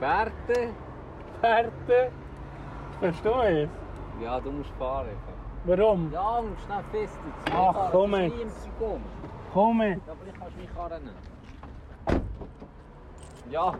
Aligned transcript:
Bärte? 0.00 0.72
Bärte. 1.42 2.10
Verstehst 3.00 3.24
du 3.24 3.30
es? 3.42 3.68
Ja, 4.22 4.40
du 4.40 4.50
musst 4.52 4.70
fahren. 4.78 5.08
Warum? 5.64 6.10
Ja, 6.12 6.40
du 6.40 6.48
musst 6.48 6.62
schnell 6.64 6.84
fest. 6.90 7.18
Ach, 7.54 7.90
komm 7.90 8.14
jetzt. 8.14 8.68
Komm. 8.78 9.02
Komm 9.52 9.82
jetzt. 9.82 10.08
Aber 10.08 10.18
ich 10.26 10.34
kannst 10.38 10.56
mich 10.56 10.74
karren. 10.74 11.10
Ja. 13.50 13.74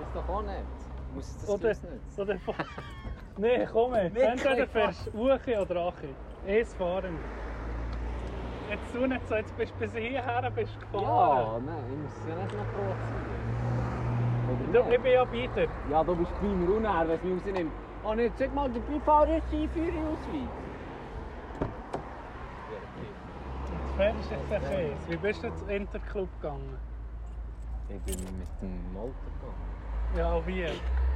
Das 0.00 0.12
doch 0.14 0.28
auch 0.34 0.42
nicht. 0.42 0.64
Muss 1.14 1.36
das 1.40 1.48
Oder, 1.48 1.68
nicht? 1.68 2.18
oder 2.18 2.34
Nein, 3.36 3.68
komm 3.72 3.94
jetzt. 3.94 4.16
Entweder 4.16 4.66
fährst 4.66 5.06
du 5.06 5.18
Uche 5.18 5.60
oder 5.62 5.86
Ache. 5.86 6.08
Eins 6.46 6.74
fahren. 6.74 7.18
Jetzt 8.70 8.92
tu 8.92 9.06
nicht 9.06 9.28
so, 9.28 9.34
jetzt 9.36 9.56
bist 9.56 9.72
du 9.74 9.78
bis 9.78 9.92
hierher 9.94 10.50
bist 10.50 10.76
du 10.92 10.98
Ja, 10.98 11.00
gefahren. 11.00 11.64
nein, 11.66 11.84
ich 11.90 11.98
muss 12.02 12.12
es 12.12 12.28
ja 12.28 12.34
nicht 12.36 12.54
noch 12.56 12.66
provozieren. 12.72 13.43
Du, 13.43 13.43
Oder 14.74 14.90
ich 14.90 15.00
bin 15.00 15.12
ja 15.12 15.24
beide. 15.24 15.68
Ja, 15.88 16.02
du 16.02 16.16
bist 16.16 16.32
bei 16.40 16.48
mir 16.48 16.68
unnäher, 16.74 17.06
wenn 17.06 17.14
es 17.14 17.22
mich 17.22 17.34
rausnimmt. 17.46 17.72
Oh, 18.02 18.14
nicht, 18.14 18.36
sag 18.36 18.54
mal, 18.54 18.68
der 18.68 18.80
Beifahrer 18.80 19.36
ist 19.36 19.46
Einführerausweis. 19.52 20.48
Jetzt 23.70 23.96
fährst 23.96 24.30
du 24.30 24.34
jetzt 24.34 24.50
den 24.50 24.62
Käse. 24.62 24.94
Wie 25.08 25.16
bist 25.16 25.44
du 25.44 25.54
zum 25.54 25.68
Interclub 25.68 26.28
gegangen? 26.40 26.76
Ich 27.88 28.00
bin 28.02 28.24
mit 28.36 28.48
dem 28.60 28.96
Auto 28.96 29.14
gegangen. 29.38 29.64
Ja, 30.16 30.46
wie? 30.46 30.66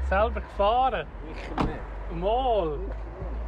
Selber 0.08 0.40
gefahren? 0.40 1.06
Sicher 1.26 1.66
nicht. 1.66 2.22
Mal! 2.22 2.78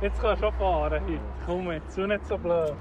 Jetzt 0.00 0.20
kannst 0.20 0.42
du 0.42 0.46
schon 0.46 0.54
fahren 0.56 1.02
heute. 1.06 1.20
Komm 1.46 1.70
jetzt, 1.70 1.94
tu 1.94 2.06
nicht 2.06 2.26
so 2.26 2.36
blöd. 2.36 2.74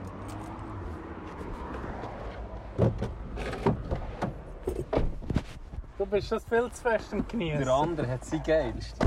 Du 5.99 6.05
bist 6.05 6.31
das 6.31 6.45
viel 6.45 6.71
zu 6.71 6.81
fest 6.81 7.11
am 7.11 7.27
Genießen. 7.27 7.59
Der 7.59 7.73
andere 7.73 8.07
hat 8.07 8.23
sein 8.23 8.41
geilste. 8.41 9.05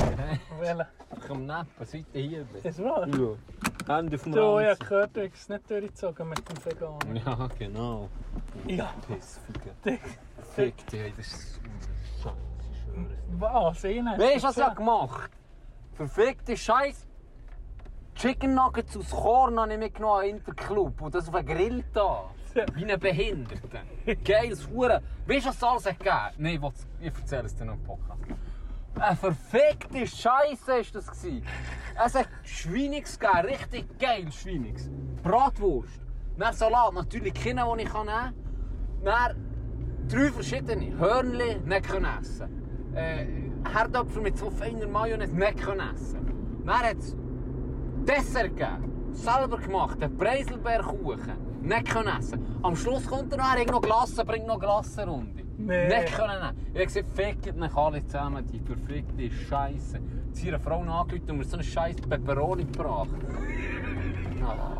Welcher? 0.60 0.86
Komm 1.26 1.46
neppen, 1.46 1.86
seit 1.86 2.04
ich 2.12 2.28
hier 2.28 2.44
bin. 2.44 2.62
Ist 2.62 2.84
wahr? 2.84 3.08
Ja. 3.08 3.96
Hände 3.96 4.16
auf 4.16 4.22
dem 4.24 4.32
Du, 4.32 4.58
ich 4.58 4.68
habe 4.68 4.76
gehört, 4.76 5.16
du 5.16 5.22
hast 5.22 5.34
es 5.34 5.48
nicht 5.48 5.70
durchgezogen 5.70 6.28
mit 6.28 6.46
dem 6.46 6.62
Veganer. 6.62 6.98
Ja, 7.14 7.48
genau. 7.58 8.10
Ja. 8.66 8.92
Pissficker. 9.06 9.70
Dick. 9.82 10.02
Fick 10.54 10.86
dich, 10.88 11.00
ey, 11.00 11.14
das 11.16 11.28
ist 11.28 11.60
Scheiße, 12.22 12.36
ich. 12.70 13.40
Was? 13.40 13.84
Ich 13.84 14.02
nicht. 14.02 14.18
Weißt 14.18 14.44
du, 14.44 14.48
was 14.48 14.56
ich 14.58 14.62
hab 14.62 14.76
gemacht 14.76 15.30
Verfickte 15.94 16.58
Scheiß. 16.58 17.08
Chicken 18.16 18.54
Nuggets 18.54 18.98
aus 18.98 19.08
Korn 19.08 19.58
habe 19.58 19.72
ich 19.72 19.78
mitgenommen 19.78 20.24
in 20.24 20.44
den 20.44 20.56
Club. 20.56 21.00
Und 21.00 21.14
das 21.14 21.26
auf 21.26 21.34
einen 21.34 21.46
Grill 21.46 21.84
da. 21.94 22.24
Wie 22.74 22.84
ein 22.84 23.00
Behinderter. 23.00 23.82
Geiles 24.24 24.68
Huren. 24.68 25.02
Weißt 25.26 25.44
du, 25.44 25.48
was 25.48 25.56
es 25.56 25.62
alles 25.62 25.86
hat? 25.86 26.38
Nein, 26.38 26.60
ich, 26.62 27.06
ich 27.08 27.18
erzähle 27.18 27.44
es 27.44 27.54
dir 27.54 27.64
noch 27.64 27.74
im 27.74 27.82
Podcast. 27.82 28.20
Eine 28.94 29.16
verfickte 29.16 30.06
Scheiße 30.06 30.66
war 30.66 30.82
das. 30.92 31.24
Es 32.04 32.14
hat 32.14 32.28
Schweinigs 32.42 33.18
gegeben, 33.18 33.46
richtig 33.46 33.98
geil 33.98 34.30
Schweinigs. 34.30 34.90
Bratwurst. 35.22 36.00
Dann 36.38 36.52
Salat, 36.54 36.92
natürlich 36.94 37.34
keine, 37.34 37.64
die 37.76 37.82
ich 37.82 37.92
nehmen 37.92 38.06
kann. 38.06 38.34
Dann 39.04 39.36
drei 40.08 40.30
verschiedene. 40.30 40.98
Hörnli, 40.98 41.58
nicht 41.64 41.86
essen. 42.20 42.94
Äh, 42.94 43.26
Herdöpfel 43.72 44.22
mit 44.22 44.36
so 44.36 44.50
feiner 44.50 44.86
Mayonnaise, 44.86 45.34
nicht 45.34 45.60
essen. 45.60 46.62
Dann 46.66 46.78
hat 46.80 46.96
es 46.98 47.16
Dessert 48.06 48.56
gegeben. 48.56 49.12
Selber 49.12 49.58
gemacht, 49.58 50.02
einen 50.02 50.16
Preiselbeerkuchen. 50.16 51.51
Nicht 51.62 51.90
können 51.90 52.18
essen. 52.18 52.44
Am 52.62 52.76
Schluss 52.76 53.06
kommt 53.06 53.32
er 53.32 53.38
noch, 53.38 53.54
er 53.56 53.70
noch 53.70 53.80
Glasse, 53.80 54.24
bringt 54.24 54.46
noch 54.46 54.58
Glassenrunde. 54.58 55.42
Nee. 55.58 55.86
Nicht 55.88 56.12
können 56.14 56.40
nehmen. 56.40 56.56
Ich 56.74 56.80
habe 56.80 56.86
gesagt, 56.86 57.06
fickt 57.14 57.56
mich 57.56 57.74
alle 57.74 58.04
zusammen, 58.04 58.44
die 58.46 58.58
verfickte 58.60 59.30
Scheiße. 59.30 60.00
Jetzt 60.28 60.44
ihre 60.44 60.58
Frau 60.58 60.82
nachgerufen 60.84 61.30
und 61.30 61.38
mir 61.38 61.44
so 61.44 61.56
einen 61.56 61.62
scheiß 61.64 61.96
Peperoni 61.96 62.64
gebracht. 62.64 63.10
Ah. 64.44 64.76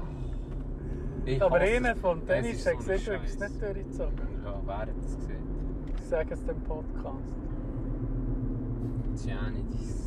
Ich 1.25 1.41
Aber 1.41 1.59
einer 1.59 1.95
vom 1.95 2.27
Tennis 2.27 2.67
hat 2.67 2.83
so 2.83 2.99
Scheiß. 2.99 3.39
nicht 3.39 3.63
durchgezogen. 3.63 4.43
Ja, 4.45 4.61
wer 4.67 4.79
hat 4.79 4.89
das 4.89 5.17
gesehen? 5.17 5.47
Ich 5.97 6.05
sage 6.05 6.35
es 6.35 6.45
dem 6.45 6.61
Podcast. 6.63 7.15
Tja, 9.23 9.51
nicht. 9.51 10.02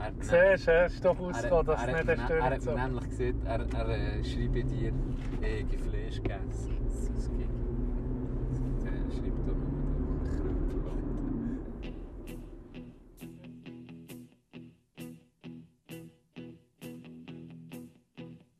Er- 0.00 0.12
Siehst 0.56 0.68
du, 0.68 0.84
ist 0.86 1.04
doch 1.04 1.18
Er, 1.18 1.24
ausgekommen, 1.26 1.66
dass 1.66 1.82
er, 1.84 1.88
es 1.88 1.96
hat- 1.98 2.06
nicht 2.06 2.20
hast 2.20 2.66
er, 2.66 2.80
hat 2.82 2.88
nämlich 2.90 3.08
gesagt, 3.10 3.44
er, 3.44 3.60
er 3.74 3.88
äh, 3.88 4.24
schreibe 4.24 4.64
dir, 4.64 4.92
ich 5.42 5.64
habe 5.64 5.78
Fleisch 5.90 6.16
gegessen. 6.22 6.78
Das 7.16 7.28
geil. 7.28 7.48
Er 8.84 9.10
schreibt 9.10 9.48
da 9.48 9.52
Krüppel. 10.24 11.58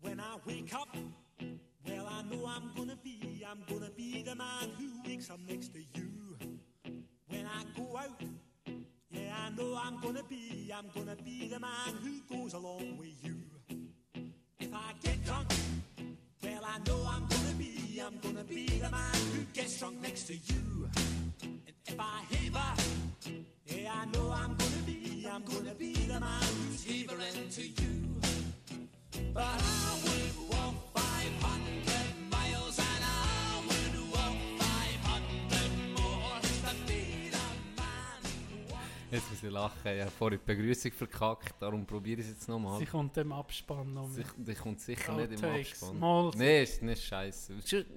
When 0.01 0.21
I 0.21 0.37
wake 0.47 0.75
up, 0.75 0.89
well, 1.87 2.07
I 2.11 2.23
know 2.23 2.47
I'm 2.47 2.71
gonna 2.77 2.97
be, 3.03 3.45
I'm 3.49 3.63
gonna 3.69 3.91
be 3.97 4.23
the 4.23 4.35
man 4.35 4.71
who 4.79 4.87
wakes 5.09 5.31
up 5.31 5.41
next 5.49 5.73
to 5.75 5.81
you. 5.95 6.37
When 7.29 7.47
I 7.47 7.65
go 7.77 7.97
out, 7.97 8.23
I 9.31 9.51
know 9.57 9.79
I'm 9.83 10.01
gonna 10.01 10.23
be, 10.29 10.73
I'm 10.77 10.87
gonna 10.95 11.17
be 11.17 11.49
the 11.49 11.59
man 11.61 11.95
who 12.03 12.37
goes 12.37 12.55
along 12.55 12.99
with 12.99 13.15
you. 13.23 13.37
If 14.61 14.75
I 14.75 14.93
get 15.03 15.25
drunk, 15.25 15.49
well, 16.43 16.63
I 16.65 16.79
know 16.87 17.07
I'm 17.09 17.27
gonna 17.27 17.55
be, 17.59 18.03
I'm 18.05 18.19
gonna 18.19 18.45
be 18.45 18.67
the 18.67 18.91
man 18.91 19.15
who 19.33 19.43
gets 19.53 19.79
drunk 19.79 20.01
next 20.01 20.27
to 20.29 20.35
you. 20.35 20.89
And 21.43 21.61
if 21.87 21.97
I 21.99 22.23
heaver, 22.31 22.73
yeah, 23.67 23.93
I 23.93 24.05
know 24.07 24.31
I'm 24.31 24.55
gonna 24.57 24.83
be, 24.87 25.27
I'm 25.31 25.43
gonna 25.45 25.75
be 25.75 25.95
the 25.95 26.21
man 26.21 26.43
who's 26.43 26.85
heavering 26.85 27.49
to 27.51 27.63
you. 27.63 28.21
But 29.35 29.43
I 29.45 29.99
would 30.05 30.51
walk 30.51 30.75
500 30.95 31.88
Jetzt 39.11 39.31
muss 39.31 39.43
ich 39.43 39.51
lachen, 39.51 39.79
ich 39.97 40.01
habe 40.03 40.11
vorhin 40.11 40.39
die 40.39 40.55
Begrüßung 40.55 40.93
verkackt, 40.93 41.55
darum 41.63 41.87
probiere 41.87 42.21
ich 42.21 42.27
es 42.27 42.33
jetzt 42.35 42.49
nochmal. 42.49 42.79
Sie 42.79 42.85
kommt 42.85 43.17
dem 43.17 43.33
Abspann 43.33 43.95
noch 43.95 44.09
Sie, 44.11 44.23
die 44.37 44.55
kommt 44.55 44.81
sicher 44.81 45.15
nicht 45.15 45.33
im 45.33 45.45
Outtakes, 45.45 45.83
Abspann. 45.83 45.99
mal- 45.99 46.31
Nein, 46.37 46.63
ist 46.63 46.83
nicht 46.83 47.03
scheiße. 47.05 47.53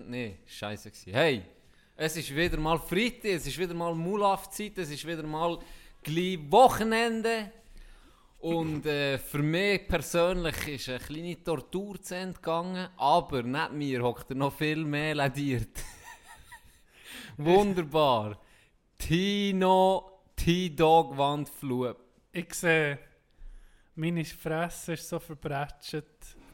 Nein, 0.08 0.38
scheiße 0.46 0.90
gewesen. 0.90 1.14
Hey, 1.14 1.42
es 1.98 2.16
ist 2.16 2.34
wieder 2.34 2.58
mal 2.58 2.80
Freitag, 2.80 3.26
es 3.26 3.46
ist 3.46 3.58
wieder 3.58 3.74
mal 3.74 3.94
Mulaf-Zeit, 3.94 4.78
es 4.78 4.90
ist 4.90 5.06
wieder 5.06 5.24
mal 5.24 5.60
gleich 6.02 6.40
Wochenende. 6.50 7.52
Und 8.40 8.86
äh, 8.86 9.18
für 9.20 9.40
mich 9.44 9.88
persönlich 9.88 10.68
ist 10.70 10.90
eine 10.90 11.00
kleine 11.00 11.44
Tortur 11.44 12.02
zu 12.02 12.16
Ende 12.16 12.36
gegangen, 12.36 12.88
aber 12.98 13.44
nicht 13.44 13.72
mir 13.74 14.02
hockt 14.02 14.30
er 14.32 14.36
noch 14.38 14.54
viel 14.54 14.84
mehr 14.86 15.14
lediert. 15.14 15.78
Wunderbar. 17.38 18.40
Tino 18.98 20.11
T-Dog 20.44 21.16
Wandflug. 21.18 21.98
Ich 22.32 22.52
sehe, 22.56 22.98
meine 23.94 24.26
Fresse 24.26 24.94
ist 24.94 25.08
so 25.08 25.20
verbrätscht, 25.20 26.04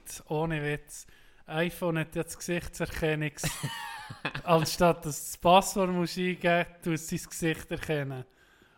das- 0.03 0.29
ohne 0.29 0.61
Witz. 0.61 1.07
iPhone 1.45 1.99
hat 1.99 2.13
jetzt 2.15 2.37
Gesichtserkennungs... 2.37 3.43
Anstatt 4.43 5.05
dass 5.05 5.15
du 5.21 5.31
das 5.31 5.37
Passwort 5.37 5.89
musst 5.91 6.17
eingeben 6.17 6.65
musst, 6.69 6.83
tut 6.83 6.93
es 6.95 7.07
sein 7.09 7.29
Gesicht 7.29 7.71
erkennen. 7.71 8.25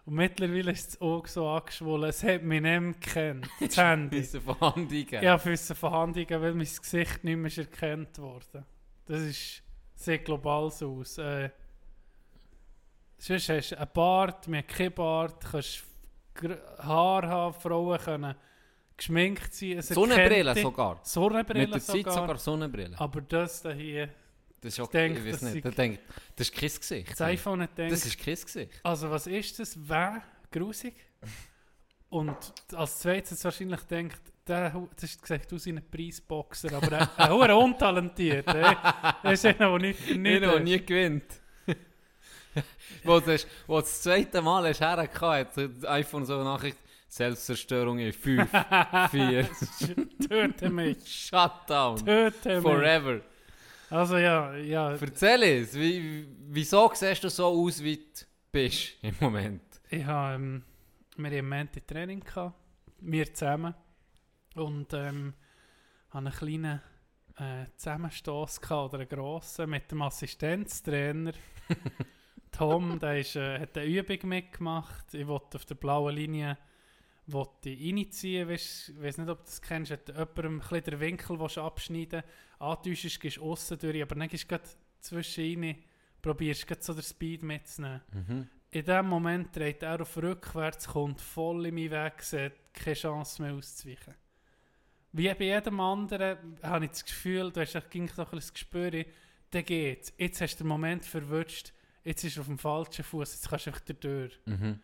Und 0.05 0.13
mittlerweile 0.13 0.71
ist 0.73 0.93
das 0.93 1.01
Auge 1.01 1.27
so 1.27 1.47
angeschwollen, 1.47 2.09
es 2.09 2.21
hat 2.23 2.43
mich 2.43 2.61
nicht 2.61 2.79
mehr 2.79 2.93
gekannt, 2.93 3.49
das 3.59 3.77
Handy. 3.77 4.17
Diese 4.17 4.41
Verhandlungen. 4.41 5.23
Ja, 5.23 5.39
für 5.39 5.49
unsere 5.49 5.75
Verhandlungen, 5.75 6.41
weil 6.41 6.53
mein 6.53 6.67
Gesicht 6.67 7.23
nicht 7.23 7.35
mehr 7.37 7.57
erkannt 7.57 8.15
worden. 8.19 8.63
Das 9.07 9.21
ist, 9.21 9.63
sieht 9.95 10.25
global 10.25 10.69
so 10.69 10.97
aus. 10.99 11.17
Äh, 11.17 11.49
sonst 13.19 13.49
hast 13.49 13.71
du 13.71 13.77
einen 13.77 13.89
Bart, 13.93 14.47
mir 14.47 14.63
kein 14.63 14.91
Bart, 14.93 15.45
kannst 15.51 15.83
Haar 16.79 17.27
haben, 17.27 17.53
Frauen 17.53 17.99
können 17.99 18.35
geschminkt 18.95 19.53
sein. 19.53 19.81
Sonnenbrille 19.81 20.55
sogar. 20.55 20.99
Sonnenbrille 21.03 21.65
Mit 21.65 21.73
der 21.75 21.81
Zeit 21.81 21.97
sogar. 21.97 22.13
sogar 22.13 22.37
Sonnenbrille. 22.37 22.99
Aber 22.99 23.21
das 23.21 23.61
da 23.61 23.71
hier, 23.71 24.09
Das 24.61 24.73
ist 24.73 24.79
auch, 24.79 24.93
ich 24.93 25.25
weiß 25.25 25.41
nicht, 25.43 25.63
der 25.63 25.71
denkt, 25.71 25.99
das 26.35 26.49
ist 26.49 26.55
kein 26.55 26.69
Gesicht. 26.69 27.11
das 27.11 27.21
iPhone 27.21 27.61
hat 27.63 27.75
gedacht, 27.75 27.91
Das 27.93 28.05
ist 28.05 28.17
kein 28.17 28.35
Gesicht. 28.35 28.71
also 28.83 29.09
was 29.11 29.27
ist 29.27 29.59
das? 29.59 29.77
Wer? 29.77 30.21
Grusig? 30.51 30.95
Und 32.09 32.35
als 32.73 32.99
zweites 32.99 33.43
wahrscheinlich 33.43 33.81
denkt, 33.81 34.19
der, 34.47 34.71
das 34.95 35.03
ist 35.03 35.21
gesagt 35.21 35.53
aus 35.53 35.67
einem 35.67 35.83
Preisboxer, 35.89 36.73
aber 36.73 37.07
ein, 37.17 37.31
ein 37.31 37.51
untalentiert. 37.51 38.47
ey. 38.47 38.75
Das 39.23 39.33
ist 39.33 39.45
einer, 39.45 39.77
der 39.77 39.79
nicht 39.79 40.09
ist. 40.09 40.17
nie 40.63 40.79
gewinnt. 40.85 41.25
wo, 43.03 43.19
du, 43.19 43.37
du 43.37 43.45
das 43.67 44.01
zweite 44.01 44.41
Mal 44.41 44.69
hast 44.69 44.81
hergehabt, 44.81 45.21
hat 45.21 45.57
das 45.57 45.85
iPhone 45.89 46.25
so 46.25 46.35
eine 46.35 46.43
Nachricht, 46.43 46.77
Selbstzerstörung 47.07 47.97
in 47.99 48.13
5, 48.13 48.49
4, 49.11 49.49
Töte 50.29 50.69
mich. 50.69 50.97
Shutdown, 51.07 51.97
Töte 52.05 52.55
mich. 52.55 52.61
forever. 52.61 53.21
Also 53.89 54.17
ja, 54.17 54.55
ja. 54.55 54.91
Erzähl 54.91 55.41
es, 55.43 55.73
wie, 55.73 56.27
wieso 56.47 56.91
siehst 56.93 57.23
du 57.23 57.29
so 57.29 57.47
aus 57.47 57.83
wie 57.83 57.97
die 57.97 58.25
bist 58.51 58.93
im 59.01 59.15
Moment? 59.19 59.63
Ich 59.89 60.05
habe, 60.05 60.35
ähm, 60.35 60.63
wir 61.17 61.25
hatten 61.25 61.37
im 61.39 61.49
Montag 61.49 61.87
Training, 61.87 62.19
gehabt, 62.19 62.53
wir 62.99 63.33
zusammen. 63.33 63.73
Und 64.55 64.93
ähm, 64.93 65.33
habe 66.11 66.27
einen 66.27 66.35
kleinen 66.35 66.81
äh, 67.37 67.65
Zusammenstoss 67.75 68.61
gehabt, 68.61 68.93
oder 68.93 68.99
einen 68.99 69.09
grossen, 69.09 69.69
mit 69.69 69.91
dem 69.91 70.03
Assistenztrainer. 70.03 71.33
Tom, 72.51 72.99
der 72.99 73.19
ist, 73.19 73.35
äh, 73.35 73.59
hat 73.59 73.77
eine 73.77 73.87
Übung 73.87 74.29
mitgemacht. 74.29 75.13
Ich 75.13 75.27
wollte 75.27 75.57
auf 75.57 75.65
der 75.65 75.75
blauen 75.75 76.15
Linie 76.15 76.57
wollte 77.33 77.69
reinziehen. 77.69 78.49
Ich 78.49 78.91
weiß 78.99 79.17
nicht, 79.19 79.29
ob 79.29 79.39
du 79.39 79.45
das 79.45 79.61
kennst. 79.61 79.91
Hat 79.91 80.07
jemandem 80.07 80.61
ein 80.69 80.83
den 80.83 80.99
Winkel 80.99 81.39
willst 81.39 81.57
abschneiden 81.57 82.23
Antäuschst, 82.59 83.19
gehst 83.19 83.37
du 83.37 83.43
aussen 83.43 83.77
durch, 83.77 84.01
aber 84.01 84.15
dann 84.15 84.27
gehst 84.27 84.51
du 84.51 84.59
zwischen 84.99 85.61
rein, 85.63 85.75
probierst 86.21 86.67
gerade 86.67 86.83
so 86.83 86.93
den 86.93 87.03
Speed 87.03 87.43
mitzunehmen. 87.43 88.01
Mhm. 88.11 88.47
In 88.71 88.85
dem 88.85 89.07
Moment 89.07 89.55
dreht 89.55 89.81
er 89.81 90.01
auf 90.01 90.17
rückwärts, 90.17 90.87
kommt 90.87 91.21
voll 91.21 91.65
in 91.65 91.75
meinen 91.75 91.91
Weg, 91.91 92.21
sieht 92.21 92.53
keine 92.73 92.95
Chance 92.95 93.41
mehr 93.41 93.53
auszuweichen. 93.53 94.13
Wie 95.11 95.33
bei 95.33 95.45
jedem 95.45 95.79
anderen 95.79 96.57
habe 96.61 96.85
ich 96.85 96.91
das 96.91 97.05
Gefühl, 97.05 97.51
du 97.51 97.61
hast 97.61 97.89
ging 97.89 98.07
doch 98.07 98.17
ein 98.17 98.23
bisschen 98.25 98.39
das 98.39 98.53
Gespür, 98.53 98.91
der 99.53 99.63
geht. 99.63 100.13
Jetzt 100.17 100.41
hast 100.41 100.59
du 100.59 100.63
den 100.63 100.67
Moment 100.67 101.03
verwünscht, 101.03 101.73
jetzt 102.03 102.23
ist 102.23 102.37
er 102.37 102.41
auf 102.41 102.47
dem 102.47 102.57
falschen 102.57 103.03
Fuß, 103.03 103.33
jetzt 103.33 103.49
kannst 103.49 103.65
du 103.65 103.69
einfach 103.71 103.81
durch. 103.99 104.39
Mhm. 104.45 104.79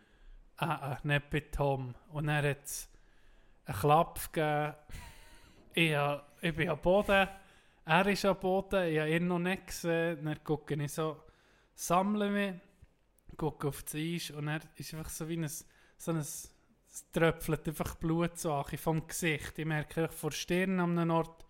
Ah, 0.56 0.92
ah, 0.92 0.98
nicht 1.02 1.30
bei 1.30 1.40
Tom. 1.40 1.94
Und 2.12 2.26
dann 2.26 2.44
hat 2.44 2.64
es 2.64 2.88
einen 3.66 3.78
Klapp 3.78 4.32
gegeben. 4.32 4.74
Ich, 5.74 5.94
ich 6.40 6.56
bin 6.56 6.68
am 6.70 6.80
Boden, 6.80 7.28
er 7.84 8.06
ist 8.06 8.24
am 8.24 8.40
Boden, 8.40 8.88
ich 8.88 8.98
habe 8.98 9.10
ihn 9.10 9.26
noch 9.26 9.38
nicht 9.38 9.66
gesehen. 9.66 10.24
Dann 10.24 10.42
gucke 10.42 10.74
ich 10.74 10.92
so, 10.92 11.22
sammle 11.74 12.30
mich, 12.30 12.54
gucke 13.36 13.68
auf 13.68 13.82
das 13.82 13.94
Eis 13.94 14.30
und 14.30 14.48
er 14.48 14.60
ist 14.76 14.94
einfach 14.94 15.10
so 15.10 15.28
wie 15.28 15.36
ein, 15.36 15.48
so 15.48 16.10
ein, 16.10 16.16
es 16.16 16.52
tröpfelt 17.12 17.68
einfach 17.68 17.96
Blut 17.96 18.38
so 18.38 18.54
an, 18.54 18.78
vom 18.78 19.06
Gesicht. 19.06 19.58
Ich 19.58 19.66
merke 19.66 20.08
vor 20.08 20.30
der 20.30 20.36
Stirn 20.36 20.80
an 20.80 20.98
einem 20.98 21.10
Ort 21.10 21.44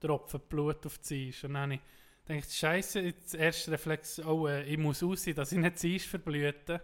tropft 0.00 0.48
Blut 0.48 0.84
auf 0.86 0.98
das 0.98 1.12
Eis. 1.12 1.44
Und 1.44 1.54
dann 1.54 1.62
habe 1.62 1.74
ich 1.74 1.80
gedacht, 2.26 2.52
Scheiße, 2.52 3.00
jetzt 3.00 3.34
erste 3.34 3.72
Reflex, 3.72 4.18
oh, 4.20 4.46
äh, 4.46 4.64
ich 4.64 4.78
muss 4.78 5.02
aussehen, 5.02 5.36
dass 5.36 5.52
ich 5.52 5.58
nicht 5.58 5.84
Eis 5.84 6.04
verblüte. 6.04 6.80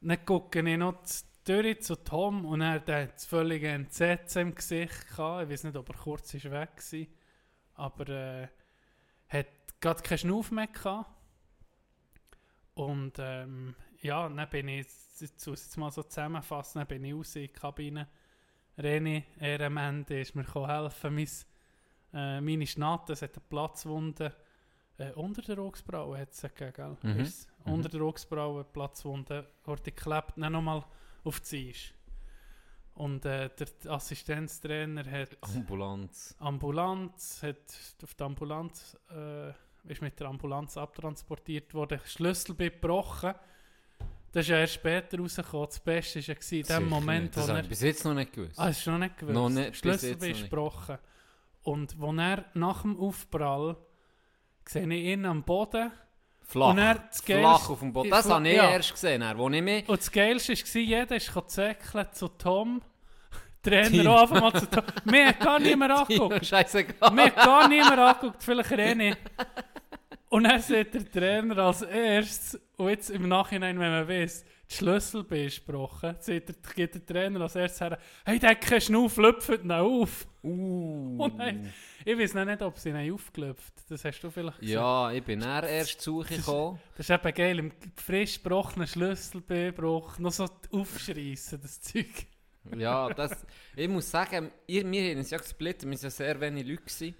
Dann 0.00 0.24
gucke 0.24 0.58
ich 0.60 0.78
noch 0.78 1.02
durch 1.44 1.82
zu 1.82 1.96
Tom 1.96 2.44
und 2.44 2.60
er 2.60 2.80
der 2.80 3.02
hat 3.02 3.14
das 3.14 3.26
völlige 3.26 3.68
Entsetzen 3.68 4.48
im 4.48 4.54
Gesicht 4.54 5.08
gehabt. 5.08 5.44
Ich 5.44 5.50
weiß 5.50 5.64
nicht, 5.64 5.76
ob 5.76 5.88
er 5.88 5.94
kurz 5.94 6.34
ist 6.34 6.50
weg 6.50 6.70
war. 6.76 7.86
Aber 7.86 8.08
äh, 8.08 8.48
hat 9.28 9.48
gerade 9.80 10.02
keinen 10.02 10.18
Schnauf 10.18 10.50
mehr 10.50 10.66
gehabt. 10.66 11.10
Und 12.74 13.14
ähm, 13.18 13.74
ja, 14.00 14.28
dann 14.28 14.50
bin 14.50 14.68
ich, 14.68 14.86
jetzt 15.18 15.46
muss 15.46 15.70
ich 15.70 15.76
mal 15.76 15.90
so 15.90 16.02
zusammenfassen, 16.02 16.78
dann 16.78 16.88
bin 16.88 17.04
ich 17.04 17.14
raus 17.14 17.36
in 17.36 17.42
die 17.42 17.48
Kabine. 17.48 18.08
René, 18.78 19.24
er 19.38 19.60
am 19.60 19.76
Ende 19.76 20.20
ist 20.20 20.34
mir 20.34 20.46
helfen. 20.54 21.14
Mein, 21.14 21.28
äh, 22.12 22.40
meine 22.40 22.66
Schnatte, 22.66 23.12
es 23.12 23.22
hat 23.22 23.34
eine 23.34 23.44
Platzwunde 23.48 24.34
äh, 24.98 25.12
unter 25.12 25.42
der 25.42 25.58
Augsbraue, 25.58 26.18
hat 26.18 26.32
es 26.32 26.42
gegeben, 26.42 26.72
gell? 26.74 26.96
Mhm. 27.02 27.20
Mhm. 27.20 27.72
Unter 27.72 27.88
der 27.88 28.02
Augsbraue, 28.02 28.64
Platzwunde, 28.64 29.46
hat 29.66 29.86
die 29.86 29.94
geklebt, 29.94 30.32
dann 30.36 30.52
nochmal 30.52 30.84
auf 31.24 31.40
die 31.40 31.70
Eis. 31.70 31.94
Und 32.94 33.24
äh, 33.24 33.48
der 33.48 33.92
Assistenztrainer 33.92 35.10
hat 35.10 35.38
Ambulanz. 35.40 36.34
Ambulanz, 36.38 37.42
hat 37.42 37.56
auf 38.02 38.14
die 38.14 38.22
Ambulanz, 38.22 38.98
äh, 39.10 39.50
ist 39.90 40.02
mit 40.02 40.18
der 40.20 40.26
Ambulanz 40.28 40.76
abtransportiert 40.76 41.72
worden, 41.72 42.00
Schlüssel 42.04 42.54
gebrochen. 42.54 43.34
Das 44.32 44.42
ist 44.42 44.48
ja 44.48 44.58
erst 44.58 44.74
später 44.74 45.18
rausgekommen. 45.18 45.66
Das 45.66 45.80
Beste 45.80 46.20
war 46.28 46.36
ja 46.36 46.58
in 46.58 46.62
dem 46.66 46.88
Moment, 46.88 47.24
nicht. 47.24 47.36
wo 47.36 47.40
Das 47.40 47.48
habe 47.48 47.58
er... 47.60 47.68
bis 47.68 47.80
jetzt 47.80 48.04
noch 48.04 48.14
nicht 48.14 48.32
gewusst. 48.32 48.58
Ah, 48.58 48.68
ist 48.68 48.86
noch 48.86 48.98
nicht 48.98 49.16
gewusst. 49.16 49.34
Noch 49.34 49.48
nicht, 49.48 49.76
Schlüssel 49.76 50.22
ist 50.22 50.42
gebrochen. 50.42 50.98
Und 51.62 52.00
wo 52.00 52.12
er 52.12 52.44
nach 52.54 52.82
dem 52.82 52.98
Aufprall 52.98 53.76
sehe 54.66 54.86
ich 54.86 55.04
ihn 55.04 55.26
am 55.26 55.42
Boden 55.44 55.90
Flach. 56.42 56.76
er 56.76 56.94
das 56.96 57.24
Geilste- 57.24 57.38
Flach 57.40 57.70
auf 57.70 57.78
dem 57.80 57.92
Boden. 57.92 58.10
Das 58.10 58.26
Ja. 58.28 58.34
habe 58.36 58.48
ich 58.48 58.54
erst 58.56 58.92
gesehen, 58.92 59.20
dann, 59.20 59.38
wo 59.38 59.48
ich 59.50 59.62
mich... 59.62 59.88
Und 59.88 59.98
das 60.00 60.10
Geilste 60.10 60.52
war, 60.54 60.80
jeder 60.80 61.16
ist 61.16 61.32
zäckeln 61.48 62.06
zu 62.12 62.28
Tom. 62.28 62.82
Trainer 63.62 64.10
auch 64.10 64.22
einfach 64.22 64.40
mal 64.40 64.58
zu 64.60 64.66
Tom. 64.70 64.84
Mir 65.04 65.28
hat 65.28 65.40
gar 65.40 65.58
niemand 65.60 65.92
angeguckt. 66.10 66.46
Scheißegal. 66.46 67.10
Mir 67.12 67.24
hat 67.26 67.36
gar 67.36 67.68
niemand 67.68 67.98
angeguckt, 67.98 68.42
vielleicht 68.42 68.70
René. 68.72 69.16
Und 70.30 70.44
dann 70.44 70.60
sieht 70.62 70.94
der 70.94 71.10
Trainer 71.10 71.58
als 71.58 71.82
erstes, 71.82 72.60
und 72.76 72.88
jetzt 72.88 73.10
im 73.10 73.28
Nachhinein, 73.28 73.78
wenn 73.78 73.90
man 73.90 74.08
weiß, 74.08 74.44
die 74.70 74.74
Schlüssel 74.74 75.24
besprochen, 75.24 76.16
der, 76.26 76.40
geht 76.74 76.94
der 76.94 77.04
Trainer 77.04 77.40
als 77.40 77.56
erstes 77.56 77.80
her, 77.80 77.98
hey, 78.24 78.38
der 78.38 78.50
hat 78.50 78.60
keinen 78.60 78.80
Schnuff, 78.80 79.16
lüpft 79.16 79.64
ihn 79.64 79.72
auf. 79.72 80.26
Uh. 80.42 81.16
Und 81.18 81.36
nein, 81.36 81.72
ich 82.04 82.16
weiß 82.16 82.34
noch 82.34 82.44
nicht, 82.44 82.62
ob 82.62 82.78
sie 82.78 82.90
ihn 82.90 83.12
aufgelöpft 83.12 83.74
Das 83.88 84.04
hast 84.04 84.20
du 84.20 84.30
vielleicht 84.30 84.60
gesehen. 84.60 84.74
Ja, 84.74 85.10
ich 85.12 85.22
bin 85.22 85.40
dann 85.40 85.64
erst 85.64 86.00
zu 86.00 86.22
Suche 86.22 86.36
gekommen. 86.36 86.78
Das 86.96 87.08
ist 87.08 87.14
eben 87.14 87.34
geil, 87.34 87.58
im 87.58 87.72
frisch 87.96 88.42
gebrochenen 88.42 88.86
Schlüsselbruch 88.86 90.18
noch 90.18 90.32
so 90.32 90.48
aufschreissen, 90.72 91.60
das 91.60 91.80
Zeug. 91.80 92.26
Ja, 92.76 93.12
das, 93.12 93.44
ich 93.74 93.88
muss 93.88 94.10
sagen, 94.10 94.50
ihr, 94.66 94.90
wir 94.90 95.10
haben 95.10 95.18
uns 95.18 95.30
ja 95.30 95.38
gesplittet, 95.38 95.84
wir 95.84 95.92
waren 95.92 96.02
ja 96.02 96.10
sehr 96.10 96.40
wenig 96.40 96.66
Leute. 96.66 96.82
Gewesen. 96.82 97.14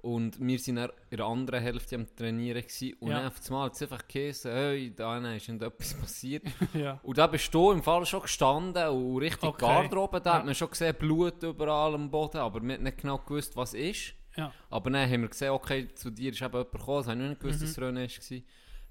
Und 0.00 0.38
wir 0.40 0.58
waren 0.58 0.76
dann 0.76 0.90
in 1.10 1.16
der 1.16 1.26
anderen 1.26 1.60
Hälfte 1.62 1.96
am 1.96 2.06
Trainieren. 2.14 2.62
Gewesen. 2.62 2.94
Und 3.00 3.10
Ja. 3.10 3.18
dann 3.18 3.26
auf 3.28 3.34
einmal 3.48 3.64
hat 3.66 3.74
es 3.74 3.82
einfach 3.82 4.06
geheißen, 4.06 4.52
hey, 4.52 4.94
da 4.94 5.18
ist 5.34 5.48
etwas 5.48 5.94
passiert. 6.00 6.44
ja. 6.74 7.00
Und 7.02 7.18
da 7.18 7.26
bist 7.26 7.52
du 7.52 7.72
im 7.72 7.82
Fall 7.82 8.06
schon 8.06 8.22
gestanden 8.22 8.88
und 8.88 9.18
richtig 9.18 9.48
Okay. 9.48 9.66
Garderobe, 9.66 10.20
da 10.20 10.30
Ja. 10.30 10.36
hat 10.38 10.44
man 10.46 10.54
schon 10.54 10.70
gesehen, 10.70 10.94
Blut 10.98 11.42
überall 11.42 11.94
am 11.94 12.10
Boden, 12.10 12.38
aber 12.38 12.62
wir 12.62 12.74
haben 12.74 12.82
nicht 12.84 12.98
genau 12.98 13.18
gewusst, 13.18 13.56
was 13.56 13.74
ist. 13.74 14.14
Ja. 14.36 14.52
Aber 14.70 14.88
dann 14.90 15.10
haben 15.10 15.22
wir 15.22 15.28
gesehen, 15.28 15.50
okay, 15.50 15.88
zu 15.94 16.10
dir 16.10 16.30
ist 16.30 16.40
eben 16.40 16.52
jemand 16.52 16.70
gekommen, 16.70 16.98
das 16.98 17.08
habe 17.08 17.20
ich 17.22 17.28
nicht 17.30 17.40
gewusst, 17.40 17.60
Mhm. 17.60 17.64
dass 17.64 17.70
es 17.70 17.78
René 18.22 18.42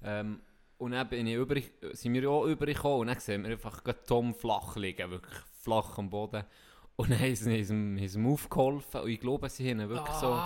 war. 0.02 0.10
Ähm, 0.20 0.40
und 0.76 0.90
dann 0.92 1.08
bin 1.08 1.26
ich 1.26 1.34
über, 1.34 1.56
sind 1.92 2.12
wir 2.12 2.30
auch 2.30 2.44
übergekommen 2.44 2.98
und 3.00 3.06
dann 3.06 3.18
sehen 3.18 3.42
wir 3.44 3.52
einfach 3.52 3.82
Tom 4.06 4.34
flach 4.34 4.76
liegen, 4.76 5.10
wirklich 5.10 5.34
flach 5.62 5.96
am 5.98 6.10
Boden. 6.10 6.44
Und 6.96 7.10
dann 7.10 7.18
haben 7.18 7.34
sie 7.34 7.64
haben 7.64 7.96
ihm- 7.96 8.10
haben 8.14 8.26
aufgeholfen 8.32 9.00
und 9.00 9.08
ich 9.08 9.20
glaube, 9.20 9.48
sie 9.48 9.70
haben 9.70 9.88
wirklich 9.88 10.14
so... 10.16 10.38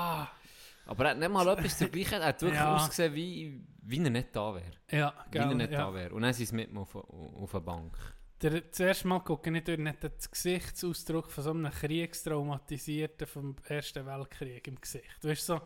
Aber 0.87 1.05
er 1.05 1.11
hat 1.13 1.19
nicht 1.19 1.31
mal 1.31 1.47
etwas 1.49 1.79
dergleichen, 1.79 2.21
er 2.21 2.27
hat 2.29 2.43
wirklich 2.43 2.59
Ja. 2.61 2.75
ausgesehen, 2.77 3.15
wie, 3.15 3.65
wie 3.83 4.03
er 4.03 4.11
nicht 4.11 4.35
da 4.35 4.55
wäre. 4.55 4.71
ja, 4.91 5.15
Wie 5.31 5.39
er 5.39 5.45
geil, 5.47 5.55
nicht 5.55 5.73
ja. 5.73 5.79
da 5.87 5.95
wäre. 5.95 6.15
Und 6.15 6.23
dann 6.23 6.33
sind 6.33 6.47
sie 6.47 6.55
mit 6.57 6.73
mir 6.73 6.81
auf, 6.81 6.95
auf 6.95 7.51
der 7.53 7.61
Bank. 7.61 7.97
Der, 8.41 8.61
das 8.61 8.81
erste 8.81 9.07
Mal 9.07 9.21
gucke 9.21 9.49
ich 9.51 9.53
nicht 9.53 9.69
den 9.69 9.93
Gesichtsausdruck 10.31 11.31
von 11.31 11.45
so 11.45 11.51
einem 11.51 11.71
Kriegstraumatisierten 11.71 13.27
vom 13.27 13.57
Ersten 13.69 14.05
Weltkrieg 14.07 14.67
im 14.67 14.81
Gesicht. 14.81 15.05
Du 15.21 15.29
weißt 15.29 15.47
so, 15.47 15.61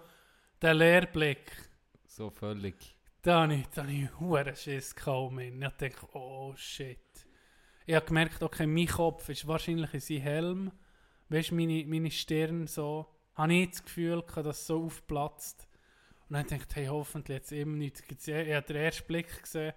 der 0.61 0.75
Leerblick, 0.75 1.51
So 2.07 2.31
völlig... 2.31 2.97
da 3.23 3.43
habe 3.43 3.55
ich, 3.55 3.67
da 3.69 3.83
habe 3.83 3.93
ich 3.93 4.21
huere 4.21 4.55
Schiss 4.55 4.95
kaum 4.95 5.39
in. 5.39 5.63
Ich 5.63 5.69
dachte, 5.69 6.07
oh 6.13 6.53
shit. 6.57 6.99
Ich 7.87 7.95
habe 7.95 8.05
gemerkt, 8.07 8.43
okay, 8.43 8.67
mein 8.67 8.87
Kopf 8.87 9.29
ist 9.29 9.47
wahrscheinlich 9.47 9.95
in 9.95 10.01
seinem 10.01 10.21
Helm. 10.23 10.73
Weißt 11.29 11.51
du, 11.51 11.55
meine, 11.55 11.85
meine 11.87 12.11
Stirn 12.11 12.67
so, 12.67 13.07
habe 13.37 13.55
ich 13.55 13.71
das 13.71 13.85
Gefühl 13.85 14.23
gehabt, 14.23 14.47
dass 14.47 14.61
es 14.61 14.67
so 14.67 14.85
aufplatzt. 14.85 15.69
Und 16.29 16.35
dann 16.35 16.47
dachte 16.47 16.65
ich, 16.71 16.77
hey, 16.77 16.87
hoffentlich 16.87 17.37
jetzt 17.37 17.53
immer 17.53 17.77
nichts. 17.77 18.03
Ich 18.27 18.35
habe 18.35 18.63
den 18.63 18.77
ersten 18.77 19.07
Blick 19.07 19.43
gesehen, 19.43 19.75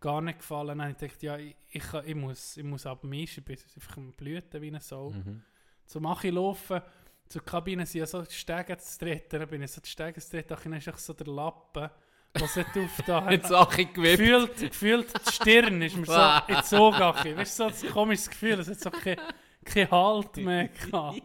gar 0.00 0.20
nicht 0.20 0.40
gefallen. 0.40 0.78
Dann 0.78 0.92
dachte 0.92 1.06
ich, 1.06 1.22
ja, 1.22 1.38
ich, 1.38 1.56
ich, 1.70 1.84
ich, 2.04 2.14
muss, 2.14 2.56
ich 2.56 2.64
muss 2.64 2.86
ab 2.86 3.00
dem 3.02 3.12
Eis, 3.12 3.38
ich 3.38 3.44
bin 3.44 3.56
einfach 3.74 3.96
Blüten 4.16 4.60
wie 4.60 4.68
eine 4.68 4.80
Sau. 4.80 5.10
Mhm. 5.10 5.42
Zum 5.86 6.06
Achi 6.06 6.30
laufen, 6.30 6.82
zur 7.28 7.44
Kabine 7.44 7.86
sind 7.86 8.00
ja 8.00 8.06
so 8.06 8.22
die 8.22 8.34
Stege 8.34 8.76
zu 8.76 8.98
treten. 8.98 9.38
Dann 9.38 9.48
bin 9.48 9.62
ich 9.62 9.70
so 9.70 9.80
die 9.80 9.88
Stege 9.88 10.20
zu 10.20 10.30
treten, 10.30 10.70
dann 10.70 10.72
ist 10.74 10.98
so 10.98 11.12
der 11.12 11.26
Lappen, 11.26 11.90
was 12.34 12.56
nicht 12.56 12.76
auf 12.76 13.00
da 13.06 13.30
Jetzt 13.30 13.48
gewippt. 13.48 13.94
gefühlt, 13.94 14.56
gefühlt 14.56 15.26
die 15.26 15.32
Stirn 15.32 15.80
ist 15.80 15.96
mir 15.96 16.06
so 16.06 16.12
in 16.48 16.56
die 16.56 16.62
Zogache. 16.64 17.36
Weißt 17.36 17.60
du, 17.60 17.70
so 17.70 17.86
ein 17.86 17.92
komisches 17.92 18.28
Gefühl, 18.28 18.60
es 18.60 18.68
hat 18.68 18.80
so 18.80 18.90
keinen 18.90 19.20
kein 19.64 19.90
Halt 19.90 20.36
mehr 20.36 20.68
gehabt. 20.90 21.22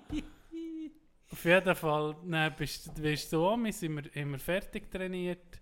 Auf 1.33 1.45
jeden 1.45 1.75
Fall, 1.75 2.15
dann 2.29 2.55
bist, 2.55 2.93
bist 2.93 3.33
du 3.33 3.47
um, 3.47 3.65
wir 3.65 3.73
sind 3.73 3.95
wir, 3.95 4.15
immer 4.15 4.37
fertig 4.37 4.91
trainiert. 4.91 5.59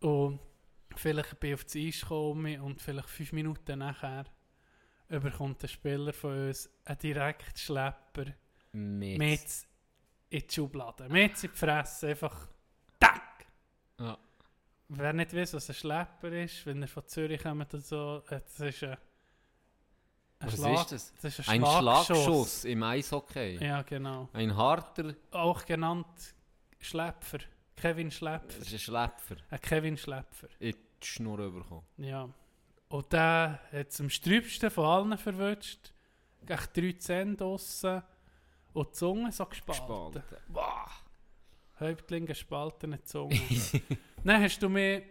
Und 0.00 0.38
vielleicht 0.94 1.40
bin 1.40 1.48
ich 1.48 1.54
auf 1.54 1.64
das 1.64 1.76
Eis 1.76 2.00
gekommen 2.02 2.60
und 2.60 2.82
vielleicht 2.82 3.08
fünf 3.08 3.32
Minuten 3.32 3.78
nachher 3.78 4.26
überkommt 5.08 5.64
ein 5.64 5.68
Spieler 5.68 6.12
von 6.12 6.48
uns 6.48 6.68
einen 6.84 6.98
Direktschlepper 6.98 8.26
Mit. 8.72 9.18
mit 9.18 9.40
in 10.28 10.40
die 10.46 10.54
Schublade. 10.54 11.08
Mit 11.08 11.42
in 11.42 11.50
die 11.50 11.56
Fresse, 11.56 12.08
einfach 12.08 12.46
tack! 13.00 13.46
Ja. 13.98 14.18
Wer 14.88 15.12
nicht 15.14 15.34
weiß, 15.34 15.54
was 15.54 15.70
ein 15.70 15.74
Schlepper 15.74 16.32
ist, 16.32 16.66
wenn 16.66 16.82
er 16.82 16.88
von 16.88 17.08
Zürich 17.08 17.42
kommt 17.42 17.72
und 17.72 17.82
so, 17.82 18.22
das 18.28 18.60
ist 18.60 18.84
ein, 18.84 18.98
ein 20.38 20.46
Was 20.48 20.54
Schlag- 20.56 20.80
ist 20.82 20.92
das? 20.92 21.14
Das 21.22 21.38
ist 21.38 21.48
Ein 21.48 21.60
Schlagschuss. 21.60 22.06
Schlagschuss 22.06 22.64
im 22.66 22.82
Eishockey. 22.82 23.64
Ja, 23.64 23.82
genau. 23.82 24.28
Ein 24.32 24.54
harter, 24.56 25.14
Auch 25.32 25.64
genannt 25.64 26.34
Schlepfer. 26.78 27.38
Kevin 27.74 28.08
das 28.08 28.16
Schlepfer. 28.18 28.58
ist 28.60 28.72
ein 28.72 28.78
Schläpfer. 28.78 29.36
Ein 29.50 29.60
Kevin 29.60 29.96
Schlepfer. 29.96 30.48
Ich 30.58 30.76
die 31.02 31.06
Schnur 31.06 31.36
bekommen. 31.52 31.84
Ja. 31.98 32.28
Und 32.88 33.12
der 33.12 33.60
hat 33.72 33.88
es 33.88 34.00
am 34.00 34.08
sträubsten 34.10 34.70
von 34.70 34.84
allen 34.84 35.18
verwünscht. 35.18 35.92
Gegen 36.44 36.60
drei 36.74 36.92
Zähne 36.98 37.34
draussen 37.34 38.02
und 38.72 38.88
die 38.88 38.92
Zunge 38.92 39.32
so 39.32 39.44
gespalten. 39.46 39.86
Gespalten. 40.12 40.22
Boah. 40.48 40.86
Häuptling 41.80 42.24
gespaltene 42.26 43.02
Zunge. 43.02 43.38
Dann 44.24 44.42
hast 44.42 44.60
du 44.60 44.68
mir 44.68 45.02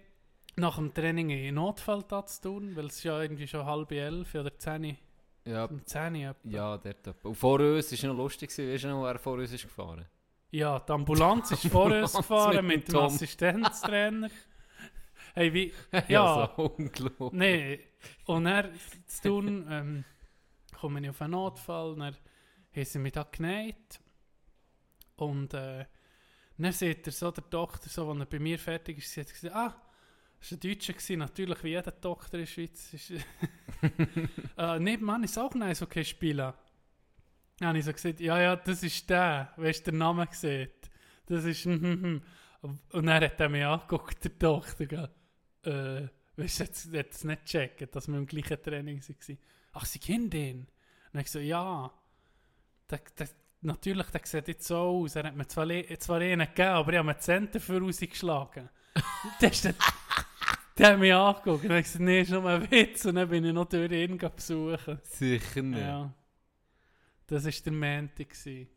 nach 0.55 0.77
dem 0.77 0.93
Training 0.93 1.29
in 1.31 1.55
Notfall 1.55 2.05
zu 2.07 2.41
tun, 2.41 2.75
weil 2.75 2.85
es 2.87 3.03
ja 3.03 3.21
irgendwie 3.21 3.47
schon 3.47 3.65
halb 3.65 3.91
elf 3.91 4.33
oder 4.33 4.57
zehn, 4.57 4.97
Ja, 5.45 5.65
um 5.65 5.85
zehn 5.85 6.15
etwa. 6.15 6.49
ja 6.49 6.77
dort 6.77 7.07
etwa. 7.07 7.29
Und 7.29 7.35
vor 7.35 7.59
uns 7.59 7.91
war 7.91 7.93
es 7.93 8.03
noch 8.03 8.15
lustig, 8.17 8.49
weißt 8.57 8.83
du 8.83 8.87
noch, 8.89 9.03
wer 9.03 9.19
vor 9.19 9.33
uns 9.37 9.51
ist 9.51 9.63
gefahren? 9.63 10.05
Ja, 10.51 10.79
die 10.79 10.91
Ambulanz 10.91 11.51
ist 11.51 11.67
vor 11.67 11.85
uns 11.91 12.13
gefahren 12.13 12.65
mit 12.65 12.77
mit 12.87 12.87
dem. 12.89 12.97
Assistenztrainer. 12.97 14.29
Hey, 15.33 15.53
wie... 15.53 15.73
Ja, 15.91 16.03
Ja, 16.07 16.53
so 16.55 16.63
unglaublich. 16.77 17.31
nee. 17.33 17.79
Und 18.25 18.45
er 18.47 18.69
zu 19.07 19.21
tun, 19.29 19.67
ähm, 19.69 20.03
komme 20.79 21.01
ich 21.01 21.09
auf 21.09 21.21
einen 21.21 21.31
Notfall, 21.31 21.95
dann 21.95 22.15
haben 22.75 22.85
sie 22.85 22.99
mich 22.99 23.11
da 23.13 23.23
genäht. 23.23 23.99
Und 25.17 25.53
äh, 25.53 25.85
dann 26.57 26.71
sieht 26.71 27.05
er 27.05 27.11
so, 27.11 27.31
der 27.31 27.43
Doktor, 27.49 27.89
so, 27.89 28.09
als 28.09 28.19
er 28.19 28.25
bei 28.25 28.39
mir 28.39 28.57
fertig 28.57 28.97
ist, 28.97 29.17
hat 29.17 29.27
gesagt, 29.29 29.55
ah, 29.55 29.75
das 30.45 30.51
war 30.51 30.57
ein 30.57 30.77
Deutscher, 30.77 31.17
natürlich 31.17 31.63
wie 31.63 31.69
jeder 31.69 31.91
Doktor 31.91 32.35
in 32.35 32.39
der 32.41 32.45
Schweiz. 32.45 32.93
Ist, 32.93 33.11
äh, 34.57 34.79
nebenan 34.79 35.23
ist 35.23 35.37
auch 35.37 35.53
ein 35.55 35.75
okay 35.81 36.03
spielen. 36.03 36.53
Dann 37.57 37.69
habe 37.69 37.79
ich 37.79 37.85
so 37.85 37.93
gesagt, 37.93 38.19
ja, 38.19 38.39
ja, 38.39 38.55
das 38.55 38.83
ist 38.83 39.09
der, 39.09 39.53
weißt 39.57 39.87
du, 39.87 39.91
der 39.91 39.99
Name 39.99 40.27
gesehen. 40.27 40.69
Das 41.25 41.45
ist, 41.45 41.65
hm. 41.65 42.21
Und 42.61 43.05
dann 43.05 43.23
hat 43.23 43.39
er 43.39 43.49
mich 43.49 43.65
angeguckt, 43.65 44.23
der 44.23 44.31
Doktor, 44.31 44.85
gell. 44.85 45.09
äh, 45.63 46.07
weißt 46.39 46.59
du, 46.59 46.63
jetzt, 46.63 46.93
jetzt 46.93 47.25
nicht 47.25 47.45
checken, 47.45 47.87
dass 47.91 48.07
wir 48.07 48.17
im 48.17 48.25
gleichen 48.27 48.61
Training 48.61 49.01
waren. 49.01 49.37
Ach, 49.73 49.85
sie 49.85 49.99
kennen 49.99 50.29
den? 50.29 50.59
Und 50.59 50.67
dann 51.13 51.21
ich 51.21 51.31
so, 51.31 51.39
ja. 51.39 51.91
Der, 52.89 52.99
der, 53.17 53.29
natürlich, 53.61 54.07
der 54.07 54.21
sieht 54.25 54.47
jetzt 54.47 54.67
so 54.67 54.77
aus. 54.77 55.15
Er 55.15 55.23
hat 55.23 55.35
mir 55.35 55.47
zwar, 55.47 55.67
zwar 55.99 56.19
einen 56.19 56.47
gegeben, 56.47 56.69
aber 56.69 56.91
ich 56.91 56.97
habe 56.97 57.07
mir 57.07 57.15
die 57.15 57.21
Zähne 57.21 57.47
dafür 57.47 57.81
rausgeschlagen. 57.81 58.69
der, 59.41 59.51
ist 59.51 59.65
dann, 59.65 59.75
der 60.77 60.91
hat 60.93 60.99
mich 60.99 61.13
angeguckt 61.13 61.63
und 61.63 61.69
dann 61.69 61.81
gesagt, 61.83 61.99
nee, 62.03 62.21
ist 62.21 62.31
nur 62.31 62.45
ein 62.45 62.69
Witz. 62.69 63.05
Und 63.05 63.15
dann 63.15 63.29
bin 63.29 63.45
ich 63.45 63.53
noch 63.53 63.65
durch 63.65 63.91
ihn 63.91 64.17
besuchen. 64.17 64.99
Sicher 65.03 65.61
nicht. 65.61 65.79
Ja, 65.79 65.87
Ja. 65.87 66.13
Das 67.27 67.45
war 67.45 67.51
der 67.51 67.73
Montag. 67.73 68.29
gewesen, 68.29 68.67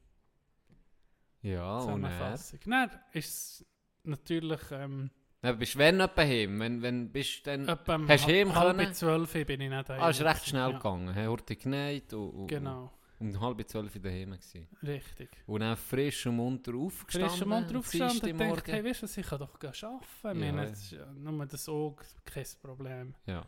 und 1.42 1.50
er? 1.50 1.80
Zusammenfassung. 1.80 2.60
Dann 2.66 2.90
ist 3.12 3.28
es 3.28 3.66
natürlich... 4.04 4.60
Ähm, 4.72 5.10
Ja, 5.42 5.52
bist 5.52 5.74
du 5.74 5.78
wenn 5.78 6.00
etwa 6.00 6.22
heim? 6.22 6.58
Wenn, 6.60 6.82
wenn 6.82 7.12
bist 7.12 7.46
du 7.46 7.50
dann... 7.50 7.68
etwa 7.68 8.00
Hast 8.08 8.26
du 8.26 8.32
heim 8.32 8.54
halb 8.54 8.76
können? 8.76 8.94
zwölf 8.94 9.32
bin 9.32 9.60
ich 9.60 9.70
nicht 9.70 9.90
Ah, 9.90 10.08
ist 10.10 10.22
recht 10.22 10.46
schnell 10.46 10.70
ja. 10.70 10.76
gegangen. 10.76 11.14
Heute 11.28 11.56
genäht 11.56 12.12
und, 12.14 12.30
und, 12.30 12.46
Genau, 12.48 12.82
und 12.84 12.90
um 13.20 13.40
halb 13.40 13.68
zwölf 13.68 13.92
daheim 14.00 14.30
gewesen. 14.32 14.68
richtig. 14.82 15.30
Und 15.46 15.60
dann 15.60 15.76
frisch 15.76 16.26
und 16.26 16.36
munter 16.36 16.74
aufgestanden. 16.74 17.30
Frisch 17.30 17.42
am 17.42 17.48
Mund 17.48 17.72
draufgestanden 17.72 18.32
und 18.32 18.38
dachte, 18.38 18.72
hey, 18.72 18.84
weißt 18.84 19.02
du 19.02 19.20
ich 19.20 19.26
kann 19.26 19.38
doch 19.38 19.54
arbeiten. 19.54 20.40
Ja, 20.40 20.46
Ja, 20.46 20.52
meine, 20.52 20.70
das 20.70 20.92
ist 20.92 20.96
nur 21.16 21.46
das 21.46 21.68
Auge, 21.68 22.04
kein 22.24 22.46
Problem. 22.62 23.14
Ja. 23.26 23.44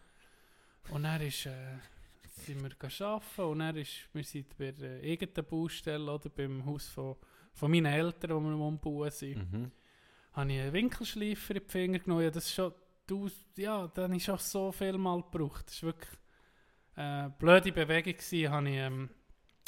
Und 0.91 1.03
dann 1.05 1.21
ist, 1.21 1.47
äh, 1.47 1.77
sind 2.27 2.62
wir 2.62 2.71
arbeiten 3.07 3.43
und 3.43 3.59
dann 3.61 3.77
ist, 3.77 4.09
wir 4.12 4.25
sind 4.25 4.57
bei 4.57 4.73
der 4.73 5.03
irgendeiner 5.03 5.47
Baustelle 5.47 6.11
oder 6.12 6.29
beim 6.31 6.65
Haus 6.65 6.89
von, 6.89 7.17
von 7.53 7.71
meinen 7.71 7.87
Eltern, 7.87 8.31
wo 8.37 8.41
wir 8.41 8.57
Umbauen 8.57 9.11
sind, 9.11 9.53
Mhm. 9.53 9.71
habe 10.33 10.53
ich 10.53 10.61
einen 10.61 10.73
Winkelschleifer 10.73 11.57
in 11.57 11.62
die 11.65 11.71
Finger 11.71 11.99
genommen. 11.99 12.23
Ja, 12.25 12.31
das 12.31 12.47
ist 12.47 12.55
schon, 12.55 12.73
du, 13.07 13.29
ja, 13.57 13.87
dann 13.89 14.15
ist 14.15 14.25
schon 14.25 14.39
so 14.39 14.73
viel 14.73 14.97
mal 14.99 15.23
gebraucht. 15.23 15.67
Das 15.69 15.83
war 15.83 15.89
wirklich 15.89 16.11
eine 16.95 17.31
blöde 17.39 17.73
Bewegung. 17.73 18.15
Gewesen. 18.15 18.50
Habe 18.50 18.69
ich 18.69 18.77
ähm, 18.77 19.11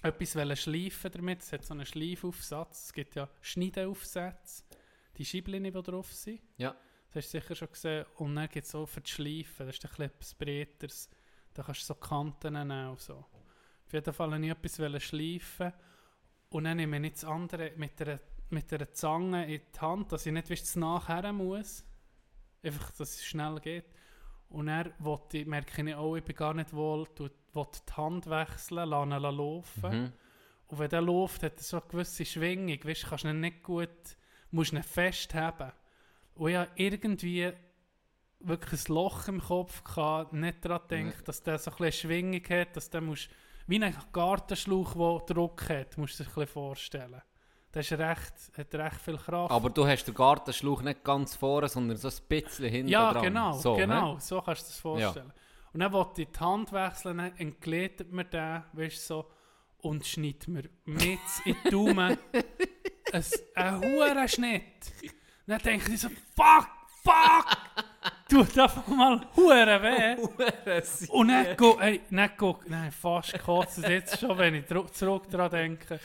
etwas 0.03 0.37
wollen 0.37 0.57
schleifen 0.57 1.11
damit. 1.13 1.41
Es 1.43 1.53
hat 1.53 1.65
so 1.65 1.75
einen 1.75 1.87
Schleifaufsatz. 1.87 2.87
Es 2.87 2.93
gibt 2.93 3.15
ja 3.15 3.29
Schneideaufsätze. 3.41 4.65
Die 5.17 5.25
Scheiblinge, 5.25 5.71
die 5.71 5.83
drauf 5.83 6.13
sind. 6.13 6.41
Ja. 6.57 6.75
Das 7.09 7.25
hast 7.25 7.35
du 7.35 7.41
sicher 7.41 7.55
schon 7.55 7.69
gesehen. 7.69 8.07
Und 8.17 8.35
dann 8.35 8.49
gibt 8.49 8.67
es 8.67 8.75
auch 8.75 8.87
für 8.87 9.01
das 9.01 9.11
Schleifen. 9.11 9.67
Das 9.67 9.77
ist 9.77 9.85
ein 9.85 10.07
etwas 10.07 10.35
Breiteres. 10.35 11.09
Da 11.53 11.63
kannst 11.63 11.83
du 11.83 11.87
so 11.87 11.95
Kanten 11.95 12.55
nehmen 12.55 12.89
und 12.89 13.01
so. 13.01 13.15
Auf 13.15 13.93
jeden 13.93 14.13
Fall 14.13 14.31
wollte 14.31 14.45
ich 14.45 14.51
etwas 14.51 15.03
schleifen. 15.03 15.73
Und 16.49 16.65
dann 16.65 16.79
nehme 16.79 17.05
ich 17.07 17.13
das 17.13 17.25
andere 17.25 17.73
mit 17.77 18.01
einer, 18.01 18.21
mit 18.51 18.73
einer 18.73 18.93
Zange 18.93 19.55
in 19.55 19.61
die 19.75 19.81
Hand, 19.81 20.13
dass 20.13 20.27
ich 20.27 20.33
nicht 20.33 20.51
weißt, 20.51 20.77
nachher 20.77 21.33
muss. 21.33 21.85
Einfach, 22.63 22.91
dass 22.93 23.15
es 23.15 23.25
schnell 23.25 23.59
geht. 23.61 23.87
Und 24.53 24.69
wollte 24.99 25.39
ich, 25.39 25.47
merke 25.47 25.83
ich 25.83 25.95
auch, 25.95 26.17
ich 26.17 26.25
bin 26.25 26.37
gar 26.37 26.53
nicht 26.53 26.75
wohl, 26.75 27.07
wollte 27.53 27.81
die 27.89 27.93
Hand 27.95 28.29
wechseln, 28.29 28.89
lasse 28.89 29.11
ihn 29.11 29.23
laufen. 29.23 30.03
Mhm. 30.03 30.13
Und 30.69 30.79
wenn 30.79 30.91
der 30.91 31.01
läuft, 31.01 31.43
hat 31.43 31.57
er 31.57 31.63
so 31.63 31.79
eine 31.79 31.87
gewisse 31.89 32.25
Schwingung. 32.25 32.79
Weißt, 32.85 33.05
du, 33.05 33.09
kannst 33.09 33.25
ihn 33.25 33.41
nicht 33.41 33.63
gut, 33.63 33.89
musst 34.51 34.73
ihn 34.73 34.83
festhaben. 34.83 35.73
Und 36.35 36.51
ich 36.51 36.57
habe 36.57 36.71
irgendwie 36.77 37.53
wirklich 38.41 38.89
ein 38.89 38.95
Loch 38.95 39.29
im 39.29 39.41
Kopf 39.41 39.85
gehabt, 39.85 40.33
nicht 40.33 40.65
daran 40.65 40.87
gedacht, 40.89 41.29
dass 41.29 41.43
der 41.43 41.59
so 41.59 41.71
ein 41.71 41.77
bisschen 41.77 42.11
Schwingung 42.11 42.43
hat, 42.49 42.77
dass 42.77 42.91
der 42.91 43.01
musst, 43.01 43.31
wie 43.67 43.83
ein 43.83 43.97
Gartenschlauch, 44.13 45.25
der 45.25 45.35
Druck 45.35 45.69
hat, 45.69 45.97
musst 45.97 46.19
du 46.19 46.25
dir 46.25 46.29
ein 46.29 46.35
bisschen 46.35 46.47
vorstellen. 46.49 47.23
Das 47.73 47.91
ist 47.91 47.99
recht, 47.99 48.33
hat 48.59 48.75
recht 48.75 49.01
viel 49.01 49.17
Kraft. 49.17 49.51
Aber 49.51 49.71
du 49.71 49.87
hast 49.87 50.05
den 50.05 50.15
Gartenschlauch 50.15 50.83
nicht 50.83 51.03
ganz 51.03 51.35
vorne, 51.35 51.69
sondern 51.69 51.97
so 51.97 52.09
ein 52.09 52.15
bisschen 52.29 52.69
hinten 52.69 52.89
ja, 52.91 53.13
dran. 53.13 53.23
genau, 53.23 53.53
so, 53.55 53.75
genau, 53.77 54.15
Ne? 54.15 54.21
so 54.21 54.43
kannst 54.43 54.63
du 54.63 54.67
dir 54.67 54.71
das 54.71 54.79
vorstellen. 54.79 55.33
Und 55.73 55.81
dann 55.81 55.93
wollte 55.93 56.23
ich 56.23 56.29
die 56.29 56.39
Hand 56.39 56.71
wechseln, 56.73 57.17
dann 57.17 57.37
entgleitet 57.39 58.13
mir 58.13 58.25
den, 58.27 58.63
weißt 58.75 58.97
du, 58.97 59.15
so, 59.15 59.31
und 59.79 60.07
schneidet 60.07 60.49
mir 60.49 60.65
mit 60.85 61.19
in 61.47 61.57
die 61.65 61.71
Daumen 61.71 62.19
ein, 63.13 63.25
ein 63.55 63.81
hoher 63.81 64.29
Schnitt. 64.29 64.93
Dann 65.47 65.59
denke 65.59 65.93
ich 65.93 66.01
so, 66.01 66.09
fuck, 66.37 66.69
fuck, 67.03 67.57
tut 68.29 68.59
einfach 68.59 68.87
mal 68.87 69.27
hure 69.35 69.83
weh. 69.83 71.09
Und 71.09 71.29
dann 71.29 71.57
go, 71.57 71.79
ey, 71.81 72.01
dann 72.11 72.31
go, 72.37 72.61
nein, 72.67 72.93
fast 72.93 73.39
kotzt 73.43 73.79
es 73.79 73.89
jetzt 73.89 74.21
schon, 74.21 74.37
wenn 74.39 74.55
ich 74.55 74.67
zurück 74.93 75.29
daran 75.31 75.51
denke. 75.51 75.99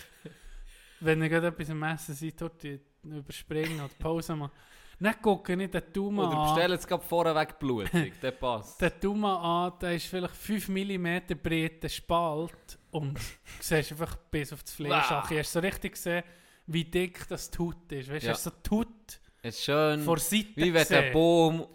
Wenn 1.00 1.22
ich 1.22 1.30
gerade 1.30 1.48
etwas 1.48 1.70
am 1.70 1.84
Essen 1.84 2.16
seid, 2.16 2.42
dort 2.42 2.64
überspringen 3.04 3.80
oder 3.80 3.94
Pause 4.00 4.36
machen. 4.36 4.52
Dann 5.00 5.22
gucke 5.22 5.54
ich 5.54 5.70
den 5.70 5.84
Oder 6.26 6.38
an. 6.38 6.56
bestell 6.56 6.72
jetzt 6.72 6.88
gerade 6.88 7.04
vorweg 7.04 7.60
blutig, 7.60 8.14
der 8.22 8.32
passt. 8.32 8.82
Den 8.82 8.92
Daumen 9.00 9.26
an, 9.26 9.74
der 9.80 9.94
ist 9.94 10.08
vielleicht 10.08 10.36
5 10.36 10.70
mm 10.70 11.18
breiter 11.44 11.88
Spalt 11.88 12.80
und 12.90 13.14
du 13.14 13.22
siehst 13.60 13.92
einfach 13.92 14.16
bis 14.32 14.52
auf 14.54 14.64
das 14.64 14.74
Fleisch. 14.74 15.12
Wow. 15.12 15.28
Du 15.30 15.38
hast 15.38 15.52
so 15.54 15.60
richtig 15.60 15.92
gesehen, 15.94 16.24
wie 16.66 16.84
dick 16.84 17.28
das 17.30 17.52
Haut 17.60 17.92
ist. 17.92 18.12
Weißt 18.12 18.24
du, 18.24 18.28
Ja. 18.28 18.34
hast 18.34 18.44
so 18.44 18.52
Es 19.44 19.56
ist 19.60 19.66
schön, 19.66 20.02
vor 20.02 20.18
Seite 20.18 20.48
wie 20.56 20.74
wenn 20.74 20.88
einen 20.88 21.14
Baum 21.14 21.68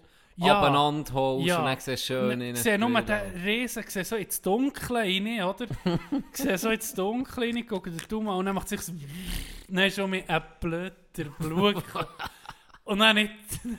Ja. 0.46 0.58
abeinander 0.58 1.12
holst 1.12 1.46
Ja. 1.46 1.58
und 1.58 1.66
dann 1.66 1.78
siehst 1.78 2.08
du 2.08 2.14
schön 2.14 2.40
in 2.40 2.54
Ich 2.54 2.62
sehe 2.62 2.78
nur 2.78 3.00
den 3.00 3.42
Riesen, 3.44 3.84
sehe 3.86 4.04
so 4.04 4.16
ins 4.16 4.40
Dunkle 4.40 4.98
rein, 4.98 5.42
oder? 5.42 5.66
Ich 6.32 6.38
sehe 6.38 6.58
so 6.58 6.70
ins 6.70 6.94
Dunkle 6.94 7.46
rein, 7.46 7.66
gucke 7.66 7.90
den 7.90 8.08
Daumen 8.08 8.28
an 8.28 8.36
und 8.36 8.46
dann 8.46 8.54
macht 8.54 8.68
sich 8.68 8.80
so... 8.80 8.92
Dann 9.68 9.86
ist 9.86 9.96
schon 9.96 10.10
mir 10.10 10.24
ein 10.28 10.42
blöder 10.60 11.30
Blut. 11.38 11.82
Und 12.84 12.98
dann 12.98 13.14
nicht... 13.14 13.32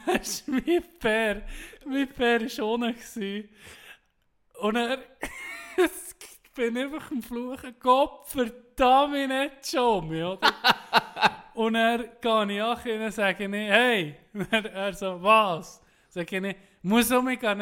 Dann 0.05 0.15
ist 0.15 0.48
mein 0.48 0.84
Bär... 1.00 1.43
Mein 1.86 2.08
Bär 2.08 2.41
war 2.41 2.77
gewesen. 2.77 3.50
Und 4.60 4.75
er... 4.75 5.00
ich 5.77 6.51
bin 6.55 6.77
einfach 6.77 7.12
am 7.12 7.22
Fluchen. 7.22 7.75
Gott 7.79 8.27
verdammt 8.27 9.27
nicht 9.27 9.70
schon, 9.70 10.10
oder? 10.10 10.39
Und 11.53 11.75
er 11.75 12.00
gehe 12.00 12.51
ich 12.53 12.62
an 12.62 13.01
und 13.01 13.13
sage 13.13 13.46
ich, 13.46 13.51
hey, 13.51 14.15
Und 14.34 14.51
er, 14.51 14.65
er 14.72 14.93
so, 14.93 15.22
was? 15.22 15.82
Sage 16.13 16.36
ich 16.36 16.41
nicht, 16.43 16.60
muss 16.84 17.12
um 17.12 17.25
mich 17.25 17.39
gehen. 17.39 17.60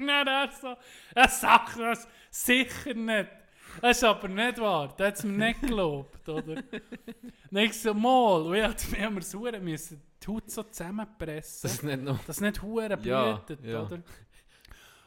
Und 0.00 0.06
dann 0.06 0.26
er 0.28 0.50
so, 0.52 0.76
er 1.14 1.28
sagt 1.28 1.78
das 1.80 2.06
sicher 2.30 2.94
nicht. 2.94 3.28
Das 3.82 3.96
ist 3.96 4.04
aber 4.04 4.28
nicht 4.28 4.58
wahr. 4.60 4.94
Das 4.96 5.06
hat 5.08 5.14
es 5.16 5.24
mir 5.24 5.46
nicht 5.48 5.60
gelobt, 5.62 6.28
oder? 6.28 6.62
So, 7.72 7.94
mal, 7.94 8.42
und 8.42 8.54
ich 8.54 8.62
hab- 8.62 8.92
wir 8.92 9.04
haben 9.04 9.14
mir 9.16 9.22
so 9.22 9.40
müssen 9.40 10.00
die 10.22 10.26
Haut 10.28 10.48
so 10.50 10.62
zusammenpressen, 10.62 11.60
Das 11.62 11.72
ist 11.74 11.82
nicht 11.82 12.02
noch... 12.02 12.24
dass 12.24 12.40
nicht 12.40 12.62
hure 12.62 12.96
Ja, 13.02 13.32
blutet, 13.34 13.64
ja. 13.64 13.82
oder? 13.82 13.96
Und 13.96 14.04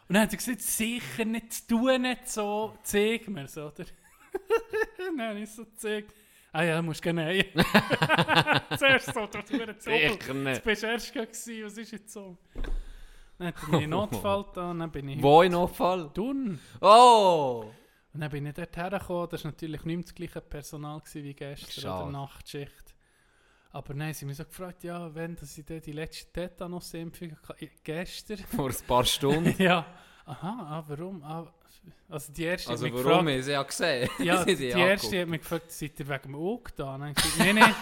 dann 0.09 0.23
hat 0.23 0.33
er 0.33 0.37
gesagt, 0.37 0.61
sicher 0.61 1.23
nicht, 1.25 1.67
tu 1.67 1.87
nicht 1.97 2.27
so, 2.29 2.77
zeig 2.83 3.27
mir 3.29 3.47
so, 3.49 3.67
oder? 3.67 3.85
dann 4.97 5.21
habe 5.29 5.39
ich 5.39 5.49
so 5.51 5.63
gezeigt, 5.65 6.13
ah 6.51 6.63
ja, 6.63 6.81
musst 6.81 7.05
du 7.05 7.13
nähen. 7.13 7.45
Zuerst 8.77 9.13
so, 9.13 9.25
du 9.27 9.37
hast 9.37 9.51
mir 9.51 9.75
Sicher 9.77 10.33
nicht. 10.33 10.63
bist 10.63 10.83
du 10.83 10.87
erst 10.87 11.13
gerade 11.13 11.27
gewesen, 11.27 11.65
was 11.65 11.77
ist 11.77 11.91
jetzt 11.91 12.13
so? 12.13 12.37
Dann 13.37 13.47
hat 13.47 13.55
er 13.63 13.79
mir 13.79 13.87
Notfall 13.87 14.45
da, 14.53 14.73
dann 14.73 14.91
bin 14.91 15.09
ich 15.09 15.21
Wo 15.21 15.41
in 15.41 15.51
Notfall? 15.51 16.11
tun. 16.13 16.59
Oh! 16.79 17.65
Und 18.13 18.19
dann 18.19 18.29
bin 18.29 18.45
ich 18.45 18.53
dort 18.53 18.75
hergekommen, 18.75 19.29
das 19.29 19.43
war 19.43 19.51
natürlich 19.51 19.83
nicht 19.85 19.95
mehr 19.95 20.03
das 20.03 20.13
gleiche 20.15 20.41
Personal 20.41 20.99
gewesen 20.99 21.23
wie 21.23 21.33
gestern 21.33 21.81
Schade. 21.81 22.03
oder 22.03 22.11
Nachtschicht. 22.11 22.95
Aber 23.73 23.93
nein, 23.93 24.13
sie 24.13 24.25
haben 24.25 24.27
mich 24.27 24.37
so 24.37 24.43
gefragt, 24.43 24.83
ja, 24.83 25.13
wenn 25.15 25.35
dass 25.35 25.57
ich 25.57 25.65
die 25.65 25.91
letzte 25.93 26.31
Tetanus-Impfung 26.31 27.37
hatte. 27.47 27.69
Gestern. 27.83 28.37
Vor 28.55 28.69
ein 28.69 28.75
paar 28.85 29.05
Stunden. 29.05 29.55
ja. 29.61 29.85
Aha, 30.25 30.57
ah, 30.69 30.83
warum? 30.87 31.23
Ah, 31.23 31.51
also 32.09 32.31
die 32.33 32.43
erste 32.43 32.69
Also 32.71 32.85
hat 32.85 32.93
mich 32.93 33.03
warum? 33.03 33.25
gefragt, 33.25 33.39
Ich 33.39 33.45
sie 33.45 33.51
ja 33.51 33.63
gesehen. 33.63 34.09
ja, 34.19 34.45
die, 34.45 34.73
haben 34.73 34.81
erste 34.81 35.21
hat 35.21 35.27
mich 35.27 35.41
gefragt, 35.41 35.71
seid 35.71 35.99
ihr 35.99 36.07
wegen 36.09 36.21
dem 36.23 36.35
Auge 36.35 36.71
da? 36.75 36.97
Nein, 36.97 37.15
nein. 37.39 37.75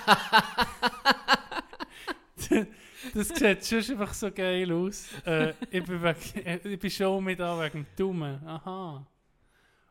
das 3.13 3.27
sieht 3.29 3.65
schon 3.65 3.79
einfach 3.99 4.13
so 4.13 4.31
geil 4.31 4.71
aus. 4.71 5.07
Äh, 5.25 5.53
ich, 5.71 5.83
bin 5.83 6.01
wegen, 6.03 6.45
äh, 6.45 6.57
ich 6.63 6.79
bin 6.79 6.89
schon 6.91 7.23
mit 7.23 7.39
da 7.39 7.59
wegen 7.63 7.85
dem 7.85 7.87
Daumen. 7.95 8.45
Aha. 8.45 9.05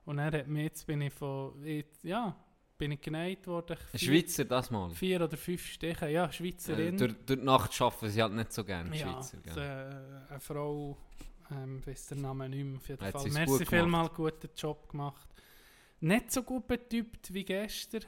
Und 0.05 0.19
er 0.19 0.33
hat 0.33 0.47
mich, 0.49 0.65
jetzt 0.65 0.87
bin 0.87 1.01
ich 1.03 1.13
von, 1.13 1.63
ich, 1.65 1.85
ja, 2.03 2.35
bin 2.79 2.93
ich 2.93 3.01
geneigt 3.01 3.47
worden. 3.47 3.77
Vier, 3.95 3.99
Schweizer, 4.23 4.45
das 4.45 4.71
mal. 4.71 4.91
vier 4.91 5.21
oder 5.23 5.37
fünf 5.37 5.67
Stiche. 5.67 6.09
Ja, 6.09 6.27
Äh, 6.27 6.33
Schweizerin. 6.33 6.97
durch, 6.97 7.13
durch 7.27 7.39
die 7.41 7.45
Nacht 7.45 7.79
arbeiten 7.81 8.09
sie 8.09 8.23
halt 8.23 8.33
nicht 8.33 8.53
so 8.53 8.65
gerne, 8.65 8.91
die 8.91 8.99
ja, 8.99 9.13
Schweizer. 9.13 9.39
gell? 9.39 9.59
äh, 10.29 10.31
eine 10.33 10.41
Frau, 10.41 10.97
ähm, 11.51 11.87
weiss 11.87 12.07
der 12.07 12.19
Name 12.19 12.49
nicht 12.49 12.65
mehr, 12.65 12.77
auf 12.77 12.89
jeden 12.89 13.05
Hat 13.05 13.13
Fall. 13.13 13.31
Merci 13.31 13.47
gut 13.47 13.59
gemacht. 13.59 13.69
vielmal, 13.71 14.09
guten 14.11 14.51
Job 14.57 14.89
gemacht. 14.89 15.29
Nicht 16.01 16.33
so 16.33 16.43
gut 16.43 16.67
betäubt 16.67 17.33
wie 17.33 17.45
gestern. 17.45 18.05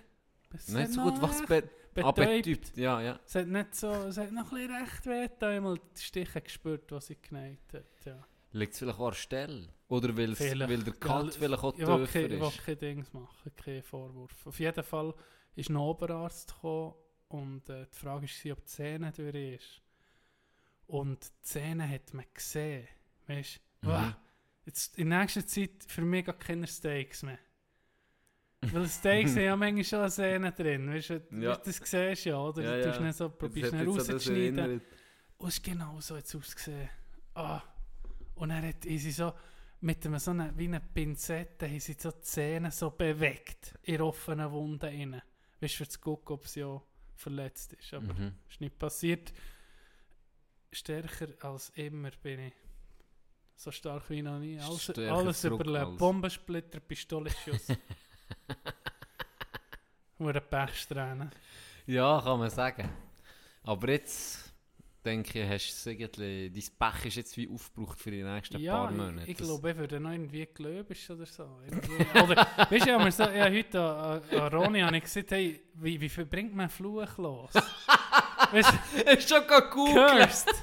Nicht 0.68 0.92
so 0.92 1.02
gut, 1.02 1.23
was 1.23 1.44
be 1.47 1.68
betäubt. 1.92 2.76
Ja, 2.76 3.00
ja. 3.00 3.18
Es 3.26 3.35
hat 3.35 3.49
nicht 3.49 3.75
so, 3.75 3.90
es 3.92 4.16
hat 4.16 4.32
noch 4.32 4.52
ein 4.52 4.70
recht 4.70 5.06
weh, 5.06 5.28
einmal 5.47 5.78
die 5.97 6.00
Stiche 6.00 6.40
gespürt, 6.40 6.90
was 6.92 7.06
sie 7.06 7.16
geneigt 7.20 7.75
hat. 7.75 7.85
Ja. 8.04 8.25
Liegt 8.52 8.73
es 8.73 8.78
vielleicht 8.78 8.99
auch 8.99 9.06
an 9.06 9.11
der 9.11 9.16
Stelle? 9.16 9.68
Oder 9.88 10.16
weil, 10.16 10.35
der 10.35 10.92
Cut 10.94 11.35
vielleicht 11.35 11.62
auch 11.64 11.75
Ich 11.76 11.87
will 11.87 12.06
tiefer 12.06 12.12
kein, 12.12 12.32
ich 12.32 12.40
will 12.40 12.49
ist? 12.49 12.64
kein 12.64 12.78
Dings 12.78 13.12
machen, 13.12 13.52
kein 13.56 13.82
Vorwurf. 13.82 14.47
Auf 14.47 14.61
jeden 14.61 14.85
Fall 14.85 15.14
ist 15.56 15.68
ein 15.68 15.76
Oberarzt 15.76 16.54
gekommen 16.54 16.94
und 17.28 17.68
äh, 17.68 17.87
die 17.92 17.97
Frage 17.97 18.26
war, 18.26 18.52
ob 18.52 18.61
die 18.61 18.66
Zähne 18.66 19.12
durch 19.12 19.54
ist. 19.54 19.82
Und 20.87 21.25
die 21.25 21.42
Zähne 21.42 21.88
hat 21.88 22.14
man 22.14 22.25
gesehen. 22.32 22.88
Weißt 23.30 23.60
du? 23.82 23.88
Mhm. 23.88 24.14
Jetzt 24.66 24.99
in 24.99 25.08
nächster 25.08 25.46
Zeit 25.46 25.70
für 25.87 26.02
mich 26.02 26.25
gar 26.25 26.38
keine 26.38 26.66
Steaks 26.66 27.22
mehr. 27.22 27.38
Weil 28.60 28.87
Steaks 28.88 29.30
haben 29.37 29.42
ja 29.42 29.56
manchmal 29.56 29.84
schon 29.84 29.99
eine 30.00 30.10
Sehne 30.10 30.52
drin. 30.52 30.90
Weißt 30.92 31.10
du, 31.10 31.22
Ja. 31.40 31.56
das 31.56 31.76
siehst 31.76 32.26
du 32.26 32.28
ja, 32.30 32.38
oder? 32.38 32.62
Ja, 32.62 32.90
du 32.92 32.96
ja. 32.96 33.00
nicht 33.00 33.16
so, 33.16 33.30
probierst 33.30 33.72
nicht 33.72 33.87
rauszuschneiden. 33.87 34.80
Und 35.38 35.49
es 35.49 35.54
ist 35.56 35.64
genau 35.64 36.00
so 36.00 36.16
jetzt 36.16 36.34
ausgesehen. 36.34 36.88
Ah. 37.34 37.62
Und 38.34 38.50
er 38.50 38.68
hat 38.68 38.82
sie 38.84 38.99
so 39.10 39.32
mit 39.80 40.04
einem, 40.04 40.18
so 40.18 40.32
einer, 40.32 40.56
wie 40.58 40.64
einer 40.66 40.80
Pinzette 40.80 41.66
haben 41.66 41.80
sie 41.80 41.96
so 41.99 42.10
die 42.10 42.20
Zähne 42.20 42.70
so 42.70 42.90
bewegt 42.90 43.78
in 43.82 44.02
offenen 44.02 44.50
Wunde 44.50 44.88
rein. 44.88 45.22
Weißt 45.60 45.80
du, 45.80 45.88
zu 45.88 45.99
gucken, 46.00 46.34
ob 46.34 46.46
sie 46.46 46.64
auch 46.64 46.84
verletzt 47.14 47.72
ist. 47.72 47.94
Aber 47.94 48.12
Mhm. 48.12 48.32
ist 48.50 48.60
nicht 48.60 48.78
passiert. 48.78 49.32
Stärker 50.72 51.28
als 51.40 51.70
immer 51.70 52.10
bin 52.22 52.40
ich. 52.40 52.52
So 53.62 53.71
stark 53.71 54.09
wie 54.09 54.23
noch 54.23 54.38
nie. 54.38 54.59
Alles, 54.59 54.85
Stärker 54.85 55.12
alles 55.12 55.45
überlebt. 55.45 55.99
Bombensplitter, 55.99 56.81
Pistolenschuss. 56.81 57.67
Oder 60.19 60.40
Pechsträhne. 60.40 61.31
Ja, 61.85 62.23
kann 62.25 62.38
man 62.38 62.49
sagen. 62.49 62.88
Aber 63.64 63.90
jetzt 63.90 64.50
denke 65.04 65.43
ich, 65.43 65.47
hast 65.47 65.84
du 65.84 65.91
irgendwie, 65.91 66.50
dein 66.50 66.91
Pech 66.91 67.04
ist 67.04 67.17
jetzt 67.17 67.37
wie 67.37 67.50
aufgebraucht 67.50 68.00
für 68.00 68.11
die 68.11 68.23
nächsten 68.23 68.58
Ja, 68.61 68.87
paar 68.87 68.93
Monate. 68.93 69.25
ich, 69.25 69.32
ich 69.32 69.37
glaube, 69.37 69.73
ich 69.73 69.76
würde 69.76 70.00
noch 70.00 70.13
irgendwie 70.13 70.49
gelöbisch 70.54 71.11
oder 71.11 71.26
so. 71.26 71.61
Oder, 72.15 72.47
weißt 72.71 72.87
du, 72.87 72.99
mir 72.99 73.13
so, 73.13 73.25
ja, 73.25 73.45
heute 73.45 73.82
an, 73.82 74.23
an, 74.41 74.54
Ronny 74.54 74.80
habe 74.80 74.97
ich 74.97 75.02
gesagt, 75.02 75.32
hey, 75.32 75.61
wie, 75.75 76.00
wie 76.00 76.08
viel 76.08 76.25
bringt 76.25 76.56
man 76.56 76.71
Fluch 76.71 77.19
los? 77.19 77.52
weißt 78.52 78.73
du, 78.73 79.02
Ist 79.02 79.28
schon 79.28 79.47
gegoogelt. 79.47 80.13
cursed. 80.13 80.54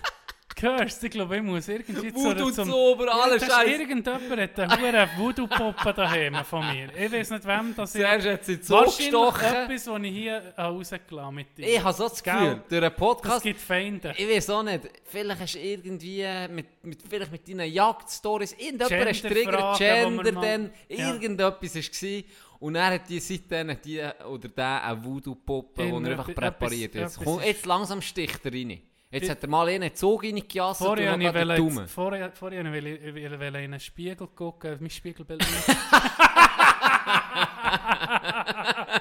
Cursed, 0.60 1.04
ich 1.04 1.12
glaube, 1.12 1.38
ich 1.38 1.44
muss 1.44 1.68
irgendwie 1.68 2.14
Voodoo 2.14 2.50
zu 2.50 2.76
ober, 2.76 3.06
Ja, 3.06 3.12
alles 3.12 3.42
das 3.42 3.50
ist 3.50 3.56
Scheiße. 3.56 3.70
Irgendjemand 3.72 4.42
hat 4.42 4.60
eine 4.60 4.82
hure 4.82 5.10
Voodoo-Puppe 5.18 5.94
daheim 5.94 6.44
von 6.44 6.66
mir. 6.74 6.90
Ich 6.98 7.12
weiß 7.12 7.30
nicht, 7.30 7.46
wem 7.46 7.76
das 7.76 7.94
ist. 7.94 8.02
Zuerst 8.02 8.28
hat 8.28 8.46
sie 8.46 8.60
zugestochen. 8.60 9.46
etwas, 9.46 9.88
was 9.88 10.02
ich 10.02 10.12
hier 10.12 10.54
habe 10.58 10.76
rausgelassen 10.76 11.36
mit 11.36 11.58
dir. 11.58 11.68
Ich 11.68 11.84
habe 11.84 11.94
so 11.96 12.10
das? 12.10 12.24
Gefühl, 12.24 12.62
durch 12.68 12.82
einen 12.82 12.90
das 12.92 12.96
Podcast, 13.00 13.44
gibt 13.44 13.62
Feinde. 13.62 14.14
ich 14.18 14.28
weiß 14.28 14.50
auch 14.50 14.64
nicht, 14.64 14.82
vielleicht 15.06 15.42
hast 15.42 15.54
du 15.56 15.60
irgendwie 15.60 16.26
mit, 16.50 16.66
mit, 16.84 17.00
vielleicht 17.08 17.32
mit 17.32 17.48
deinen 17.48 17.72
Jagdstories 17.72 18.54
irgendjemand 18.58 19.10
hast 19.10 19.22
triggert, 19.22 19.78
Gender, 19.78 20.32
dann 20.32 20.72
Ja. 20.90 21.14
irgendetwas 21.14 21.76
war. 21.76 22.24
Und 22.60 22.74
er 22.76 22.88
hat 22.96 23.08
die 23.08 23.20
seitdem 23.20 23.78
die 23.86 24.02
oder 24.28 24.48
der 24.50 24.84
eine 24.84 25.06
Voodoo-Puppe, 25.06 25.84
die 25.84 25.90
er 25.92 26.12
einfach 26.12 26.34
präpariert. 26.34 26.96
Jetzt, 26.96 27.20
jetzt 27.46 27.66
langsam 27.68 28.02
sticht 28.02 28.44
er 28.44 28.52
rein. 28.52 28.82
Jetzt 29.10 29.30
hat 29.30 29.42
er 29.42 29.48
mal 29.50 29.68
einen 29.70 29.94
Zug 29.96 30.22
reingejasst 30.24 30.82
und 30.82 30.88
Vorher 30.88 31.16
noch 31.18 31.32
den 31.34 31.48
Daumen. 31.48 31.88
vorher, 31.88 32.30
vorher 32.34 32.66
wollte 32.66 32.90
ich, 32.90 33.16
in 33.26 33.34
einen 33.54 33.80
Spiegel 33.80 34.28
gucken, 34.28 34.76
mein 34.82 34.90
Spiegelbild 34.90 35.42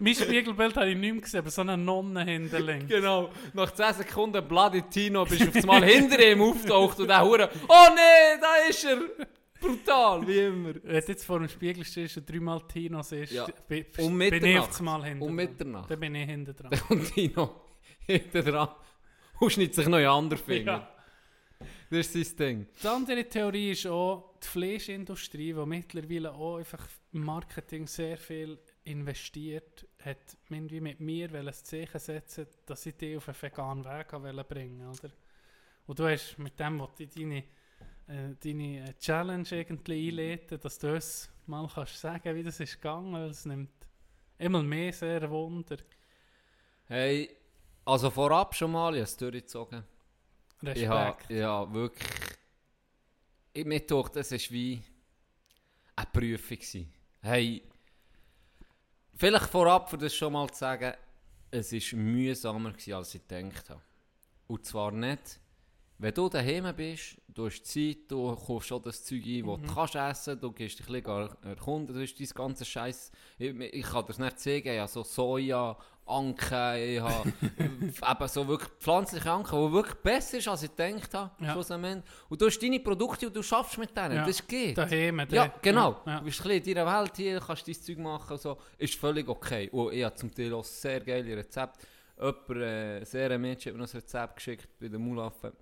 Mein 0.00 0.14
Spiegelbild 0.14 0.76
habe 0.76 0.90
ich 0.90 0.96
nicht 0.96 1.12
mehr 1.12 1.20
gesehen, 1.22 1.40
aber 1.40 1.50
so 1.50 1.62
eine 1.62 1.76
Nonne 1.76 2.24
hinter 2.24 2.60
links. 2.60 2.86
Genau, 2.88 3.30
nach 3.54 3.72
10 3.72 3.94
Sekunden 3.94 4.46
Bloody 4.46 4.82
Tino 4.82 5.24
bist 5.24 5.40
du 5.40 5.48
auf 5.48 5.56
einmal 5.56 5.84
hinter 5.84 6.24
ihm 6.24 6.40
auftaucht 6.42 7.00
und 7.00 7.08
der 7.08 7.24
Hure, 7.24 7.50
oh 7.68 7.86
nee, 7.94 8.38
da 8.40 8.68
ist 8.68 8.84
er! 8.84 8.98
Brutal, 9.60 10.24
wie 10.24 10.38
immer. 10.38 10.68
Wenn 10.84 11.00
du 11.00 11.06
jetzt 11.08 11.24
vor 11.24 11.40
dem 11.40 11.48
Spiegel 11.48 11.84
stehst 11.84 12.16
und 12.16 12.30
dreimal 12.30 12.60
Tino 12.68 13.02
siehst, 13.02 13.32
Ja. 13.32 13.44
bin, 13.66 13.86
Um 13.98 14.16
bin 14.16 14.34
ich 14.34 14.40
Mitternacht. 14.40 14.60
auf 14.60 14.68
das 14.68 14.80
Mal 14.82 15.04
hinter 15.04 15.24
Um. 15.26 15.34
Mitternacht. 15.34 15.90
Dann 15.90 15.98
bin 15.98 16.14
ich 16.14 16.26
hinter 16.26 16.52
dran. 16.52 16.70
Kommt 16.86 17.12
Tino 17.12 17.60
hinter 18.06 18.42
dran 18.42 18.68
und 19.40 19.50
schneidet 19.50 19.74
sich 19.74 19.86
noch 19.86 19.98
in 19.98 20.04
den 20.04 20.10
anderen 20.10 20.42
Finger. 20.42 20.72
Ja. 20.72 20.94
Das 21.90 22.14
ist 22.14 22.36
sein 22.36 22.36
Ding. 22.36 22.66
Die 22.82 22.86
andere 22.86 23.24
Theorie 23.24 23.70
ist 23.72 23.86
auch 23.86 24.34
die 24.42 24.46
Fleischindustrie, 24.46 25.54
die 25.54 25.66
mittlerweile 25.66 26.32
auch 26.32 26.58
einfach 26.58 26.86
im 27.12 27.24
Marketing 27.24 27.86
sehr 27.86 28.18
viel 28.18 28.58
investiert 28.84 29.86
hat, 30.04 30.36
irgendwie 30.50 30.80
mit 30.80 31.00
mir 31.00 31.32
ein 31.34 31.52
Zeichen 31.52 31.98
setzen, 31.98 32.46
dass 32.66 32.84
ich 32.86 32.96
dich 32.96 33.16
auf 33.16 33.28
einen 33.28 33.40
veganen 33.40 33.84
Weg 33.84 34.12
wollte 34.12 34.44
bringen 34.44 34.86
oder? 34.86 35.10
Und 35.86 35.98
du 35.98 36.06
hast 36.06 36.38
mit 36.38 36.60
dem, 36.60 36.78
was 36.80 37.00
ich 37.00 37.08
deine, 37.08 37.38
äh, 38.06 38.34
deine 38.38 38.90
äh, 38.90 38.94
Challenge 38.98 39.48
irgendwie 39.50 40.08
einleiten, 40.08 40.60
dass 40.60 40.78
du 40.78 40.92
uns 40.92 41.30
mal 41.46 41.66
kannst 41.74 41.98
sagen, 41.98 42.36
wie 42.36 42.42
das 42.42 42.60
ist 42.60 42.74
gegangen, 42.74 43.14
weil 43.14 43.30
es 43.30 43.46
nimmt 43.46 43.70
immer 44.36 44.62
mehr 44.62 44.92
sehr 44.92 45.30
Wunder. 45.30 45.78
Hey, 46.86 47.37
also 47.88 48.10
vorab 48.10 48.54
schon 48.54 48.72
mal, 48.72 48.94
ich 48.94 49.00
habe 49.00 49.04
es 49.04 49.16
durchgezogen. 49.16 49.82
Ich 50.60 50.86
habe 50.86 51.08
Respekt. 51.08 51.30
ja, 51.30 51.72
wirklich... 51.72 52.08
Ich 53.54 53.64
mir 53.64 53.80
gedacht, 53.80 54.14
das 54.14 54.30
war 54.30 54.38
wie 54.50 54.82
eine 55.96 56.06
Prüfung. 56.12 56.56
gewesen. 56.58 56.92
Hey, 57.22 57.62
vielleicht 59.14 59.46
vorab, 59.46 59.88
für 59.88 59.96
das 59.96 60.14
schon 60.14 60.34
mal 60.34 60.48
zu 60.50 60.58
sagen, 60.58 60.92
es 61.50 61.72
war 61.72 61.98
mühsamer, 61.98 62.72
gewesen, 62.72 62.92
als 62.92 63.14
ich 63.14 63.26
gedacht 63.26 63.70
habe. 63.70 63.80
Und 64.46 64.66
zwar 64.66 64.92
nicht, 64.92 65.40
wenn 66.00 66.14
du 66.14 66.28
daheim 66.28 66.76
bist, 66.76 67.16
du 67.26 67.46
hast 67.46 67.64
Zeit, 67.64 67.98
du 68.08 68.36
kaufst 68.36 68.68
schon 68.68 68.82
das 68.82 69.02
Zeug 69.02 69.24
ein, 69.24 69.46
das 69.46 69.60
du 69.60 69.74
kannst 69.74 69.94
essen, 69.96 70.40
du 70.40 70.52
gehst 70.52 70.78
dich 70.78 70.86
ein 70.88 71.02
bisschen 71.02 71.42
erkunden, 71.42 71.94
das 71.94 72.04
ist 72.04 72.20
dein 72.20 72.28
ganze 72.36 72.64
Scheiß. 72.64 73.10
Ich, 73.38 73.58
ich 73.58 73.84
kann 73.84 74.02
dir 74.02 74.08
das 74.08 74.18
nicht 74.18 74.38
zeigen, 74.38 74.68
ich 74.68 74.78
habe 74.78 74.88
so 74.88 75.02
Soja, 75.02 75.76
Anke, 76.08 76.78
ich 76.84 77.00
habe 77.00 77.32
eben 78.22 78.28
so 78.28 78.48
wirklich 78.48 78.70
pflanzliche 78.80 79.30
Anke, 79.30 79.50
die 79.56 79.72
wirklich 79.72 79.94
besser 79.96 80.38
ist, 80.38 80.48
als 80.48 80.62
ich 80.62 80.74
gedacht 80.74 81.14
habe. 81.14 81.44
Ja. 81.44 81.54
Und 82.28 82.40
du 82.40 82.46
hast 82.46 82.58
deine 82.62 82.80
Produkte 82.80 83.26
und 83.26 83.36
du 83.36 83.42
schaffst 83.42 83.78
mit 83.78 83.96
denen, 83.96 84.16
Ja. 84.16 84.26
das 84.26 84.46
geht. 84.46 84.76
Daheim, 84.78 85.20
Ja, 85.30 85.52
genau. 85.62 86.00
Ja, 86.06 86.18
Du 86.18 86.24
bist 86.24 86.44
ein 86.44 86.50
in 86.50 86.74
deiner 86.74 87.00
Welt 87.00 87.16
hier, 87.16 87.40
kannst 87.40 87.66
dein 87.68 87.74
Zeug 87.74 87.98
machen 87.98 88.32
und 88.32 88.40
so. 88.40 88.58
Ist 88.78 88.94
völlig 88.94 89.28
okay. 89.28 89.68
Und 89.70 89.92
ich 89.92 90.04
habe 90.04 90.14
zum 90.16 90.34
Teil 90.34 90.52
auch 90.54 90.64
sehr 90.64 91.00
geile 91.00 91.36
Rezepte. 91.36 91.86
Jemand, 92.16 92.50
äh, 92.50 93.04
sehr 93.04 93.30
ein 93.30 93.40
Mädchen, 93.40 93.72
hat 93.72 93.78
mir 93.78 93.84
ein 93.86 93.90
Rezept 93.90 94.36
geschickt 94.36 94.68
bei 94.80 94.88
den 94.88 95.00
Mulaffen. 95.00 95.52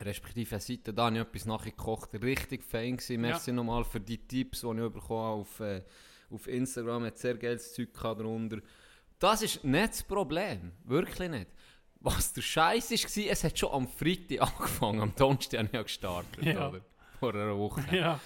Respektive 0.00 0.50
eine 0.56 0.60
Seite, 0.60 0.92
da 0.92 1.06
habe 1.06 1.16
ich 1.16 1.22
etwas 1.22 1.46
nachgekocht. 1.46 2.10
Richtig 2.22 2.62
fein 2.62 2.96
gewesen. 2.98 3.20
Merci 3.20 3.52
nochmal 3.52 3.84
für 3.84 3.98
die 4.00 4.18
Tipps, 4.18 4.60
die 4.60 4.66
ich 4.66 4.92
bekommen 4.92 5.00
habe 5.22 5.40
auf, 5.40 5.60
äh, 5.60 5.82
auf 6.30 6.46
Instagram. 6.46 7.04
Hat 7.06 7.18
sehr 7.18 7.36
geiles 7.36 7.72
Zeug 7.72 7.92
gehabt 7.94 8.20
darunter. 8.20 8.58
Das 9.18 9.42
ist 9.42 9.64
nicht 9.64 9.88
das 9.90 10.02
Problem. 10.02 10.72
Wirklich 10.84 11.28
nicht. 11.30 11.46
Was 12.00 12.32
der 12.32 12.42
Scheiß 12.42 12.90
war, 12.92 13.32
es 13.32 13.44
hat 13.44 13.58
schon 13.58 13.72
am 13.72 13.88
Freitag 13.88 14.40
angefangen. 14.56 15.00
Am 15.00 15.12
Donnerstag 15.16 15.58
habe 15.58 15.66
ich 15.68 15.74
ja 15.74 15.82
gestartet. 15.82 16.44
Ja. 16.44 16.68
Oder? 16.68 16.80
Vor 17.18 17.34
einer 17.34 17.56
Woche. 17.58 17.82
ja. 17.94 18.20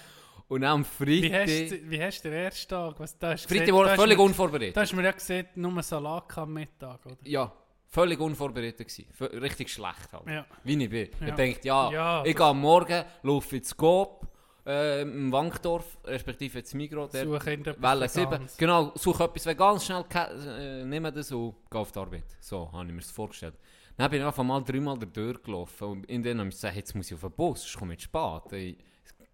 Und 0.49 0.63
am 0.63 0.85
Freitag... 0.85 1.47
Wie 1.47 1.99
hast, 2.03 2.23
du- 2.23 2.29
den 2.29 2.33
ersten 2.33 2.67
Tag? 2.69 2.99
Was, 2.99 3.17
da 3.17 3.31
hast 3.31 3.47
Freitag 3.49 3.73
war 3.73 3.95
völlig 3.95 4.17
du- 4.17 4.23
unvorbereitet. 4.23 4.77
Da 4.77 4.81
hast 4.81 4.91
du 4.91 4.95
mir 4.97 5.03
ja 5.03 5.11
gesehen, 5.11 5.47
nur 5.55 5.81
Salat 5.81 6.37
am 6.37 6.53
Mittag, 6.53 7.03
oder? 7.05 7.17
Ja, 7.23 7.51
völlig 7.87 8.19
unvorbereitet 8.19 8.87
gewesen. 8.87 9.07
Richtig 9.39 9.69
schlecht 9.71 10.11
halt. 10.13 10.27
Ja. 10.27 10.45
Wie 10.63 10.83
ich 10.83 10.89
bin. 10.89 11.09
Ja. 11.21 11.27
Ich 11.29 11.33
denke, 11.33 11.59
ja, 11.63 11.91
Ja, 11.91 12.25
ich 12.25 12.35
gehe 12.35 12.45
am 12.45 12.59
Morgen, 12.61 13.03
laufe 13.23 13.55
ins 13.57 13.75
Coop, 13.75 14.27
äh, 14.65 15.01
im 15.01 15.31
Wankdorf, 15.31 15.97
respektive 16.05 16.59
jetzt 16.59 16.73
Migros, 16.73 17.11
der 17.11 17.25
Suche 17.25 17.45
Welle 17.77 18.07
7. 18.09 18.31
Veganes. 18.31 18.57
Genau, 18.57 18.91
such 18.95 19.19
etwas 19.19 19.45
Veganes, 19.45 19.85
schnell, 19.85 20.05
äh, 20.13 20.85
nimm 20.85 21.03
das 21.03 21.31
und 21.31 21.55
geh 21.69 21.77
auf 21.77 21.91
die 21.91 21.99
Arbeit. 21.99 22.37
So 22.39 22.71
habe 22.71 22.85
ich 22.85 22.93
mir 22.93 23.01
das 23.01 23.11
vorgestellt. 23.11 23.55
Dann 23.97 24.09
bin 24.09 24.21
ich 24.21 24.25
einfach 24.25 24.43
mal 24.43 24.61
dreimal 24.61 24.97
durch 24.97 25.41
gelaufen 25.43 25.87
und 25.87 26.05
in 26.05 26.23
denen 26.23 26.39
habe 26.39 26.49
ich 26.49 26.55
gesagt, 26.55 26.75
jetzt 26.75 26.95
muss 26.95 27.07
ich 27.07 27.15
auf 27.15 27.21
den 27.21 27.31
Bus, 27.31 27.61
sonst 27.61 27.77
komme 27.77 27.93
ich 27.93 27.99
zu 27.99 28.05
spät. 28.05 28.51
Ich, 28.53 28.77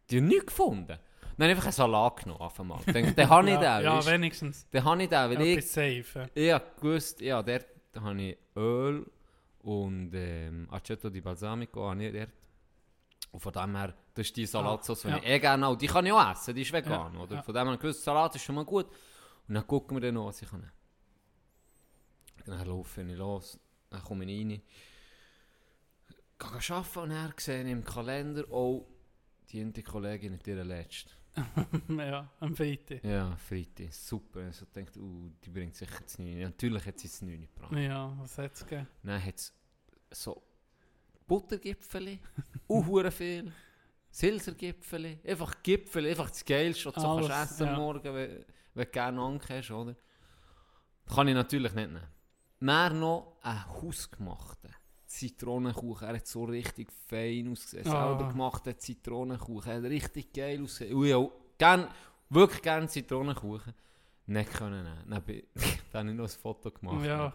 die 0.09 0.17
haben 0.17 0.27
nichts 0.27 0.47
gefunden. 0.47 0.97
Dann 1.37 1.49
habe 1.49 1.51
ich 1.51 1.57
einfach 1.57 1.65
einen 1.65 1.71
Salat 1.71 2.23
genommen, 2.23 2.41
einfach 2.41 2.63
mal. 2.65 2.79
Ich 2.85 2.91
denke, 2.91 3.13
den 3.13 3.29
habe 3.29 3.49
ich 3.49 3.61
ja, 3.61 3.77
den, 3.77 3.85
ja, 3.85 4.05
wenigstens. 4.05 4.67
Den 4.69 4.83
habe 4.83 5.03
ich 5.03 5.09
den, 5.09 5.29
weil 5.29 5.41
ich 5.41 5.71
safe. 5.71 6.29
ich 6.33 6.51
habe 6.51 6.65
gewusst, 6.81 7.21
ja, 7.21 7.41
dort 7.41 7.65
habe 7.95 8.21
ich 8.21 8.37
Öl 8.57 9.05
und 9.59 10.11
ähm, 10.13 10.67
Aceto 10.69 11.09
di 11.09 11.21
Balsamico 11.21 11.89
habe 11.89 12.03
ich 12.03 12.13
dort. 12.13 12.29
Und 13.31 13.39
von 13.39 13.53
dem 13.53 13.75
her, 13.77 13.93
das 14.19 14.27
ist 14.27 14.35
die 14.35 14.45
Salatsauce, 14.45 15.03
die 15.03 15.07
ja. 15.07 15.17
ich 15.17 15.25
eh 15.25 15.39
gerne 15.39 15.65
auch, 15.65 15.77
die 15.77 15.87
kann 15.87 16.05
ich 16.05 16.11
auch 16.11 16.31
essen, 16.31 16.53
die 16.53 16.63
ist 16.63 16.73
vegan, 16.73 17.13
Ja, 17.13 17.19
oder? 17.21 17.41
Von 17.41 17.53
dem 17.55 17.67
her, 17.69 17.77
gewusst, 17.77 18.03
Salat 18.03 18.35
ist 18.35 18.43
schon 18.43 18.55
mal 18.55 18.65
gut. 18.65 18.87
Und 19.47 19.55
dann 19.55 19.65
gucken 19.65 19.95
wir 19.95 20.01
dann 20.01 20.15
noch, 20.15 20.25
was 20.25 20.41
ich 20.41 20.49
kann. 20.49 20.69
Dann 22.45 22.67
laufe 22.67 23.01
ich 23.01 23.17
los, 23.17 23.57
dann 23.89 24.03
komme 24.03 24.25
ich 24.25 24.39
rein. 24.41 24.61
Gehe 26.37 26.75
arbeiten 26.75 26.99
und 26.99 27.09
dann 27.09 27.33
sehe 27.37 27.63
ich 27.63 27.71
im 27.71 27.83
Kalender, 27.83 28.43
oh, 28.51 28.87
die 29.49 29.61
eine 29.61 29.71
Kollegin 29.71 30.37
ihre 30.45 30.63
letzte. 30.63 31.11
ja, 31.87 32.29
am 32.41 32.55
Freitag. 32.55 33.01
Ja, 33.03 33.37
Freitag, 33.37 33.93
super. 33.93 34.41
Also 34.41 34.65
ich 34.65 34.83
dachte, 34.83 34.99
uh, 34.99 35.31
die 35.45 35.49
bringt 35.49 35.75
sicher 35.75 36.01
das 36.03 36.19
9. 36.19 36.39
Natürlich 36.41 36.85
hat 36.85 36.99
sie 36.99 37.07
das 37.07 37.21
9 37.21 37.41
gebracht. 37.41 37.71
Ja, 37.71 38.13
was 38.19 38.37
hat 38.37 38.53
es 38.53 38.65
gegeben? 38.65 38.87
Dann 39.03 39.23
hat 39.23 39.35
es 39.35 39.53
so 40.11 40.43
Buttergipfeli, 41.25 42.19
auch 42.67 42.85
hure 42.87 43.11
viel. 43.11 43.53
Silsergipfeli, 44.11 45.19
einfach 45.25 45.61
Gipfeli, 45.61 46.09
einfach 46.09 46.29
das 46.29 46.43
Geilste, 46.43 46.85
was 46.85 46.95
du 46.95 47.01
kannst 47.01 47.29
essen 47.29 47.67
ja. 47.67 47.77
Morgen, 47.77 48.13
wenn, 48.13 48.45
wenn 48.73 48.85
du 48.85 48.91
gerne 48.91 49.21
Anke 49.21 49.57
hast, 49.57 49.71
oder? 49.71 49.95
Kann 51.07 51.27
ich 51.27 51.35
natürlich 51.35 51.73
nicht 51.73 51.91
nehmen. 51.91 52.07
Dann 52.59 52.99
noch 52.99 53.37
einen 53.41 53.65
hausgemachten 53.67 54.75
Zitronenkuchen. 55.05 56.07
Er 56.07 56.15
hat 56.15 56.27
so 56.27 56.43
richtig 56.43 56.91
fein 57.07 57.51
ausgesehen. 57.51 57.87
Ah. 57.87 58.07
Selber 58.07 58.29
gemachter 58.29 58.77
Zitronenkuchen. 58.77 59.71
Er 59.71 59.77
hat 59.77 59.83
richtig 59.85 60.31
geil 60.33 60.61
ausgesehen. 60.63 61.03
Ich 61.03 61.13
auch 61.13 61.31
gern, 61.57 61.87
wirklich 62.29 62.61
gerne 62.61 62.87
Zitronenkuchen. 62.87 63.73
Nicht 64.27 64.53
können 64.53 64.83
nehmen. 64.83 65.09
Dann, 65.09 65.23
bin, 65.23 65.43
dann 65.91 66.01
habe 66.01 66.11
ich 66.11 66.15
noch 66.15 66.25
ein 66.25 66.41
Foto 66.41 66.71
gemacht. 66.71 67.05
Ja. 67.05 67.33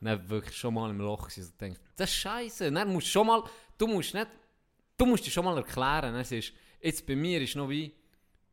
Dann 0.00 0.28
wirklich 0.28 0.56
schon 0.56 0.74
mal 0.74 0.90
im 0.90 0.98
Loch 0.98 1.28
gewesen 1.28 1.50
und 1.50 1.60
denkt, 1.60 1.80
das 1.96 2.10
ist 2.10 2.16
scheiße. 2.16 2.72
Dann 2.72 2.92
musst 2.92 3.06
du 3.08 3.10
schon 3.10 3.26
mal, 3.26 3.42
du 3.76 3.86
musst 3.86 4.14
nicht, 4.14 4.28
du 4.96 5.06
musst 5.06 5.26
dir 5.26 5.30
schon 5.30 5.44
mal 5.44 5.56
erklären. 5.56 6.14
Es 6.16 6.32
ist, 6.32 6.52
jetzt 6.80 7.06
bei 7.06 7.16
mir 7.16 7.40
ist 7.40 7.56
noch 7.56 7.68
wie, 7.68 7.92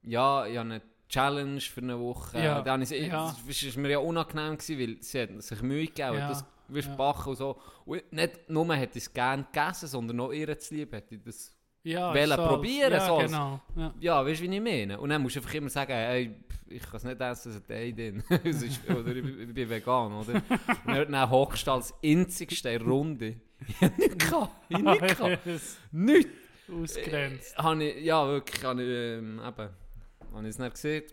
ja, 0.03 0.45
ich 0.45 0.57
habe 0.57 0.69
eine 0.69 0.81
Challenge 1.09 1.61
für 1.61 1.81
eine 1.81 1.99
Woche. 1.99 2.41
Ja, 2.41 2.61
Dann 2.61 2.81
ist, 2.81 2.91
ja. 2.91 3.35
es 3.47 3.63
ist 3.63 3.77
mir 3.77 3.89
ja 3.89 3.99
unangenehm 3.99 4.57
gewesen, 4.57 4.79
weil 4.79 4.97
sie 5.01 5.21
hat 5.21 5.43
sich 5.43 5.61
Mühe 5.61 5.85
gegeben, 5.85 6.17
Ja, 6.17 6.29
das 6.29 6.45
wirst 6.67 6.89
ja. 6.89 6.95
backen 6.95 7.29
und 7.29 7.35
so. 7.35 7.59
Und 7.85 8.11
nicht 8.11 8.49
nur 8.49 8.75
hätte 8.75 8.97
ich 8.97 9.05
es 9.05 9.13
gerne 9.13 9.43
gegessen, 9.43 9.87
sondern 9.87 10.17
noch 10.17 10.31
ihr 10.31 10.57
zu 10.57 10.73
lieb 10.73 10.91
hätte 10.93 11.15
ich 11.15 11.21
das 11.21 11.55
Ja, 11.83 12.13
Wollen 12.13 12.29
so 12.29 12.35
probieren, 12.47 12.93
Ja, 12.93 13.05
so 13.05 13.17
genau. 13.17 13.61
Ja. 13.75 13.93
ja, 13.99 14.25
weißt 14.25 14.41
du, 14.41 14.49
wie 14.49 14.55
ich 14.55 14.61
meine? 14.61 14.99
Und 14.99 15.09
dann 15.09 15.21
musst 15.21 15.35
du 15.35 15.39
einfach 15.39 15.53
immer 15.53 15.69
sagen, 15.69 15.91
hey, 15.91 16.35
ich 16.67 16.81
kann 16.81 16.95
es 16.95 17.03
nicht 17.03 17.21
essen, 17.21 17.49
es 17.51 17.55
hat 17.57 17.71
Ei 17.71 17.91
drin. 17.91 18.23
Oder 18.29 19.15
ich, 19.15 19.25
ich 19.25 19.53
bin 19.53 19.69
vegan, 19.69 20.13
oder? 20.13 20.33
Und 20.85 21.11
dann, 21.11 21.29
hockst 21.29 21.67
du 21.67 21.71
als 21.71 21.93
einzigster 22.03 22.71
in 22.71 22.79
der 22.79 22.87
Runde. 22.87 23.35
Ich 23.67 23.81
hab 23.81 23.97
nichts 23.97 24.17
gehabt. 24.17 24.51
Ich 24.69 24.85
hab 24.85 25.01
nichts. 25.01 25.43
Das 25.45 25.77
Nichts. 25.91 26.31
Ausgrenzt. 26.71 27.53
Äh, 27.57 27.61
habe 27.61 27.83
ich, 27.83 28.05
ja, 28.05 28.27
wirklich, 28.27 28.63
habe 28.63 28.83
ich, 28.83 28.89
ähm, 28.89 29.39
eben, 29.39 29.69
habe 30.33 30.41
ich 30.41 30.47
es 30.47 30.59
nicht 30.59 30.73
gesehen. 30.73 31.03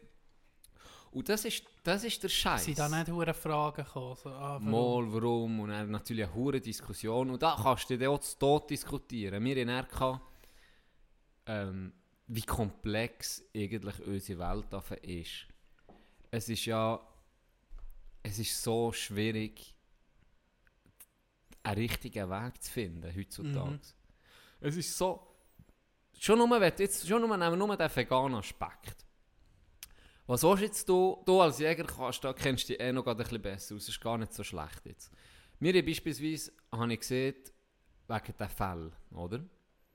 Und 1.13 1.29
das 1.29 1.45
ist, 1.45 1.65
das 1.83 2.05
ist 2.05 2.23
der 2.23 2.29
Scheiß. 2.29 2.65
Sind 2.65 2.79
da 2.79 2.89
nicht 2.89 3.11
hure 3.11 3.35
Fragen 3.35 3.85
gekommen? 3.85 4.15
So, 4.15 4.29
ah, 4.31 4.61
warum? 4.63 4.71
Mal, 4.71 5.13
warum? 5.13 5.61
Und 5.61 5.71
dann 5.71 5.91
natürlich 5.91 6.25
eine 6.25 6.35
hure 6.35 6.61
Diskussion. 6.61 7.31
Und 7.31 7.43
da 7.43 7.59
kannst 7.61 7.91
du 7.91 7.99
dann 7.99 8.11
auch 8.11 8.21
zu 8.21 8.39
Tod 8.39 8.71
diskutieren. 8.71 9.43
Wir 9.45 9.57
in 9.57 9.69
RK, 9.71 10.21
ähm, 11.47 11.93
wie 12.29 12.43
komplex 12.43 13.43
eigentlich 13.57 14.01
unsere 14.07 14.39
Welt 14.39 15.03
ist. 15.03 15.47
Es 16.31 16.49
ist 16.49 16.65
ja, 16.67 17.01
es 18.23 18.39
ist 18.39 18.63
so 18.63 18.93
schwierig, 18.93 19.75
einen 21.63 21.79
richtigen 21.79 22.31
Weg 22.31 22.63
zu 22.63 22.71
finden 22.71 23.15
heutzutage. 23.17 23.71
Mhm. 23.71 23.81
Es 24.61 24.77
ist 24.77 24.97
so, 24.97 25.27
schon 26.19 26.39
nur, 26.39 26.61
wenn 26.61 26.73
jetzt, 26.79 27.07
schon 27.07 27.21
nur, 27.21 27.37
nehmen 27.37 27.53
wir 27.53 27.57
nur 27.67 27.77
den 27.77 27.95
veganen 27.95 28.37
Aspekt. 28.39 29.07
Was 30.27 30.43
willst 30.45 30.63
jetzt 30.63 30.89
du, 30.89 31.23
du 31.27 31.41
als 31.41 31.59
Jäger 31.59 31.85
kannst, 31.85 32.23
da 32.23 32.33
kennst 32.33 32.69
du 32.69 32.73
dich 32.73 32.81
eh 32.81 32.93
noch 32.93 33.07
ein 33.07 33.17
bisschen 33.17 33.43
besser 33.43 33.75
aus, 33.75 33.83
es 33.83 33.89
ist 33.89 34.01
gar 34.01 34.17
nicht 34.17 34.33
so 34.33 34.45
schlecht 34.45 34.85
jetzt. 34.87 35.11
Mir 35.59 35.85
beispielsweise 35.85 36.53
habe 36.71 36.93
ich 36.93 37.01
gesehen, 37.01 37.35
wegen 38.07 38.35
der 38.39 38.49
Fell, 38.49 38.93
oder? 39.13 39.45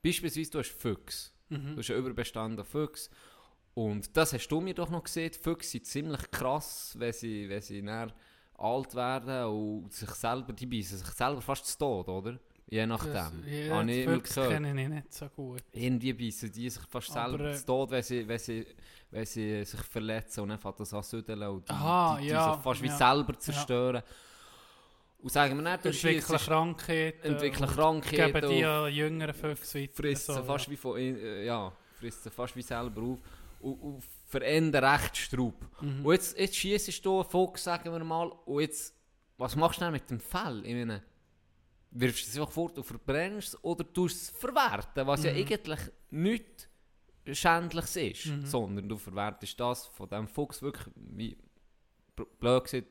Beispielsweise 0.02 0.50
du 0.50 0.58
hast 0.58 0.70
Füchse, 0.72 1.30
Mhm. 1.48 1.74
du 1.74 1.78
hast 1.78 1.90
einen 1.90 2.00
Überbestand 2.00 2.58
an 2.58 2.66
Füchse 2.66 3.08
und 3.74 4.14
das 4.16 4.32
hast 4.32 4.48
du 4.48 4.60
mir 4.60 4.74
doch 4.74 4.90
noch 4.90 5.04
gesehen, 5.04 5.32
Füchse 5.32 5.70
sind 5.70 5.86
ziemlich 5.86 6.30
krass, 6.30 6.94
wenn 6.98 7.12
sie, 7.12 7.48
wenn 7.48 7.62
sie 7.62 7.82
dann 7.82 8.12
alt 8.58 8.94
werden 8.94 9.44
und 9.44 9.92
sich 9.92 10.10
selber, 10.10 10.52
die 10.52 10.66
beißen 10.66 10.98
sich 10.98 11.08
selber 11.08 11.40
fast 11.40 11.66
zu 11.66 11.78
Tod, 11.78 12.08
oder? 12.08 12.38
Je 12.68 12.84
nachdem. 12.84 13.12
Das, 13.12 13.32
ja, 13.46 13.76
Habe 13.76 13.92
ich 13.92 14.34
kenne 14.34 14.82
ich 14.82 14.88
nicht 14.88 15.12
so 15.14 15.28
gut. 15.28 15.62
Irgendwie 15.72 16.12
beißen 16.12 16.50
die 16.50 16.68
sich 16.68 16.82
fast 16.88 17.16
Aber, 17.16 17.30
selber 17.30 17.50
äh, 17.50 17.54
zu 17.54 17.66
Tod, 17.66 17.90
wenn 17.90 18.02
sie, 18.02 18.26
wenn, 18.26 18.38
sie, 18.38 18.66
wenn 19.10 19.24
sie 19.24 19.64
sich 19.64 19.80
verletzen 19.80 20.40
und 20.40 20.48
dann 20.48 20.58
fängt 20.58 20.80
das 20.80 20.92
an 20.92 21.02
zu 21.02 21.18
südeln 21.18 21.42
und 21.42 21.68
die, 21.68 21.72
Aha, 21.72 22.16
die, 22.16 22.24
die 22.24 22.28
ja, 22.30 22.54
sich 22.54 22.62
fast 22.62 22.82
wie 22.82 22.88
ja. 22.88 22.96
selber 22.96 23.38
zerstören. 23.38 24.02
Und 25.18 25.32
sagen 25.32 25.56
wir 25.56 25.70
nicht, 25.70 25.84
du 25.84 25.88
Entwickeln 25.88 26.38
Krankheiten. 26.38 27.32
entwickeln 27.32 27.68
Krankheiten 27.68 28.32
Geben 28.32 28.50
die 28.50 28.64
an 28.64 28.92
jüngeren 28.92 29.34
Füchse 29.34 29.80
weiter. 29.82 29.92
fressen 29.94 30.34
so, 30.34 30.42
fast 30.42 30.66
ja. 30.66 30.72
wie 30.72 30.76
von, 30.76 30.98
äh, 30.98 31.44
ja, 31.44 31.72
fressen 32.00 32.30
fast 32.32 32.56
wie 32.56 32.62
selber 32.62 33.02
auf 33.02 33.18
und, 33.60 33.74
und 33.74 34.02
verändern 34.26 34.84
recht 34.84 35.16
Straub. 35.16 35.54
Mhm. 35.80 36.04
Und 36.04 36.12
jetzt, 36.12 36.38
jetzt 36.38 36.56
schießt 36.56 37.04
du 37.04 37.20
einen 37.20 37.30
Fuchs, 37.30 37.64
sagen 37.64 37.90
wir 37.92 38.04
mal, 38.04 38.26
und 38.44 38.60
jetzt, 38.60 38.94
was 39.38 39.54
machst 39.56 39.78
du 39.80 39.84
dann 39.84 39.92
mit 39.92 40.10
dem 40.10 40.20
Fell? 40.20 40.62
Ich 40.66 40.74
meine, 40.74 41.02
wirfst 41.92 42.26
du 42.26 42.30
es 42.30 42.36
einfach 42.38 42.52
fort 42.52 42.76
und 42.76 42.84
verbrennst 42.84 43.48
es 43.54 43.64
oder 43.64 43.90
tust 43.92 44.16
es 44.22 44.30
verwerten, 44.30 45.06
was 45.06 45.24
ja 45.24 45.32
Mhm. 45.32 45.38
eigentlich 45.38 45.80
nichts 46.10 46.68
Schändliches 47.32 47.96
ist, 47.96 48.26
Mhm. 48.26 48.46
sondern 48.46 48.88
du 48.88 48.96
verwertest 48.96 49.58
das 49.58 49.86
von 49.86 50.08
dem 50.08 50.26
Fuchs 50.28 50.60
wirklich, 50.62 50.92
wie 50.96 51.36
bl- 52.16 52.26
blöd 52.38 52.64
gesagt, 52.64 52.86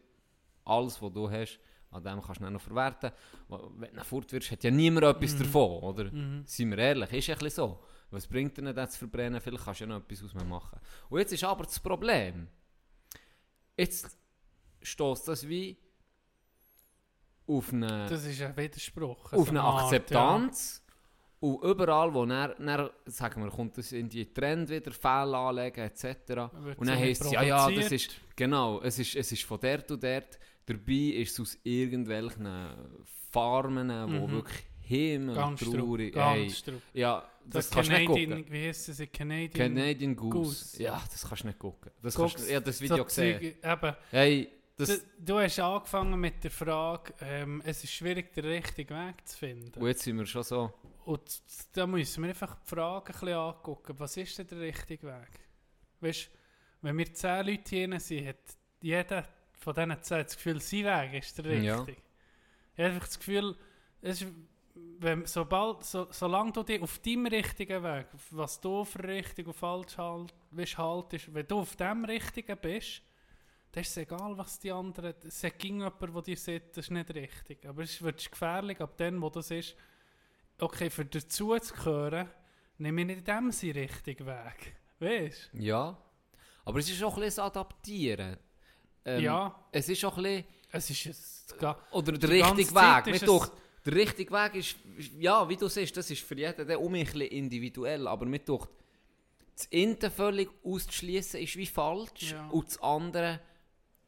alles, 0.64 1.02
was 1.02 1.14
du 1.14 1.30
hast, 1.30 1.60
an 1.92 2.04
dem 2.04 2.22
kannst 2.22 2.40
du 2.42 2.44
dann 2.46 2.54
noch 2.54 2.62
verwerten. 2.62 3.12
Wenn 3.48 3.92
du 3.94 3.98
ihn 4.00 4.04
fortwirfst, 4.04 4.52
hat 4.52 4.64
ja 4.64 4.72
niemand 4.72 5.06
etwas 5.06 5.34
Mhm. 5.36 5.40
davon, 5.40 5.84
oder? 5.84 6.04
Mhm. 6.06 6.44
Seien 6.46 6.72
wir 6.72 6.78
ehrlich, 6.80 7.12
ist 7.14 7.28
ja 7.28 7.36
ein 7.36 7.40
bisschen 7.40 7.56
so. 7.68 7.80
Was 8.12 8.28
bringt 8.28 8.58
nicht, 8.58 8.78
das 8.78 8.92
zu 8.92 9.00
verbrennen? 9.00 9.42
Vielleicht 9.42 9.64
kannst 9.66 9.80
du 9.82 9.86
ja 9.86 9.90
noch 9.90 9.98
etwas 10.04 10.24
aus 10.24 10.34
mir 10.34 10.46
machen. 10.46 10.80
Und 11.10 11.20
jetzt 11.20 11.34
ist 11.34 11.44
aber 11.44 11.64
das 11.66 11.80
Problem. 11.80 12.48
Jetzt 13.78 14.18
stößt 14.82 15.28
das 15.28 15.48
wie 15.48 15.78
auf 17.48 17.72
eine, 17.74 18.08
Das 18.10 18.26
ist 18.26 18.42
ein 18.42 18.56
Widerspruch. 18.58 19.34
auf 19.34 19.46
so 19.46 19.50
eine 19.52 19.62
Art, 19.62 19.84
Akzeptanz. 19.84 20.82
Und 21.42 21.62
überall, 21.64 22.12
wo 22.14 22.26
dann, 22.26 22.54
dann, 22.66 22.90
sagen 23.06 23.44
wir, 23.44 23.52
kommt 23.52 23.78
das 23.78 23.92
in 23.92 24.10
die 24.10 24.34
Trend 24.34 24.70
wieder, 24.70 24.92
Fälle 24.92 25.38
anlegen 25.38 25.82
etc. 25.82 26.04
Wird 26.54 26.80
Und 26.80 26.88
dann 26.88 26.98
so 26.98 27.04
heisst 27.04 27.22
es, 27.26 27.32
ja, 27.32 27.44
ja, 27.44 27.70
das 27.70 27.92
ist, 27.92 28.12
genau, 28.36 28.82
es 28.82 28.98
ist, 28.98 29.16
es 29.16 29.32
ist 29.32 29.44
von 29.44 29.60
dort 29.60 29.92
und 29.92 30.02
dort. 30.04 30.40
Dabei 30.66 30.94
ist 30.94 31.34
es 31.34 31.40
aus 31.42 31.58
irgendwelchen 31.64 32.48
Farmen, 33.32 33.90
wo 34.20 34.26
Mhm. 34.28 34.32
wirklich 34.32 34.64
himmel 34.80 35.36
Ganz 35.36 35.60
traurig, 35.60 36.16
ey, 36.16 36.46
Ganz 36.48 36.64
traurig. 36.64 36.82
ja, 36.94 37.24
das, 37.46 37.68
Das, 37.68 37.70
kannst 37.72 37.90
du 37.90 37.94
nicht 37.94 38.08
gucken. 38.08 38.24
Canadian, 38.30 38.52
wie 38.52 38.68
heisst 38.68 38.90
es? 38.90 39.12
Canadian, 39.12 39.52
Canadian 39.54 40.16
Goose. 40.16 40.32
Goose. 40.38 40.84
Ja, 40.84 41.04
das 41.12 41.28
kannst 41.28 41.44
du 41.44 41.48
nicht 41.48 41.60
gucken. 41.60 41.92
Das 42.02 42.16
Guck's, 42.16 42.34
kannst, 42.34 42.46
du- 42.46 42.50
ich 42.50 42.56
habe 42.56 42.66
das 42.66 42.82
Video 42.82 42.98
so 42.98 43.04
gesehen. 43.06 43.56
Eben, 43.64 43.96
Hey, 44.12 44.50
das, 44.78 44.90
du, 44.90 44.98
du 45.20 45.40
hast 45.40 45.60
angefangen 45.60 46.20
mit 46.20 46.44
der 46.44 46.52
Frage, 46.52 47.14
ähm, 47.22 47.62
es 47.66 47.84
ist 47.84 47.94
schwierig, 47.94 48.34
den 48.34 48.46
richtigen 48.46 48.94
Weg 48.96 49.28
zu 49.28 49.38
finden. 49.38 49.80
und 49.80 49.88
jetzt 49.88 50.02
sind 50.04 50.18
wir 50.18 50.26
schon 50.26 50.44
so. 50.44 50.74
Und 51.06 51.22
da 51.74 51.86
müssen 51.88 52.24
wir 52.24 52.30
einfach 52.30 52.56
die 52.56 52.68
Frage 52.68 53.14
ein 53.14 53.20
bisschen 53.20 53.36
angucken, 53.38 53.96
was 54.00 54.18
ist 54.18 54.38
denn 54.40 54.48
der 54.48 54.60
richtige 54.60 55.08
Weg? 55.08 55.30
Weißt, 56.02 56.30
wenn 56.82 56.98
wir 56.98 57.14
zehn 57.14 57.46
Leute 57.46 57.70
hier 57.70 58.00
sind, 58.00 58.28
hat 58.28 58.36
jeder 58.82 59.28
von 59.54 59.74
diesen 59.74 60.02
zehn 60.04 60.24
das 60.24 60.36
Gefühl, 60.36 60.60
sein 60.62 60.86
Weg 61.12 61.24
ist 61.24 61.38
der 61.38 61.58
Ja. 61.62 61.76
richtige. 61.78 62.02
Ich 62.74 62.80
habe 62.84 62.90
einfach 62.94 63.08
das 63.08 63.18
Gefühl, 63.20 63.56
es 64.02 64.22
ist, 64.22 64.32
wenn, 64.76 65.26
sobald, 65.26 65.84
so, 65.84 66.08
solange 66.12 66.52
du 66.52 66.64
dich 66.64 66.82
auf 66.82 67.00
deinem 67.00 67.28
richtigen 67.28 67.84
Weg, 67.84 68.08
was 68.32 68.60
du 68.60 68.84
für 68.84 69.04
richtig 69.04 69.48
und 69.48 69.54
falsch 69.54 69.98
halt, 69.98 70.34
weißt, 70.52 70.78
haltest, 70.78 71.34
wenn 71.34 71.48
du 71.48 71.60
auf 71.60 71.76
dem 71.76 72.06
richtigen 72.06 72.58
bist, 72.58 73.02
dann 73.72 73.82
ist 73.82 73.90
es 73.92 73.98
egal, 73.98 74.38
was 74.38 74.60
die 74.60 74.72
anderen, 74.72 75.14
es 75.26 75.42
sagt 75.42 75.64
jemand, 75.64 76.02
der 76.02 76.22
dir 76.22 76.38
sagt, 76.38 76.78
das 76.78 76.86
ist 76.86 76.92
nicht 76.92 77.14
richtig. 77.14 77.66
Aber 77.66 77.84
es 77.84 78.02
wird 78.02 78.32
gefährlich, 78.32 78.80
ab 78.80 78.98
dem, 78.98 79.22
wo 79.22 79.30
das 79.30 79.52
ist, 79.52 79.76
okay, 80.60 80.90
für 80.90 81.06
dazu 81.06 81.58
zu 81.58 81.74
gehören, 81.74 82.30
nehme 82.78 83.02
ich 83.02 83.08
nicht 83.08 83.28
dem 83.28 83.52
Sinne 83.52 83.82
richtig 83.82 84.26
Weg. 84.26 84.76
Weißt 85.00 85.52
Ja. 85.54 85.98
Aber 86.64 86.80
es 86.80 86.90
ist 86.90 87.04
auch 87.04 87.16
ein 87.16 87.24
bisschen 87.24 87.44
Adaptieren. 87.44 88.38
Ähm, 89.04 89.24
Ja. 89.24 89.68
Es 89.72 89.90
ist 89.90 90.04
auch 90.06 90.18
ein 90.18 90.24
bisschen... 90.24 90.46
Es 90.72 90.90
ist 90.90 91.56
Oder 91.92 92.18
der 92.18 92.30
richtige 92.30 92.76
Weg. 92.76 93.22
Der 93.86 93.94
richtige 93.94 94.32
Weg 94.34 94.56
ist, 94.56 94.76
ja, 95.20 95.48
wie 95.48 95.56
du 95.58 95.68
siehst, 95.68 95.96
das 95.96 96.10
ist 96.10 96.24
für 96.24 96.36
jeden 96.38 96.68
der 96.68 96.80
um 96.82 96.94
bisschen 96.94 97.22
individuell. 97.22 98.08
Aber 98.08 98.26
mir 98.26 98.40
doch, 98.40 98.68
das 99.56 99.68
eine 99.74 100.12
völlig 100.12 100.50
auszuschließen 100.64 101.40
ist 101.40 101.56
wie 101.56 101.66
falsch 101.66 102.32
Ja. 102.32 102.48
und 102.50 102.68
das 102.68 102.82
andere 102.82 103.40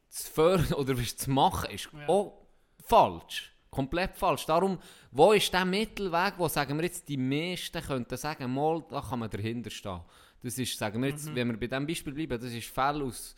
zu 0.08 0.30
fördern 0.32 0.72
oder 0.74 0.96
zu 0.96 1.30
machen 1.30 1.70
ist 1.70 1.88
Ja. 1.92 2.08
auch 2.08 2.46
falsch. 2.84 3.52
Komplett 3.70 4.16
falsch. 4.16 4.46
Darum, 4.46 4.78
wo 5.10 5.32
ist 5.32 5.52
der 5.52 5.64
Mittelweg, 5.64 6.34
wo 6.38 6.48
sagen 6.48 6.76
wir 6.78 6.84
jetzt, 6.84 7.08
die 7.08 7.16
meisten 7.18 7.82
könnten 7.82 8.16
sagen, 8.16 8.52
mal, 8.52 8.82
da 8.90 9.00
kann 9.02 9.18
man 9.18 9.30
dahinter 9.30 9.70
stehen. 9.70 10.00
Das 10.42 10.56
ist, 10.58 10.78
sagen 10.78 11.02
wir 11.02 11.10
Mhm. 11.10 11.14
jetzt, 11.16 11.34
wenn 11.34 11.48
wir 11.48 11.56
bei 11.58 11.66
diesem 11.66 11.86
Beispiel 11.86 12.12
bleiben, 12.14 12.40
das 12.40 12.52
ist 12.52 12.68
Fälle 12.68 13.04
aus, 13.04 13.36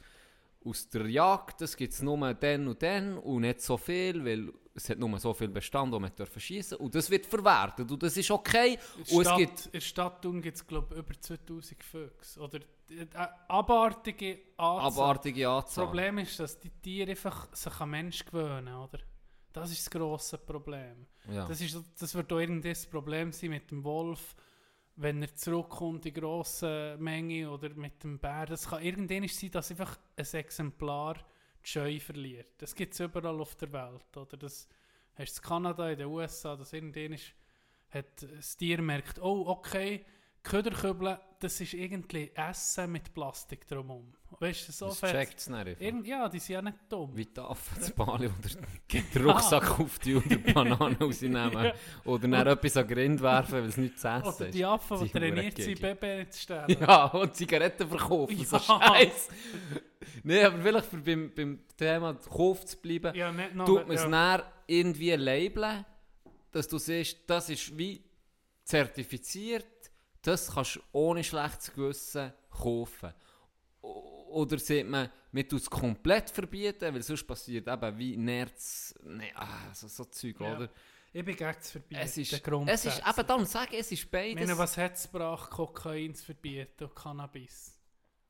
aus 0.65 0.89
der 0.89 1.07
Jagd, 1.07 1.61
das 1.61 1.77
gibt 1.77 1.93
es 1.93 2.03
nur 2.03 2.35
dann 2.35 2.69
und 2.69 2.83
dann 2.83 3.19
und 3.19 3.43
nicht 3.43 3.61
so 3.63 3.77
viel, 3.77 4.25
weil 4.25 4.53
es 4.75 4.89
hat 4.89 4.99
nur 4.99 5.19
so 5.19 5.33
viel 5.35 5.49
Bestand, 5.49 5.93
wo 5.93 5.99
man 5.99 6.13
schiessen 6.37 6.79
und 6.79 6.95
das 6.95 7.11
wird 7.11 7.27
verwertet 7.27 7.91
und 7.91 8.03
das 8.03 8.17
ist 8.17 8.31
okay. 8.31 8.75
In 8.75 8.79
Und 8.79 9.09
der 9.11 9.21
es 9.21 9.27
Stadt, 9.27 9.39
gibt 9.39 9.67
in 9.67 9.73
der 9.73 9.81
Stadt 9.81 10.23
Thun 10.23 10.43
gibt 10.43 10.57
es, 10.57 10.67
glaube 10.67 10.95
ich, 10.95 11.01
über 11.01 11.21
2000 11.21 11.83
Füchse. 11.83 12.41
Oder 12.41 12.61
äh, 12.91 13.07
abartige 13.49 14.39
Anzahl. 14.57 14.87
abartige 14.87 15.43
Das 15.45 15.65
Anzahl. 15.65 15.85
Problem 15.87 16.19
ist, 16.19 16.39
dass 16.39 16.59
die 16.59 16.71
Tiere 16.71 17.11
einfach 17.11 17.55
sich 17.55 17.81
an 17.81 17.91
Menschen 17.91 18.27
gewöhnen, 18.27 18.75
oder? 18.75 18.99
Das 19.53 19.71
ist 19.71 19.81
das 19.87 19.91
grosse 19.91 20.39
Problem. 20.39 21.07
Ja. 21.31 21.47
Das, 21.47 21.61
ist, 21.61 21.77
das 21.99 22.15
wird 22.15 22.33
auch 22.33 22.39
irgendein 22.39 22.77
Problem 22.91 23.33
sein 23.33 23.51
mit 23.51 23.71
dem 23.71 23.83
Wolf, 23.83 24.37
wenn 25.01 25.23
er 25.23 25.35
zurückkommt 25.35 26.05
in 26.05 26.13
grossen 26.13 27.03
Menge 27.03 27.51
oder 27.51 27.71
mit 27.71 28.05
dem 28.05 28.19
Bär. 28.19 28.45
Das 28.47 28.69
kann 28.69 28.83
irgendwann 28.83 29.27
sein, 29.29 29.51
dass 29.51 29.71
einfach 29.71 29.99
ein 30.17 30.27
Exemplar 30.35 31.15
die 31.15 31.69
Scheu 31.69 31.99
verliert. 32.01 32.53
Das 32.59 32.75
gibt 32.75 32.93
es 32.93 33.01
überall 33.01 33.41
auf 33.41 33.55
der 33.57 33.73
Welt. 33.73 34.17
Oder 34.17 34.37
das 34.37 34.69
hast 35.15 35.39
du 35.39 35.43
in 35.43 35.49
Kanada, 35.49 35.91
in 35.91 35.99
den 35.99 36.07
USA, 36.07 36.55
dass 36.55 36.75
irgendwann 36.75 37.19
das 38.37 38.57
Tier 38.57 38.83
merkt, 38.83 39.19
oh 39.21 39.45
okay, 39.47 40.05
Köderkübeln, 40.43 41.19
das 41.39 41.61
ist 41.61 41.75
irgendwie 41.75 42.31
Essen 42.35 42.93
mit 42.93 43.13
Plastik 43.15 43.67
drumherum. 43.67 44.13
Weißt 44.39 44.69
du, 44.69 44.73
so 44.73 44.89
das 44.89 45.01
checkt 45.01 45.39
es 45.41 45.49
nicht. 45.49 45.81
Irgend, 45.81 46.07
ja, 46.07 46.29
die 46.29 46.39
sind 46.39 46.55
ja 46.55 46.63
nicht 46.63 46.77
dumm. 46.89 47.11
Wie 47.15 47.27
die 47.27 47.41
Affen 47.41 47.77
das 47.79 47.91
Bali 47.91 48.27
oder 48.27 48.37
den 48.93 49.27
Rucksack 49.27 49.81
auf 49.81 49.99
die 49.99 50.15
und 50.15 50.31
die 50.31 50.37
Banane 50.37 50.97
rausnehmen. 51.01 51.53
Ja. 51.53 51.75
Oder 52.05 52.29
dann 52.29 52.47
etwas 52.47 52.77
an 52.77 52.87
den 52.89 52.95
Grind 52.97 53.21
werfen, 53.23 53.53
weil 53.53 53.65
es 53.65 53.77
nicht 53.77 53.99
zu 53.99 54.09
essen 54.09 54.29
Oder 54.29 54.47
ist. 54.47 54.55
die 54.55 54.65
Affen, 54.65 55.01
die 55.05 55.11
trainiert 55.11 55.57
sind. 55.57 55.81
Baby 55.81 56.29
zu 56.31 56.41
stellen. 56.41 56.77
Ja, 56.81 57.05
und 57.07 57.35
Zigaretten 57.35 57.89
verkaufen, 57.89 58.45
so 58.45 58.57
Ja. 58.57 58.63
Scheiß. 58.63 59.29
Nein, 60.23 60.45
aber 60.47 60.59
vielleicht 60.63 60.87
für 60.87 60.99
beim, 60.99 61.33
beim 61.35 61.61
Thema 61.77 62.15
Kauf 62.15 62.65
zu 62.65 62.77
bleiben, 62.79 63.15
Ja, 63.15 63.33
nicht 63.33 63.55
noch, 63.55 63.67
tut 63.67 63.87
man 63.87 63.97
es 63.97 64.05
ja. 64.05 64.53
irgendwie 64.67 65.11
labeln, 65.13 65.85
dass 66.53 66.69
du 66.69 66.79
siehst, 66.79 67.19
das 67.27 67.51
ist 67.51 67.77
wie 67.77 68.03
zertifiziert, 68.65 69.67
das 70.23 70.53
kannst 70.53 70.77
du 70.77 70.81
ohne 70.93 71.25
schlechtes 71.25 71.73
Gewissen 71.73 72.33
kaufen. 72.51 73.13
Oder 73.83 74.59
sieht 74.59 74.87
man, 74.87 75.11
man 75.33 75.49
tut 75.49 75.63
es 75.63 75.71
komplett 75.71 76.31
verbieten, 76.31 76.93
weil 76.95 77.03
sonst 77.03 77.27
passiert 77.27 77.67
eben 77.67 77.99
wie 77.99 78.17
Nerz, 78.17 78.95
nee, 79.03 79.33
ah, 79.35 79.73
so, 79.73 79.89
so 79.89 80.05
Zeug, 80.05 80.39
Ja. 80.41 80.57
oder? 80.57 80.69
Ich 81.13 81.25
bin 81.25 81.35
gegen 81.35 81.53
das 81.53 81.71
Verbieten. 81.73 82.01
Es 82.03 82.17
ist, 82.17 82.33
es 82.33 82.39
ist 82.39 83.03
eben 83.09 83.27
darum 83.27 83.45
sage 83.45 83.77
es 83.79 83.87
ist 83.91 83.93
Ich 83.93 84.11
beides. 84.11 84.35
meine, 84.47 84.57
was 84.57 84.77
hat 84.77 84.95
es 84.95 85.11
gebracht, 85.11 85.51
Kokain 85.51 86.15
zu 86.15 86.25
verbieten 86.27 86.85
und 86.85 86.95
Cannabis 86.95 87.77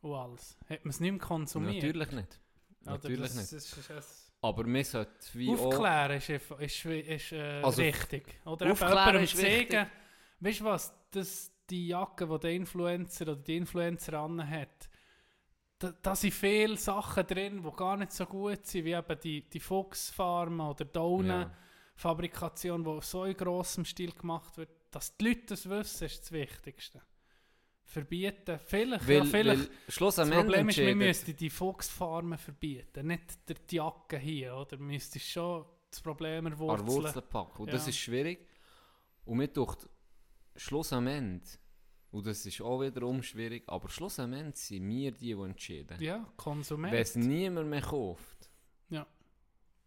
und 0.00 0.14
alles? 0.14 0.56
Hat 0.66 0.82
man 0.84 0.90
es 0.90 1.00
nicht 1.00 1.10
mehr 1.10 1.20
konsumiert? 1.20 1.82
Natürlich 1.82 2.10
nicht. 2.12 2.40
Natürlich 2.82 3.20
das, 3.20 3.34
nicht. 3.34 3.52
Das 3.52 3.64
ist, 3.78 3.90
das 3.90 4.32
Aber 4.40 4.64
man 4.64 4.82
sollte 4.84 5.12
wie. 5.34 5.50
Aufklären 5.50 6.16
ist, 6.16 6.30
ist, 6.30 6.84
ist 6.86 7.32
äh, 7.32 7.60
Also, 7.62 7.82
richtig. 7.82 8.40
Oder 8.46 8.64
eben 8.64 8.72
Aufklären 8.72 8.96
jemandem 8.96 9.24
ist 9.24 9.36
wichtig. 9.36 9.70
zeigen, 9.72 9.90
weißt 10.40 10.60
du 10.60 10.64
was, 10.64 10.94
dass 11.10 11.52
die 11.70 11.88
Jacke, 11.88 12.26
die 12.26 12.38
der 12.38 12.50
Influencer 12.52 13.24
oder 13.28 13.36
die 13.36 13.56
Influencer 13.56 14.20
hat, 14.48 14.88
da, 15.78 15.92
da 16.02 16.14
sind 16.14 16.34
viele 16.34 16.76
Sachen 16.76 17.26
drin, 17.26 17.62
die 17.62 17.76
gar 17.76 17.96
nicht 17.96 18.12
so 18.12 18.26
gut 18.26 18.66
sind, 18.66 18.84
wie 18.84 18.92
eben 18.92 19.20
die, 19.20 19.48
die 19.48 19.60
Fuchsfarmen 19.60 20.60
oder 20.60 20.84
Daunenfabrikation, 20.84 22.84
die 22.84 22.98
so 23.00 23.24
in 23.24 23.36
grossem 23.36 23.84
Stil 23.86 24.12
gemacht 24.12 24.58
wird. 24.58 24.68
Dass 24.90 25.16
die 25.16 25.28
Leute 25.28 25.46
das 25.46 25.68
wissen, 25.68 26.04
ist 26.04 26.20
das 26.20 26.32
Wichtigste. 26.32 27.00
Verbieten, 27.84 28.58
vielleicht, 28.64 29.08
Weil, 29.08 29.16
ja, 29.16 29.24
vielleicht 29.24 29.70
Schluss 29.88 30.18
am 30.18 30.30
das 30.30 30.38
Problem 30.40 30.68
ist, 30.68 30.78
wir 30.78 30.94
müssten 30.94 31.34
die 31.34 31.50
Fuchsfarmen 31.50 32.38
verbieten, 32.38 33.06
nicht 33.08 33.48
der 33.48 33.56
die 33.68 33.76
Jacke 33.76 34.18
hier, 34.18 34.54
oder? 34.54 34.78
Wir 34.78 34.86
müssten 34.86 35.18
schon 35.18 35.64
das 35.90 36.00
Problem 36.00 36.46
erwurzeln. 36.46 36.86
Wurzeln 36.86 37.24
packen. 37.28 37.62
Und 37.62 37.72
das 37.72 37.86
Ja. 37.86 37.90
ist 37.90 37.98
schwierig. 37.98 38.46
Und 39.24 39.38
mir 39.38 39.48
durch 39.48 39.76
Schluss 40.54 40.92
am 40.92 41.08
Ende, 41.08 41.44
und 42.12 42.26
das 42.26 42.44
ist 42.44 42.60
auch 42.60 42.80
wiederum 42.80 43.22
schwierig, 43.22 43.62
aber 43.66 43.88
Schluss 43.88 44.18
am 44.18 44.32
Ende 44.32 44.56
sind 44.56 44.88
wir 44.88 45.12
die, 45.12 45.34
die 45.34 45.40
entscheiden. 45.40 46.00
Ja, 46.00 46.26
Konsument. 46.36 46.92
Wenn 46.92 47.02
es 47.02 47.14
niemand 47.14 47.68
mehr 47.68 47.82
kauft, 47.82 48.50
Ja. 48.88 49.06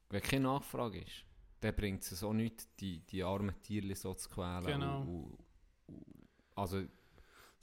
wenn 0.09 0.21
keine 0.21 0.45
Nachfrage 0.45 1.01
ist, 1.01 1.25
dann 1.59 1.75
bringt 1.75 2.03
es 2.03 2.23
auch 2.23 2.33
nichts, 2.33 2.67
die, 2.75 2.99
die 3.05 3.23
armen 3.23 3.61
Tiere 3.61 3.95
so 3.95 4.13
zu 4.13 4.29
quälen. 4.29 4.65
Genau. 4.65 5.01
Und, 5.01 5.37
und, 5.87 6.05
also, 6.55 6.83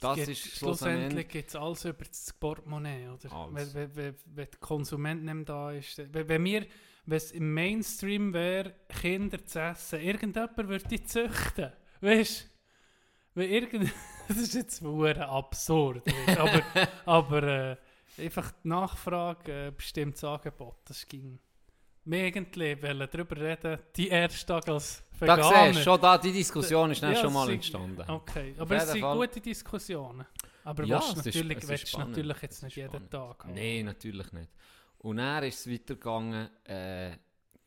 das 0.01 0.17
Es 0.17 0.29
ist. 0.29 0.57
Schlussendlich 0.57 1.27
geht 1.27 1.47
es 1.47 1.55
alles 1.55 1.85
über 1.85 2.03
das 2.03 2.33
Portemonnaie, 2.33 3.07
oder? 3.07 3.31
Alles. 3.31 3.73
Wenn, 3.75 3.95
wenn, 3.95 4.15
wenn, 4.25 4.49
der 4.49 4.59
Konsument 4.59 5.23
nicht 5.23 5.47
da 5.49 5.71
ist. 5.71 5.97
Wenn, 6.11 6.27
wenn 6.27 6.43
wir, 6.43 6.67
wenn 7.05 7.17
es 7.17 7.31
im 7.31 7.53
Mainstream 7.53 8.33
wäre, 8.33 8.73
Kinder 8.89 9.45
zu 9.45 9.59
essen, 9.59 10.01
irgendjemand 10.01 10.57
würde 10.57 10.87
die 10.87 11.03
züchten. 11.03 11.71
Weißt 12.01 12.45
du? 12.45 12.49
Wenn 13.35 13.49
irgend... 13.49 13.93
das 14.33 14.43
ist 14.43 14.53
jetzt 14.55 14.79
verdammt 14.79 15.29
absurd. 15.29 16.03
aber 16.37 16.61
aber 17.05 17.43
äh, 17.43 17.77
einfach 18.17 18.51
die 18.63 18.67
Nachfrage 18.67 19.67
äh, 19.67 19.71
bestimmt 19.71 20.15
das 20.15 20.23
Angebot. 20.23 20.77
Das 20.85 21.07
ging. 21.07 21.39
Wir 22.03 22.25
irgendwie 22.25 22.81
wollen 22.81 23.07
darüber 23.11 23.37
reden, 23.37 23.77
die 23.95 24.07
erste 24.09 24.45
Tag 24.45 24.67
als 24.69 25.03
Da 25.19 25.37
Veganer. 25.37 25.67
siehst 25.67 25.79
du, 25.79 25.83
schon 25.83 26.01
da, 26.01 26.17
die 26.17 26.31
Diskussion 26.31 26.89
ist 26.91 27.01
Ja, 27.01 27.15
schon 27.15 27.31
mal 27.31 27.45
sie- 27.45 27.53
entstanden. 27.53 28.09
Okay, 28.09 28.55
aber 28.57 28.75
es 28.77 28.91
sind 28.91 29.01
Fall. 29.01 29.17
gute 29.17 29.39
Diskussionen. 29.39 30.25
Aber 30.63 30.83
Ja, 30.83 30.99
willst 30.99 31.17
natürlich, 31.25 31.57
ist 31.59 31.69
willst 31.69 31.87
spannend. 31.89 32.09
natürlich 32.17 32.41
jetzt 32.41 32.63
nicht 32.63 32.75
jeden 32.75 32.89
spannend. 32.89 33.11
Tag 33.11 33.43
haben. 33.43 33.53
Nein, 33.53 33.85
natürlich 33.85 34.31
nicht. 34.31 34.49
Und 34.97 35.17
dann 35.17 35.43
ist 35.43 35.59
es 35.65 35.71
weitergegangen, 35.71 36.49
äh, 36.65 37.11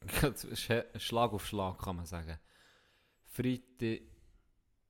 Sch- 0.07 0.85
Schlag 0.98 1.33
auf 1.33 1.46
Schlag 1.46 1.79
kann 1.79 1.96
man 1.96 2.07
sagen. 2.07 2.37
Freitag, 3.27 4.00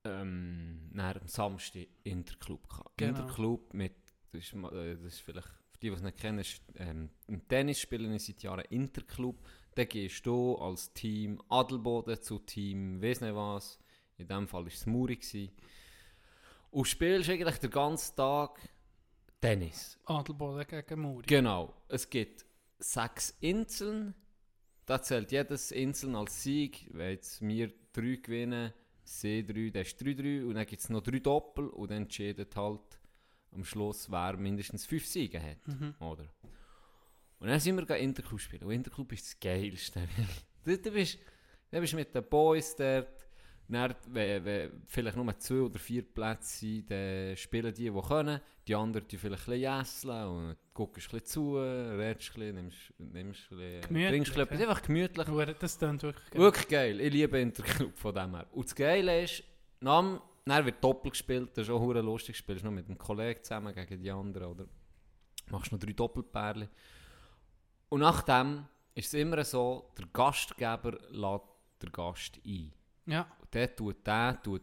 ähm, 0.04 0.90
dann 0.92 1.18
am 1.18 1.28
Samstag 1.28 1.88
Interclub 2.02 2.68
gehabt. 2.68 2.96
Genau. 2.96 3.20
Interclub 3.20 3.74
mit, 3.74 3.94
das 4.32 4.42
ist, 4.42 4.54
äh, 4.54 4.96
das 4.96 5.14
ist 5.14 5.20
vielleicht, 5.20 5.48
für 5.48 5.78
die, 5.80 5.88
die 5.90 5.94
es 5.96 6.02
nicht 6.02 6.18
kennen, 6.18 6.38
ist, 6.38 6.62
ähm, 6.76 7.10
im 7.26 7.46
Tennis 7.48 7.80
spielen 7.80 8.12
wir 8.12 8.18
seit 8.18 8.42
Jahren 8.42 8.64
Interclub. 8.70 9.36
Da 9.74 9.84
gehst 9.84 10.24
du 10.26 10.56
als 10.56 10.92
Team 10.92 11.42
Adelboden 11.48 12.20
zu 12.20 12.38
Team, 12.38 13.02
weiss 13.02 13.20
nicht 13.20 13.34
was, 13.34 13.78
in 14.16 14.28
dem 14.28 14.46
Fall 14.46 14.62
war 14.62 14.72
es 14.72 14.86
Muri. 14.86 15.16
gewesen. 15.16 15.50
Und 16.70 16.86
spielst 16.86 17.30
eigentlich 17.30 17.58
den 17.58 17.70
ganzen 17.70 18.16
Tag 18.16 18.60
Tennis. 19.40 19.98
Adelboden 20.04 20.66
gegen 20.66 21.00
Muri. 21.00 21.26
Genau. 21.26 21.74
Es 21.88 22.08
gibt 22.08 22.44
sechs 22.78 23.36
Inseln. 23.40 24.14
Da 24.86 25.00
zählt 25.00 25.32
jedes 25.32 25.70
Inseln 25.70 26.14
als 26.14 26.42
Sieg. 26.42 26.88
Wenn 26.92 27.10
jetzt 27.10 27.40
wir 27.40 27.72
drei 27.92 28.16
gewinnen, 28.16 28.72
sie 29.04 29.44
drei, 29.44 29.70
dann 29.70 29.82
ist 29.82 30.00
3-3. 30.00 30.44
Und 30.44 30.54
dann 30.54 30.66
gibt 30.66 30.82
es 30.82 30.88
noch 30.88 31.02
drei 31.02 31.18
Doppel. 31.18 31.68
Und 31.68 31.90
dann 31.90 32.02
entscheidet 32.02 32.54
halt 32.56 32.98
am 33.52 33.64
Schluss, 33.64 34.10
wer 34.10 34.36
mindestens 34.36 34.86
fünf 34.86 35.06
Siege 35.06 35.40
hat. 35.42 35.66
Mhm. 35.66 35.94
Oder? 36.00 36.26
Und 37.38 37.48
dann 37.48 37.60
sind 37.60 37.76
wir 37.76 37.82
gegangen 37.82 38.02
Interclub 38.02 38.40
spielen. 38.40 38.64
Und 38.64 38.72
Interclub 38.72 39.12
ist 39.12 39.26
das 39.26 39.40
Geilste. 39.40 40.08
du, 40.64 40.78
du, 40.78 40.90
bist, 40.90 41.18
du 41.70 41.80
bist 41.80 41.94
mit 41.94 42.14
den 42.14 42.24
Boys 42.24 42.74
dort. 42.76 43.23
Dann, 43.66 43.94
wenn, 44.08 44.44
wenn 44.44 44.82
vielleicht 44.86 45.16
nur 45.16 45.38
zwei 45.38 45.60
oder 45.60 45.78
vier 45.78 46.02
Plätze 46.02 46.58
sind, 46.58 46.90
dann 46.90 47.36
spielen 47.36 47.72
die, 47.72 47.90
die 47.90 48.00
können. 48.00 48.40
Die 48.66 48.74
anderen 48.74 49.06
die 49.08 49.18
vielleicht 49.18 49.48
ein 49.48 49.52
bisschen 49.52 49.78
jässeln 49.78 50.26
und 50.28 50.56
guckst 50.72 51.08
ein 51.08 51.20
bisschen 51.20 51.24
zu, 51.24 51.56
redest 51.56 52.30
ein 52.30 52.34
bisschen, 52.34 52.54
nimmst, 52.54 52.94
nimmst 52.98 53.52
ein 53.52 53.56
bisschen, 53.58 53.80
Gemütlich, 53.82 54.08
trinkst 54.08 54.38
ein 54.38 54.46
bisschen. 54.46 54.60
ja. 54.60 54.68
Einfach 54.68 54.82
gemütlich. 54.82 55.56
Das 55.58 55.78
klingt 55.78 56.02
wirklich 56.02 56.30
geil. 56.30 56.40
Wirklich 56.40 56.68
geil. 56.68 57.00
Ich 57.00 57.12
liebe 57.12 57.38
Interclub 57.38 57.98
von 57.98 58.14
dem 58.14 58.34
her. 58.34 58.46
Und 58.52 58.66
das 58.66 58.74
Geile 58.74 59.22
ist, 59.22 59.42
dann 59.80 60.20
wird 60.46 60.82
doppelt 60.84 61.12
gespielt. 61.12 61.50
Das 61.54 61.68
ist 61.68 61.70
auch 61.70 61.82
lustig. 61.92 62.36
Spielst 62.36 62.64
noch 62.64 62.70
mit 62.70 62.86
einem 62.86 62.98
Kollegen 62.98 63.42
zusammen 63.42 63.74
gegen 63.74 64.02
die 64.02 64.10
anderen. 64.10 64.48
Oder 64.48 64.66
machst 65.50 65.72
noch 65.72 65.78
drei 65.78 65.92
Doppelpärchen. 65.92 66.68
Und 67.88 68.00
nachdem 68.00 68.66
ist 68.94 69.08
es 69.08 69.14
immer 69.14 69.44
so, 69.44 69.90
der 69.98 70.06
Gastgeber 70.12 70.98
lädt 71.10 71.42
den 71.82 71.92
Gast 71.92 72.40
ein. 72.46 72.72
Ja, 73.06 73.26
Und 73.40 73.54
der 73.54 73.74
tut, 73.74 74.06
der 74.06 74.40
tut 74.42 74.62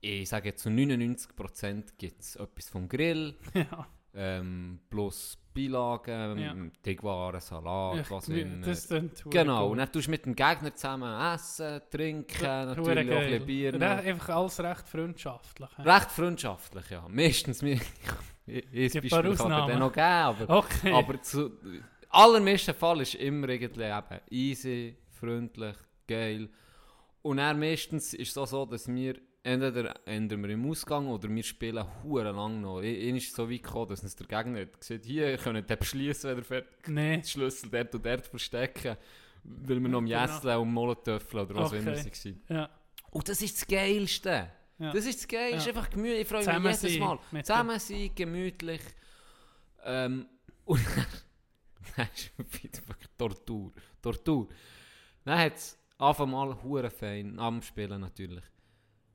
ich 0.00 0.28
sage 0.28 0.54
zu 0.54 0.68
99% 0.68 1.94
gibt 1.96 2.20
es 2.20 2.36
etwas 2.36 2.68
vom 2.68 2.86
Grill, 2.88 3.34
ja. 3.54 3.86
ähm, 4.14 4.80
plus 4.90 5.38
Beilagen, 5.54 6.38
Ja. 6.38 6.54
Digwaren, 6.84 7.40
Salat, 7.40 8.00
Ich- 8.00 8.10
was 8.10 8.28
immer. 8.28 8.66
Das 8.66 8.88
klingt 8.88 9.24
Genau, 9.30 9.68
und 9.70 9.78
dann 9.78 9.90
tust 9.90 10.08
du 10.08 10.10
mit 10.10 10.26
dem 10.26 10.34
Gegner 10.34 10.74
zusammen 10.74 11.34
essen, 11.34 11.80
trinken, 11.90 12.36
Hure 12.44 12.66
natürlich 12.66 13.12
auch 13.12 13.20
ein 13.20 13.46
Bier. 13.46 13.72
Noch. 13.72 13.80
Einfach 13.80 14.28
alles 14.36 14.60
recht 14.60 14.86
freundschaftlich. 14.88 15.70
hä? 15.78 15.82
Recht 15.82 16.10
freundschaftlich, 16.10 16.90
ja. 16.90 17.06
Meistens, 17.08 17.62
mir- 17.62 17.80
ich, 18.46 18.92
Beispiel 18.92 19.08
paar 19.10 19.22
kann 19.36 19.68
dir 19.68 19.78
noch 19.78 19.92
geben, 19.92 20.04
aber, 20.04 20.58
Okay. 20.58 20.92
aber 20.92 21.22
zu 21.22 21.52
allermeisten 22.10 22.74
Fall 22.74 23.00
ist 23.00 23.14
immer 23.14 23.48
irgendwie 23.48 23.84
eben 23.84 24.20
easy, 24.30 24.96
freundlich, 25.08 25.76
geil. 26.06 26.48
Und 27.24 27.38
dann 27.38 27.58
meistens 27.58 28.12
ist 28.12 28.36
es 28.36 28.50
so, 28.50 28.66
dass 28.66 28.86
wir 28.86 29.18
entweder 29.42 29.94
ändern 30.06 30.42
wir 30.42 30.50
im 30.50 30.70
Ausgang 30.70 31.06
oder 31.08 31.26
wir 31.26 31.42
spielen 31.42 31.82
hure 32.02 32.32
lang 32.32 32.60
noch. 32.60 32.82
Ich 32.82 32.98
ist 33.14 33.28
es 33.28 33.34
so 33.34 33.50
weit 33.50 33.62
gekommen, 33.62 33.88
dass 33.88 34.02
uns 34.02 34.14
der 34.14 34.26
Gegner 34.26 34.60
hat 34.60 34.78
gesagt, 34.78 35.06
hier, 35.06 35.30
ihr 35.30 35.38
könnt 35.38 35.70
den 35.70 35.78
beschließen, 35.78 36.28
wenn 36.28 36.36
ihr 36.36 36.44
fertig 36.44 36.88
nee. 36.88 37.16
den 37.16 37.24
Schlüssel 37.24 37.70
dort 37.70 37.94
und 37.94 38.04
dort 38.04 38.26
verstecken, 38.26 38.98
weil 39.42 39.80
wir 39.80 39.88
noch 39.88 39.98
am 40.00 40.06
Genau. 40.06 40.20
Jässeln 40.20 40.58
und 40.58 40.72
Molotöffeln 40.74 41.46
oder 41.46 41.54
was 41.54 41.70
auch 41.70 41.76
immer 41.76 41.92
Okay. 41.92 42.10
sie 42.12 42.36
waren. 42.50 42.58
Ja. 42.58 42.70
Und 43.10 43.26
das 43.26 43.40
ist 43.40 43.56
das 43.56 43.66
Geilste. 43.68 44.50
Ja. 44.78 44.92
Das 44.92 45.06
ist 45.06 45.20
das 45.20 45.28
Geilste. 45.28 45.50
Ja. 45.52 45.56
ist 45.56 45.68
einfach 45.68 45.88
gemütlich. 45.88 46.20
Ich 46.20 46.28
freue 46.28 46.60
mich 46.60 46.82
jedes 46.82 46.98
Mal. 46.98 47.18
Zusammen 47.42 47.78
sein, 47.80 48.10
gemütlich. 48.14 48.82
Ähm, 49.82 50.26
und 50.66 50.80
dann 51.96 52.06
ist 52.14 52.32
es 52.36 52.62
wieder 52.62 52.80
Tortur. 53.16 53.72
Tortur. 54.02 54.48
Dann 55.24 55.38
hat 55.38 55.56
es 55.56 55.78
Anfang 55.98 56.30
mal 56.30 56.56
hure 56.62 56.90
fein, 56.90 57.38
am 57.38 57.62
Spielen 57.62 58.00
natürlich, 58.00 58.44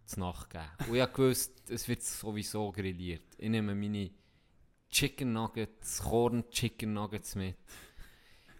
zu 0.06 0.20
Nacht. 0.20 0.56
Und 0.88 0.96
ich 0.96 1.18
wusste, 1.18 1.74
es 1.74 1.88
wird 1.88 2.02
sowieso 2.02 2.72
grilliert. 2.72 3.36
Ich 3.38 3.50
nehme 3.50 3.76
meine 3.76 4.12
Chicken 4.90 5.34
Nuggets, 5.34 6.02
Korn 6.02 6.50
Chicken 6.50 6.94
Nuggets 6.94 7.36
mit. 7.36 7.58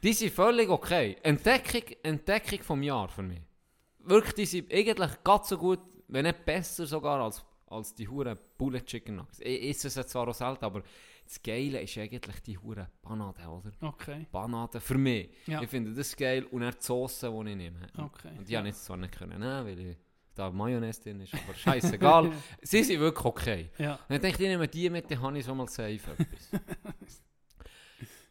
Die 0.04 0.14
sind 0.14 0.34
völlig 0.34 0.70
okay. 0.70 1.18
Entdeckung, 1.24 1.96
Entdeckung 2.04 2.60
vom 2.60 2.84
Jahr 2.84 3.08
für 3.08 3.24
mich. 3.24 3.42
Wirklich, 4.00 4.34
die 4.36 4.46
sind 4.46 4.74
eigentlich 4.74 5.24
ganz 5.24 5.50
so 5.50 5.58
gut, 5.58 5.80
wenn 6.08 6.26
nicht 6.26 6.44
besser 6.44 6.86
sogar 6.86 7.22
als, 7.22 7.44
als 7.68 7.94
die 7.94 8.08
huren 8.08 8.38
Bullet 8.58 8.82
Chicken 8.82 9.16
Nuggets. 9.16 9.40
Ich 9.40 9.70
esse 9.70 9.88
es 9.88 10.08
zwar 10.08 10.28
auch 10.28 10.34
selten, 10.34 10.66
aber 10.66 10.84
das 11.30 11.44
Geile 11.44 11.80
ist 11.84 11.96
eigentlich 11.96 12.40
die 12.42 12.58
huren 12.58 12.88
Panade, 13.04 13.48
oder? 13.48 13.72
Okay. 13.82 14.26
Panade 14.32 14.80
für 14.82 14.98
mich. 14.98 15.30
Ja. 15.46 15.62
Ich 15.62 15.70
finde 15.70 15.94
das 15.94 16.16
geil 16.16 16.44
und 16.46 16.62
dann 16.62 16.74
die 16.74 16.84
Sauce, 16.84 17.20
die 17.20 17.28
ich 17.28 17.56
nehme. 17.56 17.88
Okay. 17.96 18.32
Und 18.36 18.50
die 18.50 18.58
habe 18.58 18.68
ich 18.70 18.76
zwar 18.76 18.98
nicht 18.98 19.16
können 19.16 19.40
nehmen, 19.40 19.66
weil 19.66 19.80
ich, 19.80 19.98
da 20.34 20.50
Mayonnaise 20.50 21.00
drin 21.04 21.22
ist, 21.22 21.36
aber 21.36 21.54
scheißegal. 21.54 22.32
Sie 22.64 22.84
sind 22.84 23.00
wirklich 23.00 23.26
okay. 23.26 23.70
Ja. 23.78 23.94
Und 23.94 24.10
dann 24.10 24.22
denke 24.22 24.38
ich, 24.38 24.42
ich 24.42 24.48
nehme 24.48 24.68
die 24.68 24.90
mit, 24.90 25.12
dann 25.12 25.22
habe 25.22 25.38
ich 25.38 25.46
schon 25.46 25.56
mal 25.56 25.68
safe 25.68 25.92
etwas. 25.94 26.50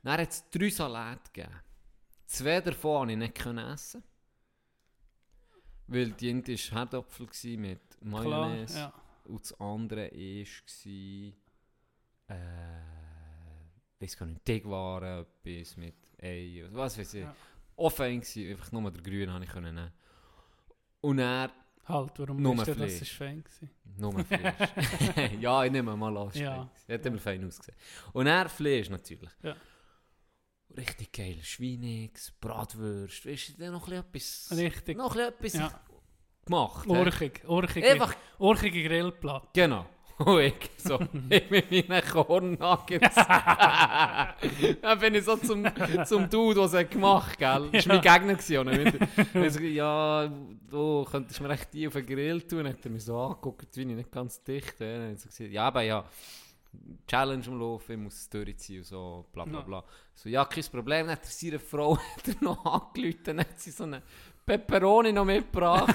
dann 0.02 0.20
hat 0.20 0.28
es 0.28 0.50
drei 0.50 0.68
Salate 0.68 1.30
gegeben. 1.32 1.54
Zwei 2.26 2.60
davon 2.60 2.98
konnte 2.98 3.12
ich 3.12 3.18
nicht 3.18 3.34
können 3.36 3.72
essen. 3.72 4.02
Weil 5.86 6.10
die 6.10 6.30
eine 6.30 6.42
war 6.42 6.56
Herdöpfel 6.56 7.28
mit 7.58 7.80
Klar. 8.00 8.10
Mayonnaise 8.24 8.76
Ja. 8.76 8.92
und 9.24 9.40
das 9.44 9.60
andere 9.60 10.10
war, 10.10 11.32
weiß 14.00 14.16
gar 14.16 14.26
nicht, 14.26 14.46
Digwaren, 14.46 15.26
etwas 15.44 15.76
mit 15.76 15.94
Ei, 16.22 16.64
was 16.70 16.98
weiß 16.98 17.14
ich. 17.14 17.24
Ja. 17.24 17.90
Fein 17.90 18.20
gsi, 18.20 18.50
einfach 18.50 18.72
nur 18.72 18.90
der 18.90 19.02
Grüne 19.02 19.32
habe 19.32 19.44
ich 19.44 19.50
können 19.50 19.74
nehmen. 19.74 19.92
Und 21.00 21.18
er 21.20 21.50
Halt, 21.84 22.18
warum 22.18 22.42
Nur 22.42 22.54
ist 22.56 22.66
denn 22.66 22.78
das 22.80 22.92
Fleisch. 22.92 23.00
ist 23.02 23.12
fein 23.12 23.42
gewesen? 23.42 23.70
Nur 23.96 24.22
Fleisch. 24.24 25.40
ja, 25.40 25.64
ich 25.64 25.72
nehme 25.72 25.96
mal 25.96 26.14
an. 26.18 26.30
Ja. 26.34 26.68
Ja. 26.86 26.94
Hat 26.94 27.06
immer 27.06 27.18
fein 27.18 27.42
ausgesehen. 27.46 27.78
Und 28.12 28.26
er 28.26 28.46
Fleisch 28.50 28.90
natürlich. 28.90 29.30
Ja. 29.42 29.56
Richtig 30.76 31.10
geil. 31.12 31.38
Schweinix, 31.42 32.30
Bratwurst. 32.32 33.24
Weißt 33.24 33.58
du, 33.58 33.70
noch 33.70 33.88
ein 33.88 34.04
bisschen 34.12 34.58
etwas. 34.58 34.74
Richtig. 34.74 34.98
Noch 34.98 35.16
etwas 35.16 35.52
Ja. 35.54 35.80
gemacht. 36.44 36.86
hä? 36.86 36.90
Urchig. 36.90 37.44
Urchige, 37.48 37.90
Einfach, 37.90 38.14
urchige 38.38 38.82
Grillplatte. 38.86 39.48
genau. 39.54 39.86
Und 40.24 40.40
ich, 40.40 40.54
so, 40.78 40.98
ich 41.30 41.48
mit 41.50 41.88
meinen 41.88 42.02
Kornnuggets. 42.04 43.14
Dann 44.82 44.98
bin 44.98 45.14
ich 45.14 45.24
so 45.24 45.36
zum, 45.36 45.64
zum 46.04 46.28
Dude, 46.28 46.62
es 46.62 46.72
hat 46.74 46.90
gemacht 46.90 47.40
hat, 47.40 47.62
gell? 47.62 47.68
Das 47.72 47.88
war 47.88 47.94
mein 47.96 48.02
Gegner. 48.02 48.34
gewesen, 48.34 48.58
und 49.34 49.42
er 49.42 49.50
so, 49.50 49.60
ja, 49.60 50.28
du 50.68 51.04
könntest 51.04 51.40
mir 51.40 51.50
echt 51.50 51.72
die 51.72 51.86
auf 51.86 51.92
den 51.94 52.06
Grill 52.06 52.42
tun. 52.42 52.64
Dann 52.64 52.72
hat 52.72 52.84
er 52.84 52.90
mich 52.90 53.04
so 53.04 53.16
angeguckt, 53.18 53.76
wie 53.76 53.80
ich 53.82 53.86
nicht 53.86 54.10
ganz 54.10 54.42
dicht. 54.42 54.80
Dann 54.80 55.02
hat 55.02 55.10
er 55.10 55.16
so 55.18 55.28
gesagt, 55.28 55.50
ja, 55.52 55.66
aber 55.68 55.82
ja, 55.82 56.04
Challenge 57.06 57.44
am 57.46 57.58
Laufen, 57.60 57.92
ich 57.92 57.98
muss 57.98 58.14
es 58.14 58.28
durchziehen 58.28 58.78
und 58.80 58.84
so, 58.86 59.24
bla 59.32 59.44
bla 59.44 59.58
Ja. 59.60 59.64
bla. 59.64 59.84
So, 60.14 60.28
ja, 60.28 60.44
kein 60.44 60.64
Problem. 60.64 61.06
Dann 61.06 61.16
hat 61.16 61.24
er 61.24 61.30
seine 61.30 61.58
Frau 61.58 61.96
hat 62.16 62.28
er 62.28 62.42
noch 62.42 62.64
angerufen, 62.64 63.20
dann 63.24 63.38
hat 63.40 63.58
sie 63.60 63.70
so 63.70 63.84
eine 63.84 64.02
Pepperoni 64.48 65.12
noch 65.12 65.26
mitgebracht. 65.26 65.94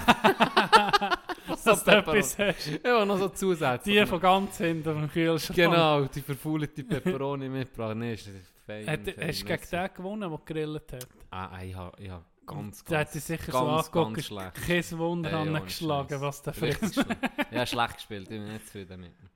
so 1.56 1.70
Dass 1.70 1.82
du 1.82 1.90
etwas 1.90 2.38
hast. 2.38 2.80
Ja, 2.84 3.04
noch 3.04 3.18
so 3.18 3.28
Zusätze. 3.28 3.90
Die 3.90 4.06
von 4.06 4.20
ganz 4.20 4.58
hinten 4.58 4.88
am 4.90 5.10
Kühlschrank. 5.10 5.56
Genau, 5.56 6.04
die 6.04 6.20
verfaulte 6.20 6.84
Pepperoni 6.84 7.48
mitgebracht. 7.48 7.96
Nee, 7.96 8.14
ist 8.14 8.30
fein. 8.64 8.86
Hat, 8.86 9.00
fein, 9.00 9.28
hast 9.28 9.40
du 9.42 9.46
gegen 9.46 9.62
den 9.72 9.94
gewonnen, 9.94 10.30
der 10.30 10.38
gegrillt 10.38 10.92
hat? 10.92 11.08
Ah, 11.30 11.60
ich 11.64 11.74
habe 11.74 12.00
ich 12.00 12.10
ha 12.10 12.24
ganz, 12.46 12.84
Der 12.84 12.98
hat 13.00 13.06
ganz, 13.06 13.12
dich 13.12 13.24
sicher 13.24 13.50
ganz, 13.52 13.64
so 13.64 13.70
angeguckt. 13.70 14.14
ganz 14.14 14.26
schlecht. 14.26 14.54
Kein 14.54 14.98
Wunder 14.98 15.40
ohne 15.42 15.58
angeschlagen, 15.58 16.20
was 16.20 16.42
der 16.42 16.54
Film... 16.54 16.76
schlimm. 16.92 17.06
Ja, 17.50 17.66
schlecht 17.66 17.94
gespielt, 17.94 18.22
ich 18.22 18.28
bin 18.28 18.52
nicht 18.52 18.66
zufrieden 18.66 19.00
mit 19.00 19.10
ihm. 19.10 19.30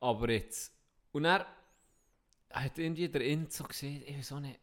Aber 0.00 0.30
jetzt. 0.30 0.72
Und 1.10 1.24
er 1.24 1.46
hat 2.52 2.78
irgendwie 2.78 3.08
der 3.08 3.22
Inzo 3.22 3.64
gesehen, 3.64 4.04
ich 4.06 4.16
weiß 4.18 4.32
auch 4.32 4.40
nicht. 4.40 4.60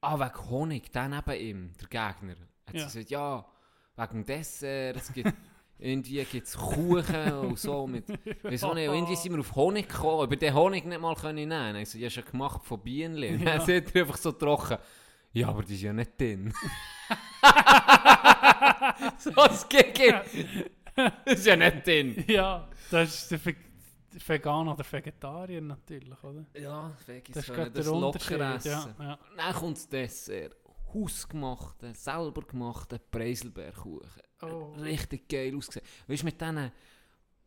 Ah, 0.00 0.18
wegen 0.18 0.50
Honig, 0.50 0.90
der 0.92 1.08
neben 1.08 1.40
ihm, 1.40 1.72
der 1.80 1.88
Gegner. 1.88 2.36
Hat 2.66 2.74
Ja. 2.74 2.88
sie 2.88 3.04
gesagt, 3.04 3.10
ja, 3.10 3.44
wegen 3.96 4.12
dem 4.12 4.24
Dessert, 4.26 4.96
es 4.96 5.12
gibt. 5.12 5.32
Irgendwie 5.78 6.24
gibt 6.24 6.46
es 6.46 6.56
Kuchen 6.56 7.32
und 7.34 7.58
so. 7.58 7.86
Mit, 7.86 8.04
auch 8.08 8.50
nicht, 8.50 8.64
und 8.64 8.78
irgendwie 8.78 9.14
sind 9.14 9.32
wir 9.34 9.40
auf 9.40 9.54
Honig 9.54 9.86
gekommen, 9.90 10.22
aber 10.22 10.34
den 10.34 10.54
Honig 10.54 10.86
nicht 10.86 10.98
mal 11.02 11.14
können 11.14 11.50
nehmen. 11.50 11.76
Ich 11.76 11.90
so, 11.90 11.98
ja, 11.98 12.06
ist 12.06 12.16
ja 12.16 12.22
gemacht 12.22 12.64
von 12.64 12.80
Bienen. 12.80 13.18
Ja. 13.18 13.36
Dann 13.58 13.66
sieht 13.66 13.94
er 13.94 14.00
einfach 14.02 14.16
so 14.16 14.32
trocken. 14.32 14.78
Ja, 15.34 15.48
aber 15.48 15.62
die 15.62 15.74
ist 15.74 15.82
ja 15.82 15.92
nicht 15.92 16.18
drin. 16.18 16.50
so 19.18 19.30
das 19.32 19.68
Gigi. 19.68 20.14
Das 20.94 21.12
ist 21.26 21.46
ja 21.46 21.56
nicht 21.56 21.86
drin. 21.86 22.24
Ja, 22.26 22.66
das 22.90 23.14
ist 23.14 23.30
der 23.32 23.38
Ve 23.44 23.54
der 24.16 24.28
Veganer 24.28 24.72
oder 24.72 24.84
Vegetarier 24.90 25.60
natürlich, 25.60 26.22
oder? 26.22 26.46
Ja, 26.54 26.92
Veggies 27.06 27.34
Das 27.34 27.46
können 27.46 27.72
das 27.72 27.86
locker 27.86 28.54
essen. 28.54 28.68
Ja, 28.68 28.94
ja. 28.98 29.18
Dann 29.36 29.54
kommt 29.54 29.76
das 29.76 29.88
Dessert. 29.88 30.56
Hausgemachten, 30.94 31.94
selber 31.94 32.42
gemachten 32.42 32.98
Preiselbeerkuchen. 33.10 34.22
Oh. 34.42 34.72
Richtig 34.78 35.28
geil 35.28 35.54
ausgesehen. 35.56 35.86
Weißt 36.06 36.22
du, 36.22 36.26
mit 36.26 36.40
denen, 36.40 36.72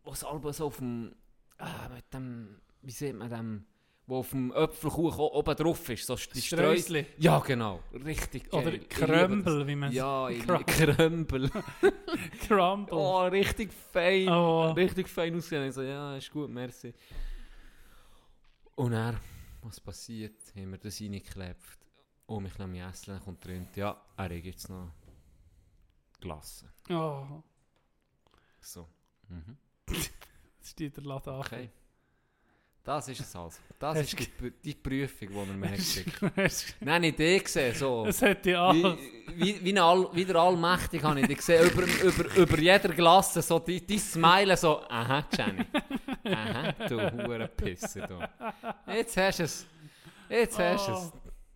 was 0.04 0.24
Alba 0.24 0.54
so 0.54 0.68
auf 0.68 0.78
dem, 0.78 1.16
ah, 1.58 1.90
mit 1.90 2.14
dem, 2.14 2.62
wie 2.82 2.92
sieht 2.92 3.16
man 3.16 3.30
dem, 3.30 3.66
wo 4.10 4.18
auf 4.18 4.32
dem 4.32 4.52
Apfelkuchen 4.52 5.20
oben 5.20 5.56
drauf 5.56 5.88
ist, 5.90 6.06
so 6.08 6.16
die 6.16 6.42
Streusel. 6.42 7.06
Ja, 7.18 7.38
genau. 7.40 7.84
Richtig 7.94 8.50
geil. 8.50 8.62
Oder 8.62 8.72
Ich 8.74 8.82
liebe 8.82 8.86
Krömbel, 8.88 9.68
wie 9.68 9.76
man 9.76 9.90
das. 9.90 9.96
Ja, 9.98 10.30
ich 10.30 10.46
Krömbel. 10.66 11.50
Crumble. 12.48 12.98
Oh, 12.98 13.22
richtig 13.28 13.72
fein. 13.72 14.28
Oh. 14.28 14.72
Richtig 14.72 15.08
fein 15.08 15.36
ausgesehen. 15.36 15.68
Ich 15.68 15.76
so, 15.76 15.84
ja, 15.84 16.18
ist 16.18 16.32
gut, 16.32 16.50
merci. 16.50 16.92
Und 18.76 18.92
dann, 18.92 19.20
was 19.62 19.80
passiert? 19.80 20.42
Haben 20.56 20.72
wir 20.72 20.80
das 20.80 21.00
reingeklebt. 21.00 21.78
Oh, 22.26 22.40
lassen 22.40 22.68
mich 22.68 22.82
essen. 22.82 23.14
Dann 23.14 23.24
kommt 23.24 23.46
drin, 23.46 23.68
ja, 23.76 23.96
er 24.18 24.24
hat 24.24 24.32
jetzt 24.32 24.70
noch 24.70 24.92
gelassen. 26.20 26.70
Oh, 26.90 27.44
So. 28.60 28.88
Mhm. 29.28 29.58
jetzt 29.90 30.70
steht 30.72 30.98
der 30.98 31.04
Laden. 31.04 31.34
Okay. 31.36 31.70
Das 32.84 33.08
ist 33.08 33.20
es 33.20 33.36
also. 33.36 33.60
Das 33.78 33.98
ist 34.00 34.18
die, 34.18 34.52
die 34.64 34.74
Prüfung, 34.74 35.30
die 35.30 35.36
er 35.38 35.46
mir 35.46 35.70
hat 35.70 35.78
geschickt 35.78 36.22
Es 36.36 36.76
Nein, 36.80 37.02
nicht 37.02 37.20
die 37.20 37.40
gesehen, 37.40 37.76
so. 37.76 38.08
hätte 38.20 38.52
ja 38.52 38.74
Wie, 38.74 38.96
wie, 39.36 39.64
wie, 39.64 39.80
All, 39.80 40.10
wie 40.14 40.26
der 40.26 40.36
Allmächtige 40.38 41.04
habe 41.04 41.22
ich 41.22 41.28
dich 41.28 41.38
gesehen, 41.38 41.70
über, 41.70 41.84
über, 41.84 42.36
über 42.36 42.60
jeder 42.60 42.90
Glasse, 42.90 43.42
so 43.42 43.60
die, 43.60 43.86
die 43.86 44.00
Smile, 44.00 44.58
so, 44.58 44.82
aha, 44.90 45.24
Jenny. 45.32 45.66
Aha, 46.26 46.72
du 46.88 47.26
Hurenpisser, 47.26 48.08
du. 48.08 48.20
Jetzt 48.92 49.16
hast 49.16 49.40
du 49.40 49.44
es. 49.44 49.66
Jetzt 50.30 50.60
hast 50.60 50.88
du 50.88 50.92
es. 50.92 51.12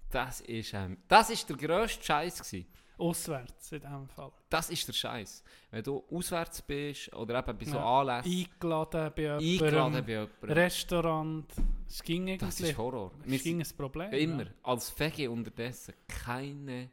Das 0.09 0.41
ist, 0.41 0.73
ähm, 0.73 0.97
das 1.07 1.29
ist 1.31 1.49
der 1.49 1.57
grösste 1.57 2.03
Scheiß 2.03 2.39
gewesen. 2.39 2.67
Auswärts 2.97 3.71
in 3.71 3.81
dem 3.81 4.07
Fall. 4.07 4.31
Das 4.49 4.69
ist 4.69 4.87
der 4.87 4.93
Scheiß. 4.93 5.43
Wenn 5.71 5.83
du 5.83 6.03
auswärts 6.11 6.61
bist 6.61 7.13
oder 7.13 7.39
eben 7.39 7.57
bei 7.57 7.65
so 7.65 7.77
Ja. 7.77 7.99
Anlässen 8.01 8.31
Eingeladen 8.31 9.11
bei 9.15 9.33
eingeladen 9.37 9.41
jemandem, 9.73 10.05
bei 10.05 10.11
jemandem, 10.11 10.49
Restaurant. 10.51 11.53
Es 11.87 12.01
ging 12.03 12.25
das 12.37 12.55
eigentlich. 12.57 12.69
ist 12.71 12.77
Horror. 12.77 13.11
Es 13.27 13.43
ging 13.43 13.61
ein 13.61 13.67
Problem. 13.77 14.11
immer, 14.13 14.43
Ja. 14.43 14.49
als 14.63 14.97
Veggie 14.99 15.27
unterdessen, 15.27 15.93
keine, 16.07 16.89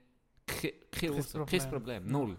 ke- 0.46 0.74
keine 0.90 1.12
Ursache, 1.12 1.38
Problem. 1.38 1.61
kein 1.61 1.70
Problem, 1.70 2.07
null. 2.07 2.36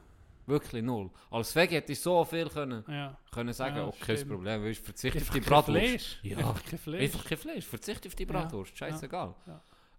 Wirklich 0.48 0.84
null. 0.84 1.10
Als 1.30 1.56
Veggie 1.56 1.76
hätte 1.76 1.92
ich 1.94 2.00
so 2.02 2.26
viel 2.26 2.50
können, 2.50 2.84
Ja. 2.88 3.18
können 3.32 3.54
sagen, 3.54 3.78
Ja, 3.78 3.86
okay, 3.88 3.98
kein 4.02 4.18
stimmt. 4.18 4.32
Problem, 4.32 4.64
weißt, 4.64 4.84
verzichte 4.84 5.20
auf 5.20 5.30
die 5.30 5.40
kein 5.40 5.50
Bratwurst. 5.50 5.80
Fleisch. 5.80 6.20
Ja, 6.24 6.38
Einfach 6.38 6.64
kein 6.66 6.80
Fleisch. 6.80 7.02
Einfach 7.02 7.26
kein 7.26 7.38
Fleisch, 7.38 7.66
verzichte 7.66 8.08
auf 8.10 8.16
die 8.16 8.26
Bratwurst, 8.26 8.78
scheißegal. 8.78 9.36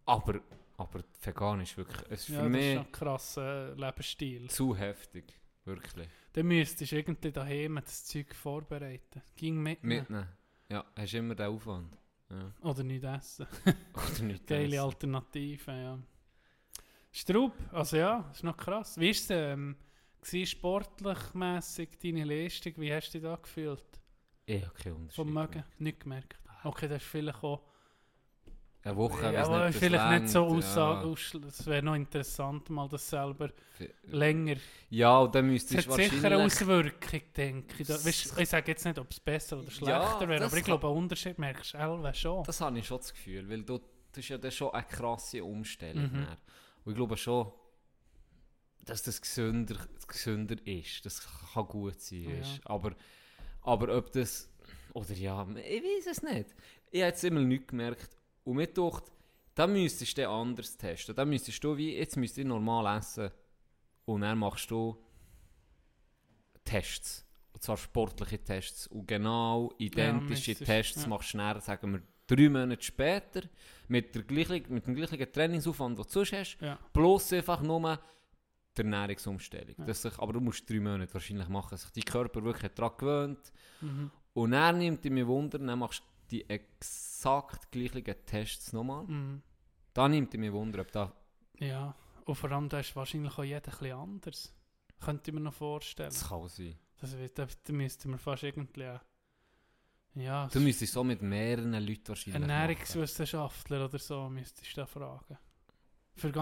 Aber, 0.04 0.40
aber 0.76 1.04
vegan 1.22 1.60
ist 1.60 1.76
wirklich, 1.76 2.02
es 2.10 2.22
ist 2.22 2.28
Ja, 2.28 2.42
für 2.42 2.50
das 2.50 2.50
ist 2.50 2.52
mich 2.52 2.74
schon 2.74 2.86
ein 2.86 2.92
krasser 2.92 3.74
Lebensstil. 3.76 4.50
zu 4.50 4.76
heftig. 4.76 5.24
Wirklich. 5.64 6.08
Dann 6.32 6.46
müsstest 6.46 6.90
du 6.92 6.96
irgendwie 6.96 7.30
daheim 7.30 7.76
das 7.76 8.04
Zeug 8.06 8.34
vorbereiten. 8.34 9.22
Ging 9.36 9.62
mitnehmen. 9.62 10.00
Mitnehmen. 10.00 10.28
Ja, 10.68 10.84
hast 10.96 11.14
immer 11.14 11.34
den 11.34 11.46
Aufwand. 11.46 11.96
Ja. 12.30 12.52
Oder 12.62 12.82
nicht 12.82 13.04
essen. 13.04 13.46
Oder 13.94 14.22
nicht 14.24 14.46
Geile 14.46 14.76
essen. 14.76 14.84
Alternative, 14.84 15.70
ja. 15.70 15.98
Straub, 17.12 17.52
also 17.72 17.96
ja, 17.98 18.30
ist 18.32 18.42
noch 18.42 18.56
krass. 18.56 18.98
Wie 18.98 19.10
ist 19.10 19.30
es 19.30 19.36
ähm, 19.36 19.76
sportlich 20.46 21.34
mässig 21.34 22.00
deine 22.00 22.24
Leistung? 22.24 22.72
Wie 22.78 22.92
hast 22.92 23.10
du 23.10 23.18
dich 23.18 23.28
da 23.28 23.36
gefühlt? 23.36 23.84
Ich 24.46 24.64
habe 24.64 24.74
keinen 24.74 24.94
Unterschied. 24.96 25.16
Vom 25.16 25.32
Mögen? 25.32 25.62
Nicht 25.78 26.00
gemerkt. 26.00 26.38
Okay, 26.64 26.88
das 26.88 27.02
ist 27.02 27.08
vielleicht 27.08 27.44
auch... 27.44 27.60
Eine 28.84 28.96
Woche, 28.96 29.32
Ja, 29.32 29.44
aber 29.44 29.66
nicht 29.68 29.78
vielleicht 29.78 30.22
nicht 30.22 30.32
so 30.32 30.44
aussage. 30.44 31.06
ja. 31.08 31.40
Es 31.46 31.66
wäre 31.66 31.82
noch 31.84 31.94
interessant, 31.94 32.68
mal 32.68 32.88
das 32.88 33.08
selber 33.08 33.50
länger. 34.04 34.56
Ja, 34.90 35.18
und 35.20 35.34
dann 35.34 35.54
Es 35.54 35.70
hat 35.76 35.86
du 35.86 35.92
sicher 35.92 36.26
eine. 36.26 36.44
Auswirkung, 36.44 37.20
denke 37.36 37.74
ich. 37.78 37.86
Da, 37.86 37.94
weißt, 37.94 38.38
ich 38.40 38.48
sage 38.48 38.72
jetzt 38.72 38.84
nicht, 38.84 38.98
ob 38.98 39.08
es 39.10 39.20
besser 39.20 39.58
oder 39.60 39.70
schlechter 39.70 40.20
Ja, 40.20 40.28
wäre, 40.28 40.44
aber 40.44 40.56
ich 40.56 40.64
glaube, 40.64 40.88
einen 40.88 40.96
Unterschied 40.96 41.38
merkst 41.38 41.74
du 41.74 42.14
schon. 42.14 42.42
Das 42.42 42.60
habe 42.60 42.76
ich 42.78 42.86
schon 42.86 42.98
das 42.98 43.12
Gefühl, 43.12 43.48
weil 43.48 43.62
du, 43.62 43.78
das 44.10 44.18
ist 44.18 44.28
ja 44.30 44.38
dann 44.38 44.50
schon 44.50 44.70
eine 44.72 44.84
krasse 44.84 45.44
Umstellung. 45.44 46.10
Mhm. 46.12 46.26
Und 46.84 46.92
ich 46.92 46.96
glaube 46.96 47.16
schon, 47.16 47.52
dass 48.84 49.04
das 49.04 49.20
gesünder, 49.22 49.76
gesünder 50.08 50.56
ist. 50.66 51.06
Das 51.06 51.22
kann 51.54 51.66
gut 51.66 52.00
sein. 52.00 52.22
Ja. 52.24 52.38
weisst. 52.40 52.60
Aber, 52.64 52.96
aber 53.60 53.96
ob 53.96 54.10
das... 54.10 54.48
Oder 54.92 55.14
ja, 55.14 55.46
ich 55.56 55.82
weiß 55.82 56.06
es 56.10 56.22
nicht. 56.22 56.54
Ich 56.90 57.00
habe 57.00 57.10
jetzt 57.10 57.22
immer 57.22 57.40
nichts 57.40 57.68
gemerkt. 57.68 58.10
Und 58.44 58.56
mir 58.56 58.66
dachte, 58.66 59.10
da 59.54 59.66
müsstest 59.66 60.16
du 60.18 60.22
dann 60.22 60.30
anders 60.30 60.76
testen. 60.76 61.14
Da 61.14 61.24
müsstest 61.24 61.62
du 61.62 61.76
wie, 61.76 61.96
jetzt 61.96 62.16
müsstest 62.16 62.44
du 62.44 62.48
normal 62.48 62.98
essen. 62.98 63.30
Und 64.04 64.22
dann 64.22 64.38
machst 64.38 64.70
du 64.70 64.96
Tests. 66.64 67.24
Und 67.52 67.62
zwar 67.62 67.76
sportliche 67.76 68.38
Tests. 68.42 68.86
Und 68.86 69.06
genau 69.06 69.72
identische 69.78 70.52
müsstest- 70.52 70.64
Tests 70.64 71.02
ja. 71.02 71.08
machst 71.08 71.34
du 71.34 71.38
dann, 71.38 71.60
sagen 71.60 71.92
wir, 71.92 72.02
drei 72.26 72.48
Monate 72.48 72.82
später 72.82 73.42
mit, 73.88 74.14
der 74.14 74.22
gleichen, 74.22 74.72
mit 74.72 74.86
dem 74.86 74.94
gleichen 74.94 75.32
Trainingsaufwand, 75.32 75.98
den 75.98 76.04
du 76.04 76.08
sonst 76.10 76.32
hast, 76.32 76.58
Ja. 76.60 76.78
plus 76.92 77.32
einfach 77.32 77.60
nur 77.62 77.98
die 78.76 78.80
Ernährungsumstellung. 78.80 79.74
Ja. 79.86 79.92
Sich, 79.92 80.18
aber 80.18 80.32
du 80.32 80.40
musst 80.40 80.68
drei 80.68 80.80
Monate 80.80 81.12
wahrscheinlich 81.12 81.48
machen, 81.48 81.70
dass 81.72 81.82
sich 81.82 81.92
dein 81.92 82.04
Körper 82.12 82.42
wirklich 82.42 82.72
daran 82.72 82.96
gewöhnt. 82.96 83.52
Mhm. 83.82 84.10
Und 84.34 84.50
dann 84.52 84.78
nimmt 84.78 85.04
dich 85.04 85.12
mir 85.12 85.26
Wunder, 85.26 85.58
dann 85.58 85.78
machst 85.78 86.00
du 86.00 86.04
die 86.32 86.48
exakt 86.48 87.70
gleichen 87.70 88.04
Tests 88.26 88.72
nochmal. 88.72 89.04
Mhm. 89.04 89.42
Da 89.92 90.08
nimmt 90.08 90.32
mir 90.34 90.52
Wunder, 90.52 90.80
ob 90.80 90.90
da... 90.90 91.12
Ja, 91.58 91.94
und 92.24 92.34
vor 92.34 92.50
allem, 92.50 92.68
da 92.68 92.80
ist 92.80 92.96
wahrscheinlich 92.96 93.32
auch 93.38 93.44
jeder 93.44 93.60
ein 93.60 93.78
bisschen 93.78 93.92
anders. 93.98 94.54
Könnte 95.00 95.30
ich 95.30 95.34
mir 95.34 95.40
noch 95.40 95.54
vorstellen. 95.54 96.10
Das 96.10 96.28
kann 96.28 96.48
sein. 96.48 96.78
Das, 96.98 97.14
da, 97.34 97.46
da 97.46 97.72
müsste 97.72 98.08
man 98.08 98.18
fast 98.18 98.42
irgendwie... 98.44 98.82
äh, 98.82 98.98
Ja, 100.14 100.46
Du 100.48 100.60
müsstest 100.60 100.92
so 100.92 101.04
mit 101.04 101.22
mehreren 101.22 101.72
Leuten 101.72 102.08
wahrscheinlich. 102.08 102.40
Ernährungswissenschaftler 102.42 103.84
oder 103.84 103.98
so 103.98 104.28
müsstest 104.28 104.76
du 104.76 104.80
da 104.80 104.86
fragen. 104.86 105.38
Für 106.14 106.32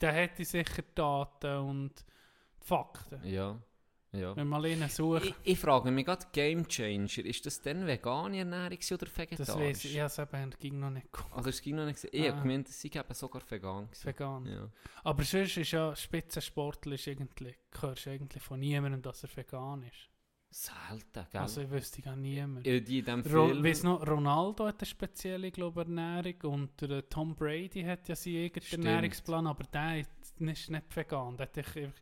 der 0.00 0.12
hätte 0.12 0.44
sicher 0.44 0.82
Daten 0.94 1.58
und 1.58 2.04
Fakten. 2.60 3.22
Ja, 3.24 3.60
ja. 4.12 4.36
Wenn 4.36 4.46
man 4.48 4.64
einen 4.64 4.88
sucht, 4.88 5.24
Ich, 5.24 5.34
ich 5.44 5.58
frage 5.58 5.90
mich 5.90 6.04
gerade, 6.06 6.26
Game 6.32 6.66
Changer, 6.68 7.24
ist 7.24 7.44
das 7.46 7.60
denn 7.62 7.86
vegane 7.86 8.38
Ernährung 8.38 8.78
oder 8.92 9.06
vegetarisch? 9.16 9.36
das 9.46 9.56
weiß 9.58 9.84
ich, 9.86 9.94
ja, 9.94 10.06
es 10.06 10.18
eben 10.18 10.50
ging 10.60 10.78
noch 10.80 10.90
nicht 10.90 11.10
gut. 11.12 11.24
Also 11.32 11.48
es 11.50 11.60
ging 11.62 11.76
noch 11.76 11.86
nicht. 11.86 12.04
Ich 12.12 12.22
Ah. 12.28 12.32
habe 12.32 12.42
gemeint, 12.42 12.68
sie 12.68 12.88
eben 12.88 13.14
sogar 13.14 13.42
vegan. 13.48 13.86
gewesen. 13.86 14.06
Vegan. 14.06 14.46
Ja. 14.46 14.68
Aber 15.04 15.22
sonst 15.24 15.56
ist 15.56 15.70
ja 15.70 15.94
Spitzensportler 15.96 16.94
ist 16.94 17.06
irgendwie, 17.06 17.54
hörst 17.80 18.06
du 18.06 18.10
eigentlich 18.10 18.42
von 18.42 18.60
niemandem, 18.60 19.00
dass 19.02 19.22
er 19.24 19.36
vegan 19.36 19.82
ist. 19.82 20.08
Selten, 20.54 21.26
gell? 21.30 21.40
Also 21.40 21.62
ich 21.62 21.70
wüsste 21.70 22.02
gar 22.02 22.14
niemand. 22.14 22.66
Äh, 22.66 22.82
die 22.82 22.98
in 22.98 23.04
dem 23.06 23.24
Film... 23.24 23.64
weiss 23.64 23.82
noch, 23.82 24.06
Ronaldo 24.06 24.66
hat 24.66 24.80
eine 24.80 24.86
spezielle 24.86 25.50
glaube 25.50 25.80
ich, 25.80 25.86
Ernährung 25.88 26.52
und 26.52 26.80
der 26.82 26.90
äh, 26.90 27.02
Tom 27.04 27.34
Brady 27.34 27.82
hat 27.82 28.06
ja 28.08 28.14
seinen 28.14 28.44
eigenen. 28.44 28.84
Ernährungsplan, 28.86 29.46
aber 29.46 29.64
der 29.64 30.00
ist 30.00 30.10
ist 30.38 30.70
nicht 30.70 30.94
vegan. 30.96 31.36
Der 31.38 31.46
hat 31.46 31.56
einfach- 31.56 31.92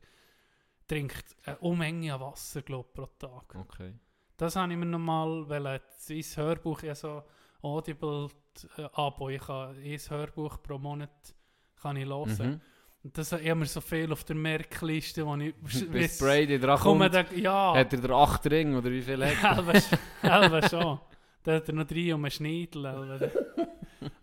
trinkt 0.90 1.36
eine 1.44 1.56
Unmenge 1.58 2.14
an 2.14 2.20
Wasser 2.20 2.62
glaube 2.62 2.88
pro 2.92 3.06
Tag. 3.18 3.54
Okay. 3.54 3.94
Das 4.36 4.56
habe 4.56 4.72
ich 4.72 4.78
mir 4.78 4.86
nochmal, 4.86 5.48
weil 5.48 5.80
sein 5.96 6.22
Hörbuch 6.34 6.82
ja 6.82 6.94
so 6.94 7.22
Audible 7.62 8.28
äh, 8.76 8.88
Abo, 8.94 9.28
ich 9.28 9.40
kann 9.40 9.76
ein 9.76 9.98
Hörbuch 9.98 10.60
pro 10.62 10.78
Monat 10.78 11.34
kann 11.80 11.96
ich 11.96 12.06
hören. 12.06 12.26
Mhm. 12.28 12.60
Und 13.02 13.16
das 13.16 13.32
habe 13.32 13.42
ich 13.42 13.48
immer 13.48 13.66
so 13.66 13.80
viel 13.80 14.12
auf 14.12 14.24
der 14.24 14.36
Merkliste, 14.36 15.24
wo 15.24 15.36
ich 15.36 15.54
Bis 15.90 16.18
Brady 16.18 16.58
dran 16.58 16.78
kommt, 16.78 17.14
da, 17.14 17.24
ja, 17.34 17.74
hat 17.74 17.92
er 17.92 18.00
den 18.00 18.10
8 18.10 18.50
Ring 18.50 18.74
oder 18.74 18.90
wie 18.90 19.02
viel 19.02 19.24
hat 19.24 19.64
er? 20.22 20.42
Elva 20.42 20.68
schon. 20.68 21.00
Da 21.42 21.54
hat 21.54 21.68
er 21.68 21.74
noch 21.74 21.86
drei 21.86 22.14
um 22.14 22.24
einen 22.24 22.30
Schneidel. 22.30 22.84
Elva. 22.84 23.30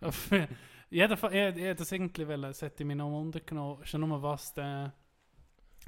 Auf 0.02 0.30
jeden 0.90 1.16
Fall, 1.16 1.34
ich, 1.34 1.56
ich 1.56 1.76
das 1.76 1.92
irgendwie 1.92 2.40
das 2.42 2.62
hätte 2.62 2.84
mich 2.84 2.96
noch 2.96 3.10
wundern 3.10 3.78
Schon 3.84 4.00
nur, 4.02 4.22
was 4.22 4.52
der 4.52 4.92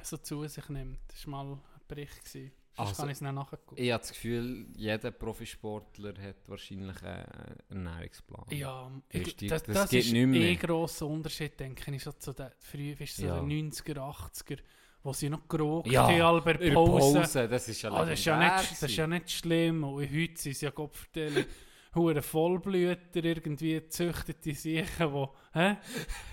so 0.05 0.17
zu 0.17 0.47
sich 0.47 0.67
nimmt. 0.69 0.99
Das 1.07 1.25
war 1.27 1.43
mal 1.43 1.53
ein 1.53 1.59
Bericht. 1.87 2.23
Gewesen. 2.25 2.51
Also, 2.77 2.95
kann 2.95 3.09
ich 3.09 3.15
es 3.15 3.21
nachgucken. 3.21 3.75
Ich 3.75 3.91
habe 3.91 3.99
das 4.01 4.11
Gefühl, 4.13 4.65
jeder 4.77 5.11
Profisportler 5.11 6.13
hat 6.21 6.37
wahrscheinlich 6.47 7.03
einen 7.03 7.57
Ernährungsplan. 7.69 8.45
Ja, 8.51 8.89
ich, 9.09 9.35
die- 9.35 9.47
das, 9.47 9.63
das 9.63 9.73
das, 9.75 9.89
geht 9.89 10.05
ist 10.05 10.13
nicht 10.13 10.25
mehr. 10.27 10.41
eh 10.41 10.55
grosser 10.55 11.05
Unterschied, 11.07 11.59
denke 11.59 11.93
ich, 11.93 12.01
so 12.03 12.13
zu 12.13 12.31
den, 12.33 12.49
früher 12.59 12.99
ist 13.01 13.17
so 13.17 13.25
Ja. 13.25 13.39
den 13.41 13.69
90er, 13.71 13.97
80er, 13.97 14.59
wo 15.03 15.11
sie 15.13 15.29
noch 15.29 15.47
geraucht 15.49 15.87
Ja, 15.91 16.07
haben, 16.07 16.43
der 16.45 16.73
Pause. 16.73 17.19
Pause, 17.19 17.47
das 17.49 17.67
ist 17.67 17.81
ja 17.81 17.91
Ah, 17.91 18.05
das, 18.05 18.19
ist 18.19 18.25
ja 18.25 18.37
nicht, 18.39 18.71
das 18.71 18.83
ist 18.83 18.95
ja 18.95 19.07
nicht 19.07 19.29
schlimm. 19.31 19.83
Und 19.83 20.09
heute 20.09 20.41
sind 20.41 20.55
sie 20.55 20.65
ja 20.65 20.71
Gott 20.71 20.95
vertellen, 20.95 21.45
hure 21.95 22.21
Vollblüter, 22.21 23.23
irgendwie 23.23 23.73
gezüchtete 23.73 24.55
Siechen, 24.55 25.11
wo, 25.11 25.35
hä? 25.53 25.75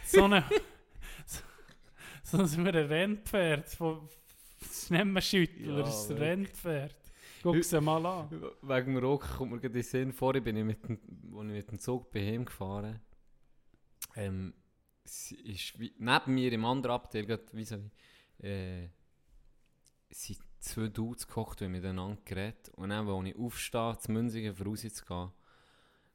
So 0.06 0.24
eine, 0.24 0.44
so 2.46 2.60
ein 2.60 2.66
Rennpferd, 2.66 3.80
wo, 3.80 4.08
das 4.60 4.70
ist 4.70 4.90
nicht 4.90 5.04
mehr 5.04 5.22
Schüttler, 5.22 5.78
Ja, 5.78 5.82
das 5.82 6.04
ist 6.04 6.10
ein. 6.10 6.18
Rennpferd. 6.18 6.94
Guck 7.42 7.62
sie 7.62 7.80
mal 7.80 8.04
an. 8.04 8.28
Wegen 8.62 8.94
dem 8.94 8.96
Rock 9.04 9.36
kommt 9.36 9.52
mir 9.52 9.58
gerade 9.58 9.68
in 9.68 9.72
den 9.74 9.82
Sinn, 9.82 10.12
vorher 10.12 10.40
bin 10.40 10.56
ich 10.56 10.64
mit 10.64 10.88
dem, 10.88 10.98
als 11.36 11.46
ich 11.46 11.52
mit 11.52 11.70
dem 11.70 11.78
Zug 11.78 12.10
bei 12.10 12.20
ihm 12.20 12.44
gefahren 12.44 13.00
ähm, 14.18 14.52
ist 15.04 15.78
wie, 15.78 15.94
neben 15.98 16.34
mir 16.34 16.52
im 16.52 16.64
anderen 16.64 16.94
Abteil, 16.94 17.24
gerade 17.24 17.44
wie 17.52 17.64
so, 17.64 17.76
äh, 18.42 18.88
sind 20.10 20.38
zwei 20.58 20.88
Dudes 20.88 21.26
gekocht 21.26 21.62
und 21.62 21.72
miteinander 21.72 22.20
geredet. 22.24 22.70
Und 22.76 22.90
dann, 22.90 23.08
als 23.08 23.28
ich 23.28 23.36
aufstehe, 23.36 23.96
zu 23.98 24.12
Münzigen 24.12 24.54
für 24.54 24.64
rauszugehen, 24.64 25.30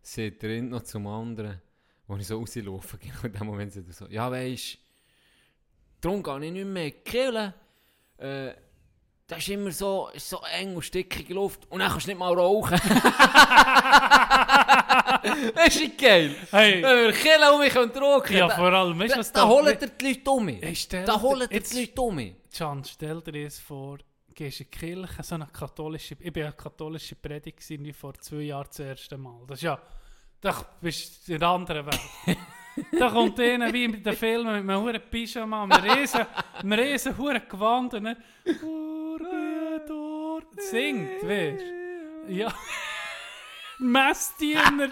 sagt 0.02 0.44
der 0.44 0.62
noch 0.62 0.84
zum 0.84 1.08
anderen, 1.08 1.62
als 2.08 2.22
ich 2.22 2.28
so 2.28 2.38
rauslaufe, 2.38 2.98
genau 3.00 3.24
in 3.24 3.34
dem 3.34 3.48
Moment 3.48 3.72
sagt 3.72 3.88
er 3.88 3.94
so, 3.94 4.08
ja 4.08 4.30
weisst, 4.30 4.80
darum 6.04 6.22
gehe 6.22 6.46
ich 6.46 6.52
nicht 6.52 6.66
mehr 6.66 6.86
in 6.86 6.92
die 6.92 7.00
Kirche. 7.10 7.54
Äh, 8.18 8.54
das 9.26 9.40
ist 9.40 9.50
immer 9.50 9.72
so, 9.72 10.10
ist 10.14 10.30
so 10.30 10.42
eng 10.60 10.76
und 10.76 10.82
stickige 10.84 11.34
Luft 11.34 11.66
und 11.72 11.80
dann 11.80 11.90
kannst 11.90 12.06
du 12.08 12.12
nicht 12.12 12.20
mal 12.20 12.34
rauchen. 12.34 12.78
das 15.56 15.68
ist 15.70 15.80
nicht 15.80 15.98
geil. 15.98 16.36
Hey, 16.52 16.84
Wenn 16.84 17.06
wir 17.06 17.14
killen 17.14 17.54
und 17.54 17.62
wir 17.62 17.70
können 17.70 17.92
rauchen, 17.92 18.36
ja, 18.36 18.50
vor 18.50 18.74
allem, 18.74 19.00
weißt 19.00 19.16
da, 19.16 19.42
da 19.42 19.48
holen 19.48 19.80
dir 19.80 19.88
die 19.88 20.08
Leute 20.08 20.30
um 20.30 20.46
mich. 20.46 20.90
Da 20.90 21.22
holen 21.22 21.48
dir 21.50 21.62
die 21.62 21.80
Leute 21.80 22.02
um 22.02 22.16
mich. 22.16 22.36
Can, 22.56 22.84
stell 22.84 23.22
dir 23.22 23.46
das 23.46 23.60
vor, 23.60 23.98
gehst 24.36 24.60
in 24.60 24.68
die 24.70 24.78
Kirche, 24.78 25.24
so 25.24 25.36
eine 25.36 25.48
katholische, 25.48 26.18
ich 26.20 26.34
bin 26.34 26.44
eine 26.44 26.54
katholische 26.54 27.16
Predigt 27.16 27.64
vor 27.96 28.14
zwei 28.16 28.42
Jahren 28.42 28.68
das 28.68 28.80
erste 28.80 29.18
Mal. 29.18 29.42
Das 29.48 29.60
ist 29.60 29.64
ja, 29.64 29.80
da 30.42 30.66
bist 30.82 31.28
du 31.28 31.34
in 31.34 31.42
einer 31.42 31.54
anderen 31.54 31.86
Welt. 31.86 32.02
da 33.00 33.10
kommt 33.10 33.40
einer 33.40 33.72
wie 33.72 33.86
in 33.86 34.04
den 34.04 34.16
Filmen 34.16 34.66
mit 34.66 34.70
einem 34.70 34.82
hohen 34.82 35.02
Pyjama, 35.10 35.64
einem 35.64 35.92
riesen, 35.92 36.26
einem 36.62 36.74
riesen 36.74 37.18
hohen 37.18 37.42
Gewand 37.48 37.94
und 37.94 38.04
dann 38.04 38.18
«Urge 38.46 39.82
dort», 39.88 40.62
singt, 40.62 41.24
weißt 41.24 41.62
du? 41.62 42.34
Ja. 42.34 42.54
Messdiener, 43.80 44.90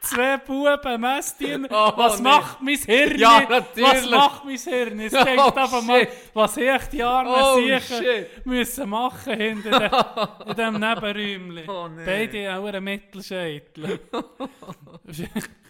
zwei 0.00 0.38
Buben, 0.38 1.00
Messdiener. 1.00 1.68
Oh, 1.70 1.92
was 1.96 2.18
nee. 2.18 2.24
macht 2.24 2.60
mein 2.62 2.76
Hirn? 2.76 3.18
Ja, 3.18 3.40
natürlich. 3.48 3.88
Was 3.88 4.10
macht 4.10 4.44
mein 4.44 4.58
Hirn? 4.58 5.00
Es 5.00 5.12
denkt 5.12 5.42
Oh, 5.44 5.54
einfach 5.54 5.82
mal, 5.82 6.08
was 6.32 6.56
ich 6.56 6.82
die 6.92 7.02
armen 7.02 7.32
Oh, 7.32 7.56
Siechen 7.56 8.26
müssen 8.44 8.88
machen 8.88 9.36
hinter 9.38 9.78
de, 9.78 9.88
in 10.48 10.54
diesem 10.56 10.80
Nebenräumchen. 10.80 11.68
Oh, 11.68 11.88
nee. 11.88 12.04
Beide 12.04 12.56
auch 12.56 12.66
einen 12.66 12.84
Mittelscheitel. 12.84 14.00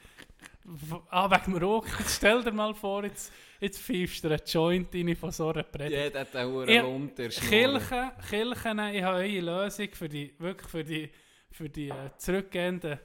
ah, 1.11 1.31
wegen 1.31 1.59
dem. 1.59 1.83
Jetzt 1.99 2.17
stell 2.17 2.43
dir 2.43 2.53
mal 2.53 2.75
vor, 2.75 3.05
jetzt 3.05 3.33
jetzt 3.61 3.81
pfeifst 3.81 4.25
du 4.25 4.29
einen 4.29 4.41
Joint 4.47 4.95
rein 4.95 5.17
von 5.17 5.31
so 5.31 5.49
einer 5.49 5.63
Predigt. 5.63 6.03
Jeder 6.03 6.21
hat 6.21 6.37
einen 6.37 6.53
hohen 6.53 7.15
der 7.15 7.29
Kirchen, 7.29 8.11
Kirchen, 8.29 8.79
ich 8.79 9.03
habe 9.03 9.19
eine 9.19 9.41
Lösung 9.41 9.89
für 9.93 10.09
die, 10.09 10.35
wirklich 10.39 10.69
für 10.69 10.85
die, 10.85 11.11
für 11.51 11.69
die 11.69 11.89
äh, 11.89 12.11
zurückgehenden 12.17 12.99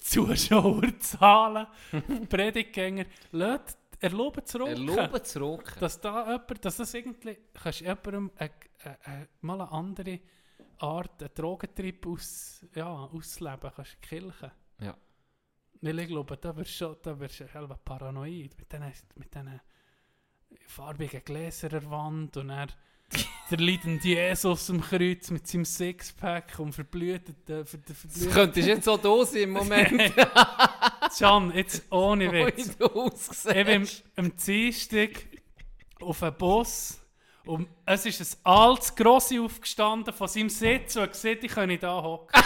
Zuschauerzahlen, 0.00 1.66
Predigtgänger. 2.28 3.04
Lasst, 3.32 3.78
erlauben 4.00 4.44
zu 4.44 4.58
rauchen. 4.58 4.88
Erlauben 4.88 5.24
zu 5.24 5.38
rauchen. 5.40 5.80
Dass 5.80 6.00
da 6.00 6.24
jemand, 6.24 6.64
dass 6.64 6.76
das 6.76 6.94
irgendwie, 6.94 7.38
kannst 7.54 7.80
jemandem 7.80 8.30
äh, 8.36 8.48
äh, 8.84 9.26
mal 9.40 9.60
eine 9.60 9.70
andere 9.70 10.20
Art, 10.78 11.22
einen 11.22 11.34
Drogentrip 11.34 12.06
aus, 12.06 12.64
ja, 12.74 12.88
ausleben, 12.88 13.70
kannst 13.74 13.94
du 13.94 14.08
Kirchen. 14.08 14.50
Ja. 14.80 14.96
Weil 15.80 15.98
ich 15.98 16.08
glaube, 16.08 16.36
da 16.36 16.56
wirst 16.56 16.80
du 16.80 16.96
da 17.02 17.18
wirst 17.18 17.40
du 17.40 17.46
selber 17.46 17.78
paranoid 17.84 18.56
mit 18.58 18.72
diesen, 18.72 18.92
mit 19.14 19.34
diesen 19.34 19.60
farbigen 20.66 21.22
Gläsern 21.24 21.74
an 21.74 21.80
der 21.80 21.90
Wand 21.90 22.36
und 22.36 22.50
er 22.50 22.68
der 23.50 23.58
leidende 23.58 24.02
Jesus 24.02 24.68
am 24.70 24.80
Kreuz 24.80 25.30
mit 25.30 25.46
seinem 25.46 25.64
Sixpack 25.64 26.58
und 26.58 26.72
verblühtet, 26.72 27.48
äh, 27.48 27.64
ver, 27.64 27.78
Das 27.78 28.28
könntest 28.30 28.66
jetzt 28.66 28.84
so 28.84 28.96
da 28.96 29.24
sein 29.24 29.42
im 29.42 29.50
Moment, 29.50 30.12
Can, 31.18 31.54
jetzt 31.54 31.84
ohne 31.90 32.32
Witz. 32.32 32.76
Ich 33.46 33.64
bin 33.64 33.88
am 34.16 34.36
Dienstag 34.36 35.10
auf 36.00 36.22
einem 36.22 36.36
Bus 36.36 37.00
und 37.44 37.68
es 37.84 38.06
ist 38.06 38.20
ein 38.20 38.52
altes 38.52 38.94
Grossi 38.94 39.38
aufgestanden 39.38 40.12
von 40.12 40.26
seinem 40.26 40.48
Sitz 40.48 40.96
und 40.96 41.02
er 41.02 41.08
gesagt, 41.08 41.44
ich 41.44 41.52
könne 41.52 41.78
da 41.78 42.02
hocken. 42.02 42.42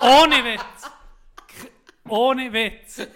Ohne 0.00 0.44
Witz. 0.44 0.90
Ohne 2.10 2.52
Witz. 2.52 3.06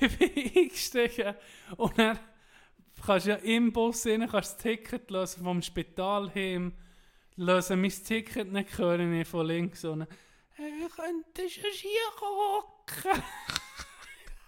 Ich 0.00 0.18
bin 0.18 0.62
eingestiegen 0.62 1.36
und 1.76 1.96
dann 1.96 2.18
kannst 3.04 3.26
du 3.26 3.30
ja 3.30 3.36
im 3.36 3.72
Bus 3.72 4.04
rein, 4.06 4.28
kannst 4.28 4.54
das 4.54 4.56
Ticket 4.56 5.08
lösen 5.12 5.44
vom 5.44 5.62
Spital 5.62 6.28
hin, 6.30 6.72
lösen 7.36 7.80
mein 7.80 7.90
Ticket 7.90 8.52
nicht 8.52 8.76
hören 8.76 9.14
ich 9.14 9.28
von 9.28 9.46
links 9.46 9.84
und 9.84 10.00
dann, 10.00 10.08
«Hey, 10.54 10.88
könntest 10.88 11.58
du 11.62 11.68
hier 11.68 12.00
hocken? 12.20 13.22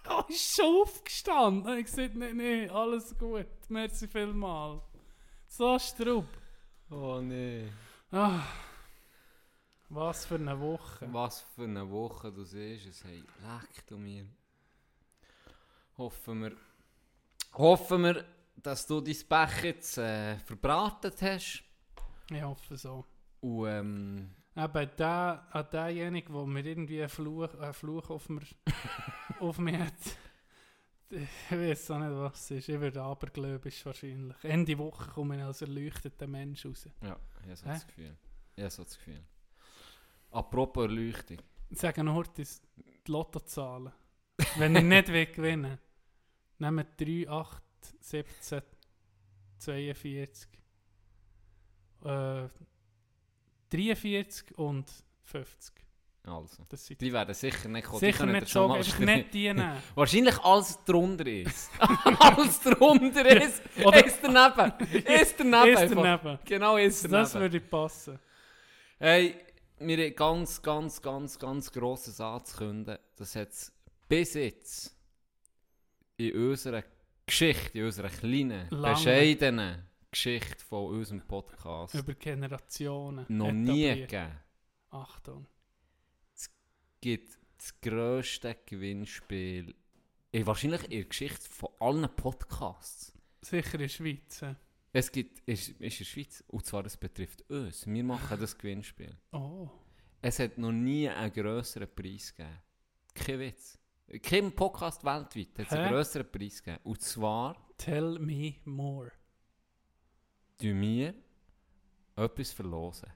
Oh, 0.09 0.23
ist 0.27 0.55
schon 0.55 0.81
aufgestanden. 0.81 1.77
Ich 1.77 1.85
gesagt, 1.85 2.15
nein, 2.15 2.35
nein, 2.35 2.69
alles 2.71 3.17
gut. 3.17 3.47
Merci 3.69 4.07
vielmal. 4.07 4.81
So 5.47 5.79
Strub. 5.79 6.25
Oh 6.89 7.21
nee. 7.21 7.69
Ah, 8.11 8.41
was 9.89 10.25
für 10.25 10.35
eine 10.35 10.59
Woche. 10.59 11.07
Was 11.11 11.41
für 11.41 11.63
eine 11.63 11.89
Woche 11.89 12.31
du 12.31 12.43
siehst, 12.43 12.87
es 12.87 13.03
hey, 13.03 13.23
leck 13.41 13.87
du 13.87 13.97
mir. 13.97 14.25
Hoffen 15.97 16.43
wir, 16.43 16.55
hoffen 17.53 18.03
wir, 18.03 18.25
dass 18.55 18.87
du 18.87 19.01
dein 19.01 19.17
Pech 19.27 19.63
jetzt 19.63 19.97
äh, 19.97 20.37
verbraten 20.39 21.11
hast. 21.21 21.63
Ich 22.29 22.41
hoffe 22.41 22.77
so. 22.77 23.05
Und 23.41 23.67
ähm, 23.67 24.35
Eben 24.55 24.89
der, 24.97 25.47
an 25.51 25.67
derjenige, 25.71 26.33
der 26.33 26.45
mir 26.45 26.65
irgendwie 26.65 26.99
einen 26.99 27.09
Fluch, 27.09 27.53
einen 27.55 27.73
Fluch 27.73 28.09
auf, 28.09 28.27
mir, 28.29 28.41
auf 29.39 29.57
mich 29.57 29.77
hat. 29.77 29.93
Ich 31.09 31.51
weiß 31.51 31.91
auch 31.91 31.99
nicht, 31.99 32.11
was 32.11 32.41
es 32.41 32.51
ist. 32.51 32.69
Ich 32.69 32.79
werde 32.79 33.01
abergläubisch 33.01 33.85
wahrscheinlich. 33.85 34.35
Ende 34.43 34.77
Woche 34.77 35.09
komme 35.11 35.37
ich 35.37 35.43
als 35.43 35.61
erleuchteter 35.61 36.27
Mensch 36.27 36.65
raus. 36.65 36.87
ja, 37.01 37.17
ich 37.41 37.45
habe 37.45 37.55
so 37.55 37.65
das 37.65 37.87
Gefühl. 37.87 38.17
Ich 38.55 38.63
habe 38.63 38.71
so 38.71 38.83
das 38.83 38.97
Gefühl. 38.97 39.23
Apropos 40.31 40.83
Erleuchtung. 40.85 41.37
Ich 41.69 41.79
sage 41.79 42.03
noch 42.03 42.15
heute 42.15 42.43
die 42.43 43.11
Lottozahlen. 43.11 43.91
Wenn 44.57 44.75
ich 44.75 44.83
nicht 44.83 45.07
will 45.09 45.25
gewinnen 45.25 45.77
nehmen 46.59 46.85
3, 46.97 47.29
8, 47.29 47.63
17, 47.99 48.61
42, 49.57 50.49
äh, 52.05 52.47
43 53.69 54.57
und 54.57 54.91
50. 55.23 55.73
Also, 56.23 56.63
die 56.99 57.13
werden 57.13 57.33
sicher 57.33 57.69
nicht 57.69 57.85
kommen. 57.87 57.99
sicher 57.99 58.25
nicht 58.25 58.47
so, 58.49 58.71
einfach 58.71 58.99
nicht 58.99 59.33
die 59.33 59.53
nehmen. 59.53 59.81
Wahrscheinlich 59.95 60.37
alles 60.39 60.77
drunter 60.85 61.25
ist. 61.25 61.71
alles 62.19 62.59
drunter 62.59 63.25
ist. 63.25 63.61
Oder- 63.83 64.05
ist 64.05 64.19
daneben. 64.21 65.05
Ist 65.05 65.39
daneben. 65.39 65.83
Ist 65.83 65.95
daneben. 65.95 66.39
Genau, 66.45 66.77
ist 66.77 67.03
daneben. 67.05 67.21
Das 67.21 67.33
würde 67.35 67.59
passen. 67.61 68.19
Hey, 68.99 69.37
wir 69.79 69.97
haben 69.97 70.15
ganz, 70.15 70.61
ganz, 70.61 71.01
ganz, 71.01 71.39
ganz 71.39 71.71
grosses 71.71 72.19
anzukündigen. 72.19 72.99
Das 73.15 73.35
hat 73.35 73.49
es 73.49 73.71
bis 74.07 74.33
jetzt 74.33 74.95
in 76.17 76.33
unserer 76.49 76.83
Geschichte, 77.25 77.77
in 77.79 77.85
unserer 77.85 78.09
kleinen, 78.09 78.69
Lange. 78.69 78.95
bescheidenen 78.95 79.85
Geschichte 80.11 80.65
von 80.65 80.95
unserem 80.95 81.21
Podcast 81.21 81.93
Über 81.93 82.13
Generationen. 82.15 83.25
noch 83.29 83.51
nie 83.51 83.95
gegeben. 84.01 84.31
Achtung. 84.89 85.45
Es 86.35 86.49
gibt 86.99 87.37
das 87.57 87.79
grösste 87.81 88.57
Gewinnspiel 88.65 89.75
wahrscheinlich 90.33 90.83
in 90.85 90.89
der 90.91 91.05
Geschichte 91.05 91.49
von 91.49 91.69
allen 91.79 92.09
Podcasts. 92.15 93.13
Sicher 93.41 93.75
in 93.75 93.79
der 93.81 93.87
Schweiz. 93.89 94.43
Es 94.91 95.11
gibt, 95.11 95.39
ist, 95.47 95.69
ist 95.69 95.79
in 95.79 95.79
der 95.79 95.91
Schweiz, 95.91 96.43
und 96.47 96.65
zwar 96.65 96.83
das 96.83 96.97
betrifft 96.97 97.47
uns. 97.49 97.85
Wir 97.85 98.03
machen 98.03 98.39
das 98.39 98.57
Gewinnspiel. 98.57 99.15
Oh. 99.31 99.69
Es 100.21 100.39
hat 100.39 100.57
noch 100.57 100.71
nie 100.71 101.07
einen 101.07 101.31
grösseren 101.31 101.87
Preis 101.93 102.33
gegeben. 102.35 102.57
Kein 103.13 103.39
Witz. 103.39 103.77
Kein 104.23 104.51
Podcast 104.51 105.03
weltweit 105.03 105.59
hat 105.59 105.67
es 105.67 105.71
einen 105.73 105.91
grösseren 105.91 106.31
Preis 106.31 106.63
gegeben. 106.63 106.81
Und 106.83 107.01
zwar 107.01 107.55
Tell 107.77 108.17
me 108.19 108.55
more. 108.65 109.11
tun 110.57 110.81
wir 110.81 111.13
etwas 112.15 112.51
verlosen. 112.51 113.09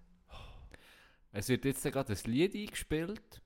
Es 1.32 1.50
wird 1.50 1.66
jetzt 1.66 1.84
gerade 1.84 2.14
ein 2.14 2.32
Lied 2.32 2.56
eingespielt. 2.56 3.42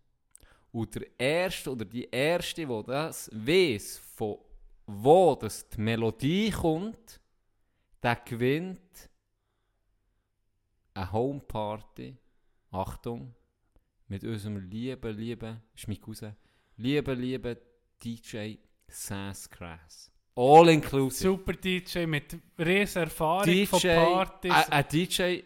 Und 0.74 0.94
der 0.94 1.08
Erste 1.18 1.72
oder 1.72 1.86
die 1.86 2.04
Erste, 2.12 2.68
die 2.68 2.84
das 2.86 3.32
weiss, 3.34 3.98
von 3.98 4.38
wo 4.86 5.36
das 5.36 5.68
die 5.70 5.80
Melodie 5.80 6.52
kommt, 6.52 7.22
der 8.08 8.16
gewinnt 8.24 9.10
eine 10.94 11.12
Homeparty. 11.12 12.18
Achtung, 12.72 13.34
mit 14.08 14.24
unserem 14.24 14.58
lieben, 14.58 15.18
lieben, 15.18 15.62
ist 15.76 15.88
mein 15.88 16.00
Cousin, 16.00 16.36
lieben, 16.78 17.20
lieben 17.20 17.58
DJ 18.04 18.56
Sasscrass. 18.88 20.12
All 20.36 20.70
inclusive. 20.70 21.30
Super 21.30 21.54
DJ 21.54 22.06
mit 22.06 22.38
riesen 22.58 23.04
Erfahrung 23.04 23.46
DJ, 23.46 23.66
von 23.66 23.82
Partys. 23.82 24.52
ein 24.52 24.72
ein 24.72 24.86
DJ, 24.90 25.40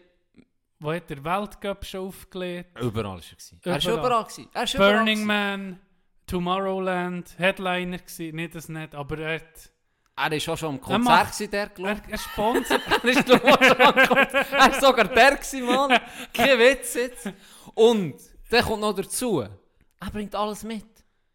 wo 0.78 0.92
hat 0.92 1.08
der 1.10 1.24
Weltcup 1.24 1.84
schon 1.84 2.06
aufgelegt. 2.08 2.78
überall 2.80 3.04
war 3.04 3.16
er. 3.16 3.20
gewesen. 3.20 3.60
Er 3.64 3.72
war 3.72 3.80
Überall. 3.80 3.98
überall. 3.98 4.24
gewesen. 4.24 4.48
Er 4.52 4.62
ist 4.64 4.74
überall 4.74 4.92
Burning 4.96 5.14
gewesen. 5.14 5.26
Man, 5.26 5.80
Tomorrowland, 6.26 7.38
Headliner 7.38 7.98
gsi, 7.98 8.32
nicht 8.32 8.54
das 8.54 8.68
nicht, 8.68 8.94
aber 8.94 9.18
er 9.18 9.34
hat... 9.36 9.72
Er 10.14 10.30
war 10.30 10.54
auch 10.54 10.58
schon 10.58 10.68
am 10.68 10.74
Er 10.74 10.80
Konzert, 10.80 11.32
gewesen, 11.32 11.50
der, 11.50 11.66
glaub 11.68 11.88
Er, 11.88 12.10
er 12.10 12.18
sponsert... 12.18 12.82
Er 13.02 13.04
ist 13.04 13.24
glaub 13.24 13.44
ich, 13.44 13.52
auch 13.52 13.62
schon 13.62 13.80
am 13.80 13.94
Konzert. 13.94 14.52
Er 14.52 14.58
war 14.58 14.80
sogar 14.80 15.08
der, 15.08 15.36
gewesen, 15.36 15.64
Mann. 15.64 16.00
Kein 16.32 16.58
Witz 16.58 16.94
jetzt. 16.94 17.32
Und, 17.74 18.14
der 18.50 18.62
kommt 18.62 18.80
noch 18.80 18.92
dazu. 18.92 19.40
Er 19.40 20.10
bringt 20.10 20.34
alles 20.34 20.62
mit. 20.64 20.84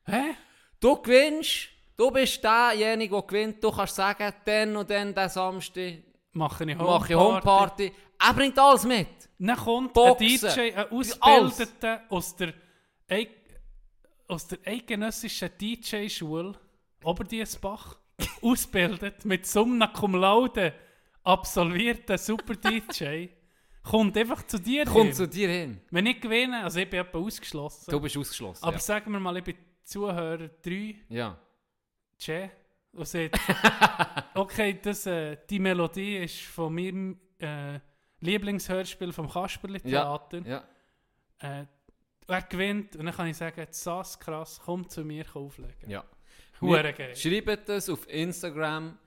Hä? 0.06 0.36
Du 0.80 1.02
gewinnst, 1.02 1.70
du 1.96 2.12
bist 2.12 2.44
derjenige, 2.44 3.16
der 3.16 3.24
gewinnt. 3.24 3.64
Du 3.64 3.72
kannst 3.72 3.96
sagen, 3.96 4.32
dann 4.46 4.76
und 4.76 4.90
dann, 4.90 5.14
den 5.14 5.30
Samstag, 5.30 6.04
Mache 6.34 6.70
ich 6.70 6.78
mache 6.78 7.14
ich 7.14 7.20
Homeparty. 7.20 7.92
Er 8.20 8.34
bringt 8.34 8.60
alles 8.60 8.84
mit. 8.84 9.08
Dann 9.40 9.58
kommt 9.58 9.94
Boxen. 9.94 10.48
ein 10.48 10.56
DJ, 10.56 10.74
ein. 10.76 10.92
Ausgebildeter 10.92 12.02
aus 12.10 12.36
der, 12.36 12.54
aus 14.28 14.48
der 14.48 14.60
eidgenössischen 14.66 15.50
DJ-Schule, 15.60 16.54
Oberdiesbach, 17.04 17.98
ausgebildet, 18.42 19.26
mit 19.26 19.46
Summa 19.46 19.88
Cum 19.88 20.16
Laude 20.16 20.74
absolvierten 21.24 22.18
Super-DJ, 22.18 23.28
kommt 23.84 24.18
einfach 24.18 24.44
zu 24.48 24.60
dir 24.60 24.86
Kommt 24.86 25.06
hin. 25.06 25.14
zu 25.14 25.28
dir 25.28 25.50
hin. 25.50 25.82
Wenn 25.92 26.06
ich 26.06 26.20
gewinne, 26.22 26.64
also 26.64 26.80
ich 26.80 26.90
bin 26.90 27.00
etwa 27.00 27.18
ausgeschlossen, 27.20 27.92
Du 27.92 28.00
bist 28.00 28.18
ausgeschlossen. 28.18 28.64
aber 28.64 28.74
ja. 28.74 28.80
sagen 28.80 29.12
wir 29.12 29.20
mal, 29.20 29.36
ich 29.38 29.44
bin 29.44 29.56
Zuhörer 29.84 30.50
3, 30.62 30.96
ja. 31.10 31.38
Che, 32.20 32.50
und 32.94 33.08
sagt, 33.08 33.40
okay, 34.36 34.80
das, 34.82 35.06
äh, 35.06 35.38
die 35.50 35.60
Melodie 35.60 36.18
ist 36.18 36.42
von 36.42 36.74
meinem 36.74 37.20
äh, 37.40 37.80
Lieblingshörspiel 38.20 39.12
vom 39.14 39.30
Kasperli-Theater. 39.30 40.40
Ja. 40.46 40.64
Äh, 41.40 41.66
er 42.30 42.42
gewinnt 42.42 42.96
und 42.98 43.06
dann 43.06 43.16
kann 43.16 43.28
ich 43.28 43.38
sagen, 43.38 43.66
Sass, 43.70 44.20
krass, 44.20 44.60
komm 44.66 44.90
zu 44.90 45.06
mir 45.06 45.24
kann 45.24 45.44
auflegen. 45.44 45.90
ja. 45.90 46.04
Hure 46.62 46.94
geil. 46.94 47.16
Schreibt 47.16 47.70
das 47.70 47.90
auf 47.90 48.08
Instagram, 48.10 48.98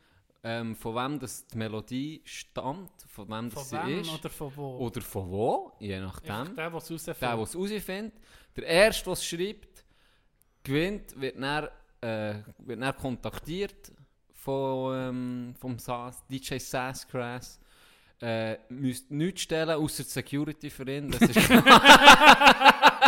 ähm, 0.43 0.75
von 0.77 0.95
wem 0.95 1.19
das 1.19 1.47
die 1.47 1.59
Melodie 1.59 2.23
stammt, 2.25 2.91
von 3.09 3.29
wem 3.29 3.51
Von 3.51 3.61
das 3.63 3.71
sie 3.71 3.77
wem 3.77 4.01
ist. 4.01 4.11
oder 4.15 4.31
von 4.31 4.57
wo? 4.57 4.79
Oder 4.79 5.01
von 5.03 5.31
wo, 5.31 5.73
je 5.81 5.95
Einfach 5.97 6.23
nachdem. 6.23 6.57
der, 6.57 6.71
der 6.71 6.79
es 6.79 6.87
Der, 6.87 6.95
rausfindet. 6.95 7.21
der 7.21 7.39
es 7.43 7.55
herausfindet. 7.55 8.15
Der 8.57 8.67
Erste, 8.67 9.05
der 9.05 9.13
es 9.13 9.25
schreibt, 9.27 9.85
gewinnt, 10.63 11.21
wird 11.21 11.41
dann 11.41 11.69
äh, 12.01 12.43
wird 12.59 12.81
dann 12.81 12.97
kontaktiert 12.97 13.93
von, 14.33 14.95
ähm, 14.97 15.55
vom 15.59 15.79
SAS, 15.79 16.25
DJ 16.27 16.57
Sasscrass. 16.59 17.61
Äh, 18.23 18.57
müsst 18.71 19.11
nichts 19.11 19.43
stellen, 19.43 19.71
außer 19.77 20.03
die 20.05 20.09
Security 20.11 20.71
für 20.71 20.91
ihn. 20.91 21.11
Das 21.11 21.23
ist 21.23 21.37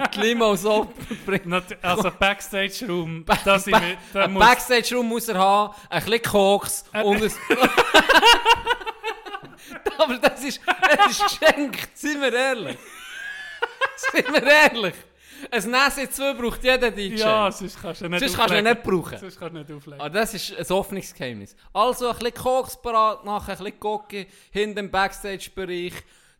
abbringen. 0.00 1.50
Nat- 1.50 1.84
Also 1.84 2.10
Backstage-Raum, 2.18 3.24
sind 3.58 3.66
wir, 3.66 3.96
da 4.12 4.28
muss... 4.28 4.44
Backstage-Raum 4.44 5.08
muss 5.08 5.28
er 5.28 5.38
haben, 5.38 5.74
ein 5.90 6.04
bisschen 6.04 6.22
Koks 6.22 6.84
und 7.02 7.22
ein... 7.22 7.32
Aber 9.98 10.18
das 10.18 10.42
ist, 10.44 10.60
das 10.66 11.10
ist 11.10 11.40
geschenkt, 11.40 11.96
sind 11.96 12.20
wir 12.20 12.32
ehrlich. 12.32 12.76
Sind 13.96 14.32
wir 14.32 14.42
ehrlich. 14.42 14.94
Ein 15.50 15.70
Nässe 15.70 16.08
2 16.08 16.34
braucht 16.34 16.64
jeder 16.64 16.90
DJ. 16.90 17.16
Ja, 17.16 17.50
sonst 17.50 17.80
kannst 17.80 18.00
du 18.00 18.08
nicht 18.08 18.20
Sonst 18.20 18.36
kannst 18.36 18.54
du 18.54 18.62
nicht 18.62 18.82
brauchen. 18.82 19.18
Sonst 19.18 19.38
kannst 19.38 19.54
du 19.54 19.58
nicht 19.60 19.72
auflegen. 19.72 20.00
Ah, 20.00 20.08
das 20.08 20.34
ist 20.34 20.56
ein 20.56 20.68
Hoffnungsgeheimnis. 20.68 21.54
Also 21.72 22.08
ein 22.08 22.16
bisschen 22.18 22.34
Koks 22.34 22.80
parat 22.80 23.24
machen, 23.24 23.50
ein 23.50 23.56
bisschen 23.58 23.80
Gocki 23.80 24.26
hinten 24.50 24.78
im 24.78 24.90
Backstage-Bereich, 24.90 25.92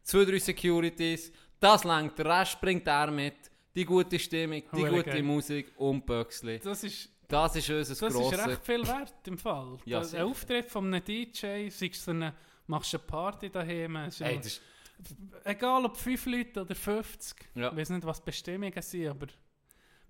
zwei, 0.02 0.24
drei 0.24 0.38
Securities. 0.38 1.32
Das 1.64 1.82
längt, 1.84 2.18
der 2.18 2.26
Rest 2.40 2.60
bringt 2.60 2.86
er 2.86 3.10
mit. 3.10 3.34
Die 3.74 3.84
gute 3.84 4.18
Stimmung, 4.18 4.62
die 4.72 4.76
Hure 4.82 4.90
gute 4.90 5.10
geil. 5.10 5.22
Musik 5.22 5.72
und 5.78 6.04
Böxli. 6.06 6.58
Das 6.60 6.84
ist, 6.84 7.08
Das 7.26 7.56
ist 7.56 7.68
unser 7.70 7.78
das 7.78 7.90
ist 7.90 8.00
grosses... 8.00 8.46
recht 8.46 8.64
viel 8.64 8.86
wert 8.86 9.14
im 9.26 9.38
Fall. 9.38 9.78
Ja, 9.86 9.98
Das- 10.00 10.14
ein 10.14 10.22
Auftritt 10.22 10.70
von 10.70 10.86
einem 10.92 11.02
DJ, 11.04 11.66
es 11.68 11.80
so 12.04 12.10
eine, 12.10 12.34
machst 12.66 12.92
du 12.92 12.98
eine 12.98 13.06
Party 13.06 13.50
daheim, 13.50 13.96
ist 13.96 14.20
Hey, 14.20 14.36
das 14.36 14.46
ist, 14.46 14.62
egal 15.44 15.84
ob 15.86 15.96
5 15.96 16.26
Leute 16.26 16.60
oder 16.60 16.74
50, 16.74 17.36
Ja. 17.54 17.70
ich 17.70 17.76
weiß 17.78 17.90
nicht, 17.90 18.04
was 18.06 18.20
die 18.20 18.26
Bestimmungen 18.26 18.82
sind, 18.82 19.08
aber 19.08 19.26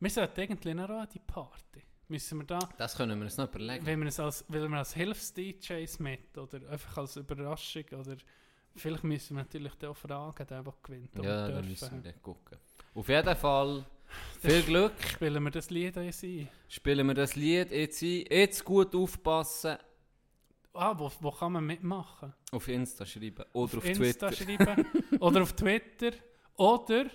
wir 0.01 0.11
sollten 0.11 0.41
eigentlich 0.41 0.75
noch 0.75 0.89
an 0.91 1.09
die 1.15 1.21
Party. 1.21 1.83
Müssen 2.09 2.39
wir 2.39 2.45
da, 2.45 2.59
das 2.77 2.97
können 2.97 3.19
wir 3.19 3.25
uns 3.25 3.39
noch 3.39 3.49
überlegen. 3.49 3.87
wenn 3.87 4.01
wir 4.01 4.09
es 4.09 4.21
als, 4.21 4.45
wir 4.49 4.63
als 4.73 4.93
Hilfs-DJs 4.93 6.01
mit 6.01 6.37
oder 6.37 6.69
einfach 6.69 6.99
als 6.99 7.17
Überraschung 7.17 7.85
oder 7.99 8.17
vielleicht 8.77 9.05
müssen 9.05 9.37
wir 9.37 9.43
natürlich 9.43 9.73
auch 9.85 9.97
fragen, 9.97 10.47
der, 10.47 10.63
der 10.63 10.75
gewinnt. 10.83 11.11
Ja, 11.17 11.23
dann 11.23 11.53
dürfen. 11.53 11.69
müssen 11.69 12.03
wir 12.05 12.13
dann 12.13 12.23
gucken. 12.23 12.59
Auf 12.95 13.09
jeden 13.09 13.37
Fall, 13.37 13.85
viel 14.41 14.63
Glück. 14.67 14.93
Spielen 15.09 15.43
wir 15.43 15.51
das 15.51 15.71
Lied 15.71 15.97
jetzt 15.97 16.25
ein? 16.25 16.49
Spielen 16.69 17.07
wir 17.07 17.15
das 17.15 17.35
Lied 17.37 17.71
jetzt 17.71 18.03
ein. 18.03 18.25
Jetzt 18.31 18.65
gut 18.65 18.95
aufpassen. 18.95 19.77
Ah, 20.73 20.95
wo, 20.99 21.11
wo 21.21 21.31
kann 21.31 21.53
man 21.53 21.65
mitmachen? 21.65 22.35
Auf 22.51 22.67
Insta 22.69 23.07
schreiben. 23.07 23.45
Oder 23.53 23.79
auf, 23.79 23.85
Insta 23.85 24.31
Twitter. 24.31 24.33
schreiben 24.33 24.87
oder 25.21 25.43
auf 25.43 25.53
Twitter 25.53 26.11
oder 26.57 27.07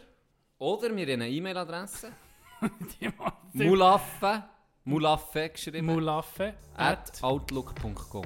Oder 0.58 0.96
wir 0.96 1.06
haben 1.06 1.22
eine 1.22 1.30
E-Mail-Adresse. 1.30 2.12
Mulaffe. 3.54 4.44
Mulaffe 4.84 5.50
geschrieben. 5.50 5.86
Mulaffe 5.86 6.54
at 6.76 7.22
outlook.com. 7.22 8.24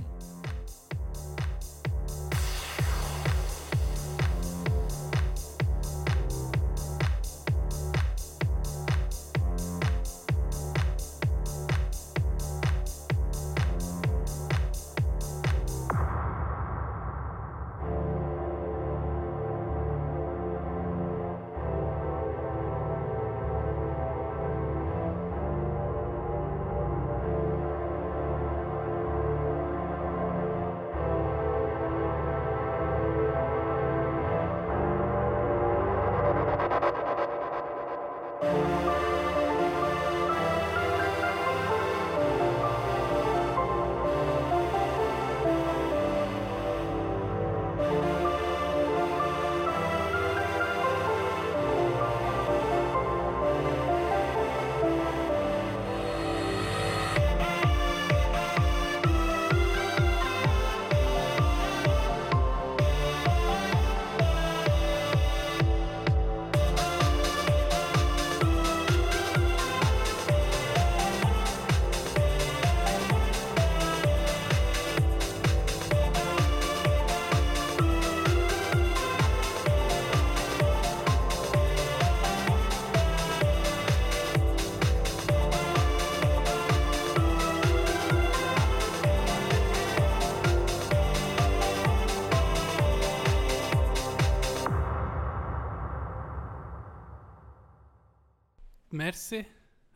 Merci. 98.94 99.44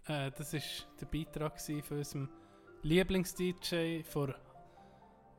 Äh, 0.07 0.31
das 0.31 0.53
war 0.53 0.59
der 0.99 1.05
Beitrag 1.05 1.61
von 1.61 1.97
unserem 1.99 2.29
Lieblings-DJ 2.81 4.01
von, 4.01 4.33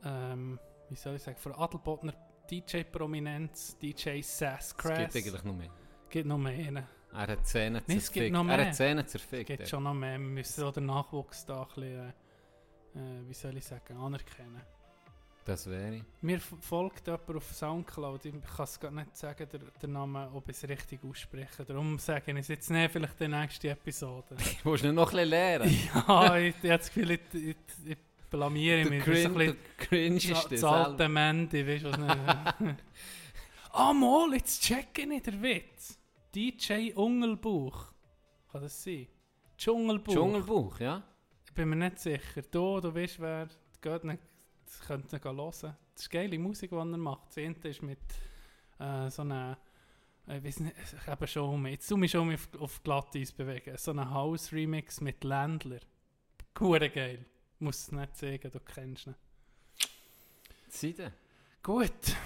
ähm, 0.04 0.60
wie 0.88 0.94
soll 0.94 1.16
ich 1.16 1.22
sagen, 1.24 1.38
von 1.38 1.52
Adelbodner 1.54 2.14
DJ-Prominenz, 2.48 3.76
DJ 3.78 4.20
Sass 4.22 4.68
Es 4.68 4.76
gibt 4.76 4.88
eigentlich 4.88 5.42
noch 5.42 5.54
mehr. 5.56 5.70
Gibt 6.08 6.26
noch 6.26 6.38
mehr. 6.38 6.70
Ne? 6.70 6.86
Er 7.12 7.26
hat 7.26 7.46
Zähne 7.48 7.82
Nee, 7.88 7.96
es 7.96 8.12
gibt 8.12 8.32
zerfickt. 8.32 8.48
Er 8.48 8.66
hat 8.66 8.74
Zähne 8.76 9.00
Es 9.00 9.10
zerfickt. 9.10 9.46
gibt 9.48 9.60
ja. 9.60 9.66
schon 9.66 9.82
noch 9.82 9.94
mehr. 9.94 10.18
Wir 10.20 10.28
müssen 10.28 10.62
auch 10.62 10.72
den 10.72 10.86
Nachwuchs 10.86 11.44
da 11.44 11.62
ein 11.62 11.66
bisschen, 11.66 12.14
äh, 12.94 13.00
äh, 13.00 13.28
wie 13.28 13.34
soll 13.34 13.56
ich 13.56 13.64
sagen, 13.64 13.96
anerkennen. 13.96 14.62
Das 15.48 15.66
wäre. 15.66 16.04
Mir 16.20 16.40
folgt 16.40 17.06
jemand 17.06 17.36
auf 17.36 17.54
Soundcloud, 17.54 18.22
ich 18.26 18.34
kann 18.54 18.64
es 18.64 18.78
gar 18.78 18.90
nicht 18.90 19.16
sagen, 19.16 19.48
der, 19.50 19.60
der 19.80 19.88
Name, 19.88 20.28
ob 20.34 20.46
ich 20.50 20.62
es 20.62 20.68
richtig 20.68 21.02
ausspreche. 21.02 21.64
Darum 21.64 21.98
sage 21.98 22.32
ich 22.32 22.38
es 22.40 22.48
jetzt 22.48 22.70
nicht, 22.70 22.92
vielleicht 22.92 23.18
die 23.18 23.28
nächste 23.28 23.70
Episode. 23.70 24.36
Du 24.62 24.68
musst 24.68 24.84
ihn 24.84 24.94
noch 24.94 25.08
ein 25.08 25.12
bisschen 25.16 25.28
lernen. 25.30 25.88
ja, 26.06 26.36
ich, 26.36 26.54
ich 26.62 26.70
habe 26.70 26.78
das 26.78 26.92
Gefühl, 26.92 27.10
ich, 27.12 27.20
ich, 27.32 27.56
ich 27.86 27.96
blamiere 28.28 28.82
Du 28.82 28.90
mich. 28.90 29.04
Das 29.04 29.16
ist 29.16 29.22
so 29.22 29.38
ein 29.38 29.56
cringe, 29.78 30.14
das, 30.16 30.24
ist 30.24 30.52
das 30.52 30.60
selber. 30.60 30.86
alte 30.86 31.08
Mandy, 31.08 31.66
weißt 31.66 31.84
du 31.84 31.92
was 31.92 32.58
nicht? 32.60 32.76
Ah, 33.72 33.92
mal, 33.94 34.34
jetzt 34.34 34.62
check 34.62 34.98
ich 34.98 35.06
nicht 35.06 35.26
der 35.26 35.40
Witz. 35.40 35.98
DJ 36.34 36.92
Ungelbuch. 36.94 37.86
Kann 38.52 38.60
das 38.60 38.84
sein? 38.84 39.06
Dschungelbuch. 39.56 40.12
Dschungelbuch, 40.12 40.80
ja? 40.80 41.02
Ich 41.46 41.54
bin 41.54 41.70
mir 41.70 41.76
nicht 41.76 42.00
sicher. 42.00 42.42
Du, 42.50 42.80
du 42.80 42.94
weißt 42.94 43.18
wer, 43.20 43.48
geht 43.80 44.04
nicht, 44.04 44.20
das 44.68 44.80
könnt 44.86 45.12
ihr 45.12 45.20
hören. 45.22 45.50
Das 45.94 46.02
ist 46.02 46.10
geile 46.10 46.38
Musik, 46.38 46.70
die 46.70 46.76
er 46.76 46.84
macht. 46.84 47.28
Das 47.28 47.38
eine 47.38 47.54
ist 47.64 47.82
mit 47.82 47.98
äh, 48.78 49.10
so 49.10 49.22
einer, 49.22 49.58
ich 50.26 50.44
weiß 50.44 50.60
nicht, 50.60 50.76
ich 51.00 51.06
habe 51.06 51.26
schon 51.26 51.54
um, 51.54 51.66
jetzt 51.66 51.88
tu 51.88 51.96
mich 51.96 52.10
schon 52.10 52.32
auf, 52.32 52.48
auf 52.58 52.82
Glatteis 52.82 53.32
bewegen. 53.32 53.76
So 53.76 53.92
ein 53.92 54.10
House-Remix 54.10 55.00
mit 55.00 55.24
Ländler. 55.24 55.80
Hure 56.60 56.90
geil. 56.90 57.24
Muss 57.60 57.78
es 57.78 57.92
nicht 57.92 58.16
sagen, 58.16 58.50
du 58.50 58.60
kennst 58.60 59.06
ihn. 59.06 59.14
Seite. 60.68 61.12
Gut. 61.62 62.16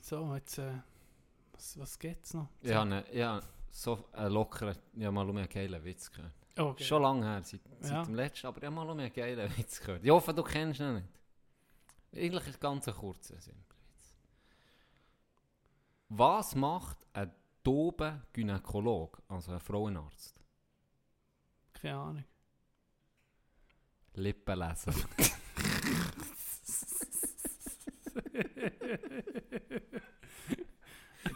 So, 0.00 0.34
jetzt, 0.34 0.58
äh, 0.58 0.72
was, 1.52 1.78
was 1.78 1.98
gibt's 1.98 2.34
noch? 2.34 2.48
Ich 2.60 2.74
einen- 2.74 3.04
ich 3.12 3.22
habe 3.22 3.44
so 3.70 4.08
einen 4.12 4.32
lockeren, 4.32 4.76
ich 4.96 5.04
habe 5.04 5.12
mal 5.14 5.28
um 5.28 5.36
einen 5.36 5.48
geilen 5.48 5.82
Witz 5.84 6.10
gehört. 6.10 6.32
Okay. 6.58 6.82
Schon 6.84 7.02
lange 7.02 7.24
her, 7.24 7.42
seit, 7.44 7.60
seit 7.80 7.92
Ja. 7.92 8.02
dem 8.02 8.14
letzten, 8.14 8.46
aber 8.48 8.58
ich 8.58 8.64
habe 8.64 8.74
mal 8.74 8.90
einen 8.90 9.12
geilen 9.12 9.56
Witz 9.56 9.80
gehört. 9.80 10.02
Ich 10.04 10.10
hoffe, 10.10 10.34
du 10.34 10.42
kennst 10.42 10.80
ihn 10.80 10.94
nicht. 10.94 11.08
Eigentlich 12.14 12.42
ist 12.42 12.54
es 12.54 12.60
ganz 12.60 12.88
ein 12.88 12.94
kurzer, 12.94 13.40
simpler 13.40 13.76
Witz. 13.86 14.14
Was 16.08 16.54
macht 16.54 16.98
ein 17.12 17.32
dober 17.62 18.22
Gynäkolog, 18.32 19.22
also 19.28 19.52
ein 19.52 19.60
Frauenarzt? 19.60 20.40
Keine 21.74 21.96
Ahnung. 21.96 22.24
Lippen 24.14 24.58
lesen. 24.58 24.94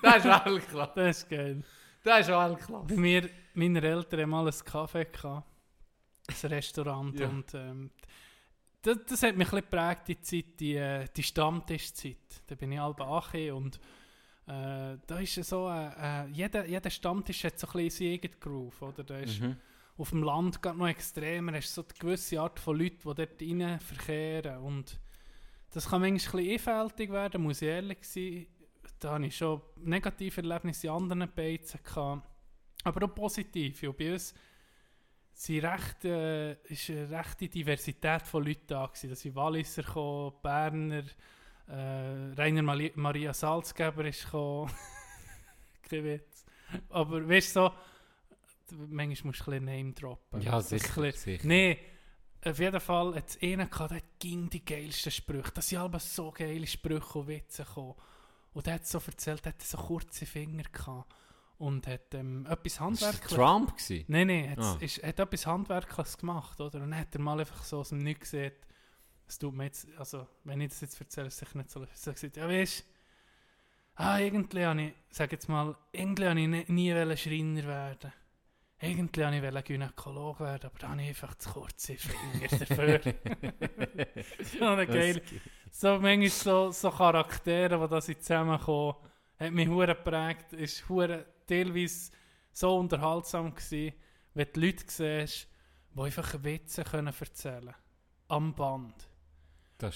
das 0.03 0.17
ist 0.17 0.25
Weltklasse. 0.25 0.93
Das 0.97 1.17
ist 1.19 1.29
geil. 1.29 1.63
Das 2.03 2.29
ist. 2.29 2.69
Bei 2.69 2.97
mir 2.97 3.29
meine 3.55 3.81
Eltern 3.83 4.29
mal 4.31 4.47
ein 4.47 4.53
Café 4.53 5.05
gehabt, 5.11 5.47
ein 6.29 6.49
Restaurant 6.51 7.19
Ja. 7.19 7.29
und 7.29 7.55
ähm, 7.55 7.91
das, 8.83 8.99
das 9.09 9.23
hat 9.23 9.37
mich 9.37 9.47
ein 9.53 9.61
bisschen 9.63 9.71
geprägt, 9.71 10.09
die 10.09 10.21
Zeit, 10.21 10.61
die, 10.61 10.75
äh, 10.75 11.07
die 11.17 11.23
Stammtischzeit. 11.23 12.43
Da 12.47 12.55
bin 12.57 12.73
ich 12.73 12.79
halb 12.81 13.01
ache 13.01 13.55
und 13.55 13.77
äh, 14.47 14.97
da 15.07 15.19
ist 15.21 15.35
so, 15.45 15.69
äh, 15.69 16.25
äh, 16.25 16.27
jeder, 16.33 16.67
jeder 16.67 16.91
Stammtisch 16.91 17.45
hat 17.45 17.59
so 17.61 17.69
ein 17.69 17.73
bisschen 17.85 17.91
seinen 18.07 18.13
eigenen 18.15 18.41
Groove, 18.41 18.83
oder? 18.83 19.05
Da 19.05 19.19
ist 19.19 19.41
Mhm. 19.41 19.57
auf 19.97 20.11
dem 20.11 20.23
Land 20.25 20.61
gerade 20.61 20.79
noch 20.79 20.89
extremer, 20.89 21.53
hast 21.53 21.73
so 21.75 21.83
eine 21.83 21.95
gewisse 21.99 22.41
Art 22.41 22.59
von 22.59 22.77
Leuten, 22.77 22.99
die 22.99 23.15
dort 23.15 23.41
rein 23.41 23.79
verkehren 23.81 24.59
und 24.63 24.99
das 25.71 25.89
kann 25.89 26.01
manchmal 26.03 26.43
ein 26.43 26.49
bisschen 26.49 26.75
einfältig 26.75 27.11
werden, 27.13 27.43
muss 27.43 27.63
ich 27.63 27.69
ehrlich 27.69 27.99
sein. 28.03 28.47
Da 28.99 29.13
hatte 29.15 29.27
ich 29.27 29.37
schon 29.37 29.63
negative 29.77 30.43
Erlebnisse 30.43 30.89
in 30.89 30.93
anderen 30.93 31.31
Beizen 31.35 31.81
gehabt, 31.83 32.29
aber 32.85 33.07
auch 33.07 33.15
positive. 33.15 33.91
Und 33.91 33.97
bei 33.99 34.13
uns 34.13 34.35
sind 35.35 35.65
recht, 35.65 36.05
äh, 36.05 36.53
ist 36.65 36.91
eine 36.91 37.11
rechte 37.11 37.49
Diversität 37.49 38.23
von 38.23 38.45
Leuten 38.45 38.67
da 38.67 38.87
gewesen. 38.87 39.11
Da 39.11 39.17
sind 39.17 39.35
Walliser 39.35 39.83
gekommen, 39.83 40.35
Berner, 40.43 41.05
äh, 41.69 42.33
Rainer 42.37 42.63
Mali 42.63 42.93
Maria 42.97 43.33
Salzgeber 43.33 44.05
ist 44.05 44.25
gekommen. 44.25 44.71
Kein 45.89 46.05
Witz. 46.05 46.45
Aber 46.91 47.29
weißt 47.29 47.57
du 47.57 47.61
so, 47.61 48.77
manchmal 48.89 49.29
musst 49.29 49.47
du 49.47 49.51
ein 49.53 49.61
bisschen 49.61 49.65
Name 49.65 49.93
droppen. 49.93 50.41
Ja, 50.41 50.61
sicher, 50.61 51.01
bisschen- 51.03 51.13
sicher. 51.13 51.47
Nee, 51.47 51.79
auf 52.45 52.59
jeden 52.59 52.81
Fall 52.81 53.15
hat 53.15 53.29
es 53.29 53.43
einen 53.43 53.71
gehabt, 53.71 53.91
der 53.93 54.03
ging 54.19 54.51
die 54.51 54.65
geilsten 54.65 55.13
Sprüche. 55.13 55.53
Das 55.55 55.69
sind 55.69 55.79
aber 55.79 55.99
so 56.01 56.31
geile 56.33 56.67
Sprüche 56.67 57.19
und 57.19 57.29
Witze 57.29 57.65
gekommen. 57.65 57.95
Und 58.53 58.67
der 58.67 58.75
hat 58.75 58.87
so 58.87 59.01
erzählt, 59.07 59.47
er 59.47 59.53
hatte 59.53 59.65
so 59.65 59.79
kurze 59.79 60.27
Finger 60.27 60.65
gehabt. 60.65 61.15
Und 61.63 61.87
hat 61.87 62.13
ähm, 62.15 62.45
etwas 62.47 62.75
Das 62.75 62.81
Handwerkliches... 62.81 63.39
war 63.39 63.39
Trump. 63.39 63.77
Gewesen. 63.77 64.05
Nein, 64.09 64.27
nein, 64.27 64.51
hat, 64.51 64.59
Ah. 64.59 64.77
ist, 64.81 65.03
hat 65.03 65.21
etwas 65.21 65.47
Handwerkliches 65.47 66.19
gemacht, 66.19 66.61
oder? 66.61 66.81
Und 66.83 66.91
dann 66.91 66.99
hat 66.99 67.15
er 67.15 67.21
mal 67.21 67.39
einfach 67.39 67.63
so 67.63 67.79
aus 67.79 67.91
dem 67.91 67.99
Nichts 67.99 68.31
gesehen, 68.31 68.53
es 69.29 69.39
tut 69.39 69.55
mir 69.55 69.65
jetzt, 69.65 69.87
also, 69.97 70.27
wenn 70.45 70.61
ich 70.61 70.71
das 70.71 70.81
jetzt 70.81 71.01
erzähle, 71.01 71.29
ist 71.29 71.35
es 71.35 71.39
sicher 71.39 71.57
nicht 71.59 71.71
so 71.71 71.79
lustig. 71.81 72.07
Er 72.07 72.13
gesagt, 72.15 72.37
ja 72.37 72.49
weißt 72.49 72.85
ah, 73.95 74.19
irgendwie 74.19 74.65
habe 74.65 74.83
ich, 74.83 74.93
sag 75.11 75.31
jetzt 75.33 75.49
mal, 75.49 75.77
irgendwie 75.93 76.27
habe 76.27 76.41
ich 76.41 76.49
nie, 76.49 76.65
nie 76.69 77.17
Schreiner 77.17 77.65
werden. 77.65 78.13
Irgendwie 78.81 79.21
wollte 79.23 79.37
ich 79.37 79.43
wollen 79.43 79.65
Gynäkolog 79.65 80.41
werden, 80.41 80.67
aber 80.67 80.79
da 80.81 80.89
habe 80.89 81.03
ich 81.03 81.09
einfach 81.09 81.37
zu 81.37 81.51
kurze 81.51 81.97
Finger 81.97 82.49
dafür. 82.49 83.01
so 84.59 84.65
eine 84.65 84.87
geile, 84.89 85.23
so 85.71 85.99
manchmal 86.01 86.29
so, 86.29 86.71
so 86.73 86.91
Charaktere, 86.91 87.79
die 87.81 87.89
da 87.89 88.01
zusammenkommen, 88.01 88.97
hat 89.39 89.53
mich 89.53 89.69
hure 89.69 89.95
geprägt, 89.95 90.53
ist 90.55 90.89
hure 90.89 91.25
teilweise 91.53 92.11
so 92.53 92.77
unterhaltsam 92.77 93.55
gewesen, 93.55 93.95
wenn 94.35 94.49
du 94.53 94.61
Leute 94.61 94.85
siehst, 94.87 95.49
die 95.95 96.01
einfach 96.01 96.43
Witze 96.43 96.85
können 96.85 97.15
erzählen 97.19 97.75
am 98.29 98.55
Band. 98.55 98.95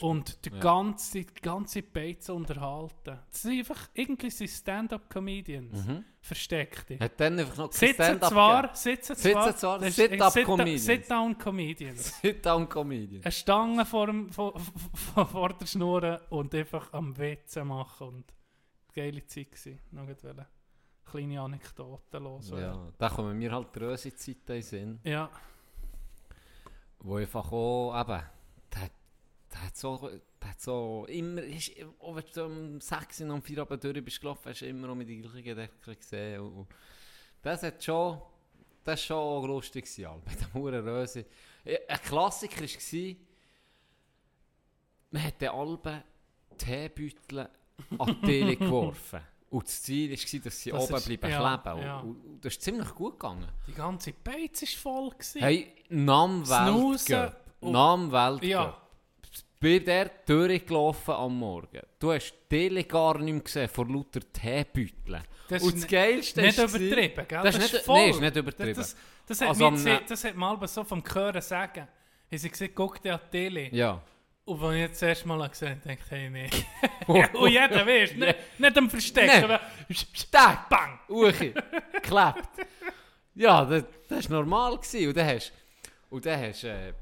Und 0.01 0.45
die 0.45 0.51
ja. 0.51 0.59
ganze, 0.59 1.25
die 1.25 1.41
ganze 1.41 1.81
Beize 1.83 2.35
unterhalten. 2.35 3.21
Das 3.31 3.43
sind 3.43 3.59
einfach, 3.59 3.89
irgendwie 3.95 4.49
Stand-Up-Comedians. 4.49 5.87
Mhm. 5.87 6.05
Versteckte. 6.21 6.99
Hat 6.99 7.21
dann 7.21 7.39
einfach 7.39 7.57
noch 7.57 7.73
Sitzen 7.73 8.21
zwar, 8.21 8.75
sitzen 8.75 9.15
Sitzen 9.15 9.33
zwar, 9.33 9.57
zwar, 9.57 9.91
Sit-up-Comedians. 9.91 10.85
Sit- 10.85 11.03
Sit-down-Comedians. 11.03 12.19
Sit-down-Comedian. 12.23 13.23
Eine 13.23 13.33
Stange 13.33 13.87
vor, 13.87 14.07
dem, 14.09 14.33
vor, 14.33 14.59
vor, 15.15 15.27
vor 15.27 15.53
der 15.53 15.67
Schnur 15.67 16.21
und 16.31 16.53
einfach 16.53 16.93
am 16.93 17.17
Witze 17.17 17.65
machen. 17.65 18.09
Und 18.09 18.35
geile 18.93 19.25
Zeit 19.27 19.53
gewesen. 19.53 19.79
Noch 19.93 20.09
kleine 21.07 21.41
Anekdoten 21.41 22.23
los. 22.23 22.51
Ja, 22.51 22.93
da 22.99 23.09
kommen 23.09 23.39
mir 23.39 23.53
halt 23.53 23.77
röse 23.81 24.15
Zeiten 24.15 24.41
in 24.41 24.47
den 24.47 24.63
Sinn, 24.63 25.01
ja. 25.05 25.31
wo 27.01 27.17
einfach 27.17 27.51
auch, 27.53 27.99
eben, 28.01 28.23
der, 28.75 28.91
der 29.53 29.63
hat 29.63 29.77
so, 29.77 30.11
der 30.43 30.51
hat 30.51 30.61
so 30.61 31.07
immer, 31.09 31.43
ist, 31.43 31.73
auch 32.01 32.17
wenn 32.17 32.25
du 32.35 32.45
um 32.45 32.81
6 32.81 33.21
Uhr 33.21 33.31
am 33.31 33.43
4 33.43 33.71
Uhr 33.71 33.77
durch 33.77 34.05
bist 34.05 34.21
gelaufen, 34.21 34.51
hast 34.51 34.61
du 34.61 34.67
immer 34.67 34.89
noch 34.89 34.95
mit 34.95 35.09
den 35.09 35.23
gleichen 35.23 35.45
Gedanken 35.45 35.97
gesehen. 35.97 36.41
Und, 36.41 36.53
und 36.53 36.69
das 37.43 37.63
hat 37.63 37.83
schon, 37.83 38.21
das 38.85 38.93
war 38.93 38.97
schon 38.97 39.17
auch 39.17 39.47
lustig 39.47 39.85
gewesen, 39.85 40.07
Al, 40.07 40.21
bei 40.25 40.35
dem 40.35 40.55
Huren 40.55 40.87
Röse. 40.87 41.25
Ja, 41.65 41.79
Ein 41.89 42.01
Klassiker 42.03 42.63
war, 42.63 43.17
man 45.11 45.23
hat 45.23 45.41
den 45.41 45.49
Alben 45.49 46.03
Teebeutel 46.59 47.49
an 47.99 48.07
die 48.07 48.27
Tele 48.27 48.57
geworfen. 48.57 49.21
Und 49.51 49.65
das 49.65 49.83
Ziel 49.83 50.11
war, 50.11 50.41
dass 50.41 50.61
sie 50.61 50.71
Das 50.71 50.85
oben 50.85 50.97
ist- 50.97 51.07
bleiben 51.07 51.31
ja, 51.31 51.59
kleben. 51.63 51.81
ja. 51.83 51.99
Und, 52.01 52.25
und 52.25 52.45
das 52.45 52.53
ist 52.55 52.63
ziemlich 52.63 52.95
gut 52.95 53.19
gegangen. 53.19 53.47
Die 53.67 53.73
ganze 53.75 54.13
Beiz 54.13 54.63
war 54.63 54.69
voll. 54.93 55.11
Gewesen. 55.11 55.41
Hey, 55.41 55.73
Nam 55.89 56.45
Snoozen 56.45 57.17
Weltcup. 57.17 57.41
und- 57.61 57.73
Nam 57.73 58.13
Weltcup. 58.13 58.43
Ja. 58.49 58.83
Bin 59.59 59.85
der 59.85 60.11
durchgelaufen 60.27 61.15
am 61.15 61.39
Morgen. 61.39 61.81
Du 61.99 62.13
hast 62.13 62.35
Tele 62.49 62.85
gar 62.85 63.19
nicht 63.19 63.33
mehr 63.33 63.43
gesehen 63.43 63.69
vor 63.69 63.89
lauter 63.89 64.21
Teebeuteln. 64.33 65.23
Das 65.49 65.63
Und 65.63 65.77
das 65.77 65.87
Geilste 65.87 66.43
Nicht 66.43 66.59
ist 66.59 66.75
übertrieben, 66.75 67.25
gell? 67.29 67.43
Das 67.43 67.57
ist 67.57 67.73
nicht- 67.73 67.85
voll. 67.85 67.97
nee, 68.01 68.11
ist 68.11 68.21
nicht 68.21 68.37
übertrieben. 68.37 68.75
Das, 68.75 68.95
das, 69.27 69.39
das, 69.39 69.41
hat, 69.41 69.49
Also 69.49 69.71
das 70.09 70.25
hat 70.25 70.35
mal 70.37 70.69
so 70.69 70.85
vom 70.85 71.03
Hören 71.13 71.41
sagen. 71.41 71.81
Haben 72.29 72.39
sie 72.39 72.51
gesagt, 72.51 72.73
guck 72.75 73.01
dir 73.01 73.15
an 73.15 73.21
die 73.27 73.31
Tele. 73.31 73.69
Ja. 73.75 74.03
Und 74.47 74.63
als 74.63 74.75
ich 74.75 74.81
jetzt 74.81 75.03
das 75.03 75.09
erste 75.09 75.29
Mal 75.29 75.49
gesehen 75.49 75.71
habe, 75.71 75.81
dachte 75.81 75.99
ich, 76.05 76.11
hey, 76.11 76.31
nee. 76.31 76.49
Und 77.07 77.51
jeder 77.51 77.85
weiß, 77.87 78.15
nicht, 78.15 78.37
nicht 78.59 78.79
am 78.79 78.89
Verstecken, 78.89 79.27
Nee. 79.39 79.45
aber 79.45 79.61
Tag! 80.31 80.69
bang! 80.69 80.99
Uchi! 81.09 81.53
Klappt! 82.03 82.49
Ja, 83.35 83.65
das, 83.65 83.85
das 84.09 84.31
war 84.31 84.39
normal. 84.39 84.77
Gewesen. 84.79 85.09
Und 85.09 85.17
dann 85.17 85.27
hast 85.35 85.53
und 86.09 86.25
dann 86.25 86.41
hast 86.41 86.63
äh, 86.65 86.93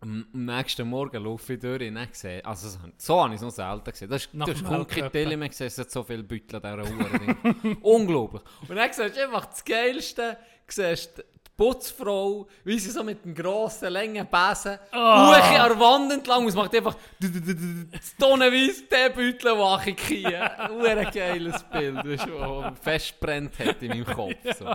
am 0.00 0.26
am 0.32 0.44
nächsten 0.44 0.86
Morgen 0.88 1.24
laufe 1.24 1.54
ich 1.54 1.60
durch 1.60 1.88
und 1.88 2.10
gesehen, 2.12 2.44
also 2.44 2.68
so, 2.68 2.78
so 2.98 3.20
habe 3.24 3.34
ich 3.34 3.40
es 3.40 3.42
noch 3.42 3.50
selten 3.50 3.90
gesehen. 3.90 4.08
Das 4.10 4.24
ist, 4.26 4.34
Nach 4.34 4.46
du 4.46 4.52
hast 4.52 4.62
kaum 4.64 4.86
keine 4.86 5.02
Weltcup. 5.02 5.12
Tele 5.12 5.36
mehr 5.36 5.48
gesehen, 5.48 5.66
es 5.66 5.78
hat 5.78 5.90
so 5.90 6.04
viele 6.04 6.22
Beutel 6.22 6.64
an 6.64 6.82
dieser 6.84 7.64
Uhr. 7.64 7.76
Unglaublich. 7.82 8.42
Und 8.68 8.76
dann 8.76 8.92
siehst 8.92 9.16
du 9.16 9.24
einfach 9.24 9.46
das 9.46 9.64
Geilste, 9.64 10.38
siehst 10.68 11.24
Putzfrau, 11.56 12.46
wie 12.64 12.78
sie 12.78 12.90
so 12.90 13.04
mit 13.04 13.24
dem 13.24 13.34
grossen, 13.34 13.92
langen 13.92 14.26
Besen 14.26 14.78
Oh. 14.92 14.96
An 14.96 15.68
der 15.68 15.78
Wand 15.78 16.12
entlang 16.12 16.42
und 16.42 16.48
es 16.48 16.54
macht 16.54 16.74
einfach 16.74 16.96
das 17.20 18.16
tonnenweise 18.18 18.88
Teebeutel 18.88 19.58
wach 19.58 19.86
in 19.86 19.96
die 20.08 20.26
Ein 20.26 21.10
geiles 21.12 21.62
Bild, 21.64 22.04
das 22.04 22.22
schon 22.22 22.76
festbrennt 22.76 23.58
hat 23.58 23.82
in 23.82 23.88
meinem 23.88 24.04
Kopf. 24.06 24.34
So. 24.58 24.74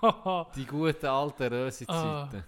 Die 0.56 0.66
guten 0.66 1.06
alten 1.06 1.42
Röse-Zeiten. 1.52 2.44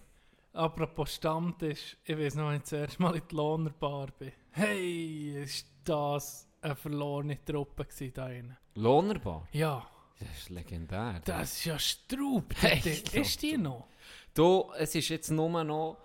Apropos 0.52 1.14
Stammtisch, 1.14 1.96
ich 2.04 2.18
weiß 2.18 2.34
noch, 2.34 2.48
als 2.48 2.64
ich 2.64 2.70
das 2.70 2.88
erste 2.88 3.02
Mal 3.02 3.14
in 3.16 3.22
die 3.30 3.34
Lohnerbar 3.36 4.08
bin. 4.18 4.32
Hey, 4.50 5.42
ist 5.44 5.66
das 5.84 6.48
eine 6.60 6.74
verlorene 6.74 7.38
Truppe 7.44 7.86
da 8.12 8.26
drin. 8.26 8.56
Lohnerbar? 8.74 9.46
Ja, 9.52 9.86
Das 10.20 10.28
ist 10.38 10.50
legendär. 10.50 11.20
das 11.24 11.52
ist 11.54 11.64
ja 11.64 11.78
Straub. 11.78 12.44
Hey, 12.60 12.80
Die- 12.80 13.18
ist 13.18 13.42
die 13.42 13.56
noch? 13.56 13.86
Du, 14.34 14.70
es 14.78 14.94
ist 14.94 15.08
jetzt 15.08 15.30
nur 15.30 15.64
noch 15.64 15.96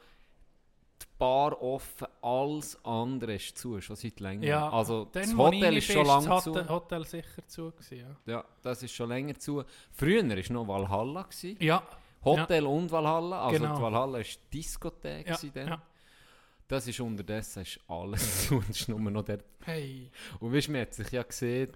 die 1.01 1.05
Bar 1.20 1.61
offen, 1.61 2.07
alles 2.22 2.78
andere 2.86 3.36
ist 3.36 3.57
zu, 3.57 3.80
schon 3.82 3.95
seit 3.97 4.20
länger. 4.20 4.45
Ja, 4.45 4.70
also 4.70 5.05
dann, 5.11 5.24
das 5.24 5.38
Hotel 5.38 5.78
ist 5.78 5.91
schon 5.91 6.05
lange 6.05 6.28
das 6.28 6.43
zu. 6.45 6.49
Hotel, 6.51 6.70
Hotel 6.70 7.05
sicher 7.05 7.47
zu 7.47 7.72
gewesen, 7.72 7.97
ja. 8.26 8.34
Ja, 8.34 8.45
das 8.61 8.82
ist 8.84 8.93
schon 8.93 9.09
länger 9.09 9.38
zu. 9.38 9.63
Früher 9.91 10.24
war 10.28 10.53
noch 10.53 10.68
Valhalla. 10.68 11.24
Gewesen. 11.24 11.57
Ja, 11.59 11.84
Hotel 12.24 12.66
und 12.66 12.89
Valhalla. 12.91 13.45
Also 13.45 13.59
Genau. 13.61 13.76
die 13.76 13.82
Valhalla 13.82 14.13
war 14.13 14.22
die 14.24 14.38
Diskothek. 14.57 15.28
ja, 15.28 15.38
dann. 15.53 15.68
ja. 15.68 15.82
Das 16.68 16.88
ist 16.88 16.99
unterdessen 16.99 17.61
ist 17.61 17.80
alles 17.88 18.47
zu 18.47 18.55
und 18.55 18.70
es 18.70 18.80
ist 18.82 18.89
nur 18.89 18.99
noch 18.99 19.24
der. 19.24 19.39
Hey, 19.66 20.09
Und 20.39 20.51
weißt 20.53 20.68
du, 20.68 20.72
man 20.72 20.82
hat 20.82 20.93
sich 20.95 21.11
ja 21.11 21.22
gesehen, 21.24 21.72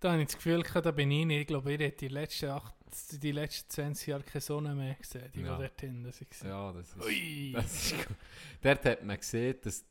da 0.00 0.12
habe 0.12 0.22
ich 0.22 0.28
das 0.28 0.36
Gefühl, 0.36 0.62
da 0.62 0.90
bin 0.90 1.10
ich 1.10 1.26
nicht. 1.26 1.40
Ich 1.42 1.46
glaube, 1.46 1.72
ich 1.72 1.80
hätte 1.80 1.96
die 2.06 2.08
letzten, 2.08 2.50
acht, 2.50 2.74
die 3.12 3.32
letzten 3.32 3.70
20 3.70 4.06
Jahre 4.08 4.22
keine 4.22 4.40
Sonne 4.40 4.74
mehr 4.74 4.94
gesehen, 4.94 5.30
die, 5.34 5.40
Ja. 5.40 5.56
dort 5.56 5.80
hinten 5.80 6.04
waren. 6.04 6.48
ja, 6.48 6.72
das 6.72 6.88
ist. 6.88 7.04
Ui. 7.04 7.52
Das 7.52 7.92
ist 7.92 8.06
gut. 8.06 8.16
Dort 8.62 8.84
hat 8.84 9.04
man 9.04 9.16
gesehen, 9.16 9.56
dass 9.62 9.84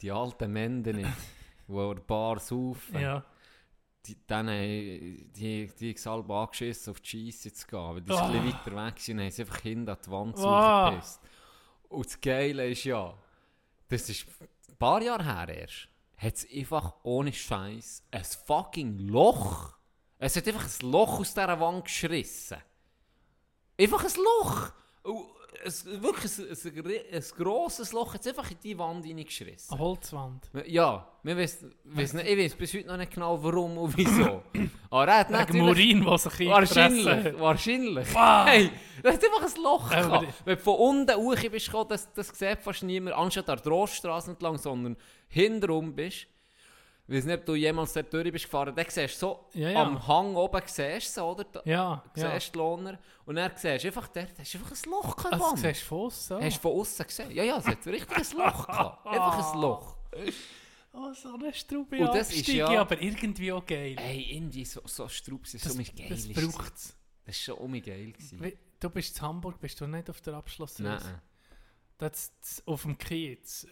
die, 0.00 0.10
alten 0.12 0.52
Männer 0.52 0.92
nicht, 0.92 1.08
die 1.68 1.72
an 1.74 1.94
der 1.96 2.02
Bar 2.02 2.38
saufen, 2.40 3.00
Ja. 3.00 3.24
die, 4.06 4.16
haben- 4.30 4.46
die, 5.34 5.70
die 5.78 5.94
haben 5.94 6.12
halb 6.12 6.30
angeschissen, 6.30 6.90
auf 6.92 7.00
die 7.00 7.30
Scheisse 7.32 7.52
zu 7.52 7.66
gehen. 7.66 7.78
Weil 7.80 8.00
die 8.02 8.12
oh. 8.12 8.16
ein 8.16 8.32
bisschen 8.32 8.46
weiter 8.74 8.86
weg 8.86 8.98
sind 9.00 9.18
und 9.18 9.24
haben 9.24 9.30
sie 9.30 9.42
einfach 9.42 9.60
hinter 9.60 9.92
an 9.92 9.98
die 10.04 10.10
Wand 10.10 10.38
Ah. 10.38 10.86
zugepisst. 10.90 11.20
Und 11.88 12.06
das 12.06 12.20
Geile 12.20 12.68
ist 12.70 12.84
ja, 12.84 13.14
das 13.88 14.08
ist 14.10 14.26
ein 14.68 14.76
paar 14.76 15.02
Jahre 15.02 15.24
her 15.24 15.48
erst, 15.60 15.88
hat 16.18 16.34
es 16.34 16.46
einfach 16.52 16.94
ohne 17.04 17.32
Scheiß 17.32 18.04
ein 18.10 18.24
fucking 18.24 18.98
Loch. 18.98 19.78
Es 20.18 20.36
hat 20.36 20.48
einfach 20.48 20.64
ein 20.64 20.90
Loch 20.90 21.20
aus 21.20 21.32
dieser 21.32 21.60
Wand 21.60 21.84
geschrissen. 21.84 22.58
Einfach 23.80 24.04
ein 24.04 24.22
Loch. 24.22 24.72
Ein, 25.64 26.02
wirklich 26.02 26.38
ein, 26.38 26.46
ein, 26.50 27.14
ein, 27.14 27.24
grosses 27.36 27.92
Loch 27.92 28.14
jetzt 28.14 28.28
einfach 28.28 28.50
in 28.50 28.58
die 28.62 28.78
Wand 28.78 29.04
reingeschissen. 29.04 29.72
Eine 29.72 29.80
Holzwand. 29.80 30.50
Ja, 30.66 31.08
wir 31.22 31.36
wissen, 31.36 31.74
wissen 31.84 32.18
nicht, 32.18 32.28
ich 32.28 32.38
weiß 32.38 32.54
bis 32.54 32.74
heute 32.74 32.86
noch 32.86 32.96
nicht 32.96 33.12
genau 33.12 33.42
warum 33.42 33.78
und 33.78 33.96
wieso. 33.96 34.42
Aber 34.90 35.06
er 35.06 35.18
hat 35.20 35.28
Wegen 35.28 35.38
natürlich... 35.38 35.94
Murin, 35.94 36.04
der 36.04 36.18
sich 36.18 36.48
Wahrscheinlich, 36.48 37.38
wahrscheinlich. 37.38 38.16
Ah. 38.16 38.46
Hey, 38.46 38.70
das 39.02 39.14
hat 39.14 39.24
einfach 39.24 39.42
ein 39.42 39.62
Loch 39.62 39.90
Aber 39.90 40.20
gehabt. 40.20 40.34
Wenn 40.44 40.56
du 40.56 40.62
von 40.62 40.74
unten 40.76 41.16
hoch 41.16 41.50
bist, 41.50 41.66
gekommen, 41.66 41.88
das, 41.88 42.12
das 42.12 42.28
sieht 42.28 42.60
fast 42.60 42.82
niemand, 42.82 43.16
anstatt 43.16 43.48
an 43.48 43.58
der 43.64 43.72
Rohrstraße 43.72 44.30
entlang, 44.30 44.58
sondern 44.58 44.96
hinterrum 45.28 45.94
bist. 45.94 46.26
Ich 47.10 47.14
weiß 47.14 47.24
nicht, 47.24 47.38
ob 47.38 47.46
du 47.46 47.54
jemals 47.54 47.94
dort 47.94 48.12
durch 48.12 48.30
bist 48.30 48.44
gefahren, 48.44 48.74
dann 48.76 48.84
siehst 48.88 49.14
du 49.14 49.18
so, 49.26 49.46
Ja, 49.54 49.70
ja. 49.70 49.82
am 49.82 50.06
Hang 50.06 50.36
oben 50.36 50.60
siehst 50.66 51.16
du 51.16 51.22
oder? 51.22 51.44
Da, 51.44 51.62
Ja, 51.64 52.04
ja. 52.14 52.32
siehst 52.34 52.48
du 52.48 52.52
die 52.52 52.58
Lohner. 52.58 52.98
Und 53.24 53.36
dann 53.36 53.50
siehst 53.56 53.84
du 53.84 53.88
einfach, 53.88 54.08
dort 54.08 54.38
hast 54.38 54.54
du 54.54 54.58
einfach 54.58 54.70
ein 54.72 54.90
Loch 54.90 55.16
gehabt. 55.16 55.32
Also, 55.32 55.46
Mann. 55.46 55.54
du 55.54 55.60
siehst 55.62 55.82
von 55.84 55.98
aussen. 56.00 56.42
Hast 56.42 56.56
du 56.56 56.60
von 56.60 56.72
außen 56.80 57.06
gesehen? 57.06 57.30
Ja, 57.30 57.42
ja, 57.44 57.56
es 57.56 57.66
hat 57.66 57.86
richtig 57.86 58.16
ein 58.16 58.38
Loch 58.38 58.66
gehabt. 58.66 59.06
Einfach 59.06 59.54
ein 59.54 59.60
Loch. 59.60 59.96
Oh, 60.92 61.12
so 61.14 61.34
eine 61.34 61.54
Straube 61.54 61.96
Und 61.98 62.14
das 62.14 62.32
ist 62.32 62.48
ja- 62.48 62.68
aber 62.80 63.00
irgendwie 63.00 63.52
auch 63.52 63.64
geil. 63.64 63.96
Ey, 63.98 64.26
irgendwie 64.36 64.64
so, 64.64 64.80
so 64.84 65.04
das 65.04 65.22
so 65.24 65.74
mit 65.76 65.96
geil. 65.96 66.08
das 66.10 66.26
ist 66.26 66.34
braucht 66.34 66.74
es. 66.74 66.94
Das 67.24 67.36
ist 67.36 67.42
schon 67.42 67.54
um 67.56 67.72
geil 67.72 68.12
gewesen. 68.12 68.52
Du 68.80 68.90
bist 68.90 69.16
in 69.16 69.22
Hamburg, 69.22 69.58
bist 69.60 69.80
du 69.80 69.86
nicht 69.86 70.10
auf 70.10 70.20
der 70.20 70.34
Abschlussreise? 70.34 71.04
Nein. 71.06 71.22
Das, 71.98 72.32
das, 72.40 72.62
auf 72.66 72.82
dem 72.82 72.96
Kiez, 72.96 73.66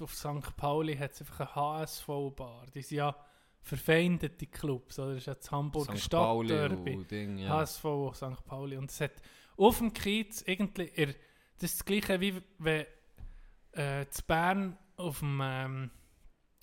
auf, 0.00 0.14
St. 0.14 0.56
Pauli, 0.56 0.96
hat 0.96 1.12
es 1.12 1.20
einfach 1.20 1.40
eine 1.40 1.54
HSV-Bar. 1.54 2.66
Die 2.74 2.82
sind 2.82 2.98
ja 2.98 3.16
verfeindete 3.60 4.46
Clubs, 4.46 4.98
oder? 4.98 5.14
Das 5.14 5.18
ist 5.18 5.26
ja 5.26 5.34
das 5.34 5.50
Hamburger 5.50 5.96
St. 5.96 6.04
Stadtderby. 6.04 7.04
Ding, 7.04 7.38
ja. 7.38 7.50
HSV 7.50 7.84
St. 8.14 8.44
Pauli. 8.44 8.76
Und 8.76 8.90
es 8.90 9.00
hat 9.00 9.12
auf 9.56 9.78
dem 9.78 9.92
Kiez 9.92 10.42
irgendwie, 10.46 10.90
er, 10.94 11.06
das 11.58 11.72
ist 11.72 11.80
das 11.80 11.84
gleiche 11.84 12.20
wie 12.20 12.40
wenn 12.58 12.86
äh, 13.72 14.06
zu 14.08 14.22
Bern 14.24 14.78
auf 14.96 15.20
dem, 15.20 15.40
ähm, 15.42 15.90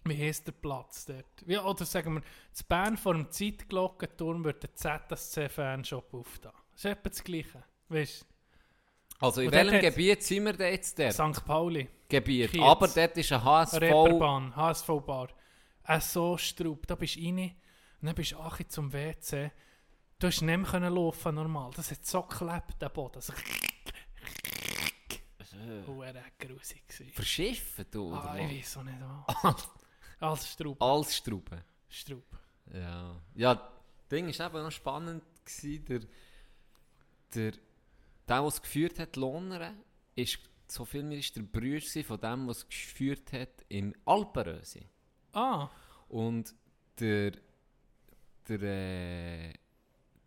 wie 0.04 0.18
heisst 0.18 0.48
der 0.48 0.54
Platz 0.54 1.06
dort? 1.06 1.26
Ja, 1.46 1.66
oder 1.66 1.86
sagen 1.86 2.16
wir, 2.16 2.22
zu 2.52 2.64
Bern 2.66 2.98
vor 2.98 3.14
dem 3.14 3.32
Zeitglockenturm 3.32 4.44
wird 4.44 4.64
der 4.64 4.76
ZSC-Fanshop 4.76 6.14
aufgetan. 6.14 6.54
Das 6.74 6.86
ist 6.86 6.92
etwa 6.92 7.10
das 7.10 7.24
gleiche. 7.24 7.64
Weißt 7.90 8.22
du? 8.22 8.26
Also 9.20 9.42
in 9.42 9.48
Und 9.48 9.54
welchem 9.54 9.80
Gebiet 9.80 10.24
sind 10.24 10.46
wir 10.46 10.54
denn 10.54 10.74
jetzt 10.74 11.00
dort? 11.00 11.14
St. 11.14 11.46
Pauli, 11.46 11.88
Gebiet. 12.20 12.52
Kiez. 12.52 12.62
Aber 12.62 12.88
dort 12.88 13.18
ist 13.18 13.32
ein 13.32 13.44
HSV. 13.44 13.82
Reeperbahn, 13.82 14.56
HSV-Bar. 14.56 15.30
Äh, 15.88 16.00
so 16.00 16.38
Straub, 16.38 16.88
da 16.88 16.96
bist 16.96 17.16
du 17.16 17.22
rein 17.22 17.56
und 18.02 18.08
dann 18.08 18.16
bist 18.16 18.32
du 18.32 18.38
auch 18.38 18.58
zum 18.68 18.92
WC. 18.92 19.52
Du 20.18 20.28
hast 20.28 20.42
nicht 20.42 20.72
mehr 20.72 20.90
laufen 20.90 21.36
normal. 21.36 21.72
Das 21.76 21.92
hat 21.92 22.06
so 22.06 22.24
geklebt, 22.24 22.82
der 22.82 22.90
Boden. 22.90 23.16
Also, 23.16 23.34
oh, 25.88 26.02
er 26.02 26.16
war 26.16 26.24
grusig. 26.40 26.88
gewesen. 26.88 27.12
Verschiffen, 27.12 27.86
du? 27.92 28.14
Ah, 28.14 28.34
oder 28.34 28.40
ich 28.40 28.60
weiß 28.60 28.78
auch 28.78 28.84
nicht 28.84 28.98
was. 29.00 29.70
Als 30.20 30.52
Straub. 30.52 30.80
was? 30.80 30.88
Als 30.88 31.16
Strauben. 31.18 31.62
Straub. 31.90 32.40
Ja. 32.74 33.22
Ja, 33.36 33.56
das 33.56 34.08
Ding 34.10 34.40
war 34.40 34.48
eben 34.48 34.64
noch 34.64 34.72
spannend. 34.72 35.24
Gewesen. 35.44 35.86
Der, 35.86 36.00
der, 36.00 37.52
der, 37.52 37.60
der 38.28 38.44
es 38.44 38.62
geführt 38.62 39.00
hat, 39.00 39.16
Lohner, 39.18 39.74
ist, 40.16 40.40
so 40.72 40.86
viel 40.86 41.04
mir 41.04 41.18
ist 41.18 41.36
der 41.36 41.44
Bruder 41.44 42.04
von 42.04 42.20
dem, 42.20 42.48
was 42.48 42.68
geführt 42.68 43.32
hat 43.34 43.66
im 43.70 43.94
Alpenrösi. 44.06 44.88
Ah, 45.34 45.70
Und 46.08 46.54
der, 47.00 47.34
der, 48.48 48.62
äh, 48.62 49.54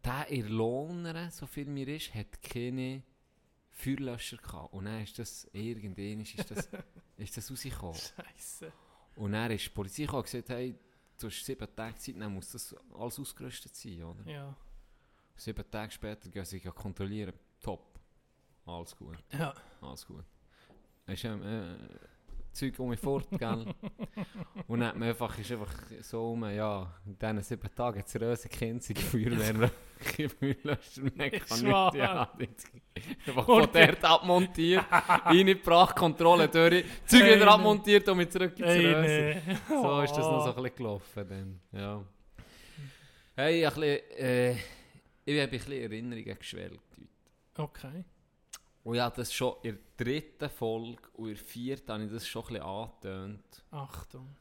der 0.05 0.29
in 0.29 0.49
Lohner, 0.49 1.31
so 1.31 1.47
viel 1.47 1.67
mir 1.67 1.89
ist, 1.89 2.15
hat 2.15 2.43
keine 2.43 3.03
Feuerlöscher 3.71 4.37
gehabt. 4.39 4.73
Und 4.73 4.85
dann 4.87 5.03
ist 5.03 5.19
das, 5.19 5.49
irgendwann 5.53 6.21
ist 6.21 6.51
das, 6.51 6.69
ist 7.17 7.37
das 7.37 7.51
rausgekommen. 7.51 7.95
Scheiße. 7.95 8.73
Und 9.17 9.33
dann 9.33 9.51
ist 9.51 9.65
die 9.67 9.71
Polizei 9.71 10.03
gekommen 10.03 10.21
und 10.21 10.25
gesagt, 10.25 10.49
hey, 10.51 10.75
du 11.21 11.27
hast 11.27 11.45
sieben 11.45 11.75
Tage 11.75 11.97
Zeit, 11.97 12.15
dann 12.21 12.35
muss 12.35 12.51
das 12.53 12.75
alles 12.95 13.19
ausgerüstet 13.19 13.75
sein, 13.75 14.03
oder? 14.03 14.31
Ja. 14.31 14.57
Sieben 15.37 15.71
Tage 15.71 15.93
später 15.93 16.29
gehen 16.29 16.45
sie 16.45 16.61
kontrollieren. 16.61 17.33
Top. 17.61 17.99
Alles 18.67 18.95
gut, 18.97 19.17
Ja. 19.33 19.55
Alles 19.83 20.07
gut. 20.07 20.25
Ist 21.07 21.25
ähm, 21.25 21.43
äh, 21.43 21.77
Zeug 22.53 22.79
um 22.79 22.91
mich 22.91 22.99
fort, 23.01 23.27
gell? 23.39 23.67
Und 24.67 24.81
dann 24.81 25.03
einfach, 25.03 25.39
ist 25.39 25.53
einfach 25.53 25.73
so 26.03 26.33
um, 26.33 26.45
ja, 26.51 26.93
in 27.07 27.17
diesen 27.19 27.43
sieben 27.43 27.75
Tagen 27.75 27.99
hat 28.01 28.07
es 28.07 28.21
Röse 28.21 28.49
kinzige 28.49 29.01
Feuerwehr, 29.01 29.71
Feuerlöscher, 29.99 31.33
Ist 31.33 31.67
wahr. 31.67 31.95
ja, 31.95 32.33
einfach 33.27 33.45
von 33.47 33.69
dort 33.73 34.05
abmontiert, 34.05 34.85
reingebracht, 34.91 35.95
Kontrolle 35.97 36.49
durch, 36.49 36.85
Zeug 37.07 37.23
Hey, 37.23 37.37
wieder 37.37 37.53
abmontiert 37.53 38.09
und 38.09 38.17
mit 38.17 38.33
zurück 38.33 38.59
ins 38.59 38.69
Ey, 38.69 38.87
Röse. 38.93 39.43
nee. 39.47 39.57
So 39.69 40.01
ist 40.03 40.13
das 40.13 40.19
noch 40.27 40.45
so 40.45 40.51
Oh. 40.51 40.57
ein 40.57 40.63
bisschen 40.63 40.77
gelaufen 40.77 41.29
dann, 41.29 41.61
ja. 41.81 42.05
Hey, 43.37 43.65
ein 43.65 43.73
bisschen, 43.75 44.19
äh, 44.19 44.53
ich 44.53 44.59
habe 45.35 45.43
ein 45.43 45.51
bisschen 45.51 45.73
Erinnerungen 45.75 46.39
geschwelgt 46.39 46.81
heute. 46.97 47.09
Okay. 47.63 48.05
Und 48.89 48.95
ja, 48.95 49.11
das 49.11 49.35
schon 49.35 49.55
in 49.65 49.79
der 49.99 50.07
dritten 50.07 50.49
Folge 50.49 51.03
und 51.13 51.29
in 51.29 51.35
der 51.35 51.45
vierten 51.45 51.93
habe 51.93 52.05
ich 52.05 52.11
das 52.11 52.27
schon 52.27 52.43
ein 52.45 52.55
bisschen 52.55 52.63
angetönt. 52.63 53.65
Achtung. 53.71 54.35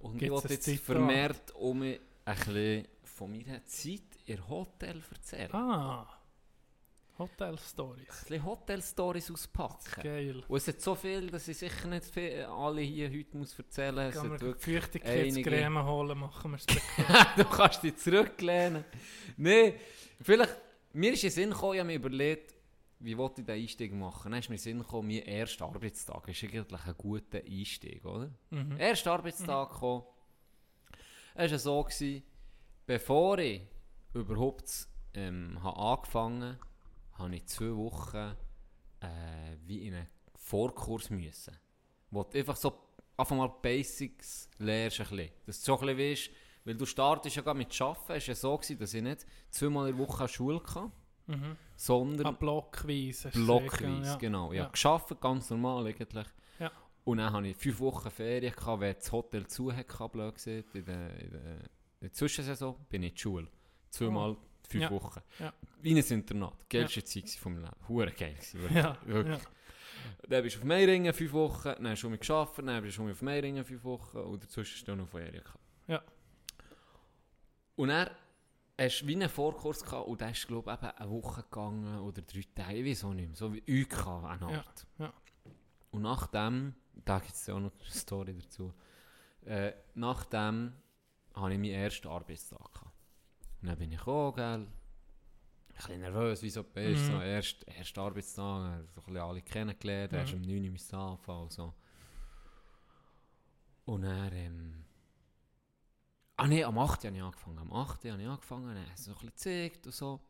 Und 0.00 0.18
Gibt's 0.18 0.24
ich 0.24 0.30
wollte 0.32 0.52
jetzt 0.52 0.64
Zitat? 0.64 0.84
vermehrt 0.84 1.54
um 1.54 1.78
mich 1.78 2.00
ein 2.24 2.34
bisschen 2.34 2.88
von 3.04 3.30
meiner 3.30 3.64
Zeit 3.66 4.02
in 4.26 4.48
Hotel 4.48 5.00
erzählen. 5.12 5.54
Ah. 5.54 6.08
Hotel 7.20 7.56
Stories. 7.56 8.08
Ein 8.08 8.26
bisschen 8.26 8.44
Hotel-Stories 8.44 9.30
auspacken. 9.30 10.02
Geil. 10.02 10.42
Und 10.48 10.56
es 10.56 10.66
hat 10.66 10.80
so 10.80 10.96
viel, 10.96 11.30
dass 11.30 11.46
ich 11.46 11.56
sicher 11.56 11.86
nicht 11.86 12.06
viel, 12.06 12.46
alle 12.46 12.80
hier 12.80 13.08
heute 13.08 13.36
muss 13.36 13.56
erzählen 13.56 14.12
muss. 14.12 14.16
Hat 14.16 14.40
wir 14.40 14.56
Feuchtigkeitscreme 14.56 15.84
holen, 15.84 16.18
machen 16.18 16.50
wir 16.50 16.58
es 16.58 16.66
du 17.36 17.44
kannst 17.44 17.84
dich 17.84 17.96
zurücklehnen. 17.98 18.84
Nein, 19.36 19.74
vielleicht, 20.20 20.56
mir 20.92 21.12
ist 21.12 21.22
in 21.22 21.30
Sinn 21.30 21.50
gekommen, 21.50 21.74
ich 21.74 21.78
habe 21.78 21.86
mir 21.86 21.94
überlegt, 21.94 22.54
wie 23.00 23.16
wollte 23.16 23.40
ich 23.40 23.46
den 23.46 23.60
Einstieg 23.60 23.92
machen. 23.92 24.30
Dann 24.30 24.40
ist 24.40 24.48
mir 24.48 24.56
in 24.56 24.60
Sinn 24.60 24.78
gekommen, 24.78 25.08
mein 25.08 25.22
erster 25.22 25.66
Arbeitstag 25.66 26.28
ist 26.28 26.42
eigentlich 26.44 26.84
ein 26.86 26.94
guter 26.96 27.38
Einstieg, 27.38 28.04
oder? 28.04 28.30
Mhm. 28.50 28.76
Erster 28.78 29.12
Arbeitstag 29.12 29.72
gekommen. 29.72 30.04
Es 31.34 31.50
war 31.50 31.58
so, 31.58 31.82
gewesen, 31.82 32.22
bevor 32.86 33.38
ich 33.38 33.62
überhaupt 34.12 34.88
ähm, 35.14 35.62
habe 35.62 35.78
angefangen 35.78 36.58
habe, 37.12 37.24
habe 37.24 37.36
ich 37.36 37.46
zwei 37.46 37.74
Wochen 37.74 38.34
äh, 39.00 39.56
wie 39.66 39.86
in 39.86 39.94
einen 39.94 40.08
Vorkurs 40.36 41.10
müssen. 41.10 41.56
Wo 42.10 42.22
du 42.22 42.38
einfach 42.38 42.56
so 42.56 42.84
einfach 43.16 43.36
mal 43.36 43.48
die 43.48 43.62
Basics 43.62 44.48
lernst 44.58 45.00
ein 45.00 45.08
bisschen. 45.08 45.30
Dass 45.46 45.60
du 45.60 45.64
so 45.64 45.78
ein 45.80 45.96
bisschen 45.96 46.10
weißt, 46.10 46.30
weil 46.64 46.74
du 46.76 46.86
startest 46.86 47.36
ja 47.36 47.42
gerade 47.42 47.58
mit 47.58 47.80
Arbeiten, 47.80 48.00
es 48.00 48.08
war 48.08 48.16
ja 48.28 48.34
so, 48.34 48.56
gewesen, 48.56 48.78
dass 48.78 48.94
ich 48.94 49.02
nicht 49.02 49.26
zweimal 49.50 49.90
in 49.90 49.96
der 49.96 50.06
Woche 50.06 50.28
Schule 50.28 50.62
hatte, 50.62 50.90
Mhm. 51.26 51.56
sondern 51.76 52.26
Ah, 52.26 52.30
blockweise. 52.32 53.30
blockweise, 53.30 54.10
ja. 54.12 54.16
genau. 54.16 54.52
Ich 54.52 54.58
Ja. 54.58 54.64
habe 54.64 54.76
gearbeitet, 54.78 55.20
ganz 55.20 55.50
normal 55.50 55.86
eigentlich. 55.86 56.26
Ja. 56.58 56.70
Und 57.04 57.18
dann 57.18 57.32
hatte 57.32 57.46
ich 57.48 57.56
fünf 57.56 57.80
Wochen 57.80 58.10
Ferien, 58.10 58.54
gehabt, 58.54 58.80
weil 58.80 58.94
das 58.94 59.10
Hotel 59.12 59.46
zu 59.46 59.72
hatte, 59.72 60.08
blöd 60.10 60.34
gesagt. 60.34 60.74
In 60.74 60.84
der, 60.84 61.20
in, 61.20 61.30
der, 61.30 61.40
in 61.56 61.68
der 62.02 62.12
Zwischensaison 62.12 62.76
bin 62.88 63.02
ich 63.02 63.10
in 63.10 63.14
die 63.14 63.20
Schule. 63.20 63.48
Zweimal 63.90 64.36
fünf 64.68 64.82
Ja. 64.84 64.90
Wochen. 64.90 65.20
Ja. 65.38 65.52
Wie 65.80 65.90
ein 65.94 66.04
Internat. 66.04 66.68
Geilste 66.68 67.04
Zeit 67.04 67.28
von 67.30 67.52
meinem 67.54 67.64
Leben. 67.64 67.88
Hure 67.88 68.10
geil 68.12 68.36
wirklich. 68.52 68.74
Ja, 68.82 68.98
Wirklich. 69.04 69.38
ja. 69.42 69.50
Dann 70.28 70.42
bist 70.42 70.56
du 70.56 70.60
auf 70.60 70.64
Meiringen 70.66 71.12
fünf 71.14 71.32
Wochen, 71.32 71.68
dann 71.76 71.88
hast 71.88 72.02
du 72.02 72.10
mich 72.10 72.20
gearbeitet, 72.20 72.66
dann 72.66 72.82
bist 72.82 72.98
du 72.98 73.08
auf 73.10 73.22
Meiringen 73.22 73.64
fünf 73.64 73.84
Wochen 73.84 74.18
und 74.18 74.42
dazwischen 74.42 74.74
hast 74.76 74.88
du 74.88 74.96
noch 74.96 75.08
Ferien 75.08 75.42
gehabt. 75.42 75.58
Ja. 75.86 76.02
Und 77.76 77.88
dann 77.88 78.10
hast 78.78 79.00
du 79.02 79.06
wie 79.06 79.14
einen 79.14 79.28
Vorkurs 79.28 79.84
gehabt 79.84 80.06
und 80.08 80.20
der 80.20 80.30
ist, 80.30 80.46
glaube 80.48 80.70
ich, 80.72 80.78
eben 80.78 80.96
eine 80.96 81.10
Woche 81.10 81.42
gegangen 81.42 81.98
oder 82.00 82.22
drei 82.22 82.44
Tage, 82.54 82.78
ich 82.78 82.90
weiß 82.90 83.04
auch 83.04 83.14
nicht 83.14 83.28
mehr, 83.28 83.36
so 83.36 83.52
wie 83.52 83.82
UK 83.82 84.06
eine 84.24 84.50
Ja, 84.52 84.58
Art. 84.58 84.86
ja. 84.98 85.12
Und 85.90 86.02
nachdem, 86.02 86.74
da 87.04 87.18
gibt 87.20 87.34
es 87.34 87.46
ja 87.46 87.54
auch 87.54 87.60
noch 87.60 87.72
eine 87.72 87.90
Story 87.90 88.34
dazu, 88.34 88.72
äh, 89.46 89.72
nachdem 89.94 90.72
habe 91.34 91.52
ich 91.52 91.58
meinen 91.58 91.70
ersten 91.74 92.08
Arbeitstag 92.08 92.58
gehabt. 92.72 92.90
Und 93.60 93.68
dann 93.68 93.78
bin 93.78 93.92
ich 93.92 93.98
gekommen, 93.98 94.34
gell, 94.34 94.44
ein 94.66 94.72
bisschen 95.76 96.00
nervös, 96.00 96.42
wie 96.42 96.50
so 96.50 96.62
bist, 96.64 97.04
Mhm. 97.08 97.12
so 97.16 97.20
erst, 97.20 97.66
erster 97.68 98.02
Arbeitstag, 98.02 98.84
so 98.94 99.00
ein 99.00 99.04
bisschen 99.06 99.16
alle 99.18 99.42
kennengelernt, 99.42 100.12
Mhm. 100.12 100.18
erst 100.18 100.32
um 100.34 100.40
9 100.42 100.70
Uhr 100.92 100.98
anfangen 100.98 101.42
und 101.42 101.52
so. 101.52 101.74
Und 103.86 104.02
dann, 104.02 104.32
ähm, 104.32 104.83
ah 106.36 106.46
nee, 106.46 106.64
am 106.64 106.78
8. 106.78 107.04
habe 107.04 107.16
ich 107.16 107.22
angefangen, 107.22 107.58
am 107.58 107.72
8. 107.72 108.04
habe 108.04 108.22
ich 108.22 108.28
angefangen, 108.28 108.74
dann 108.74 108.84
haben 108.86 108.96
sie 108.96 109.04
so 109.04 109.10
ein 109.12 109.14
bisschen 109.14 109.30
gezeigt 109.30 109.86
und 109.86 109.94
so. 109.94 110.20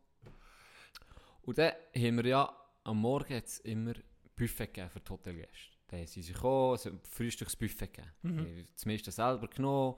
Und 1.43 1.59
dann 1.59 1.73
haben 1.95 2.17
wir 2.17 2.27
ja, 2.27 2.57
am 2.85 2.99
Morgen 3.01 3.35
hat's 3.35 3.59
immer 3.61 3.95
Buffet 4.37 4.67
gegeben 4.67 4.91
für 4.91 5.01
die 5.01 5.11
Hotelgäste. 5.11 5.75
Dann 5.89 6.07
sind 6.07 6.23
sie 6.23 6.33
gekommen, 6.33 6.75
es 6.75 6.87
hat 6.87 7.07
Frühstücksbuffet 7.09 7.93
gegeben. 7.93 8.11
Mhm. 8.23 8.39
Ich 8.39 8.59
habe 8.63 8.73
das 8.75 8.87
meiste 8.87 9.11
selber 9.11 9.49
genommen 9.49 9.97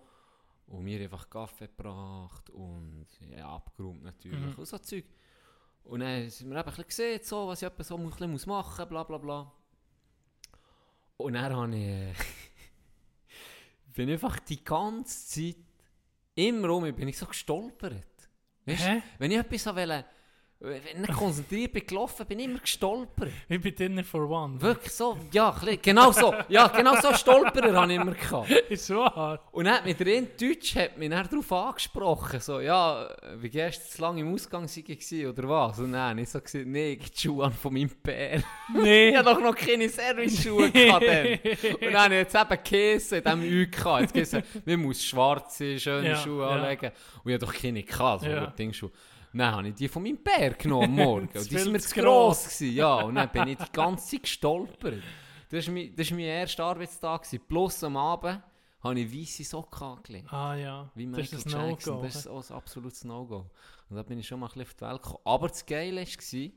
und 0.67 0.83
mir 0.85 1.01
einfach 1.01 1.31
Kaffee 1.31 1.69
gebracht 1.69 2.51
und 2.51 3.07
ja, 3.31 3.49
abgeräumt 3.49 4.03
natürlich 4.03 4.41
Mhm. 4.41 4.55
und 4.55 4.67
so 4.67 4.79
Zeug. 4.79 5.05
Und 5.85 6.01
dann 6.01 6.29
sind 6.29 6.51
wir 6.51 6.57
eben 6.59 6.69
ein 6.69 6.75
bisschen 6.75 6.87
gesehen, 6.89 7.21
so, 7.23 7.47
was 7.47 7.63
ich 7.63 7.69
so 7.87 7.97
ein 7.97 8.09
bisschen 8.09 8.31
muss 8.33 8.47
machen 8.47 8.81
muss, 8.81 8.89
bla 8.89 9.05
bla 9.05 9.19
bla. 9.19 9.53
Und 11.17 11.35
dann 11.35 11.55
habe 11.55 11.77
ich, 11.77 12.17
bin 13.95 14.11
einfach 14.11 14.41
die 14.41 14.63
ganze 14.65 15.27
Zeit, 15.29 15.57
immer 16.37 16.71
um, 16.71 16.95
bin 16.95 17.09
ich 17.09 17.19
so 17.19 17.27
gestolpert. 17.27 18.07
Weißt, 18.65 18.87
Hä? 18.87 19.03
Wenn 19.19 19.31
ich 19.31 19.39
etwas 19.39 19.67
wollte, 19.67 20.05
wenn 20.59 21.05
ich 21.05 21.13
konzentriert 21.13 21.73
bin 21.73 21.87
gelaufen, 21.87 22.25
bin 22.27 22.39
ich 22.39 22.47
immer 22.47 22.59
gestolpert. 22.59 23.31
Ich 23.47 23.61
bin 23.61 23.75
Dinner 23.75 24.03
for 24.03 24.29
One. 24.29 24.61
Wirklich 24.61 24.93
so, 24.93 25.19
ja, 25.31 25.55
genau 25.83 26.13
so, 26.13 26.33
ja, 26.49 26.67
genau 26.69 26.97
so 26.99 27.13
Stolperer 27.13 27.75
habe 27.83 27.93
ich 27.93 28.01
immer 28.01 28.13
gehabt. 28.15 28.51
Ist 28.71 28.89
wahr. 28.89 29.39
Und 29.53 29.67
dann 29.67 29.75
hat 29.75 29.85
mich 29.85 29.97
der 29.99 30.07
in 30.07 30.29
Deutsch 30.41 30.75
hat 30.77 30.97
mich 30.97 31.11
dann 31.11 31.29
darauf 31.29 31.53
angesprochen, 31.53 32.41
so, 32.41 32.61
ja, 32.61 33.07
wie 33.37 33.51
gehst 33.51 33.83
du 33.93 33.97
zu 33.97 34.03
lange 34.03 34.23
im 34.23 34.33
Ausgang 34.33 34.67
gewesen, 34.67 35.27
oder 35.27 35.47
was? 35.47 35.79
Und 35.79 35.93
dann 35.93 36.17
ich 36.19 36.31
so 36.31 36.41
gesagt, 36.41 36.67
nee, 36.67 36.93
ich 36.93 37.01
habe 37.01 37.11
die 37.11 37.21
Schuhe 37.21 37.45
an 37.45 37.53
von 37.53 37.75
meinem 37.75 37.91
Pär. 37.91 38.43
Nee. 38.75 39.09
ich 39.11 39.17
habe 39.17 39.29
doch 39.35 39.41
noch 39.41 39.55
keine 39.55 39.91
Service-Schuhe 39.91 40.71
gehabt. 40.73 41.05
Und 41.05 41.93
dann 41.93 42.03
habe 42.03 42.15
ich 42.15 42.21
jetzt 42.21 42.35
eben 42.35 42.63
Käse 42.65 43.17
in 43.19 43.25
diesem 43.25 43.43
Ü 43.43 43.67
gehabt. 43.67 44.01
Jetzt 44.01 44.15
gesagt, 44.15 44.47
man 44.67 44.81
muss 44.81 45.05
schwarze, 45.05 45.79
schöne 45.79 46.09
Ja, 46.09 46.17
Schuhe 46.17 46.45
ja. 46.45 46.49
anlegen. 46.49 46.93
Und 47.23 47.31
ich 47.31 47.35
habe 47.35 47.47
doch 47.47 47.55
keine 47.55 47.83
gehabt, 47.83 48.23
so 48.23 48.31
Ja. 48.31 48.47
Dingschuhe. 48.47 48.91
Dann 49.37 49.55
habe 49.55 49.69
ich 49.69 49.75
die 49.75 49.89
von 49.89 50.03
meinem 50.03 50.19
Bär 50.19 50.55
genommen 50.55 50.85
am 50.85 50.95
Morgen. 50.95 51.29
Und 51.35 51.51
die 51.51 51.59
sind 51.59 51.73
mir 51.73 51.81
zu 51.81 51.95
gross 52.01 52.45
gewesen. 52.45 52.75
Ja, 52.75 52.95
und 53.03 53.15
dann 53.17 53.31
bin 53.31 53.49
ich 53.49 53.59
die 53.59 53.73
ganze 53.73 54.11
Zeit 54.11 54.23
gestolpert. 54.23 55.03
Das 55.51 55.67
war 55.67 55.75
mein, 55.75 55.95
das 55.95 56.11
war 56.11 56.17
mein 56.17 56.27
erster 56.27 56.65
Arbeitstag. 56.65 57.23
Gewesen. 57.23 57.45
Plus 57.47 57.85
am 57.85 57.97
Abend 57.97 58.43
habe 58.81 59.01
ich 59.01 59.13
weisse 59.13 59.45
Socken 59.45 59.87
angelegt. 59.87 60.33
Ah 60.33 60.55
ja, 60.55 60.91
Wie 60.95 61.07
das 61.07 61.33
ist 61.33 61.55
ein. 61.55 61.69
No-Go. 61.69 62.03
Das 62.03 62.17
ist 62.17 62.27
auch 62.29 62.51
ein 62.51 62.57
absolutes 62.57 63.05
No-Go. 63.05 63.51
Und 63.89 63.97
da 63.97 64.03
bin 64.03 64.19
ich 64.19 64.27
schon 64.27 64.41
mal 64.41 64.47
ein 64.47 64.53
bisschen 64.53 64.67
auf 64.67 64.75
die 64.75 64.81
Welt 64.83 65.03
gekommen. 65.03 65.21
Aber 65.25 65.49
das 65.49 65.67
Geile 65.67 66.01
war, 66.03 66.51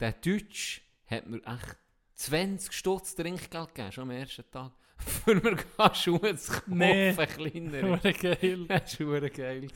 der 0.00 0.12
Deutsch 0.12 0.82
hat 1.06 1.26
mir 1.26 1.38
echt 1.38 1.76
20 2.14 2.72
Stutz 2.72 3.14
Trinkgeld 3.14 3.74
gegeben, 3.74 3.92
schon 3.92 4.04
am 4.04 4.10
ersten 4.10 4.50
Tag. 4.50 4.72
Für 5.06 5.34
mir 5.34 5.56
Schuhe 5.94 6.36
zu 6.36 6.52
kaufen, 6.52 6.78
Nee. 6.78 7.14
kleinere. 7.14 8.00
Hure 8.02 8.12
geil. 8.12 8.66
Das 8.68 9.00
war 9.00 9.20
geil. 9.30 9.68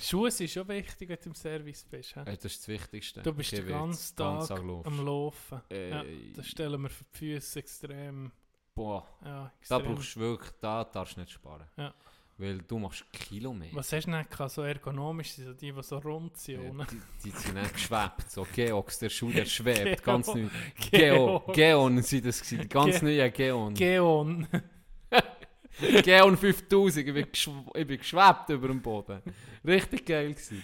Schuhe 0.00 0.30
sind 0.30 0.50
schon 0.50 0.68
wichtig, 0.68 1.08
wenn 1.08 1.18
du 1.22 1.28
im 1.30 1.34
Service 1.34 1.84
bist. 1.84 2.16
Äh, 2.16 2.24
Das 2.24 2.44
ist 2.44 2.60
das 2.60 2.68
Wichtigste. 2.68 3.22
Du 3.22 3.32
bist 3.32 3.52
den 3.52 3.66
ganzen 3.66 4.16
Ganz 4.16 4.48
Tag 4.48 4.58
am 4.60 5.04
Laufen. 5.04 5.60
Ja, 5.70 6.02
Äh, 6.02 6.32
das 6.34 6.46
stellen 6.46 6.80
wir 6.82 6.90
für 6.90 7.04
die 7.04 7.18
Füße 7.18 7.58
extrem. 7.58 8.30
Boah, 8.74 9.06
Ja, 9.24 9.52
da 9.68 9.76
extrem. 9.76 9.94
brauchst 9.94 10.16
du 10.16 10.20
wirklich, 10.20 10.50
da 10.60 10.84
darfst 10.84 11.16
du 11.16 11.20
nicht 11.20 11.32
sparen. 11.32 11.66
Ja. 11.76 11.94
Weil 12.38 12.58
du 12.58 12.78
machst 12.78 13.04
Kilometer. 13.12 13.76
Was 13.76 13.92
hast 13.92 14.06
du 14.06 14.10
nicht 14.10 14.30
gehabt? 14.30 14.50
So 14.50 14.62
ergonomisch 14.62 15.32
sind 15.32 15.44
so 15.46 15.52
die, 15.52 15.70
die 15.72 15.82
so 15.82 15.98
rund 15.98 16.36
sind. 16.36 16.62
Ja, 16.64 16.70
ohne- 16.70 16.86
die, 16.86 17.00
die 17.24 17.30
sind 17.30 17.54
nicht 17.54 17.74
geschwebt. 17.74 18.30
So 18.30 18.46
Geox, 18.52 18.98
der 18.98 19.10
Schuh, 19.10 19.30
der 19.30 19.44
schwebt. 19.46 20.02
Geo- 20.02 20.04
ganz 20.04 20.26
neu. 20.28 20.46
Geo. 20.90 21.40
Geon 21.52 22.02
sind 22.02 22.24
das 22.26 22.40
gewesen. 22.42 22.68
Ganz 22.68 23.00
Ge- 23.00 23.04
neue 23.18 23.30
Geon. 23.30 23.74
Geon. 23.74 24.48
Geon 26.02 26.36
5000. 26.36 27.06
Ich 27.08 27.14
bin, 27.14 27.26
ich 27.74 27.86
bin 27.86 27.98
geschwebt 27.98 28.48
über 28.48 28.68
dem 28.68 28.80
Boden. 28.82 29.22
Richtig 29.64 30.04
geil 30.06 30.30
gewesen. 30.32 30.62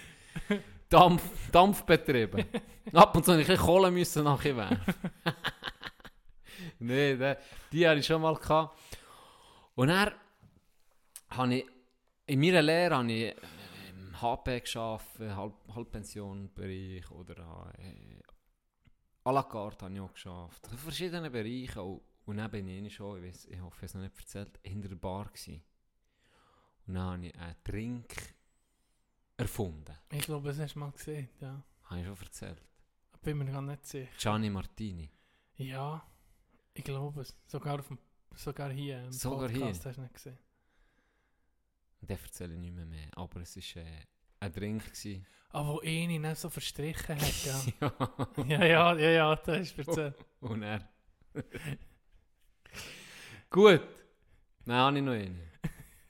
Dampf, 0.88 1.22
Dampfbetrieben. 1.52 2.44
Ab 2.92 3.14
und 3.14 3.24
zu 3.24 3.32
ich 3.32 3.40
ein 3.40 3.46
bisschen 3.46 3.58
Kohle 3.66 3.90
müssen 3.90 4.24
nachher 4.24 4.56
werfen. 4.56 4.94
nee, 6.78 7.14
die, 7.14 7.34
die 7.72 7.86
hatte 7.88 8.00
ich 8.00 8.06
schon 8.06 8.22
mal 8.22 8.34
gehabt. 8.34 8.76
Und 9.74 9.88
dann 9.88 10.12
habe 11.30 11.54
ich, 11.54 11.66
in 12.26 12.40
meiner 12.40 12.62
Lehre 12.62 12.96
habe 12.96 13.12
ich 13.12 13.34
im 13.90 14.20
HP 14.20 14.60
geschafft, 14.60 15.18
Halb, 15.18 15.54
Halbpensionbereich 15.74 17.10
oder 17.10 17.72
äh, 17.78 18.20
à 19.24 19.32
la 19.32 19.42
carte 19.42 19.84
habe 19.84 19.94
ich 19.94 20.00
auch 20.00 20.12
geschafft. 20.12 20.68
In 20.70 20.78
verschiedenen 20.78 21.30
Bereichen. 21.30 21.80
Und, 21.80 22.00
und 22.24 22.36
dann 22.36 22.50
bin 22.50 22.68
ich 22.68 22.94
schon, 22.94 23.18
ich, 23.18 23.28
weiss, 23.28 23.46
ich 23.46 23.60
hoffe, 23.60 23.76
ich 23.76 23.76
habe 23.76 23.86
es 23.86 23.94
noch 23.94 24.02
nicht 24.02 24.18
erzählt, 24.18 24.58
hinter 24.62 24.88
der 24.88 24.96
Bar 24.96 25.26
gewesen. 25.26 25.62
Und 26.86 26.94
dann 26.94 27.04
habe 27.04 27.26
ich 27.26 27.34
einen 27.38 27.56
Drink 27.64 28.34
erfunden. 29.36 29.94
Ich 30.10 30.22
glaube, 30.22 30.48
das 30.48 30.58
hast 30.58 30.74
du 30.74 30.78
mal 30.78 30.92
gesehen. 30.92 31.28
Ja. 31.40 31.62
Habe 31.84 32.00
ich 32.00 32.06
schon 32.06 32.16
erzählt. 32.16 32.62
Bin 33.22 33.38
mir 33.38 33.46
gar 33.46 33.62
nicht 33.62 33.84
sicher. 33.84 34.08
Gianni 34.18 34.48
Martini. 34.50 35.10
Ja, 35.56 36.06
ich 36.72 36.84
glaube 36.84 37.20
es. 37.22 37.36
Sogar, 37.46 37.80
auf 37.80 37.88
dem, 37.88 37.98
sogar 38.34 38.70
hier 38.70 39.04
im 39.04 39.12
Sogar 39.12 39.48
Podcast 39.48 39.82
hier? 39.82 39.90
hast 39.90 39.96
du 39.96 40.02
nicht 40.02 40.14
gesehen. 40.14 40.38
Den 42.00 42.16
erzähle 42.16 42.54
ich 42.54 42.60
nicht 42.60 42.74
mehr, 42.74 42.86
mehr. 42.86 43.08
Aber 43.16 43.40
es 43.40 43.56
war 43.56 43.82
äh, 43.82 43.86
ein 44.40 44.52
Drink. 44.52 44.84
Gewesen. 44.84 45.26
Aber 45.50 45.68
wo 45.68 45.80
ihn 45.80 46.20
nicht 46.20 46.36
so 46.36 46.50
verstrichen 46.50 47.16
hat, 47.16 47.44
ja. 47.44 47.60
ja. 48.46 48.46
ja, 48.46 48.64
ja, 48.64 48.94
ja, 48.96 49.10
ja, 49.10 49.36
das 49.36 49.74
du 49.74 49.82
erzählt. 49.82 50.14
Und 50.40 50.62
er. 50.62 50.88
gut. 53.50 53.82
Nein, 54.64 54.76
habe 54.76 54.98
ich 54.98 55.04
noch 55.04 55.12
einen. 55.12 55.40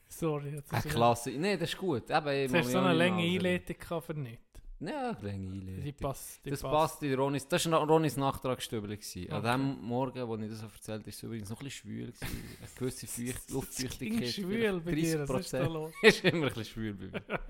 Sorry. 0.09 0.61
Eine 0.71 0.83
Klasse. 0.83 1.31
Nein, 1.31 1.59
das 1.59 1.71
ist 1.71 1.79
gut. 1.79 2.11
Eben, 2.11 2.29
ich 2.29 2.51
Jetzt 2.51 2.55
hast 2.55 2.67
du 2.67 2.73
so 2.73 2.79
eine 2.79 2.93
lange. 2.93 3.23
Einleitung 3.23 4.03
für 4.03 4.15
nichts. 4.15 4.48
Ja, 4.81 5.11
eine 5.11 5.29
lange 5.29 5.61
Die 5.61 5.71
Einleitung. 5.77 6.01
passt. 6.01 6.45
Die 6.45 6.51
Das 6.51 6.63
passt 6.63 7.03
in 7.03 7.15
Ronis. 7.15 7.49
Das 7.49 7.69
war 7.71 7.85
Ronis 7.85 8.17
Nachtragsstübel. 8.17 8.97
gewesen. 8.97 9.31
An 9.33 9.39
Okay. 9.41 9.53
dem 9.53 9.83
Morgen, 9.83 10.29
wo 10.29 10.37
ich 10.37 10.49
das 10.51 10.63
erzählt 10.63 10.99
habe, 11.01 11.07
war 11.07 11.09
es 11.09 11.23
übrigens 11.23 11.51
noch 11.51 11.61
ein 11.61 11.65
bisschen 11.65 11.89
schwül. 11.91 12.07
gewesen. 12.13 12.45
Eine 12.61 12.69
gewisse 12.79 13.07
Feucht, 13.09 13.37
Es 13.39 13.49
Luftfeuchtigkeit. 13.51 14.29
schwül 14.29 14.81
bei 14.81 14.93
dir, 14.93 15.29
was 15.29 15.41
ist 15.41 15.53
da 15.55 15.59
30%. 15.65 15.69
los? 15.73 15.93
ist 16.03 16.25
immer 16.25 16.47
ein 16.47 16.55
bisschen 16.55 16.65
schwül 16.65 16.95
bei 16.95 17.07
mir. 17.07 17.41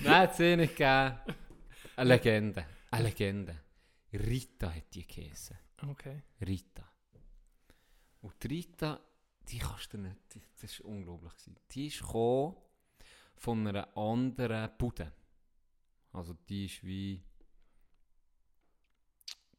Nein, 0.00 0.28
es 0.30 0.38
nicht 0.38 0.76
gegeben. 0.76 1.18
Eine 1.96 2.08
Legende. 2.10 2.66
Eine 2.90 3.04
Legende. 3.04 3.56
Rita 4.12 4.74
hat 4.74 4.94
die 4.94 5.06
geheißen. 5.06 5.56
Okay. 5.90 6.22
Rita. 6.46 6.84
Und 8.20 8.34
die 8.42 8.48
Rita, 8.48 9.00
die 9.48 9.58
kannst 9.58 9.92
du 9.94 9.98
nicht, 9.98 10.18
das 10.60 10.80
war 10.80 10.90
unglaublich. 10.90 11.32
Die 11.70 11.86
ist 11.86 12.00
gekommen 12.00 12.56
von 13.36 13.66
einer 13.66 13.96
anderen 13.96 14.70
Bude. 14.76 15.12
Also 16.16 16.34
die 16.48 16.64
ist 16.64 16.82
wie... 16.82 17.22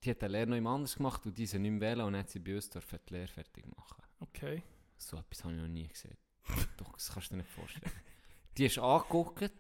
Die 0.04 0.12
hat 0.12 0.24
eine 0.24 0.32
Lehre 0.34 0.48
noch 0.48 0.56
jemand 0.56 0.76
anders 0.76 0.96
gemacht 0.96 1.26
und 1.26 1.38
diese 1.38 1.60
nicht 1.60 1.72
mehr 1.72 1.82
wählen 1.82 2.02
und 2.02 2.14
dann 2.14 2.22
hat 2.22 2.30
sie 2.30 2.40
bei 2.40 2.56
uns 2.56 2.70
dürfen 2.70 3.00
die 3.08 3.14
Lehre 3.14 3.28
fertig 3.28 3.66
machen. 3.76 4.04
Okay. 4.20 4.64
So 4.98 5.18
etwas 5.18 5.44
habe 5.44 5.54
ich 5.54 5.62
noch 5.62 5.68
nie 5.68 5.88
gesehen. 5.88 6.18
Doch, 6.78 6.94
das 6.94 7.12
kannst 7.12 7.30
du 7.30 7.36
dir 7.36 7.38
nicht 7.44 7.50
vorstellen. 7.50 7.92
Die 8.58 8.66
ist 8.66 8.80
angeguckt, 8.80 9.52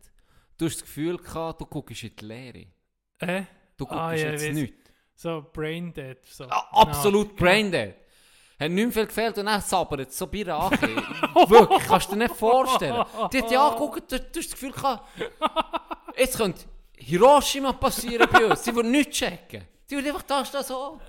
du 0.57 0.65
hast 0.65 0.75
das 0.75 0.81
Gefühl 0.81 1.17
gehabt, 1.17 1.61
du 1.61 1.65
guckst 1.65 2.03
in 2.03 2.15
die 2.15 2.25
Leere. 2.25 2.65
Äh? 3.19 3.43
Du 3.77 3.85
guckst 3.85 3.99
Ah, 3.99 4.13
ja, 4.13 4.31
jetzt 4.31 4.45
weiss. 4.45 4.55
nichts. 4.55 4.91
So 5.15 5.45
Brain 5.53 5.93
Dead. 5.93 6.17
So. 6.25 6.45
Ah, 6.45 6.69
absolut 6.71 7.35
braindead. 7.35 7.95
Hat 8.59 8.71
nicht 8.71 8.93
viel 8.93 9.05
gefehlt 9.05 9.37
und 9.37 9.45
dann 9.45 9.61
sabbert 9.61 10.09
es 10.09 10.17
so 10.17 10.25
bei 10.27 10.45
an. 10.51 10.71
Wirklich, 11.49 11.87
kannst 11.87 12.07
du 12.07 12.13
dir 12.13 12.23
nicht 12.23 12.35
vorstellen. 12.35 13.05
Die 13.31 13.41
hat 13.41 13.51
ja 13.51 13.67
angeguckt, 13.67 14.11
du, 14.11 14.19
du 14.19 14.25
hast 14.25 14.35
das 14.35 14.51
Gefühl 14.51 14.71
gehabt, 14.71 15.07
jetzt 16.17 16.37
könnte 16.37 16.65
Hiroshima 16.97 17.73
passieren 17.73 18.27
bei 18.31 18.45
uns. 18.45 18.63
Sie 18.63 18.75
würde 18.75 18.89
nichts 18.89 19.17
checken. 19.17 19.63
Die 19.89 19.95
einfach 19.95 20.23
da 20.23 20.43
stehen 20.43 20.63
so. 20.63 20.99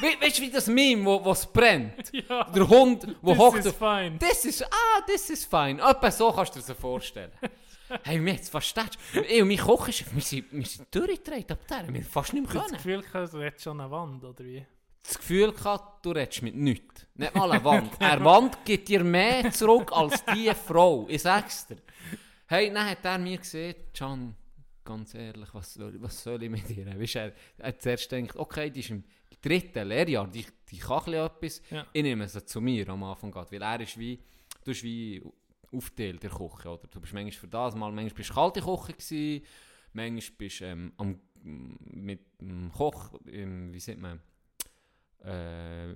We, 0.00 0.06
weißt 0.20 0.38
du, 0.38 0.42
wie 0.42 0.50
das 0.50 0.66
Meme, 0.68 1.04
wo 1.04 1.30
es 1.32 1.44
brennt? 1.46 2.10
Ja. 2.28 2.44
Der 2.44 2.66
Hund, 2.66 3.14
wo 3.20 3.36
hockt 3.36 3.58
is 3.58 3.66
auf 3.66 3.76
fine. 3.76 4.16
Das 4.18 4.44
ist, 4.44 4.64
ah, 4.64 5.02
das 5.06 5.28
ist 5.28 5.44
fein. 5.44 5.78
Etwa 5.78 6.10
so 6.10 6.32
kannst 6.32 6.56
du 6.56 6.60
dir 6.60 6.66
das 6.66 6.76
vorstellen. 6.78 7.30
hey, 8.04 8.18
mir 8.18 8.32
jetzt 8.34 8.48
verstehst 8.48 8.98
du? 9.12 9.20
Ich 9.20 9.42
und 9.42 9.48
mein 9.48 9.58
Koch 9.58 9.88
ist, 9.88 10.14
wir 10.14 10.22
sind, 10.22 10.46
wir 10.50 10.64
sind 10.64 10.94
durchgedreht 10.94 11.52
ab 11.52 11.58
der, 11.68 11.86
wir 11.88 12.00
haben 12.00 12.02
fast 12.02 12.32
nicht 12.32 12.42
mehr 12.44 12.52
können. 12.52 12.72
das 12.72 12.82
Gefühl, 12.82 13.04
du 13.30 13.42
hättest 13.42 13.64
schon 13.64 13.80
eine 13.80 13.90
Wand, 13.90 14.24
oder 14.24 14.44
wie? 14.44 14.64
Das 15.02 15.18
Gefühl 15.18 15.52
gehabt, 15.52 16.04
du 16.04 16.10
redest 16.12 16.42
mit 16.42 16.56
nichts. 16.56 17.06
Nicht 17.14 17.34
mal 17.34 17.52
eine 17.52 17.64
Wand. 17.64 18.00
Eine 18.00 18.24
Wand 18.24 18.64
gibt 18.64 18.88
dir 18.88 19.04
mehr 19.04 19.52
zurück 19.52 19.92
als 19.92 20.24
die 20.24 20.50
Frau. 20.54 21.04
Ich 21.08 21.22
sag's 21.22 21.66
dir. 21.66 21.76
Hey, 22.46 22.72
dann 22.72 22.88
hat 22.90 23.04
er 23.04 23.18
mir 23.18 23.38
gesagt, 23.38 23.94
Can, 23.94 24.34
ganz 24.86 25.14
ehrlich, 25.14 25.52
was 25.52 25.74
soll, 25.74 26.00
was 26.00 26.22
soll 26.22 26.42
ich 26.42 26.50
mit 26.50 26.68
dir? 26.68 26.86
Weißt, 26.98 27.16
er 27.16 27.32
er 27.58 27.78
zuerst 27.78 28.08
gedacht, 28.08 28.36
okay, 28.36 28.70
die 28.70 28.80
ist 28.80 28.90
im 28.90 29.04
dritten 29.42 29.86
Lehrjahr, 29.86 30.26
die, 30.28 30.46
die 30.70 30.78
kann 30.78 31.12
etwas. 31.12 31.60
Ja. 31.70 31.86
Ich 31.92 32.02
nehme 32.02 32.26
sie 32.26 32.44
zu 32.44 32.60
mir 32.60 32.88
am 32.88 33.02
Anfang, 33.02 33.30
grad, 33.30 33.52
weil 33.52 33.62
er 33.62 33.80
ist 33.80 33.98
wie, 33.98 34.16
du 34.16 34.64
bist 34.64 34.82
wie 34.82 35.22
aufteilt 35.72 36.22
der 36.22 36.30
Küche, 36.30 36.68
oder? 36.68 36.86
Du 36.88 37.00
bist 37.00 37.12
manchmal 37.12 37.32
für 37.32 37.48
das, 37.48 37.74
mal 37.74 37.92
manchmal 37.92 38.14
bist 38.14 38.30
du 38.30 38.34
kalte 38.34 38.60
Küche 38.60 38.92
gewesen, 38.92 39.46
manchmal 39.92 40.36
bist 40.38 40.60
du 40.60 40.64
ähm, 40.64 40.92
am, 40.96 41.20
mit 41.42 42.40
dem 42.40 42.72
Koch, 42.72 43.12
ähm, 43.26 43.72
wie 43.72 43.80
sagt 43.80 43.98
man, 43.98 44.20
äh, 45.22 45.94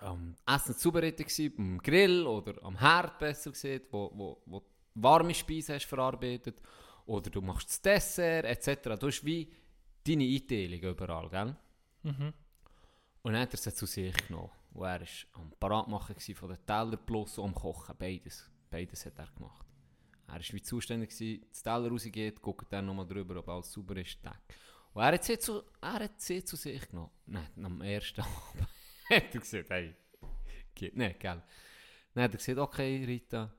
am 0.00 0.34
Essen 0.46 0.76
zubereitet 0.76 1.26
gsi, 1.26 1.52
am 1.56 1.78
Grill 1.78 2.26
oder 2.26 2.62
am 2.64 2.78
Herd 2.78 3.18
besser 3.18 3.52
gesagt, 3.52 3.86
wo, 3.92 4.10
wo, 4.14 4.42
wo 4.46 4.60
du 4.60 4.66
warme 4.94 5.34
Speisen 5.34 5.74
hast 5.74 5.86
verarbeitet 5.86 6.60
oder 7.06 7.30
du 7.30 7.40
machst 7.40 7.68
das 7.68 7.82
Dessert 7.82 8.44
etc. 8.44 8.98
Du 8.98 9.06
hast 9.06 9.24
wie 9.24 9.52
deine 10.06 10.24
Einteilung 10.24 10.80
überall, 10.80 11.28
gell? 11.28 11.56
Mhm. 12.02 12.32
Und 13.22 13.32
dann 13.32 13.42
hat 13.42 13.54
er 13.54 13.58
sie 13.58 13.74
zu 13.74 13.86
sich 13.86 14.14
genommen. 14.28 14.50
Und 14.72 14.84
er 14.84 15.00
war 15.00 15.06
am 15.32 15.52
Paratmachen 15.58 16.16
von 16.34 16.48
den 16.48 16.66
Teller 16.66 16.96
plus 16.96 17.38
am 17.38 17.54
Kochen, 17.54 17.94
beides. 17.98 18.50
Beides 18.70 19.06
hat 19.06 19.18
er 19.18 19.28
gemacht. 19.28 19.64
Er 20.26 20.34
war 20.34 20.40
wie 20.40 20.62
zuständig, 20.62 21.10
gewesen, 21.10 21.46
das 21.48 21.62
Teller 21.62 21.88
rausgeht, 21.88 22.42
guckt 22.42 22.72
dann 22.72 22.86
nochmal 22.86 23.06
drüber, 23.06 23.36
ob 23.36 23.48
alles 23.48 23.72
sauber 23.72 23.96
ist, 23.96 24.22
Tag. 24.22 24.40
Und 24.92 25.02
er 25.02 25.12
hat 25.12 25.24
sie 25.24 25.38
zu, 25.38 25.62
er 25.80 26.00
hat 26.00 26.20
sie 26.20 26.44
zu 26.44 26.56
sich 26.56 26.88
genommen. 26.88 27.10
Nein, 27.26 27.48
am 27.62 27.80
ersten 27.82 28.20
Abend 28.22 28.68
hat 29.10 29.34
er 29.34 29.40
gesagt, 29.40 29.70
hey, 29.70 29.94
geht 30.74 30.96
nicht, 30.96 31.20
gell. 31.20 31.42
Dann 32.14 32.24
hat 32.24 32.32
er 32.32 32.38
gesagt, 32.38 32.58
okay, 32.58 33.04
Rita, 33.04 33.52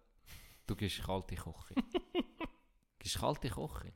du 0.65 0.75
gehst 0.75 1.03
kalte 1.03 1.35
Küche. 1.35 1.75
gehst 3.05 3.19
kalte 3.19 3.49
Küche. 3.49 3.93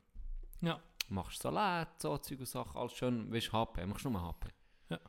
Ja. 0.60 0.80
Machst 1.08 1.42
Salat, 1.42 2.00
so 2.00 2.16
Zeug 2.18 2.38
und 2.38 2.46
Sachen, 2.46 2.76
alles 2.76 2.92
schön, 2.92 3.30
willst 3.32 3.52
HP, 3.52 3.84
machst 3.84 4.04
nur 4.04 4.22
HP. 4.22 4.48
Ja. 4.88 4.96
Ist 4.96 5.02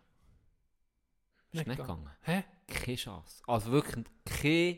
Nicht 1.53 1.67
nicht 1.67 1.77
gegangen. 1.77 2.09
Hä? 2.23 2.43
Keine 2.67 2.97
Chance. 2.97 3.43
Also 3.45 3.71
wirklich 3.71 4.05
keine 4.25 4.77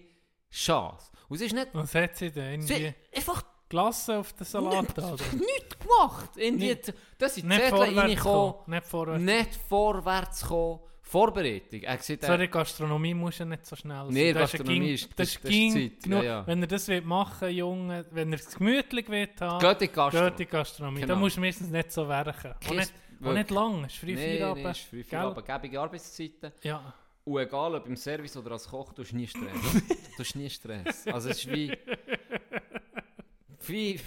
Chance. 0.51 1.11
Und 1.29 1.35
es 1.37 1.41
ist 1.41 1.53
nicht... 1.53 1.69
Was 1.73 1.95
hat 1.95 2.17
sie 2.17 2.31
denn? 2.31 2.61
Sie 2.61 2.93
einfach 3.15 3.43
Glasse 3.69 4.19
auf 4.19 4.33
den 4.33 4.45
Salat 4.45 4.83
Nicht- 4.83 4.97
oder? 4.97 5.23
nichts 5.33 5.79
gemacht. 5.79 6.37
In 6.37 6.57
die, 6.59 6.77
das 7.17 7.35
sind 7.35 7.47
Nicht 7.47 7.61
Zettel 7.61 7.79
reingekommen, 7.79 8.17
kommen. 8.17 8.63
Nicht 8.67 8.85
vorwärts. 8.85 9.23
nicht 9.23 9.55
vorwärts 9.55 10.45
kommen. 10.45 10.79
Vorbereitung. 11.05 11.81
Er 11.83 11.97
gesagt, 11.97 12.23
Sorry, 12.23 12.47
Gastronomie 12.47 13.13
muss 13.13 13.37
ja 13.37 13.45
nicht 13.45 13.65
so 13.65 13.75
schnell 13.75 14.05
sein. 14.05 14.13
Nee, 14.13 14.33
Das 14.33 14.51
Gastronomie 14.51 14.79
ging- 14.79 14.93
ist- 14.93 15.09
das 15.09 15.15
das- 15.17 15.27
ist 15.27 15.35
das 15.35 15.43
ist 15.43 15.49
ging 15.51 15.73
Zeit, 15.73 16.03
genug. 16.03 16.23
ja, 16.23 16.29
ja. 16.39 16.47
Wenn 16.47 16.61
ihr 16.61 16.67
das 16.67 16.87
wollt 16.87 17.05
machen 17.05 17.49
Junge, 17.51 18.05
wenn 18.11 18.31
ihr 18.31 18.39
es 18.39 18.55
gemütlich 18.55 19.09
wollt 19.09 19.41
haben, 19.41 19.59
geht 19.59 19.81
in 19.89 19.93
Gastro. 19.95 20.23
geht 20.29 20.39
in 20.39 20.47
Gastronomie. 20.49 21.01
Da 21.01 21.07
Genau. 21.07 21.19
musst 21.19 21.37
du 21.37 21.41
meistens 21.41 21.69
nicht 21.69 21.91
so 21.91 22.07
werken. 22.07 22.55
Und 22.69 22.75
nicht, 22.77 22.93
und 23.19 23.33
nicht 23.35 23.49
lang, 23.51 23.83
es 23.85 23.93
ist 23.93 23.99
früh 23.99 24.15
Nee, 24.15 24.37
Feierabend. 24.37 24.63
nee, 24.63 24.71
ist 24.71 24.79
früh? 24.79 25.03
Feierabend. 25.03 25.45
Gebige 25.45 25.79
Arbeitszeiten. 25.81 26.51
Ja. 26.63 26.93
Und 27.25 27.37
egal, 27.39 27.75
ob 27.75 27.87
im 27.87 27.95
Service 27.95 28.35
oder 28.37 28.51
als 28.51 28.67
Koch, 28.67 28.91
du 28.93 29.03
hast 29.03 29.13
nie 29.13 29.27
Stress. 29.27 29.43
du 30.17 30.19
hast 30.19 30.35
nie 30.35 30.49
Stress. 30.49 31.07
Also 31.07 31.29
es 31.29 31.37
ist 31.37 31.51
wie... 31.51 31.77
Wie... 33.67 33.99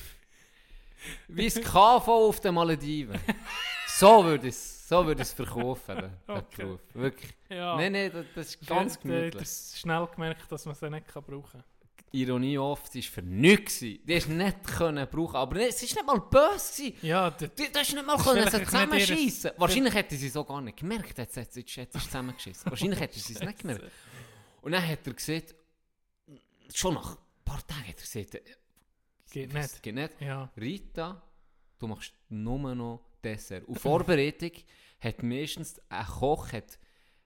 Wie 1.28 1.44
das 1.44 1.60
KV 1.60 2.08
auf 2.08 2.40
den 2.40 2.54
Malediven. 2.54 3.18
So 3.98 4.24
würde 4.24 4.48
ich 4.48 4.54
es 4.54 4.88
so 4.88 5.04
würd 5.06 5.20
ich's 5.20 5.32
verkaufen, 5.32 6.12
Okay. 6.28 6.78
Wirklich. 6.94 7.32
ja. 7.48 7.76
Nein, 7.76 7.92
nein, 7.92 8.10
das, 8.12 8.26
das 8.34 8.46
ist 8.54 8.66
ganz 8.66 8.94
Du 8.98 9.08
gemütlich. 9.08 9.42
hast 9.42 9.78
schnell 9.78 10.06
gemerkt, 10.14 10.50
dass 10.52 10.64
man 10.66 10.74
sie 10.74 10.90
nicht 10.90 11.08
kann 11.08 11.22
brauchen 11.24 11.50
kann. 11.52 11.64
Ironie 12.12 12.56
oft, 12.56 12.92
sie 12.92 13.02
war 13.02 13.10
für 13.10 13.22
nichts. 13.22 13.80
Die 13.80 14.00
hast 14.10 14.28
nicht 14.28 14.64
können 14.64 15.06
brauchen. 15.08 15.36
Aber 15.36 15.56
es 15.60 15.82
war 15.82 16.02
nicht 16.04 16.06
mal 16.06 16.20
böse. 16.20 16.92
Ja, 17.02 17.30
Du, 17.30 17.48
du 17.48 17.64
hast 17.78 17.92
nicht 17.94 18.06
mal 18.06 18.16
können 18.16 18.48
sie 18.50 18.64
zusammenschießen. 18.64 19.50
Wahrscheinlich 19.56 19.94
hätte 19.94 20.16
sie 20.16 20.28
es 20.28 20.36
auch 20.36 20.46
gar 20.46 20.60
nicht 20.60 20.78
gemerkt, 20.78 21.18
jetzt 21.18 21.36
hat 21.36 21.52
sie 21.52 21.64
sie 21.66 21.88
zusammengeschissen. 21.90 22.70
Wahrscheinlich 22.70 23.00
hätte 23.00 23.18
sie 23.18 23.32
es 23.34 23.40
nicht 23.40 23.58
gemerkt. 23.58 23.84
Und 24.62 24.72
dann 24.72 24.86
hat 24.86 25.06
er 25.06 25.12
gesagt, 25.14 25.54
schon 26.72 26.94
nach 26.94 27.12
ein 27.16 27.44
paar 27.44 27.66
Tagen 27.66 27.88
hat 27.88 27.96
er 27.96 28.22
gesagt, 28.22 28.44
geht 29.30 29.52
nicht. 29.52 29.82
geht 29.82 29.94
nicht. 29.94 30.20
Ja. 30.20 30.50
Rita, 30.56 31.22
du 31.78 31.86
machst 31.88 32.12
nur 32.28 32.74
noch 32.74 33.00
Dessert. 33.30 33.64
Und 33.68 33.78
Vorbereitung 33.78 34.50
hat 35.00 35.22
meistens, 35.22 35.80
ein 35.88 36.06
Koch 36.06 36.52
hat 36.52 36.78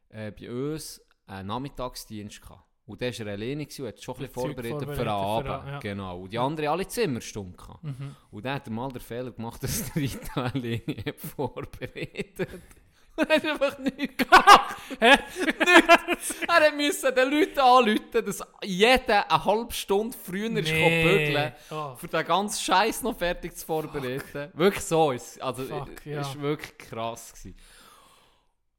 äh, 0.08 0.30
bei 0.32 0.50
uns 0.50 1.00
einen 1.26 1.48
Nachmittagsdienst 1.48 2.40
gehabt. 2.42 2.64
Und 2.86 3.00
der 3.00 3.16
war 3.16 3.26
er 3.26 3.32
alleine 3.34 3.62
und 3.62 3.86
hat 3.86 4.02
schon 4.02 4.16
ein 4.16 4.18
bisschen 4.22 4.32
Zeug 4.32 4.32
vorbereitet 4.32 4.80
für 4.80 4.86
den 4.96 4.96
vorbereitet 4.96 5.04
für 5.04 5.10
Abend. 5.10 5.48
den- 5.66 5.72
ja. 5.74 5.78
Genau. 5.78 6.20
Und 6.22 6.32
die 6.32 6.38
anderen 6.38 6.70
alle 6.70 6.88
Zimmerstunden. 6.88 7.74
Mhm. 7.82 8.16
Und 8.32 8.44
dann 8.44 8.54
hat 8.54 8.66
er 8.66 8.72
mal 8.72 8.90
den 8.90 9.00
Fehler 9.00 9.30
gemacht, 9.30 9.62
dass 9.62 9.84
der 9.92 10.02
Rita 10.02 10.42
alleine 10.46 11.14
vorbereitet 11.16 12.48
Und 13.16 13.28
er 13.28 13.36
hat 13.36 13.44
einfach 13.44 13.78
nichts 13.78 14.16
gemacht. 14.24 14.76
nichts. 15.00 16.34
Er 16.48 16.54
hat 16.54 16.76
müssen 16.76 17.14
den 17.14 17.30
Leuten 17.30 17.58
anrufen, 17.58 18.24
dass 18.26 18.42
jeder 18.62 19.30
eine 19.30 19.44
halbe 19.44 19.72
Stunde 19.72 20.16
früher 20.16 20.48
Nee. 20.48 20.60
bügeln 20.62 21.52
Oh, 21.70 21.94
für 21.96 22.08
den 22.08 22.24
ganzen 22.26 22.60
Scheiß 22.60 23.02
noch 23.02 23.16
fertig 23.18 23.56
zu 23.56 23.66
vorbereiten. 23.66 24.50
Wirklich 24.54 24.84
so 24.84 25.12
ist 25.12 25.40
Also, 25.42 25.64
Fuck, 25.64 25.90
es 25.98 26.04
ja. 26.04 26.20
ist 26.22 26.40
wirklich 26.40 26.78
krass. 26.78 27.32
Gewesen. 27.32 27.56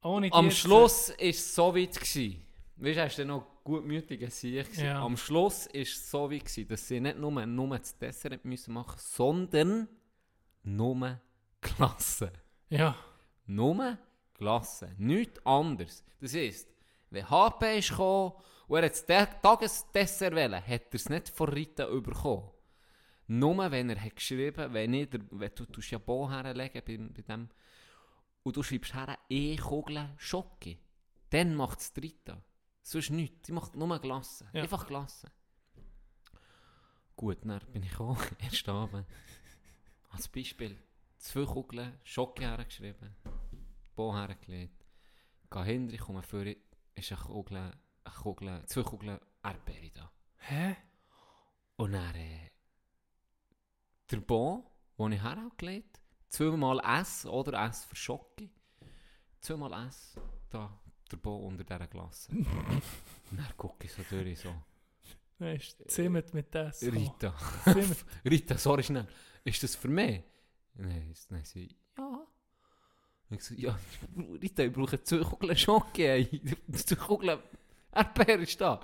ohne 0.02 0.32
Am 0.32 0.50
Schluss 0.50 1.10
war 1.10 1.16
es 1.20 1.54
so 1.54 1.74
weit. 1.76 1.94
Gewesen. 1.94 2.44
Weißt 2.76 2.96
du, 2.98 3.02
hast 3.04 3.18
du 3.18 3.24
noch 3.24 3.46
gutmütige 3.62 4.28
Sieg. 4.30 4.76
Ja. 4.76 5.04
Am 5.04 5.16
Schluss 5.16 5.66
war 5.66 5.80
es 5.80 6.10
so 6.10 6.30
weit, 6.30 6.40
gewesen, 6.46 6.66
dass 6.68 6.88
sie 6.88 7.00
nicht 7.00 7.18
nur, 7.18 7.46
nur 7.46 7.78
das 7.78 7.96
Dessert 7.96 8.44
müssen 8.44 8.74
machen 8.74 8.96
sondern 8.98 9.88
nur 10.64 11.20
Klasse. 11.60 12.32
Ja. 12.70 12.96
Nur 13.46 13.98
Klasse. 14.42 14.94
Nichts 14.98 15.44
anderes. 15.46 16.04
Das 16.20 16.34
heisst, 16.34 16.68
wenn 17.10 17.28
HP 17.30 17.78
ist 17.78 17.90
gekommen 17.90 18.32
und 18.66 18.76
er 18.82 18.88
das 18.88 19.06
Ta- 19.06 19.26
Tagesdessert 19.26 20.34
wählen, 20.34 20.60
hat 20.66 20.66
er 20.90 20.94
es 20.94 21.08
nicht 21.08 21.28
von 21.28 21.48
Rita 21.48 21.86
bekommen. 21.86 22.50
Nur 23.28 23.70
wenn 23.70 23.90
er 23.90 24.02
hat 24.02 24.16
geschrieben 24.16 24.72
wenn 24.74 24.94
ich, 24.94 25.08
wenn 25.30 25.54
du, 25.54 25.64
du 25.66 25.80
ja 25.80 25.98
Bo 25.98 26.28
herlegen 26.28 26.82
bei, 26.84 26.96
bei 26.96 27.22
dem, 27.22 27.48
und 28.42 28.56
du 28.56 28.62
schreibst 28.64 28.94
her, 28.94 29.16
e 29.28 29.56
Kugel 29.56 30.10
Schocke, 30.16 30.76
dann 31.30 31.54
macht 31.54 31.78
es 31.78 31.92
Rita. 31.96 32.42
Sonst 32.82 33.10
nichts. 33.10 33.42
Die 33.46 33.52
macht 33.52 33.76
nur 33.76 33.96
Glasse. 34.00 34.48
Ja. 34.52 34.62
Einfach 34.62 34.86
Glasse. 34.88 35.30
Gut, 37.14 37.38
dann 37.44 37.60
bin 37.72 37.84
ich 37.84 38.00
auch 38.00 38.18
erst 38.42 38.68
Abend. 38.68 39.06
Als 40.10 40.26
Beispiel 40.26 40.76
zwei 41.18 41.44
Kugeln 41.44 42.00
Schocke 42.02 42.42
hergeschrieben, 42.42 43.14
Bo 43.94 44.14
hergelegt, 44.14 44.84
gehe 45.50 45.64
hinter, 45.64 45.94
ich 45.94 46.00
komme 46.00 46.22
vor, 46.22 46.44
ist 46.44 47.12
eine 47.12 47.20
Kugel, 47.20 47.56
eine 47.56 48.14
Kugel, 48.14 48.62
zwei 48.66 48.82
Kugeln 48.82 49.18
Erdbeere 49.42 49.90
da. 49.90 50.12
Hä? 50.38 50.76
Und 51.76 51.92
dann 51.92 52.14
äh, 52.14 52.50
der 54.10 54.20
Bon, 54.20 54.64
den 54.98 55.12
ich 55.12 55.22
hergelegt 55.22 56.02
zweimal 56.32 56.80
S 57.00 57.26
oder 57.26 57.64
S 57.68 57.84
für 57.84 57.96
Schocke, 57.96 58.48
zweimal 59.40 59.86
S, 59.88 60.14
da 60.48 60.80
der 61.10 61.16
Bon 61.18 61.44
unter 61.44 61.64
dieser 61.64 61.86
Glasse. 61.86 62.32
Und 63.30 63.38
dann 63.38 63.56
gucke 63.56 63.86
ich 63.86 63.92
so 63.92 64.02
durch, 64.08 64.40
so, 64.40 64.54
Nein, 65.38 65.56
ist 65.56 65.90
zimmert 65.90 66.32
mit 66.32 66.54
das. 66.54 66.82
Rita. 66.82 67.34
Rita, 68.24 68.56
sorry 68.56 68.82
schnell, 68.82 69.06
ist 69.44 69.62
das 69.62 69.76
für 69.76 69.88
mich? 69.88 70.22
Nein, 70.74 71.14
nein 71.28 71.44
sie, 71.44 71.76
ja. 71.98 72.26
Ich 73.32 73.44
so, 73.44 73.54
ja, 73.54 73.78
Rita, 74.40 74.62
ich 74.62 74.72
brauche 74.72 75.02
zwei 75.02 75.18
Kugeln 75.18 75.56
ey. 75.96 76.40
zwei 76.72 76.96
Kugeln 76.96 77.38
ist 78.40 78.60
da. 78.60 78.80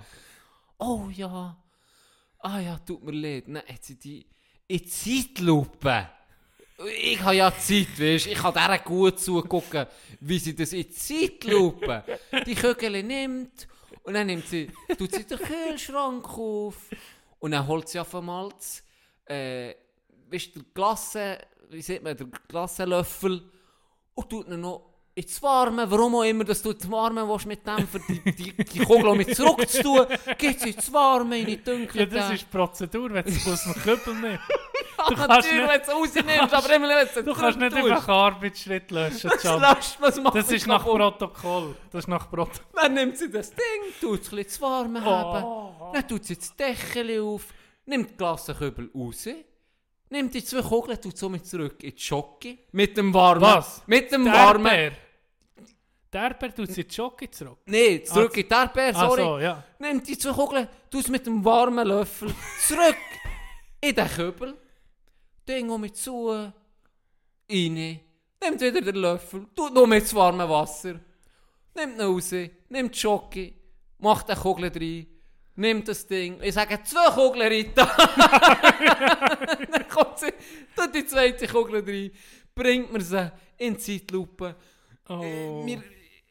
Oh 0.79 1.09
ja, 1.13 1.57
ah 2.39 2.59
ja, 2.61 2.79
tut 2.79 3.03
mir 3.03 3.13
leid. 3.13 3.49
Nein, 3.49 3.63
hat 3.69 3.85
sie 3.85 3.97
die 3.97 4.27
in 4.69 4.87
Zeitlupe. 4.87 6.09
Ich 7.01 7.21
habe 7.21 7.35
ja 7.35 7.51
Zeit, 7.51 7.99
weißt? 7.99 8.27
Ich 8.29 8.39
kann 8.39 8.55
der 8.55 8.79
gut 8.79 9.19
zugucken, 9.19 9.87
wie 10.21 10.39
sie 10.39 10.55
das 10.55 10.73
in 10.73 10.91
Zeitlupe 10.93 12.05
die 12.47 12.55
Kügel 12.55 13.03
nimmt 13.03 13.66
und 14.05 14.15
dann 14.15 14.29
nimmt 14.29 14.47
sie, 14.47 14.70
tut 14.97 15.12
sie 15.12 15.25
den 15.25 15.39
Kühlschrank 15.39 16.27
auf 16.39 16.77
und 17.41 17.51
dann 17.51 17.66
holt 17.66 17.89
sie 17.89 17.99
auf 17.99 18.15
einmal 18.15 18.51
das, 18.51 18.85
äh, 19.25 19.75
weißt 20.31 20.55
du, 20.55 20.61
der 20.61 20.69
Glasse, 20.73 21.39
wie 21.70 21.83
sieht 21.83 22.03
man, 22.03 22.16
der 22.16 22.29
Glassenlöffel 22.47 23.43
und 24.19 24.28
tut 24.28 24.49
ihn 24.49 24.61
noch 24.61 24.82
ins 25.15 25.43
Warme, 25.43 25.90
warum 25.90 26.15
auch 26.16 26.23
immer, 26.23 26.45
dass 26.45 26.62
du 26.62 26.70
ins 26.70 26.89
Warme 26.90 27.28
willst 27.28 27.47
mit 27.47 27.66
dem, 27.66 27.89
für 27.89 27.99
die, 28.09 28.20
die, 28.35 28.53
die 28.53 28.78
Kugel 28.81 29.15
mit 29.16 29.35
zurückzutun, 29.35 30.07
geht 30.39 30.61
sie 30.61 30.70
ins 30.70 30.93
Warme, 30.93 31.39
in 31.40 31.47
die 31.47 31.62
Dunkle. 31.62 32.03
Ja, 32.03 32.07
das 32.07 32.31
ist 32.35 32.43
die 32.43 32.57
Prozedur, 32.57 33.12
wenn 33.12 33.24
du 33.24 33.31
es 33.31 33.49
aus 33.49 33.65
dem 33.65 33.74
Kübel 33.74 34.15
nimmst. 34.15 34.40
du 35.09 35.15
kannst 35.15 35.27
kannst 35.27 35.53
nicht- 35.53 35.61
wenn 35.61 35.69
du 35.69 35.82
es 35.82 35.89
rausnimmst, 35.93 36.55
aber 36.55 36.74
immer 36.77 36.89
wenn 36.89 37.24
du 37.24 37.35
kannst 37.35 37.59
nicht 37.59 37.74
einfach 37.74 38.09
Arbeitsschritt 38.09 38.90
löschen. 38.93 39.31
Das 39.31 39.45
man, 39.45 39.77
das 40.01 40.20
macht 40.23 40.35
Das 40.36 40.53
ist 40.53 40.66
nach 40.69 40.85
kaputt. 40.85 40.99
Protokoll. 41.19 41.77
Das 41.90 42.05
ist 42.05 42.09
nach 42.09 42.31
Protokoll. 42.31 42.65
Dann 42.74 42.95
nimmt 42.95 43.19
sie 43.19 43.28
das 43.31 43.51
Ding, 43.51 43.61
tut 44.01 44.20
es 44.23 44.31
ein 44.32 44.36
bisschen 44.36 44.51
zu 44.51 44.61
warm 44.62 45.05
haben, 45.05 45.45
Oh. 45.45 45.90
dann 45.95 46.07
tut 46.07 46.24
sie 46.27 46.36
das 46.36 46.55
Deckel 46.55 47.20
auf, 47.23 47.47
nimmt 47.86 48.11
die 48.11 48.16
Glassenkübel 48.16 48.90
raus, 48.95 49.27
nimmt 50.10 50.35
die 50.35 50.44
zwei 50.44 50.62
Kugeln, 50.62 51.01
tut 51.01 51.16
somit 51.16 51.47
zurück 51.47 51.82
in 51.82 51.94
die 51.94 52.01
Schocke, 52.01 52.59
mit 52.72 52.97
dem 52.97 53.12
warmen... 53.12 53.43
Was? 53.43 53.82
Mit 53.86 54.10
dem 54.12 54.24
Der 54.24 54.32
warmen... 54.32 54.66
Erdbeer. 54.66 54.98
Der 56.12 56.22
Erdbeer 56.22 56.55
tut 56.55 56.70
sie 56.72 56.80
in 56.82 56.89
die 56.89 56.94
Schocke 56.94 57.30
zurück. 57.30 57.59
Nee, 57.66 58.02
zurück 58.02 58.32
Ah, 58.35 58.40
in 58.40 58.48
die 58.48 58.55
Erdbeere, 58.55 58.93
Ach 58.97 59.09
sorry. 59.10 59.22
so, 59.22 59.39
ja. 59.39 59.64
Nimmt 59.78 60.09
die 60.09 60.16
zwei 60.18 60.32
Kugeln, 60.32 60.68
tut 60.90 61.01
es 61.02 61.09
mit 61.09 61.26
dem 61.26 61.44
warmen 61.44 61.86
Löffel 61.86 62.35
zurück 62.66 62.97
in 63.80 63.94
den 63.94 64.09
Kübel, 64.09 64.56
Ding 65.47 65.68
um 65.70 65.80
mit 65.80 65.97
zu, 65.97 66.28
rein, 66.30 66.51
nimmt 67.48 68.60
wieder 68.60 68.80
den 68.80 68.97
Löffel, 68.97 69.47
tut 69.55 69.74
noch 69.74 69.86
mit 69.86 70.12
warmem 70.14 70.48
Wasser, 70.48 70.98
nimmt 71.74 71.97
ihn 71.97 72.01
raus, 72.01 72.32
nimmt 72.68 72.94
die 72.94 72.98
Schocke, 72.98 73.52
macht 73.98 74.28
den 74.28 74.36
Kugel 74.36 74.70
rein, 74.74 75.06
nimmt 75.59 75.89
das 75.89 76.06
Ding, 76.06 76.40
ich 76.43 76.55
sage 76.55 76.80
zwei 76.85 77.10
Kugeln 77.10 77.48
Rita. 77.48 77.85
Dann 79.70 79.89
kommt 79.89 80.18
sie, 80.18 80.32
tut 80.76 80.94
die 80.94 81.05
zweite 81.06 81.47
Kugel 81.47 81.82
rein, 81.85 82.10
bringt 82.55 82.93
mir 82.93 83.01
sie 83.01 83.32
in 83.59 83.74
die 83.74 83.80
Zeitlupe. 84.01 84.55
Oh. 85.09 85.20
Äh, 85.22 85.64
mir, 85.64 85.82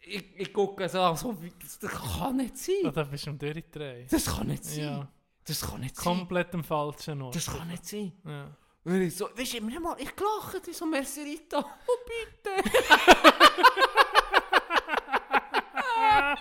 ich, 0.01 0.23
ich 0.39 0.53
gucke 0.53 0.87
so 0.87 1.01
an, 1.01 1.15
so, 1.17 1.35
wie- 1.41 1.51
das 1.59 1.79
kann 1.91 2.37
nicht 2.37 2.57
sein. 2.57 2.75
Oh, 2.85 2.91
da 2.91 3.03
bist 3.03 3.25
du 3.25 3.31
am 3.31 3.37
Durchdrehen. 3.37 4.07
Das 4.09 4.25
kann 4.25 4.47
nicht 4.47 4.63
sein. 4.63 4.83
Ja. 4.83 5.07
Das 5.45 5.61
kann 5.61 5.81
nicht 5.81 5.95
sein. 5.95 6.03
Komplett 6.05 6.53
am 6.53 6.63
falschen 6.63 7.21
Ort. 7.21 7.35
Das 7.35 7.45
kann 7.47 7.67
nicht 7.67 7.85
sein. 7.85 8.13
Ja. 8.25 8.55
Und 8.85 9.01
ich 9.01 9.15
so, 9.17 9.27
weißt 9.35 9.55
du, 9.59 9.61
mal, 9.81 9.97
ich 9.99 10.15
gelacht, 10.15 10.65
ich 10.67 10.77
so, 10.77 10.85
merci 10.85 11.21
Rita, 11.21 11.59
oh 11.59 11.97
bitte. 12.07 12.69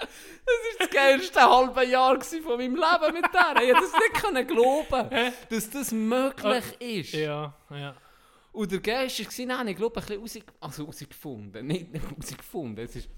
Das 0.00 0.08
ist 0.70 0.80
das 0.80 0.90
geilste 0.90 1.40
halbe 1.40 1.84
Jahr 1.86 2.20
von 2.20 2.56
meinem 2.58 2.76
Leben 2.76 3.14
mit 3.14 3.24
der. 3.32 3.62
Ich 3.62 3.68
hätte 3.68 3.80
das 3.80 4.32
nicht 4.32 4.48
glauben, 4.48 5.32
dass 5.48 5.70
das 5.70 5.92
möglich 5.92 6.64
ist. 6.80 7.12
Ja, 7.12 7.54
ja. 7.70 7.94
Und 8.52 8.72
der 8.72 8.80
Geist 8.80 9.18
war, 9.20 9.46
nein, 9.46 9.68
ich 9.68 9.76
glaube, 9.76 10.00
ein 10.00 10.06
bisschen 10.06 10.20
rausge 10.20 10.42
also 10.60 10.84
rausgefunden. 10.84 11.66
Nicht, 11.66 11.92
nicht 11.92 12.04
rausgefunden. 12.04 12.84
Es 12.84 12.96
ist 12.96 13.08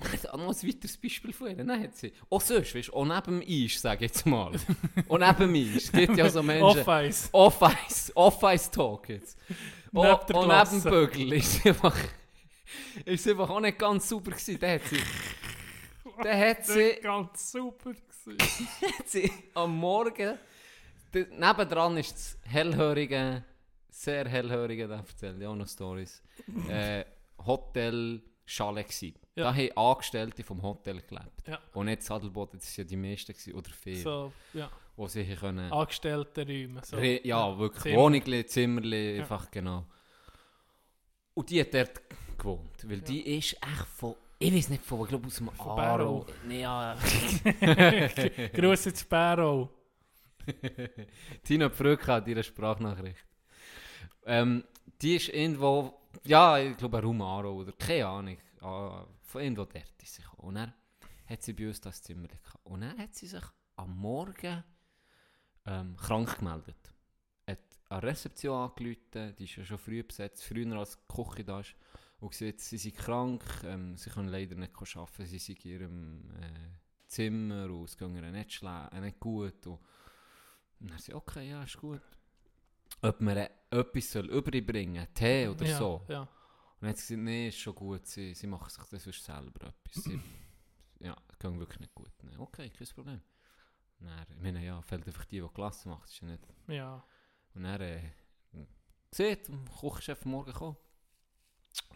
ich 0.00 0.28
habe 0.28 0.38
noch 0.38 0.54
ein 0.54 0.68
weiteres 0.68 0.96
Beispiel 0.96 1.32
von 1.32 1.48
ihr. 1.48 1.64
Nein, 1.64 1.82
hat 1.82 1.96
sie. 1.96 2.12
Auch 2.30 2.40
sonst, 2.40 2.74
weißt 2.74 2.88
du, 2.88 2.92
auch 2.92 3.04
neben 3.04 3.40
dem 3.40 3.64
Eis, 3.64 3.80
sage 3.80 4.04
ich 4.04 4.12
jetzt 4.12 4.26
mal. 4.26 4.52
auch 5.08 5.18
neben 5.18 5.52
dem 5.52 5.74
Eis. 5.74 5.84
Es 5.84 5.92
gibt 5.92 6.16
ja 6.16 6.30
so 6.30 6.42
Menschen. 6.42 6.64
Off-Ice. 6.64 7.28
Off-Ice. 7.32 8.12
Off-Ice-Talk 8.14 9.08
jetzt. 9.08 9.38
Auch, 9.92 10.04
Neben 10.04 10.26
der 10.28 10.36
auch 10.36 10.70
neben 10.70 11.10
dem 11.10 11.32
ist 11.32 11.66
einfach, 11.66 11.96
ist 13.04 13.24
sie 13.24 13.30
einfach 13.30 13.50
auch 13.50 13.60
nicht 13.60 13.78
ganz 13.78 14.08
sauber 14.08 14.30
gewesen. 14.30 14.58
Der 14.60 14.74
hat 14.74 14.86
sie, 14.86 15.00
der 16.22 16.50
hat 16.50 16.66
sie, 16.66 16.98
ganz 17.02 17.52
super. 17.52 17.92
gewesen. 17.92 18.38
hat 18.98 19.08
sie 19.08 19.30
am 19.54 19.76
Morgen, 19.76 20.38
nebendran 21.12 21.96
ist 21.96 22.12
das 22.12 22.38
hellhörige, 22.42 23.44
sehr 23.88 24.28
hellhörige, 24.28 24.86
da 24.88 24.96
erzähle 24.96 25.40
ich 25.40 25.46
auch 25.46 25.54
noch 25.56 25.68
Stories, 25.68 26.22
äh, 26.68 27.04
Hotel 27.44 28.22
Chalet 28.46 28.88
gsi. 28.88 29.14
Ja. 29.34 29.44
Da 29.44 29.54
haben 29.54 29.76
Angestellte 29.76 30.42
vom 30.42 30.62
Hotel 30.62 31.00
gelebt. 31.02 31.46
Ja. 31.46 31.60
Und 31.74 31.86
nicht 31.86 32.02
Sadelboden, 32.02 32.58
das 32.58 32.76
waren 32.76 32.84
ja 32.84 32.88
die 32.88 32.96
meisten 32.96 33.32
gewesen, 33.32 33.54
oder 33.54 33.70
viele, 33.70 34.00
So, 34.00 34.32
ja. 34.54 34.70
wo 34.96 35.06
sie 35.06 35.22
hier 35.22 35.36
können... 35.36 35.70
Angestelltenräume. 35.70 36.80
So. 36.84 36.96
Re 36.96 37.20
ja, 37.24 37.56
wirklich. 37.58 37.82
Zimmer. 37.82 37.96
Wohnungli, 37.98 38.46
Zimmerli, 38.46 39.16
Ja. 39.16 39.22
einfach 39.22 39.50
genau. 39.50 39.84
Und 41.34 41.50
die 41.50 41.60
hat 41.60 41.72
dort 41.72 42.00
gewohnt. 42.36 42.88
Weil 42.88 43.00
die 43.00 43.36
ist 43.36 43.52
echt 43.52 43.86
von, 43.94 44.16
ich 44.38 44.54
weiß 44.54 44.68
nicht 44.70 44.84
von, 44.84 45.02
ich 45.02 45.08
glaube 45.08 45.26
aus 45.26 45.36
dem 45.36 45.48
Von 45.50 45.66
Aarau. 45.66 45.76
Barrow. 45.76 46.26
Nee, 46.46 46.60
ja. 46.60 46.96
Grüße 48.54 48.94
zu 48.94 49.00
Sparrow. 49.00 49.68
Tina 51.42 51.68
Brück 51.68 52.06
hat 52.06 52.28
ihre 52.28 52.42
Sprachnachricht. 52.42 53.26
Ähm, 54.24 54.64
die 55.02 55.16
ist 55.16 55.28
irgendwo, 55.28 55.92
ja, 56.24 56.58
ich 56.58 56.76
glaube 56.76 57.02
Raum 57.02 57.20
Aarau 57.20 57.54
oder 57.56 57.72
keine 57.72 58.06
Ahnung. 58.06 58.38
Ah, 58.60 59.06
von 59.22 59.42
irgendwo 59.42 59.64
dort 59.64 60.02
ist 60.02 60.14
sie 60.14 60.22
gekommen. 60.22 60.48
Und 60.48 60.54
dann 60.54 60.74
hat 61.26 61.42
sie 61.42 61.52
bei 61.52 61.66
uns 61.66 61.80
das 61.80 62.02
Zimmer 62.02 62.28
gehabt. 62.28 62.64
Und 62.64 62.80
dann 62.82 62.96
hat 62.96 63.14
sie 63.14 63.26
sich 63.26 63.44
am 63.76 63.96
Morgen 63.98 64.64
ähm, 65.66 65.96
krank 65.96 66.38
gemeldet. 66.38 66.94
Hat 67.46 67.58
an 67.88 68.00
die 68.00 68.06
Rezeption 68.06 68.70
angerufen, 68.70 69.34
die 69.36 69.44
ist 69.44 69.56
ja 69.56 69.64
schon 69.64 69.78
früh 69.78 70.02
besetzt, 70.02 70.44
früher 70.44 70.76
als 70.76 70.96
die 70.96 71.14
Küche 71.14 71.44
da 71.44 71.60
ist. 71.60 71.74
Und 72.20 72.30
gesagt, 72.30 72.60
sie 72.60 72.78
sind 72.78 72.96
krank, 72.96 73.44
ähm, 73.64 73.96
sie 73.96 74.10
können 74.10 74.28
leider 74.28 74.56
nicht 74.56 74.72
arbeiten, 74.96 75.26
sie 75.26 75.38
sind 75.38 75.64
in 75.64 75.70
ihrem 75.70 76.30
äh, 76.40 76.70
Zimmer 77.06 77.70
und 77.70 77.84
es 77.84 77.96
geht 77.96 78.08
ihnen 78.08 78.32
nicht, 78.32 78.50
schle- 78.50 78.90
äh, 78.92 79.00
nicht 79.00 79.20
gut. 79.20 79.66
Und 79.66 79.78
und 80.80 80.90
dann 80.90 80.98
sie, 80.98 81.12
okay, 81.14 81.48
ja, 81.50 81.62
ist 81.64 81.76
gut. 81.76 82.00
Ob 83.02 83.20
man 83.20 83.36
äh, 83.36 83.50
etwas 83.70 84.12
soll 84.12 84.30
überbringen 84.30 84.96
soll, 85.06 85.14
Tee 85.14 85.48
oder 85.48 85.66
ja, 85.66 85.78
so. 85.78 86.04
Ja. 86.08 86.20
Und 86.22 86.28
dann 86.80 86.90
hat 86.90 86.98
sie 86.98 87.14
gesagt, 87.14 87.24
nee, 87.24 87.48
ist 87.48 87.58
schon 87.58 87.74
gut, 87.74 88.06
sie, 88.06 88.34
sie 88.34 88.46
machen 88.46 88.70
sich 88.70 88.84
das 88.84 89.02
sonst 89.04 89.24
selber 89.24 89.66
etwas. 89.68 90.04
Sie, 90.04 90.20
ja, 91.00 91.16
es 91.32 91.38
geht 91.38 91.58
wirklich 91.58 91.80
nicht 91.80 91.94
gut. 91.94 92.12
Nee, 92.22 92.36
okay, 92.38 92.70
kein 92.70 92.86
Problem. 92.88 93.20
Und 94.00 94.06
dann, 94.06 94.26
ich 94.30 94.40
meine, 94.40 94.64
ja, 94.64 94.80
fällt 94.82 95.06
einfach 95.06 95.24
die, 95.24 95.40
die 95.40 95.48
Klasse 95.48 95.88
macht, 95.88 96.08
ist 96.08 96.20
ja 96.20 96.28
nicht... 96.28 96.46
ja. 96.68 97.04
Und 97.54 97.62
dann, 97.64 97.80
äh, 97.80 98.12
sieht, 99.10 99.48
der 99.48 99.58
Kochchef 99.80 100.24
morgen 100.24 100.52
gekommen. 100.52 100.76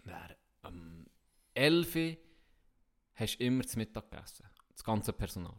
Dann, 0.05 0.35
um 0.75 1.07
11 1.55 1.97
Uhr 1.97 2.17
hast 3.15 3.37
du 3.39 3.45
immer 3.45 3.65
zu 3.65 3.79
Mittag 3.79 4.11
gegessen. 4.11 4.47
Das 4.73 4.85
ganze 4.85 5.13
Personal. 5.13 5.55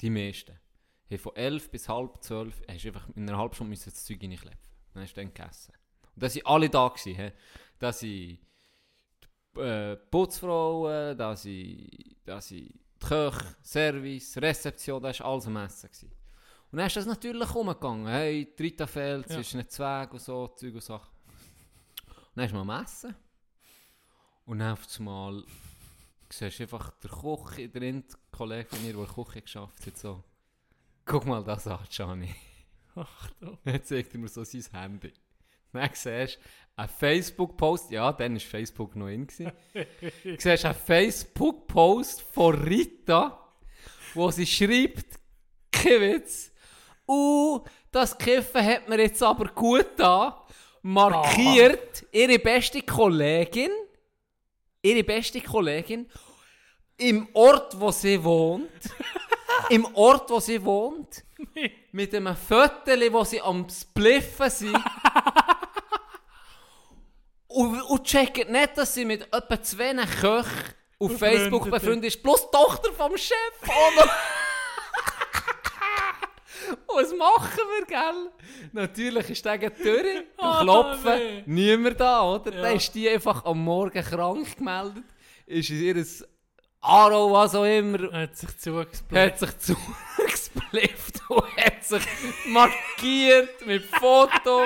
Die 0.00 0.10
meisten. 0.10 0.58
Hey, 1.06 1.18
von 1.18 1.36
11 1.36 1.70
bis 1.70 1.88
halb 1.88 2.22
12 2.22 2.62
hast 2.68 2.84
du 2.84 2.88
einfach 2.88 3.08
in 3.14 3.28
einer 3.28 3.38
halben 3.38 3.54
Stunde 3.54 3.70
müssen 3.70 3.90
das 3.90 4.04
Zeug 4.04 4.22
reinklepfen. 4.22 4.70
Dann 4.94 5.02
hast 5.02 5.12
du 5.16 5.20
dann 5.20 5.32
gegessen. 5.34 5.72
Und 6.14 6.22
da 6.22 6.34
waren 6.34 6.46
alle 6.46 6.70
da. 6.70 6.88
Gewesen, 6.88 7.14
he. 7.16 7.32
Da 7.78 7.92
sind 7.92 8.10
die 8.10 9.60
äh, 9.60 9.96
Putzfrauen, 9.96 11.16
da 11.18 11.36
sind, 11.36 12.16
da 12.24 12.40
sind 12.40 12.68
die 12.68 12.80
Köche, 13.00 13.56
Service, 13.62 14.36
Rezeption, 14.38 15.02
da 15.02 15.08
war 15.18 15.26
alles 15.26 15.46
am 15.46 15.56
Essen. 15.56 15.88
Gewesen. 15.90 16.10
Und 16.70 16.78
dann 16.78 16.86
ist 16.86 16.96
das 16.96 17.06
natürlich 17.06 17.54
umgegangen. 17.54 18.06
Hey, 18.06 18.52
die 18.58 18.62
Rita 18.62 18.86
fehlt, 18.86 19.28
Ja. 19.30 19.38
ist 19.38 19.54
nicht 19.54 19.70
Zweig 19.70 20.12
und 20.12 20.20
so, 20.20 20.48
Zeug 20.48 20.74
und 20.74 20.82
Sachen. 20.82 21.14
Und 22.06 22.36
dann 22.36 22.46
ist 22.46 22.52
man 22.52 22.68
am 22.68 22.82
Essen. 22.82 23.14
Und 24.46 24.58
dann 24.58 24.72
auf 24.72 24.86
einmal 24.98 25.42
siehst 26.28 26.58
du 26.58 26.64
einfach 26.64 26.90
der 27.02 27.10
Koch 27.10 27.52
drin, 27.54 28.04
der 28.06 28.18
Kollege 28.30 28.68
von 28.68 28.82
mir, 28.84 28.92
der 28.92 29.06
Küche 29.06 29.42
geschafft 29.42 29.86
hat, 29.86 29.96
so. 29.96 30.22
Guck 31.04 31.26
mal 31.26 31.44
das 31.44 31.66
an, 31.66 31.78
Gianni. 31.90 32.34
Ach 32.94 33.30
du. 33.40 33.56
Dann 33.64 33.84
zeigt 33.84 34.14
er 34.14 34.20
mir 34.20 34.28
so 34.28 34.44
sein 34.44 34.64
Handy. 34.72 35.12
Dann 35.72 35.90
siehst 35.92 36.06
du 36.06 36.38
einen 36.76 36.88
Facebook-Post, 36.88 37.90
ja, 37.90 38.12
dann 38.12 38.34
war 38.34 38.40
Facebook 38.40 38.96
noch 38.96 39.08
in. 39.08 39.26
gewesen. 39.26 39.52
Du 40.24 40.36
siehst 40.38 40.64
einen 40.64 40.74
Facebook-Post 40.74 42.22
von 42.22 42.54
Rita, 42.62 43.52
wo 44.14 44.30
sie 44.30 44.46
schreibt, 44.46 45.18
kein 45.72 46.00
Witz, 46.00 46.52
uh, 47.08 47.62
das 47.90 48.16
Kiffen 48.16 48.64
hat 48.64 48.88
mir 48.88 49.00
jetzt 49.00 49.22
aber 49.22 49.46
gut 49.48 50.00
an, 50.00 50.34
markiert 50.82 52.06
ihre 52.12 52.38
beste 52.38 52.82
Kollegin, 52.82 53.70
ihre 54.84 55.02
beste 55.02 55.40
Kollegin, 55.40 56.10
im 56.96 57.28
Ort, 57.32 57.78
wo 57.80 57.90
sie 57.90 58.22
wohnt, 58.22 58.70
im 59.70 59.86
Ort, 59.94 60.30
wo 60.30 60.38
sie 60.38 60.62
wohnt, 60.62 61.24
mit 61.90 62.14
einem 62.14 62.36
Viertel, 62.36 63.12
wo 63.12 63.24
sie 63.24 63.40
am 63.40 63.66
Spliffen 63.68 64.50
sind. 64.50 64.76
und, 67.48 67.80
und 67.82 68.04
checken 68.04 68.52
nicht, 68.52 68.76
dass 68.76 68.94
sie 68.94 69.04
mit 69.04 69.22
etwa 69.22 69.62
zwei 69.62 69.94
Köchen 69.94 70.74
auf 70.98 71.18
Facebook 71.18 71.70
befreundet 71.70 72.14
ist, 72.14 72.22
plus 72.22 72.42
die 72.42 72.56
Tochter 72.56 72.92
vom 72.92 73.16
Chef. 73.16 73.34
Was 76.94 77.14
machen 77.16 77.60
wir, 77.78 77.86
gell? 77.86 78.30
Natürlich 78.72 79.30
ist 79.30 79.44
der 79.44 79.74
Tür, 79.74 80.02
du 80.02 80.24
Oh, 80.38 80.60
klopfen, 80.60 81.12
nee. 81.18 81.42
niemand 81.46 82.00
da, 82.00 82.22
oder? 82.22 82.52
Ja. 82.54 82.62
Dann 82.62 82.76
ist 82.76 82.94
die 82.94 83.08
einfach 83.08 83.44
am 83.44 83.62
Morgen 83.64 84.02
krank 84.02 84.56
gemeldet, 84.56 85.04
ist 85.46 85.70
in 85.70 85.96
ihr 85.96 86.04
Aro, 86.80 87.32
was 87.32 87.54
auch 87.54 87.64
immer, 87.64 88.12
Hat 88.12 88.36
sich 88.36 88.58
zugesplittet. 88.58 89.32
hat 89.32 89.38
sich 89.38 89.58
zugesplifft 89.58 91.20
und 91.30 91.56
hat 91.56 91.82
sich 91.84 92.02
markiert 92.46 93.66
mit 93.66 93.84
Foto. 93.84 94.64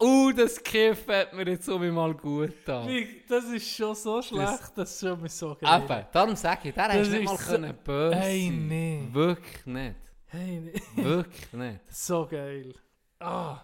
Uh, 0.00 0.32
das 0.32 0.62
Kiff 0.62 1.06
hat 1.08 1.32
mir 1.32 1.46
jetzt 1.48 1.64
so 1.66 1.78
mal 1.78 2.12
gut 2.14 2.48
getan. 2.64 2.88
Das 3.28 3.44
ist 3.44 3.68
schon 3.76 3.94
so 3.94 4.20
schlecht, 4.20 4.72
das 4.76 4.90
ist 4.94 5.00
schon 5.08 5.20
mir 5.22 5.28
so 5.28 5.56
geil. 5.60 5.82
Eben, 5.84 6.06
darum 6.12 6.36
sage 6.36 6.68
ich, 6.68 6.74
der 6.74 6.88
hast 6.88 7.10
nicht 7.10 7.24
mal 7.24 7.36
so- 7.38 7.50
können 7.52 7.74
böse 7.82 8.16
Hey, 8.16 8.50
nee. 8.50 9.08
Wirklich 9.12 9.66
nicht. 9.66 9.94
Hey. 10.34 10.72
Wirklich 10.96 11.52
nicht. 11.52 11.80
So 11.90 12.26
geil. 12.26 12.74
Ah. 13.20 13.60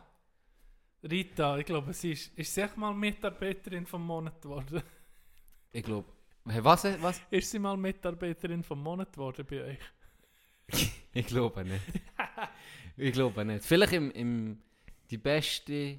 Rita, 1.03 1.59
ich 1.59 1.67
glaube, 1.67 1.93
sie 1.93 2.13
ist, 2.13 2.37
ist 2.39 2.55
sie 2.55 2.61
echt 2.61 2.77
mal 2.77 2.95
Mitarbeiterin 2.95 3.87
vom 3.87 4.07
Monat 4.07 4.41
geworden. 4.41 4.83
Ich 5.73 5.85
glaube, 5.85 6.09
hey, 6.49 6.65
was, 6.65 6.83
was? 7.01 7.21
ist 7.31 7.49
sie 7.51 7.59
mal 7.61 7.77
Mitarbeiterin 7.77 8.65
vom 8.65 8.83
Monat 8.83 9.13
geworden 9.13 9.47
bei 9.49 9.63
euch? 9.65 9.79
Ich 11.13 11.27
glaube 11.27 11.65
nicht. 11.65 11.83
ich 12.97 13.13
glaube 13.13 13.45
nicht. 13.45 13.65
Vielleicht 13.65 13.93
im, 13.95 14.11
im 14.13 14.63
die 15.11 15.19
beste 15.19 15.99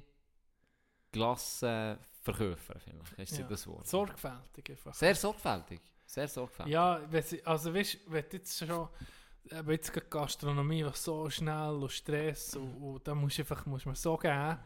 Glassenverkäufer, 1.12 2.78
vielleicht 2.80 3.18
ist 3.18 3.34
sie 3.34 3.42
Ja. 3.42 3.48
das 3.48 3.66
Wort. 3.66 3.86
Sorgfältig 3.86 4.70
einfach. 4.70 4.94
Sehr 4.94 5.14
sorgfältig. 5.14 5.80
Sehr 6.06 6.28
sorgfältig. 6.28 6.72
Ja, 6.72 7.00
wenn 7.10 7.22
sie, 7.22 7.44
also 7.44 7.74
weißt, 7.74 7.98
wenn 8.10 8.24
du 8.30 8.36
jetzt 8.36 8.58
schon, 8.58 8.88
aber 9.50 9.72
jetzt 9.72 9.92
gerade 9.92 10.06
Gastronomie, 10.08 10.84
was 10.84 11.02
so 11.04 11.28
schnell 11.28 11.74
und 11.74 11.92
Stress 11.92 12.56
und, 12.56 12.74
und 12.76 13.06
da 13.06 13.14
musst 13.14 13.38
einfach, 13.40 13.66
muss 13.66 13.84
man 13.84 13.94
so 13.94 14.16
geben, 14.16 14.58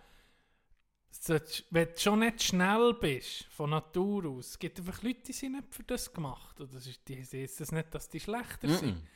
solltest- 1.10 1.64
wenn 1.70 1.88
du 1.88 1.98
schon 1.98 2.18
nicht 2.20 2.42
schnell 2.42 2.94
bist, 3.00 3.44
von 3.44 3.70
Natur 3.70 4.26
aus, 4.26 4.48
es 4.50 4.58
gibt 4.58 4.78
einfach 4.78 5.02
Leute, 5.02 5.22
die 5.26 5.32
sind 5.32 5.52
nicht 5.52 5.74
für 5.74 5.82
das 5.84 6.12
gemacht. 6.12 6.60
Und 6.60 6.74
das 6.74 6.86
ist, 6.86 7.06
die 7.08 7.14
jetzt 7.14 7.60
das 7.60 7.72
nicht, 7.72 7.94
dass 7.94 8.08
die 8.08 8.20
schlechter 8.20 8.68
sind. 8.68 8.96
Mm-mm. 8.98 9.06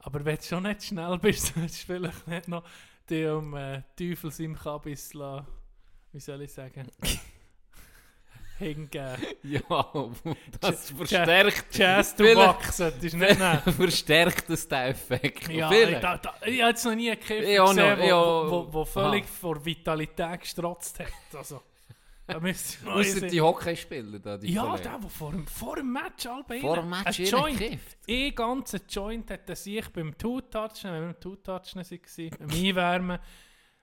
Aber 0.00 0.24
wenn 0.24 0.36
du 0.36 0.42
schon 0.42 0.64
nicht 0.64 0.84
schnell 0.84 1.18
bist, 1.18 1.46
solltest 1.54 1.82
du 1.82 1.86
vielleicht 1.86 2.26
nicht 2.28 2.48
noch 2.48 2.64
die 3.08 3.24
um 3.26 3.54
äh, 3.54 3.82
Teufels 3.96 4.38
im 4.40 4.54
Kabis 4.56 5.14
lassen, 5.14 5.46
wie 6.12 6.20
soll 6.20 6.42
ich 6.42 6.52
sagen, 6.52 6.88
hingeben. 8.62 9.16
Ja, 9.42 9.92
das 10.60 10.90
verstärkt. 10.90 11.76
Jazz 11.76 12.14
to 12.16 12.24
Vielleicht- 12.24 12.58
Box 12.58 12.76
solltest 12.76 13.12
du 13.14 13.18
nicht 13.18 13.38
nehmen. 13.38 13.60
verstärkt 13.76 14.48
das 14.48 14.66
den 14.68 14.78
Effekt. 14.90 15.48
Ja, 15.48 15.68
Vielleicht. 15.68 16.02
da, 16.02 16.16
da, 16.18 16.34
ich 16.46 16.60
habe 16.60 16.70
jetzt 16.70 16.84
noch 16.84 16.94
nie 16.94 17.10
einen 17.10 17.20
Ich 17.20 17.26
gesehen, 17.26 18.00
ich 18.00 18.10
wo, 18.12 18.50
wo, 18.50 18.72
wo 18.72 18.84
völlig 18.84 19.24
Aha. 19.24 19.32
vor 19.40 19.64
Vitalität 19.64 20.40
gestrotzt 20.40 21.00
hat. 21.00 21.06
Also, 21.36 21.60
ich 22.28 23.12
sehen. 23.20 23.30
die 23.30 23.40
Hockeyspieler 23.40 24.18
da, 24.20 24.36
die 24.38 24.52
Ja, 24.52 24.62
Kollegen. 24.62 24.82
der, 24.84 24.98
der 25.00 25.10
vor 25.10 25.30
dem, 25.32 25.46
vor 25.46 25.76
dem 25.76 25.92
Match 25.92 26.26
alle 26.26 26.60
Vor 26.60 26.76
dem 26.76 26.88
Match 26.88 27.18
ein 27.18 27.26
Joint. 27.26 27.58
gekifft. 27.58 27.98
Ein 28.08 28.34
ganzer 28.34 28.80
Joint 28.88 29.30
hat 29.30 29.50
er 29.50 29.56
sich 29.56 29.88
beim 29.90 30.16
Two-Touchen, 30.16 30.84
wenn 30.92 31.00
wir 31.08 31.12
beim 31.12 31.20
Two-Touchen 31.20 31.82
waren, 31.84 32.30
beim 32.38 32.50
Einwärmen, 32.64 33.18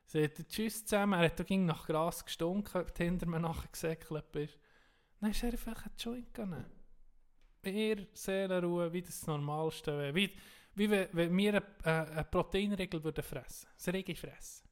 sagt 0.06 0.40
er 0.40 0.48
Tschüss 0.48 0.86
zusammen. 0.86 1.20
Er 1.20 1.26
hat 1.26 1.40
da 1.40 1.44
ging 1.44 1.66
nach 1.66 1.86
Gras 1.86 2.24
gestunken, 2.26 2.82
du 2.98 3.04
hinter 3.04 3.28
mir 3.28 3.40
nachher 3.42 3.68
gesäckelt 3.72 4.32
bist. 4.32 4.58
Dann 5.20 5.32
ist 5.32 5.44
er 5.44 5.52
einfach 5.52 5.86
ein 5.86 5.92
Joint 5.98 6.34
gegangen. 6.34 6.66
Mehr 7.64 8.08
Seelenruhe, 8.14 8.92
wie 8.94 9.02
das 9.02 9.26
Normalste 9.28 9.98
wäre. 9.98 10.16
Wie, 10.16 10.34
wie 10.76 10.90
wenn, 10.90 11.10
wenn 11.12 11.38
wir 11.38 11.56
eine, 11.56 11.66
äh, 11.84 12.12
eine 12.12 12.24
Proteinregel 12.24 13.04
würden 13.04 13.24
fressen. 13.24 13.68
Das 13.76 13.94
Regi 13.94 14.16
fressen. 14.16 14.68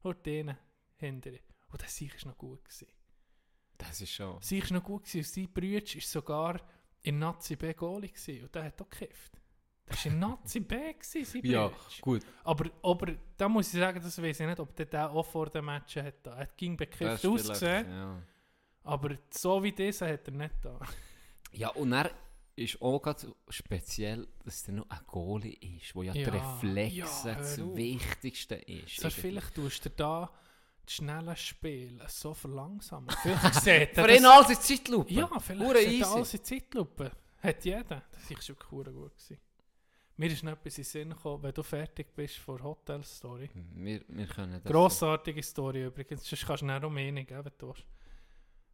Und 0.00 0.26
denen 0.26 0.56
hinter. 0.96 1.30
Und 1.70 1.82
das 1.82 2.00
war 2.00 2.30
noch 2.30 2.38
gut. 2.38 2.64
Gewesen. 2.64 2.88
Das 3.76 4.00
ist 4.00 4.12
schon... 4.12 4.42
Sie 4.42 4.60
war 4.62 4.72
noch 4.72 4.82
gut 4.84 5.04
gewesen. 5.04 5.18
und 5.18 5.26
Sein 5.26 5.52
Bruder 5.52 5.94
war 5.94 6.00
sogar 6.02 6.60
in 7.02 7.18
Nazi 7.18 7.54
B 7.56 7.72
Goalie 7.74 8.10
gewesen. 8.10 8.44
und 8.44 8.54
der 8.54 8.64
hat 8.64 8.82
auch 8.82 8.90
gekifft. 8.90 9.38
Das 9.86 10.04
war 10.04 10.12
in 10.12 10.18
Nazi 10.18 10.60
B 10.60 10.94
sein 11.00 11.44
Ja, 11.44 11.70
gut. 12.00 12.26
Aber, 12.44 12.70
aber 12.82 13.14
da 13.36 13.48
muss 13.48 13.72
ich 13.72 13.80
sagen, 13.80 14.00
das 14.02 14.20
weiß 14.20 14.40
ich 14.40 14.46
nicht, 14.46 14.60
ob 14.60 14.74
der 14.74 15.10
auch 15.10 15.24
vor 15.24 15.46
dem 15.48 15.64
Match 15.64 15.96
hat. 15.96 16.26
Er 16.26 16.46
ging 16.56 16.76
bekifft 16.76 17.24
ausgesehen, 17.24 17.88
Ja. 17.90 18.22
Aber 18.88 19.16
so 19.30 19.62
wie 19.62 19.72
dieser 19.72 20.08
hat 20.08 20.26
er 20.26 20.34
nicht 20.34 20.54
da. 20.62 20.78
ja, 21.52 21.68
und 21.70 21.92
er 21.92 22.10
ist 22.56 22.80
auch 22.82 23.02
so 23.16 23.36
speziell, 23.48 24.26
dass 24.44 24.66
er 24.66 24.74
noch 24.74 24.90
ein 24.90 24.98
Goalie 25.06 25.56
ist, 25.60 25.94
wo 25.94 26.02
ja, 26.02 26.12
die 26.12 26.20
Ja, 26.22 26.30
Reflexe 26.30 27.28
ja, 27.28 27.34
das. 27.34 27.58
Wichtigste 27.58 28.56
ist. 28.56 28.96
So, 28.96 29.10
vielleicht 29.10 29.54
tust 29.54 29.84
du 29.84 29.90
da 29.90 30.30
das 30.84 30.94
schnelle 30.94 31.36
Spiel 31.36 32.00
so 32.08 32.32
verlangsamen. 32.34 33.10
Vielleicht 33.22 33.54
sieht 33.62 33.96
er 33.96 34.04
Für 34.04 34.10
ihn 34.10 34.24
alles 34.24 34.50
ist 34.50 34.62
Zeitlupe. 34.64 35.12
Ja, 35.12 35.28
vielleicht 35.38 35.68
Hure 35.68 35.78
sieht 35.78 36.02
er 36.02 36.10
alles 36.12 36.34
in 36.34 36.44
Zeitlupe. 36.44 37.12
Hat 37.42 37.64
jeder. 37.64 38.02
Das 38.10 38.30
war 38.30 38.48
wirklich 38.48 38.70
hure 38.70 38.92
gut. 38.92 39.14
Gewesen. 39.14 39.38
Mir 40.16 40.32
ist 40.32 40.42
noch 40.42 40.52
etwas 40.52 40.78
in 40.78 40.82
den 40.82 40.90
Sinn 40.90 41.10
gekommen, 41.10 41.42
wenn 41.44 41.54
du 41.54 41.62
fertig 41.62 42.12
bist 42.16 42.38
vor 42.38 42.60
Hotel 42.60 43.04
Story. 43.04 43.48
Wir, 43.74 44.02
wir 44.08 44.26
können 44.26 44.60
das... 44.60 44.72
Grossartige 44.72 45.42
Story 45.44 45.84
übrigens, 45.84 46.28
sonst 46.28 46.44
kannst 46.44 46.62
du 46.62 46.66
nicht 46.66 46.82
Rumänien 46.82 47.24
geben, 47.24 47.44
wenn 47.44 47.52
du 47.56 47.68
willst. 47.68 47.84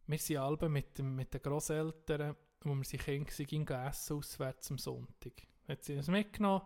Wir 0.07 0.19
sind 0.19 0.37
alle 0.37 0.69
mit, 0.69 0.97
dem, 0.97 1.15
mit 1.15 1.33
den 1.33 1.41
Grosseltern, 1.41 2.35
wo 2.61 2.75
wir 2.75 2.83
sind 2.83 3.03
Kinder 3.03 3.31
waren, 3.31 3.45
gingen 3.47 3.67
essen 3.67 4.17
auswärts 4.17 4.71
am 4.71 4.77
Sonntag. 4.77 5.33
Hat 5.67 5.83
sie 5.83 5.95
uns 5.95 6.07
mitgenommen, 6.07 6.61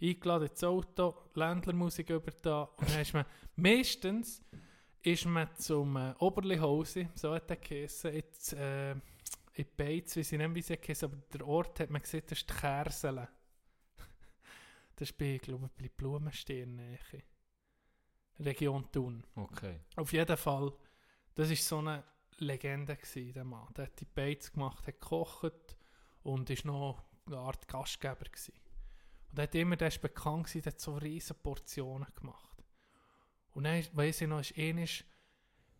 eingeladen 0.00 0.48
ins 0.48 0.64
Auto, 0.64 1.14
Ländlermusik 1.34 2.10
über 2.10 2.30
da 2.30 2.62
und 2.62 2.88
dann 2.88 3.00
ist 3.00 3.12
man, 3.12 3.26
meistens 3.56 4.42
ist 5.02 5.26
man 5.26 5.54
zum 5.56 5.96
äh, 5.96 6.14
Oberlihose, 6.18 7.10
so 7.14 7.34
hat 7.34 7.50
er 7.50 7.56
geheissen, 7.56 8.14
jetzt, 8.14 8.54
äh, 8.54 8.92
in 9.54 9.66
Beiz, 9.76 10.16
weiß 10.16 10.32
ich 10.32 10.38
nicht, 10.38 10.54
wie 10.54 10.62
sie 10.62 10.76
geheissen, 10.78 11.12
aber 11.12 11.22
der 11.32 11.46
Ort 11.46 11.80
hat 11.80 11.90
man 11.90 12.00
gesehen, 12.00 12.22
das 12.26 12.38
ist 12.38 12.50
die 12.50 12.54
Kersele. 12.54 13.28
Das 14.96 15.10
ist 15.10 15.18
bei, 15.18 15.38
glaube 15.38 15.66
ich, 15.66 15.82
bei 15.82 15.90
Blumenstirn. 15.94 16.80
Region 18.38 18.90
Thun. 18.92 19.24
Okay. 19.34 19.80
Auf 19.96 20.12
jeden 20.12 20.36
Fall, 20.36 20.72
das 21.34 21.48
war 21.48 21.56
so 21.56 21.78
eine 21.78 22.04
Legende, 22.44 22.96
gewesen, 22.96 23.32
der 23.32 23.44
Mann. 23.44 23.68
Der 23.76 23.86
hat 23.86 24.00
die 24.00 24.04
Beiz 24.04 24.52
gemacht, 24.52 24.86
hat 24.86 25.00
gekocht 25.00 25.76
und 26.22 26.50
ist 26.50 26.64
noch 26.64 27.02
eine 27.26 27.38
Art 27.38 27.66
Gastgeber. 27.68 28.24
Gewesen. 28.24 28.54
Und 29.30 29.38
er 29.38 29.44
hat 29.44 29.54
immer, 29.54 29.76
der 29.76 29.88
ist 29.88 30.00
bekannt 30.02 30.46
gewesen, 30.46 30.62
der 30.62 30.72
hat 30.72 30.80
so 30.80 30.94
riesen 30.96 31.36
Portionen 31.42 32.06
gemacht. 32.14 32.64
Und 33.54 33.64
dann, 33.64 33.84
weiss 33.92 34.20
ich 34.20 34.28
noch, 34.28 34.40
ist 34.40 34.56
ähnlich, 34.56 35.04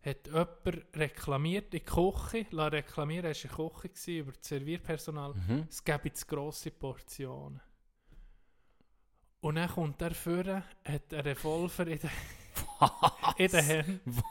hat 0.05 0.27
jemand 0.27 0.97
reklamiert 0.97 1.73
in 1.75 1.85
der 1.85 1.95
Küche, 1.95 2.47
la 2.51 2.67
reklamieren, 2.69 3.27
er 3.27 3.35
war 3.35 3.45
in 3.45 3.71
der 3.73 3.81
Küche 3.91 4.19
über 4.19 4.33
das 4.33 4.49
Servierpersonal, 4.49 5.35
Mhm. 5.35 5.67
es 5.69 5.83
gäbe 5.85 6.09
jetzt 6.09 6.27
grosse 6.27 6.71
Portionen. 6.71 7.61
Und 9.41 9.57
dann 9.57 9.69
kommt 9.69 10.01
er 10.03 10.15
vorne, 10.15 10.65
hat 10.85 11.13
einen 11.13 11.23
Revolver 11.23 11.87
in 11.87 11.99
den, 11.99 12.11
in 13.39 13.51
den 13.51 13.65
Händen. 13.65 14.23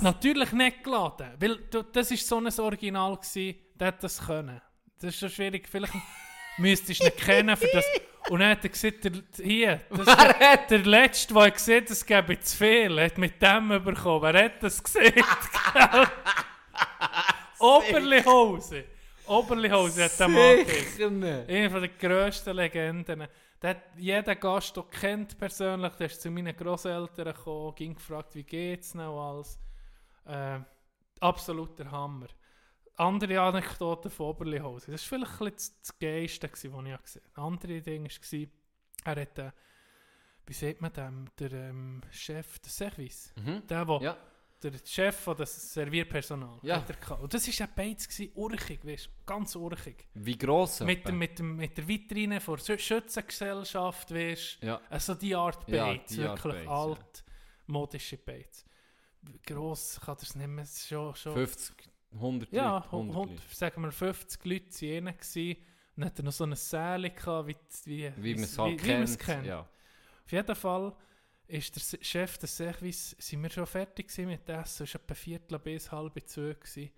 Natürlich 0.00 0.52
nicht 0.52 0.84
geladen, 0.84 1.30
weil 1.38 1.56
du, 1.70 1.82
das 1.82 2.10
war 2.10 2.16
so 2.16 2.38
ein 2.38 2.66
Original, 2.66 3.16
gewesen, 3.16 3.58
der 3.74 3.88
hat 3.88 4.02
das 4.02 4.24
können. 4.24 4.60
Das 5.00 5.10
ist 5.10 5.20
schon 5.20 5.30
schwierig, 5.30 5.68
vielleicht 5.68 5.92
müsstest 6.58 7.00
du 7.00 7.06
ihn 7.06 7.16
kennen 7.16 7.56
für 7.56 7.68
das. 7.72 7.84
Und 8.30 8.40
dann 8.40 8.50
hat 8.50 8.64
er 8.64 8.70
gesagt, 8.70 9.04
der, 9.04 9.12
hier, 9.36 9.80
das 9.90 10.00
ist 10.00 10.18
der, 10.18 10.56
der 10.56 10.78
Letzte, 10.78 11.34
der 11.34 11.50
gesehen 11.50 11.84
es 11.88 12.04
gäbe 12.04 12.40
zu 12.40 12.56
viel, 12.56 13.00
hat 13.00 13.18
mit 13.18 13.40
dem 13.40 13.68
bekommen. 13.68 14.22
Wer 14.22 14.44
hat 14.44 14.62
das 14.62 14.82
gesehen? 14.82 15.22
Oberlihose. 17.58 18.84
Oberlihose 19.26 20.04
hat 20.04 20.18
der 20.18 20.28
Mann 20.28 20.56
nicht. 20.58 21.00
Eine 21.00 21.70
von 21.70 21.80
der 21.80 21.90
grössten 21.90 22.56
Legenden. 22.56 23.26
Der 23.64 23.82
jeder 23.96 24.36
Gast, 24.36 24.76
den 24.76 24.90
kennt 24.90 25.38
persönlich, 25.38 25.94
der 25.94 26.08
ist 26.08 26.20
zu 26.20 26.30
meinen 26.30 26.54
Großeltern 26.54 27.32
gekommen, 27.32 27.74
ging 27.74 27.94
gefragt, 27.94 28.34
wie 28.34 28.42
geht's 28.42 28.92
noch 28.92 29.18
alles. 29.18 29.58
Äh, 30.26 30.60
absoluter 31.20 31.90
Hammer. 31.90 32.26
Andere 32.96 33.40
Anekdoten 33.40 34.10
von 34.10 34.26
Oberlihose. 34.26 34.92
Das 34.92 35.10
war 35.10 35.18
vielleicht 35.18 35.40
ein 35.40 35.50
bisschen 35.50 35.54
das, 35.56 35.80
das 35.80 35.98
Geiste, 35.98 36.50
was 36.52 36.62
ich 36.62 36.70
gesehen 36.70 36.92
habe. 36.92 37.02
Andere 37.36 37.80
Ding 37.80 38.04
war, 38.04 38.48
er 39.14 39.22
hat, 39.22 39.38
äh, 39.38 39.50
wie 40.44 40.52
sagt 40.52 40.82
man 40.82 40.92
dem, 40.92 41.30
der 41.38 41.52
ähm, 41.52 42.02
Chef 42.10 42.58
des 42.58 42.76
Service. 42.76 43.32
Mhm. 43.36 43.66
Der, 43.66 43.88
wo, 43.88 43.98
Ja. 43.98 44.14
Der 44.70 44.80
Chef 44.84 45.16
von 45.16 45.36
das 45.36 45.72
Servierpersonal. 45.74 46.58
Ja. 46.62 46.76
hat 46.76 46.88
er 46.90 46.96
gehabt. 46.96 47.22
Und 47.22 47.32
das 47.34 47.46
war 47.60 47.66
ein 47.66 47.74
Beiz, 47.74 48.08
gewesen, 48.08 48.32
urchig, 48.34 48.84
weißt, 48.84 49.08
ganz 49.26 49.54
urchig. 49.56 50.06
Wie 50.14 50.36
gross? 50.38 50.80
Mit, 50.80 51.06
dem, 51.06 51.18
mit, 51.18 51.38
dem, 51.38 51.56
mit 51.56 51.76
der 51.76 51.86
Vitrine 51.86 52.40
von 52.40 52.58
der 52.66 52.78
Schützengesellschaft, 52.78 54.12
weißt? 54.14 54.62
Ja. 54.62 54.80
Also 54.90 55.14
die 55.14 55.34
Art 55.34 55.68
Ja, 55.68 55.86
Beiz, 55.86 56.18
Art 56.18 56.44
wirklich 56.44 56.64
ja. 56.64 56.70
alt, 56.70 57.24
modische 57.66 58.16
Beiz. 58.18 58.64
Gross 59.46 60.00
kann 60.04 60.16
das 60.20 60.34
nicht 60.34 60.46
mehr, 60.48 60.66
schon, 60.66 61.14
schon 61.14 61.32
50, 61.34 61.74
100 62.12 62.52
ja, 62.52 62.74
Leute, 62.76 62.86
100 62.92 63.16
hund- 63.16 63.30
Leute. 63.32 63.42
sagen 63.54 63.82
wir 63.82 63.90
50 63.92 64.44
Leute 64.44 64.64
waren 65.04 65.16
gewesen. 65.18 65.56
Und 65.96 66.00
dann 66.02 66.04
hat 66.06 66.18
er 66.18 66.24
noch 66.24 66.32
so 66.32 66.44
eine 66.44 66.56
Säle 66.56 67.10
gehabt, 67.10 67.48
wie, 67.48 67.56
wie, 67.86 68.12
Wie 68.16 68.34
man 68.34 68.44
es 68.44 68.56
wie- 68.56 68.60
halt 68.60 68.84
wie 68.84 69.16
kennt. 69.16 69.46
Ja. 69.46 69.60
Auf 69.60 70.32
jeden 70.32 70.54
Fall 70.56 70.94
ist 71.46 71.76
der 71.76 72.02
Chef 72.02 72.38
des 72.38 72.56
Service, 72.56 73.16
sind 73.18 73.42
wir 73.42 73.50
schon 73.50 73.66
fertig 73.66 74.16
mit 74.18 74.48
Essen, 74.48 74.84
es 74.84 74.94
war 74.94 75.00
etwa 75.00 75.14
Viertel 75.14 75.58
bis 75.58 75.92
halb 75.92 76.28
zwei. 76.28 76.92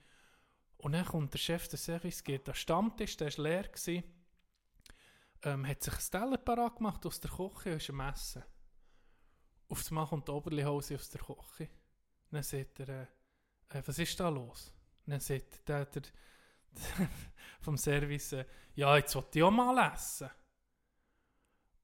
Und 0.78 0.92
dann 0.92 1.04
kommt 1.04 1.34
der 1.34 1.38
Chef 1.38 1.68
des 1.68 1.84
Service, 1.84 2.22
geht 2.22 2.48
an 2.48 2.52
den 2.52 2.54
Stammtisch, 2.54 3.16
der 3.16 3.36
war 3.36 3.44
leer, 3.44 3.64
gewesen, 3.64 4.04
ähm, 5.42 5.66
hat 5.66 5.82
sich 5.82 5.94
ein 5.94 6.10
Teller 6.10 6.38
parat 6.38 6.76
gemacht 6.76 7.04
aus 7.06 7.20
der 7.20 7.30
Küche 7.30 7.72
und 7.72 7.76
ist 7.76 7.90
am 7.90 8.00
Essen. 8.00 8.44
Auf 9.68 9.80
das 9.80 9.90
Mal 9.90 10.06
kommt 10.06 10.28
die 10.28 10.32
Oberlihose 10.32 10.94
aus 10.94 11.08
der 11.10 11.20
Küche. 11.20 11.68
Dann 12.30 12.42
sagt 12.42 12.80
er, 12.80 12.88
äh, 12.88 13.06
äh, 13.78 13.82
was 13.84 13.98
ist 13.98 14.18
da 14.20 14.28
los? 14.28 14.72
Dann 15.06 15.20
sagt 15.20 15.68
der, 15.68 15.86
der, 15.86 16.02
vom 17.60 17.76
Service, 17.76 18.32
äh, 18.32 18.44
ja, 18.74 18.96
jetzt 18.96 19.14
wollte 19.14 19.38
ich 19.38 19.42
auch 19.42 19.50
mal 19.50 19.92
essen. 19.92 20.30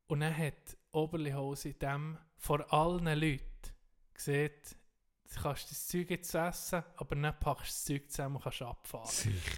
Und 0.06 0.20
dann 0.20 0.36
hat 0.36 0.76
Oberlihose 0.93 1.74
dem 1.74 2.19
vor 2.36 2.73
allen 2.73 3.05
Leuten 3.19 3.43
gesagt, 4.14 4.77
du 5.35 5.40
kannst 5.43 5.70
das 5.70 5.86
Zeug 5.86 6.10
jetzt 6.10 6.35
essen, 6.35 6.82
aber 6.97 7.16
dann 7.16 7.39
packst 7.39 7.64
du 7.64 7.66
das 7.66 7.85
Zeug 7.85 8.10
zusammen 8.10 8.36
und 8.36 8.43
kannst 8.43 8.62
abfahren. 8.62 9.09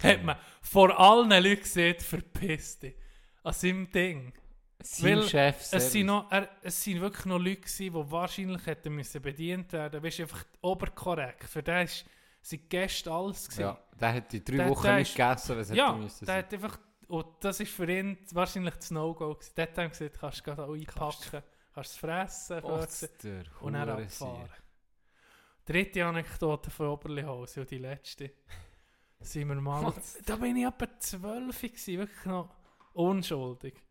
Hat 0.03 0.23
man 0.23 0.37
vor 0.61 0.97
allen 0.99 1.29
Leuten 1.43 1.61
gesehen, 1.61 1.99
verpiss 1.99 2.79
dich. 2.79 2.95
An 3.43 3.53
seinem 3.53 3.91
Ding. 3.91 4.33
Sein 4.81 5.23
Chef 5.23 5.67
Es 5.71 5.91
sind, 5.91 6.05
noch, 6.07 6.29
er, 6.31 6.49
es 6.61 6.83
sind 6.83 6.99
wirklich 7.01 7.25
noch 7.25 7.37
Leute 7.39 7.61
gewesen, 7.61 7.93
die 7.93 8.11
wahrscheinlich 8.11 8.65
hätten 8.65 8.93
müssen 8.93 9.21
bedient 9.21 9.71
werden. 9.73 10.03
Weißt 10.03 10.19
du, 10.19 10.23
einfach 10.23 10.45
oberkorrekt. 10.61 11.45
Für 11.45 11.63
den 11.63 11.85
ist, 11.85 12.05
sind 12.41 12.69
Gäste 12.69 13.11
alles 13.11 13.45
gewesen. 13.47 13.61
Ja, 13.61 13.79
der 13.99 14.13
hat 14.13 14.31
die 14.31 14.43
drei 14.43 14.57
Der- 14.57 14.69
Wochen 14.69 14.83
der 14.83 14.95
nicht 14.97 15.09
ist- 15.09 15.15
gegessen, 15.15 15.57
was 15.57 15.69
Ja, 15.69 15.89
hätte 15.91 15.99
müssen 16.03 16.25
der 16.25 16.35
sein. 16.35 16.43
hat 16.45 16.53
einfach, 16.53 16.79
und 17.07 17.27
das 17.41 17.59
ist 17.59 17.71
für 17.71 17.89
ihn 17.89 18.17
wahrscheinlich 18.31 18.75
das 18.75 18.91
No-Go. 18.91 19.37
Der 19.55 19.67
hat 19.67 19.91
gesagt, 19.91 20.19
kannst 20.19 20.39
du 20.39 20.43
gerade 20.43 20.65
auch 20.65 20.73
einpacken, 20.73 21.43
kannst 21.73 21.91
es 21.91 21.97
fressen, 21.97 22.61
der 22.61 23.43
und 23.61 23.73
dann 23.73 23.89
abfahren. 23.89 24.49
Dritte 25.65 26.05
Anekdote 26.05 26.69
von 26.69 26.87
Oberlihose 26.87 27.61
und 27.61 27.71
die 27.71 27.79
letzte. 27.79 28.31
Sind 29.19 29.47
wir 29.47 29.55
mal, 29.55 29.93
da 30.25 30.35
bin 30.35 30.57
ich 30.57 30.65
etwa 30.65 30.99
zwölf 30.99 31.63
wirklich 31.63 32.25
noch 32.25 32.53
unschuldig. 32.93 33.81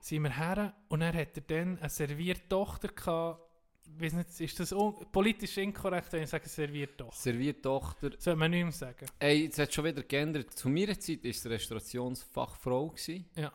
Sind 0.00 0.22
wir 0.22 0.36
her 0.36 0.74
und 0.88 1.00
er 1.02 1.14
hatte 1.14 1.40
dann 1.40 1.78
eine 1.78 1.88
servierte 1.88 2.48
Tochter 2.48 2.88
gehabt, 2.88 3.40
weiß 3.86 4.12
nicht, 4.14 4.40
ist 4.40 4.58
das 4.60 4.74
politisch 5.12 5.56
inkorrekt, 5.58 6.12
wenn 6.12 6.22
ich 6.24 6.30
sage, 6.30 6.48
Serviertochter? 6.48 7.14
Serviertochter. 7.16 8.10
Sollte 8.18 8.36
man 8.38 8.50
nicht 8.50 8.62
mehr 8.64 8.72
sagen. 8.72 9.06
Ey, 9.18 9.44
jetzt 9.44 9.58
hat 9.58 9.72
schon 9.72 9.84
wieder 9.84 10.02
geändert. 10.02 10.52
Zu 10.54 10.68
meiner 10.68 10.98
Zeit 10.98 11.22
war 11.22 11.30
es 11.30 11.46
Restaurationsfachfrau. 11.46 12.88
Gewesen. 12.90 13.26
Ja. 13.36 13.52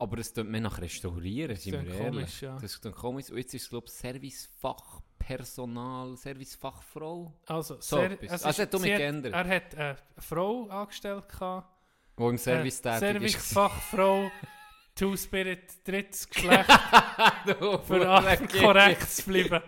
Aber 0.00 0.18
es 0.18 0.32
tut 0.32 0.46
mir 0.48 0.60
nach 0.60 0.80
Restaurieren, 0.80 1.56
sind 1.56 1.72
wir 1.72 1.80
ehrlich. 1.92 1.98
komisch, 2.12 2.42
ja. 2.42 2.54
Das 2.54 2.72
ist 2.74 2.84
dann 2.84 2.94
komisch. 2.94 3.30
Und 3.30 3.38
jetzt 3.38 3.52
ist 3.54 3.62
es, 3.64 3.68
glaube 3.68 3.86
ich, 3.88 3.92
Servicefachpersonal, 3.94 6.16
Servicefachfrau, 6.16 7.32
Also, 7.46 7.80
So 7.80 7.96
Ser- 7.96 8.12
etwas. 8.12 8.32
es 8.32 8.44
Also, 8.44 8.60
er 8.60 8.62
hat 8.66 8.74
damit 8.74 8.96
geändert. 8.96 9.32
Er 9.34 9.48
hat 9.48 9.74
eine 9.74 9.96
Frau 10.18 10.68
angestellt. 10.68 11.28
gehabt. 11.28 11.68
die 12.18 12.22
im 12.24 12.38
Service 12.38 12.80
Äh, 12.80 12.98
tätig 13.00 13.34
ist. 13.36 13.56
Servicefachfrau, 14.98 15.06
Two-Spirit, 15.06 15.86
drittes 15.86 16.28
Geschlecht, 16.28 16.70
für 17.86 18.60
korrekt 18.60 19.10
zu 19.10 19.24
bleiben. 19.24 19.62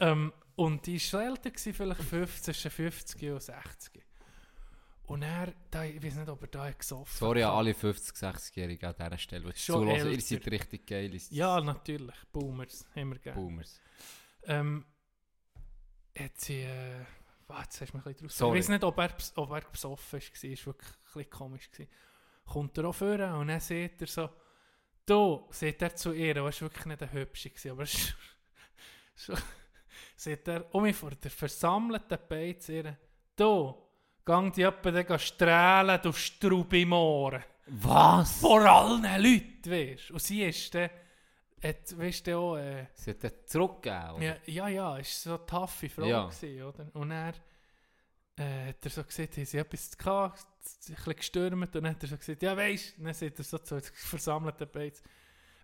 Ähm, 0.00 0.32
und 0.56 0.86
die 0.86 0.98
war 1.12 1.24
älter, 1.24 1.50
vielleicht 1.54 2.02
50, 2.02 2.44
zwischen 2.44 2.70
50 2.70 3.30
und 3.30 3.42
60. 3.42 4.02
Und 5.06 5.22
er, 5.22 5.52
da, 5.70 5.84
ich 5.84 6.02
weiß 6.02 6.16
nicht, 6.16 6.28
ob 6.28 6.42
er 6.42 6.48
da 6.48 6.64
hat 6.64 6.78
gesoffen 6.80 7.16
Sorry 7.16 7.42
an 7.42 7.50
hat. 7.50 7.58
alle 7.58 7.72
50-, 7.72 8.18
60-Jährigen 8.18 8.88
an 8.88 8.94
dieser 8.98 9.18
Stelle, 9.18 9.52
die 9.52 9.58
Schon 9.58 9.86
zulassen. 9.86 10.10
Ihr 10.10 10.20
seid 10.20 10.50
richtig 10.50 10.86
geil. 10.86 11.16
Ja, 11.30 11.60
natürlich. 11.60 12.16
Boomers, 12.32 12.84
haben 12.94 13.10
wir 13.10 13.18
gerne. 13.20 13.40
Boomers. 13.40 13.80
Ähm, 14.44 14.84
hat 16.18 16.40
sie, 16.40 16.62
äh, 16.62 17.04
warte, 17.46 17.68
jetzt 17.68 17.80
hast 17.82 17.92
du 17.92 17.98
mich 17.98 18.06
ein 18.06 18.12
bisschen. 18.14 18.28
Sorry. 18.30 18.58
Ich 18.58 18.64
weiß 18.64 18.68
nicht, 18.70 18.84
ob 18.84 18.98
er, 18.98 19.16
ob 19.36 19.50
er 19.52 19.60
besoffen 19.60 20.12
war, 20.12 20.18
ist 20.20 20.66
wirklich 20.66 20.88
ein 20.88 20.96
bisschen 21.04 21.30
komisch. 21.30 21.70
Gewesen. 21.70 21.90
Kommt 22.44 22.78
er 22.78 22.84
auch 22.86 22.94
vor 22.94 23.38
und 23.38 23.48
dann 23.48 23.60
sieht 23.60 24.00
er 24.00 24.06
so, 24.06 24.28
du, 25.06 25.46
sieht 25.50 25.80
er 25.82 25.94
zu 25.94 26.12
ihr, 26.12 26.36
er 26.36 26.44
war 26.44 26.60
wirklich 26.60 26.86
nicht 26.86 27.02
ein 27.02 27.12
Hübsche, 27.12 27.50
gewesen, 27.50 27.70
aber 27.70 27.82
ist 27.84 28.14
schon, 29.16 29.36
sieht 30.16 30.46
er 30.48 30.74
um 30.74 30.82
mich 30.82 30.96
vor 30.96 31.10
der 31.10 31.30
versammelten 31.30 32.18
Beine 32.28 32.58
zu 32.58 32.72
ihr, 32.72 32.96
du, 33.36 33.74
gang 34.24 34.52
die 34.52 34.62
jemanden 34.62 35.06
dann 35.06 35.18
strahlen, 35.18 36.00
du 36.02 36.12
Strube 36.12 36.80
im 36.80 36.92
Ohren. 36.92 37.42
Was? 37.68 38.40
Vor 38.40 38.60
allen 38.60 39.02
Leuten, 39.02 39.70
weißt. 39.70 40.10
Und 40.12 40.22
sie 40.22 40.44
ist 40.44 40.74
dann, 40.74 40.90
hat, 41.62 41.98
weißt 41.98 42.26
du, 42.26 42.36
auch, 42.36 42.56
äh, 42.56 42.86
Sie 42.94 43.10
hat 43.10 43.22
den 43.22 43.32
zurückgegeben, 43.46 44.22
ja, 44.22 44.36
ja, 44.46 44.68
ja, 44.68 44.96
ist 44.98 45.22
so 45.22 45.36
eine 45.36 45.46
taffe 45.46 45.88
Frau 45.88 46.04
Ja. 46.06 46.26
gewesen, 46.26 46.62
oder? 46.62 46.86
Und 46.94 47.10
er 47.10 47.32
äh, 48.36 48.68
hat 48.68 48.84
er 48.84 48.90
so 48.90 49.02
gesagt, 49.02 49.36
haben 49.36 49.44
sie 49.46 49.58
etwas 49.58 49.96
gehabt, 49.96 50.46
ein 50.66 50.94
bisschen 50.94 51.16
gestürmt, 51.16 51.74
und 51.74 51.74
dann 51.74 51.90
hat 51.90 52.02
er 52.02 52.08
so 52.08 52.16
gesagt, 52.16 52.42
ja 52.42 52.56
weisst, 52.56 52.94
dann 52.98 53.14
sagt 53.14 53.38
er 53.38 53.44
so 53.44 53.58
zu 53.58 53.80
versammelten 53.80 54.68
Beiz, 54.70 55.02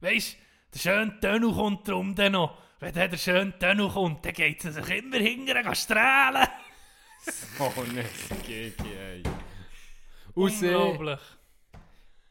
weisst, 0.01 0.37
der 0.75 0.79
schöne 0.79 1.21
Tönnu 1.21 1.55
kommt 1.55 1.89
drum 1.89 2.15
dann 2.15 2.33
noch, 2.33 2.59
wenn 2.81 2.95
der 2.95 3.17
schöne 3.17 3.59
Tönnu 3.59 3.89
kommt, 3.89 4.25
dann 4.25 4.33
geht 4.33 4.63
sie 4.63 4.73
sich 4.73 4.89
immer 4.91 5.19
hinterher 5.19 5.75
strahlen. 5.75 6.49
Oh, 7.61 7.71
nicht 7.83 8.45
Gigi, 8.45 8.95
ey. 8.99 9.23
Unglaublich. 10.35 11.21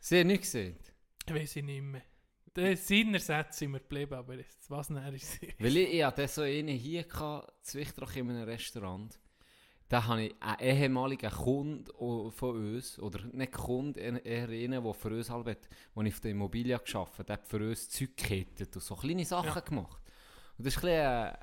sie 0.01 0.19
hat 0.19 0.27
nicht 0.27 0.41
gesehen. 0.41 0.77
Ich 1.25 1.33
weiß 1.33 1.55
ich 1.55 1.63
nicht 1.63 1.81
mehr. 1.81 2.01
Seiner 2.75 3.19
Sätze 3.19 3.59
sind 3.59 3.71
wir 3.71 3.79
geblieben, 3.79 4.15
aber 4.15 4.35
was 4.67 4.89
näher 4.89 5.13
ist 5.13 5.39
sie? 5.39 5.53
Weil 5.59 5.77
ich, 5.77 5.93
ich 5.93 6.03
hatte 6.03 6.27
so 6.27 6.41
einen 6.41 6.75
hier 6.75 7.03
gehabt, 7.03 7.65
zu 7.65 7.77
Wichtrach 7.79 8.13
in 8.17 8.29
einem 8.29 8.43
Restaurant. 8.43 9.17
Da 9.91 10.05
habe 10.07 10.23
ich 10.23 10.35
einen 10.39 10.59
ehemaligen 10.59 11.29
Kunde 11.29 11.91
o- 11.99 12.31
von 12.31 12.55
uns, 12.75 12.97
oder 12.99 13.19
nicht 13.33 13.51
Kunde, 13.51 13.99
eher 13.99 14.47
einen, 14.47 14.81
der 14.83 14.93
für 14.93 15.09
uns 15.09 15.29
wo 15.93 16.01
ich 16.01 16.13
auf 16.13 16.19
der 16.21 16.31
Immobilie 16.31 16.79
gearbeitet 16.79 16.95
habe, 17.17 17.23
der 17.25 17.33
hat 17.33 17.45
für 17.45 17.57
uns 17.57 17.89
Zeug 17.89 18.15
gehittet 18.15 18.73
und 18.73 18.81
so 18.81 18.95
kleine 18.95 19.25
Sachen 19.25 19.53
Ja. 19.53 19.59
gemacht. 19.59 20.01
Und 20.57 20.65
das 20.65 20.77
ist 20.77 20.77
ein, 20.77 20.81
bisschen 20.83 20.97
ein, 20.97 21.35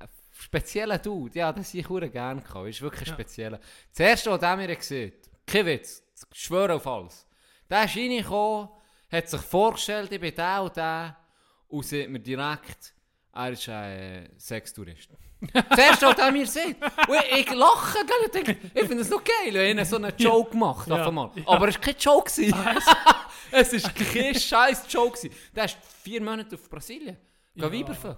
ein 0.00 0.08
spezieller 0.32 0.98
Dude. 0.98 1.38
Ja, 1.38 1.50
das 1.50 1.72
ich 1.72 1.86
sehr 1.86 2.08
gerne. 2.10 2.42
Das 2.42 2.66
ist 2.68 2.82
wirklich 2.82 3.02
ein 3.02 3.06
Ja. 3.08 3.14
spezieller. 3.14 3.58
Das 3.90 4.00
erste, 4.00 4.30
was 4.32 4.40
der 4.40 4.56
mir 4.56 4.76
gesehen 4.76 5.12
kein 5.46 5.64
Witz, 5.64 6.02
ich 6.30 6.40
schwöre 6.42 6.74
auf 6.74 6.86
alles. 6.86 7.26
Der 7.70 7.84
ist 7.86 7.96
reingekommen, 7.96 8.68
hat 9.10 9.28
sich 9.30 9.40
vorgestellt, 9.40 10.12
ich 10.12 10.20
bin 10.20 10.34
der 10.34 10.62
und 10.62 10.76
der, 10.76 11.16
und 11.68 11.84
sieht 11.86 12.10
mir 12.10 12.20
direkt, 12.20 12.93
er 13.34 13.50
ist 13.52 13.68
ein 13.68 14.28
Sextourist. 14.38 15.08
Erste, 15.76 16.06
was 16.06 16.18
er 16.18 16.32
mir 16.32 16.46
sagt. 16.46 16.76
Und 17.08 17.18
ich, 17.36 17.50
lache, 17.52 17.98
gell? 18.06 18.16
Ich, 18.24 18.30
denke, 18.30 18.56
ich 18.72 18.84
finde 18.86 19.02
es 19.02 19.10
noch 19.10 19.22
geil, 19.22 19.52
wenn 19.52 19.76
er 19.78 19.84
so 19.84 19.96
einen 19.96 20.12
Joke 20.16 20.56
macht. 20.56 20.88
Ja, 20.88 21.06
einmal. 21.06 21.30
ja. 21.34 21.42
Aber 21.46 21.68
es 21.68 21.74
war 21.74 21.82
kein 21.82 21.96
Joke. 21.98 22.30
gewesen. 22.30 22.54
es 23.50 23.84
war 23.84 23.92
kein 24.12 24.34
scheiß 24.34 24.84
Joke. 24.88 25.18
Der 25.54 25.64
ist 25.66 25.76
vier 26.02 26.22
Monate 26.22 26.54
auf 26.54 26.68
Brasilien. 26.70 27.16
Geh 27.54 27.62
Ja. 27.62 27.68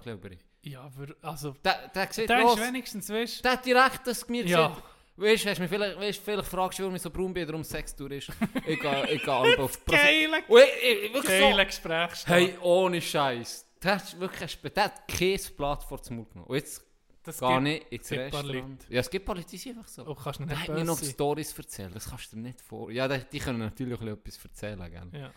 Glaube 0.03 0.29
ich. 0.61 0.71
Ja, 0.71 0.81
aber, 0.81 1.13
also, 1.21 1.55
Der, 1.63 1.87
der 1.93 2.07
sieht 2.11 2.29
der 2.29 2.41
los. 2.41 2.57
ist 2.57 2.65
wenigstens, 2.67 3.09
weißt 3.09 3.43
Der 3.45 3.51
hat 3.53 3.65
direkt 3.65 4.05
das 4.07 4.27
mir 4.27 4.45
Ja. 4.45 4.67
gesagt. 4.69 4.83
Weißt 5.19 5.45
du, 5.45 5.49
hast 5.49 5.59
mich 5.59 5.69
vielleicht, 5.69 5.99
weißt, 5.99 6.21
vielleicht 6.23 6.47
fragst 6.47 6.77
du, 6.79 6.83
warum 6.83 6.95
ich 6.95 7.01
so 7.01 7.09
braun 7.09 7.33
bin, 7.33 7.45
darum 7.47 7.63
Sextourist. 7.63 8.29
ich 8.67 8.79
gehe 8.79 9.09
ich 9.09 9.23
gehe 9.23 9.33
alle 9.33 9.57
auf 9.59 9.83
Brasilien. 9.85 10.31
Geile, 10.47 11.21
geile 11.23 11.51
so, 11.59 11.65
Gesprächsstab. 11.65 12.33
hey, 12.35 12.55
ohne 12.61 13.01
Scheiß. 13.01 13.65
Der 13.83 13.95
hat 13.95 14.19
wirklich 14.19 14.41
ein 14.41 14.49
Spe- 14.49 14.69
der 14.71 14.83
hat 14.85 15.07
kein 15.07 15.39
Blatt 15.55 15.83
vor 15.83 15.99
den 15.99 16.15
Mund 16.17 16.29
genommen. 16.31 16.47
Und 16.49 16.55
jetzt 16.55 16.83
das 17.23 17.39
gibt- 17.39 17.67
ich 17.67 17.91
ins 17.91 18.09
paar 18.09 18.17
Restaurant. 18.19 18.53
Leute. 18.81 18.93
Ja, 18.93 18.99
es 19.01 19.09
gibt 19.09 19.25
Politiker, 19.25 19.51
die 19.51 19.57
sind 19.57 19.77
einfach 19.77 19.89
so. 19.89 20.07
Oh, 20.07 20.15
kannst 20.15 20.39
du 20.39 20.45
nicht 20.45 20.57
hat 20.57 20.69
mir 20.69 20.83
noch. 20.85 20.97
Stories 20.97 21.57
erzählt, 21.57 21.95
das 21.95 22.09
kannst 22.09 22.31
du 22.31 22.35
dir 22.37 22.41
nicht 22.43 22.61
vor. 22.61 22.89
Ja, 22.91 23.07
die, 23.07 23.23
die 23.31 23.39
können 23.39 23.59
natürlich 23.59 23.99
auch 23.99 24.05
etwas 24.05 24.43
erzählen, 24.43 24.89
gell? 24.91 25.21
Ja. 25.21 25.31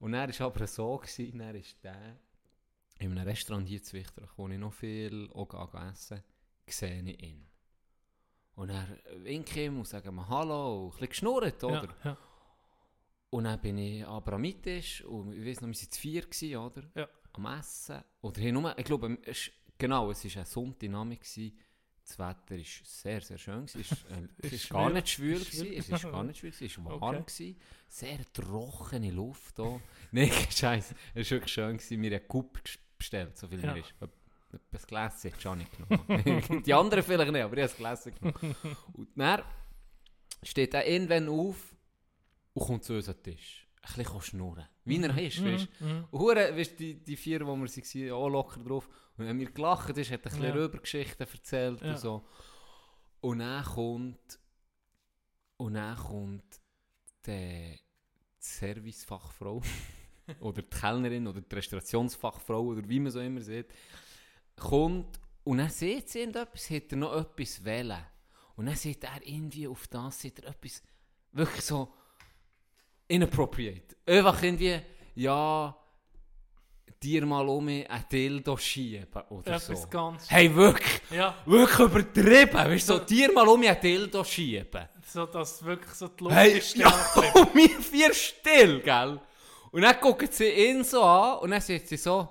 Und 0.00 0.14
er 0.14 0.28
war 0.28 0.46
aber 0.46 0.66
so, 0.66 0.98
gewesen, 0.98 1.40
er 1.40 1.54
ist 1.54 1.82
der 1.82 2.18
in 2.98 3.12
einem 3.12 3.26
Restaurant 3.28 3.68
hier 3.68 3.82
zu 3.82 3.94
Wichterach, 3.96 4.32
wo 4.36 4.48
ich 4.48 4.58
noch 4.58 4.72
viel 4.72 5.30
auch 5.32 5.74
essen, 5.90 6.22
sehe 6.66 7.02
ich 7.02 7.22
ihn. 7.22 7.46
Und 8.56 8.70
er 8.70 8.86
winkt 9.18 9.54
ihm 9.56 9.78
und 9.78 9.86
sagt 9.86 10.10
mir 10.10 10.28
Hallo, 10.28 10.86
ein 10.86 10.90
bisschen 10.92 11.08
geschnurrt, 11.08 11.62
oder? 11.62 11.94
Ja, 12.04 12.10
ja. 12.10 12.18
Und 13.30 13.44
dann 13.44 13.60
bin 13.60 13.76
ich 13.78 14.06
aber 14.06 14.32
am 14.34 14.40
Mittag 14.40 15.04
und 15.06 15.32
ich 15.34 15.44
weiß 15.46 15.60
noch, 15.60 15.68
wir 15.68 15.74
waren 15.74 15.90
zu 15.90 16.00
vier, 16.00 16.22
gewesen, 16.22 16.56
oder? 16.56 16.82
Ja. 16.94 17.08
Am 17.36 17.46
Essen. 17.58 18.02
Oder 18.22 18.40
hier 18.40 18.52
nur, 18.52 18.78
ich 18.78 18.84
glaube, 18.84 19.18
es 19.24 19.50
genau, 19.78 20.10
es 20.10 20.24
war 20.24 20.40
ein 20.42 20.46
Sonntagnachmittag. 20.46 21.24
gewesen. 21.34 21.58
Das 22.02 22.18
Wetter 22.20 22.56
war 22.56 22.64
sehr, 22.84 23.20
sehr 23.20 23.38
schön. 23.38 23.64
Es 23.64 23.74
äh, 23.74 23.78
Ist 24.38 24.52
ist 24.52 24.70
gar 24.70 24.90
nicht 24.90 25.08
schwül. 25.08 25.42
Es 25.42 25.54
ist 25.54 26.02
gar 26.02 26.22
nicht 26.22 26.38
schwül. 26.38 26.50
Es 26.60 26.78
war 26.84 27.00
warm. 27.00 27.16
Okay. 27.16 27.56
Sehr 27.88 28.18
trockene 28.32 29.10
Luft 29.10 29.56
hier. 29.56 29.80
Nein, 30.12 30.30
scheiße. 30.50 30.94
Es 31.14 31.30
war 31.30 31.36
wirklich 31.38 31.52
schön. 31.52 31.76
Gewesen. 31.76 32.02
Wir 32.02 32.10
haben 32.10 32.20
einen 32.22 32.28
Cup 32.28 32.60
bestellt, 32.96 33.36
so 33.36 33.48
viel 33.48 33.62
Ja. 33.64 33.72
mir 33.74 33.80
ist. 33.80 33.92
Das 34.70 34.86
Gläschen 34.86 35.32
hat 35.32 35.42
Johnny 35.42 35.66
genommen. 35.76 36.62
Die 36.64 36.72
anderen 36.72 37.02
vielleicht 37.02 37.32
nicht, 37.32 37.42
aber 37.42 37.56
ich 37.56 37.62
habe 37.64 37.74
das 37.74 37.76
Gläschen 37.76 38.14
genommen. 38.14 38.56
Und 38.92 39.08
dann 39.18 39.42
steht 40.44 40.74
er 40.74 40.86
irgendwann 40.86 41.28
auf 41.28 41.74
und 42.54 42.66
kommt 42.66 42.84
zu 42.84 42.94
uns 42.94 43.08
an 43.08 43.16
den 43.16 43.34
Tisch. 43.36 43.65
Ein 43.88 43.94
bisschen 44.02 44.20
schnurren. 44.22 44.66
Wie 44.84 45.02
er 45.02 45.18
ist, 45.18 45.44
weißt 45.44 45.68
du. 45.80 45.84
Mhm. 45.84 46.04
Hure, 46.12 46.56
weißt, 46.56 46.78
die, 46.78 46.94
die 47.04 47.16
vier, 47.16 47.38
die 47.40 47.44
wir 47.46 47.56
waren, 47.56 48.12
auch 48.12 48.28
locker 48.28 48.60
drauf. 48.64 48.88
Und 49.16 49.26
wenn 49.26 49.38
wir 49.38 49.50
gelacht 49.50 49.96
ist, 49.96 50.10
hat 50.10 50.24
er 50.24 50.32
ein 50.32 50.38
bisschen 50.40 50.42
Ja. 50.56 50.62
Rübergeschichten 50.64 51.26
erzählt 51.26 51.80
Ja. 51.82 51.90
und 51.90 51.98
so. 51.98 52.24
Und 53.20 53.38
dann 53.38 53.64
kommt, 53.64 54.38
und 55.56 55.74
dann 55.74 55.96
kommt 55.96 56.60
die 57.26 57.78
Servicefachfrau 58.38 59.62
oder 60.40 60.62
die 60.62 60.68
Kellnerin 60.68 61.26
oder 61.26 61.40
die 61.40 61.54
Restaurationsfachfrau 61.54 62.62
oder 62.62 62.88
wie 62.88 63.00
man 63.00 63.12
so 63.12 63.20
immer 63.20 63.40
sieht, 63.40 63.66
kommt 64.56 65.20
und 65.44 65.58
dann 65.58 65.70
sieht 65.70 66.08
sie 66.08 66.20
irgendetwas, 66.20 66.70
hat 66.70 66.90
er 66.90 66.98
noch 66.98 67.14
etwas 67.16 67.64
wählen. 67.64 68.04
Und 68.56 68.66
dann 68.66 68.74
sieht 68.74 69.04
er 69.04 69.24
irgendwie 69.24 69.68
auf 69.68 69.86
das, 69.86 70.20
sieht 70.20 70.40
er 70.40 70.50
etwas 70.50 70.82
wirklich 71.32 71.62
so 71.64 71.92
inappropriate. 73.08 73.96
Einfach 74.06 74.42
irgendwie, 74.42 74.80
ja, 75.14 75.76
dir 77.02 77.26
mal 77.26 77.48
um 77.48 77.68
ein 77.68 77.84
Dildo 78.10 78.56
schieben 78.56 79.22
oder 79.30 79.58
so. 79.58 79.72
Etwas 79.72 79.90
ganz... 79.90 80.30
Hey, 80.30 80.54
wirklich, 80.54 81.00
Ja, 81.10 81.34
wirklich 81.44 81.78
übertrieben. 81.78 82.54
Weißt 82.54 82.88
du, 82.88 82.94
so, 82.94 82.98
dir 83.00 83.32
mal 83.32 83.46
um 83.48 83.62
ein 83.62 83.80
Dildo 83.80 84.24
schieben. 84.24 84.88
so 85.06 85.26
dass 85.26 85.64
wirklich 85.64 85.92
so 85.92 86.08
die 86.08 86.24
Luft 86.24 86.36
Hey, 86.36 86.58
ist 86.58 86.76
ja, 86.76 86.88
und 87.34 87.54
wir 87.54 87.80
vier 87.80 88.14
still, 88.14 88.80
gell? 88.80 89.20
Und 89.70 89.82
dann 89.82 90.00
gucken 90.00 90.28
sie 90.30 90.48
ihn 90.48 90.82
so 90.84 91.02
an 91.02 91.38
und 91.40 91.50
dann 91.50 91.60
sagt 91.60 91.88
sie 91.88 91.96
so, 91.96 92.28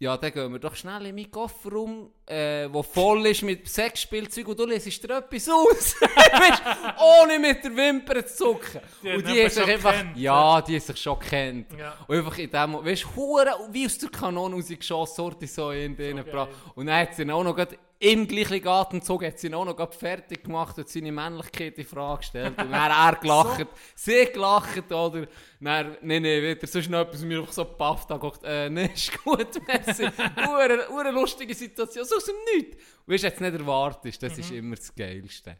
ja, 0.00 0.16
dann 0.16 0.32
gehen 0.32 0.52
wir 0.52 0.60
doch 0.60 0.76
schnell 0.76 1.06
in 1.06 1.14
meinen 1.16 1.30
Kofferraum, 1.30 2.10
äh, 2.26 2.68
wo 2.70 2.84
voll 2.84 3.26
ist 3.26 3.42
mit 3.42 3.68
Sexspielzeug 3.68 4.46
und 4.46 4.58
du 4.60 4.64
lesest 4.64 5.02
dir 5.02 5.16
etwas 5.16 5.48
aus. 5.48 5.96
weißt, 6.00 6.62
ohne 7.00 7.38
mit 7.40 7.64
der 7.64 7.74
Wimper 7.74 8.24
zu 8.24 8.36
zucken. 8.36 8.80
Die 9.02 9.10
und 9.10 9.26
die 9.26 9.42
haben 9.42 9.50
sich 9.50 9.64
einfach, 9.64 9.92
gekannt, 9.92 10.16
ja, 10.16 10.62
die 10.62 10.74
haben 10.74 10.80
sich 10.80 10.96
schon 10.98 11.18
kennt. 11.18 11.72
Ja. 11.76 11.96
Und 12.06 12.16
einfach 12.16 12.38
in 12.38 12.50
dem, 12.50 12.74
weißt 12.74 13.06
du, 13.16 13.38
wie 13.72 13.86
aus 13.86 13.98
der 13.98 14.08
Kanone 14.10 14.54
rausgeschossen, 14.54 15.16
Sorte 15.16 15.46
so 15.48 15.72
in 15.72 15.96
den 15.96 16.24
So. 16.30 16.48
Und 16.76 16.86
dann 16.86 17.00
hat 17.00 17.16
sie 17.16 17.28
auch 17.28 17.42
noch 17.42 17.56
im 18.00 18.28
gleichen 18.28 18.66
Atemzug 18.66 19.24
hat 19.24 19.38
sie 19.38 19.48
ihn 19.48 19.54
auch 19.54 19.64
noch 19.64 19.92
fertig 19.92 20.44
gemacht 20.44 20.78
und 20.78 20.88
seine 20.88 21.10
Männlichkeit 21.10 21.76
in 21.78 21.84
Frage 21.84 22.18
gestellt. 22.18 22.50
Und 22.50 22.70
dann 22.70 22.72
er 22.72 23.16
gelacht, 23.20 23.66
sie 23.96 24.26
gelacht, 24.26 24.92
oder? 24.92 25.26
Dann, 25.58 25.96
nee, 26.02 26.20
nee, 26.20 26.40
wieder, 26.40 26.66
sonst 26.66 26.88
noch 26.90 27.00
etwas, 27.00 27.22
mir 27.22 27.40
einfach 27.40 27.52
so 27.52 27.64
gepafft 27.64 28.10
angeguckt, 28.12 28.42
äh, 28.44 28.70
nee, 28.70 28.86
ist 28.94 29.12
gut, 29.24 29.48
merci. 29.66 30.04
Ure, 30.04 30.88
ure 30.90 31.10
lustige 31.10 31.54
Situation, 31.54 32.04
so 32.04 32.16
aus 32.16 32.24
dem 32.26 32.36
Nichts. 32.54 32.76
Und 33.04 33.14
weißt 33.14 33.24
du, 33.24 33.28
jetzt 33.28 33.40
nicht 33.40 33.54
erwartest, 33.54 34.22
das 34.22 34.38
ist 34.38 34.52
immer 34.52 34.76
das 34.76 34.94
Geilste. 34.94 35.56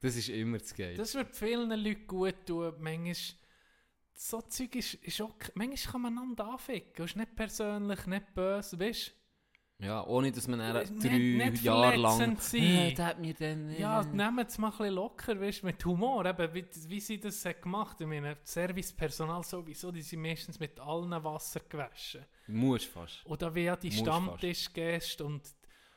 Das 0.00 0.14
ist 0.14 0.28
immer 0.28 0.58
das 0.58 0.74
Geilste. 0.74 0.98
Das 0.98 1.14
wird 1.14 1.34
vielen 1.34 1.70
Leuten 1.70 2.06
gut 2.06 2.46
tun. 2.46 2.74
Manchmal, 2.78 3.14
so 4.14 4.42
Zeug 4.42 4.74
ist, 4.76 4.94
ist 4.94 5.20
okay. 5.22 5.52
Manchmal 5.54 5.92
kann 5.92 6.02
man 6.02 6.18
einander 6.18 6.48
anficken. 6.48 7.04
ist 7.04 7.16
nicht 7.16 7.34
persönlich, 7.34 8.06
nicht 8.06 8.34
böse, 8.34 8.78
weißt 8.78 9.17
Ja, 9.80 10.04
ohne 10.06 10.32
dass 10.32 10.48
man 10.48 10.58
drei 10.58 11.18
nicht 11.18 11.62
Jahre 11.62 11.96
lang... 11.96 12.36
sein. 12.40 12.62
Äh, 12.62 12.94
der 12.94 13.06
hat 13.06 13.20
mir 13.20 13.32
dann... 13.34 13.70
äh, 13.70 13.80
Ja, 13.80 14.02
nehmt 14.02 14.48
es 14.48 14.58
mal 14.58 14.72
ein 14.72 14.78
bisschen 14.78 14.94
locker, 14.94 15.40
weißt, 15.40 15.62
mit 15.62 15.84
Humor. 15.84 16.26
Eben, 16.26 16.52
wie, 16.52 16.66
wie 16.88 16.98
sie 17.00 17.20
das 17.20 17.44
hat 17.44 17.62
gemacht 17.62 18.00
haben. 18.00 18.10
Ich 18.10 18.20
meine, 18.20 18.34
das 18.34 18.52
Servicepersonal 18.52 19.44
sowieso, 19.44 19.92
die 19.92 20.02
sind 20.02 20.20
meistens 20.22 20.58
mit 20.58 20.80
allen 20.80 21.12
Wasser 21.22 21.60
gewaschen. 21.68 22.24
Muss 22.48 22.84
fast. 22.84 23.24
Oder 23.26 23.54
wie 23.54 23.70
auch 23.70 23.76
die 23.76 23.92
Stammtischgäste 23.92 25.24
und, 25.24 25.42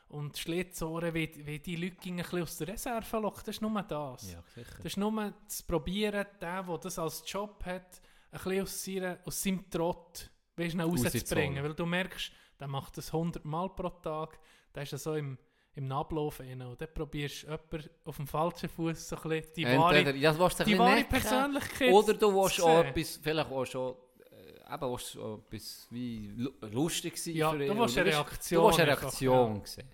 und 0.09 0.37
Schlitzohren, 0.37 1.11
wie, 1.15 1.31
wie 1.43 1.57
die 1.57 1.75
Leute 1.75 1.95
gingen 1.95 2.19
ein 2.19 2.23
bisschen 2.23 2.43
aus 2.43 2.57
der 2.57 2.67
Reserve 2.67 3.17
locken. 3.17 3.41
Das 3.47 3.55
ist 3.55 3.61
nur 3.63 3.81
das. 3.81 4.31
Ja, 4.31 4.43
sicher. 4.53 4.75
Das 4.77 4.85
ist 4.85 4.97
nur 4.97 5.33
zu 5.47 5.63
probieren, 5.65 6.27
der, 6.39 6.61
der 6.61 6.77
das 6.77 6.99
als 6.99 7.23
Job 7.25 7.65
hat, 7.65 7.99
ein 8.31 8.37
bisschen 8.43 8.61
aus, 8.61 8.83
seiner, 8.85 9.17
aus 9.25 9.41
seinem 9.41 9.67
Trott 9.71 10.29
weißt, 10.55 10.75
noch 10.75 10.85
rauszubringen. 10.85 11.63
Weil 11.63 11.73
du 11.73 11.87
merkst, 11.87 12.31
der 12.61 12.67
macht 12.69 12.97
das 12.97 13.07
100 13.11 13.43
Mal 13.43 13.67
pro 13.69 13.89
Tag, 13.89 14.39
der 14.73 14.83
ist 14.83 14.91
ja 14.93 14.97
so 14.97 15.15
im, 15.15 15.37
im 15.73 15.91
Ablauf 15.91 16.39
rein. 16.39 16.61
Und 16.61 16.79
dann 16.79 16.93
probierst 16.93 17.43
du 17.43 17.47
jemanden 17.47 17.89
auf 18.05 18.15
dem 18.17 18.27
falschen 18.27 18.69
Fuß 18.69 19.09
so 19.09 19.15
ein 19.17 19.21
bisschen 19.29 19.53
die 19.55 19.63
Entweder, 19.63 19.79
wahre, 20.05 20.15
ja, 20.17 20.31
du 20.31 20.39
willst 20.39 20.61
ein 20.61 20.65
die 20.67 20.71
bisschen 20.73 20.85
wahre 20.85 21.03
Persönlichkeit 21.03 21.91
Oder 21.93 22.13
du 22.13 22.33
willst 22.33 22.61
auch 22.61 22.83
etwas, 22.83 23.17
vielleicht 23.21 23.51
auch 23.51 23.65
schon, 23.65 23.95
äh, 24.31 24.73
eben 24.73 24.91
willst 24.91 25.15
du 25.15 25.21
auch 25.23 25.37
etwas 25.39 25.87
wie 25.89 26.27
lu- 26.37 26.53
lustig 26.71 27.17
sein 27.17 27.35
Ja, 27.35 27.51
für 27.51 27.57
du 27.57 27.65
ihn, 27.65 27.77
willst 27.77 27.95
oder 27.97 28.01
eine 28.05 28.11
Reaktion 28.15 28.61
Du 28.61 28.67
willst 28.67 28.79
eine 28.79 28.91
einfach, 28.91 29.03
Reaktion 29.03 29.65
sehen. 29.65 29.89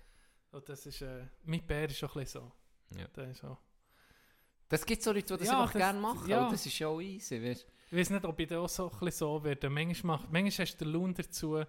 Und 0.52 0.68
das 0.68 0.86
ist, 0.86 1.02
äh, 1.02 1.24
mein 1.44 1.66
Bär 1.66 1.86
ist 1.86 1.98
schon 1.98 2.08
ein 2.10 2.14
bisschen 2.20 2.40
so. 2.90 2.98
Ja. 2.98 3.06
Der 3.08 3.30
ist 3.30 3.40
so. 3.40 3.56
Das 4.68 4.84
gibt 4.84 5.02
so 5.02 5.12
Leute, 5.12 5.34
die 5.34 5.38
das 5.38 5.46
Ja, 5.48 5.60
einfach 5.60 5.72
das- 5.72 5.80
gerne 5.80 5.98
machen, 6.00 6.28
ja. 6.28 6.50
das 6.50 6.66
ist 6.66 6.78
ja 6.78 6.88
auch 6.88 7.00
easy, 7.00 7.42
weißt 7.42 7.66
Ich 7.90 7.96
weiß 7.98 8.10
nicht, 8.10 8.24
ob 8.26 8.38
ich 8.38 8.46
da 8.48 8.60
auch 8.60 8.68
so, 8.68 8.84
ein 8.90 8.90
bisschen 8.98 9.12
so 9.12 9.42
werde. 9.44 9.70
Manchmal, 9.70 10.18
manchmal 10.30 10.66
hast 10.66 10.74
du 10.80 10.84
den 10.84 10.92
Lohn 10.92 11.14
dazu, 11.14 11.62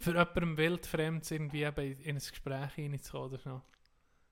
für 0.00 0.10
jemandem 0.10 0.56
wildfremd 0.56 1.30
irgendwie 1.30 1.62
eben 1.62 2.00
in 2.00 2.16
ein 2.16 2.18
Gespräch 2.18 2.78
reinzukommen 2.78 3.28
oder 3.32 3.38
so. 3.38 3.62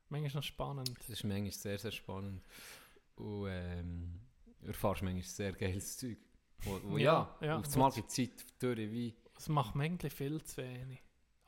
Manchmal 0.09 0.28
ist 0.28 0.35
noch 0.35 0.43
spannend. 0.43 0.90
Das 0.99 1.11
ist 1.11 1.24
manchmal 1.24 1.53
sehr, 1.53 1.78
sehr 1.78 1.93
spannend. 1.93 2.43
Und 3.16 3.49
ähm, 3.49 4.20
du 4.61 4.69
erfährst 4.69 5.03
manchmal 5.03 5.23
sehr 5.23 5.53
geiles 5.53 5.99
Zeug. 5.99 6.16
Wo, 6.62 6.81
wo, 6.85 6.99
ja, 6.99 7.36
Ja, 7.40 7.47
ja. 7.47 7.59
auf 7.59 7.73
einmal 7.73 7.93
die 7.93 8.07
Zeit 8.07 8.45
durch 8.59 8.78
wie 8.78 9.15
Das 9.35 9.49
macht 9.49 9.74
man 9.74 9.86
eigentlich 9.86 10.12
viel 10.12 10.43
zu 10.43 10.57
wenig. 10.62 11.01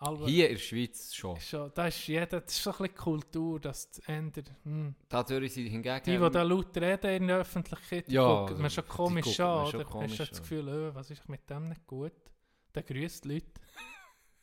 Aber 0.02 0.26
hier 0.26 0.48
in 0.48 0.54
der 0.54 0.60
Schweiz 0.60 1.14
schon. 1.14 1.38
schon, 1.40 1.70
da 1.74 1.86
ist 1.86 2.06
jeder, 2.06 2.40
das 2.40 2.52
ist 2.52 2.62
so 2.62 2.70
ein 2.70 2.76
bisschen 2.78 2.94
Kultur, 2.94 3.60
dass 3.60 3.90
das 3.90 3.98
ändert. 4.06 4.50
Hm. 4.64 4.94
Dadurch 5.08 5.52
sind 5.52 5.66
hingegen... 5.66 6.04
Die, 6.04 6.16
die 6.16 6.30
da 6.30 6.42
laut 6.42 6.74
reden 6.76 7.10
in 7.22 7.26
der 7.28 7.38
Öffentlichkeit, 7.38 8.08
die 8.08 8.12
Ja, 8.14 8.46
gucken 8.46 8.62
mir 8.62 8.70
schon 8.70 8.84
die 8.84 8.90
komisch 8.90 9.40
an. 9.40 9.66
schon 9.66 9.84
Oder? 9.84 10.00
Hast 10.02 10.18
du 10.18 10.24
das. 10.24 10.40
Gefühl, 10.40 10.68
oh, 10.68 10.94
was 10.94 11.10
ist 11.10 11.28
mit 11.28 11.48
dem 11.50 11.68
nicht 11.68 11.86
gut? 11.86 12.12
Der 12.74 12.82
grüßt 12.82 13.24
die 13.24 13.28
Leute. 13.28 13.46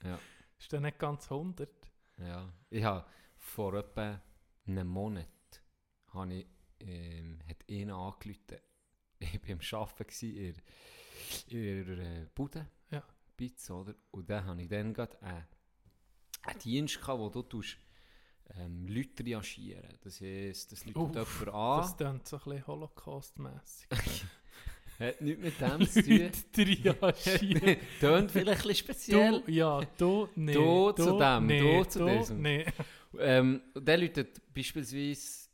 Ja. 0.04 0.20
Ist 0.60 0.72
der 0.72 0.82
nicht 0.82 1.00
ganz 1.00 1.32
100? 1.32 1.70
Ja, 2.18 2.52
ich 2.70 2.84
habe 2.84 3.06
vor 3.38 3.74
etwa 3.76 4.22
einem 4.66 4.88
Monat 4.88 5.28
habe 6.08 6.34
ich, 6.34 6.48
ähm, 6.80 7.40
hat 7.48 7.58
ihn 7.68 7.92
angerufen. 7.92 8.58
Ich 9.20 9.34
war 9.48 9.80
am 9.80 9.82
Arbeiten 9.82 10.36
in, 10.36 10.56
ihrer 11.48 11.98
äh, 12.00 12.28
Bude, 12.34 12.68
Ja. 12.92 13.04
Pizza, 13.36 13.76
oder? 13.76 13.96
Und 14.12 14.30
dann 14.30 14.46
habe 14.46 14.62
ich 14.62 14.68
dann 14.68 14.94
gerade 14.94 15.20
einen, 15.22 15.48
einen 16.44 16.60
Dienst 16.60 17.00
gehabt, 17.00 17.20
wo 17.20 17.30
du 17.30 17.42
tust, 17.44 17.78
ähm, 18.56 18.88
Leute 18.88 19.16
triagieren. 19.24 19.98
Das 20.02 20.22
heisst, 20.22 20.72
das 20.72 20.86
läutet 20.86 21.18
Uff, 21.18 21.40
jemand 21.42 21.56
an, 21.56 21.82
Das 21.82 21.98
klingt 21.98 22.28
so 22.28 22.38
ein 22.38 22.44
bisschen 22.44 22.68
Holocaust-mässig. 22.68 23.88
hat 25.00 25.22
nichts 25.22 25.42
mit 25.44 25.62
dem 25.62 25.88
zu 25.88 26.04
tun. 26.04 26.32
Triagieren. 26.54 27.78
Tönt 28.00 28.32
vielleicht 28.32 28.62
ein 28.62 28.68
bisschen 28.68 28.76
speziell. 28.76 29.42
Du, 29.46 29.52
ja, 29.52 29.82
du, 29.98 30.30
nee. 30.36 30.54
Du 30.54 30.92
zu 30.92 31.18
dem, 31.20 31.46
nee, 31.46 31.60
du 31.60 31.84
zu 31.90 32.00
du, 32.00 32.08
diesem. 32.10 32.42
Nee. 32.42 32.66
Ähm, 33.20 33.62
dann 33.74 34.00
läutet 34.00 34.42
beispielsweise 34.54 35.50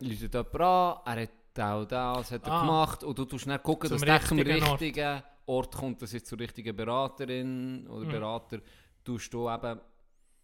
läutet 0.00 0.34
jemand 0.34 0.60
an, 0.62 1.02
er 1.06 1.22
hat 1.22 1.30
und 1.78 1.92
das 1.92 2.30
hat 2.32 2.46
er 2.46 2.52
Ah. 2.52 2.60
gemacht 2.60 3.04
und 3.04 3.18
du 3.18 3.24
tust 3.24 3.46
dann 3.46 3.62
gucken, 3.62 3.88
Zum 3.88 3.98
dass 3.98 4.06
der 4.06 4.14
am 4.14 4.38
richtigen 4.62 5.22
Ort. 5.46 5.74
kommt, 5.74 6.00
dass 6.02 6.12
jetzt 6.12 6.26
zur 6.28 6.38
richtigen 6.38 6.74
Beraterin 6.76 7.86
oder 7.88 8.06
Mhm. 8.06 8.10
Berater 8.12 8.60
tust 9.04 9.32
du 9.34 9.48
eben, 9.50 9.80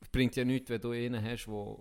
es 0.01 0.09
bringt 0.09 0.35
ja 0.37 0.45
nichts, 0.45 0.69
wenn 0.69 0.81
du 0.81 0.91
einen 0.93 1.23
hast, 1.25 1.47
der 1.47 1.79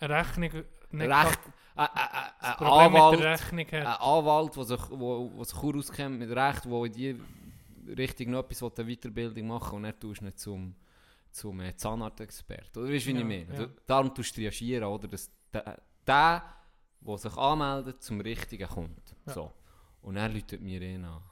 Eine 0.00 0.14
Rechnung 0.20 0.64
nicht 0.92 1.10
Recht, 1.10 1.38
ein 1.76 2.56
Problem 2.56 2.92
mit 2.92 3.00
Anwalt, 3.00 3.72
der. 3.72 4.02
Anwalt, 4.02 4.56
der 4.56 4.64
sich, 4.64 4.80
wo, 4.90 5.30
wo 5.34 5.44
sich 5.44 5.58
gut 5.58 5.76
auskennt 5.76 6.18
mit 6.18 6.30
Recht, 6.30 6.64
der 6.64 6.84
in 6.84 6.92
die 6.92 7.20
Richtung 7.96 8.30
noch 8.30 8.40
etwas 8.50 8.78
eine 8.78 8.96
Weiterbildung 8.96 9.46
machen 9.46 9.76
und 9.76 9.82
dann 9.84 9.98
tust 9.98 10.22
nicht 10.22 10.38
zum, 10.38 10.74
zum 11.30 11.60
äh, 11.60 11.76
Zahnarztexperten. 11.76 12.82
Oder 12.82 12.92
weißt 12.92 13.06
du, 13.06 13.10
wie 13.10 13.14
Ja, 13.14 13.18
ich 13.20 13.48
meine? 13.48 13.60
ja. 13.60 13.68
Darum 13.86 14.14
tust 14.14 14.36
du 14.36 14.40
triagieren, 14.40 14.84
oder? 14.84 15.08
Dass 15.08 15.30
der, 15.52 15.80
der, 16.06 16.42
der 17.00 17.18
sich 17.18 17.36
anmeldet, 17.36 18.02
zum 18.02 18.20
Richtigen 18.20 18.68
kommt. 18.68 19.16
Ja. 19.26 19.32
So. 19.32 19.52
Und 20.02 20.16
er 20.16 20.28
läutet 20.28 20.60
mir 20.60 20.80
ihn 20.82 21.04
an. 21.04 21.22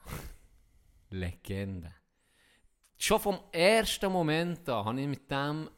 Legende. 1.09 1.93
Schon 2.97 3.19
vom 3.19 3.39
ersten 3.51 4.11
Moment 4.11 4.67
an 4.69 4.85
habe 4.85 5.01
ich 5.01 5.07
mit 5.07 5.29
dem... 5.29 5.69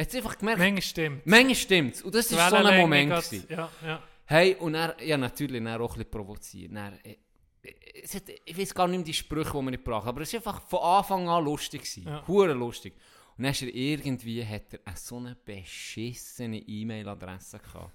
Jetzt 0.00 0.16
einfach 0.16 0.38
gemerkt, 0.38 0.58
Manchmal 0.60 0.82
stimmt. 0.82 1.26
manchmal 1.26 1.54
stimmt. 1.54 2.02
Und 2.02 2.14
das 2.14 2.34
war 2.34 2.48
so 2.48 2.56
ein 2.56 2.78
Moment. 2.78 3.10
gewesen. 3.10 3.44
Ja, 3.50 3.70
ja. 3.84 4.02
Hey, 4.24 4.54
und 4.54 4.74
er, 4.74 4.96
ja 5.02 5.18
natürlich 5.18 5.62
dann 5.62 5.80
auch 5.80 5.90
ein 5.90 5.98
bisschen 5.98 6.10
provoziert. 6.10 6.74
Dann, 6.74 6.98
äh, 7.04 7.16
äh, 7.62 7.74
es 8.02 8.14
hat, 8.14 8.22
ich 8.44 8.56
weiß 8.56 8.74
gar 8.74 8.88
nicht 8.88 8.98
mehr 8.98 9.04
die 9.04 9.12
Sprüche, 9.12 9.50
die 9.50 9.56
wir 9.56 9.70
nicht 9.70 9.86
haben, 9.86 10.08
aber 10.08 10.22
es 10.22 10.32
war 10.32 10.38
einfach 10.38 10.62
von 10.62 10.78
Anfang 10.80 11.28
an 11.28 11.44
lustig. 11.44 11.82
Ja. 11.96 12.26
Hure 12.26 12.54
lustig. 12.54 12.94
Und 13.36 13.44
dann 13.44 13.52
ist 13.52 13.62
er 13.62 13.74
irgendwie, 13.74 14.44
hat 14.44 14.72
er 14.72 14.80
eine 14.84 14.96
so 14.96 15.16
eine 15.18 15.36
beschissene 15.44 16.58
E-Mail-Adresse 16.58 17.58
gehabt. 17.58 17.92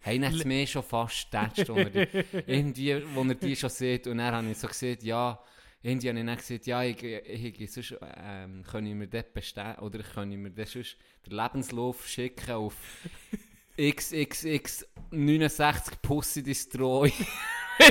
Hey, 0.00 0.18
dann 0.18 0.32
hat 0.32 0.38
es 0.38 0.44
mir 0.44 0.66
schon 0.66 0.82
fast 0.82 1.30
getatscht, 1.30 1.68
er 1.68 2.14
irgendwie, 2.46 3.02
wo 3.14 3.22
er 3.22 3.34
die 3.34 3.56
schon 3.56 3.70
sieht. 3.70 4.06
Und 4.06 4.18
dann 4.18 4.34
habe 4.34 4.50
ich 4.50 4.58
so 4.58 4.68
gesagt, 4.68 5.02
ja, 5.02 5.38
irgendwie 5.82 6.08
habe 6.08 6.18
ich 6.18 6.26
dann 6.26 6.36
gesagt, 6.36 6.66
ja, 6.66 6.82
ich, 6.82 7.02
ich, 7.02 7.60
ich 7.60 7.72
sonst, 7.72 7.96
ähm, 8.22 8.62
kann 8.70 8.86
ich 8.86 8.94
mir 8.94 9.08
das 9.08 9.24
bestellen, 9.32 9.78
oder 9.78 10.00
ich 10.00 10.12
kann 10.12 10.28
mir 10.30 10.50
das 10.50 10.72
sonst 10.72 10.96
den 11.26 11.36
Lebenslauf 11.36 12.06
schicken 12.06 12.52
auf 12.52 12.74
XXX 13.80 14.86
69 15.10 16.02
Pussy 16.02 16.42
Destroy. 16.42 17.12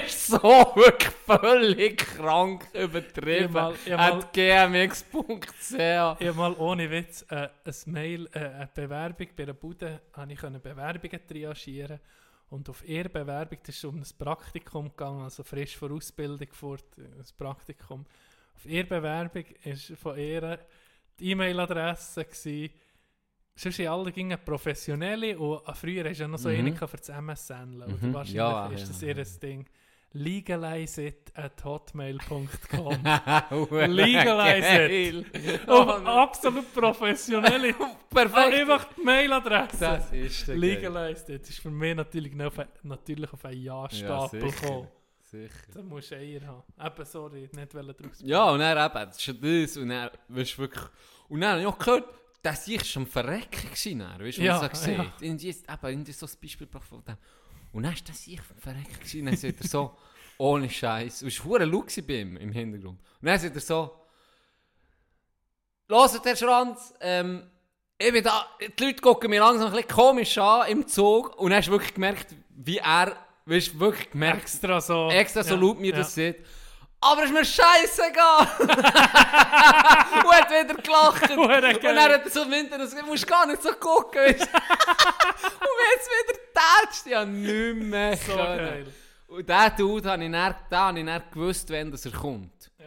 ist 0.06 0.28
so 0.28 0.38
wirklich 0.40 1.12
völlig 1.26 1.98
krank 1.98 2.68
übertrieben. 2.74 3.54
Mal- 3.54 3.74
At 3.96 4.32
gmx.ch. 4.34 5.74
Ich 5.74 5.78
habe 5.80 6.34
mal 6.36 6.54
ohne 6.54 6.90
Witz 6.92 7.26
äh, 7.30 7.50
ein 7.66 7.74
Mail, 7.86 8.30
äh, 8.34 8.40
eine 8.40 8.70
Bewerbung 8.74 9.28
bei 9.36 9.44
einer 9.44 9.54
Bude, 9.54 10.02
habe 10.14 10.34
ich 10.34 10.40
Bewerbungen 10.40 11.20
triagieren 11.28 12.00
und 12.50 12.70
auf 12.70 12.88
ihre 12.88 13.10
Bewerbung, 13.10 13.60
das 13.64 13.76
ist 13.76 13.86
um 13.86 13.98
ein 13.98 14.06
Praktikum 14.18 14.90
gegangen, 14.90 15.22
also 15.22 15.44
frisch 15.44 15.78
vor 15.78 15.92
Ausbildung 15.92 16.48
fort, 16.52 16.86
äh, 16.98 17.02
ein 17.04 17.26
Praktikum. 17.38 18.06
Auf 18.56 18.66
ihre 18.66 18.86
Bewerbung 18.86 19.46
ist 19.64 19.94
von 19.98 20.18
ihr 20.18 20.60
die 21.20 21.32
E-Mail-Adresse 21.32 22.26
sonst 23.56 23.76
sind 23.76 23.88
alle 23.88 24.12
gingen 24.12 24.38
professionelle 24.44 25.38
und 25.38 25.68
äh, 25.68 25.74
früher 25.74 26.10
hast 26.10 26.18
du 26.18 26.24
ja 26.24 26.28
noch 26.28 26.38
so 26.40 26.50
Mhm. 26.50 26.56
eine 26.56 26.72
gehabt 26.72 26.92
für 26.92 26.98
das 26.98 27.10
MSN, 27.10 27.76
oder 27.84 27.88
Mhm. 28.08 28.14
wahrscheinlich 28.14 28.36
Ja, 28.36 28.68
ist 28.68 28.90
das 28.90 29.02
ja. 29.02 29.08
ihr 29.10 29.16
Ding. 29.40 29.66
Legalize 30.14 30.98
it 31.06 31.32
at 31.36 31.64
hotmail.com. 31.64 33.04
Legalize 33.94 34.90
it. 34.90 35.62
Oh, 35.68 36.02
absolut 36.04 36.74
professionelle. 36.74 37.74
Perfekt. 38.10 38.36
Einfach 38.56 38.88
die 38.96 39.02
Mailadresse. 39.04 39.78
Das 39.80 40.12
ist 40.12 40.48
der 40.48 40.58
Legalized. 40.58 41.30
Das 41.30 41.50
ist 41.50 41.60
für 41.60 41.70
mich 41.70 41.96
natürlich, 41.96 42.34
auf 42.42 42.54
natürlich 42.82 43.32
auf 43.32 43.46
einen 43.46 43.62
Ja-Stapel 43.62 44.42
Ja, 44.42 44.48
gekommen. 44.50 44.88
Sicher. 45.22 45.50
Da 45.76 45.82
musst 45.84 46.10
du 46.10 46.16
Eier 46.16 46.42
haben. 46.48 46.64
Eben, 46.84 47.06
sorry, 47.06 47.50
nicht 47.54 47.74
draus 47.74 48.22
Ja, 48.24 48.50
und 48.50 48.60
dann 48.60 48.84
eben, 48.84 49.06
das 49.10 49.18
ist 49.18 49.28
ja 49.28 49.34
das. 49.34 49.78
Und 49.78 49.90
weißt 50.28 50.54
du, 50.54 50.58
wirklich. 50.58 50.86
Und 51.28 51.42
dann 51.42 51.52
habe 51.52 51.62
ich 51.62 51.68
auch 51.68 51.78
gehört, 51.78 52.06
dass 52.42 52.68
ich 52.68 52.84
schon 52.84 53.06
verrecken 53.06 54.00
dann, 54.00 54.20
weißt 54.20 54.40
du, 54.40 54.42
Ja, 54.42 54.56
was 54.56 54.64
ich 54.64 54.72
gesagt 54.72 55.22
ja. 55.22 55.30
Und 55.30 55.44
jetzt 55.44 55.66
eben, 55.70 56.06
so 56.14 56.26
ein 56.26 56.32
Beispiel 56.42 56.68
von 56.68 57.04
dem. 57.04 57.18
Und 57.72 57.84
dann 57.84 57.94
ist 57.94 58.08
das 58.10 58.28
ich 58.28 58.42
verrecken 58.42 58.94
gewesen. 59.00 59.26
Dann 59.26 59.38
sagt 59.38 59.62
er 59.62 59.68
so, 59.68 59.98
ohne 60.38 60.70
Scheiß. 60.70 61.22
Es 61.22 61.46
war 61.46 61.60
ein 61.60 61.70
Look 61.70 61.88
bei 62.08 62.22
ihm 62.22 62.38
im 62.38 62.52
Hintergrund. 62.52 63.00
Und 63.22 63.26
dann 63.28 63.40
sagt 63.40 63.56
er 63.56 63.62
so, 63.62 63.96
Hört, 65.90 66.24
Herr 66.24 66.36
Schranz, 66.36 66.94
ähm, 67.02 67.50
ich 67.98 68.14
bin 68.14 68.24
da, 68.24 68.46
die 68.60 68.84
Leute 68.84 69.02
gucken 69.02 69.30
mir 69.30 69.40
langsam 69.40 69.68
ein 69.68 69.74
bisschen 69.74 69.88
komisch 69.90 70.38
an 70.38 70.68
im 70.70 70.88
Zug 70.88 71.36
und 71.38 71.50
dann 71.50 71.58
hast 71.58 71.68
du 71.68 71.72
wirklich 71.72 71.94
gemerkt, 71.94 72.28
wie 72.50 72.78
er, 72.78 73.16
weißt 73.46 73.74
du, 73.74 73.80
wirklich 73.80 74.12
gemerkt, 74.12 74.44
Extra 74.44 74.80
so. 74.80 75.10
extra 75.10 75.44
so 75.44 75.56
Ja, 75.56 75.62
laut 75.62 75.80
mir 75.80 75.92
ja. 75.92 75.98
das 75.98 76.14
sieht. 76.14 76.38
Aber 77.02 77.24
es 77.24 77.30
ist 77.30 77.34
mir 77.34 77.46
scheißegal! 77.46 78.48
und 78.60 80.34
hat 80.36 80.50
wieder 80.50 80.76
gelacht. 80.76 81.30
Und 81.38 81.84
dann 81.84 81.98
hat 82.00 82.26
er 82.26 82.30
so 82.30 82.44
im 82.44 82.52
Winter 82.52 82.78
gesagt, 82.78 83.02
du 83.02 83.06
musst 83.08 83.26
gar 83.26 83.46
nicht 83.48 83.62
so 83.64 83.72
gucken. 83.74 84.22
Und 84.26 84.38
wenn 85.78 85.90
jetzt 85.96 86.10
wieder 86.10 86.40
tätscht, 86.54 87.06
ja 87.08 87.24
nicht 87.26 87.76
mehr 87.90 88.18
So 88.18 88.36
geil. 88.36 88.88
Und 89.28 89.48
diesen 89.48 89.76
Dude 89.78 90.10
habe 90.12 90.24
ich 90.26 90.32
dann, 90.32 90.56
den 90.70 90.80
habe 90.80 91.00
ich 91.00 91.06
dann 91.06 91.24
gewusst, 91.32 91.70
wenn 91.70 91.92
das 91.92 92.06
er 92.06 92.12
kommt. 92.12 92.70
Ja. 92.80 92.86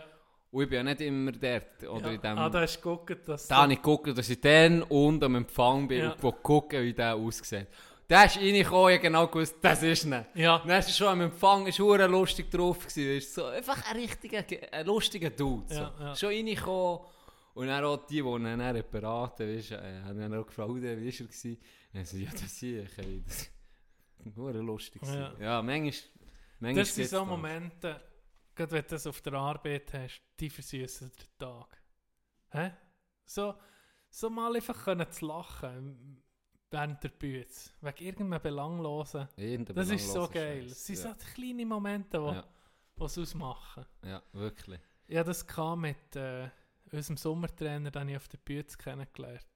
Und 0.51 0.63
ich 0.65 0.69
bin 0.69 0.77
ja 0.79 0.83
nicht 0.83 1.01
immer 1.01 1.33
dort. 1.33 1.85
Oder 1.89 2.11
in 2.11 2.21
dem, 2.21 2.39
Ah, 2.39 2.51
da 2.51 2.61
hast 2.61 2.77
du 2.77 2.81
geguckt, 2.83 3.29
dass 3.29 3.49
da 3.49 3.57
habe 3.57 3.73
ich 3.73 3.79
geguckt, 3.79 4.19
dass 4.19 4.29
ich 4.29 4.41
dann 4.41 4.83
und 4.83 5.23
am 5.25 5.37
Empfang 5.37 5.89
bin 5.89 6.01
Ja. 6.05 6.17
und 6.21 6.43
gucken, 6.43 6.83
wie 6.83 6.93
der 6.93 7.15
aussieht. 7.15 7.69
Der 8.13 8.27
ist 8.27 8.37
reingekommen, 8.37 8.91
ich 8.91 8.97
habe 8.97 8.99
genau 8.99 9.27
gewusst, 9.27 9.57
das 9.63 9.83
ist 9.83 10.05
nicht. 10.05 10.27
Ja. 10.35 10.59
Dann 10.59 10.81
ist 10.81 10.95
schon 10.95 11.07
am 11.07 11.23
Empfang, 11.23 11.67
ist 11.67 11.79
hure 11.79 12.07
lustig 12.07 12.51
drauf 12.51 12.81
gewesen, 12.81 13.19
du, 13.19 13.21
so, 13.23 13.47
einfach 13.47 13.91
ein 13.91 13.97
richtiger, 13.97 14.45
ein 14.71 14.85
lustiger 14.85 15.31
Dude. 15.31 15.75
So. 15.75 15.81
Ja, 15.81 15.95
ja. 15.99 16.15
Schon 16.15 16.29
reingekommen 16.29 17.07
und 17.55 17.69
dann 17.69 17.83
auch 17.83 18.05
die, 18.07 18.21
die 18.21 18.29
ihn 18.29 18.45
dann 18.45 18.85
beraten, 18.91 19.49
weißt 19.49 19.71
äh, 19.71 20.03
haben 20.03 20.21
dann 20.21 20.35
auch 20.35 20.47
gefragt, 20.47 20.75
wie 20.75 20.83
war 20.83 20.91
er 20.91 20.97
gewesen? 20.97 21.57
Und 21.95 22.01
er 22.01 22.05
so, 22.05 22.19
ja, 22.19 22.31
das 22.33 22.59
sehe 22.59 22.83
ich, 22.83 22.99
ey, 22.99 23.23
das 23.25 23.51
hure 24.37 24.59
lustig 24.59 25.01
gewesen. 25.01 25.19
Ja. 25.19 25.35
Ja, 25.41 25.63
manchmal, 25.63 25.95
manchmal 26.61 26.85
Das 26.85 26.95
sind 26.95 27.09
so. 27.09 27.25
Momente, 27.25 27.99
gerade 28.55 28.73
wenn 28.73 28.83
du 28.83 28.89
das 28.89 29.07
auf 29.07 29.23
der 29.23 29.33
Arbeit 29.33 29.91
hast, 29.95 30.21
die 30.39 30.51
versüßen 30.51 31.11
den 31.11 31.39
Tag. 31.39 31.83
Hä? 32.51 32.73
So, 33.25 33.55
so 34.11 34.29
mal 34.29 34.55
einfach 34.55 34.85
können 34.85 35.11
zu 35.11 35.25
lachen 35.25 36.22
während 36.73 37.03
der 37.03 37.09
Bühne. 37.11 37.47
Wegen 37.81 38.05
irgendeinem 38.05 38.43
Belanglosen. 38.43 39.29
Irgendein 39.37 39.77
Das 39.77 39.91
ist 39.91 40.11
so 40.13 40.29
geil. 40.29 40.67
Es 40.67 40.85
sind 40.87 40.97
ja. 40.99 41.03
so 41.03 41.15
kleine 41.35 41.67
Momente, 41.67 42.19
die 42.19 42.25
Ja. 42.25 43.05
es 43.07 43.19
ausmachen. 43.19 43.85
ja, 44.05 44.23
wirklich. 44.33 44.81
Ja, 45.09 45.23
das 45.25 45.47
kam 45.47 45.83
mit 45.83 46.17
äh, 46.17 46.49
unserem 46.91 47.17
Sommertrainer, 47.17 47.91
den 47.91 48.09
ich 48.11 48.17
auf 48.17 48.29
der 48.29 48.39
Bühne 48.39 48.65
kennengelernt 48.65 49.47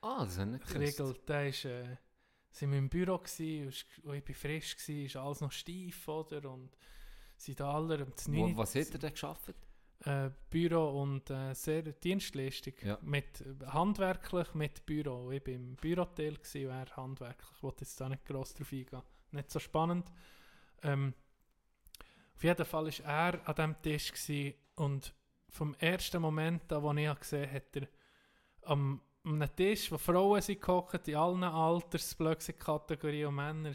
Ah, 0.00 0.24
das 0.24 0.38
habe 0.38 0.56
ich 0.56 0.74
nicht. 0.74 0.96
Kriegel, 0.96 1.14
der 1.26 1.48
ist, 1.48 1.64
äh, 1.64 1.96
sind 2.50 2.70
wir 2.70 2.78
im 2.78 2.88
Büro 2.88 3.18
gsi 3.18 3.70
und 4.04 4.14
ich 4.14 4.28
war 4.28 4.34
frisch, 4.34 4.76
gsi, 4.76 5.04
ist 5.06 5.16
alles 5.16 5.40
noch 5.40 5.52
steif, 5.52 6.06
oder? 6.08 6.50
Und 6.50 6.70
sind 7.36 7.60
alle 7.60 8.04
um 8.04 8.12
das 8.14 8.30
Wo, 8.32 8.56
was 8.56 8.74
hat 8.74 8.90
er 8.92 8.98
denn 8.98 9.10
geschafft? 9.12 9.54
Äh, 10.04 10.30
Büro 10.50 11.02
und 11.02 11.30
äh, 11.30 11.54
sehr 11.54 11.82
Dienstleistung. 11.82 12.74
Ja. 12.82 12.98
Mit, 13.02 13.44
handwerklich 13.66 14.54
mit 14.54 14.84
Büro. 14.86 15.30
Ich 15.30 15.46
war 15.46 15.54
im 15.54 15.76
Büroteil 15.76 16.36
und 16.36 16.54
er 16.54 16.96
handwerklich. 16.96 17.50
Ich 17.56 17.62
wollte 17.62 17.84
jetzt 17.84 18.00
da 18.00 18.08
nicht 18.08 18.24
gross 18.24 18.54
drauf 18.54 18.72
eingehen. 18.72 19.02
Nicht 19.32 19.50
so 19.50 19.58
spannend. 19.58 20.10
Ähm, 20.82 21.14
auf 22.34 22.44
jeden 22.44 22.64
Fall 22.64 22.86
war 22.86 23.34
er 23.34 23.48
an 23.48 23.54
diesem 23.54 23.82
Tisch 23.82 24.12
gsi 24.12 24.54
und 24.76 25.14
vom 25.48 25.74
ersten 25.74 26.20
Moment 26.20 26.70
an, 26.72 26.82
wo 26.82 26.92
ich 26.92 27.20
gesehen 27.20 27.46
habe, 27.46 27.54
hat 27.54 27.76
er 27.76 27.88
am 28.62 29.00
an 29.26 29.42
einem 29.42 29.56
Tisch, 29.56 29.90
wo 29.90 29.98
Frauen 29.98 30.40
sind 30.40 30.60
gehockt, 30.60 31.08
in 31.08 31.16
allen 31.16 31.42
Altersblöcke-Kategorien 31.42 33.26
und 33.26 33.34
Männer, 33.34 33.72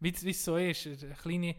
wie 0.00 0.10
es 0.10 0.44
so 0.44 0.56
ist, 0.56 0.86
eine 0.86 1.14
kleine, 1.14 1.56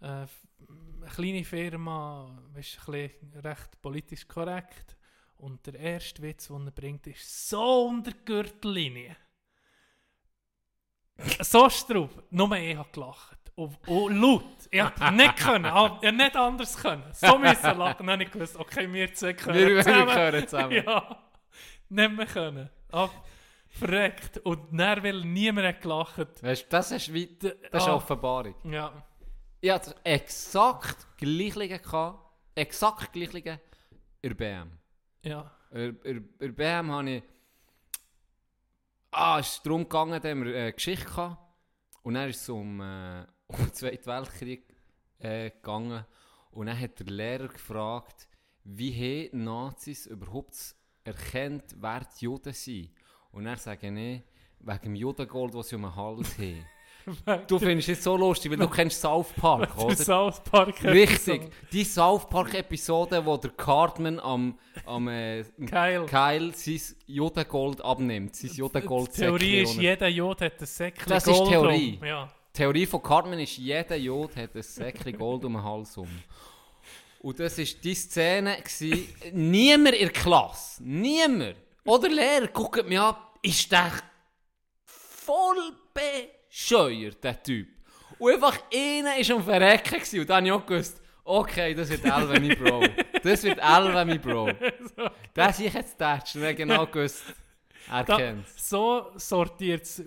äh, 0.00 0.06
eine 0.06 1.10
kleine 1.14 1.44
Firma, 1.44 2.30
ist 2.56 2.78
recht 2.88 3.80
politisch 3.82 4.26
korrekt. 4.26 4.96
Und 5.38 5.64
der 5.66 5.74
erste 5.74 6.20
Witz, 6.22 6.48
den 6.48 6.66
er 6.66 6.72
bringt, 6.72 7.06
ist 7.06 7.48
so 7.48 7.86
unter 7.86 8.10
die 8.10 8.24
Gürtellinie. 8.24 9.16
so 11.40 11.68
straub. 11.70 12.10
Nur 12.30 12.52
ich 12.56 12.76
habe 12.76 12.88
gelacht. 12.92 13.38
Und, 13.54 13.76
und 13.88 14.20
laut. 14.20 14.44
Ich 14.70 14.80
habe 14.80 15.14
nicht 15.16 15.36
können. 15.44 15.64
Ich 15.64 15.70
habe 15.70 16.12
nicht 16.12 16.36
anders 16.36 16.76
können. 16.76 17.04
So 17.12 17.38
müssen 17.38 17.78
lachen. 17.78 18.06
Dann 18.06 18.10
habe 18.10 18.22
ich 18.24 18.30
gewusst, 18.30 18.56
okay, 18.56 18.92
wir 18.92 19.12
zwei 19.14 19.32
können 19.32 19.58
Wir, 19.58 19.68
wir 19.76 19.82
zusammen. 19.84 20.06
gehören 20.06 20.48
zusammen. 20.48 20.72
Ja, 20.84 21.22
nicht 21.88 22.12
mehr 22.12 22.26
können. 22.26 22.70
Ah, 22.92 23.08
verreckt. 23.68 24.38
Und 24.38 24.78
dann, 24.78 25.02
weil 25.02 25.20
niemand 25.24 25.80
gelacht. 25.80 26.42
Weißt 26.42 26.64
du, 26.64 26.68
das 26.68 26.90
ist, 26.92 27.12
wie, 27.12 27.36
das 27.38 27.52
ist 27.82 27.88
Ah. 27.88 27.94
Offenbarung. 27.94 28.54
Ja, 28.64 28.92
Ich 29.60 29.70
hatte 29.70 29.94
exakt 30.04 31.16
gleiche 31.16 31.78
gehabt, 31.80 32.18
exakt 32.54 33.12
gleiche 33.12 33.60
in 34.22 34.28
der 34.28 34.34
BM. 34.34 34.70
ja. 35.22 35.50
In, 35.70 35.98
in, 36.04 36.28
in 36.38 36.54
BM 36.54 36.90
habe 36.90 37.10
ich, 37.10 37.22
ah, 39.10 39.38
es 39.40 39.56
ist 39.56 39.66
darum 39.66 39.82
gegangen, 39.82 40.20
da 40.22 40.28
haben 40.28 40.44
wir 40.44 40.56
eine 40.56 40.72
Geschichte 40.72 41.04
gehabt. 41.04 41.42
Und 42.02 42.14
dann 42.14 42.30
ist 42.30 42.40
es 42.40 42.48
um, 42.48 42.80
äh, 42.80 43.26
um 43.48 43.56
den 43.56 43.74
Zweiten 43.74 44.06
Weltkrieg 44.06 44.64
äh, 45.18 45.50
gegangen. 45.50 46.06
Und 46.52 46.66
dann 46.66 46.78
hat 46.78 47.00
der 47.00 47.06
Lehrer 47.06 47.48
gefragt, 47.48 48.28
wie 48.64 49.28
haben 49.30 49.44
Nazis 49.44 50.06
überhaupt 50.06 50.76
erkennt, 51.04 51.74
wer 51.78 52.00
die 52.00 52.24
Juden 52.24 52.52
sind. 52.52 52.92
Und 53.32 53.46
er 53.46 53.56
sage 53.56 53.88
ich, 53.88 54.22
wegen 54.60 54.82
dem 54.82 54.94
Judengold, 54.94 55.54
das 55.54 55.68
sie 55.68 55.76
um 55.76 55.82
den 55.82 55.96
Hals 55.96 56.38
haben. 56.38 56.64
Du 57.46 57.58
findest 57.58 57.88
es 57.88 58.04
so 58.04 58.16
lustig, 58.16 58.50
weil 58.50 58.58
du 58.58 58.68
kennst 58.70 59.00
South 59.00 59.32
Park, 59.34 59.74
Der 59.76 59.84
oder? 59.84 59.96
South 59.96 60.40
Park 60.44 60.82
Richtig. 60.84 61.50
Die 61.72 61.84
South 61.84 62.28
Park-Episode, 62.28 63.24
wo 63.24 63.36
der 63.36 63.50
Cartman 63.50 64.18
am, 64.20 64.58
am 64.86 65.08
äh, 65.08 65.44
Geil. 65.64 66.06
Kyle 66.06 66.52
sein 66.54 66.80
Judengold 67.06 67.80
abnimmt. 67.82 68.36
Sein 68.36 68.50
Judengold 68.50 69.14
Die 69.16 69.20
Theorie 69.20 69.62
ist, 69.62 69.74
jeder 69.76 70.08
Jod 70.08 70.40
hat 70.40 70.60
ein 70.60 70.66
Säckchen 70.66 71.08
Das 71.08 71.26
ist 71.26 71.34
Gold 71.36 71.48
Theorie. 71.50 71.98
rum. 72.00 72.06
Ja. 72.08 72.28
Die 72.54 72.58
Theorie 72.58 72.86
von 72.86 73.02
Cartman 73.02 73.38
ist, 73.40 73.56
jeder 73.56 73.96
Jod 73.96 74.34
hat 74.36 74.54
ein 74.54 74.62
Säckchen 74.62 75.16
Gold 75.16 75.44
um 75.44 75.52
den 75.54 75.62
Hals 75.62 75.96
um. 75.96 76.08
Und 77.20 77.40
das 77.40 77.58
war 77.58 77.64
die 77.82 77.94
Szene. 77.94 78.56
Gewesen. 78.58 79.08
Niemand 79.32 79.94
in 79.96 80.02
der 80.02 80.10
Klasse, 80.12 80.82
niemand, 80.84 81.56
oder 81.84 82.08
Lehrer, 82.08 82.46
guckt 82.48 82.88
mich 82.88 82.98
an, 82.98 83.16
ist 83.42 83.70
der 83.72 83.90
voll 84.84 85.72
bescheuert, 86.48 87.22
der 87.22 87.42
Typ. 87.42 87.68
Und 88.18 88.32
einfach 88.34 88.58
einer 88.74 89.10
war 89.10 89.36
am 89.36 89.44
Verrecken 89.44 89.94
gewesen. 89.94 90.20
und 90.20 90.30
dann 90.30 90.36
habe 90.36 90.46
ich 90.46 90.52
auch 90.52 90.66
gewusst, 90.66 91.00
okay, 91.24 91.74
das 91.74 91.88
wird 91.90 92.04
Elva, 92.04 92.38
mein 92.40 92.48
Bro. 92.58 92.82
Das 93.22 93.42
wird 93.44 93.58
Elva, 93.58 94.04
mein 94.04 94.20
Bro. 94.20 94.48
Ist 95.34 95.60
ich 95.60 95.72
jetzt 95.72 95.98
ich 96.34 96.42
habe 96.42 96.54
genau 96.54 96.86
gewusst, 96.86 97.22
er 97.90 98.04
Da, 98.04 98.16
kennt's. 98.16 98.68
so 98.68 99.12
sortiert 99.16 99.82
es 99.82 99.98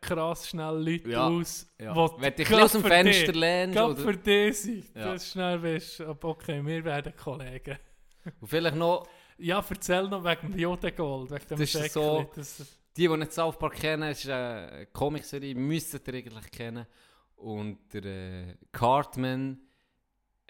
krass 0.00 0.48
schnell 0.48 0.74
Leute 0.76 1.08
Ja, 1.10 1.28
aus, 1.28 1.66
ja. 1.80 1.94
wo 1.94 2.14
Wenn 2.18 2.34
dich 2.34 2.52
aus 2.54 2.72
dem 2.72 2.82
Fenster 2.84 3.32
lehnst, 3.32 3.76
gerade 3.76 3.96
für 3.96 4.16
dich 4.16 4.58
sind, 4.60 4.84
Ja. 4.94 5.12
dass 5.12 5.24
du 5.24 5.30
schnell 5.30 5.58
bist, 5.58 6.00
okay, 6.00 6.64
wir 6.64 6.84
werden 6.84 7.12
Kollegen. 7.16 7.78
Und 8.40 8.48
vielleicht 8.48 8.76
noch 8.76 9.06
Ja, 9.38 9.64
erzähl 9.68 10.08
noch 10.08 10.24
wegen 10.24 10.52
dem 10.52 10.58
Jodengold, 10.58 11.30
wegen 11.30 11.46
dem 11.48 11.58
Das 11.58 11.60
ist 11.60 11.72
Säckchen. 11.72 12.02
so- 12.02 12.30
Das, 12.34 12.62
Die, 12.96 13.08
die 13.08 13.16
nicht 13.16 13.32
South 13.32 13.58
Park 13.58 13.74
kennen, 13.74 14.10
ist 14.10 14.28
eine 14.28 14.86
Comicserie, 14.92 15.54
müssen 15.54 16.00
ihr 16.06 16.14
eigentlich 16.14 16.50
kennen. 16.50 16.86
Und 17.36 17.92
der 17.92 18.04
äh, 18.04 18.54
Cartman 18.72 19.60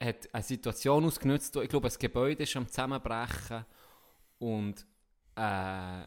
hat 0.01 0.33
eine 0.33 0.43
Situation 0.43 1.05
ausgenutzt, 1.05 1.55
wo 1.57 1.61
ich 1.61 1.69
glaube, 1.69 1.89
ein 1.89 1.95
Gebäude 1.99 2.43
ist 2.43 2.55
am 2.57 2.69
Zusammenbrechen 2.69 3.65
und 4.39 4.87
äh, 5.37 6.03
äh, 6.03 6.05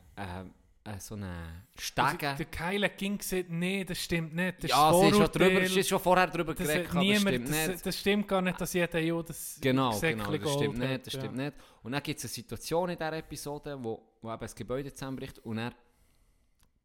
äh, 0.84 1.00
so 1.00 1.16
eine 1.16 1.66
Stege. 1.78 2.30
Also, 2.30 2.38
der 2.38 2.46
Keile 2.46 2.90
ging 2.90 3.18
gesagt, 3.18 3.50
nee, 3.50 3.84
das 3.84 4.00
stimmt 4.00 4.34
nicht. 4.34 4.64
Das 4.64 4.72
ja, 4.72 4.94
sie 4.94 5.00
ist 5.00 5.10
schon, 5.10 5.14
Vorurteil. 5.14 5.50
drüber, 5.50 5.66
sie 5.68 5.80
ist 5.80 5.90
schon 5.90 6.00
vorher 6.00 6.28
darüber 6.28 6.56
geredet, 6.56 6.88
das 6.88 6.96
niemand, 6.96 7.28
stimmt 7.28 7.50
das, 7.50 7.68
nicht. 7.68 7.86
das 7.86 8.00
stimmt 8.00 8.28
gar 8.28 8.42
nicht, 8.42 8.62
dass 8.62 8.74
jeder 8.74 9.00
Jod 9.00 9.30
das 9.30 9.58
Genau, 9.62 9.92
Säckchen 9.92 10.32
genau, 10.32 10.38
das 10.38 10.54
stimmt 10.54 10.78
nicht, 10.78 11.08
das 11.08 11.14
ja. 11.14 11.20
stimmt 11.20 11.36
nicht. 11.36 11.54
Und 11.84 11.92
dann 11.92 12.04
gibt 12.04 12.18
es 12.20 12.26
eine 12.26 12.30
Situation 12.30 12.90
in 12.90 12.98
dieser 12.98 13.14
Episode, 13.14 13.78
wo, 13.82 14.02
wo 14.22 14.32
eben 14.32 14.40
das 14.40 14.56
Gebäude 14.56 14.94
zusammenbricht 14.94 15.40
und 15.40 15.58
dann 15.58 15.74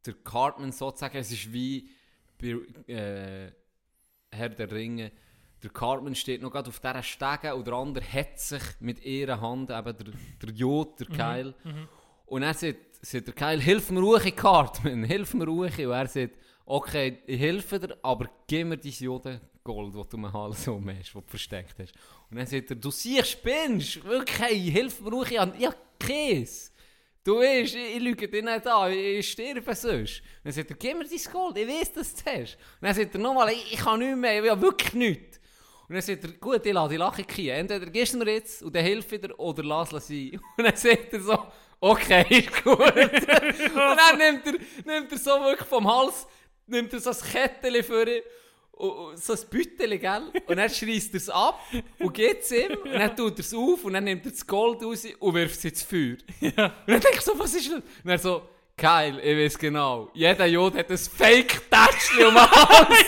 der 0.05 0.13
Cartman 0.23 0.71
sozusagen, 0.71 1.17
es 1.17 1.31
ist 1.31 1.51
wie 1.51 1.89
bei 2.39 2.57
äh, 2.91 3.51
Herr 4.31 4.49
der 4.49 4.71
Ringe, 4.71 5.11
der 5.63 5.69
Cartman 5.71 6.13
steht 6.15 6.41
noch 6.41 6.51
gerade 6.51 6.69
auf 6.69 6.79
dieser 6.79 7.01
Stege 7.01 7.55
und 7.55 7.65
der 7.65 7.73
andere 7.73 8.05
hat 8.05 8.39
sich 8.39 8.61
mit 8.79 9.03
ihrer 9.03 9.41
Hand, 9.41 9.71
eben 9.71 9.97
der, 9.97 10.13
der 10.41 10.49
Jod, 10.53 10.99
der 10.99 11.07
Keil. 11.07 11.55
Und 12.27 12.43
er 12.43 12.53
sagt, 12.53 12.77
sagt 13.01 13.27
der 13.27 13.33
Keil, 13.33 13.61
hilf 13.61 13.89
mir 13.89 13.99
ruhig, 14.01 14.35
Cartman, 14.35 15.03
hilf 15.05 15.33
mir 15.33 15.45
ruhig. 15.45 15.77
Und 15.79 15.91
er 15.91 16.07
sagt, 16.07 16.35
okay, 16.65 17.19
ich 17.25 17.39
helfe 17.39 17.79
dir, 17.79 17.97
aber 18.03 18.29
gib 18.47 18.67
mir 18.67 18.77
dein 18.77 18.91
Jodengold, 18.91 19.95
das 19.95 20.09
du 20.09 20.17
mir 20.17 20.33
Hals 20.33 20.67
um 20.67 20.87
hast, 20.89 21.15
das 21.15 21.23
du 21.23 21.29
versteckt 21.29 21.75
hast. 21.79 21.93
Und 22.29 22.37
dann 22.37 22.47
sagt 22.47 22.71
er, 22.71 22.75
du 22.75 22.91
siehst, 22.91 23.31
spinnst, 23.31 24.03
wirklich, 24.03 24.39
hey, 24.39 24.71
hilf 24.71 25.01
mir 25.01 25.11
ruhig, 25.11 25.31
ich 25.31 25.39
habe 25.39 25.75
Käse. 25.99 26.71
Du 27.25 27.39
weißt, 27.39 27.73
ich, 27.73 27.95
ich 27.95 28.01
lüge 28.03 28.27
dich 28.27 28.43
nicht 28.43 28.67
an, 28.67 28.91
ich, 28.91 29.17
ich 29.17 29.31
sterbe 29.31 29.73
sonst. 29.73 30.19
Und 30.19 30.23
dann 30.43 30.53
sagt 30.53 30.69
er, 30.69 30.75
gib 30.75 30.95
mir 30.95 31.05
dein 31.05 31.33
Gold, 31.33 31.57
ich 31.57 31.67
weiß, 31.67 31.93
dass 31.93 32.13
du 32.13 32.19
es 32.19 32.25
hast. 32.25 32.53
Und 32.53 32.83
dann 32.87 32.93
sagt 32.93 33.15
er 33.15 33.19
nochmal, 33.19 33.51
ich, 33.51 33.73
ich 33.73 33.79
kann 33.79 33.97
nichts 33.97 34.15
mehr, 34.15 34.43
ich 34.43 34.51
habe 34.51 34.61
wirklich 34.61 34.93
nichts. 34.93 35.39
Und 35.87 35.95
dann 35.95 36.03
sagt 36.03 36.23
er, 36.23 36.31
gut, 36.33 36.63
ich 36.63 36.71
lasse 36.71 36.91
die 36.91 36.97
Lache 36.97 37.25
hier. 37.27 37.55
Entweder 37.55 37.87
gehst 37.87 38.13
du 38.13 38.19
mir 38.19 38.31
jetzt 38.31 38.61
und 38.61 38.75
dann 38.75 38.83
hilf 38.85 39.09
wieder 39.09 39.39
oder 39.39 39.63
lass 39.63 39.91
es 39.91 40.07
sein. 40.07 40.39
Und 40.57 40.63
dann 40.65 40.75
sagt 40.75 41.13
er 41.13 41.19
so, 41.19 41.45
okay, 41.79 42.25
ist 42.29 42.63
gut. 42.63 42.79
und 42.79 43.27
dann 43.27 44.17
nimmt 44.19 44.45
er, 44.45 44.53
nimmt 44.85 45.11
er 45.11 45.17
so 45.17 45.31
wirklich 45.41 45.67
vom 45.67 45.91
Hals, 45.91 46.27
nimmt 46.67 46.93
er 46.93 46.99
so 46.99 47.09
ein 47.09 47.17
Kettchen 47.31 47.83
für 47.83 48.17
ihn, 48.17 48.21
und- 48.75 49.17
so 49.17 49.33
ein 49.33 49.39
Bütteli, 49.49 49.97
gell? 49.99 50.31
Und 50.47 50.57
dann 50.57 50.69
schreist 50.69 51.13
er 51.13 51.17
es 51.17 51.29
ab 51.29 51.59
und 51.99 52.13
gibt 52.13 52.43
es 52.43 52.51
ihm. 52.51 52.77
Und 52.83 52.93
dann 52.93 53.15
tut 53.15 53.37
er 53.37 53.39
es 53.39 53.53
auf 53.53 53.83
und 53.83 53.93
dann 53.93 54.03
nimmt 54.03 54.25
er 54.25 54.31
das 54.31 54.45
Gold 54.45 54.83
raus 54.83 55.05
und 55.19 55.33
wirft 55.33 55.55
es 55.57 55.65
ins 55.65 55.83
Feuer. 55.83 56.17
Und 56.41 56.57
dann 56.57 56.73
denke 56.87 57.13
ich 57.13 57.21
so, 57.21 57.37
was 57.37 57.53
ist 57.53 57.71
das? 57.71 57.81
Und 58.03 58.09
er 58.09 58.17
so, 58.17 58.41
geil, 58.77 59.19
ich 59.23 59.37
weiß 59.37 59.57
genau. 59.57 60.09
Jeder 60.13 60.45
Jod 60.45 60.75
hat 60.75 60.89
ein 60.89 60.97
Fake-Tätschchen 60.97 62.25
um 62.27 62.33
den 62.33 62.51
Hals. 62.51 63.05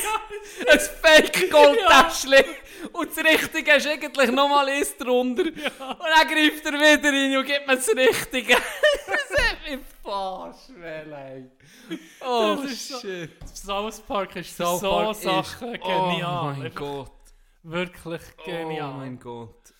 ein 0.72 0.80
Fake-Gold-Tätschchen. 0.80 2.46
Und 2.94 3.10
das 3.10 3.26
Richtige 3.26 3.76
ist 3.76 3.88
eigentlich 3.88 4.32
nochmal 4.32 4.70
eins 4.70 4.96
drunter. 4.98 5.44
Und 5.44 5.56
dann 5.58 6.28
greift 6.28 6.66
er 6.66 6.74
wieder 6.74 7.12
rein 7.12 7.38
und 7.38 7.46
gibt 7.46 7.68
mir 7.68 7.76
das 7.76 7.90
Richtige. 7.90 8.54
das 9.08 9.44
hat 9.44 9.58
mich 9.70 9.80
fast 10.04 10.72
ey. 10.82 11.50
Oh, 12.22 12.58
so- 12.68 13.00
shit. 13.00 13.32
South 13.56 14.02
Park 14.02 14.36
ist 14.38 14.56
South 14.56 14.82
so 14.82 14.90
Park 14.90 15.16
Sachen 15.16 15.76
ist, 15.76 15.82
genial. 15.84 16.54
Oh 16.56 16.60
mein 16.60 16.74
Gott. 16.76 17.12
Wirklich 17.64 18.22
genial. 18.46 18.92
Oh 18.94 18.98
mein 18.98 19.20
Gott. 19.20 19.74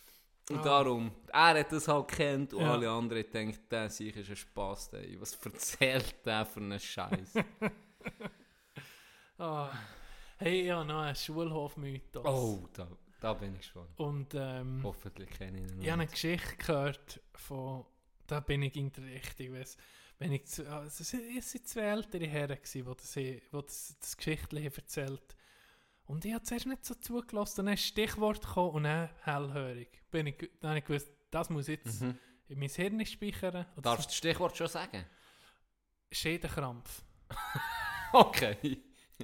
Und 0.50 0.60
Ah. 0.60 0.64
darum, 0.64 1.12
er 1.34 1.60
hat 1.60 1.72
das 1.74 1.88
halt 1.90 2.08
kennt 2.08 2.54
und 2.54 2.62
Ja. 2.62 2.72
alle 2.72 2.90
anderen 2.90 3.30
denken, 3.32 3.60
der 3.70 3.90
sich 3.90 4.16
ist 4.16 4.30
ein 4.30 4.36
Spaß, 4.38 4.94
ey. 4.94 5.20
Was 5.20 5.36
erzählt 5.44 6.16
der 6.26 6.46
für 6.46 6.60
einen 6.62 6.80
Scheiß? 6.80 7.34
Ah. 9.40 9.70
Hey, 10.38 10.62
ich 10.66 10.72
habe 10.72 10.86
noch 10.86 11.02
einen 11.02 11.16
Schulhofmythos. 11.16 12.26
oh, 12.26 12.68
da, 12.74 12.88
da 13.20 13.34
bin 13.34 13.56
ich 13.56 13.66
schon. 13.66 13.88
Und 13.98 14.34
ähm, 14.36 14.82
Hoffentlich 14.84 15.30
kenne 15.32 15.58
ich 15.60 15.64
ihn. 15.72 15.78
noch 15.78 15.84
ich 15.84 15.92
habe 15.92 16.02
eine. 16.02 16.10
Geschichte 16.12 16.56
gehört 16.58 17.20
von, 17.36 17.86
da 18.28 18.40
bin 18.40 18.62
ich 18.64 18.76
in 18.76 18.92
der 18.92 19.04
Richtung, 19.06 19.54
weiss, 19.54 19.78
wenn 20.20 20.32
ich, 20.32 20.46
zu- 20.46 20.68
also 20.70 21.04
es 21.04 21.52
sind 21.52 21.68
zwei 21.68 21.82
ältere 21.82 22.26
Herren 22.28 22.58
die 22.74 22.84
das, 22.84 23.12
die 23.14 23.42
das, 23.52 23.96
das 24.00 24.18
Geschichtchen 24.18 24.60
haben 24.64 24.76
erzählt 24.76 25.36
Und 26.06 26.26
ich 26.26 26.34
habe 26.34 26.44
zuerst 26.44 26.66
nicht 26.66 26.86
so 26.86 26.96
zugelassen, 26.96 27.66
dann 27.66 27.74
ist 27.76 27.84
Stichwort 27.86 28.42
gekommen 28.42 28.72
und 28.72 28.84
dann 28.84 29.10
hellhörig. 29.24 29.90
Bin 30.10 30.28
ich, 30.28 30.50
dann 30.62 30.70
habe 30.72 30.80
ich 30.80 30.86
gewusst, 30.86 31.08
das 31.32 31.50
muss 31.50 31.68
jetzt 31.68 32.02
Mhm. 32.02 32.18
in 32.48 32.60
mein 32.60 32.70
Hirn 32.70 33.06
speichern. 33.06 33.66
Und 33.76 33.86
Darfst 33.86 34.06
du 34.06 34.08
das 34.08 34.16
Stichwort 34.16 34.56
schon 34.58 34.68
sagen? 34.68 35.06
Schädenkrampf. 36.12 37.02
Okay. 38.14 38.82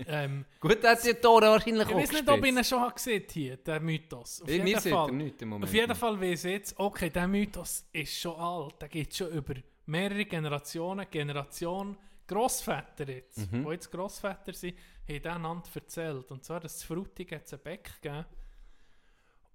ähm, 0.08 0.44
Gut, 0.60 0.84
hat 0.84 1.04
die 1.06 1.14
Tore 1.14 1.46
wahrscheinlich 1.48 1.88
ich 1.88 1.96
weiß 1.96 2.12
nicht, 2.12 2.30
ob 2.30 2.44
ich 2.44 2.52
ihn 2.52 2.64
schon 2.66 2.82
habe 2.82 2.94
gesehen 2.94 3.24
hier, 3.32 3.56
der 3.58 3.80
Mythos. 3.80 4.42
Auf 4.42 4.50
jeden 4.50 4.80
Fall. 4.82 5.12
nichts 5.14 5.42
im 5.42 5.50
Moment. 5.50 5.70
Auf 5.70 5.74
jeden 5.74 5.96
Fall 5.96 6.20
weiß 6.20 6.44
ich 6.46 6.52
jetzt, 6.52 6.78
okay, 6.78 7.10
der 7.10 7.28
Mythos 7.30 7.86
ist 7.94 8.20
schon 8.20 8.36
alt. 8.36 8.82
Der 8.82 8.90
geht 8.90 9.16
schon 9.16 9.30
über 9.32 9.54
mehrere 9.86 10.26
Generationen. 10.26 11.08
Generation 11.10 11.98
Grossväter 12.28 13.08
jetzt, 13.10 13.52
Mhm. 13.52 13.66
die 13.66 13.72
jetzt 13.72 13.92
Grossväter 13.92 14.54
sind, 14.54 14.78
haben 15.08 15.22
den 15.22 15.32
einander 15.32 15.70
erzählt. 15.76 16.32
Und 16.32 16.44
zwar, 16.44 16.60
dass 16.62 16.78
es 16.78 16.84
Frutig 16.84 17.32
hat 17.34 17.46
es 17.46 17.54
einen 17.54 17.64
Beck 17.64 18.02
gegeben. 18.02 18.26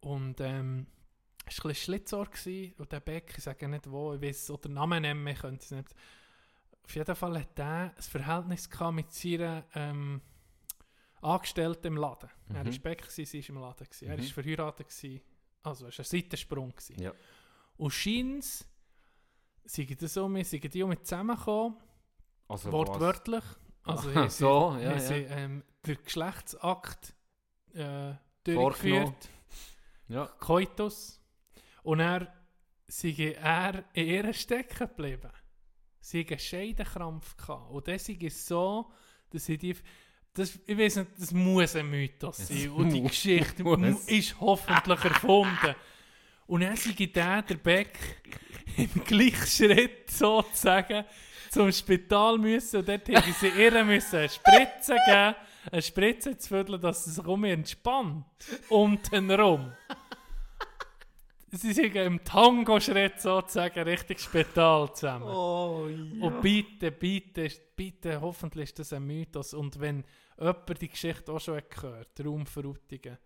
Und 0.00 0.40
ähm, 0.40 0.86
es 1.46 1.62
war 1.64 1.70
ein 1.70 1.74
Schlitzohr 1.74 2.26
gewesen. 2.26 2.74
Und 2.78 2.92
der 2.92 3.00
Beck, 3.00 3.34
ich 3.36 3.42
sage 3.44 3.68
nicht 3.68 3.90
wo, 3.90 4.14
ich 4.14 4.20
weiß, 4.22 4.50
oder 4.50 4.68
Namen 4.68 5.02
nennen, 5.02 5.26
ich 5.26 5.38
könnte 5.38 5.64
es 5.64 5.70
nicht. 5.70 5.88
Auf 6.84 6.94
jeden 6.94 7.16
Fall 7.16 7.38
hat 7.40 7.56
der 7.59 7.94
ein 7.96 8.02
Verhältnis 8.02 8.68
gehabt 8.70 8.94
mit 8.94 9.12
seiner 9.12 9.64
ähm, 9.74 10.20
Angestellten 11.20 11.88
im 11.88 11.96
Laden. 11.96 12.30
Er 12.55 12.64
Mhm. 12.64 12.72
war 12.72 12.78
Beck, 12.80 13.02
gewesen, 13.02 13.24
sie 13.26 13.42
war 13.42 13.56
im 13.56 13.60
Laden. 13.62 13.84
Gewesen. 13.86 14.09
Er 14.09 14.16
Mhm. 14.16 14.22
war 14.22 14.28
verheiratet. 14.28 14.88
Gewesen. 14.88 15.20
Also, 15.62 15.86
es 15.88 15.98
war 15.98 16.05
ein 16.05 16.09
Seitensprung. 16.09 16.70
Gewesen. 16.70 17.00
Ja. 17.02 17.12
Und 17.76 17.90
scheint 17.92 18.66
sind 19.69 20.03
das 20.03 20.15
so, 20.15 20.28
wir 20.28 20.45
sind 20.45 20.73
die 20.73 20.85
mit 20.85 21.07
zusammengekommen, 21.07 21.77
Also 22.49 22.73
wortwörtlich. 22.73 23.45
Also, 23.85 24.11
Ah, 24.11 24.15
haben 24.15 24.28
sie, 24.31 24.36
so, 24.39 24.77
ja, 24.81 24.93
ja. 24.93 24.99
sie 25.01 25.15
ähm, 25.15 25.62
den 25.86 25.99
Geschlechtsakt 26.05 27.15
äh, 27.74 28.12
durchgeführt. 28.45 29.28
Ja. 30.09 30.27
Koitus. 30.40 31.20
Und 31.82 32.01
er 32.01 32.32
sei 32.86 33.36
er 33.40 33.85
in 33.93 34.07
ihr 34.07 34.32
stecken 34.32 34.89
geblieben. 34.89 35.31
Sie 36.01 36.20
hatten 36.20 36.31
einen 36.32 36.39
Scheidenkrampf. 36.39 37.36
Gehabt. 37.36 37.70
Und 37.70 37.89
das 37.89 38.09
ist 38.09 38.47
so, 38.47 38.90
dass 39.31 39.45
sie 39.45 39.59
die. 39.59 39.77
Das, 40.32 40.59
ich 40.66 40.78
weiß 40.78 40.97
nicht, 40.97 41.11
das 41.19 41.32
muss 41.32 41.74
ein 41.77 41.90
Mythos 41.90 42.36
sein. 42.39 42.70
Und 42.70 42.90
die 42.90 43.03
Geschichte 43.03 43.62
ist 44.07 44.40
hoffentlich 44.40 45.05
erfunden. 45.05 45.74
Und 46.48 46.62
dann 46.62 46.76
sei 46.76 47.06
der, 47.06 47.42
der 47.42 47.54
Beck, 47.54 48.22
im 48.76 49.04
gleichen 49.04 49.46
Schritt 49.46 50.10
sozusagen 50.10 51.04
zum 51.50 51.70
Spital 51.70 52.38
müssen. 52.38 52.78
Und 52.78 52.88
dort 52.88 53.06
hätten 53.06 53.34
sie 53.34 53.48
ihr 53.48 53.84
müssen 53.84 54.16
eine 54.16 54.28
Spritze 54.28 54.96
geben, 55.06 55.34
eine 55.70 55.82
Spritze 55.82 56.36
zu 56.38 56.48
füdeln, 56.48 56.80
dass 56.80 57.04
sie 57.04 57.10
sich 57.10 57.26
um 57.26 57.44
ihn 57.44 57.52
entspannt. 57.52 58.24
Unten 58.68 59.30
rum. 59.30 59.72
Sie 61.50 61.72
sind 61.72 61.96
im 61.96 62.22
Tango-Schritt 62.24 63.20
sozusagen 63.20 63.80
Richtung 63.80 64.18
Spital 64.18 64.92
zusammen. 64.94 65.28
Oh, 65.28 65.86
ja. 65.88 66.26
Und 66.26 66.42
bitte, 66.42 66.92
bitte, 66.92 67.48
bitte, 67.74 68.20
hoffentlich 68.20 68.70
ist 68.70 68.78
das 68.78 68.92
ein 68.92 69.06
Mythos. 69.06 69.54
Und 69.54 69.80
wenn 69.80 70.04
jemand 70.38 70.80
die 70.80 70.88
Geschichte 70.88 71.32
auch 71.32 71.40
schon 71.40 71.56
hat 71.56 71.70
gehört, 71.70 72.20
Raumverrutigen, 72.22 73.16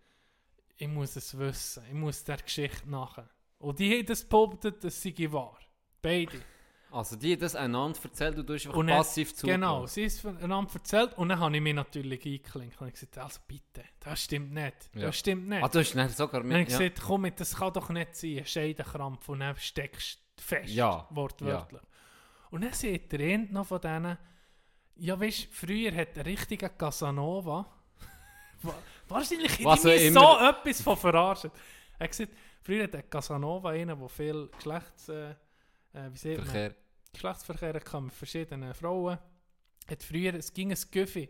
ich 0.75 0.87
muss 0.87 1.15
es 1.15 1.37
wissen. 1.37 1.83
Ich 1.87 1.93
muss 1.93 2.23
der 2.23 2.37
Geschichte 2.37 2.89
nachher. 2.89 3.29
Und 3.57 3.79
die 3.79 3.97
haben 3.97 4.05
das 4.05 4.23
behauptet, 4.23 4.83
das 4.83 5.01
sei 5.01 5.13
wahr. 5.31 5.57
Beide. 6.01 6.41
Also 6.91 7.15
die 7.15 7.33
haben 7.33 7.39
das 7.39 7.55
einander 7.55 7.97
erzählt 8.03 8.37
und 8.37 8.47
du 8.47 8.53
hast 8.53 8.67
einfach 8.67 8.85
passiv 8.85 9.33
zugelassen. 9.33 9.61
Genau, 9.61 9.87
sie 9.87 10.03
ist 10.03 10.21
voneinander 10.21 10.71
erzählt 10.75 11.17
und 11.17 11.29
dann 11.29 11.39
habe 11.39 11.55
ich 11.55 11.61
mich 11.61 11.73
natürlich 11.73 12.23
eingeklinkt 12.23 12.79
und 12.79 12.93
gesagt, 12.93 13.17
also 13.17 13.39
bitte, 13.47 13.83
das 13.99 14.21
stimmt 14.23 14.51
nicht. 14.53 14.75
Ja. 14.93 15.07
Das 15.07 15.17
stimmt 15.17 15.47
nicht. 15.47 15.63
Ah, 15.63 15.69
du 15.69 15.79
hast 15.79 15.95
dann 15.95 16.09
sogar 16.09 16.41
Dann 16.41 16.51
habe 16.51 16.59
mit... 16.59 16.67
ich 16.67 16.73
Ja. 16.73 16.79
gesagt, 16.89 17.01
komm, 17.01 17.27
das 17.35 17.55
kann 17.55 17.73
doch 17.73 17.89
nicht 17.89 18.15
sein, 18.15 18.37
ein 18.37 18.45
Scheidenkrampf 18.45 19.27
und 19.27 19.39
dann 19.39 19.55
steckst 19.55 20.19
du 20.35 20.43
fest, 20.43 20.69
Ja, 20.69 21.07
wortwörtlich. 21.09 21.81
Und 22.51 22.63
dann 22.63 22.73
sagt 22.73 23.11
der 23.11 23.19
eine 23.21 23.45
noch 23.45 23.65
von 23.65 23.81
denen, 23.81 24.17
ja 24.95 25.19
weißt, 25.19 25.47
früher 25.51 25.95
hat 25.95 26.15
der 26.15 26.27
richtige 26.27 26.69
Casanova, 26.69 27.65
wahrscheinlich 29.07 29.59
hätte 29.59 29.95
ich 29.95 30.03
mich 30.03 30.13
so 30.13 30.37
etwas 30.39 30.81
von 30.81 30.97
verarscht. 30.97 31.49
Er 31.99 32.07
gesagt, 32.07 32.31
früher 32.61 32.83
hat 32.83 33.09
Casanova 33.09 33.69
einen, 33.69 33.97
der 33.97 34.09
viel 34.09 34.49
Geschlechts... 34.55 35.09
Äh, 35.09 35.35
äh, 35.93 36.11
wie 36.11 36.17
sieht 36.17 36.37
man? 36.37 36.45
Verkehr. 36.45 36.75
Geschlechtsverkehr 37.13 37.79
kann 37.79 38.05
mit 38.05 38.13
verschiedenen 38.13 38.73
Frauen. 38.73 39.17
Hat 39.87 40.03
früher, 40.03 40.33
es 40.33 40.53
ging 40.53 40.71
ein 40.71 40.79
Güffi 40.91 41.29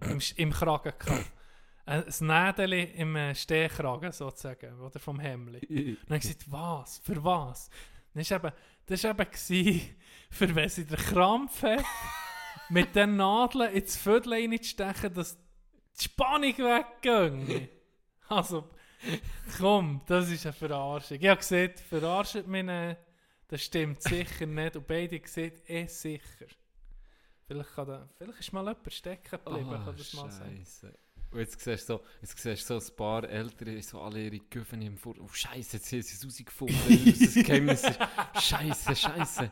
im, 0.00 0.20
im 0.36 0.50
Kragen 0.52 0.92
gehabt. 0.98 1.32
Ein 1.86 2.02
Nädeli 2.20 2.84
im 2.96 3.14
äh, 3.14 3.34
Stehkragen 3.34 4.10
sozusagen, 4.10 4.80
oder 4.80 4.98
vom 4.98 5.20
Hemli. 5.20 5.98
Und 6.00 6.10
dann 6.10 6.18
gesagt, 6.18 6.50
was? 6.50 6.98
Für 7.04 7.22
was? 7.22 7.68
Das 8.14 8.30
war 8.30 8.38
eben, 8.38 8.52
das 8.86 9.04
eben 9.04 9.18
gewesen, 9.18 9.96
für 10.30 10.54
wenn 10.54 10.68
sie 10.70 10.86
den 10.86 10.96
Krampf 10.96 11.62
hat, 11.62 11.84
mit 12.70 12.96
den 12.96 13.16
Nadeln 13.16 13.70
ins 13.74 13.98
Viertel 13.98 14.32
reinzustechen, 14.32 15.12
dass 15.12 15.36
die 15.98 16.04
Spannung 16.04 16.58
weggeht. 16.58 17.70
Also, 18.28 18.68
komm, 19.58 20.00
das 20.06 20.30
ist 20.30 20.46
eine 20.46 20.52
Verarschung. 20.52 21.18
Ich 21.20 21.28
habe 21.28 21.38
gesagt, 21.38 21.80
verarscht 21.80 22.46
mich 22.46 22.64
nicht. 22.64 22.96
Das 23.48 23.62
stimmt 23.62 24.02
sicher 24.02 24.46
nicht. 24.46 24.76
Und 24.76 24.86
beide 24.86 25.20
sehen, 25.26 25.52
eh 25.66 25.86
sicher. 25.86 26.46
Vielleicht, 27.46 27.74
kann 27.74 27.86
da, 27.86 28.08
vielleicht 28.16 28.40
ist 28.40 28.52
mal 28.52 28.64
jemand 28.66 28.92
stecken 28.92 29.30
geblieben, 29.30 29.68
Oh, 29.68 29.84
kann 29.84 29.96
das 29.96 30.14
mal. 30.14 30.30
Scheisse. 30.30 30.98
Und 31.30 31.40
jetzt 31.40 31.60
siehst 31.60 31.88
du 31.88 31.94
so, 31.98 32.04
jetzt 32.22 32.38
siehst 32.38 32.66
so 32.66 32.78
ein 32.78 32.96
paar 32.96 33.24
Ältere, 33.28 33.82
so 33.82 34.00
alle 34.00 34.20
ihre 34.22 34.38
Güffen 34.38 34.80
im 34.80 34.96
Vor... 34.96 35.14
Oh, 35.20 35.28
Scheiße, 35.28 35.76
jetzt 35.76 35.92
haben 35.92 36.02
sie 36.02 36.14
es 36.14 36.24
rausgefunden, 36.24 36.76
was 37.06 37.18
das 37.18 37.44
Geheimnis 37.44 37.82
ist. 37.82 37.98
Scheiße, 38.40 38.96
Scheiße. 38.96 39.50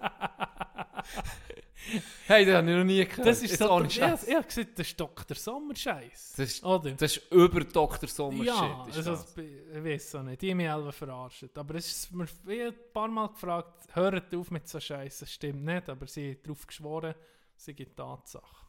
hey, 2.27 2.45
das 2.45 2.57
habe 2.57 2.71
ich 2.71 2.77
noch 2.77 2.85
nie 2.85 3.05
gehört. 3.05 3.27
Das 3.27 3.43
ist 3.43 3.59
so, 3.59 3.71
ohne 3.71 3.87
ich, 3.87 3.95
Scheiß. 3.95 4.29
ich 4.29 4.35
habe 4.35 4.47
gesagt, 4.47 4.79
das 4.79 4.87
ist 4.87 5.01
Dr. 5.01 5.37
Sommer-Scheiß. 5.37 6.35
Das 6.37 6.49
ist, 6.51 6.65
Oder? 6.65 6.93
das 6.93 7.17
ist 7.17 7.33
über 7.33 7.61
Dr. 7.65 8.09
Sommer 8.09 8.45
ja. 8.45 8.87
Ist 8.89 8.97
also, 8.99 9.11
das. 9.13 9.37
ich 9.37 9.85
weiß 9.85 10.15
auch 10.17 10.23
nicht. 10.23 10.43
Die 10.43 10.51
haben 10.51 10.59
mich 10.59 10.67
selber 10.69 10.93
verarscht. 10.93 11.59
Aber 11.59 11.75
es 11.75 11.87
ist 11.89 12.13
mir 12.13 12.27
ich 12.47 12.63
ein 12.63 12.75
paar 12.93 13.09
Mal 13.09 13.29
gefragt, 13.29 13.95
hört 13.95 14.35
auf 14.35 14.51
mit 14.51 14.69
so 14.69 14.81
Scheiß. 14.81 15.21
Das 15.21 15.33
stimmt 15.33 15.65
nicht, 15.65 15.89
aber 15.89 16.07
sie 16.07 16.31
haben 16.31 16.43
darauf 16.43 16.67
geschworen, 16.67 17.15
sie 17.57 17.75
gibt 17.75 17.97
Tatsache. 17.97 18.67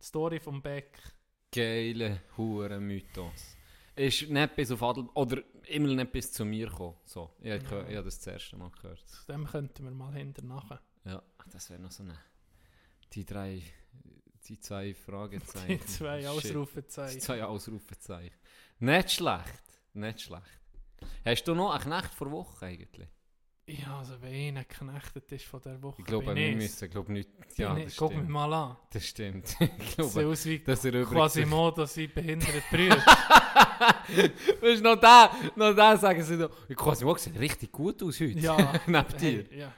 Die 0.00 0.04
Story 0.04 0.40
vom 0.40 0.62
Beck. 0.62 0.98
Geile 1.52 2.22
Huren-Mythos. 2.36 3.56
Ist 3.96 4.30
nicht 4.30 4.56
bis 4.56 4.70
auf 4.70 4.82
Adel... 4.82 5.08
Oder 5.14 5.42
immer 5.66 5.88
nicht 5.88 6.12
bis 6.12 6.32
zu 6.32 6.44
mir 6.44 6.68
gekommen. 6.68 6.96
So, 7.04 7.30
ich 7.40 7.48
Ja. 7.48 7.56
ich 7.56 7.70
habe 7.70 8.04
das 8.04 8.18
das 8.18 8.26
erste 8.28 8.56
Mal 8.56 8.70
gehört. 8.70 9.00
Zu 9.06 9.26
dem 9.26 9.46
könnten 9.46 9.84
wir 9.84 9.90
mal 9.90 10.14
hinterher. 10.14 10.80
Ja, 11.04 11.22
das 11.52 11.68
wäre 11.70 11.80
noch 11.80 11.90
so 11.90 12.02
eine... 12.04 12.16
Die 13.12 13.24
drei... 13.24 13.62
Die 14.48 14.58
zwei 14.58 14.94
Fragezeichen. 14.94 15.68
Die 15.78 15.86
zwei 15.86 16.16
Shit. 16.20 16.24
Die 16.24 16.26
Ausrufezeichen. 16.28 17.20
zwei 17.20 17.44
Ausrufezeichen. 17.44 18.34
Nicht 18.80 19.12
schlecht. 19.12 19.62
Nicht 19.92 20.22
schlecht. 20.22 20.42
Hast 21.24 21.44
du 21.44 21.54
noch 21.54 21.70
einen 21.72 21.84
Knecht 21.84 22.14
vor 22.14 22.30
Woche 22.30 22.66
eigentlich? 22.66 23.08
Ja, 23.66 23.98
also 24.00 24.20
wenn 24.20 24.32
einer 24.56 24.64
geknechtet 24.64 25.30
ist 25.30 25.44
von 25.44 25.60
der 25.62 25.80
Woche, 25.80 26.00
Ich 26.00 26.06
glaube, 26.06 26.34
wir 26.34 26.56
müssen, 26.56 26.90
glaube 26.90 27.12
nicht. 27.12 27.28
Ja, 27.56 27.76
ich- 27.76 27.84
das 27.84 27.96
Guck 27.96 28.16
mich 28.16 28.26
mal 28.26 28.52
an. 28.52 28.76
Das 28.92 29.06
stimmt. 29.06 29.46
ich 29.60 29.68
Sieht 29.68 29.96
glaube, 29.96 30.26
aus 30.26 30.44
wie 30.46 30.58
dass 30.58 30.84
er 30.84 30.90
übrigens... 30.94 31.10
Quasimodo, 31.12 31.84
sein 31.86 32.10
behindert 32.12 32.68
Brüder. 32.70 32.96
Weißt 34.60 34.80
du, 34.80 34.82
noch 34.82 34.96
da, 34.96 35.30
noch 35.54 35.72
da 35.74 35.96
sagen 35.96 36.22
sie 36.22 36.36
noch, 36.36 36.50
Quasimodo 36.74 37.18
sieht 37.18 37.38
richtig 37.38 37.70
gut 37.70 38.02
aus 38.02 38.18
heute. 38.20 38.38
ja. 38.40 38.72
Neben 38.86 39.18
dir. 39.18 39.44
Hey, 39.50 39.58
ja. 39.60 39.72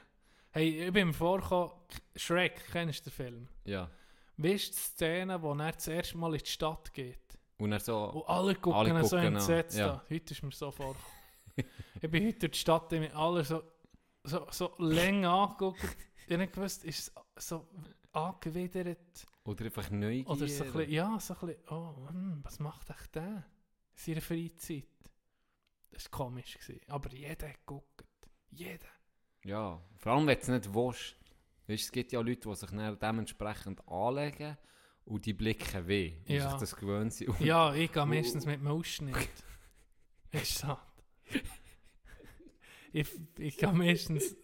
Hey, 0.54 0.86
ich 0.86 0.92
bin 0.92 1.08
im 1.08 1.14
Vorkommen, 1.14 1.72
Shrek, 2.14 2.60
kennst 2.72 3.06
du 3.06 3.10
den 3.10 3.14
Film? 3.14 3.48
Ja. 3.64 3.88
Weißt 4.36 4.68
du 4.68 4.72
die 4.72 4.78
Szene, 4.78 5.40
wo 5.40 5.54
er 5.54 5.72
das 5.72 5.88
erste 5.88 6.18
Mal 6.18 6.34
in 6.34 6.40
die 6.40 6.50
Stadt 6.50 6.92
geht? 6.92 7.38
Und 7.56 7.72
er 7.72 7.80
so... 7.80 8.10
Und 8.10 8.28
alle 8.28 8.54
gucken 8.56 8.78
Alle 8.78 9.02
so 9.02 9.16
gucken 9.16 9.28
an, 9.28 9.34
entsetzt 9.36 9.78
ja. 9.78 9.94
an. 9.94 10.00
Heute 10.10 10.34
ist 10.34 10.42
mir 10.42 10.52
so 10.52 10.70
vorgekommen. 10.70 11.16
ich 12.02 12.10
bin 12.10 12.26
heute 12.26 12.38
durch 12.40 12.52
die 12.52 12.58
Stadt, 12.58 12.92
die 12.92 12.98
mich 12.98 13.14
alle 13.14 13.42
so, 13.44 13.62
so, 14.24 14.46
so 14.50 14.74
länger 14.76 15.30
angeguckt. 15.30 15.96
Ich 16.28 16.36
nicht 16.36 16.52
gewusst, 16.52 16.84
ist 16.84 17.12
es 17.34 17.46
so 17.48 17.66
angewidert? 18.12 19.26
Oder 19.44 19.64
einfach 19.64 19.90
Neugier. 19.90 20.28
Oder 20.28 20.48
so 20.48 20.64
ein 20.64 20.72
bisschen, 20.72 20.90
ja, 20.90 21.18
so 21.18 21.32
ein 21.32 21.46
bisschen, 21.46 21.62
oh, 21.70 22.08
hm, 22.10 22.40
was 22.42 22.58
macht 22.58 22.90
echt 22.90 23.14
der 23.14 23.24
in 23.26 23.42
seiner 23.94 24.20
Freizeit? 24.20 24.84
Das 25.88 26.04
war 26.04 26.10
komisch. 26.10 26.58
Gewesen. 26.58 26.82
Aber 26.88 27.10
jeder 27.10 27.48
hat 27.48 27.66
geguckt. 27.66 28.04
Jeder. 28.50 28.88
Ja, 29.44 29.80
vor 29.96 30.12
allem 30.12 30.26
wenn 30.26 30.36
du 30.36 30.40
es 30.42 30.48
nicht 30.48 30.74
willst. 30.74 31.16
Weißt, 31.66 31.84
es 31.84 31.92
gibt 31.92 32.12
ja 32.12 32.20
Leute, 32.20 32.48
die 32.48 32.54
sich 32.54 32.70
dann 32.70 32.98
dementsprechend 32.98 33.86
anlegen 33.88 34.56
und 35.04 35.26
die 35.26 35.32
blicken 35.32 35.86
weh, 35.86 36.14
Ja. 36.26 36.50
sich 36.50 36.60
das 36.60 36.76
gewöhnt 36.76 37.12
sind. 37.12 37.38
Ja, 37.40 37.74
ich 37.74 37.92
gehe 37.92 38.06
meistens 38.06 38.46
mit 38.46 38.60
dem 38.60 38.66
Ausschnitt. 38.68 39.16
ist 40.32 40.58
so. 40.58 40.76
Ich, 42.92 43.08
ich 43.38 43.56
gehe 43.56 43.72
meistens... 43.72 44.36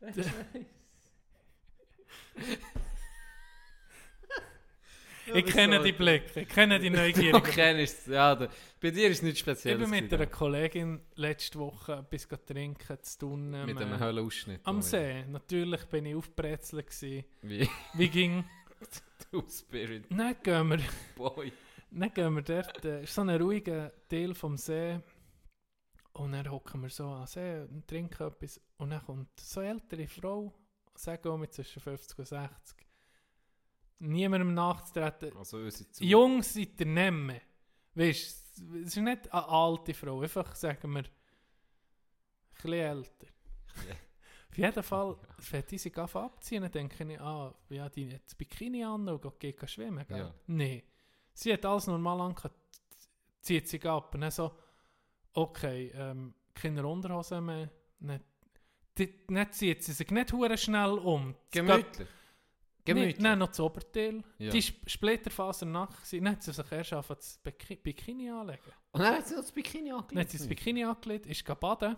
ich 5.34 5.46
kenne 5.46 5.82
die 5.82 5.92
Blicke, 5.92 6.40
ich 6.40 6.48
kenne 6.48 6.78
die 6.78 6.90
Du 6.90 6.96
Neugier. 6.96 7.40
kennst 7.40 8.00
es, 8.00 8.06
ja. 8.06 8.34
Da, 8.34 8.48
bei 8.80 8.90
dir 8.90 9.08
ist 9.08 9.18
es 9.18 9.22
nichts 9.22 9.38
Ich 9.40 9.44
Spezielles. 9.44 9.90
bin 9.90 10.04
mit 10.04 10.12
einer 10.12 10.26
Kollegin 10.26 11.00
letzte 11.14 11.58
Woche 11.58 12.04
etwas 12.10 12.28
trinken 12.46 12.98
zu 13.02 13.18
tun. 13.18 13.50
Mit 13.50 13.70
ähm, 13.70 13.78
einem 13.78 13.98
Höhlenausschnitt. 14.00 14.60
Am? 14.64 14.82
See. 14.82 15.24
Natürlich 15.26 15.84
bin 15.86 16.06
ich 16.06 16.14
aufgebrezelt. 16.16 16.86
gewesen. 16.86 17.24
Wie 17.42 17.68
Wie 17.94 18.08
ging... 18.08 18.44
du 19.30 19.42
Spirit 19.48 20.06
Dann 20.10 20.36
gehen 20.42 20.68
wir... 20.68 20.80
Boy. 21.16 21.52
Dann 21.90 22.14
gehen 22.14 22.34
wir 22.34 22.42
dort, 22.42 22.84
äh, 22.84 23.02
ist 23.02 23.14
so 23.14 23.20
ein 23.22 23.30
ruhiger 23.30 23.92
Teil 24.08 24.34
vom 24.34 24.56
See. 24.56 25.00
Und 26.12 26.32
dann 26.32 26.50
hocken 26.50 26.82
wir 26.82 26.88
so 26.90 27.08
an 27.08 27.26
See 27.26 27.60
und 27.62 27.86
trinken 27.86 28.26
etwas. 28.26 28.60
Und 28.78 28.90
dann 28.90 29.02
kommt 29.04 29.28
so 29.38 29.60
eine 29.60 29.70
ältere 29.70 30.06
Frau, 30.06 30.52
sagen 30.94 31.40
wir 31.40 31.50
zwischen 31.50 31.80
50 31.80 32.18
und 32.18 32.26
60. 32.26 32.76
Niemandem 34.00 34.54
nachzutreten. 34.54 35.36
Also 35.36 35.58
unsere 35.58 35.84
Jung 35.98 36.42
seid 36.42 36.80
ihr 36.80 36.86
nicht 36.86 37.12
mehr. 37.12 37.40
Weißt 37.94 38.58
du, 38.58 38.76
es 38.78 38.88
ist 38.88 38.96
nicht 38.96 39.32
eine 39.32 39.48
alte 39.48 39.94
Frau, 39.94 40.20
einfach 40.20 40.54
sagen 40.54 40.92
wir, 40.92 41.00
ein 41.00 41.08
bisschen 42.54 42.72
älter. 42.72 43.26
Auf 44.50 44.58
jeden 44.58 44.82
Fall, 44.82 45.16
wenn 45.50 45.64
die 45.70 45.78
sich 45.78 45.96
abziehen, 45.96 46.62
dann 46.62 46.72
denke 46.72 47.04
ich, 47.04 47.20
ah, 47.20 47.54
ja, 47.68 47.88
die 47.88 48.12
hat 48.12 48.24
das 48.24 48.34
Bikini 48.34 48.84
an 48.84 49.08
und 49.08 49.38
geht, 49.38 49.70
schwimmen, 49.70 50.04
gell? 50.08 50.18
Ja. 50.18 50.34
Nein. 50.46 50.82
Sie 51.32 51.52
hat 51.52 51.64
alles 51.64 51.86
normal 51.86 52.20
angehabt, 52.20 52.56
zieht 53.40 53.68
sich 53.68 53.84
ab 53.86 54.14
und 54.14 54.22
dann 54.22 54.30
so, 54.30 54.50
okay, 55.34 55.92
ähm, 55.94 56.34
keine 56.52 56.86
Unterhose 56.86 57.40
mehr, 57.40 57.70
nicht, 58.00 58.24
die, 58.98 59.24
nicht 59.28 59.54
zieht 59.54 59.84
sie 59.84 59.92
sich 59.92 60.10
nicht 60.10 60.30
schnell 60.58 60.98
um. 60.98 61.36
Gemütlich. 61.50 62.08
Gemütlich. 62.94 63.18
Nein, 63.20 63.38
noch 63.38 63.48
das 63.48 63.60
Oberteil. 63.60 64.22
Ja. 64.38 64.50
Die 64.50 64.62
war 64.64 64.88
splitterfasernackt. 64.88 65.96
gewesen. 65.96 66.24
Dann 66.24 66.32
hat 66.34 66.42
sie 66.42 66.52
sich 66.52 66.72
erst 66.72 66.92
angefangen, 66.92 67.18
das 67.20 67.38
Biki 67.42 67.76
Bikini 67.76 68.30
anlegen. 68.30 68.60
Und 68.92 69.00
dann 69.00 69.16
hat 69.16 69.26
sie 69.28 69.34
noch 69.34 69.42
das 69.42 69.52
Bikini 69.52 69.90
Dann 69.90 69.98
angelegt. 70.00 70.20
hat 70.26 70.30
sie 70.30 70.38
das 70.38 70.46
Bikini 70.48 70.84
angelegt, 70.84 71.26
ist 71.26 71.44
baden, 71.60 71.96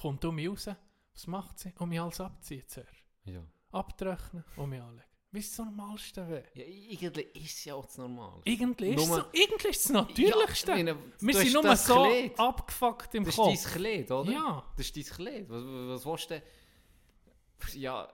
kommt 0.00 0.24
um 0.24 0.34
mich 0.34 0.48
raus. 0.48 0.68
Was 1.14 1.26
macht 1.26 1.58
sie? 1.58 1.72
Um 1.78 1.88
mich 1.88 2.00
alles 2.00 2.20
abziehen 2.20 2.64
zuerst. 2.66 3.04
Ja. 3.24 3.42
Abtrocknen, 3.70 4.44
um 4.56 4.68
mich 4.70 4.80
anlegen. 4.80 5.04
Wie 5.34 5.38
ist 5.38 5.58
das 5.58 5.64
Normalste 5.64 6.28
weh? 6.28 6.42
ja, 6.52 6.64
irgendwie 6.66 7.22
ist 7.22 7.56
es 7.58 7.64
ja 7.64 7.74
auch 7.74 7.86
das 7.86 7.96
Normal. 7.96 8.42
Irgendwie 8.44 8.90
ist, 8.90 9.00
es 9.00 9.08
Nur- 9.08 9.16
so, 9.16 9.24
irgendwie 9.32 9.68
ist 9.68 9.76
es 9.76 9.82
das 9.84 9.92
Natürlichste. 9.92 10.70
Ja, 10.72 10.76
ich 10.76 10.84
meine, 10.84 10.98
Wir 11.20 11.34
sind 11.34 11.52
nur 11.54 11.62
das 11.62 11.86
so 11.86 11.94
Kleid. 11.94 12.38
abgefuckt 12.38 13.14
im 13.14 13.24
Das 13.24 13.36
Kopf. 13.36 13.54
ist 13.54 13.64
dein 13.64 13.72
Kleid, 13.72 14.10
oder? 14.10 14.30
Ja. 14.30 14.64
Das 14.76 14.86
ist 14.90 14.94
dein 14.96 15.04
Kleid. 15.04 15.48
Was, 15.48 15.62
was, 15.64 15.88
was 15.88 16.06
willst 16.06 16.30
du 16.30 16.34
denn? 16.34 17.80
Ja, 17.80 18.12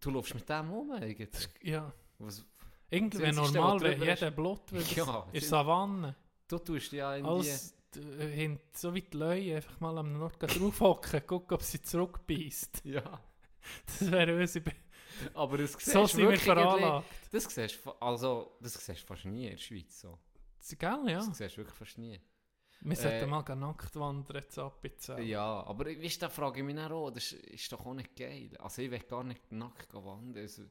du 0.00 0.10
läufst 0.10 0.34
mit 0.34 0.48
dem 0.48 0.70
um 0.70 0.90
eigentlich. 0.92 1.28
Ja. 1.62 1.92
Was, 2.18 2.44
wäre 2.90 3.02
Einzige, 3.02 3.32
normal, 3.32 3.84
ist- 3.86 4.04
jeder 4.04 4.30
Blut 4.30 4.72
würde. 4.72 4.94
Ja, 4.94 5.24
in 5.26 5.32
der 5.32 5.42
Savanne. 5.42 6.16
du 6.48 6.58
tust 6.58 6.92
ja 6.92 7.14
irgendwie... 7.16 7.32
Als 7.50 7.74
äh, 7.96 8.26
hin- 8.28 8.60
so 8.72 8.94
wie 8.94 9.02
die 9.02 9.16
Leute 9.16 9.56
einfach 9.56 9.80
mal 9.80 9.98
am 9.98 10.12
Nord 10.18 10.36
draufhocken, 10.40 11.26
gucken, 11.26 11.54
ob 11.54 11.62
sie 11.62 11.80
zurückbeißt. 11.82 12.82
Ja. 12.84 13.20
Das 13.86 14.10
wäre 14.12 14.36
unsere... 14.36 14.64
Be 14.64 14.72
Aber 15.34 15.58
das 15.58 15.72
siehst 15.72 15.86
so 15.92 16.06
sind 16.06 16.28
wir 16.28 16.38
veranlagt. 16.38 17.06
Das 17.32 17.44
siehst 17.52 17.80
also, 18.00 18.56
das 18.60 18.74
siehst 18.74 19.02
du 19.02 19.06
fast 19.06 19.24
nie 19.24 19.46
in 19.46 19.50
der 19.52 19.56
Schweiz. 19.58 20.00
So. 20.00 20.18
Das- 20.58 20.78
Gell, 20.78 21.02
ja. 21.08 21.18
Das 21.24 21.36
siehst 21.36 21.54
du 21.54 21.58
wirklich 21.58 21.76
fast 21.76 21.98
nie. 21.98 22.20
Wir 22.80 22.92
Äh, 22.92 22.96
sollten 22.96 23.30
mal 23.30 23.42
nackt 23.56 23.96
wandern, 23.96 24.36
jetzt 24.36 24.58
ab 24.58 24.78
jetzt. 24.84 25.08
Ja, 25.20 25.64
aber 25.66 25.86
weißt, 25.86 26.22
da 26.22 26.28
frage 26.28 26.60
ich 26.60 26.64
mich 26.66 26.78
auch, 26.78 27.10
das 27.10 27.32
ist, 27.32 27.44
ist 27.46 27.72
doch 27.72 27.84
auch 27.84 27.94
nicht 27.94 28.14
geil. 28.14 28.50
Also 28.58 28.82
ich 28.82 28.90
will 28.90 29.00
gar 29.00 29.24
nicht 29.24 29.50
nackt 29.50 29.92
wandern. 29.94 30.36
Also, 30.42 30.62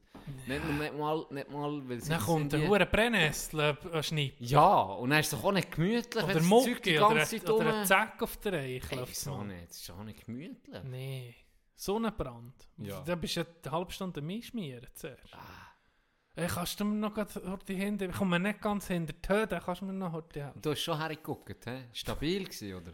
nicht, 0.46 0.64
nicht 0.64 0.96
mal, 0.98 1.26
nicht 1.30 1.50
mal, 1.50 1.88
weil 1.88 2.00
sie 2.00 2.08
Dann 2.10 2.20
kommt 2.20 2.54
ein 2.54 2.68
hoher 2.68 2.86
Brennnessel 2.86 3.76
äh, 3.92 4.02
schnippen. 4.02 4.46
Ja, 4.46 4.80
und 4.82 5.10
dann 5.10 5.20
ist 5.20 5.32
es 5.32 5.38
doch 5.38 5.44
auch 5.44 5.52
nicht 5.52 5.70
gemütlich, 5.70 6.24
Oder 6.24 6.34
wenn 6.34 6.42
Zeug 6.42 6.82
die 6.82 6.94
Mucki 6.94 6.94
ganze 6.94 7.14
oder, 7.14 7.24
Zeit 7.26 7.50
oder 7.50 7.74
ein 7.80 7.86
Zack 7.86 8.22
auf 8.22 8.36
der 8.38 8.52
Eichel. 8.54 9.04
wieso 9.06 9.42
nicht? 9.44 9.68
Das 9.70 9.76
ist 9.78 9.90
auch 9.90 10.04
nicht 10.04 10.24
gemütlich. 10.24 10.82
Nee. 10.84 11.34
Sonnenbrand. 11.74 12.54
Ja. 12.78 13.02
Da 13.02 13.14
bist 13.16 13.36
du 13.36 13.40
ja 13.40 13.46
eine 13.64 13.72
halbe 13.72 13.92
Stunde 13.92 14.22
mehr 14.22 14.42
schmieren 14.42 14.86
zuerst. 14.94 15.34
Ah. 15.34 15.65
Hey, 16.38 16.48
kannst 16.48 16.78
du 16.78 16.84
mir 16.84 16.96
noch 16.96 17.62
die 17.62 17.76
Hände... 17.76 18.04
Ich 18.04 18.12
komme 18.12 18.38
nicht 18.38 18.60
ganz 18.60 18.88
hinter 18.88 19.14
die 19.14 19.26
Höhe, 19.26 19.46
dann 19.46 19.62
kannst 19.62 19.80
du 19.80 19.86
mir 19.86 19.94
noch 19.94 20.20
die 20.28 20.42
helfen. 20.42 20.60
Du 20.60 20.70
hast 20.70 20.82
schon 20.82 20.98
hergeguckt, 20.98 21.64
hä? 21.64 21.84
Stabil 21.94 22.44
gewesen, 22.44 22.74
oder? 22.74 22.92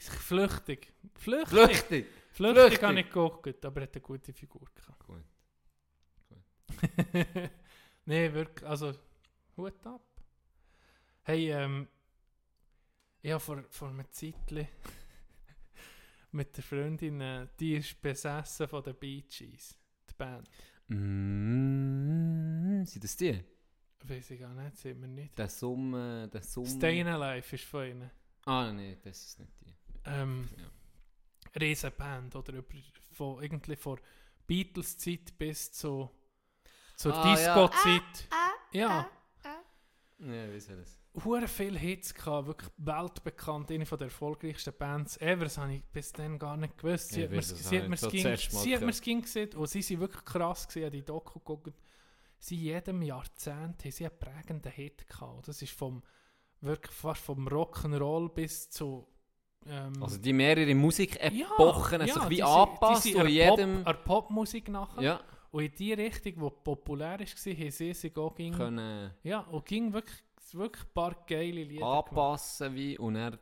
Flüchtig. 0.00 0.94
Flüchtig. 1.14 1.50
Flüchtig! 1.50 1.50
Flüchtig 1.50 2.06
Flüchtig. 2.32 2.82
habe 2.82 3.00
ich 3.00 3.06
geguckt, 3.06 3.64
aber 3.66 3.82
er 3.82 3.86
hat 3.86 3.94
eine 3.94 4.00
gute 4.00 4.32
Figur 4.32 4.66
gehabt. 4.74 5.06
Gut. 5.06 5.24
nee, 8.06 8.32
wirklich, 8.32 8.66
also, 8.66 8.94
Hut 9.58 9.86
ab. 9.86 10.00
Hey, 11.22 11.52
ähm, 11.52 11.86
ich 13.20 13.30
habe 13.30 13.40
vor, 13.40 13.62
vor 13.68 13.88
einer 13.88 14.10
Zeit 14.10 14.34
mit 16.32 16.56
der 16.56 16.64
Freundin, 16.64 17.20
äh, 17.20 17.46
die 17.60 17.76
ist 17.76 18.00
besessen 18.00 18.68
von 18.68 18.82
den 18.82 18.94
Bee 18.94 19.20
Gees, 19.20 19.76
die 20.08 20.14
Band. 20.14 20.48
Mm, 20.88 22.84
sind 22.84 23.04
das 23.04 23.16
die? 23.16 23.42
Weiß 24.06 24.30
ich 24.30 24.40
gar 24.40 24.52
nicht, 24.54 24.76
sieht 24.76 24.98
man 25.00 25.14
nicht. 25.14 25.36
Der 25.38 25.48
Summe, 25.48 26.28
der 26.28 26.42
Summe... 26.42 26.68
Stayin' 26.68 27.06
Alive 27.06 27.54
ist 27.54 27.64
von 27.64 27.86
ihnen. 27.86 28.10
Ah, 28.44 28.70
nee, 28.72 28.98
das 29.02 29.24
ist 29.24 29.40
nicht 29.40 29.52
die. 29.62 29.74
Ähm, 30.04 30.48
Ja. 30.58 30.70
riesen 31.60 31.92
Band, 31.96 32.36
oder 32.36 32.52
über, 32.52 32.74
von, 33.12 33.42
irgendwie 33.42 33.76
von 33.76 33.98
Beatles-Zeit 34.46 35.38
bis 35.38 35.72
zu, 35.72 36.10
zur 36.96 37.14
Ah, 37.14 37.38
ja. 37.38 37.54
Disco-Zeit. 37.66 38.28
Ja. 38.72 39.08
Ja, 40.18 40.52
wie 40.52 40.60
soll 40.60 40.76
das? 40.76 40.98
Hure 41.22 41.46
viele 41.46 41.78
Hits 41.78 42.12
gehabt, 42.14 42.48
wirklich 42.48 42.70
weltbekannt, 42.76 43.70
eine 43.70 43.86
von 43.86 43.98
der 43.98 44.06
erfolgreichsten 44.06 44.74
Bands 44.76 45.16
ever, 45.20 45.44
das 45.44 45.58
habe 45.58 45.74
ich 45.74 45.84
bis 45.84 46.12
dann 46.12 46.38
gar 46.38 46.56
nicht 46.56 46.76
gewusst. 46.76 47.10
Sie 47.10 47.22
hat 47.22 47.30
mir 47.30 47.36
weiß 47.38 47.52
es 47.52 47.68
sie 47.68 47.78
hat 47.80 47.88
nicht, 47.88 48.00
so 48.00 48.06
mal 48.08 48.62
sie 48.62 48.74
hat 48.74 48.82
mir's 48.82 49.00
ging 49.00 49.22
gesehen 49.22 49.54
und 49.54 49.68
sie 49.68 49.82
sind 49.82 50.00
wirklich 50.00 50.24
krass 50.24 50.66
gewesen, 50.66 50.90
die 50.90 51.04
Doku 51.04 51.38
geguckt. 51.38 51.74
Sie 52.38 52.56
jedem 52.56 53.00
Jahrzehnt 53.02 53.84
haben 53.84 53.90
sie 53.90 54.06
einen 54.06 54.18
prägenden 54.18 54.72
Hit 54.72 55.08
gehabt. 55.08 55.48
Das 55.48 55.62
ist 55.62 55.72
vom, 55.72 56.02
wirklich 56.60 56.94
fast 56.94 57.22
vom 57.22 57.48
Rock'n'Roll 57.48 58.28
bis 58.30 58.68
zu... 58.68 59.06
Ähm, 59.66 60.02
Also 60.02 60.18
die 60.18 60.32
mehrere 60.32 60.74
Musikepochen 60.74 62.00
ja, 62.00 62.14
sich 62.14 62.22
die 62.24 62.30
wie 62.30 62.42
angepasst 62.42 63.14
und 63.14 63.28
jedem... 63.28 63.84
Pop, 63.84 64.04
Popmusik 64.04 64.68
nachher. 64.68 65.02
Ja, 65.02 65.20
Und 65.52 65.62
in 65.62 65.72
die 65.76 65.92
Richtung, 65.92 66.34
die 66.34 66.50
populär 66.64 67.20
war, 67.20 67.26
haben 67.26 67.70
sie 67.70 67.94
sich 67.94 68.16
auch 68.16 68.34
ging, 68.34 68.52
können 68.52 69.12
ja, 69.22 69.38
und 69.40 69.64
ging 69.64 69.92
wirklich, 69.92 70.22
wirklich 70.54 70.84
ein 70.84 70.92
paar 70.94 71.14
geile 71.26 71.64
Lieder 71.64 71.80
gemacht. 71.86 72.08
anpassen 72.10 72.74
wie 72.74 72.98
und 72.98 73.16
er 73.16 73.38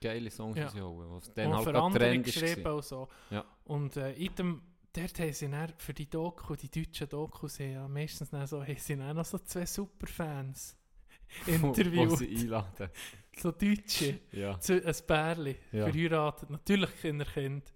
geile 0.00 0.30
Songs 0.30 0.56
Ja. 0.58 0.66
rausholen, 0.66 1.10
was 1.12 1.32
dann 1.34 1.46
und 1.48 1.54
halt 1.56 1.64
für 1.68 1.80
andere 1.82 2.18
geschrieben 2.20 2.64
war. 2.64 2.74
und 2.76 2.84
so. 2.84 3.08
Ja. 3.30 3.44
Und 3.64 3.96
äh, 3.96 4.12
in 4.14 4.34
dem, 4.34 4.62
dort 4.92 5.18
haben 5.20 5.32
sie 5.32 5.48
dann 5.50 5.72
für 5.78 5.94
die 5.94 6.10
Doku, 6.10 6.56
die 6.56 6.70
deutschen 6.70 7.08
Dokus, 7.08 7.58
ja 7.58 7.86
meistens 7.88 8.30
dann 8.30 8.46
so, 8.46 8.62
haben 8.62 8.76
sie 8.78 8.96
dann 8.96 9.16
noch 9.16 9.24
so 9.24 9.38
zwei 9.38 9.64
Superfans 9.66 10.76
Wo- 11.46 11.62
Wo 11.62 11.66
interviewt. 11.68 12.18
sie 12.18 12.36
einladen. 12.36 12.90
so 13.36 13.52
Deutsche, 13.52 14.20
Ja. 14.32 14.58
zu, 14.60 14.74
ein 14.84 14.94
Pärchen, 15.06 15.56
Ja. 15.72 15.84
verheiratet, 15.88 16.50
natürlich 16.50 16.90
Kinderkind. 17.00 17.72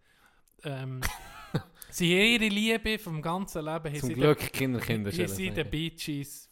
Ähm, 0.65 1.01
sie 1.91 2.13
haben 2.13 2.43
ihre 2.43 2.49
Liebe 2.53 2.99
vom 2.99 3.23
ganzen 3.23 3.65
Leben 3.65 3.95
Zum 3.95 4.09
sie 4.09 4.15
Glück 4.15 4.39
Kinder, 4.53 4.81
Kinder 4.81 5.11
den, 5.11 5.21
haben 5.21 5.29
sie 5.29 5.51
den 5.51 5.71
Bee 5.71 5.91
Gees 5.91 6.51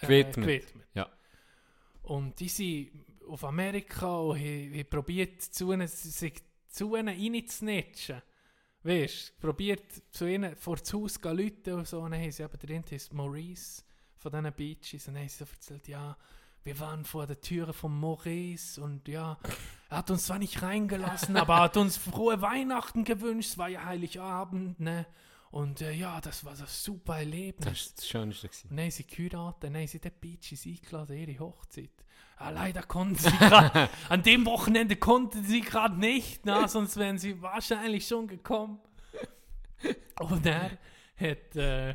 äh, 0.00 0.06
Gewidmet. 0.06 0.34
gewidmet. 0.34 0.86
Ja. 0.94 1.08
Und 2.04 2.38
die 2.40 2.48
sind 2.48 2.90
auf 3.28 3.44
Amerika 3.44 4.18
und 4.18 4.38
haben, 4.38 4.84
probiert, 4.84 5.42
zu 5.42 5.72
ihnen, 5.72 5.88
sich 5.88 6.34
zu 6.68 6.94
ihnen 6.96 7.08
reinzunitschen. 7.08 8.22
Weißt 8.82 9.32
du, 9.36 9.46
probiert 9.46 9.84
zu 10.10 10.26
ihnen 10.26 10.54
vor 10.56 10.76
das 10.76 10.92
Haus 10.92 11.14
zu 11.14 11.32
läuten 11.32 11.74
und 11.74 11.88
so. 11.88 12.00
Und 12.00 12.12
dann 12.12 12.20
haben 12.20 12.30
sie 12.30 12.42
eben, 12.42 12.58
der 12.58 12.76
eine 12.76 12.84
ist 12.90 13.12
Maurice 13.14 13.82
von 14.18 14.32
diesen 14.32 14.52
Beaches. 14.52 15.08
Und 15.08 15.14
dann 15.14 15.22
haben 15.22 15.28
sie 15.28 15.44
erzählt, 15.44 15.88
ja, 15.88 16.16
wir 16.64 16.78
waren 16.80 17.04
vor 17.04 17.26
der 17.26 17.40
Türe 17.40 17.72
von 17.72 17.98
Maurice 17.98 18.80
und 18.80 19.06
ja, 19.06 19.38
er 19.90 19.98
hat 19.98 20.10
uns 20.10 20.26
zwar 20.26 20.38
nicht 20.38 20.62
reingelassen, 20.62 21.36
aber 21.36 21.56
er 21.56 21.60
hat 21.64 21.76
uns 21.76 21.98
frohe 21.98 22.40
Weihnachten 22.40 23.04
gewünscht. 23.04 23.50
Es 23.50 23.58
war 23.58 23.68
ja 23.68 23.84
Heiligabend, 23.84 24.80
ne? 24.80 25.06
Und 25.54 25.82
äh, 25.82 25.92
ja, 25.92 26.20
das 26.20 26.44
war 26.44 26.56
das 26.56 26.82
super 26.82 27.18
Erlebnis. 27.18 27.64
Das 27.64 27.86
war 27.86 27.94
das 27.94 28.08
Schönste. 28.08 28.48
Gewesen. 28.48 28.68
Und 28.70 28.76
dann 28.76 28.84
haben 28.86 28.90
sie 28.90 29.06
geheiratet, 29.06 29.62
dann 29.62 29.76
haben 29.76 29.86
sie 29.86 30.00
den 30.00 30.12
Beaches 30.20 30.66
eingeladen, 30.66 31.16
ihre 31.16 31.38
Hochzeit. 31.38 32.04
Ah, 32.38 32.50
leider 32.50 32.82
konnten 32.82 33.14
sie 33.14 33.30
gerade, 33.30 33.88
an 34.08 34.22
dem 34.24 34.46
Wochenende 34.46 34.96
konnten 34.96 35.44
sie 35.44 35.60
gerade 35.60 35.96
nicht, 35.96 36.44
na, 36.44 36.66
sonst 36.66 36.96
wären 36.96 37.18
sie 37.18 37.40
wahrscheinlich 37.40 38.08
schon 38.08 38.26
gekommen. 38.26 38.80
Und 40.18 40.44
er 40.44 40.76
hat, 41.16 41.54
äh, 41.54 41.94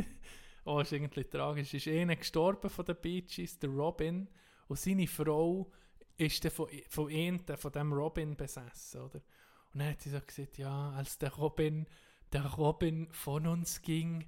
oh, 0.66 0.80
ist 0.80 0.92
irgendwie 0.92 1.24
tragisch, 1.24 1.72
ist 1.72 1.88
einer 1.88 2.16
gestorben 2.16 2.68
von 2.68 2.84
den 2.84 2.96
Beaches, 2.96 3.58
der 3.58 3.70
Robin, 3.70 4.28
und 4.68 4.78
seine 4.78 5.06
Frau 5.06 5.72
ist 6.18 6.44
dann 6.44 6.52
von, 6.52 6.68
von 6.90 7.40
von 7.56 7.72
dem 7.72 7.92
Robin 7.94 8.36
besessen, 8.36 9.00
oder? 9.00 9.22
Und 9.72 9.80
dann 9.80 9.88
hat 9.88 10.02
sie 10.02 10.10
so 10.10 10.20
gesagt, 10.20 10.58
ja, 10.58 10.90
als 10.90 11.16
der 11.16 11.32
Robin, 11.32 11.86
der 12.32 12.46
Robin 12.46 13.08
von 13.12 13.46
uns 13.46 13.82
ging, 13.82 14.26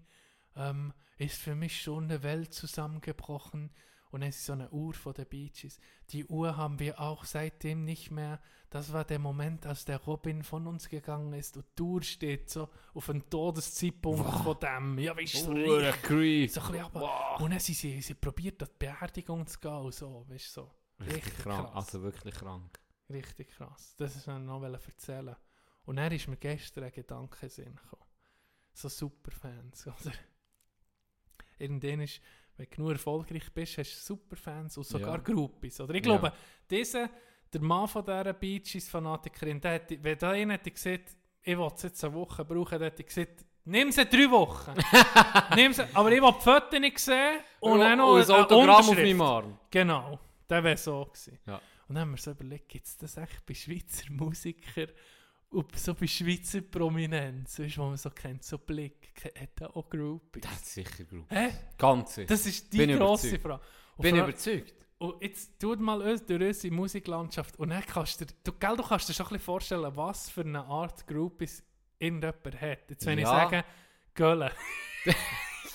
ähm, 0.57 0.93
ist 1.19 1.37
für 1.41 1.55
mich 1.55 1.81
schon 1.81 2.05
eine 2.05 2.23
Welt 2.23 2.53
zusammengebrochen. 2.53 3.71
Und 4.11 4.21
es 4.23 4.37
ist 4.37 4.47
so 4.47 4.53
eine 4.53 4.69
Uhr 4.71 4.93
von 4.93 5.15
den 5.15 5.27
Beaches. 5.27 5.79
Die 6.11 6.27
Uhr 6.27 6.59
haben 6.59 6.79
wir 6.79 7.01
auch 7.01 7.25
seitdem 7.25 7.85
nicht 7.85 8.11
mehr. 8.11 8.43
Das 8.69 8.93
war 8.93 9.05
der 9.05 9.19
Moment, 9.19 9.65
als 9.65 9.87
der 9.87 9.97
Robin 10.03 10.43
von 10.43 10.67
uns 10.67 10.91
gegangen 10.91 11.33
ist 11.33 11.57
und 11.57 11.65
die 11.79 11.83
Uhr 11.83 12.03
steht 12.03 12.51
so 12.51 12.69
auf 12.93 13.07
den 13.07 13.29
Todeszeitpunkt 13.31 14.29
von 14.43 14.59
dem. 14.61 14.99
Ja, 14.99 15.17
weißt 15.17 15.35
du, 15.35 15.39
so, 15.39 15.51
Oh, 15.53 15.55
richtig- 15.77 16.03
creep. 16.03 16.51
so 16.51 16.61
ein 16.61 16.67
bisschen 16.73 16.85
aber, 16.85 17.41
Und 17.41 17.51
dann 17.53 17.61
sie, 17.61 18.03
sie 18.03 18.15
probiert, 18.15 18.63
an 18.63 18.69
die 18.73 18.85
Beerdigung 18.87 19.47
zu 19.47 19.59
gehen 19.59 19.73
und 19.73 19.95
so, 19.95 20.27
weißt 20.29 20.57
du, 20.57 20.61
so. 20.61 20.71
Richtig 21.07 21.39
krank. 21.39 21.69
krass. 21.73 21.87
Also 21.87 22.03
wirklich 22.03 22.35
krank. 22.35 22.79
Richtig 23.09 23.49
krass. 23.49 23.95
Das 23.97 24.15
ist 24.15 24.27
noch 24.27 24.61
erzählen. 24.89 25.37
Und 25.85 25.97
dann 25.97 26.13
ist 26.13 26.29
mir 26.29 26.37
gestern 26.37 26.85
ein 26.85 26.93
Gedanke 26.93 27.37
in 27.43 27.49
den 27.49 27.51
Sinn 27.51 27.75
gekommen. 27.77 28.03
So 28.73 28.89
Superfans, 28.89 29.87
oder? 29.87 30.13
Irgendwann 31.59 32.01
ist, 32.01 32.21
wenn 32.57 32.67
du 32.67 32.77
genug 32.77 32.93
erfolgreich 32.93 33.53
bist, 33.53 33.79
hast 33.79 33.95
du 33.95 34.15
Superfans 34.15 34.77
und 34.77 34.85
sogar 34.87 35.17
Ja. 35.17 35.23
Groupies, 35.23 35.81
oder? 35.81 35.95
Ich 35.95 36.05
Ja. 36.05 36.17
glaube, 36.19 36.33
dieser, 36.71 37.11
der 37.53 37.61
Mann 37.61 37.89
von 37.89 38.05
dieser 38.05 38.33
Beaches-Fanatikerin, 38.33 39.63
wenn 39.63 40.19
da 40.19 40.31
einer 40.31 40.55
hätte 40.55 40.71
gesagt, 40.71 41.17
ich 41.43 41.59
will 41.59 41.71
es 41.75 41.83
jetzt 41.83 42.05
eine 42.05 42.15
Woche 42.15 42.45
brauchen, 42.45 42.79
der 42.79 42.89
hätte 42.91 43.05
gesagt, 43.05 43.45
nimm 43.65 43.91
sie 43.93 44.07
drei 44.07 44.31
Wochen. 44.31 44.75
nimm 45.57 45.73
sie, 45.73 45.85
aber 45.95 46.13
ich 46.13 46.23
will 46.23 46.33
die 46.33 46.41
Fotos 46.43 46.81
nicht 46.81 46.99
sehen 46.99 47.41
und 47.61 47.81
dann 47.81 47.99
noch 47.99 48.17
ein 48.17 48.31
Autogramm 48.31 48.71
auf 48.89 48.95
meinem 48.97 49.21
Arm. 49.21 49.59
Genau, 49.71 50.19
der 50.49 50.63
wäre 50.65 50.77
so 50.77 51.05
gewesen. 51.07 51.39
Ja. 51.47 51.61
Und 51.89 51.97
dann 51.97 52.03
haben 52.03 52.11
wir 52.13 52.19
so 52.19 52.31
überlegt, 52.31 52.69
gibt 52.69 52.87
es 52.87 52.97
das 52.97 53.17
echt 53.17 53.45
bei 53.45 53.55
Schweizer 53.55 54.11
Musikern 54.13 54.89
und 55.53 55.77
so 55.79 55.95
bei 55.95 56.07
Schweizer 56.07 56.61
Prominenz, 56.63 57.59
weißt, 57.59 57.79
wo 57.79 57.85
man 57.87 57.97
so 57.97 58.11
kennt, 58.11 58.43
so 58.45 58.59
Blick, 58.59 59.13
hat 59.39 59.61
er 59.61 59.77
auch 59.77 59.89
Groupies? 59.89 60.43
Das 60.43 60.53
ist 60.55 60.75
sicher 60.75 61.05
gut. 61.05 61.25
Hä? 61.31 61.51
Ganz 61.79 62.15
sicher. 62.15 62.27
Das 62.29 62.47
ist 62.47 62.73
die 62.73 62.79
Bin 62.79 62.97
grosse 62.99 63.29
überzeugt. 63.29 63.43
Frage. 63.43 63.63
Und 63.97 64.03
Bin 64.03 64.17
überzeugt. 64.17 64.75
und 64.99 65.23
jetzt 65.23 65.61
tut 65.61 65.81
mal 65.81 66.01
uns 66.01 66.25
durch 66.25 66.43
unsere 66.43 66.75
Musiklandschaft 66.75 67.59
und 67.59 67.71
dann 67.71 67.85
kannst 67.85 68.21
du, 68.21 68.25
dir- 68.27 68.35
du, 68.45 68.53
gell, 68.53 68.77
du 68.77 68.83
kannst 68.83 69.09
dir 69.09 69.13
schon 69.15 69.27
ein 69.27 69.29
bisschen 69.31 69.45
vorstellen, 69.45 69.93
was 69.97 70.31
für 70.31 70.41
eine 70.43 70.65
Art 70.65 71.07
Groupies 71.07 71.63
irgendjemand 71.99 72.61
hat. 72.61 72.91
Jetzt 72.91 73.05
wenn 73.07 73.19
ich 73.19 73.25
Ja. 73.25 73.31
sage, 73.31 73.65
Gölle. 74.15 74.53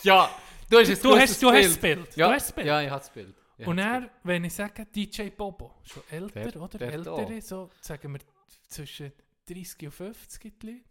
Ja, 0.04 0.30
du 0.70 0.78
hast 0.80 1.04
Du 1.04 1.16
hast, 1.18 1.42
du 1.44 1.52
hast 1.52 1.70
das 1.70 1.78
Bild. 1.78 2.16
Ja, 2.16 2.28
Du 2.28 2.34
hast 2.34 2.48
das 2.48 2.54
Bild. 2.56 2.68
ja, 2.68 2.82
ich 2.82 2.90
habe 2.90 3.00
das 3.00 3.10
Bild. 3.12 3.36
Ich 3.58 3.66
Und 3.68 3.78
dann, 3.78 4.10
wenn 4.24 4.44
ich 4.44 4.54
sage 4.54 4.86
DJ 4.86 5.30
Bobo, 5.30 5.74
schon 5.84 6.04
älter, 6.12 6.52
Der- 6.52 6.62
oder? 6.62 6.78
der 6.78 6.94
Ältere, 6.94 7.42
so 7.42 7.70
sagen 7.82 8.14
wir 8.14 8.20
zwischen 8.68 9.12
30 9.48 9.86
und 9.88 9.92
50 9.92 10.60
die 10.60 10.68
Leute. 10.68 10.84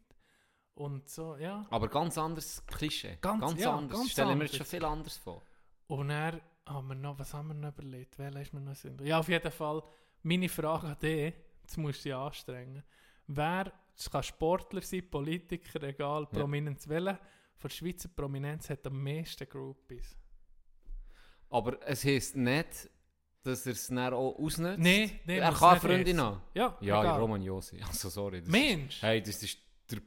Und 0.74 1.08
so, 1.08 1.36
ja. 1.36 1.66
Aber 1.70 1.88
ganz 1.88 2.18
anderes 2.18 2.62
Klischee. 2.66 3.16
Ganz- 3.20 3.40
Ganz, 3.40 3.60
ja, 3.60 3.74
anders. 3.76 3.98
ganz 3.98 4.10
Stellen 4.10 4.38
wir 4.38 4.42
uns 4.46 4.56
schon 4.56 4.66
viel 4.66 4.84
anders 4.84 5.16
vor. 5.16 5.42
Und 5.86 6.08
dann 6.08 6.40
haben 6.66 6.88
wir 6.88 6.94
noch, 6.94 7.18
was 7.18 7.32
haben 7.32 7.48
wir 7.48 7.54
noch 7.54 7.68
überlegt? 7.72 8.18
Welcher 8.18 8.40
ist 8.42 8.52
mir 8.52 8.60
noch 8.60 8.74
Sinn? 8.74 8.98
Ja, 9.04 9.20
auf 9.20 9.28
jeden 9.28 9.50
Fall, 9.52 9.82
meine 10.22 10.48
Frage 10.48 10.88
an 10.88 10.98
dich, 10.98 11.32
jetzt 11.62 11.78
musst 11.78 12.00
du 12.00 12.08
dich 12.10 12.14
anstrengen. 12.14 12.82
Wer, 13.28 13.72
es 13.96 14.10
kann 14.10 14.22
Sportler 14.22 14.82
sein, 14.82 15.08
Politiker, 15.08 15.82
egal, 15.84 16.22
Ja. 16.24 16.26
Prominenz, 16.40 16.86
welcher 16.88 17.18
von 17.56 17.68
der 17.68 17.74
Schweizer 17.74 18.08
Prominenz 18.10 18.68
hat 18.68 18.86
am 18.86 19.02
meisten 19.02 19.48
Groupies? 19.48 20.14
Aber 21.48 21.80
es 21.86 22.04
heisst 22.04 22.36
nicht, 22.36 22.90
dass 23.46 23.66
er 23.66 23.72
es 23.72 23.86
dann 23.88 23.98
auch 24.12 24.36
ausnutzt. 24.38 24.78
Nee, 24.78 25.20
nee, 25.24 25.38
Er 25.38 25.52
kann 25.52 25.80
Freundin 25.80 26.20
haben. 26.20 26.40
Ja, 26.54 26.76
Ja, 26.80 27.00
egal. 27.02 27.20
Roman 27.20 27.42
Josi. 27.42 27.80
Also 27.86 28.08
sorry. 28.08 28.40
Das 28.40 28.50
Mensch! 28.50 28.96
Ist, 28.96 29.02
hey, 29.02 29.22
das 29.22 29.42
ist 29.42 29.58
der... 29.90 29.98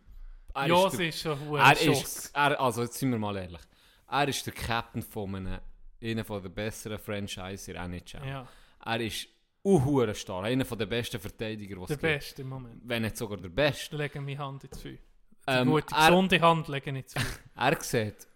er 0.53 0.63
ist 0.65 0.69
Ja, 0.69 0.89
der- 0.89 1.07
ist 1.09 1.19
schon 1.21 1.55
Er 1.55 1.63
ein 1.65 1.75
Schuss. 1.77 2.01
ist, 2.01 2.35
er, 2.35 2.59
also 2.59 2.81
jetzt 2.83 2.95
sind 2.99 3.11
wir 3.11 3.19
mal 3.19 3.35
ehrlich. 3.37 3.61
Er 4.09 4.27
ist 4.27 4.45
der 4.45 4.53
Captain 4.53 5.01
von 5.01 5.35
einem, 5.35 5.59
einer 6.03 6.25
von 6.25 6.41
der 6.41 6.49
besseren 6.49 6.97
Franchise 6.99 7.71
in 7.71 7.77
NHL. 7.77 8.27
Ja, 8.27 8.47
Er 8.85 8.99
ist 9.01 9.27
unhuren 9.61 10.15
stark, 10.15 10.45
einer 10.45 10.65
von 10.65 10.77
der 10.79 10.85
besten 10.85 11.19
Verteidiger, 11.19 11.75
die 11.75 11.81
der 11.81 11.83
es 11.83 11.87
gibt. 11.89 12.01
Beste 12.01 12.41
im 12.41 12.49
Moment. 12.49 12.81
Wenn 12.85 13.01
nicht 13.03 13.17
sogar 13.17 13.37
der 13.37 13.49
Beste. 13.49 13.95
Ich 13.95 14.01
lege 14.01 14.21
meine 14.21 14.37
Hand 14.37 14.63
ins 14.63 14.81
Feuer. 14.81 14.91
Die 14.93 14.99
Ähm, 15.47 15.69
gute, 15.69 15.93
er, 15.95 16.09
gesunde 16.09 16.41
Hand 16.41 16.67
lege 16.69 16.89
ich 16.91 16.95
ins 16.97 17.13
Feuer. 17.13 17.23
er 17.55 17.81
sieht 17.81 18.27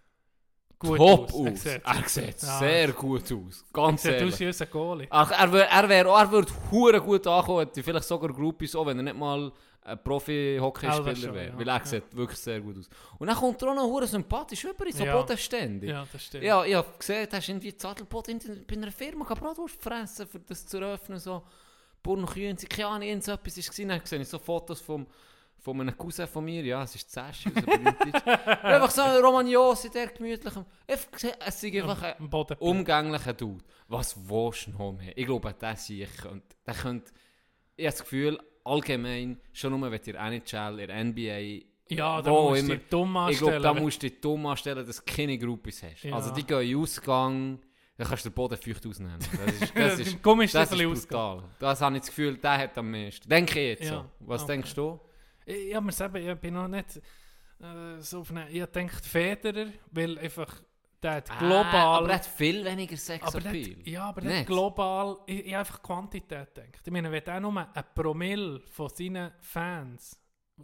Gut 0.84 0.98
top 0.98 1.34
aus. 1.34 1.34
aus. 1.34 1.66
Er 1.66 1.80
sieht 1.80 1.82
Er 1.86 2.08
sieht 2.08 2.36
aus. 2.36 2.42
Ja. 2.44 2.60
sehr 2.60 2.92
gut 2.92 3.32
aus. 3.32 3.66
Ganz 3.74 4.02
Sieht 4.04 4.14
aus 4.16 4.20
ehrlich. 4.20 4.40
wie 4.40 4.48
unser 4.48 4.66
Goalie. 4.68 5.08
Ach, 5.10 5.32
er 5.32 5.52
würde 5.52 5.68
er 5.68 5.90
wär, 5.90 6.06
er 6.06 6.32
würd 6.32 6.52
hure 6.72 7.02
gut 7.02 7.26
ankommen, 7.28 7.60
hätte 7.60 7.82
vielleicht 7.84 8.06
sogar 8.08 8.32
Groupies 8.32 8.76
auch, 8.76 8.86
wenn 8.86 8.98
er 8.98 9.04
nicht 9.04 9.18
mal 9.18 9.52
ein 9.86 10.00
Profi-Hockeyspieler 10.02 11.34
wäre. 11.34 11.48
ja. 11.48 11.58
Weil 11.60 11.68
er 11.68 11.78
Ja. 11.78 11.86
sieht 11.86 12.16
wirklich 12.16 12.40
sehr 12.40 12.62
gut 12.62 12.78
aus. 12.78 12.90
Und 13.18 13.28
dann 13.28 13.36
kommt 13.36 13.62
er 13.62 13.70
auch 13.72 13.76
noch 13.76 13.84
hure 13.84 14.08
sympathisch 14.08 14.64
über, 14.64 14.86
so 14.92 15.04
Ja. 15.04 15.18
bodenständig. 15.18 15.90
Ja, 15.90 16.06
das 16.12 16.24
stimmt. 16.24 16.44
Ja, 16.44 16.64
ich 16.64 16.74
habe 16.76 16.88
gesehen, 16.98 17.28
du 17.30 17.36
hast 17.38 17.50
irgendwie 17.50 17.76
Zadelboot 17.76 18.28
in, 18.30 18.40
bei 18.68 18.76
einer 18.76 18.92
Firma 18.92 19.26
Bratwurst 19.26 19.82
fressen, 19.82 20.28
für 20.28 20.40
das 20.40 20.66
zu 20.66 20.78
eröffnen, 20.78 21.20
so 21.20 21.44
Burnkühen, 22.02 22.58
keine 22.58 22.88
Ahnung, 22.88 23.08
irgend 23.08 23.24
so 23.24 23.32
etwas 23.34 23.58
war. 23.58 23.86
Dann 23.88 24.02
sehe 24.06 24.20
ich 24.22 24.28
so 24.28 24.40
Fotos 24.40 24.82
vom, 24.82 25.06
von 25.60 25.80
einem 25.80 25.98
Cousin 25.98 26.28
von 26.28 26.44
mir, 26.44 26.64
ja, 26.64 26.84
es 26.84 26.96
ist 26.96 27.10
Zeschi, 27.10 27.50
aus 27.50 27.54
berühmt 27.64 28.28
Einfach 28.64 28.92
so 28.92 29.02
ein 29.02 29.24
Romagnosi, 29.24 29.90
der 29.90 30.08
gemütlich, 30.08 30.54
es 30.88 31.08
ist 31.24 31.64
einfach 31.64 32.02
ein 32.04 32.58
umgänglicher 32.60 33.34
Dude. 33.34 33.64
Was 33.88 34.16
willst 34.30 34.68
du 34.68 34.72
noch 34.72 34.92
mehr? 34.94 35.18
Ich 35.18 35.26
glaube, 35.26 35.54
der 35.54 35.76
Sieg 35.78 36.10
könnte, 36.18 36.56
der 36.66 36.74
könnte, 36.74 37.12
ich 37.78 37.86
habe 37.86 37.92
das 37.96 38.02
Gefühl, 38.04 38.40
allgemein, 38.66 39.40
schon 39.54 39.80
nur, 39.80 39.90
wenn 39.92 40.02
ihr 40.06 40.16
NHL, 40.16 40.80
ihr 40.80 40.90
NBA, 40.90 41.66
Ja, 41.90 42.22
da 42.22 42.32
musst 42.32 42.62
du 42.62 42.66
immer- 42.66 42.76
dich 42.76 42.90
dumm 42.90 43.12
ich 43.12 43.18
anstellen. 43.20 43.62
glaube, 43.62 43.62
da 43.78 43.82
musst 43.82 44.04
du 44.04 44.10
dich 44.10 44.22
dumm 44.22 44.46
anstellen, 44.46 44.86
dass 44.86 44.98
du 44.98 45.04
keine 45.06 45.38
Groupies 45.38 45.84
hast. 45.84 46.04
Ja. 46.04 46.16
Also 46.16 46.34
die 46.34 46.44
gehen 46.44 46.62
in 46.62 46.78
Ausgang, 46.78 47.60
dann 47.98 48.08
kannst 48.08 48.26
du 48.26 48.30
den 48.30 48.36
Boden 48.36 48.58
feucht 48.58 48.86
ausnehmen. 48.88 49.20
Das 49.20 49.54
ist, 49.62 49.78
das 49.78 50.00
ist, 50.08 50.22
Komm, 50.24 50.42
ist 50.42 50.56
das 50.56 50.70
das 50.70 50.80
ist 50.80 51.08
brutal. 51.10 51.44
Das 51.60 51.80
habe 51.82 51.96
ich 51.96 52.02
das 52.02 52.10
Gefühl, 52.10 52.38
der 52.38 52.58
hat 52.58 52.78
am 52.78 52.90
meisten. 52.92 53.30
Denke 53.30 53.60
ich 53.60 53.80
jetzt 53.80 53.90
Ja, 53.92 54.02
so. 54.02 54.06
Was 54.28 54.44
okay. 54.44 54.52
denkst 54.54 54.74
du? 54.76 55.00
Ich, 55.46 55.56
ich 55.70 55.76
habe 55.76 55.86
mir 55.86 55.92
selber, 55.92 56.20
ich 56.20 56.36
bin 56.40 56.54
noch 56.54 56.68
nicht 56.68 56.98
äh, 57.62 58.00
so 58.00 58.22
auf 58.22 58.32
eine, 58.32 58.50
ich 58.50 58.66
denke 58.68 58.96
Federer, 58.98 59.68
weil 59.92 60.18
einfach 60.20 60.62
der 61.02 61.16
hat 61.16 61.38
global... 61.38 61.66
Ah, 61.66 61.98
aber 61.98 62.10
er 62.10 62.16
hat 62.16 62.26
viel 62.26 62.64
weniger 62.64 62.96
Sex 62.96 63.26
aber 63.28 63.42
der 63.42 63.54
ja, 63.56 64.06
aber 64.06 64.22
der 64.22 64.40
hat 64.40 64.46
global, 64.48 65.18
ich, 65.26 65.48
ich 65.48 65.56
einfach 65.56 65.82
Quantität 65.84 66.56
gedacht. 66.56 66.80
Ich 66.86 66.92
meine, 66.94 67.12
wenn 67.12 67.24
der 67.24 67.40
nur 67.42 67.58
ein 67.58 67.84
Promille 67.94 68.62
von 68.72 68.88
seinen 68.90 69.32
Fans 69.42 70.18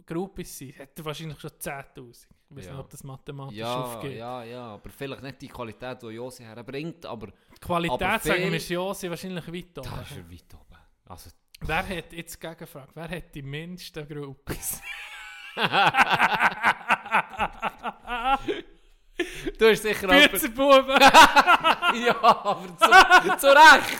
Groupies 0.06 0.56
sind, 0.56 0.78
hat 0.78 0.98
er 0.98 1.04
wahrscheinlich 1.04 1.38
schon 1.40 1.50
10'000. 1.50 2.26
Ich 2.48 2.56
weiß 2.56 2.64
Ja. 2.64 2.70
nicht, 2.72 2.80
ob 2.80 2.88
das 2.90 3.04
mathematisch 3.04 3.58
Ja, 3.58 3.74
aufgeht. 3.82 4.16
ja, 4.16 4.42
ja, 4.44 4.62
aber 4.62 4.88
vielleicht 4.88 5.22
nicht 5.22 5.42
die 5.42 5.48
Qualität, 5.48 6.00
die 6.02 6.06
Josi 6.06 6.42
herbringt, 6.42 7.04
aber 7.04 7.26
Die 7.26 7.60
Qualität, 7.60 8.00
Aber 8.02 8.18
sagen 8.18 8.40
viel- 8.42 8.50
wir, 8.50 8.56
ist 8.56 8.68
ja 8.70 8.94
sie 8.94 9.10
wahrscheinlich 9.10 9.46
weit 9.52 9.76
da 9.76 9.82
oben. 9.82 10.02
ist 10.02 10.16
er 10.16 10.30
weit 10.30 10.54
oben. 10.54 10.78
Also, 11.06 11.30
Wer 11.60 11.88
hat, 11.88 12.12
jetzt 12.12 12.40
Gegenfrage, 12.40 12.90
wer 12.94 13.08
hat 13.08 13.34
die 13.34 13.42
minsten 13.42 14.08
Groupies? 14.08 14.80
Du 19.58 19.68
hast 19.68 19.82
sicher 19.82 20.08
auch... 20.08 20.28
Bützerbuben! 20.28 20.98
Ja, 21.92 22.16
aber 22.22 22.66
zu, 22.78 22.86
zu 23.36 23.48
Recht! 23.48 23.98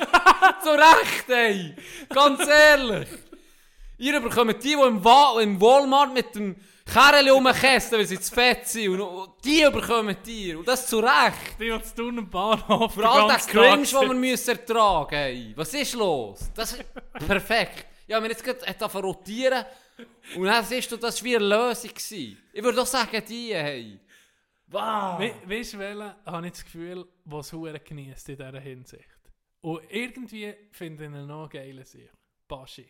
Zu 0.62 0.70
Recht, 0.70 1.28
ey! 1.28 1.74
Ganz 2.08 2.46
ehrlich! 2.46 3.08
Ihr 3.98 4.20
bekommt 4.20 4.64
die, 4.64 4.68
die 4.68 4.72
im, 4.72 5.04
Wa 5.04 5.38
im 5.40 5.60
Walmart 5.60 6.14
mit 6.14 6.34
dem 6.34 6.56
Kerl 6.84 7.28
rumkästen, 7.28 7.98
weil 7.98 8.06
sie 8.06 8.20
zu 8.20 8.32
fett 8.34 8.66
sind. 8.66 8.88
Und, 8.90 9.00
und 9.00 9.32
die 9.44 9.68
bekommen 9.72 10.16
ihr. 10.26 10.58
Und 10.58 10.66
das 10.66 10.86
zu 10.86 10.98
Recht! 10.98 11.58
Die 11.58 11.72
hat 11.72 11.96
tun 11.96 12.18
am 12.18 12.28
Bahnhof. 12.28 12.94
Für 12.94 13.08
all 13.08 13.28
den 13.28 13.36
Cringe, 13.46 13.86
den 13.86 14.08
wir 14.08 14.14
müssen 14.14 14.50
ertragen 14.50 15.14
ey. 15.14 15.52
Was 15.56 15.72
ist 15.74 15.94
los? 15.94 16.50
Das 16.54 16.72
ist 16.72 16.84
perfekt. 17.26 17.86
Ja, 18.06 18.20
wir 18.20 18.30
jetzt 18.30 18.42
gerade 18.42 19.00
rotieren. 19.00 19.64
Und 20.36 20.44
dann 20.44 20.64
siehst 20.64 20.90
du, 20.90 20.96
das 20.96 21.20
war 21.20 21.24
wie 21.24 21.36
eine 21.36 21.46
Lösung. 21.46 21.90
Gewesen. 21.90 22.38
Ich 22.52 22.62
würde 22.62 22.76
doch 22.76 22.86
sagen, 22.86 23.22
die, 23.28 23.54
hey. 23.54 24.00
Wow! 24.66 25.18
We 25.18 25.34
weißt 25.46 25.74
du, 25.74 25.78
welchen 25.78 26.14
habe 26.24 26.46
ich 26.46 26.52
das 26.52 26.64
Gefühl, 26.64 27.06
was 27.24 27.52
Huren 27.52 27.80
genießt 27.84 28.28
in 28.30 28.36
dieser 28.36 28.60
Hinsicht? 28.60 29.08
Und 29.62 29.82
irgendwie 29.90 30.54
finde 30.70 31.04
ich 31.04 31.10
ihn 31.10 31.26
noch 31.26 31.50
sich. 31.84 32.08
Baschi. 32.48 32.88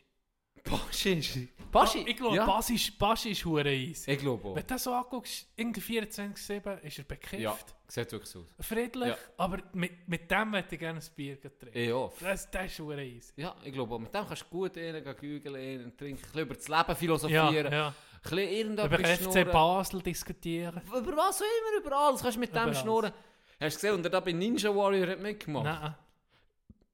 Baschi 0.64 1.14
ist... 1.14 1.39
Baschi? 1.72 1.98
Ich 2.06 2.16
glaube, 2.16 2.36
ja. 2.36 2.59
Ist, 2.59 2.98
Baschi 2.98 3.31
ist 3.31 3.44
Huren 3.44 3.66
easy. 3.66 4.10
Ich 4.10 4.18
glaube 4.18 4.48
auch. 4.48 4.55
Wenn 4.56 4.62
du 4.62 4.68
das 4.74 4.82
so 4.85 4.93
anguckst, 4.93 5.47
irgendwie 5.56 5.81
24-7 6.01 6.81
ist 6.81 6.98
er 6.98 7.05
bekifft. 7.05 7.40
Ja, 7.40 7.56
sieht 7.89 8.10
wirklich 8.12 8.31
so 8.31 8.40
aus. 8.40 8.48
Friedlich, 8.66 9.09
Ja. 9.09 9.16
aber 9.36 9.59
mit, 9.72 10.06
mit 10.09 10.31
dem 10.31 10.51
möchte 10.51 10.74
ich 10.74 10.81
gerne 10.81 10.98
ein 10.98 11.06
Bier 11.14 11.40
trinken. 11.40 11.70
Ich 11.72 11.93
auch. 11.93 12.12
Das, 12.20 12.51
das 12.51 12.66
ist 12.66 12.78
Huren 12.81 12.98
easy. 12.98 13.32
Ja, 13.36 13.55
ich 13.64 13.72
glaube 13.72 13.94
auch. 13.94 13.98
Mit 14.01 14.12
dem 14.12 14.27
kannst 14.27 14.43
du 14.43 14.47
gut 14.48 14.77
rein, 14.77 15.02
gehen 15.02 15.16
gügeln, 15.16 15.55
rein, 15.55 15.93
trinken, 15.97 16.22
ein 16.24 16.32
bisschen 16.32 16.40
über 16.43 16.55
das 16.55 16.68
Leben 16.68 16.97
philosophieren, 16.97 17.72
Ja, 17.72 17.78
ja. 17.78 17.86
ein 17.89 17.94
bisschen 18.22 18.39
Über 18.39 18.51
irgendetwas 18.90 19.10
FC 19.18 19.22
schnurren. 19.32 19.52
Basel 19.52 20.02
diskutieren. 20.02 20.82
Über 20.86 21.16
was 21.16 21.40
auch 21.40 21.44
immer, 21.44 21.86
über 21.86 21.97
alles 21.97 22.20
kannst 22.22 22.36
du 22.36 22.40
mit 22.40 22.51
Über 22.51 22.59
dem 22.60 22.64
alles. 22.66 22.81
schnurren. 22.81 23.12
Hast 23.60 23.77
du 23.77 23.81
gesehen, 23.81 23.94
und 23.94 24.05
er 24.05 24.10
da 24.10 24.20
bei 24.20 24.32
Ninja 24.32 24.74
Warrior 24.74 25.06
hat 25.09 25.20
mitgemacht? 25.20 25.64
Nein, 25.64 25.94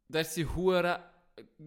Da 0.09 0.21
ist 0.21 0.35
sie 0.35 0.45
Hure. 0.47 1.01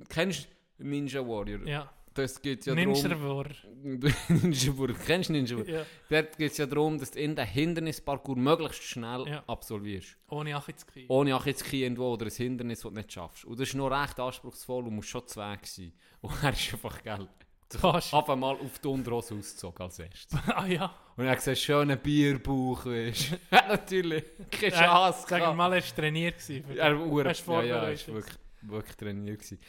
Kennst 0.10 0.44
du 0.45 0.48
Ninja 0.80 1.22
Warrior? 1.26 1.68
ja. 1.68 1.89
Das 2.11 2.41
geht 2.41 2.65
ja 2.65 2.73
Ninja 2.73 3.07
darum. 3.07 3.23
War. 3.23 3.45
Ninja 4.30 4.77
Warrior. 4.77 4.97
Kennst 5.06 5.30
du 5.30 5.34
Ninja 5.34 5.56
Warrior? 5.57 5.80
Ja. 5.80 5.85
Dort 6.10 6.38
geht 6.38 6.51
es 6.51 6.57
ja 6.57 6.65
darum, 6.65 6.97
dass 6.99 7.11
du 7.11 7.19
in 7.19 7.35
den 7.35 7.45
Hindernisparcours 7.45 8.38
möglichst 8.38 8.84
schnell 8.84 9.26
Ja. 9.27 9.43
absolvierst. 9.47 10.18
Ohne 10.27 10.56
Achizki. 10.56 11.06
Ohne 11.07 11.39
jetzt 11.45 11.72
irgendwo 11.72 12.14
oder 12.14 12.26
ein 12.26 12.31
Hindernis, 12.31 12.81
das 12.81 12.91
du 12.91 12.97
nicht 12.97 13.14
schaffst. 13.14 13.45
Und 13.45 13.60
das 13.60 13.69
ist 13.69 13.76
noch 13.76 13.89
recht 13.89 14.19
anspruchsvoll 14.19 14.88
und 14.88 14.95
muss 14.95 15.06
schon 15.06 15.26
zwei 15.27 15.57
sein. 15.64 15.93
Und 16.22 16.43
er 16.43 16.51
ist 16.51 16.73
einfach 16.73 17.01
geil. 17.03 17.27
Fast. 17.72 18.14
Auf 18.14 18.30
einmal 18.30 18.56
auf 18.56 18.80
die 18.80 18.88
Unterhose 18.88 19.35
ausgezogen 19.35 19.85
als 19.85 19.99
erstes. 19.99 20.39
ah 20.47 20.65
ja. 20.65 20.91
Und 21.15 21.26
er 21.26 21.31
hat 21.31 21.38
gesagt, 21.38 21.60
schöner 21.60 21.95
Bierbauch, 21.95 22.85
weißt 22.85 23.38
Natürlich. 23.51 24.23
Keine 24.49 24.72
Chance. 24.73 25.26
Sag 25.27 25.39
gehabt. 25.39 25.56
mal, 25.56 25.73
er 25.73 25.84
war 25.84 25.95
trainiert. 25.95 26.41
für 26.41 26.64
Er 26.76 26.99
war 26.99 27.64
ja, 27.64 27.64
ja, 27.64 27.76
er 27.76 27.81
war 27.84 28.07
wirklich, 28.15 28.35
wirklich 28.61 28.95
trainiert. 28.95 29.38
Gewesen. 29.39 29.60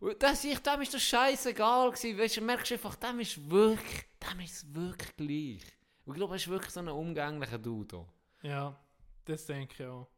Und 0.00 0.22
das, 0.22 0.44
ich, 0.44 0.58
dem 0.58 0.80
ist 0.82 0.94
das 0.94 1.02
scheißegal 1.02 1.90
gewesen. 1.90 2.18
Weißt 2.18 2.36
du, 2.36 2.40
merkst 2.42 2.72
einfach, 2.72 2.96
dem 2.96 3.20
ist 3.20 3.50
wirklich, 3.50 4.04
dem 4.30 4.40
ist 4.40 4.74
wirklich 4.74 5.16
gleich. 5.16 5.72
Und 6.04 6.14
ich 6.14 6.18
glaube, 6.18 6.34
er 6.34 6.36
ist 6.36 6.48
wirklich 6.48 6.70
so 6.70 6.80
ein 6.80 6.88
umgänglicher 6.88 7.58
Dude. 7.58 8.06
Ja, 8.42 8.78
das 9.24 9.46
denke 9.46 9.74
ich 9.82 9.88
auch. 9.88 10.08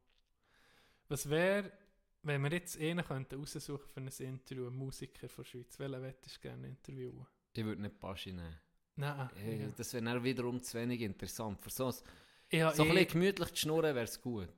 Was 1.09 1.30
wäre, 1.30 1.72
wenn 2.22 2.42
wir 2.42 2.52
jetzt 2.52 2.78
einen 2.78 3.05
könnten 3.05 3.38
raussuchen 3.38 3.88
für 3.88 4.00
ein 4.00 4.09
Interview, 4.09 4.66
einen 4.66 4.76
Musiker 4.76 5.28
von 5.28 5.44
der 5.44 5.50
Schweiz, 5.50 5.78
welchen 5.78 6.00
möchtest 6.02 6.36
du 6.36 6.40
gerne 6.40 6.66
interviewen? 6.66 7.26
Ich 7.55 7.64
würde 7.64 7.80
nicht 7.80 7.98
Paschi 7.98 8.32
nehmen. 8.32 8.60
Nein, 8.96 9.30
Hey, 9.36 9.62
ja. 9.62 9.68
Das 9.76 9.94
wäre 9.94 10.05
dann 10.05 10.22
wiederum 10.24 10.60
zu 10.60 10.76
wenig 10.76 11.00
interessant. 11.00 11.60
Für 11.62 11.70
so, 11.70 11.86
habe 11.86 12.76
so 12.76 12.82
ein 12.82 12.88
bisschen 12.90 13.09
gemütlich 13.09 13.48
zu 13.50 13.56
schnurren 13.56 13.94
wäre 13.94 14.05
es 14.05 14.20
gut. 14.20 14.48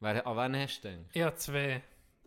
Wer, 0.00 0.26
an 0.26 0.36
wen 0.36 0.60
hast 0.60 0.80
du 0.82 0.88
denn? 0.88 1.06
ich 1.12 1.22
habe 1.22 1.36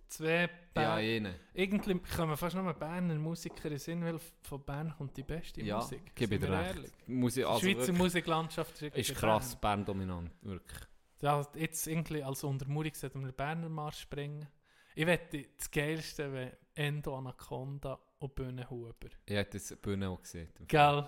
zwei. 0.10 0.50
Zwei 0.74 0.82
Ja, 0.84 0.94
einen. 0.96 1.36
Irgendwie 1.54 2.00
kommen 2.16 2.38
fast 2.38 2.56
nur 2.56 2.74
Berner 2.74 3.16
Musiker 3.16 3.66
in 3.66 3.70
den 3.72 3.80
Sinn, 3.80 4.04
weil 4.06 4.20
von 4.44 4.64
Bern 4.64 4.94
kommt 4.98 5.16
die 5.18 5.24
beste 5.24 5.62
Ja, 5.64 5.78
Musik. 5.78 6.16
gebe 6.16 6.36
ich 6.36 6.42
dir 6.42 6.50
recht. 6.52 6.76
ehrlich? 6.76 6.92
Musik, 7.08 7.44
Die 7.44 7.50
also 7.50 7.60
Schweizer 7.68 7.94
Musiklandschaft 7.94 8.82
ist, 8.82 8.96
ist 9.10 9.16
krass, 9.16 9.56
Bern 9.56 9.84
dominant. 9.86 10.32
Wirklich. 10.42 10.80
Ja, 11.22 11.46
jetzt 11.56 11.88
irgendwie 11.88 12.24
als 12.24 12.44
Untermauerung 12.44 12.94
sollten 12.94 13.22
wir 13.22 13.32
den 13.32 13.36
Berner 13.36 13.70
Marsch 13.70 14.00
springen. 14.02 14.48
Ich 14.96 15.06
wette, 15.08 15.46
das 15.58 15.70
Geilste 15.72 16.32
wäre 16.32 16.58
Endo 16.76 17.18
Anaconda 17.18 18.00
und 18.20 18.36
Bühne 18.36 18.70
Huber. 18.70 18.94
Ich 19.26 19.36
habe 19.36 19.50
das 19.52 19.76
Bühne 19.78 20.10
auch 20.10 20.22
gesehen. 20.22 20.50
Gell? 20.68 21.08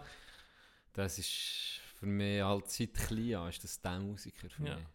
Das 0.93 1.19
ist 1.19 1.79
für 1.99 2.05
mich 2.07 2.41
halt 2.41 2.69
seit 2.69 2.93
klein 2.95 3.35
an, 3.35 3.49
ist 3.49 3.63
das 3.63 3.79
der 3.81 3.99
Musiker 3.99 4.49
für 4.49 4.63
Ja. 4.65 4.75
mich. 4.75 4.85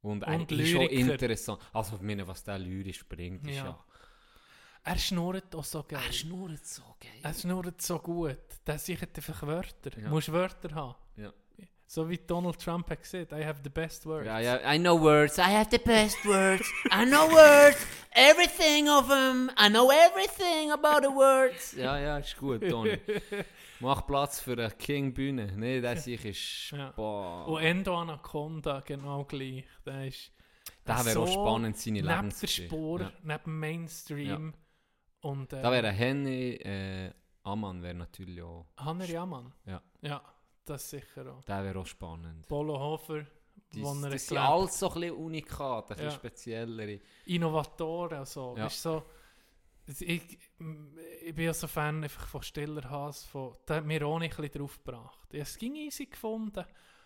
Und, 0.00 0.24
Und 0.24 0.52
er 0.52 0.58
ist 0.58 0.68
schon 0.70 0.82
interessant. 0.82 1.60
Also 1.72 1.96
ich 1.96 2.02
meine, 2.02 2.26
was 2.26 2.42
der 2.44 2.58
lyrisch 2.58 3.06
bringt, 3.08 3.46
ist 3.46 3.56
Ja. 3.56 3.64
ja... 3.64 3.84
Er 4.84 4.96
schnurrt 4.96 5.54
auch 5.54 5.64
so 5.64 5.82
geil. 5.82 6.00
Er 6.06 6.12
schnurrt 6.12 6.64
so 6.64 6.82
geil. 6.98 7.10
Er 7.22 7.34
schnurrt 7.34 7.82
so 7.82 7.98
gut. 7.98 8.38
Der 8.66 8.78
sichert 8.78 9.14
einfach 9.16 9.42
Wörter. 9.42 9.90
Ja. 9.96 10.04
Du 10.04 10.10
musst 10.10 10.32
Wörter 10.32 10.74
haben. 10.74 10.94
Ja. 11.16 11.32
So 11.90 12.08
wie 12.08 12.18
Donald 12.18 12.58
Trump 12.58 12.90
hat 12.90 13.02
gesagt, 13.02 13.32
I 13.32 13.42
have 13.42 13.60
the 13.64 13.70
best 13.70 14.04
words. 14.04 14.26
Ja, 14.26 14.38
ja, 14.40 14.74
I 14.74 14.78
know 14.78 15.00
words, 15.00 15.38
I 15.38 15.42
have 15.42 15.68
the 15.70 15.78
best 15.78 16.22
words, 16.26 16.70
I 16.92 17.06
know 17.06 17.30
words, 17.30 17.78
everything 18.10 18.90
of 18.90 19.08
them, 19.08 19.50
I 19.58 19.70
know 19.70 19.90
everything 19.90 20.70
about 20.70 21.00
the 21.02 21.08
words. 21.14 21.72
Ja, 21.72 21.98
ja, 21.98 22.18
ist 22.18 22.36
gut, 22.36 22.60
Toni. 22.68 22.90
Mach 23.80 24.06
Platz 24.06 24.40
für 24.40 24.52
eine 24.52 24.70
King 24.72 25.14
Bühne. 25.14 25.52
Nee, 25.56 25.80
der 25.80 25.96
sich 26.00 26.24
ist... 26.24 26.70
Ja. 26.72 26.90
Und 26.90 27.62
Endo 27.62 27.96
Anaconda 28.00 28.80
genau 28.80 29.24
gleich. 29.24 29.64
Der 29.86 30.06
ist 30.08 30.32
Der 30.86 31.04
wäre 31.04 31.20
auch 31.20 31.26
spannend, 31.28 31.76
seine 31.78 31.94
neben 31.98 32.06
der 32.08 32.16
Lebensgeschichte. 32.16 32.74
Spur, 32.74 33.00
Ja. 33.02 33.12
neben 33.22 33.58
Mainstream. 33.58 34.54
Und, 35.20 35.52
äh, 35.52 35.62
Da 35.62 35.70
wäre 35.72 35.90
Henny 35.90 36.54
äh, 36.54 37.12
Ammann 37.44 37.82
wäre 37.82 37.94
natürlich 37.94 38.42
auch... 38.42 38.66
Hanner 38.76 39.04
Jamann. 39.06 39.52
Ja. 39.66 39.82
Ja, 40.02 40.22
das 40.64 40.90
sicher 40.90 41.32
auch. 41.34 41.44
Der 41.44 41.64
wäre 41.64 41.78
auch 41.78 41.86
spannend. 41.86 42.46
Polo 42.48 42.78
Hofer, 42.78 43.24
Die, 43.72 43.82
das 43.82 44.26
sind 44.28 44.38
alles 44.38 44.78
so 44.78 44.88
ein 44.88 45.00
bisschen 45.00 45.16
unikat, 45.16 45.84
ein 45.84 45.88
bisschen 45.88 46.04
Ja. 46.04 46.10
speziellere. 46.10 47.00
Innovatoren. 47.26 48.24
So. 48.24 48.54
Ja. 48.56 48.66
Ist 48.66 48.82
so, 48.82 49.02
ich, 49.88 50.38
ich 51.22 51.34
bin 51.34 51.44
ja 51.46 51.54
so 51.54 51.66
Fan 51.66 52.02
einfach 52.02 52.26
von 52.26 52.42
Stiller 52.42 52.88
Haas. 52.88 53.24
Von, 53.24 53.56
der 53.66 53.76
hat 53.76 53.84
mir 53.86 54.06
auch 54.06 54.18
nicht 54.18 54.38
ein 54.38 54.50
drauf 54.50 54.78
gebracht. 54.84 55.28
Ich 55.32 55.40
habe 55.40 55.42
es 55.48 55.58
ging 55.58 55.74
easy 55.76 56.06
gefunden, 56.06 56.64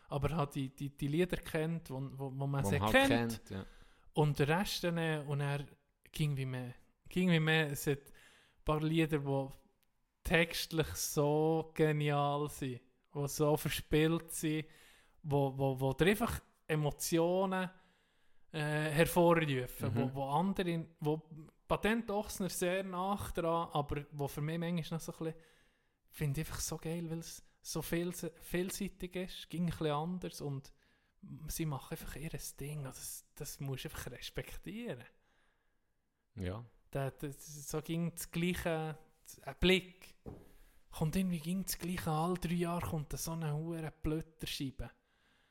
aber 0.08 0.36
hat 0.36 0.54
die, 0.54 0.68
die, 0.68 0.90
die 0.90 1.08
Lieder 1.08 1.36
kennt, 1.36 1.90
wo, 1.90 2.00
wo, 2.16 2.32
wo 2.34 2.46
man 2.46 2.64
sie 2.64 2.78
man 2.78 2.90
kennt. 2.90 3.10
halt 3.10 3.44
kennt. 3.46 3.50
Ja. 3.50 3.66
Und 4.14 4.38
den 4.38 4.50
Rest 4.50 4.84
dann, 4.84 4.98
äh, 4.98 5.22
und 5.26 5.40
er 5.40 5.64
ging 6.10 6.36
wie 6.36 6.44
mehr. 6.46 6.74
Ging 7.08 7.30
wie 7.30 7.40
mehr. 7.40 7.70
Es 7.70 7.86
hat 7.86 7.98
ein 8.00 8.64
paar 8.64 8.82
Lieder, 8.82 9.18
die 9.18 9.48
textlich 10.24 10.88
so 10.88 11.70
genial 11.74 12.48
sind, 12.50 12.80
die 13.14 13.28
so 13.28 13.56
verspielt 13.56 14.32
sind, 14.32 14.66
wo, 15.22 15.56
wo, 15.56 15.78
wo 15.80 15.92
dir 15.92 16.06
einfach 16.08 16.40
Emotionen 16.66 17.70
äh, 18.52 18.90
hervorrufen, 18.90 19.94
Mhm. 19.94 19.94
wo, 19.94 20.14
wo 20.14 20.28
andere, 20.30 20.86
wo 21.00 21.22
Patent 21.72 22.10
Ochsner 22.10 22.50
sehr 22.50 22.84
nach 22.84 23.32
dran, 23.32 23.70
aber 23.72 24.04
wo 24.12 24.28
für 24.28 24.42
mich 24.42 24.58
manchmal 24.58 24.98
noch 24.98 25.00
so 25.00 25.12
ein 25.12 25.18
bisschen, 25.18 25.34
finde 26.10 26.40
ich 26.42 26.46
einfach 26.46 26.60
so 26.60 26.76
geil, 26.76 27.08
weil 27.10 27.20
es 27.20 27.42
so 27.62 27.80
viel, 27.80 28.12
vielseitig 28.12 29.16
ist, 29.16 29.48
ging 29.48 29.62
ein 29.62 29.70
bisschen 29.70 29.86
anders 29.86 30.42
und 30.42 30.70
sie 31.48 31.64
machen 31.64 31.92
einfach 31.92 32.14
ihr 32.16 32.28
Ding. 32.60 32.84
Also 32.84 32.98
Das, 32.98 33.24
das 33.36 33.60
musst 33.60 33.84
du 33.84 33.88
einfach 33.88 34.10
respektieren. 34.10 35.02
ja. 36.34 36.62
Da, 36.90 37.10
das, 37.10 37.70
so 37.70 37.80
ging 37.80 38.12
das 38.14 38.30
gleiche, 38.30 38.98
ein 39.40 39.56
Blick. 39.58 40.14
Kommt 40.90 41.16
irgendwie 41.16 41.40
ging 41.40 41.62
das 41.64 41.78
gleiche, 41.78 42.10
alle 42.10 42.34
drei 42.34 42.52
Jahre 42.52 42.86
kommt 42.86 43.14
da 43.14 43.16
so 43.16 43.30
eine 43.32 43.56
hure 43.56 43.90
Blötterscheibe. 44.02 44.90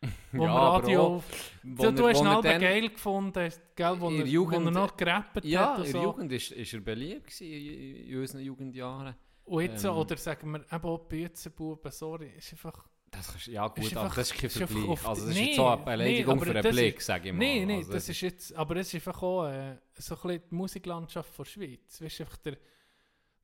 Wo 0.32 0.44
Ja, 0.46 0.70
Radio 0.76 1.02
auch, 1.02 1.24
wo 1.64 1.84
Du, 1.84 1.84
er- 1.84 1.92
du 1.92 2.08
hast 2.08 2.20
ihn 2.22 2.26
dann- 2.26 2.62
geil 2.62 2.90
gefunden, 2.90 3.54
gell, 3.76 3.96
wo, 4.00 4.10
er, 4.10 4.18
der 4.18 4.28
Jugend- 4.28 4.62
wo 4.64 4.66
er 4.70 4.72
noch 4.72 4.98
gerappt 4.98 5.46
Ja, 5.46 5.74
hat 5.74 5.80
und 5.80 5.86
in 5.86 5.92
so. 5.92 5.98
der 5.98 6.08
Jugend 6.08 6.32
ist, 6.32 6.52
ist 6.52 6.74
er 6.74 6.80
beliebt 6.80 7.28
gewesen, 7.28 8.08
in, 8.08 8.20
unseren 8.20 8.42
Jugendjahren. 8.42 9.16
Und 9.44 9.62
jetzt, 9.64 9.84
ähm, 9.84 9.92
oder 9.92 10.18
sagen 10.18 10.52
wir, 10.52 10.60
eben 10.60 10.86
auch 10.86 11.00
Büzenbuben, 11.00 11.92
sorry, 11.92 12.32
ist 12.38 12.52
einfach... 12.54 12.88
Das 13.12 13.28
kannst, 13.30 13.48
ja 13.48 13.68
gut, 13.68 13.80
Ist 13.84 13.92
aber 13.92 14.04
einfach- 14.06 14.16
das 14.16 14.32
ist 14.32 14.38
kein 14.40 14.46
ist 14.48 14.62
einfach 14.62 14.70
Vergleich. 14.76 14.90
auf 14.92 15.08
Also 15.08 15.22
das 15.26 15.30
ist 15.32 15.36
Nee, 15.42 15.46
jetzt 15.48 15.56
so 15.58 15.68
eine 15.68 15.76
nee, 15.78 15.84
Beleidigung 15.86 16.38
aber 16.38 16.46
für 16.46 16.52
einen 16.60 16.72
Blick, 16.72 16.98
ist- 16.98 17.06
sage 17.06 17.28
ich 17.30 17.34
mal. 17.36 17.40
Nein, 17.46 17.68
nein, 17.68 17.78
also, 17.80 17.92
das 17.92 18.10
ist 18.10 18.22
jetzt, 18.22 18.56
aber 18.56 18.76
es 18.78 18.88
ist 18.88 18.96
einfach 18.96 19.22
auch 19.22 19.46
äh, 19.48 19.78
so 19.96 20.16
ein 20.16 20.22
bisschen 20.22 20.44
die 20.50 20.56
Musiklandschaft 20.56 21.38
der 21.38 21.46
Schweiz. 21.46 22.02
Weißt, 22.02 22.22
einfach 22.22 22.38
der, 22.38 22.58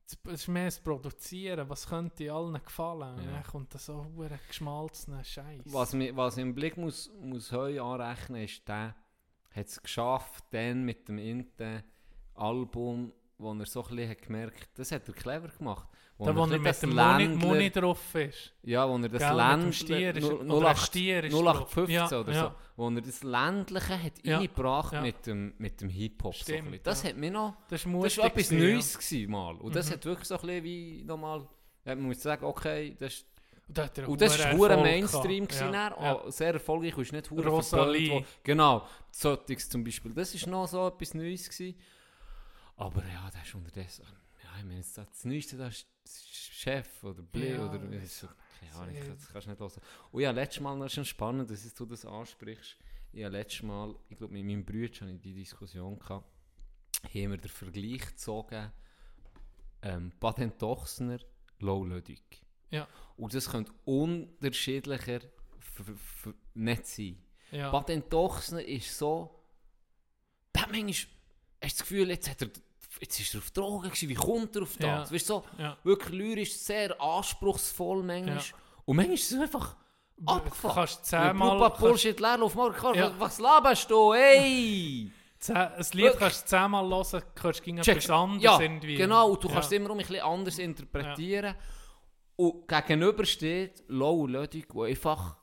das 0.08 0.40
ist 0.40 0.48
mehr 0.48 0.66
das 0.66 0.80
Produzieren, 0.80 1.68
was 1.68 1.86
könnte 1.86 2.32
allen 2.32 2.60
gefallen. 2.64 3.16
Ja. 3.18 3.22
Und 3.22 3.32
dann 3.32 3.42
kommt 3.44 3.74
da 3.74 3.78
so 3.78 4.00
ein 4.00 4.40
geschmalzener 4.48 5.22
Scheiß. 5.22 5.62
Was, 5.66 5.92
mi, 5.92 6.14
was 6.16 6.36
ich 6.36 6.42
im 6.42 6.54
Blick 6.54 6.76
muss, 6.76 7.10
muss 7.20 7.52
heu 7.52 7.80
anrechnen, 7.80 8.44
ist, 8.44 8.66
der 8.66 8.94
hat 9.50 9.66
es 9.66 9.82
geschafft, 9.82 10.44
dann 10.50 10.84
mit 10.84 11.08
dem 11.08 11.18
Inte 11.18 11.84
Album 12.34 13.12
wo 13.38 13.52
er 13.54 13.66
so 13.66 13.82
ein 13.84 13.88
bisschen 13.96 14.10
hat 14.10 14.22
gemerkt 14.22 14.68
das 14.76 14.90
hat 14.92 15.06
er 15.08 15.14
clever 15.14 15.48
gemacht. 15.48 15.88
Wo 16.18 16.26
Da, 16.26 16.34
wo 16.34 16.40
er 16.46 16.58
mit 16.58 16.82
dem 16.82 16.90
Ländler- 16.90 17.28
Muni 17.46 17.70
drauf 17.70 18.12
ist. 18.16 18.52
Ja, 18.64 18.88
wo 18.88 18.96
er 18.96 19.08
das 19.08 19.20
Gell, 19.20 19.30
mit 19.30 19.38
dem 19.38 19.50
Ländler... 19.50 19.72
Stier 19.72 20.16
ist- 20.16 20.22
null- 20.24 20.50
oder 20.50 20.68
ein 20.70 20.74
08 20.76 20.86
Stier 20.86 21.24
ist 21.24 21.32
0815 21.32 21.96
drauf. 21.96 22.10
Ja, 22.10 22.20
oder 22.20 22.32
ja. 22.32 22.42
so. 22.42 22.52
Wo 22.82 22.88
er 22.90 23.00
das 23.00 23.22
Ländliche 23.22 24.02
hat 24.02 24.12
Ja, 24.24 24.36
reingebracht 24.38 24.92
ja. 24.94 25.00
mit 25.00 25.26
dem, 25.26 25.54
mit 25.58 25.80
dem 25.80 25.88
Hip-Hop. 25.88 26.34
So 26.34 26.52
das 26.82 27.04
hat 27.04 27.16
mir 27.16 27.30
noch... 27.30 27.54
Das 27.68 27.86
war 27.86 28.04
etwas 28.04 28.50
Neues 28.50 28.98
gewesen, 28.98 29.30
mal. 29.30 29.54
Und 29.56 29.76
das 29.76 29.88
Mhm. 29.88 29.92
hat 29.92 30.04
wirklich 30.06 30.26
so 30.28 30.34
ein 30.34 30.40
bisschen 30.40 30.64
wie 30.64 31.04
nochmal... 31.04 31.46
Man 31.84 32.00
muss 32.02 32.20
sagen, 32.20 32.44
okay, 32.44 32.96
das 32.98 33.14
ist 33.14 33.26
Und, 33.68 34.08
Und 34.08 34.20
das 34.20 34.38
war 34.42 34.52
hure 34.56 34.76
Mainstream, 34.78 35.46
gewesen, 35.46 35.72
ja. 35.72 35.88
ja. 35.90 35.94
auch 36.14 36.30
sehr 36.32 36.52
erfolgreich 36.54 36.96
und 36.96 37.02
ist 37.02 37.12
nicht 37.12 37.30
hure 37.30 37.46
Rosalie. 37.48 38.06
verpönt. 38.08 38.26
Genau, 38.42 38.86
Zottigs 39.12 39.68
zum 39.68 39.84
Beispiel. 39.84 40.12
Das 40.14 40.34
ist 40.34 40.46
noch 40.48 40.66
so 40.66 40.88
etwas 40.88 41.14
Neues 41.14 41.48
gewesen. 41.48 41.78
Aber 42.78 43.04
ja, 43.06 43.30
das 43.30 43.46
ist 43.46 43.54
unterdessen... 43.54 44.06
Ja, 44.42 44.58
ich 44.58 44.64
meine, 44.64 44.78
jetzt 44.78 44.96
das 44.96 45.24
Neueste, 45.24 45.56
das 45.56 45.84
ist 46.04 46.28
Chef 46.28 47.04
oder 47.04 47.22
Blee 47.22 47.52
Ja, 47.54 47.68
oder... 47.68 47.78
das 47.78 48.20
So, 48.20 48.28
keine 48.60 48.72
Ahnung, 48.74 48.94
das 48.94 49.28
kannst 49.28 49.46
du 49.46 49.50
nicht 49.50 49.60
hören. 49.60 49.82
Und 50.12 50.20
ja, 50.22 50.30
letztes 50.30 50.62
Mal, 50.62 50.78
das 50.78 50.86
ist 50.86 50.94
schon 50.94 51.04
spannend, 51.04 51.50
dass 51.50 51.74
du 51.74 51.86
das 51.86 52.06
ansprichst. 52.06 52.76
Ja, 53.12 53.28
letztes 53.28 53.62
Mal, 53.62 53.94
ich 54.08 54.16
glaube, 54.16 54.32
mit 54.32 54.44
meinem 54.44 54.64
Bruder 54.64 54.92
hatte 54.92 55.10
ich 55.10 55.20
die 55.20 55.34
Diskussion 55.34 55.98
gehabt, 55.98 56.30
haben 57.02 57.30
wir 57.30 57.36
den 57.36 57.48
Vergleich 57.48 58.06
gezogen, 58.06 58.72
ähm, 59.82 60.12
Baden-Dochsner, 60.20 61.18
Low-Lödig. 61.58 62.44
Ja. 62.70 62.86
Und 63.16 63.34
das 63.34 63.50
könnte 63.50 63.72
unterschiedlicher 63.84 65.20
nicht 66.54 66.86
sein. 66.86 67.18
Ja. 67.50 67.70
Baden-Dochsner 67.70 68.62
ist 68.64 68.96
so, 68.96 69.42
der 70.54 70.62
hat 70.62 70.70
manchmal, 70.70 70.92
hast 70.92 71.00
du 71.00 71.12
das 71.60 71.78
Gefühl, 71.78 72.10
jetzt, 72.10 72.30
hat 72.30 72.42
er, 72.42 72.50
jetzt 73.00 73.20
ist 73.20 73.34
er 73.34 73.38
auf 73.38 73.50
Drogen 73.50 73.88
gewesen, 73.90 74.08
wie 74.08 74.14
kommt 74.14 74.54
er 74.56 74.62
auf 74.62 74.76
das? 74.76 74.86
Ja. 74.86 75.00
Weißt 75.14 75.28
du, 75.30 75.34
so, 75.34 75.44
Ja. 75.58 75.76
wirklich 75.84 76.12
lyrisch, 76.14 76.52
sehr 76.54 77.00
anspruchsvoll 77.00 78.02
manchmal. 78.02 78.36
Ja. 78.36 78.42
Und 78.84 78.96
manchmal 78.96 79.14
ist 79.14 79.32
es 79.32 79.38
einfach 79.40 79.76
abgefahren. 80.26 80.74
kannst 80.74 81.04
zehnmal- 81.04 81.58
kannst- 81.60 81.78
Bullshit 81.80 82.18
Leerlauf, 82.20 82.54
Mark, 82.54 82.82
Ja. 82.96 83.12
was 83.18 83.38
laberst 83.38 83.90
du, 83.90 84.12
ey? 84.12 85.12
Ein 85.48 85.86
Lied 85.92 86.16
kannst 86.18 86.42
du 86.44 86.46
zehnmal 86.48 86.88
hören, 86.88 87.22
du 87.42 87.50
gegen 87.62 87.78
etwas 87.78 88.10
anderes 88.10 88.42
ja, 88.42 88.60
irgendwie. 88.60 88.96
genau, 88.96 89.30
und 89.30 89.44
du 89.44 89.48
kannst 89.48 89.70
es 89.70 89.76
immer 89.78 89.90
um 89.90 89.98
ein 89.98 90.04
bisschen 90.06 90.20
anders 90.24 90.58
interpretieren. 90.58 91.54
Und 92.34 92.66
gegenüber 92.68 93.24
steht 93.24 93.84
Low 93.88 94.26
Lödig, 94.26 94.68
die 94.72 94.80
einfach 94.80 95.36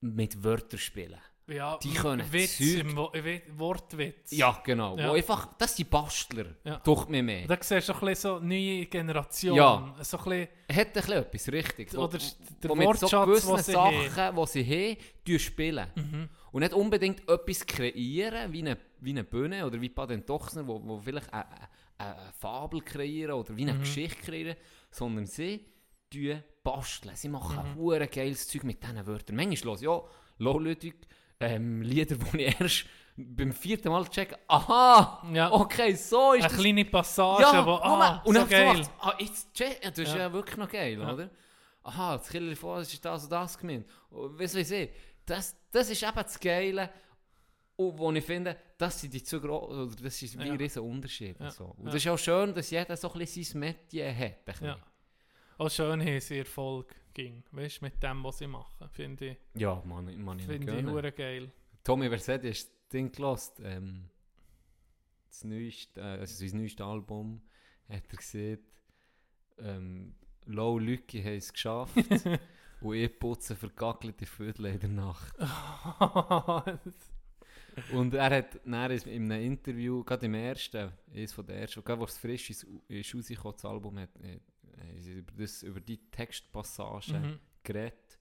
mit 0.00 0.42
Wörtern 0.44 0.78
spielen. 0.78 1.20
Ja, 1.48 1.76
Die 1.82 1.92
können 1.92 2.32
Witz 2.32 2.58
Zeug- 2.58 2.78
im 2.80 2.96
Wo 2.96 3.12
Wi- 3.12 3.42
Wortwitz. 3.56 4.30
Ja, 4.30 4.60
genau. 4.64 4.96
Ja. 4.96 5.08
Wo 5.08 5.14
einfach, 5.14 5.48
das 5.58 5.76
sind 5.76 5.90
Bastler, 5.90 6.46
Ja. 6.64 6.76
durch 6.84 7.08
mir 7.08 7.22
mehr. 7.22 7.46
Da 7.48 7.56
siehst 7.60 7.88
du 7.88 7.92
ein 7.94 8.00
bisschen 8.00 8.14
so 8.14 8.38
neue 8.38 8.86
Generation. 8.86 9.56
Ja. 9.56 9.94
So 10.02 10.18
ein 10.18 10.24
bisschen, 10.24 10.48
Hat 10.70 10.86
ein 10.86 10.92
bisschen 10.92 11.12
etwas 11.12 11.48
richtig. 11.52 11.94
Oder 11.98 12.18
der 12.18 12.70
wo 12.70 12.74
so 12.76 12.80
Wortschatz, 12.82 13.26
gewissen 13.26 13.54
den 13.56 13.64
sie 13.64 13.72
Sachen, 13.72 14.36
die 14.36 14.46
sie 14.46 14.96
haben, 15.28 15.38
spielen. 15.40 15.86
Mhm. 15.96 16.28
Und 16.52 16.60
nicht 16.60 16.72
unbedingt 16.74 17.28
etwas 17.28 17.66
kreieren, 17.66 18.52
wie 18.52 18.60
eine, 18.60 18.78
wie 19.00 19.10
eine 19.10 19.24
Bühne 19.24 19.66
oder 19.66 19.80
wie 19.80 19.88
Baden 19.88 20.24
Dochsner, 20.24 20.66
wo, 20.66 20.80
wo 20.84 20.98
vielleicht 21.00 21.32
eine, 21.34 21.46
eine, 21.98 22.16
eine 22.16 22.32
Fabel 22.38 22.82
kreieren 22.82 23.34
oder 23.34 23.56
wie 23.56 23.62
eine 23.62 23.74
Mhm. 23.74 23.80
Geschichte 23.80 24.22
kreieren, 24.22 24.56
sondern 24.90 25.26
sie 25.26 25.66
basteln. 26.62 27.16
Sie 27.16 27.28
machen 27.28 27.70
Mhm. 27.72 27.76
hure 27.76 28.06
geiles 28.06 28.46
Zeug 28.46 28.62
mit 28.64 28.82
diesen 28.82 29.04
Wörtern. 29.06 29.34
Manchmal 29.36 29.72
los, 29.72 29.80
ja, 29.82 30.00
Low-Ludwig, 30.38 30.94
ähm, 31.42 31.82
Lieder, 31.82 32.16
die 32.32 32.42
ich 32.44 32.60
erst 32.60 32.84
beim 33.16 33.52
vierten 33.52 33.90
Mal 33.90 34.06
checke, 34.08 34.38
aha, 34.48 35.22
Ja. 35.32 35.52
okay, 35.52 35.94
so 35.94 36.32
ist 36.32 36.44
eine 36.44 36.52
das 36.52 36.60
kleine 36.60 36.84
Passage, 36.84 37.42
ja, 37.42 37.66
wo, 37.66 37.72
ah, 37.72 38.22
und 38.24 38.34
so 38.36 38.46
geil. 38.46 38.74
geil. 38.74 38.86
ah, 39.00 39.14
jetzt 39.18 39.52
check, 39.54 39.84
ja, 39.84 39.90
das 39.90 39.98
ist 39.98 40.14
Ja. 40.14 40.32
wirklich 40.32 40.56
noch 40.56 40.68
geil, 40.68 40.98
Ja. 40.98 41.12
oder? 41.12 41.30
Aha, 41.84 42.16
das 42.16 42.28
Killer 42.28 42.56
vor, 42.56 42.80
ist 42.80 43.04
das 43.04 43.24
und 43.24 43.32
das 43.32 43.58
gemeint. 43.58 43.86
Und 44.10 44.38
Weißt 44.38 44.54
du, 44.54 44.58
wie 44.70 44.74
ich? 44.74 44.90
Das, 45.26 45.54
das 45.70 45.90
ist 45.90 46.02
eben 46.02 46.14
das 46.14 46.38
Geile, 46.40 46.90
und 47.76 47.98
wo 47.98 48.10
ich 48.12 48.24
finde, 48.24 48.56
das 48.78 49.00
sind 49.00 49.12
die 49.12 49.22
zu 49.22 49.40
groß, 49.40 49.96
das 49.96 50.22
ist 50.22 50.38
wie 50.38 50.46
Ja. 50.48 50.52
ein 50.54 50.78
Unterschied. 50.90 51.38
Ja. 51.40 51.50
So. 51.50 51.74
Und 51.76 51.86
das 51.86 51.96
ist 51.96 52.08
auch 52.08 52.18
schön, 52.18 52.54
dass 52.54 52.70
jeder 52.70 52.96
so 52.96 53.12
ein 53.12 53.18
bisschen 53.18 53.44
sein 53.44 53.60
Metier 53.60 54.14
hat. 54.14 54.22
ein 54.22 54.34
bisschen. 54.44 54.66
Ja. 54.68 54.78
Auch 55.58 55.70
schön 55.70 56.20
sie 56.20 56.38
Erfolg 56.38 56.94
ging, 57.14 57.42
weißt 57.52 57.80
du, 57.80 57.84
mit 57.86 58.02
dem, 58.02 58.24
was 58.24 58.38
sie 58.38 58.46
machen. 58.46 58.88
Finde 58.90 59.30
ich, 59.30 59.36
Ja, 59.54 59.82
man, 59.84 60.22
man 60.22 60.40
finde 60.40 60.78
ich 60.78 60.86
hure 60.86 61.12
geil. 61.12 61.50
Tommy 61.84 62.08
Versetti 62.08 62.48
hast 62.48 62.68
das 62.68 62.88
Ding 62.88 63.12
gelost. 63.12 63.60
Ähm, 63.62 64.08
das 65.28 65.44
neueste, 65.44 66.00
äh, 66.00 66.18
also 66.20 66.46
sein 66.46 66.58
neuestes 66.58 66.86
Album 66.86 67.42
hat 67.88 68.04
er 68.08 68.16
gesehen. 68.16 68.58
Ähm, 69.58 70.14
Low 70.46 70.78
Lücke 70.78 71.22
haben 71.22 71.36
es 71.36 71.52
geschafft. 71.52 71.94
und 72.80 72.94
ich 72.94 73.18
putze 73.18 73.54
vergackelte 73.54 74.26
Viertel 74.26 74.66
in 74.66 74.80
der 74.80 74.88
Nacht. 74.88 75.34
Und 77.92 78.12
er 78.14 78.30
hat 78.36 78.60
dann 78.66 78.90
in 78.90 79.32
einem 79.32 79.44
Interview, 79.44 80.04
gerade 80.04 80.26
im 80.26 80.34
ersten, 80.34 80.92
eines 81.14 81.32
von 81.32 81.46
der 81.46 81.56
ersten, 81.56 81.82
gerade 81.82 82.00
wo 82.00 82.04
es 82.04 82.18
frisch 82.18 82.50
ist, 82.50 82.66
ist 82.88 83.14
rausgekommen, 83.14 83.54
das 83.54 83.64
Album, 83.64 83.98
hat, 83.98 84.10
über, 85.06 85.32
das, 85.38 85.62
über 85.62 85.80
die 85.80 85.98
Textpassage 86.10 87.12
Mhm. 87.14 87.38
geredet. 87.62 88.18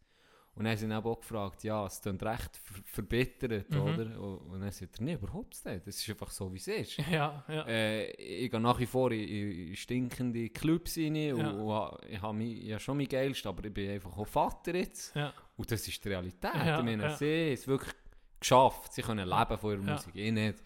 Und 0.54 0.66
dann 0.66 0.72
haben 0.72 0.78
sie 0.80 0.86
ihn 0.86 0.92
auch 0.92 1.18
gefragt, 1.20 1.64
ja, 1.64 1.86
es 1.86 2.02
klingt 2.02 2.22
recht 2.24 2.58
ver 2.58 2.82
verbittert, 2.84 3.70
Mhm. 3.70 3.82
oder? 3.82 4.20
Und, 4.22 4.38
und 4.52 4.60
dann 4.60 4.72
sagt 4.72 5.00
er, 5.00 5.04
nee, 5.06 5.14
überhaupt 5.14 5.54
nicht, 5.66 5.88
das 5.88 5.96
ist 5.96 6.10
einfach 6.10 6.30
so, 6.30 6.52
wie 6.52 6.58
es 6.58 6.68
ist. 6.68 6.98
ja, 7.10 7.44
ja. 7.48 7.66
Äh, 7.68 8.12
ich 8.12 8.52
gehe 8.52 8.60
nach 8.60 8.78
wie 8.78 8.86
vor 8.86 9.12
in, 9.14 9.70
in 9.70 9.76
stinkende 9.78 10.50
Clubs 10.50 10.98
rein 10.98 11.34
und, 11.34 11.40
Ja. 11.40 11.52
und 11.52 11.72
ha- 11.72 11.98
ich 12.08 12.22
habe 12.22 12.34
mich- 12.38 12.66
ich 12.66 12.72
habe 12.72 12.82
schon 12.82 12.98
mein 12.98 13.08
Geilste, 13.08 13.48
aber 13.48 13.64
ich 13.66 13.74
bin 13.74 13.92
einfach 13.92 14.16
auch 14.18 14.28
Vater 14.28 14.76
jetzt. 14.76 15.16
ja. 15.16 15.34
Und 15.56 15.72
das 15.72 15.88
ist 15.88 16.04
die 16.04 16.10
Realität. 16.10 16.52
Ja, 16.54 16.80
ich 16.80 16.84
meine, 16.86 17.04
ja. 17.04 17.16
sie 17.16 17.54
es 17.54 17.66
wirklich 17.68 17.94
geschafft, 18.40 18.92
sie 18.94 19.04
können 19.04 19.28
leben 19.30 19.58
von 19.58 19.72
ihrer 19.72 19.86
Ja. 19.88 19.94
Musik, 19.94 20.16
ich 20.16 20.32
nicht. 20.34 20.62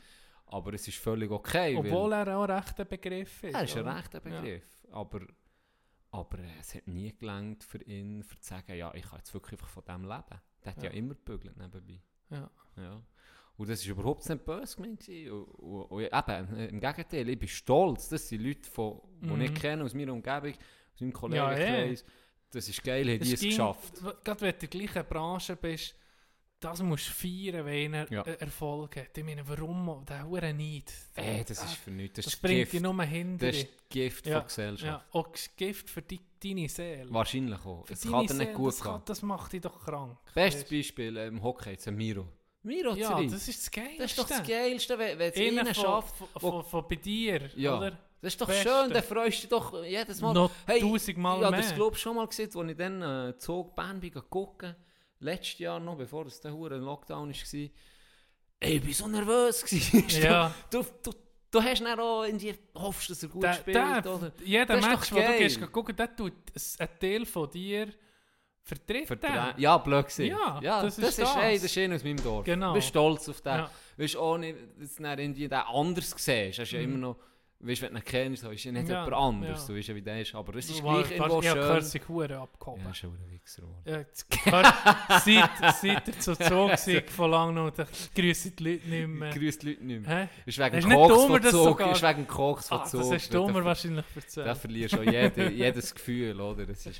Aber 0.47 0.73
es 0.73 0.87
ist 0.87 0.97
völlig 0.97 1.29
okay. 1.29 1.75
Obwohl 1.77 2.13
er 2.13 2.37
auch 2.37 2.47
ein 2.47 2.87
Begriff 2.87 3.43
ist. 3.43 3.53
ja, 3.53 3.59
ist 3.61 3.77
ein 3.77 3.87
rechter 3.87 4.19
Begriff. 4.19 4.63
Aber, 4.91 5.21
aber 6.19 6.39
äh, 6.39 6.47
es 6.59 6.73
hat 6.75 6.87
nie 6.87 7.13
gelangt 7.17 7.63
für 7.63 7.81
ihn, 7.83 8.23
für 8.23 8.39
zu 8.39 8.49
sagen, 8.49 8.75
ja, 8.75 8.93
ich 8.93 9.03
kann 9.03 9.19
jetzt 9.19 9.33
wirklich 9.33 9.53
einfach 9.53 9.69
von 9.69 9.83
dem 9.85 10.03
leben. 10.03 10.41
Der 10.63 10.71
hat 10.71 10.77
ja, 10.83 10.89
Ja. 10.89 10.89
immer 10.91 11.15
gebügelt 11.15 11.57
nebenbei. 11.57 12.01
Ja. 12.29 12.49
Ja. 12.77 13.01
Und 13.57 13.69
das 13.69 13.85
war 13.87 13.91
überhaupt 13.93 14.27
nicht 14.27 14.43
böse 14.45 14.75
gemeint. 14.75 15.07
Und, 15.07 15.43
und, 15.43 15.83
und 15.85 16.01
eben, 16.03 16.57
im 16.69 16.79
Gegenteil, 16.79 17.29
ich 17.29 17.39
bin 17.39 17.47
stolz. 17.47 18.09
Das 18.09 18.27
sind 18.27 18.41
Leute, 18.43 18.69
von, 18.69 18.99
die 19.21 19.27
Mhm. 19.29 19.41
ich 19.41 19.53
kenne 19.53 19.83
aus 19.83 19.93
meiner 19.93 20.11
Umgebung, 20.13 20.51
aus 20.51 20.99
meinem 21.01 21.11
Ja, 21.11 21.17
Kollegenkreis. 21.17 22.05
Das 22.51 22.67
ist 22.69 22.83
geil, 22.83 23.07
haben 23.09 23.19
die 23.23 23.33
es 23.33 23.39
ging- 23.39 23.49
geschafft. 23.49 23.93
Gerade 24.23 24.41
wenn 24.41 24.49
du 24.51 24.55
in 24.55 24.59
der 24.59 24.69
gleichen 24.69 25.05
Branche 25.09 25.55
bist, 25.55 25.95
das 26.69 26.81
musst 26.81 27.07
du 27.07 27.11
feiern, 27.13 27.65
wenn 27.65 27.93
er 27.93 28.11
Ja. 28.11 28.21
äh, 28.23 28.35
Erfolg 28.39 28.95
hat. 28.97 29.17
Ich 29.17 29.23
meine, 29.23 29.47
warum? 29.47 30.03
Der 30.07 30.27
hure 30.27 30.53
nicht. 30.53 30.91
Ey, 31.15 31.43
das 31.47 31.63
ist 31.63 31.73
für 31.75 31.91
nichts. 31.91 32.15
Das, 32.17 32.25
das 32.25 32.35
bringt 32.37 32.71
dich 32.71 32.81
nur 32.81 33.01
hinter. 33.03 33.47
Das 33.47 33.57
ist 33.57 33.67
Gift 33.89 34.27
Ja, 34.27 34.39
von 34.39 34.47
Gesellschaft. 34.47 35.05
Ja, 35.13 35.19
auch 35.19 35.29
Gift 35.55 35.89
für 35.89 36.01
die, 36.01 36.19
deine 36.43 36.67
Seele. 36.69 37.07
Wahrscheinlich 37.13 37.59
auch. 37.65 37.85
Für 37.85 37.93
Es 37.93 38.01
kann 38.01 38.27
dir 38.27 38.33
nicht 38.33 38.53
gut 38.53 38.67
das, 38.69 38.81
kann, 38.81 39.01
das 39.05 39.21
macht 39.21 39.53
dich 39.53 39.61
doch 39.61 39.83
krank. 39.83 40.17
Bestes? 40.33 40.63
Beispiel 40.69 41.15
im 41.17 41.41
Hockey, 41.43 41.71
jetzt 41.71 41.87
ein 41.87 41.95
Miro. 41.95 42.27
Miro 42.63 42.95
Ja, 42.95 43.15
Zürich. 43.15 43.31
das 43.31 43.47
ist 43.47 43.61
das 43.61 43.71
Geilste. 43.71 43.97
Das 43.99 44.11
ist 44.11 44.19
doch 44.19 44.27
das 44.27 44.43
Geilste, 44.47 44.97
wenn, 44.97 45.19
wenn 45.19 45.31
es 45.31 45.37
einen 45.59 45.75
schafft. 45.75 46.15
von, 46.15 46.27
von, 46.39 46.63
von 46.65 46.87
bei 46.87 46.95
dir, 46.95 47.49
Ja. 47.55 47.77
oder? 47.77 47.91
Das 48.21 48.33
ist 48.33 48.41
doch 48.41 48.47
Beste. 48.47 48.63
schön, 48.63 48.89
dann 48.91 49.03
freust 49.03 49.37
du 49.37 49.41
dich 49.41 49.49
doch 49.49 49.83
jedes 49.83 50.19
Mal. 50.19 50.33
Noch 50.33 50.49
Hey, 50.65 50.79
tausendmal 50.81 51.37
ich 51.37 51.43
habe 51.45 51.51
mehr. 51.57 51.61
das 51.65 51.75
glaube 51.75 51.95
ich 51.95 52.01
schon 52.01 52.15
mal 52.15 52.25
gesehen, 52.25 52.49
als 52.55 52.71
ich 52.71 52.77
dann 52.77 53.01
äh, 53.03 53.37
Zug 53.37 53.75
Bern 53.75 53.99
bin 53.99 54.11
gucken. 54.31 54.75
Letztes 55.19 55.59
Jahr 55.59 55.79
noch, 55.79 55.97
bevor 55.97 56.25
es 56.25 56.39
der 56.41 56.53
hure 56.53 56.77
Lockdown 56.77 57.29
war. 57.29 57.69
Ey, 58.59 58.77
ich 58.77 58.85
war 58.87 58.93
so 58.93 59.07
nervös. 59.07 59.63
gewesen. 59.63 60.05
Ja. 60.23 60.53
du, 60.69 60.83
du, 61.03 61.11
du 61.51 61.61
hast 61.63 61.81
dann 61.81 61.99
auch 61.99 62.23
in 62.23 62.37
die 62.37 62.53
hoffst, 62.75 63.09
dass 63.09 63.23
er 63.23 63.29
gut 63.29 63.43
Der, 63.43 63.53
spielt. 63.53 63.75
der, 63.75 64.05
oder? 64.15 64.31
jeder 64.43 64.65
Das 64.65 64.79
ist 64.79 64.87
Match, 64.87 65.11
wo 65.11 65.15
du 65.15 65.37
gehst 65.37 65.71
gucken, 65.71 65.95
der 65.95 66.15
tut 66.15 66.33
einen 66.79 66.99
Teil 66.99 67.25
von 67.25 67.49
dir 67.51 67.87
vertreten. 68.63 69.13
Verdrä- 69.19 69.53
Ja, 69.57 69.77
blöd 69.77 70.05
gesehen. 70.05 70.35
Ja, 70.61 70.81
das 70.81 70.97
ist 70.97 71.19
das. 71.19 71.35
Ey, 71.37 71.53
das 71.55 71.63
ist 71.65 71.77
einer 71.77 71.95
aus 71.95 72.03
meinem 72.03 72.21
Dorf. 72.23 72.45
Genau. 72.45 72.69
Du 72.69 72.73
bist 72.75 72.87
stolz 72.87 73.29
auf 73.29 73.41
den. 73.41 73.53
Ja. 73.57 73.71
Weißt 73.97 74.15
du, 74.15 74.19
ohne 74.21 74.53
dass 74.79 74.95
du 74.95 75.03
irgendwie 75.03 75.47
den 75.47 75.53
anders 75.53 76.13
siehst. 76.17 76.59
Hast 76.59 76.71
du 76.71 76.75
ja 76.77 76.81
Mhm. 76.87 76.93
immer 76.93 76.97
noch, 77.09 77.17
weißt 77.67 77.81
du, 77.81 77.85
wenn 77.87 77.93
du 77.93 77.99
ihn 77.99 78.05
kennst, 78.05 78.43
so, 78.43 78.49
ist 78.51 78.63
ja 78.63 78.71
nicht 78.71 78.87
Ja, 78.89 79.03
jemand 79.05 79.13
anderes, 79.23 79.59
ja. 79.61 79.65
so 79.67 79.75
weißt 79.75 79.89
du, 79.89 79.95
wie 79.95 80.01
der 80.01 80.21
ist. 80.21 80.35
Aber 80.35 80.55
es 80.55 80.69
ist 80.69 80.83
Weil- 80.83 81.03
gleich 81.03 81.11
irgendwo 81.17 81.41
ja, 81.41 81.51
schön. 81.53 81.61
gehört 81.61 81.83
sich 81.85 82.07
hure 82.07 82.37
abgehoben. 82.37 82.83
Ja, 82.85 82.93
schon 82.93 83.09
ein 83.11 83.31
Wichser. 83.31 83.63
seit, 85.23 85.75
seit 85.75 86.07
er 86.07 86.19
zu 86.19 86.35
Zug 86.39 86.77
sind, 86.77 87.09
von 87.09 87.31
lang 87.31 87.53
noch, 87.53 87.71
da 87.71 87.85
grüssen 88.15 88.55
die 88.55 88.63
Leute 88.73 88.87
nicht 88.89 89.07
mehr. 89.07 89.29
Grüßt 89.33 89.61
die 89.63 89.69
Leute 89.69 89.83
nicht 89.85 90.07
mehr. 90.07 90.29
Ist 90.45 90.57
wegen 90.59 90.75
nicht 90.75 90.89
Koks 90.89 91.13
dummer, 91.13 91.41
von 91.41 91.51
Zug. 91.51 91.79
Ist 91.91 92.03
wegen 92.03 92.27
Koks 92.27 92.67
von 92.67 92.79
Ah, 92.79 92.85
Zug. 92.85 93.11
das 93.11 93.29
Da- 93.29 93.37
dummer 93.37 93.59
da- 93.59 93.65
wahrscheinlich 93.65 94.05
Da 94.13 94.19
erzählt. 94.21 94.57
verlierst 94.57 94.93
du 94.95 95.01
jede, 95.03 95.49
jedes 95.51 95.93
Gefühl, 95.95 96.39
oder? 96.39 96.65
Das 96.65 96.85
ist. 96.85 96.99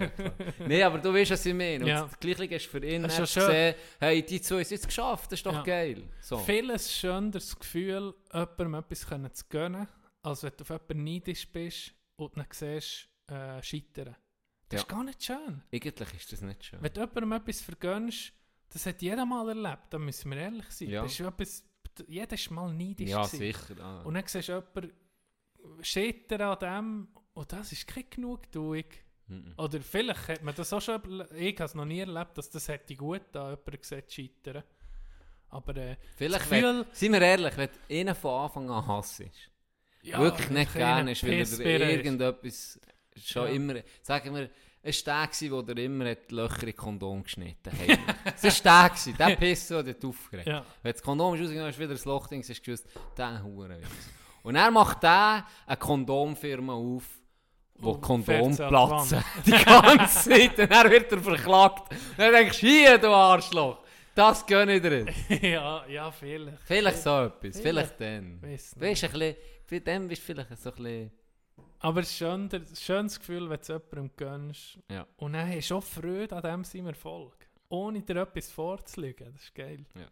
Nein, 0.59 0.81
aber 0.83 0.97
du 0.99 1.13
weißt, 1.13 1.31
was 1.31 1.45
ich 1.45 1.53
meine. 1.53 1.79
Und 1.83 1.87
Ja. 1.87 2.01
das 2.03 2.19
Gleiche 2.19 2.55
ist 2.55 2.65
für 2.67 2.83
ihn 2.85 3.05
ist 3.05 3.17
gesehen, 3.17 3.75
hey, 3.99 4.21
die 4.23 4.41
zwei 4.41 4.55
haben 4.55 4.61
es 4.61 4.69
jetzt 4.69 4.87
geschafft, 4.87 5.31
das 5.31 5.39
ist 5.39 5.45
doch 5.45 5.53
Ja. 5.53 5.63
geil. 5.63 6.03
So. 6.21 6.37
Vieles 6.39 6.93
schön 6.93 7.31
das 7.31 7.57
Gefühl, 7.57 8.13
jemandem 8.33 8.75
etwas 8.75 8.99
zu 9.33 9.45
gönnen, 9.49 9.87
als 10.25 10.43
wenn 10.43 10.51
du 10.57 10.61
auf 10.63 10.69
jemanden 10.69 11.03
neidisch 11.03 11.47
bist 11.51 11.93
und 12.17 12.35
dann 12.37 12.45
siehst, 12.51 13.09
äh, 13.27 13.61
scheitern. 13.61 14.15
Das 14.69 14.79
Ja. 14.79 14.83
ist 14.83 14.87
gar 14.89 15.03
nicht 15.03 15.23
schön. 15.23 15.61
Eigentlich 15.71 16.13
ist 16.15 16.31
das 16.31 16.41
nicht 16.41 16.65
schön. 16.65 16.81
Wenn 16.81 16.93
du 16.93 17.01
jemandem 17.01 17.31
etwas 17.33 17.61
vergönnst, 17.61 18.33
das 18.69 18.85
hat 18.85 19.01
jeder 19.01 19.25
mal 19.25 19.47
erlebt, 19.47 19.85
da 19.91 19.99
müssen 19.99 20.31
wir 20.31 20.37
ehrlich 20.37 20.69
sein. 20.71 20.89
Ja. 20.89 21.03
Das 21.03 21.11
ist 21.11 21.19
etwas, 21.19 21.63
jeder 22.07 22.33
ist 22.33 22.49
mal 22.51 22.73
neidisch 22.73 23.09
Ja, 23.09 23.23
gewesen. 23.23 23.37
sicher. 23.39 23.75
Ah. 23.83 24.01
Und 24.01 24.15
dann 24.15 24.25
siehst 24.25 24.49
du 24.49 24.53
jemanden 24.53 24.91
scheitern 25.81 26.41
an 26.41 26.59
dem 26.59 27.07
und 27.33 27.51
das 27.51 27.71
ist 27.71 27.87
keine 27.87 28.05
Genugtuung. 28.05 28.83
Mhm. 29.27 29.53
Oder 29.57 29.81
vielleicht 29.81 30.27
hat 30.27 30.43
man 30.43 30.53
das 30.55 30.71
auch 30.73 30.81
schon, 30.81 31.01
ich 31.35 31.55
habe 31.55 31.63
es 31.65 31.73
noch 31.75 31.85
nie 31.85 31.99
erlebt, 31.99 32.37
dass 32.37 32.49
das 32.49 32.67
hätte 32.67 32.95
gut 32.95 33.21
da 33.31 33.51
jemand 33.51 33.85
sieht 33.85 34.11
scheitern. 34.11 34.63
Aber 35.49 35.75
äh, 35.77 35.95
Vielleicht, 36.15 36.43
Gefühl- 36.49 36.85
wenn, 36.85 36.93
seien 36.93 37.13
wir 37.13 37.21
ehrlich, 37.21 37.55
wenn 37.57 37.69
ihn 37.89 38.13
von 38.15 38.43
Anfang 38.45 38.69
an 38.69 38.85
hasst, 38.87 39.23
ja, 40.05 40.19
wirklich 40.19 40.49
nicht 40.49 40.73
gerne 40.73 41.11
ist, 41.11 41.23
weil 41.23 41.33
er 41.33 41.41
ist. 41.41 41.59
irgendetwas 41.59 42.79
schon 43.23 43.47
Ja. 43.47 43.53
immer, 43.53 43.75
sagen 44.01 44.35
wir, 44.35 44.49
es 44.87 45.05
war 45.07 45.27
der, 45.63 45.77
immer 45.83 46.09
hat 46.11 46.31
Löcher 46.31 46.67
in 46.67 46.75
Kondom 46.75 47.23
geschnitten 47.23 47.71
hat. 47.71 47.99
Es 48.41 48.63
war 48.63 48.83
der, 48.83 48.89
gewesen, 48.89 49.15
der 49.17 49.35
Pisser, 49.37 49.83
der 49.83 49.93
dich 49.95 50.05
aufgeregt 50.05 50.47
Ja. 50.47 50.63
Wenn 50.83 50.91
das 50.91 51.01
Kondom 51.01 51.33
ist 51.33 51.41
rausgegangen, 51.41 51.69
hast 51.69 51.77
du 51.77 51.81
wieder 51.83 51.93
das 51.93 52.05
Loch 52.05 52.27
drin, 52.27 52.41
du 52.41 52.53
gewusst, 52.53 52.85
der 53.17 53.41
Hurenwitz. 53.43 53.87
Und 54.43 54.55
er 54.55 54.69
macht 54.69 55.01
der 55.01 55.45
eine 55.65 55.77
Kondomfirma 55.77 56.73
auf, 56.73 57.03
wo 57.77 57.91
Und 57.93 58.01
Kondom 58.01 58.55
platzen. 58.55 59.23
Die 59.45 59.51
ganze 59.51 60.29
Zeit. 60.29 60.59
Und 60.59 60.71
dann 60.71 60.91
wird 60.91 61.11
er 61.11 61.19
verklagt. 61.19 61.91
Und 61.91 62.19
dann 62.19 62.31
denkst 62.33 62.59
du, 62.61 62.67
hier, 62.67 62.97
du 62.99 63.07
Arschloch. 63.09 63.79
Das 64.13 64.45
gönne 64.45 64.75
ich 64.75 64.81
dir. 64.83 65.05
ja, 65.41 65.85
ja, 65.87 66.11
vielleicht. 66.11 66.59
Vielleicht 66.63 66.97
so 66.99 67.23
etwas. 67.23 67.59
Vielleicht. 67.59 67.95
Vielleicht 67.97 67.99
dann. 68.01 68.39
Nicht. 68.41 68.79
Weißt 68.79 69.03
du, 69.03 69.07
ein 69.07 69.11
bisschen, 69.13 69.35
bei 69.69 69.79
dem 69.79 70.07
bist 70.07 70.21
du 70.21 70.25
vielleicht 70.33 70.57
so 70.57 70.69
ein 70.71 70.75
bisschen... 70.75 71.11
Aber 71.79 72.01
es 72.01 72.09
ist 72.09 72.17
schön, 72.17 72.49
ein 72.51 72.75
schönes 72.75 73.19
Gefühl, 73.19 73.49
wenn 73.49 73.57
du 73.57 73.61
es 73.61 73.67
jemandem 73.67 74.11
gönnst. 74.15 74.79
Ja. 74.89 75.05
Und 75.17 75.33
dann 75.33 75.49
hast 75.49 75.69
du 75.69 75.75
auch 75.77 75.83
Freude 75.83 76.35
an 76.35 76.41
dem 76.41 76.63
seinem 76.63 76.87
Erfolg. 76.87 77.47
Ohne 77.69 78.01
dir 78.01 78.17
etwas 78.17 78.51
vorzulegen. 78.51 79.33
Das 79.33 79.43
ist 79.43 79.55
geil. 79.55 79.85
Ja. 79.95 80.07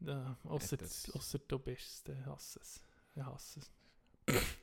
Ja, 0.00 0.36
das- 0.76 1.10
ausser 1.12 1.38
du 1.38 1.58
bist 1.58 1.86
es, 1.86 2.02
dann 2.04 2.24
hasse 2.26 2.60
es. 2.60 2.80
Ich 3.14 3.22
hasse 3.22 3.60
es. 3.60 3.70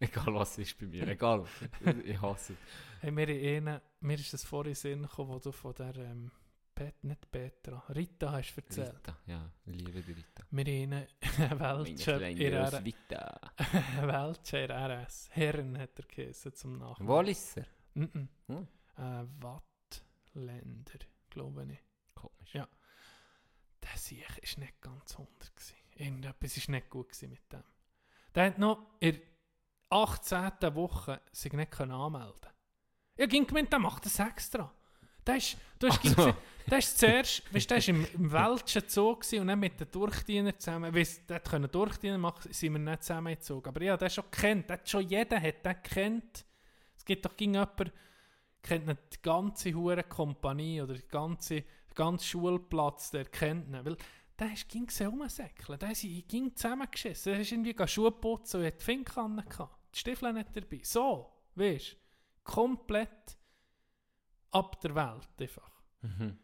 Egal 0.00 0.34
was 0.34 0.58
ist 0.58 0.78
bei 0.78 0.86
mir. 0.86 1.06
Egal. 1.08 1.44
ich 2.04 2.20
hasse 2.20 2.52
es. 2.54 2.58
Hey, 3.00 3.10
mir, 3.10 3.28
in 3.28 3.80
mir 4.00 4.14
ist 4.18 4.32
das 4.32 4.44
vorhin 4.44 4.74
Sinn 4.74 5.02
gekommen, 5.02 5.30
wo 5.30 5.38
du 5.38 5.52
von 5.52 5.74
der, 5.74 5.96
ähm, 5.96 6.30
Pet, 6.74 7.04
nicht 7.04 7.30
Petra, 7.30 7.78
Rita 7.90 8.32
hast 8.32 8.56
erzählt. 8.56 8.94
Rita. 8.94 9.16
Ja, 9.26 9.50
ich 9.66 9.74
liebe 9.80 10.00
die 10.02 10.12
Rita. 10.12 10.44
Wir 10.50 10.64
haben 11.50 11.60
einen 11.62 11.94
kleine 11.96 12.30
in 12.42 12.52
R- 12.52 12.64
Roswitha. 12.72 13.40
Weltcup 14.02 14.54
in 14.54 14.70
RS. 14.70 15.28
Herren 15.32 15.78
hat 15.78 15.98
er 15.98 16.04
geheißen 16.06 16.54
zum 16.54 16.78
Nachnamen. 16.78 17.08
Walliser. 17.08 17.66
Mm 17.94 18.04
-mm. 18.04 18.28
Hm. 18.48 18.68
Äh, 18.96 19.26
Wattländer, 19.42 20.98
glaube 21.28 21.64
ich. 21.72 21.78
Komisch. 22.14 22.54
Ja. 22.54 22.68
Der 23.82 23.96
Sieg 23.96 24.26
war 24.28 24.64
nicht 24.64 24.80
ganz 24.80 25.12
100. 25.12 25.56
Gewesen. 25.56 25.74
Irgendetwas 25.96 26.68
war 26.68 26.74
nicht 26.74 26.90
gut 26.90 27.08
gewesen 27.10 27.30
mit 27.30 27.52
dem. 27.52 27.62
Der 28.34 28.46
hat 28.46 28.58
noch 28.58 28.86
in 29.00 29.12
der 29.16 29.22
18. 29.90 30.74
Woche 30.76 31.20
sich 31.32 31.52
nicht 31.52 31.72
können 31.72 31.92
anmelden 31.92 32.50
Ich 33.16 33.28
ging 33.28 33.46
gemeint, 33.46 33.72
der 33.72 33.80
macht 33.80 34.06
das 34.06 34.18
extra. 34.18 34.72
Der 35.30 35.36
ist, 35.36 35.56
Also. 35.82 36.34
der 36.70 36.78
ist 36.78 36.98
zuerst, 36.98 37.54
weißt, 37.54 37.70
der 37.70 37.78
ist 37.78 37.88
im, 37.88 38.06
im 38.14 38.32
welschen 38.32 38.82
Zoo 38.86 39.16
und 39.32 39.46
dann 39.46 39.58
mit 39.58 39.80
den 39.80 39.90
Durchdiener 39.90 40.58
zusammen, 40.58 40.94
weißt, 40.94 41.28
der 41.28 41.40
konnte 41.40 41.68
Durchdiener 41.68 42.18
machen, 42.18 42.52
sind 42.52 42.72
wir 42.72 42.78
nicht 42.78 43.02
zusammengezogen. 43.02 43.68
Aber 43.68 43.82
ja, 43.82 43.96
der 43.96 44.10
schon 44.10 44.30
kennt, 44.30 44.68
der 44.68 44.80
schon 44.84 45.08
jeder 45.08 45.40
hat 45.40 45.64
den 45.64 45.82
kennt. 45.82 46.44
Es 46.96 47.04
gibt 47.04 47.24
doch 47.24 47.36
gegen 47.36 47.54
jemanden, 47.54 47.90
kennt 48.62 48.86
nicht 48.86 49.00
die 49.14 49.22
ganze 49.22 49.74
hure 49.74 50.02
Kompanie 50.02 50.82
oder 50.82 50.94
die 50.94 51.08
ganze, 51.08 51.62
den 51.62 51.94
ganzen 51.94 52.26
Schulplatz, 52.26 53.10
der 53.10 53.24
kennt 53.24 53.68
ihn. 53.68 53.84
Weil 53.84 53.96
der 54.38 54.52
ist, 54.52 54.68
ging 54.68 54.88
sie 54.88 55.04
rumsäckeln, 55.04 55.78
der 55.78 55.92
ist, 55.92 56.02
ging 56.28 56.54
zusammengeschissen, 56.54 57.32
der 57.32 57.40
ist 57.40 57.52
irgendwie 57.52 57.74
Schuhe 57.86 58.10
putzen 58.10 58.60
und 58.60 58.66
hat 58.66 58.80
die 58.80 58.84
Finger 58.84 59.44
gehabt. 59.48 59.76
Die 59.94 59.98
Stiefel 59.98 60.32
nicht 60.32 60.54
dabei. 60.54 60.80
So, 60.82 61.32
weißt 61.54 61.92
du, 61.92 61.96
komplett 62.44 63.39
ab 64.50 64.80
der 64.80 64.94
Welt 64.94 65.28
einfach. 65.38 65.70
Mhm. 66.02 66.38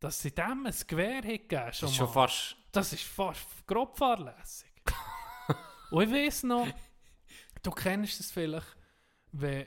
Dass 0.00 0.20
sie 0.20 0.34
dem 0.34 0.66
ein 0.66 0.74
Gewehr 0.86 1.22
gegeben 1.22 1.66
Das 1.66 1.76
ist 1.76 1.82
mal. 1.82 1.92
schon 1.92 2.08
fast... 2.08 2.56
Das 2.72 2.92
ist 2.92 3.04
fast 3.04 3.66
grob 3.66 3.96
fahrlässig. 3.96 4.70
Und 5.90 6.02
ich 6.02 6.10
weiss 6.10 6.42
noch, 6.42 6.66
du 7.62 7.70
kennst 7.70 8.20
es 8.20 8.32
vielleicht, 8.32 8.76
wenn, 9.32 9.66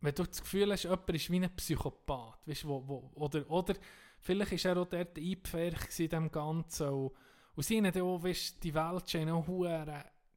wenn 0.00 0.14
du 0.14 0.24
das 0.24 0.42
Gefühl 0.42 0.72
hast, 0.72 0.82
jemand 0.82 1.10
ist 1.10 1.30
wie 1.30 1.40
ein 1.40 1.56
Psychopath. 1.56 2.46
Weißt, 2.46 2.66
wo, 2.66 2.86
wo, 2.86 3.10
oder, 3.14 3.48
oder 3.50 3.74
vielleicht 4.20 4.64
war 4.64 4.72
er 4.72 4.82
auch 4.82 4.88
dort 4.88 5.16
eingepfercht 5.16 6.00
in 6.00 6.08
dem 6.08 6.30
Ganzen. 6.30 6.88
Und, 6.88 7.12
und 7.54 7.62
sie 7.62 7.76
haben 7.76 7.92
dann 7.92 8.02
auch, 8.02 8.22
weißt, 8.22 8.62
die 8.62 8.74
Welt 8.74 9.10
schon 9.10 9.28
auch 9.30 9.46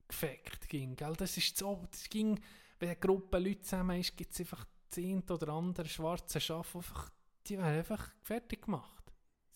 gefeckt. 0.07 0.69
Ging, 0.69 0.95
gell? 0.95 1.13
Das 1.17 1.35
ist 1.35 1.57
so, 1.57 1.85
das 1.89 2.09
ging, 2.09 2.39
wenn 2.79 2.89
eine 2.89 2.99
Gruppe 2.99 3.39
Leute 3.39 3.61
zusammen 3.61 3.99
ist, 3.99 4.15
gibt 4.15 4.31
es 4.31 4.39
einfach 4.39 4.65
zehn 4.89 5.23
oder 5.29 5.49
andere 5.49 5.87
schwarze 5.87 6.39
Schafe, 6.39 6.77
einfach, 6.79 7.11
die 7.47 7.57
werden 7.57 7.77
einfach 7.79 8.09
fertig 8.21 8.63
gemacht. 8.63 9.03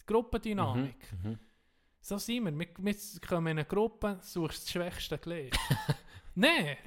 Gruppendynamik. 0.06 1.12
Mhm. 1.24 1.30
Mhm. 1.32 1.40
So 2.02 2.18
sind 2.18 2.46
wir. 2.46 2.58
Wir, 2.60 2.68
wir 2.78 2.96
kommen 3.28 3.48
in 3.48 3.60
eine 3.60 3.66
Gruppe, 3.66 4.18
suchst 4.22 4.64
das 4.64 4.72
schwächste 4.72 5.18
Glied. 5.18 5.56
Nein, 6.36 6.78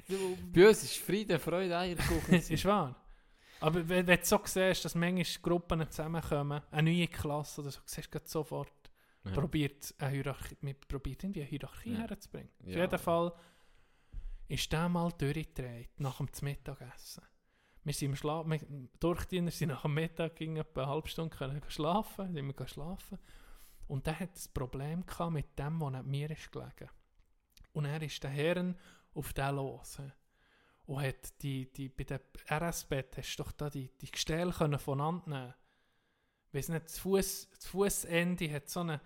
Bei 0.53 0.67
uns 0.67 0.83
ist 0.83 0.97
Friede, 0.97 1.39
Freude, 1.39 1.77
Eierkuchen. 1.77 2.33
ist 2.35 2.65
wahr. 2.65 2.95
Aber 3.61 3.87
wenn, 3.87 4.05
wenn 4.05 4.19
du 4.19 4.25
so 4.25 4.41
siehst, 4.43 4.83
dass 4.83 4.95
manchmal 4.95 5.23
Gruppen 5.41 5.89
zusammenkommen, 5.89 6.61
eine 6.71 6.91
neue 6.91 7.07
Klasse 7.07 7.61
oder 7.61 7.71
so, 7.71 7.79
siehst 7.85 8.13
du 8.13 8.19
sofort, 8.25 8.71
Ja. 9.23 9.31
probiert 9.31 9.93
eine 9.99 10.11
Hierarchie, 10.11 10.57
man 10.61 10.75
probiert 10.87 11.23
irgendwie 11.23 11.41
eine 11.41 11.49
Hierarchie 11.49 11.93
Ja. 11.93 11.99
herzubringen. 11.99 12.49
Auf 12.61 12.67
Ja. 12.67 12.81
jeden 12.81 12.99
Fall 12.99 13.33
ist 14.47 14.71
der 14.71 14.89
mal 14.89 15.11
durchgedreht, 15.13 15.99
nach 15.99 16.17
dem 16.17 16.27
Mittagessen. 16.41 17.23
Wir 17.85 17.93
sind 17.93 18.09
im 18.09 18.15
Schlaf, 18.15 18.47
wir, 18.47 18.59
Durchdiener 18.99 19.51
sind 19.51 19.69
nach 19.69 19.83
dem 19.83 19.93
Mittag 19.93 20.35
ging 20.35 20.57
etwa 20.57 20.81
eine 20.81 20.91
halbe 20.91 21.07
Stunde 21.07 21.35
können 21.35 21.61
schlafen, 21.67 22.33
sind 22.33 22.59
wir 22.59 22.67
schlafen. 22.67 23.19
Und 23.87 24.07
der 24.07 24.19
hat 24.19 24.35
das 24.35 24.47
Problem 24.47 25.05
gehabt 25.05 25.31
mit 25.31 25.57
dem, 25.59 25.79
was 25.79 25.91
neben 25.91 26.09
mir 26.09 26.31
ist 26.31 26.51
gelegen. 26.51 26.89
Und 27.73 27.85
er 27.85 28.01
ist 28.01 28.23
der 28.23 28.31
Herren 28.31 28.75
auf 29.13 29.33
den 29.33 29.55
los. 29.55 29.99
Und 30.87 31.03
hat 31.03 31.41
die, 31.43 31.71
die, 31.71 31.89
bei 31.89 32.05
dem 32.05 32.19
RS-Bett 32.49 33.17
hast 33.17 33.35
du 33.37 33.43
doch 33.43 33.51
da 33.51 33.69
die, 33.69 33.91
die 34.01 34.09
Gestelle 34.09 34.51
können 34.51 34.79
voneinander 34.79 35.29
nehmen. 35.29 35.53
Weiss 36.53 36.69
nicht, 36.69 36.85
das 36.85 36.97
Fuß, 36.97 37.49
das 37.51 37.65
Fußende 37.67 38.51
hat 38.51 38.67
so 38.67 38.79
eine, 38.79 38.99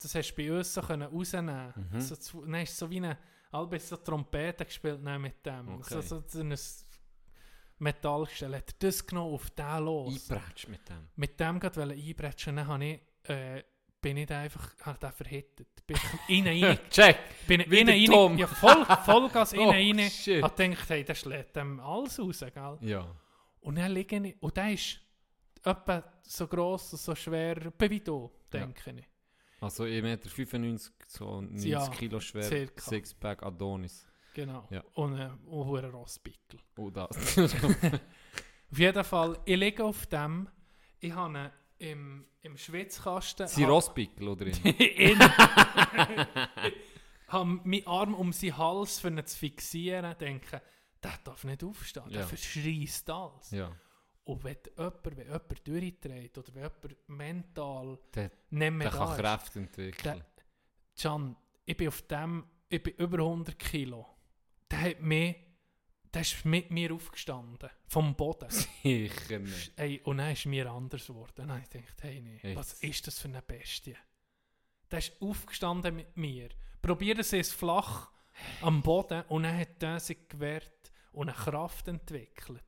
das 0.00 0.12
hast 0.12 0.32
du 0.32 0.36
bei 0.36 0.52
uns 0.52 0.74
so 0.74 0.80
können 0.80 1.08
rausnehmen. 1.08 1.72
Mhm. 1.92 2.00
So, 2.00 2.42
dann 2.42 2.54
ist 2.54 2.76
so 2.76 2.90
wie 2.90 2.96
eine, 2.96 3.16
Albert 3.52 3.82
so 3.82 3.96
Trompete 3.96 4.64
gespielt 4.64 5.00
mit 5.00 5.46
dem. 5.46 5.68
Okay. 5.76 5.94
So, 5.94 6.00
so, 6.00 6.24
so 6.26 6.40
ein 6.40 6.56
Metallgestell. 7.84 8.54
Hat 8.56 8.70
er 8.70 8.74
das 8.88 9.06
genommen 9.06 9.34
auf 9.34 9.50
den 9.50 9.84
los. 9.84 10.30
Einprätsch 10.30 10.68
mit 10.68 10.88
dem. 10.88 11.08
Mit 11.16 11.38
dem 11.40 11.60
gerade 11.60 11.76
wollen 11.80 11.98
einbrechen, 11.98 12.56
dann 12.56 12.66
habe 12.66 12.84
ich, 12.84 13.00
äh, 13.30 13.62
bin 14.00 14.16
ich 14.16 14.26
da 14.26 14.40
einfach, 14.40 14.76
habe 14.82 14.98
den 14.98 15.12
verhittet. 15.12 15.68
Bin 15.86 15.96
ich 15.96 16.28
innen 16.38 16.64
rein, 16.64 16.78
Check! 16.90 17.18
bin 17.46 17.60
ich 17.60 17.70
innen 17.72 18.04
Tom. 18.06 18.32
rein, 18.32 18.38
ja 18.38 18.46
voll, 18.46 18.84
Vollgas 19.04 19.52
Oh, 19.56 19.70
innen 19.70 19.98
rein. 20.00 20.10
shit. 20.10 20.42
Hab 20.42 20.56
gedacht, 20.56 20.88
hey, 20.90 21.04
der 21.04 21.14
schlägt 21.14 21.54
dem 21.56 21.78
alles 21.80 22.18
raus, 22.18 22.40
gell? 22.52 22.78
Ja. 22.80 23.14
Und 23.60 23.76
dann 23.76 23.92
liege 23.92 24.16
ich, 24.16 24.42
und 24.42 24.56
der 24.56 24.72
ist 24.72 25.00
etwa 25.62 26.02
so 26.22 26.46
gross 26.46 26.92
und 26.92 26.98
so 27.00 27.14
schwer, 27.14 27.56
wie 27.78 28.00
du, 28.00 28.30
denke 28.52 28.90
ich. 28.98 29.04
Also 29.60 29.84
1,95 29.84 30.54
m, 30.56 30.78
so 31.06 31.40
90 31.40 31.70
Ja, 31.70 31.88
Kilo 31.88 32.20
schwer, 32.20 32.42
circa. 32.42 32.82
Sixpack 32.82 33.42
Adonis. 33.42 34.06
Genau. 34.34 34.66
Ja. 34.70 34.82
Und, 34.94 35.18
äh, 35.18 35.30
und 35.46 35.78
ein 35.84 35.90
Rosspickel. 35.90 36.60
Oh, 36.76 36.90
das. 36.90 37.38
Auf 37.38 38.78
jeden 38.78 39.04
Fall, 39.04 39.38
ich 39.44 39.56
liege 39.56 39.84
auf 39.84 40.06
dem, 40.06 40.48
ich 40.98 41.12
habe 41.12 41.52
im, 41.78 42.26
im 42.42 42.56
Schwitzkasten... 42.56 43.46
Sie 43.46 43.62
hab- 43.64 43.70
Rosspickel, 43.70 44.26
oder? 44.28 44.46
in? 44.78 45.18
habe 47.28 47.60
meinen 47.64 47.86
Arm 47.86 48.14
um 48.14 48.32
seinen 48.32 48.56
Hals 48.58 48.98
für 49.00 49.08
ihn 49.08 49.24
zu 49.24 49.38
fixieren, 49.38 50.16
denke, 50.18 50.60
der 51.02 51.12
darf 51.22 51.44
nicht 51.44 51.62
aufstehen, 51.62 52.08
der 52.10 52.20
Ja. 52.22 52.26
verschreist 52.26 53.08
alles. 53.10 53.50
ja. 53.52 53.70
Und 54.26 54.42
wenn 54.42 54.56
jemand, 54.76 55.04
wenn 55.04 55.18
jemand 55.18 55.68
durchdreht 55.68 56.38
oder 56.38 56.54
wenn 56.54 56.62
jemand 56.62 57.08
mental 57.08 57.98
Der- 58.14 58.30
nicht 58.50 58.70
mehr 58.72 58.90
Der 58.90 58.90
da 58.90 58.96
kann 58.98 59.10
ist, 59.10 59.18
Kräfte 59.20 59.58
entwickeln. 59.60 60.24
Can, 61.00 61.36
ich 61.66 61.76
bin 61.76 61.88
auf 61.88 62.02
dem, 62.02 62.44
ich 62.70 62.82
bin 62.82 62.94
über 62.94 63.18
100 63.18 63.58
Kilo. 63.58 64.06
Der 64.74 64.90
hat 64.90 65.00
mich, 65.00 65.36
der 66.12 66.22
ist 66.22 66.44
mit 66.44 66.70
mir 66.72 66.92
aufgestanden, 66.92 67.70
vom 67.86 68.14
Boden. 68.16 68.50
Sicher 68.50 69.38
nicht. 69.38 69.72
Ey, 69.76 70.00
und 70.02 70.18
dann 70.18 70.32
ist 70.32 70.46
mir 70.46 70.68
anders 70.70 71.06
geworden. 71.06 71.48
Habe 71.48 71.62
ich 71.62 71.70
gedacht, 71.70 72.02
hey, 72.02 72.20
nee, 72.20 72.40
Jetzt. 72.42 72.56
was 72.56 72.72
ist 72.74 73.06
das 73.06 73.20
für 73.20 73.28
eine 73.28 73.40
Bestie? 73.42 73.96
Der 74.90 74.98
ist 74.98 75.12
aufgestanden 75.20 75.94
mit 75.94 76.16
mir. 76.16 76.48
Probieren 76.82 77.22
Sie 77.22 77.38
es 77.38 77.52
flach 77.52 78.10
am 78.62 78.82
Boden 78.82 79.22
und 79.28 79.44
dann 79.44 79.56
hat 79.56 79.80
er 79.80 80.00
sich 80.00 80.28
gewehrt 80.28 80.92
und 81.12 81.28
eine 81.28 81.38
Kraft 81.38 81.86
entwickelt. 81.86 82.64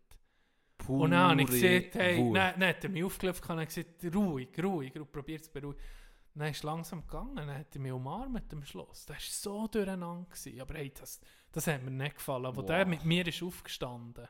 Pure 0.78 1.02
Und 1.04 1.10
dann 1.10 1.30
habe 1.30 1.42
ich 1.42 1.48
gesagt, 1.48 1.94
hey, 1.96 2.18
Wut. 2.18 2.36
dann, 2.36 2.60
dann 2.60 2.68
hat 2.68 2.84
er 2.84 2.90
mich 2.90 3.02
aufgelöst 3.02 3.50
und 3.50 3.66
gesagt, 3.66 4.04
ruhig, 4.14 4.48
ruhig, 4.62 4.96
ruhig 4.96 5.10
probiert 5.10 5.42
es 5.42 5.48
beruhig. 5.48 5.76
Dann 6.34 6.50
ist 6.50 6.58
es 6.58 6.62
langsam 6.62 7.00
gegangen, 7.00 7.36
dann 7.36 7.50
hat 7.50 7.74
er 7.74 7.80
mich 7.80 7.92
umarmt 7.92 8.52
am 8.52 8.62
Schluss. 8.62 9.06
Das 9.06 9.16
war 9.16 9.20
so 9.20 9.66
durcheinander. 9.68 10.28
Gewesen. 10.28 10.60
Aber 10.60 10.74
hey, 10.74 10.92
das, 10.92 11.18
das 11.56 11.66
hat 11.68 11.82
mir 11.82 11.90
nicht 11.90 12.16
gefallen. 12.16 12.44
Aber 12.44 12.58
Wow. 12.58 12.66
der 12.66 12.84
mit 12.84 13.02
mir 13.04 13.26
ist 13.26 13.42
aufgestanden. 13.42 14.28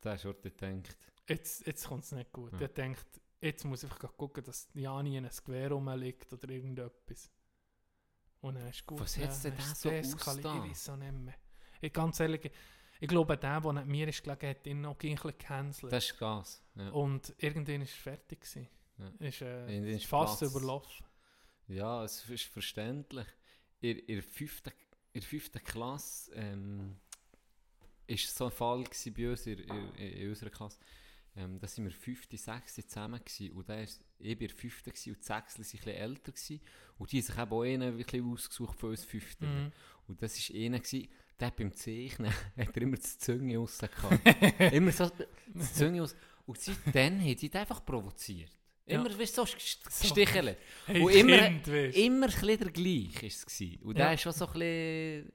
Da 0.00 0.12
hast 0.12 0.24
du 0.24 0.32
gedacht. 0.32 0.96
Jetzt, 1.28 1.66
jetzt 1.66 1.86
kommt 1.86 2.04
es 2.04 2.12
nicht 2.12 2.32
gut. 2.32 2.52
Ja. 2.54 2.62
Er 2.62 2.68
denkt, 2.68 3.06
jetzt 3.42 3.64
muss 3.64 3.82
ich 3.82 3.90
einfach 3.90 4.16
gucken, 4.16 4.42
dass 4.42 4.68
Jani 4.72 5.18
in 5.18 5.26
ein 5.26 5.30
Gewehr 5.44 5.70
rumliegt 5.70 6.32
oder 6.32 6.48
irgendetwas. 6.48 7.30
Und 8.40 8.54
dann 8.54 8.68
ist 8.68 8.86
gut. 8.86 9.00
Was 9.00 9.18
hat's 9.18 9.42
denn 9.42 9.54
dann 9.54 9.66
da 9.66 9.70
ist 9.72 9.80
so 9.82 9.90
es 9.90 10.14
eskaliert. 10.14 10.64
Ich 10.72 10.90
auch 10.90 10.96
nicht 10.96 11.12
mehr. 11.12 11.34
Ich, 11.82 11.92
ganz 11.92 12.18
ehrlich, 12.20 12.50
ich 13.00 13.08
glaube, 13.08 13.36
der, 13.36 13.60
der 13.60 13.72
neben 13.74 13.90
mir 13.90 14.08
ist 14.08 14.24
gelegen, 14.24 14.48
hat 14.48 14.66
ihn 14.66 14.80
noch 14.80 14.92
ein 14.92 14.96
bisschen 14.96 15.18
gecancelt. 15.38 15.92
Das 15.92 16.04
ist 16.06 16.18
Gas. 16.18 16.64
Ja, 16.74 16.88
Und 16.90 17.34
irgendwann 17.36 17.80
war 17.80 17.84
es 17.84 17.92
fertig. 17.92 18.40
Gewesen. 18.40 18.68
Ja. 18.96 19.26
Ist, 19.26 19.42
äh, 19.42 19.94
ist 19.94 20.06
fast 20.06 20.38
Platz. 20.38 20.50
überlaufen. 20.50 21.04
ja 21.68 22.02
es 22.02 22.28
ist 22.30 22.44
verständlich. 22.44 23.26
In, 23.80 23.98
in, 23.98 24.14
der 24.14 24.22
fünften, 24.22 24.72
in 25.12 25.20
der 25.20 25.28
fünften 25.28 25.62
Klasse 25.62 26.32
ähm, 26.34 26.96
ist 28.06 28.34
so 28.34 28.46
ein 28.46 28.50
Fall 28.50 28.84
gewesen 28.84 29.14
bei 29.14 29.30
uns 29.30 29.46
in, 29.46 29.58
in, 29.58 29.94
in 29.96 30.28
unserer 30.28 30.50
Klasse. 30.50 30.78
Ähm, 31.34 31.58
da 31.58 31.66
sind 31.66 31.84
wir 31.84 31.92
fünfte, 31.92 32.36
sechste 32.36 32.86
zusammen 32.86 33.20
gewesen. 33.24 33.52
Und 33.52 33.68
da 33.68 33.76
ist, 33.76 34.02
ich 34.18 34.32
in 34.32 34.38
der 34.38 34.50
fünften 34.50 34.90
gewesen, 34.90 35.10
und 35.10 35.20
die 35.20 35.26
sechste 35.26 35.62
ein 35.62 35.62
bisschen 35.62 35.88
älter 35.88 36.32
gewesen. 36.32 36.60
Und 36.98 37.12
die 37.12 37.18
haben 37.18 37.26
sich 37.26 37.38
eben 37.38 37.52
auch 37.52 37.62
einen 37.62 37.98
wirklich 37.98 38.22
ausgesucht 38.22 38.78
von 38.78 38.90
uns 38.90 39.04
fünften. 39.04 39.46
Mhm. 39.46 39.72
Und 40.08 40.22
das 40.22 40.50
war 40.50 40.60
einer, 40.60 40.78
gewesen, 40.78 41.08
der 41.40 41.46
hat 41.46 41.56
beim 41.56 41.74
Zeichnen 41.74 42.32
hat 42.56 42.76
er 42.76 42.82
immer 42.82 42.96
das 42.96 43.18
Zunge 43.18 43.56
raus 43.56 43.78
gehabt. 43.78 44.62
immer 44.72 44.92
so 44.92 45.10
das 45.54 45.74
Zunge 45.74 46.02
aus. 46.02 46.14
Und 46.44 46.58
seitdem 46.58 47.20
hat 47.20 47.40
die 47.40 47.52
einfach 47.54 47.84
provoziert. 47.84 48.52
Immer, 48.86 49.10
Ja. 49.10 49.18
weißt 49.18 49.38
du, 49.38 49.44
so 49.46 49.52
gest- 49.56 49.90
So. 49.90 50.02
gestichelt. 50.14 50.58
Hey, 50.86 51.00
Und 51.02 51.12
immer- 51.12 51.38
Kind. 51.38 51.68
Immer 51.96 52.26
ein 52.26 52.46
der 52.58 52.70
gleich 52.70 53.14
war 53.22 53.28
es. 53.28 53.46
gewesen. 53.46 53.78
Und 53.82 53.96
Ja. 53.98 54.04
der 54.04 54.10
war 54.10 54.16
schon 54.18 54.32
so 54.32 54.46
ein 54.46 54.52
bisschen 54.54 55.32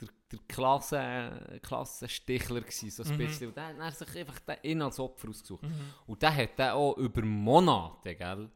der, 0.00 0.08
der 0.32 0.38
Klassen, 0.48 1.60
Klassenstichler 1.62 2.60
gewesen, 2.62 2.90
so 2.90 3.02
ein 3.02 3.12
Mhm. 3.12 3.18
bisschen. 3.18 3.48
Und 3.48 3.56
der 3.56 3.76
hat 3.76 3.96
sich 3.96 4.16
einfach 4.18 4.38
den, 4.40 4.56
ihn 4.62 4.82
als 4.82 4.98
Opfer 4.98 5.28
ausgesucht. 5.28 5.62
Mhm. 5.62 5.70
Und 6.06 6.22
der 6.22 6.34
hat 6.34 6.58
den 6.58 6.68
auch 6.70 6.96
über 6.96 7.22
Monate, 7.22 8.14
gell, 8.14 8.50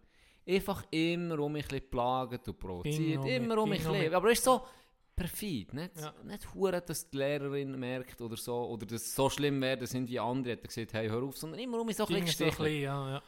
einfach 0.49 0.85
immer 0.91 1.39
um 1.39 1.53
mich 1.53 1.65
ein 1.71 1.79
geplagt 1.81 2.49
und 2.49 2.59
provoziert. 2.59 3.25
Immer 3.25 3.59
um 3.59 3.69
mich, 3.71 3.87
ein. 3.87 4.15
Aber 4.15 4.31
ist 4.31 4.43
so 4.43 4.67
perfid, 5.15 5.75
nicht, 5.75 5.97
Ja. 6.01 6.15
nicht 6.25 6.55
hure, 6.55 6.81
dass 6.81 7.09
die 7.11 7.17
Lehrerin 7.19 7.79
merkt 7.79 8.21
oder 8.23 8.37
so, 8.39 8.69
oder 8.71 8.87
dass 8.87 9.03
es 9.03 9.15
so 9.15 9.29
schlimm 9.29 9.61
wäre, 9.61 9.77
dass 9.77 9.93
irgendwie 9.93 10.19
andere 10.19 10.53
hätten 10.55 10.67
gesagt, 10.67 10.95
hey, 10.95 11.09
hör 11.09 11.23
auf, 11.23 11.37
sondern 11.37 11.61
immer 11.61 11.79
um 11.79 11.87
mich 11.87 11.97
so 11.97 12.05
ein 12.05 12.09
bisschen 12.09 12.25
gestichelt. 12.25 12.57
bisschen, 12.59 12.81
ja, 12.83 13.11
ja. 13.11 13.23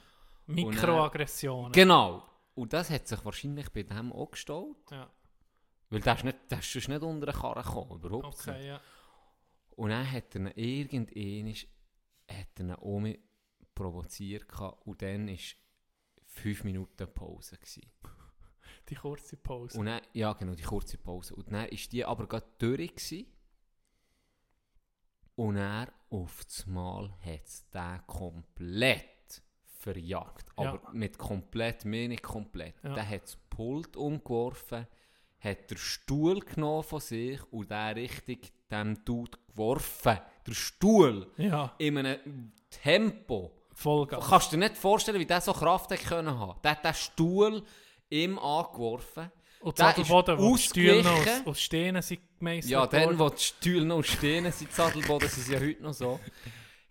Mikroaggressionen. 0.46 1.72
Genau. 1.72 2.22
Und 2.54 2.72
das 2.72 2.90
hat 2.90 3.08
sich 3.08 3.24
wahrscheinlich 3.24 3.70
bei 3.70 3.82
dem 3.82 4.12
auch 4.12 4.30
gestellt. 4.30 4.76
Ja, 4.90 5.10
Weil 5.88 6.00
der 6.00 6.14
ist, 6.14 6.24
nicht, 6.24 6.38
der 6.50 6.58
ist 6.58 6.74
nicht 6.74 7.02
unter 7.02 7.26
den 7.26 7.34
Karren 7.34 7.62
gekommen, 7.62 7.92
überhaupt 7.92 8.24
nicht. 8.24 8.48
okay, 8.48 8.66
ja. 8.68 8.80
Und 9.76 9.90
dann 9.90 10.10
hat 10.10 10.34
er 10.34 10.56
ihn 10.56 11.08
irgendwann 11.08 11.56
hat 12.30 12.60
er 12.60 13.00
mit 13.00 13.20
provoziert 13.74 14.46
und 14.84 15.02
dann 15.02 15.28
war 15.28 15.36
5 16.26 16.64
Minuten 16.64 17.12
Pause. 17.12 17.56
Gewesen. 17.56 17.90
Die 18.88 18.94
kurze 18.94 19.36
Pause. 19.36 19.78
Und 19.78 19.86
dann, 19.86 20.02
ja 20.12 20.32
genau, 20.32 20.54
die 20.54 20.62
kurze 20.62 20.98
Pause. 20.98 21.34
Und 21.36 21.46
dann 21.52 21.62
war 21.62 21.68
die 21.68 22.04
aber 22.04 22.26
gerade 22.26 22.46
durch. 22.58 22.94
Gewesen. 22.94 23.26
Und 25.36 25.56
er 25.56 25.92
auf 26.10 26.44
das 26.44 26.66
Mal 26.66 27.10
hat 27.20 27.46
es 27.46 27.68
den 27.70 28.06
komplett 28.06 29.11
verjagt. 29.82 30.46
Ja. 30.58 30.68
Aber 30.68 30.80
mit 30.92 31.18
komplett, 31.18 31.84
mehr 31.84 32.08
nicht 32.08 32.22
komplett. 32.22 32.74
Ja. 32.82 32.94
Der 32.94 33.08
hat 33.08 33.22
das 33.24 33.36
Pult 33.50 33.96
umgeworfen, 33.96 34.86
hat 35.40 35.70
den 35.70 35.78
Stuhl 35.78 36.40
genommen 36.40 36.84
von 36.84 37.00
sich 37.00 37.40
und 37.52 37.70
den 37.70 37.94
richtig 37.94 38.52
dem 38.70 39.04
Dude 39.04 39.38
geworfen. 39.48 40.18
Der 40.46 40.54
Stuhl 40.54 41.30
Ja, 41.36 41.74
in 41.78 41.98
einem 41.98 42.52
Tempo. 42.70 43.52
Vollgas. 43.74 44.28
Kannst 44.28 44.52
du 44.52 44.56
dir 44.56 44.64
nicht 44.64 44.76
vorstellen, 44.76 45.18
wie 45.18 45.26
der 45.26 45.40
so 45.40 45.52
Kraft 45.52 45.90
hätte 45.90 46.04
können 46.04 46.38
haben. 46.38 46.60
Der 46.62 46.72
hat 46.72 46.84
den 46.84 46.94
Stuhl 46.94 47.62
ihm 48.10 48.38
angeworfen. 48.38 49.30
Und 49.60 49.78
der 49.78 49.86
Zadelboden, 49.86 50.38
wo 50.38 50.56
die 50.56 50.62
Stühle 50.62 51.02
noch 51.02 51.12
aus, 51.12 51.46
aus 51.46 51.60
Steinen 51.60 52.02
sind 52.02 52.20
gemeißelt 52.38 52.70
Ja, 52.70 52.86
dann, 52.86 53.18
wo 53.18 53.28
die 53.28 53.40
Stühle 53.40 53.84
noch 53.84 54.02
stehen, 54.02 54.50
sind 54.50 54.72
Sadelboden, 54.72 55.28
sind 55.28 55.48
ja 55.48 55.60
heute 55.60 55.82
noch 55.82 55.94
so. 55.94 56.18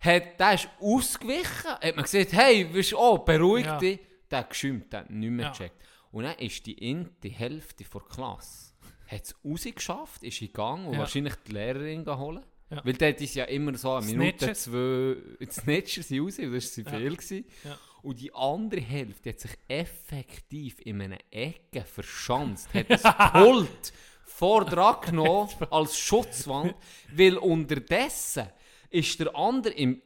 Hat, 0.04 0.40
der 0.40 0.54
ist 0.54 0.68
ausgewichen, 0.80 1.70
hat 1.70 1.96
man 1.96 2.02
gesagt, 2.04 2.32
hey, 2.32 2.64
du, 2.68 2.96
oh, 2.98 3.18
beruhig 3.18 3.64
Ja. 3.66 3.78
dich. 3.78 4.00
Der 4.30 4.38
hat 4.40 4.50
geschimpft, 4.50 4.92
der 4.92 5.00
hat 5.00 5.10
nicht 5.10 5.30
mehr 5.30 5.46
Ja. 5.46 5.50
gecheckt. 5.52 5.76
Und 6.10 6.24
dann 6.24 6.36
ist 6.38 6.66
die 6.66 6.72
in 6.72 7.08
die 7.22 7.30
Hälfte 7.30 7.84
der 7.84 8.00
Klasse, 8.02 8.72
hat 9.06 9.22
es 9.24 9.34
rausgeschafft, 9.44 10.22
ist 10.24 10.42
in 10.42 10.52
Gang 10.52 10.86
und 10.86 10.94
Ja. 10.94 11.00
wahrscheinlich 11.00 11.34
die 11.46 11.52
Lehrerin 11.52 12.04
geholt. 12.04 12.42
Ja. 12.70 12.80
Weil 12.84 12.94
dort 12.94 13.20
ist 13.20 13.34
ja 13.34 13.44
immer 13.44 13.76
so 13.76 13.92
eine 13.94 14.06
Minute, 14.06 14.52
zwei, 14.54 15.16
die 15.40 15.46
Snitcher 15.50 16.02
sind 16.02 16.20
raus, 16.20 16.38
und 16.38 16.52
das 16.52 16.78
war 16.84 16.92
Ja. 16.94 16.98
viel. 16.98 17.16
Gewesen. 17.16 17.44
Ja. 17.64 17.78
Und 18.02 18.20
die 18.20 18.34
andere 18.34 18.80
Hälfte 18.80 19.28
hat 19.30 19.40
sich 19.40 19.52
effektiv 19.68 20.80
in 20.80 21.00
einer 21.02 21.18
Ecke 21.30 21.82
verschanzt, 21.82 22.72
hat 22.74 22.86
das 22.90 23.02
Pult 23.32 23.92
vor 24.24 24.64
dran 24.64 24.96
genommen 25.02 25.50
als 25.70 25.96
Schutzwand, 25.98 26.74
weil 27.14 27.36
unterdessen 27.36 28.48
ist 28.92 29.18
der 29.20 29.34
andere 29.36 29.74
im 29.74 30.00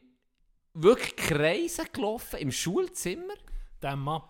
wirklich 0.75 1.17
Kreise 1.17 1.85
gelaufen 1.93 2.39
im 2.39 2.53
Schulzimmer 2.53 3.35
Der 3.83 3.97
Map. 3.97 4.23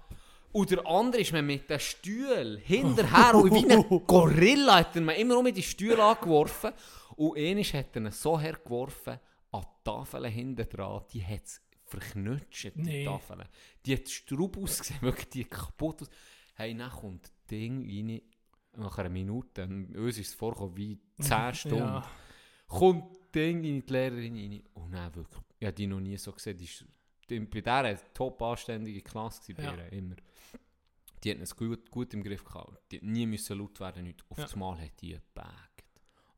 und 0.52 0.70
der 0.70 0.86
andere 0.86 1.22
ist 1.22 1.32
mir 1.32 1.42
mit 1.42 1.68
den 1.68 1.80
Stühlen 1.80 2.58
hinterher 2.58 3.34
und 3.34 3.52
wie 3.52 3.70
ein 3.70 3.84
Gorilla 4.06 4.76
hat 4.78 4.94
er 4.96 5.02
mir 5.02 5.16
immer 5.16 5.38
um 5.38 5.52
die 5.52 5.62
Stühle 5.62 6.02
angeworfen 6.02 6.72
und 7.16 7.36
einmal 7.36 7.64
hat 7.64 7.96
er 7.96 8.02
ihn 8.02 8.10
so 8.12 8.38
hergeworfen 8.38 9.18
an 9.52 9.62
die 9.62 9.84
Tafel 9.84 10.26
hinten 10.28 10.68
dran, 10.68 11.02
die 11.12 11.24
hat 11.24 11.44
es 11.44 11.60
verknutscht, 11.84 12.72
die 12.76 12.82
Nee. 12.82 13.04
Tafel. 13.04 13.44
Die 13.84 13.94
hat 13.94 14.08
Strub 14.08 14.56
ausgesehen, 14.58 15.00
wirklich 15.02 15.28
die 15.28 15.44
kaputt 15.44 16.02
aus. 16.02 16.10
Hey, 16.54 16.76
dann 16.76 16.90
kommt 16.90 17.24
das 17.24 17.32
Ding 17.50 17.84
rein, 17.88 18.20
nach 18.76 18.98
einer 18.98 19.08
Minute, 19.08 19.64
uns 19.64 20.18
ist 20.18 20.28
es 20.28 20.34
vorgekommen 20.34 20.76
wie 20.76 20.98
10 21.20 21.54
Stunden, 21.54 21.78
Ja. 21.78 22.06
kommt 22.66 23.04
Ding 23.36 23.64
in 23.64 23.84
die 23.84 23.92
Lehrerin 23.92 24.36
rein 24.36 24.62
und 24.74 24.92
dann 24.92 25.14
wirklich, 25.14 25.42
ich 25.58 25.66
habe 25.66 25.74
die 25.74 25.86
noch 25.86 26.00
nie 26.00 26.16
so 26.16 26.32
gesehen, 26.32 26.56
die 26.56 26.64
ist 26.64 26.84
die, 27.28 27.40
bei 27.40 27.60
der 27.60 27.74
eine 27.74 27.98
top 28.14 28.40
anständige 28.42 29.02
Klasse 29.02 29.52
gewesen, 29.52 29.78
Ja. 29.78 29.84
immer. 29.86 30.16
Die 31.24 31.30
hat 31.30 31.38
es 31.40 31.56
gut, 31.56 31.90
gut 31.90 32.14
im 32.14 32.22
Griff 32.22 32.44
gehabt. 32.44 32.78
Die 32.92 32.96
hat 32.96 33.02
nie 33.04 33.26
müssen 33.26 33.58
laut 33.58 33.78
werden, 33.80 34.04
nicht. 34.04 34.24
Auf 34.28 34.38
Ja. 34.38 34.44
das 34.44 34.54
Mal 34.56 34.78
hat 34.80 35.00
die 35.00 35.12
gebagt. 35.14 35.84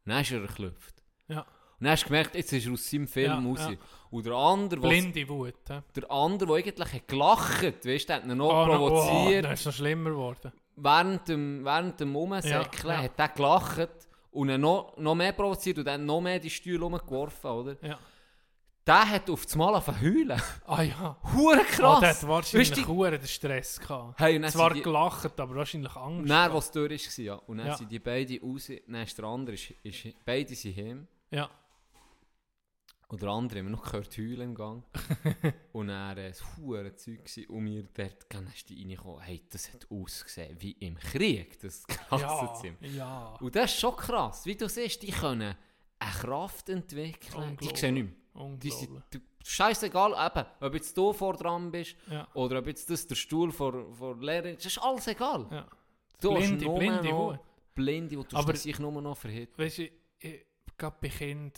Und 0.04 0.12
dann 0.12 0.22
ist 0.22 0.30
er 0.32 0.40
geklopft. 0.40 1.02
Ja. 1.28 1.40
Und 1.40 1.84
dann 1.84 1.90
hast 1.92 2.04
du 2.04 2.06
gemerkt, 2.08 2.34
jetzt 2.34 2.52
ist 2.52 2.66
er 2.66 2.72
aus 2.72 2.88
seinem 2.90 3.06
Film 3.06 3.30
Ja, 3.30 3.38
raus. 3.38 3.58
ja. 3.70 3.76
Und 4.10 4.26
der 4.26 4.32
andere, 4.32 4.82
was- 4.82 4.88
Blinde 4.88 5.28
Wut. 5.28 5.54
hä? 5.68 5.82
der 5.94 6.10
andere, 6.10 6.48
der 6.48 6.56
eigentlich 6.56 6.92
hat 6.92 7.08
gelacht 7.08 7.84
weißt 7.86 8.08
der 8.08 8.16
hat 8.16 8.24
ihn 8.24 8.36
noch 8.36 8.48
Oh, 8.50 8.66
no, 8.66 8.72
Oh, 8.74 8.88
provoziert. 8.88 9.44
dann 9.44 9.52
ist 9.52 9.60
es 9.60 9.66
noch 9.66 9.72
schlimmer 9.74 10.10
geworden. 10.10 10.52
während 10.76 11.28
dem, 11.28 11.64
während 11.64 12.00
dem 12.00 12.16
Rumsäckeln 12.16 12.88
Ja, 12.88 12.92
ja. 12.94 13.02
hat 13.02 13.18
er 13.18 13.28
gelacht 13.28 14.07
und 14.38 14.48
ihn 14.50 14.60
noch, 14.60 14.96
noch 14.96 15.14
mehr 15.14 15.32
provoziert 15.32 15.78
und 15.78 15.84
dann 15.84 16.04
noch 16.06 16.20
mehr 16.20 16.38
die 16.38 16.50
Stühle 16.50 16.80
rumgeworfen, 16.80 17.50
oder? 17.50 17.76
Ja. 17.82 17.98
Der 18.86 19.10
hat 19.10 19.28
auf 19.28 19.44
das 19.44 19.54
Mal 19.54 19.74
angefangen 19.74 20.00
heulen. 20.00 20.42
Ah 20.66 20.82
ja. 20.82 21.16
Hure 21.34 21.58
Oh, 21.60 21.64
krass! 21.70 22.00
der 22.00 22.08
hat 22.10 22.26
wahrscheinlich 22.28 22.70
du, 22.70 22.86
Huren 22.86 23.18
den 23.18 23.26
Stress 23.26 23.78
gehabt. 23.78 24.18
Hey, 24.18 24.40
Zwar 24.48 24.72
die- 24.72 24.80
gelacht, 24.80 25.38
aber 25.38 25.54
wahrscheinlich 25.56 25.94
Angst. 25.94 26.26
Gehabt. 26.28 26.54
was 26.54 26.70
durch 26.72 27.18
war, 27.18 27.24
ja. 27.24 27.34
Und 27.34 27.58
dann 27.58 27.66
Ja. 27.66 27.76
sind 27.76 27.90
die 27.92 27.98
beiden 27.98 28.40
raus, 28.40 28.70
dann 28.86 29.02
ist 29.02 29.18
der 29.18 29.24
andere, 29.26 29.54
ist, 29.56 29.70
ist, 29.82 30.06
beide 30.24 30.54
sind 30.54 30.76
heim. 30.76 31.06
Ja. 31.30 31.50
Und 33.10 33.22
der 33.22 33.30
andere 33.30 33.60
haben 33.60 33.66
wir 33.66 33.70
noch 33.70 33.84
gehört 33.84 34.16
heulen 34.18 34.40
im 34.50 34.54
Gang. 34.54 34.82
und 35.72 35.88
dann 35.88 36.14
war 36.16 36.24
es 36.24 36.42
hure 36.58 36.94
Zeug 36.94 37.24
gewesen. 37.24 37.46
und 37.46 37.64
mir 37.64 37.82
dort 37.94 38.26
ist 38.54 38.68
die 38.68 38.78
reingekommen, 38.82 39.20
hey, 39.20 39.42
das 39.50 39.72
hat 39.72 39.86
ausgesehen 39.90 40.56
wie 40.60 40.72
im 40.72 40.96
Krieg, 40.98 41.58
das 41.60 41.84
Ja. 41.88 42.18
Klassenzimmer. 42.18 42.76
Ja. 42.82 43.34
Und 43.40 43.56
das 43.56 43.72
ist 43.72 43.80
schon 43.80 43.96
krass. 43.96 44.44
Wie 44.44 44.54
du 44.56 44.68
siehst, 44.68 45.02
die 45.02 45.10
können 45.10 45.54
eine 45.98 46.10
Kraft 46.12 46.68
entwickeln. 46.68 47.56
Die 47.60 47.74
sehen 47.74 47.94
nicht 47.94 48.04
mehr. 48.34 48.56
Die 48.58 48.70
sind, 48.70 49.02
du- 49.10 49.18
Scheißegal, 49.42 50.10
eben, 50.12 50.46
ob 50.60 50.74
jetzt 50.74 50.96
du 50.96 51.12
vor 51.14 51.34
dran 51.34 51.70
bist 51.70 51.96
Ja. 52.10 52.28
oder 52.34 52.58
ob 52.58 52.66
jetzt 52.66 52.90
das 52.90 53.06
der 53.06 53.14
Stuhl 53.14 53.50
vor, 53.50 53.94
vor 53.94 54.16
Lehrerin 54.20 54.56
ist, 54.56 54.66
das 54.66 54.72
ist 54.72 54.78
alles 54.82 55.06
egal. 55.06 55.46
Ja. 55.50 55.66
Du 56.20 56.34
hast 56.36 56.40
Blinde, 56.46 56.64
nur 56.66 56.78
blinde 56.78 57.08
noch. 57.08 57.38
Blinde, 57.74 58.16
die 58.16 58.22
du 58.28 58.36
Aber- 58.36 58.54
sich 58.54 58.78
nur 58.78 58.92
noch 59.00 59.16
verhit. 59.16 59.56
Weißt 59.58 59.78
du, 59.78 59.88
gerade 60.76 60.96
bei 61.00 61.08
Kindern, 61.08 61.52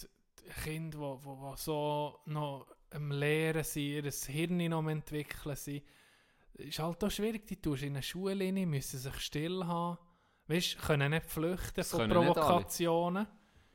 Kinder, 0.51 0.99
die 0.99 1.25
wo, 1.25 1.41
wo 1.41 1.55
so 1.57 2.21
noch 2.27 2.67
am 2.91 3.11
Lehren 3.13 3.65
sind, 3.65 4.05
ihr 4.05 4.11
Hirn 4.11 4.57
noch 4.69 4.79
am 4.79 4.89
entwickeln 4.89 5.57
sind, 5.57 5.83
ist 6.55 6.79
halt 6.79 7.03
auch 7.03 7.11
schwierig. 7.11 7.47
Die 7.47 7.61
tust 7.61 7.83
in 7.83 7.95
eine 7.95 8.03
Schule 8.03 8.45
rein, 8.45 8.69
müssen 8.69 8.99
sich 8.99 9.21
still 9.21 9.65
haben. 9.65 9.99
Weißt 10.47 10.75
du, 10.75 10.79
können 10.87 11.13
nicht 11.13 11.27
flüchten 11.27 11.73
Das 11.77 11.91
von. 11.91 12.11
Provokationen. 12.11 13.27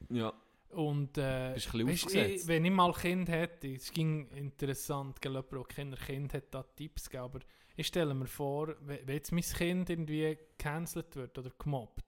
Ja. 0.09 0.33
Und 0.69 1.17
äh, 1.17 1.53
ausgesetzt. 1.53 2.13
ich, 2.13 2.47
wenn 2.47 2.65
ich 2.65 2.71
mal 2.71 2.91
Kind 2.91 3.29
hätte, 3.29 3.69
es 3.69 3.91
ging 3.91 4.27
interessant, 4.31 5.21
gell, 5.21 5.31
jemand, 5.31 5.51
der 5.51 5.63
Kinder 5.63 5.97
Kind 5.97 6.33
hat, 6.33 6.53
da 6.53 6.63
Tipps 6.63 7.09
gegeben, 7.09 7.23
aber 7.23 7.39
ich 7.77 7.87
stelle 7.87 8.13
mir 8.13 8.27
vor, 8.27 8.75
wenn 8.81 9.07
wenn 9.07 9.15
jetzt 9.15 9.31
mein 9.31 9.41
Kind 9.41 9.89
irgendwie 9.89 10.35
gecancelt 10.57 11.15
wird 11.15 11.37
oder 11.37 11.51
gemobbt, 11.57 12.04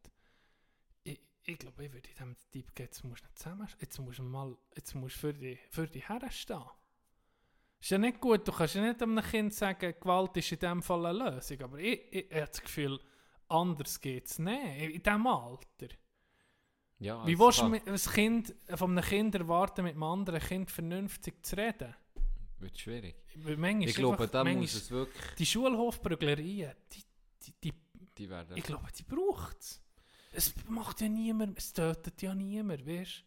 ich, 1.47 1.57
glaube, 1.57 1.85
ich 1.85 1.93
würde 1.93 2.09
dem 2.19 2.35
Tipp 2.51 2.75
geben, 2.75 2.87
jetzt 2.89 3.03
musst 3.03 3.23
du 3.23 3.27
nicht 3.27 3.39
zusammen, 3.39 3.67
jetzt 3.79 3.99
musst 3.99 4.19
du 4.19 4.23
mal, 4.23 4.55
jetzt 4.75 4.93
musst 4.95 5.15
du 5.15 5.19
für 5.19 5.33
die, 5.33 5.57
für 5.69 5.87
die 5.87 6.01
herstehen. 6.01 6.61
Ist 7.79 7.91
ja 7.91 7.97
nicht 7.97 8.19
gut, 8.19 8.45
du 8.47 8.51
kannst 8.51 8.75
ja 8.75 8.81
nicht 8.81 9.01
einem 9.01 9.21
Kind 9.23 9.53
sagen, 9.53 9.93
Gewalt 9.99 10.35
ist 10.35 10.51
in 10.51 10.59
dem 10.59 10.81
Fall 10.81 11.05
eine 11.05 11.31
Lösung, 11.31 11.61
aber 11.61 11.79
ich, 11.79 12.01
ich, 12.11 12.29
ich 12.29 12.35
habe 12.35 12.47
das 12.47 12.61
Gefühl, 12.61 12.99
anders 13.47 14.01
geht 14.01 14.25
es 14.25 14.39
nicht, 14.39 14.77
in 14.95 15.01
diesem 15.01 15.27
Alter. 15.27 15.87
ja 16.99 17.25
Wie 17.25 17.39
willst 17.39 17.59
du 17.59 17.65
ein 17.65 18.13
kind, 18.13 18.55
von 18.75 18.91
einem 18.91 19.03
Kind 19.05 19.35
erwarten, 19.35 19.83
mit 19.83 19.93
einem 19.93 20.03
anderen 20.03 20.41
Kind 20.41 20.69
vernünftig 20.69 21.45
zu 21.45 21.55
reden? 21.55 21.95
Wird 22.59 22.77
schwierig. 22.77 23.15
Manchmal 23.35 23.83
Ich 23.83 23.95
glaube, 23.95 24.23
einfach- 24.23 24.31
da 24.31 24.43
muss 24.43 24.73
es 24.73 24.91
wirklich... 24.91 25.35
Die 25.35 25.45
Schulhofprüglerien, 25.45 26.73
die, 26.91 27.03
die, 27.43 27.53
die, 27.63 27.73
Die 28.17 28.29
werden... 28.29 28.57
ich 28.57 28.63
glaube, 28.63 28.87
die 28.91 29.03
braucht 29.03 29.59
es. 29.61 29.81
Es 30.38 30.53
macht 30.68 31.01
ja 31.01 31.09
niemand, 31.09 31.57
es 31.57 31.73
tötet 31.73 32.22
ja 32.22 32.34
niemand, 32.35 32.85
weißt? 32.85 33.23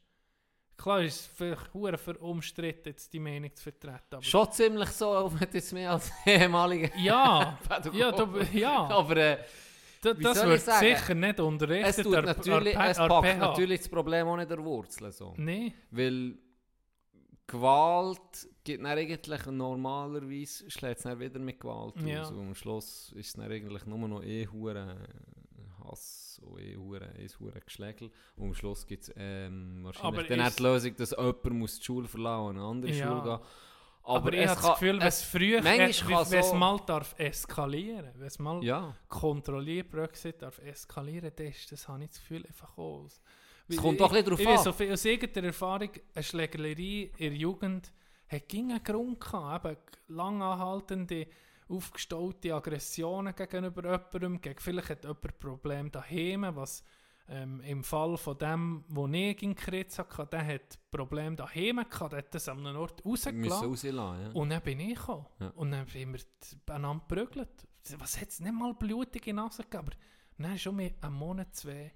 Klar 0.77 1.03
ist 1.03 1.21
es 1.21 1.27
vielleicht 1.27 1.75
hure 1.75 1.99
für 1.99 2.17
umstritten, 2.19 2.89
jetzt 2.91 3.13
die 3.13 3.19
Meinung 3.19 3.55
zu 3.55 3.65
vertreten, 3.65 4.13
aber... 4.13 4.23
Schon 4.23 4.51
ziemlich 4.53 4.89
so, 4.91 5.31
wenn 5.39 5.51
du 5.51 5.55
jetzt 5.57 5.73
mehr 5.73 5.91
als 5.93 6.11
ehemaliger 6.27 6.97
Ja, 6.97 7.59
ja, 7.93 8.13
du, 8.13 8.39
ja, 8.53 8.87
Aber 8.89 9.17
äh, 9.17 9.39
da, 10.01 10.15
das 10.15 10.43
wird 10.47 10.61
sicher 10.61 11.15
nicht 11.15 11.41
unterrichtet. 11.41 11.99
es, 11.99 12.03
tut 12.05 12.15
ar- 12.15 12.23
natürlich, 12.23 12.79
ar- 12.79 12.89
es 12.91 12.97
packt 12.97 13.39
natürlich 13.39 13.81
das 13.81 13.89
Problem 13.89 14.27
auch 14.29 14.37
nicht 14.37 14.51
der 14.51 14.63
Wurzel. 14.65 15.11
So. 15.13 15.35
Nee, 15.37 15.75
Weil 15.91 16.39
Gewalt 17.47 18.49
gibt 18.63 18.81
dann 18.85 18.87
eigentlich 18.97 19.45
normalerweise 19.47 20.71
schlägt 20.71 20.99
es 20.99 21.03
dann 21.03 21.19
wieder 21.19 21.41
mit 21.41 21.59
Gewalt 21.61 22.01
Ja. 22.07 22.23
aus. 22.23 22.31
Und 22.31 22.39
am 22.41 22.55
Schluss 22.55 23.13
ist 23.17 23.27
es 23.27 23.33
dann 23.35 23.51
eigentlich 23.51 23.85
nur 23.87 24.07
noch 24.09 24.23
eh 24.23 24.47
hure 24.47 24.97
Hass 25.85 26.30
und 26.41 26.59
eh 26.61 26.77
hure 26.77 27.09
eh 27.19 27.29
hure 27.39 27.61
Geschlägel. 27.61 28.11
Und 28.37 28.49
am 28.49 28.55
Schluss 28.55 28.87
gibt 28.87 29.05
es 29.05 29.13
ähm, 29.17 29.81
wahrscheinlich 29.85 30.21
Aber 30.21 30.29
dann 30.29 30.47
ist- 30.47 30.59
die 30.59 30.63
Lösung, 30.63 30.97
dass 30.97 31.11
jemand 31.11 31.51
muss 31.51 31.79
die 31.79 31.85
Schule 31.85 32.09
verlassen 32.09 32.47
und 32.47 32.55
in 32.57 32.61
eine 32.61 32.69
andere 32.71 32.93
Ja. 32.93 33.07
Schule 33.09 33.23
gehen. 33.23 33.47
aber, 34.03 34.33
ich 34.33 34.41
es 34.41 34.51
habe 34.51 34.61
das 34.63 34.71
Gefühl, 34.81 34.99
wenn 35.01 35.07
es 35.07 35.23
früher, 35.23 35.65
wenn 35.65 35.81
es 35.83 35.99
so- 36.49 36.55
mal 36.55 36.79
darf 36.87 37.15
eskalieren, 37.19 38.11
wenn 38.17 38.27
es 38.27 38.39
mal 38.39 38.63
Ja, 38.65 38.97
kontrolliert 39.09 39.91
Brexit 39.91 40.43
darf 40.43 40.59
eskalieren, 40.59 41.31
das, 41.37 41.67
das 41.69 41.87
habe 41.89 42.03
ich 42.05 42.11
das 42.11 42.19
Gefühl 42.21 42.45
einfach 42.47 42.77
aus. 42.79 43.21
Es 43.69 43.77
kommt 43.77 44.01
doch 44.01 44.11
ein 44.13 44.25
bisschen 44.25 44.33
ich, 44.35 44.41
ich 44.41 44.49
an. 44.49 44.65
So 44.65 44.73
viel, 44.73 44.93
aus 44.93 45.05
irgendeiner 45.05 45.47
Erfahrung, 45.49 45.91
eine 46.15 46.23
Schlägerei 46.25 46.73
in 46.73 47.31
der 47.31 47.35
Jugend 47.35 47.93
hat 48.27 48.49
ging 48.49 48.71
einen 48.73 48.83
Grund 48.83 49.21
gehabt, 49.21 49.65
eben 49.67 49.77
lang 50.09 50.43
anhaltende, 50.43 51.27
aufgestaute 51.71 52.55
Aggressionen 52.55 53.35
gegenüber 53.35 53.83
jemandem, 53.83 54.41
gegen, 54.41 54.59
vielleicht 54.59 54.91
hat 54.91 55.05
jemand 55.05 55.39
Problem 55.39 55.91
daheim, 55.91 56.47
was 56.55 56.85
ähm, 57.29 57.61
im 57.61 57.85
Fall 57.85 58.17
von 58.17 58.37
dem, 58.39 58.85
wo 58.89 59.07
ich 59.07 59.43
in 59.43 59.55
Kritz 59.55 59.99
hatte, 59.99 60.27
der 60.27 60.47
hat 60.47 60.79
Problem 60.91 61.37
daheim 61.37 61.77
gehabt, 61.89 62.13
der 62.13 62.19
hat 62.19 62.35
das 62.35 62.49
an 62.49 62.67
einem 62.67 62.79
Ort 62.79 63.05
rausgelassen. 63.05 63.69
rauslassen. 63.69 64.23
Ja. 64.23 64.31
Und 64.33 64.51
dann 64.51 64.63
bin 64.63 64.81
ich 64.81 64.99
gekommen. 64.99 65.27
Ja. 65.39 65.49
Und 65.51 65.71
dann 65.71 65.87
haben 65.87 66.13
wir 66.13 66.75
einander 66.75 67.05
geprügelt. 67.09 67.67
Was 67.99 68.21
hat 68.21 68.29
es 68.29 68.41
nicht 68.41 68.53
mal 68.53 68.75
blutige 68.75 69.33
Nase 69.33 69.63
gegeben, 69.63 69.87
aber 69.87 69.97
dann 70.39 70.59
schon 70.59 70.77
mit 70.77 71.03
einem 71.03 71.15
Monat, 71.15 71.55
zwei. 71.55 71.93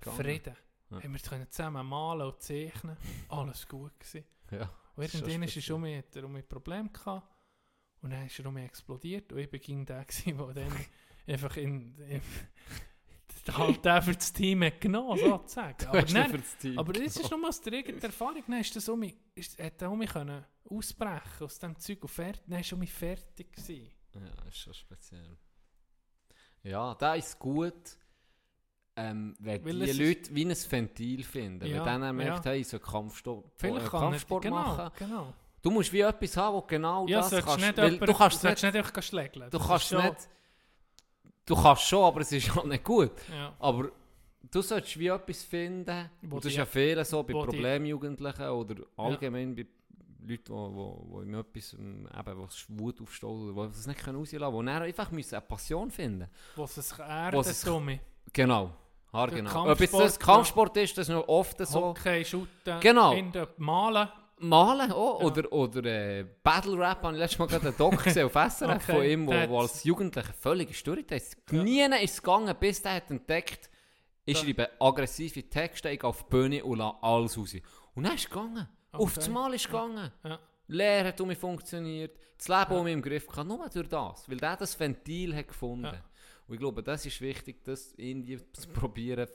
Frieden. 0.00 0.56
Ja. 0.90 1.02
Haben 1.02 1.12
wir 1.12 1.20
können 1.20 1.50
zusammen 1.50 1.86
malen 1.86 2.26
und 2.26 2.40
zeichnen. 2.42 2.96
Alles 3.28 3.66
gut 3.66 3.98
gewesen. 3.98 4.24
Ja. 4.50 4.68
Und 4.94 5.04
irgendwann 5.04 5.42
er 5.42 5.48
speziell. 5.48 5.62
schon 5.62 5.80
mit, 5.80 6.28
mit 6.28 6.48
Problem 6.48 6.92
gehabt. 6.92 7.26
Und 8.02 8.10
dann 8.10 8.26
ist 8.26 8.38
er 8.38 8.46
um 8.46 8.56
explodiert. 8.56 9.32
Und 9.32 9.38
ich 9.38 9.48
bin 9.50 9.86
der, 9.86 10.04
gewesen, 10.04 10.36
der 10.36 10.46
dann 10.54 10.72
einfach 11.26 11.56
in, 11.56 11.96
in 12.08 12.20
halt 13.56 13.84
den 13.84 14.02
für 14.02 14.14
das 14.14 14.32
Team 14.32 14.62
hat 14.64 14.80
genommen, 14.80 15.18
sozusagen. 15.18 15.86
Aber, 15.86 16.02
dann, 16.02 16.32
das 16.32 16.76
aber 16.76 16.92
das 16.92 17.16
ist 17.16 17.30
nochmal 17.30 17.48
aus 17.48 17.60
der 17.60 17.72
eigenen 17.74 18.00
Erfahrung. 18.02 18.42
Dann 18.46 18.60
ist 18.60 18.74
das 18.76 18.88
um 18.88 18.98
mich, 19.00 19.16
ist, 19.34 19.58
hat 19.62 19.80
er 19.82 19.90
um 19.90 19.98
mich 19.98 20.10
können 20.10 20.44
ausbrechen 20.68 21.44
aus 21.44 21.58
dem 21.58 21.78
Zeug 21.78 22.02
und 22.02 22.08
fertig. 22.08 22.42
Dann 22.46 22.56
war 22.56 22.62
schon 22.64 22.78
mich 22.78 22.92
fertig. 22.92 23.52
Gewesen. 23.52 23.90
Ja, 24.14 24.48
ist 24.48 24.58
schon 24.58 24.74
speziell. 24.74 25.36
Ja, 26.62 26.94
da 26.94 27.14
ist 27.14 27.38
gut, 27.38 27.96
ähm, 28.94 29.34
wenn 29.40 29.64
Weil 29.64 29.78
die 29.80 29.90
ist- 29.90 29.98
Leute 29.98 30.34
wie 30.34 30.44
ein 30.44 30.54
Ventil 30.70 31.24
finden. 31.24 31.66
Ja, 31.66 31.84
wenn 31.84 32.00
dann 32.00 32.16
merkt, 32.16 32.44
ja. 32.44 32.50
hey, 32.52 32.60
ich 32.60 32.68
soll 32.68 32.80
Kampfsport, 32.80 33.50
Vielleicht 33.56 33.86
äh, 33.86 33.90
kann 33.90 34.00
Kampfsport 34.00 34.44
nicht, 34.44 34.50
genau, 34.52 34.62
machen. 34.76 34.92
genau. 34.98 35.34
Du 35.62 35.70
musst 35.70 35.92
wie 35.92 36.00
etwas 36.00 36.36
haben, 36.36 36.56
wo 36.56 36.62
genau 36.62 37.06
Ja, 37.06 37.20
das 37.20 37.30
kannst. 37.30 37.58
nicht 37.60 37.76
weil 37.76 37.92
jemand- 37.92 38.08
du 38.10 38.14
kannst 38.14 38.40
sollst 38.40 38.62
nicht, 38.64 38.74
einfach 38.76 39.02
schlägeln. 39.02 39.48
du 39.50 39.58
kannst 39.58 39.86
schon- 39.88 40.02
nicht, 40.02 40.28
du 41.46 41.54
kannst 41.54 41.82
schon, 41.82 42.04
aber 42.04 42.20
es 42.20 42.32
ist 42.32 42.54
halt 42.54 42.66
nicht 42.66 42.84
gut. 42.84 43.12
Ja. 43.30 43.52
Aber 43.60 43.90
du 44.50 44.60
solltest 44.62 44.98
wie 44.98 45.06
etwas 45.06 45.42
finden, 45.44 46.10
Wo 46.22 46.36
und 46.36 46.44
das 46.44 46.50
ist 46.52 46.58
ja 46.58 46.66
viele 46.66 47.04
so 47.04 47.22
bei 47.22 47.32
wo 47.32 47.44
Problemjugendlichen 47.44 48.48
oder 48.48 48.82
allgemein 48.96 49.54
bei 49.54 49.66
Leuten, 50.24 50.44
die 50.44 50.50
wo, 50.50 51.04
wo 51.08 51.20
in 51.20 51.34
etwas, 51.34 51.74
eben, 51.74 52.08
was 52.42 52.64
Wut 52.68 53.00
aufsteht 53.00 53.24
oder 53.28 53.66
die 53.68 53.72
das 53.72 53.86
nicht 53.86 54.00
können 54.04 54.18
rauslassen 54.18 54.52
können, 54.52 54.66
die 54.82 54.86
einfach 54.88 55.10
müssen 55.10 55.34
eine 55.34 55.42
Passion 55.42 55.90
finden 55.90 56.28
Wo 56.56 56.64
es 56.64 56.74
sich 56.74 56.98
Wo 56.98 57.40
es 57.40 57.60
sich- 57.60 57.68
Tommy. 57.68 58.00
Genau, 58.32 58.70
haargenau. 59.12 59.70
Ob 59.70 59.80
jetzt 59.80 59.94
das 59.94 60.18
Kampfsport, 60.18 60.76
ist, 60.76 60.96
das 60.98 61.08
ist 61.08 61.14
noch 61.14 61.26
oft 61.28 61.58
so. 61.66 61.80
Hockey, 61.86 62.24
Shooten, 62.24 62.80
Genau. 62.80 63.12
in 63.14 63.30
der 63.32 63.48
Malen. 63.58 64.08
Malen 64.42 64.92
auch, 64.92 65.20
Ja. 65.20 65.26
oder, 65.26 65.52
oder 65.52 65.84
äh, 65.84 66.24
Battle 66.42 66.76
Rap, 66.78 67.02
habe 67.02 67.12
ich 67.14 67.18
letztes 67.20 67.38
Mal 67.38 67.46
gerade 67.46 67.68
einen 67.68 67.76
Doc 67.76 68.02
gesehen 68.02 68.26
auf 68.26 68.32
SRF 68.32 68.62
Okay, 68.82 68.92
von 68.92 69.04
ihm, 69.04 69.26
wo, 69.26 69.32
wo 69.48 69.60
als 69.60 69.84
Jugendlicher 69.84 70.32
völlig 70.32 70.68
gestört 70.68 71.10
ist. 71.12 71.36
Ja. 71.50 71.62
Nie 71.62 71.82
ist 72.02 72.14
es 72.14 72.22
gegangen, 72.22 72.54
bis 72.58 72.82
der 72.82 72.94
hat 72.96 73.10
entdeckt, 73.10 73.70
ich 74.24 74.38
schreibe 74.38 74.68
aggressive 74.80 75.42
Texte, 75.48 75.90
ich 75.90 75.98
gehe 76.00 76.08
auf 76.08 76.24
die 76.24 76.30
Bühne 76.30 76.64
und 76.64 76.78
lasse 76.78 76.96
alles 77.02 77.36
raus. 77.38 77.54
Und 77.94 78.04
dann 78.04 78.14
ist 78.14 78.24
es 78.24 78.30
gegangen. 78.30 78.68
Auf 78.92 79.00
Okay. 79.02 79.12
das 79.16 79.28
Mal 79.28 79.54
ist 79.54 79.62
es 79.62 79.66
gegangen. 79.66 80.12
Ja. 80.24 80.38
Lehre 80.68 81.08
hat 81.08 81.20
um 81.20 81.28
mich 81.28 81.38
funktioniert, 81.38 82.16
das 82.38 82.48
Leben 82.48 82.78
um 82.78 82.84
mich 82.84 82.92
im 82.94 83.02
Griff 83.02 83.26
gehabt, 83.26 83.48
nur 83.48 83.68
durch 83.68 83.88
das, 83.88 84.28
weil 84.28 84.36
der 84.36 84.56
das 84.56 84.78
Ventil 84.78 85.34
hat 85.36 85.48
gefunden. 85.48 85.84
Ja. 85.84 86.04
Und 86.48 86.54
ich 86.54 86.60
glaube, 86.60 86.82
das 86.82 87.06
ist 87.06 87.20
wichtig, 87.20 87.62
das 87.64 87.94
irgendwie 87.96 88.38
zu 88.52 88.68
probieren, 88.68 89.28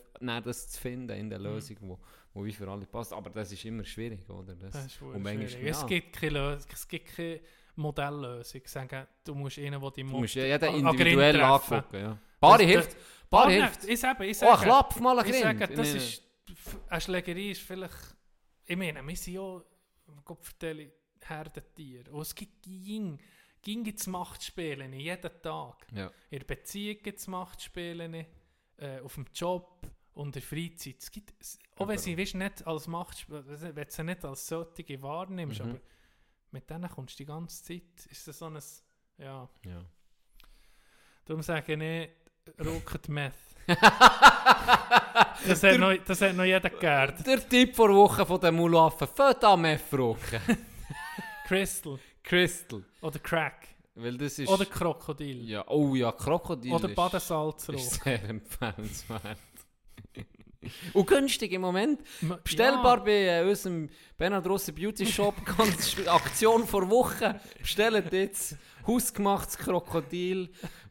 das 0.43 0.69
zu 0.69 0.79
finden 0.81 1.15
in 1.17 1.25
Mhm. 1.25 1.29
der 1.29 1.39
Lösung, 1.39 1.77
wo, 1.81 1.99
wo 2.37 2.45
wie 2.45 2.53
für 2.53 2.67
alle 2.69 2.85
passt. 2.85 3.13
Aber 3.13 3.29
das 3.31 3.51
ist 3.51 3.65
immer 3.65 3.83
schwierig, 3.83 4.29
oder? 4.29 4.55
Das, 4.55 4.73
Das 4.73 4.85
ist 4.85 5.01
und 5.01 5.23
manchmal, 5.23 5.49
schwierig. 5.49 5.71
Es, 5.71 5.81
ja. 5.81 5.87
gibt 5.87 6.13
keine 6.15 6.31
Lösung, 6.33 6.69
es 6.71 6.87
gibt 6.87 7.15
keine 7.15 7.39
Modelllösung. 7.75 8.61
Sagen, 8.65 9.07
du 9.23 9.35
musst 9.35 9.57
einen, 9.57 9.81
der 9.81 9.91
die 9.91 10.03
Du 10.03 10.07
musst 10.09 10.35
ja 10.35 10.45
jeden 10.45 10.75
individuell 10.75 11.41
angucken. 11.41 11.97
Ja. 11.99 12.17
Bari 12.39 12.65
hilft. 12.65 12.95
Bari 13.29 13.55
hilft. 13.55 13.85
Ich 13.85 13.99
sage, 13.99 14.25
ich 14.25 14.37
Oh, 14.37 14.39
sage, 14.41 14.63
klapp 14.63 14.99
mal 14.99 15.19
ein 15.19 15.29
ich 15.29 15.39
sage, 15.39 15.67
das 15.67 15.93
ist, 15.93 16.23
eine 16.87 17.01
Schlägerei 17.01 17.51
ist 17.51 17.61
vielleicht, 17.61 18.15
ich 18.65 18.77
meine, 18.77 19.05
wir 19.05 19.15
sind 19.15 19.33
ja, 19.33 19.61
Gott 20.23 20.45
vertelle, 20.45 20.91
Herdentier. 21.21 22.03
Und 22.13 22.21
es 22.21 22.35
gibt 22.35 22.61
ging, 22.61 23.19
ging 23.61 23.83
gibt's 23.83 24.07
Machtspiele 24.07 24.85
jeden 24.85 25.41
Tag. 25.41 25.87
Ja. 25.93 26.11
In 26.29 26.39
der 26.39 26.45
Beziehung 26.45 26.97
gibt 27.01 27.19
es 27.19 27.27
Machtspiele, 27.27 28.25
äh, 28.77 28.99
auf 28.99 29.15
dem 29.15 29.25
Job 29.33 29.81
und 30.17 30.35
der 30.35 30.41
Freizeit. 30.41 30.95
Es 30.99 31.11
gibt, 31.11 31.33
auch 31.77 31.87
wenn 31.87 31.97
sie 31.97 32.17
weißt, 32.17 32.35
nicht 32.35 32.65
als 32.67 32.87
Machtspiele, 32.87 33.43
wenn 33.47 33.85
du 33.85 33.91
sie 33.91 34.03
nicht 34.03 34.25
als 34.25 34.47
solche 34.47 35.01
wahrnimmst, 35.01 35.59
Mhm. 35.63 35.69
aber 35.71 35.79
mit 36.51 36.69
denen 36.69 36.89
kommst 36.89 37.15
du 37.19 37.23
die 37.23 37.25
ganze 37.27 37.63
Zeit, 37.63 38.05
ist 38.09 38.27
das 38.27 38.39
so 38.39 38.45
ein, 38.45 38.57
ja, 39.17 39.47
Ja. 39.65 39.85
darum 41.25 41.41
sage 41.41 41.73
ich, 41.73 42.09
Rocket 42.65 43.09
Meth. 43.09 43.33
das, 43.67 45.63
hat 45.63 45.77
noch, 45.77 45.93
das 46.05 46.21
hat 46.21 46.35
noch 46.35 46.45
jeder 46.45 46.69
gehört. 46.69 47.25
Der 47.27 47.47
Tipp 47.47 47.75
vor 47.75 47.93
Woche 47.93 48.25
von 48.25 48.39
den 48.39 48.55
Mulaffen. 48.55 49.07
Fällt 49.07 49.43
an 49.43 49.61
mehr 49.61 49.77
Fruchen. 49.79 50.39
Crystal 51.47 51.99
Crystal. 52.23 52.83
oder 53.01 53.19
Crack 53.19 53.67
Weil 53.95 54.17
das 54.17 54.39
ist... 54.39 54.49
oder 54.49 54.65
Krokodil 54.65 55.47
ja, 55.49 55.65
oh 55.67 55.95
ja, 55.95 56.11
Krokodil 56.11 56.73
oder 56.73 56.89
Badesalzrohr. 56.89 57.75
ist 57.75 58.03
sehr 58.03 58.23
empfehlenswert. 58.23 59.37
Und 60.93 61.07
günstig 61.07 61.53
im 61.53 61.61
Moment. 61.61 62.01
Bestellbar 62.43 62.97
Ja. 62.97 63.03
bei 63.03 63.11
äh, 63.39 63.43
unserem 63.47 63.89
Bernhard 64.17 64.45
Rossi 64.47 64.71
Beauty 64.73 65.05
Shop. 65.05 65.33
Ganz 65.57 65.95
Aktion 66.07 66.67
vor 66.67 66.89
Woche. 66.89 67.39
Bestellt 67.59 68.11
jetzt 68.11 68.57
hausgemachtes 68.85 69.57
Krokodil. 69.57 70.49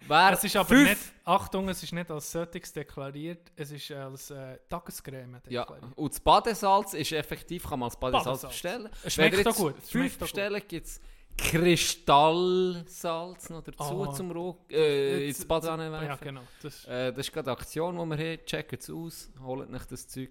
Wer 0.09 0.33
Es 0.33 0.45
ist 0.45 0.57
aber 0.57 0.69
fünf- 0.69 0.89
nicht, 0.89 1.01
Achtung, 1.25 1.69
es 1.69 1.83
ist 1.83 1.93
nicht 1.93 2.11
als 2.11 2.31
solches 2.31 2.73
deklariert, 2.73 3.51
es 3.57 3.71
ist 3.73 3.91
als 3.91 4.31
äh, 4.31 4.59
Tagescreme 4.69 5.41
Ja, 5.49 5.63
deklariert. 5.65 5.93
und 5.97 6.13
das 6.13 6.21
Badesalz 6.21 6.95
ist 6.95 7.11
effektiv, 7.13 7.65
kann 7.69 7.81
man 7.81 7.89
als 7.89 7.99
Badesalz, 7.99 8.25
Badesalz. 8.43 8.53
bestellen. 8.53 8.89
Es 9.03 9.15
schmeckt 9.15 9.37
Wenn 9.37 9.45
ihr 9.45 9.51
auch 9.51 9.57
gut, 9.57 9.75
Fünf 9.83 10.19
bestellen, 10.19 10.63
gibt 10.69 10.87
es 10.87 11.01
Kristallsalz 11.37 13.51
noch 13.51 13.63
dazu 13.63 14.05
Ah. 14.05 14.13
zum 14.13 14.31
Ruck, 14.31 14.71
äh, 14.73 15.29
ins 15.29 15.45
Badewanne 15.45 15.85
Ja, 15.87 15.93
werfen. 16.01 16.25
genau. 16.25 16.43
Das, 16.63 16.85
Äh, 16.87 17.13
das 17.13 17.27
ist 17.27 17.33
gerade 17.33 17.51
eine 17.51 17.59
Aktion, 17.59 17.97
die 17.97 18.07
wir 18.19 18.33
haben. 18.37 18.47
Checkt 18.47 18.83
es 18.83 18.91
aus, 18.91 19.31
holt 19.43 19.69
nicht 19.71 19.91
das 19.93 20.09
Zeug. 20.09 20.31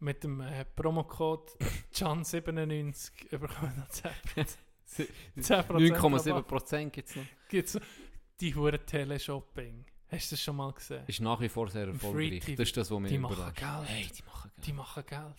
mit 0.00 0.22
dem 0.24 0.40
äh, 0.40 0.64
Promocode 0.76 1.50
Can97 1.94 3.30
bekommen 3.30 3.72
noch 3.78 3.88
10%. 3.88 4.58
10% 4.86 5.08
9,7% 5.38 6.90
gibt 6.90 7.08
es 7.08 7.16
noch. 7.16 7.24
Gibt's 7.48 7.78
die 8.40 8.54
hure 8.54 8.84
Teleshopping. 8.84 9.86
Hast 10.08 10.30
du 10.30 10.34
das 10.34 10.42
schon 10.42 10.56
mal 10.56 10.70
gesehen? 10.72 11.04
Ist 11.06 11.20
nach 11.20 11.40
wie 11.40 11.48
vor 11.48 11.68
sehr 11.70 11.86
erfolgreich. 11.88 12.44
Das 12.56 12.68
ist 12.68 12.76
das, 12.76 12.90
was 12.90 13.02
Die 13.08 13.14
überrascht. 13.16 13.56
Geld. 13.56 13.84
Hey, 13.86 14.06
die 14.16 14.22
machen 14.24 14.50
Geld. 14.54 14.66
Die 14.66 14.72
machen 14.74 15.04
Geld. 15.06 15.34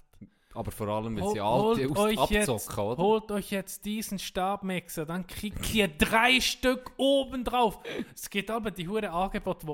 Aber 0.56 0.72
vor 0.72 0.88
allem, 0.88 1.20
Hol- 1.22 1.34
sie 1.34 1.40
alte 1.42 1.88
holt 1.88 1.92
aus 1.92 1.98
euch 2.00 2.32
jetzt- 2.32 2.50
abzocken, 2.50 2.84
oder? 2.86 3.04
Holt 3.04 3.32
euch 3.32 3.52
jetzt 3.52 3.86
diesen 3.86 4.18
Stabmixer, 4.20 5.06
dann 5.06 5.28
kriegt 5.28 5.74
ihr 5.74 5.88
drei 5.90 6.40
Stück 6.40 6.92
oben 6.98 7.44
drauf. 7.44 7.80
Es 8.16 8.30
gibt 8.30 8.50
aber 8.50 8.72
die 8.72 8.88
hure 8.88 9.10
Angebote, 9.12 9.68
wo 9.68 9.74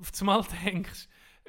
auf 0.00 0.10
das 0.10 0.20
Mal 0.22 0.44
denkst, 0.64 1.08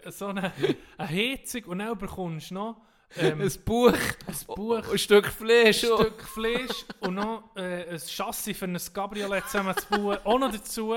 so 0.10 0.28
eine, 0.28 0.52
eine 0.98 1.10
Heizung 1.10 1.64
und 1.66 1.80
dann 1.80 1.98
bekommst 1.98 2.52
du 2.52 2.56
noch 2.56 2.82
ähm, 3.18 3.42
Ein 3.42 3.52
Buch, 3.66 3.92
ein 3.92 4.56
Buch, 4.56 4.90
ein 4.92 4.98
Stück 4.98 5.28
Fleisch. 5.28 5.84
ein 5.84 5.96
Stück 5.98 6.22
Fleisch 6.24 6.86
und 7.02 7.16
noch 7.16 7.44
äh, 7.56 7.90
ein 7.90 8.00
Chassis 8.00 8.58
für 8.58 8.66
ein 8.66 8.78
Cabriolet 8.94 9.44
zusammenzubauen, 9.46 10.18
auch 10.24 10.40
noch 10.40 10.52
dazu. 10.52 10.96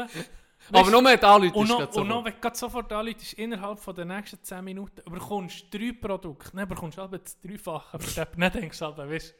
Aber 0.72 0.90
nur 0.90 1.02
mit 1.02 1.22
Anleute 1.22 1.54
Und 1.54 1.64
ist 1.64 1.70
noch, 1.70 1.94
und 1.96 2.08
noch, 2.08 2.24
wenn 2.24 2.32
du 2.34 2.40
gerade 2.40 2.56
sofort 2.56 2.92
anläutest, 2.92 3.34
innerhalb 3.34 3.78
von 3.78 3.94
den 3.94 4.08
nächsten 4.08 4.42
10 4.42 4.64
Minuten 4.64 5.02
bekommst 5.12 5.72
du 5.72 5.78
drei 5.78 5.92
Produkte. 5.92 6.50
Dann 6.56 6.68
bekommst 6.68 6.98
du 6.98 7.02
aber 7.02 7.18
das 7.18 7.38
Dreifache. 7.40 7.94
Aber 7.94 8.04
dann- 8.36 8.52
denkst 8.52 8.78
du 8.78 8.84
halt, 8.86 8.96
weißt 8.98 9.34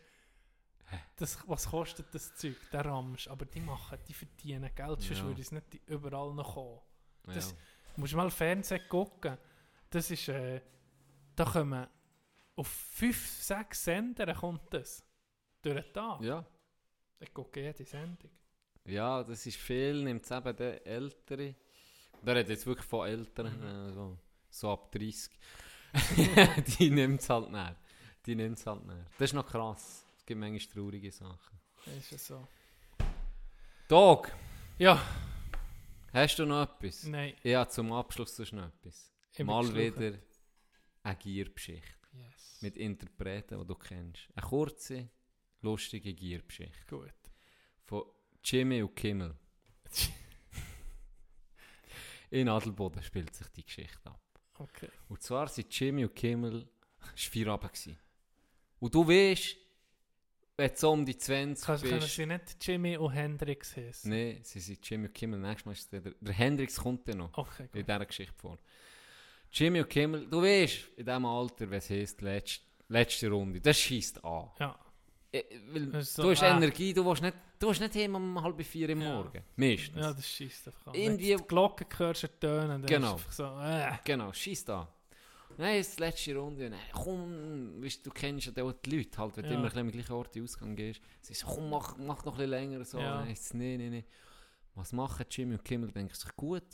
das, 1.17 1.39
was 1.49 1.69
kostet 1.69 2.15
das 2.15 2.35
Zeug? 2.37 2.57
Der 2.73 2.85
Ramsch. 2.85 3.29
Aber 3.29 3.45
die 3.47 3.61
machen, 3.61 3.99
die 4.07 4.13
verdienen 4.15 4.71
Geld, 4.75 5.01
sonst 5.03 5.19
Ja. 5.19 5.25
würde 5.25 5.41
es 5.41 5.51
nicht 5.53 5.81
überall 5.87 6.35
noch 6.35 6.55
kommen. 6.55 6.81
Ja. 7.27 7.35
das- 7.35 7.55
Du 7.95 8.01
musst 8.01 8.15
mal 8.15 8.31
Fernsehen 8.31 8.83
gucken. 8.89 9.39
Das 9.89 10.11
ist, 10.11 10.29
äh, 10.29 10.61
da 11.37 11.45
kommen 11.45 11.87
auf 12.57 12.67
5, 12.67 13.43
6 13.43 13.85
Sender 13.85 14.35
kommt 14.35 14.75
das. 14.75 15.05
Durch 15.63 15.81
den 15.81 15.93
Tag. 15.93 16.21
ja. 16.23 16.45
Ich 17.21 17.33
gucke 17.33 17.61
jede 17.63 17.85
Sendung. 17.85 18.31
Ja, 18.87 19.23
das 19.25 19.47
ist 19.47 19.57
viel, 19.57 20.03
nimmt 20.03 20.25
es 20.25 20.31
eben 20.31 20.57
der 20.57 20.87
Ältere. 20.87 21.55
Da 22.23 22.33
redet 22.33 22.51
jetzt 22.51 22.67
wirklich 22.67 22.87
von 22.87 23.07
Älteren, 23.07 23.59
Mhm. 23.59 23.89
äh, 23.91 23.93
so, 23.93 24.19
so 24.51 24.71
ab 24.73 24.91
30. 24.93 25.31
die 26.79 26.91
nimmt 26.91 27.21
es 27.21 27.31
halt 27.31 27.51
näher. 27.51 27.77
Die 28.27 28.35
nimmt 28.35 28.59
es 28.59 28.67
halt 28.67 28.85
näher. 28.87 29.07
Das 29.19 29.31
ist 29.31 29.35
noch 29.35 29.47
krass. 29.47 30.05
Es 30.19 30.25
gibt 30.27 30.41
manchmal 30.41 30.75
traurige 30.75 31.13
Sachen. 31.13 31.59
Das 31.85 31.95
ist 31.97 32.11
ja 32.13 32.19
so. 32.19 32.49
Dog, 33.89 34.33
Ja, 34.79 35.01
hast 36.13 36.39
du 36.39 36.47
noch 36.47 36.63
etwas? 36.63 37.05
nein. 37.05 37.35
Ja, 37.43 37.69
zum 37.69 37.93
Abschluss 37.93 38.35
sonst 38.35 38.53
noch 38.53 38.67
etwas. 38.69 39.13
ich 39.33 39.37
bin 39.39 39.47
Mal 39.47 39.75
wieder 39.75 40.19
eine 41.03 41.17
Giergeschichte. 41.17 41.85
Yes. 42.13 42.59
Mit 42.63 42.77
Interpreten, 42.79 43.61
die 43.61 43.67
du 43.67 43.75
kennst. 43.75 44.29
Eine 44.35 44.47
kurze, 44.47 45.09
lustige 45.61 46.15
Giergeschichte. 46.15 46.79
Gut. 46.89 47.13
Jimmy 48.45 48.83
und 48.83 48.95
Kimmel. 48.95 49.35
In 52.31 52.49
Adelboden 52.49 53.03
spielt 53.03 53.35
sich 53.35 53.49
die 53.49 53.65
Geschichte 53.65 54.11
ab. 54.11 54.21
Okay. 54.59 54.89
Und 55.09 55.23
zwar 55.23 55.49
sind 55.49 55.79
Jimmy 55.79 56.05
und 56.05 56.15
Kimmel 56.15 56.69
Feierabend. 57.15 57.73
gewesen. 57.73 57.99
Und 58.81 58.95
du 58.95 59.07
weißt, 59.07 59.57
wenn 60.57 60.71
du 60.71 60.77
so 60.77 60.93
um 60.93 61.05
die 61.05 61.17
20 61.17 61.67
Kannst, 61.67 61.85
können 61.85 62.01
bist... 62.01 62.15
sie 62.15 62.27
nicht 62.27 62.57
Jimmy 62.61 62.97
und 62.97 63.13
Hendrix 63.13 63.77
heißen? 63.77 64.11
Nein, 64.11 64.41
sie 64.43 64.61
sind 64.61 64.89
Jimmy 64.89 65.07
und 65.07 65.15
Kimmel. 65.15 65.41
Nächstes 65.41 65.67
Mal 65.67 65.73
ist 65.73 65.93
der, 65.93 66.01
der 66.01 66.35
Hendrix 66.35 66.77
kommt 66.77 67.09
dann 67.09 67.19
noch. 67.19 67.37
Okay, 67.37 67.69
in 67.73 67.85
dieser 67.85 68.07
Geschichte 68.07 68.35
vor. 68.37 68.59
Jimmy 69.51 69.81
und 69.81 69.89
Kimmel, 69.89 70.29
du 70.29 70.43
weißt, 70.43 70.89
in 70.97 71.07
diesem 71.07 71.25
Alter, 71.25 71.71
wenn 71.71 71.79
es 71.79 71.91
heisst, 71.91 72.21
letzte, 72.23 72.65
letzte 72.89 73.31
Runde, 73.31 73.61
das 73.61 73.79
schießt 73.79 74.25
an. 74.25 74.51
Ja. 74.59 74.79
Äh, 75.35 76.03
so, 76.03 76.23
du 76.23 76.31
hast 76.31 76.43
ah. 76.45 76.57
Energie, 76.57 76.93
du 76.93 77.05
willst 77.05 77.23
nicht, 77.23 77.35
du 77.59 77.67
willst 77.69 77.81
nicht 77.81 77.95
heim 77.97 78.15
um 78.15 78.41
halb 78.43 78.63
vier 78.65 78.89
im 78.91 79.01
Ja. 79.01 79.15
Morgen. 79.17 79.43
Meistens. 79.57 79.97
ja, 80.01 80.13
das 80.13 80.27
schießt 80.29 80.69
einfach 80.69 80.87
an. 80.89 80.95
Irgendwie- 80.95 81.31
Wenn 81.31 81.37
du 81.39 81.43
die 81.43 81.49
Glocken 81.49 81.87
hörst, 81.99 82.25
und 82.25 82.41
tönen, 82.41 82.69
dann 82.69 82.87
Genau. 82.87 83.17
ist 83.17 83.33
so, 83.33 83.45
äh. 83.61 83.91
Genau, 84.05 84.33
schießt 84.33 84.71
an. 84.71 84.87
Nein, 85.57 85.79
es 85.81 85.89
ist 85.89 85.99
die 85.99 86.03
letzte 86.03 86.37
Runde. 86.37 86.69
Nein, 86.71 86.81
komm, 86.93 87.83
weißt, 87.83 88.05
du 88.07 88.11
kennst 88.11 88.47
ja 88.47 88.53
die 88.53 88.61
auch 88.63 88.73
die 88.73 88.97
Leute, 88.97 89.19
halt, 89.19 89.37
wenn 89.37 89.45
du 89.45 89.51
Ja. 89.51 89.55
immer 89.57 89.65
ein 89.65 89.71
bisschen 89.71 89.81
am 89.87 89.91
gleichen 89.93 90.13
Ort 90.13 90.37
in 90.37 90.43
den 90.43 90.45
Ausgang 90.45 90.77
gehst. 90.77 91.01
Sie 91.21 91.35
sagen, 91.35 91.53
komm, 91.55 91.71
mach, 91.71 91.97
mach 91.99 92.25
noch 92.25 92.33
ein 92.35 92.39
bisschen 92.39 92.51
länger. 92.51 92.85
So. 92.85 92.99
Ja. 92.99 93.17
Nein, 93.21 93.29
jetzt, 93.31 93.55
nee, 93.55 93.77
nee, 93.77 93.91
nee. 93.91 94.05
Was 94.77 94.93
machen 94.93 95.25
Jimmy 95.31 95.55
und 95.55 95.65
Kimmel? 95.65 95.91
Denken 95.93 96.15
sich, 96.15 96.35
gut, 96.37 96.65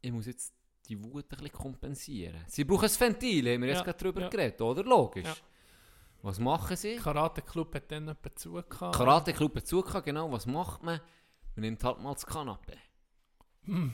ich 0.00 0.10
muss 0.12 0.26
jetzt 0.26 0.54
die 0.88 1.02
Wut 1.02 1.24
ein 1.24 1.28
bisschen 1.28 1.52
kompensieren. 1.52 2.42
Sie 2.48 2.64
brauchen 2.64 2.86
ein 2.88 3.00
Ventil, 3.00 3.52
haben 3.54 3.60
wir 3.62 3.68
Ja, 3.68 3.74
jetzt 3.76 3.84
gerade 3.84 3.98
drüber 3.98 4.20
ja. 4.22 4.28
geredet, 4.28 4.60
oder? 4.60 4.82
Logisch. 4.84 5.42
Was 6.22 6.38
machen 6.38 6.76
sie? 6.76 6.96
Karate 6.96 7.42
Club 7.42 7.74
hat 7.74 7.90
dann 7.90 8.04
jemanden 8.04 8.36
zugehauen. 8.36 8.92
Karate 8.92 9.32
Club 9.32 9.56
hat 9.56 9.66
zugehört, 9.66 10.04
genau. 10.04 10.30
Was 10.30 10.46
macht 10.46 10.82
man? 10.82 11.00
Man 11.54 11.62
nimmt 11.62 11.82
halt 11.82 11.98
mal 12.00 12.12
das 12.12 12.26
Kanapé. 12.26 12.76
Hm. 13.64 13.92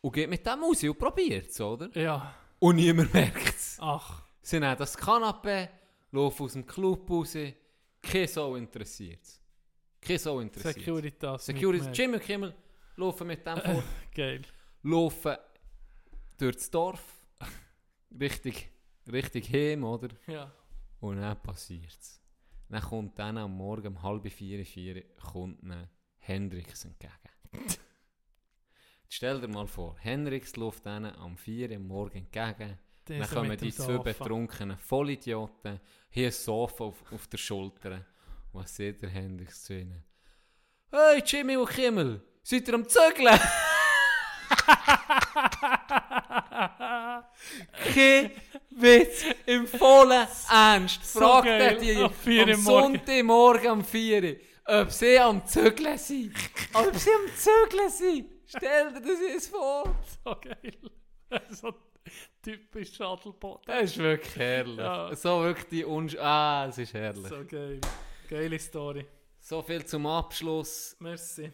Und 0.00 0.12
geht 0.12 0.28
mit 0.28 0.44
dem 0.46 0.62
raus 0.62 0.82
und 0.82 0.98
probiert 0.98 1.50
es, 1.50 1.60
oder? 1.60 1.88
Ja. 1.96 2.34
Und 2.58 2.76
niemand 2.76 3.12
merkt 3.14 3.56
es. 3.56 3.78
Ach. 3.80 4.22
Sie 4.42 4.58
nehmen 4.58 4.76
das 4.76 4.98
Kanapé, 4.98 5.68
laufen 6.10 6.44
aus 6.44 6.52
dem 6.54 6.66
Club 6.66 7.08
raus. 7.10 7.36
Kein 8.02 8.26
Sau 8.26 8.56
interessiert 8.56 9.22
es. 9.22 9.40
Kein 10.00 10.18
Sau 10.18 10.40
interessiert 10.40 10.76
es. 10.76 10.84
Securitas. 10.84 11.46
Security. 11.46 11.84
mitgemerkt. 11.84 11.98
Jimmy 11.98 12.14
und 12.16 12.22
Kimmel 12.24 12.54
laufen 12.96 13.26
mit 13.26 13.46
dem 13.46 13.58
vor. 13.58 13.82
Geil. 14.14 14.42
laufen 14.82 15.36
durch 16.38 16.56
das 16.56 16.70
Dorf. 16.70 17.04
Richtig, 18.20 18.68
richtig 19.10 19.50
heim, 19.52 19.84
oder? 19.84 20.08
Ja. 20.26 20.52
Und 21.02 21.20
dann 21.20 21.42
passiert 21.42 21.98
es. 22.00 22.20
Dann 22.68 22.80
kommt 22.80 23.18
dann 23.18 23.36
am 23.36 23.56
Morgen 23.56 23.88
um 23.88 24.02
halb 24.02 24.30
vier, 24.30 24.64
vier 24.64 25.02
kommt 25.16 25.58
dann 25.68 25.88
Hendrix 26.18 26.84
entgegen. 26.84 27.12
Stell 29.08 29.40
dir 29.40 29.48
mal 29.48 29.66
vor, 29.66 29.96
Hendrix 29.98 30.54
läuft 30.54 30.86
dann 30.86 31.06
am 31.06 31.36
4 31.36 31.72
Uhr 31.72 31.78
Morgen 31.80 32.18
entgegen. 32.18 32.78
Dann 33.04 33.20
er 33.20 33.26
kommen 33.26 33.58
die 33.58 33.72
zwei 33.72 33.98
betrunkenen 33.98 34.78
Vollidioten, 34.78 35.80
hier 36.08 36.28
ein 36.28 36.32
Sofa 36.32 36.84
auf, 36.84 37.12
auf 37.12 37.26
der 37.26 37.38
Schulter. 37.38 38.06
Was 38.52 38.76
sieht 38.76 39.02
der 39.02 39.10
Hendrix 39.10 39.64
zu 39.64 39.80
ihnen? 39.80 40.04
Hey 40.92 41.20
Jimmy 41.26 41.56
und 41.56 41.68
Kimmel, 41.68 42.22
seid 42.44 42.68
ihr 42.68 42.74
am 42.74 42.88
Zögeln? 42.88 43.40
Kein 47.94 48.30
Witz, 48.70 49.24
im 49.46 49.66
vollen 49.66 50.26
Ernst. 50.50 51.04
So 51.04 51.20
Fragt 51.20 51.46
er 51.46 51.74
die 51.76 51.96
am 51.96 52.12
4 52.12 52.48
am. 52.48 52.60
Sonntagmorgen 52.60 53.70
um 53.70 53.84
4 53.84 54.22
Uhr, 54.22 54.36
ob 54.82 54.90
sie 54.90 55.18
am 55.18 55.46
Zögeln 55.46 55.98
sind. 55.98 56.34
ob 56.74 56.94
sie 56.96 57.10
am 57.10 57.30
Zögeln 57.36 57.90
sind. 57.90 58.30
Stell 58.46 58.92
dir 58.92 59.00
das 59.00 59.20
jetzt 59.20 59.48
vor. 59.48 59.94
So 60.24 60.36
geil. 60.40 60.78
so 61.50 61.72
typisch 62.42 63.00
Adelboden. 63.00 63.62
Das 63.66 63.84
ist 63.84 63.98
wirklich 63.98 64.36
herrlich. 64.36 64.78
Ja. 64.78 65.14
So 65.14 65.42
wirklich 65.42 65.68
die 65.68 65.84
Unsch... 65.84 66.16
Ah, 66.18 66.66
es 66.68 66.78
ist 66.78 66.94
herrlich. 66.94 67.28
So. 67.28 67.36
So 67.36 67.44
geil. 67.44 67.80
Geile 68.28 68.58
Story. 68.58 69.06
viel 69.66 69.84
zum 69.84 70.06
Abschluss. 70.06 70.96
Merci. 70.98 71.52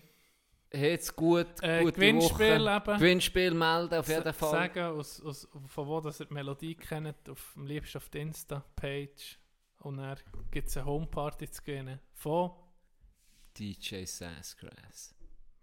Jetzt 0.73 1.17
gut, 1.17 1.47
Äh, 1.63 1.81
gute 1.83 1.93
Gewinnspiel 1.95 2.61
Woche. 2.65 2.77
eben. 2.77 2.99
Gewinnspiel 2.99 3.55
melden 3.55 3.95
auf 3.95 4.09
jeden 4.09 4.23
Sa- 4.25 4.33
Fall. 4.35 4.51
Sagen, 4.51 4.81
aus, 4.99 5.21
aus, 5.23 5.49
von 5.67 5.87
wo 5.87 6.01
das 6.01 6.21
ihr 6.21 6.27
die 6.27 6.35
Melodie 6.35 6.75
kennt, 6.75 7.29
auf, 7.31 7.55
am 7.57 7.67
liebsten 7.67 7.97
auf 7.99 8.09
der 8.11 8.21
Insta-Page. 8.23 9.39
Und 9.81 9.97
dann 9.97 10.19
gibt 10.51 10.69
es 10.69 10.77
eine 10.77 10.87
Homeparty 10.87 11.51
zu 11.51 11.63
gewinnen. 11.63 12.01
Von 12.13 12.51
DJ 13.59 14.05
Sassgrass. 14.05 15.15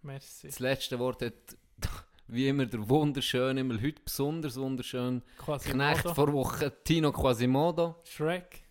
Merci. 0.02 0.48
Das 0.48 0.58
letzte 0.58 0.98
Wort 0.98 1.22
hat 1.22 1.56
wie 2.26 2.48
immer 2.48 2.66
der 2.66 2.88
wunderschöne, 2.88 3.60
immer 3.60 3.80
heute 3.80 4.02
besonders 4.02 4.56
wunderschön 4.58 5.22
Quasi 5.38 5.70
Knecht 5.70 6.02
vor 6.10 6.32
Woche, 6.32 6.82
Tino 6.82 7.12
Quasimodo. 7.12 7.96
Shrek. 8.04 8.64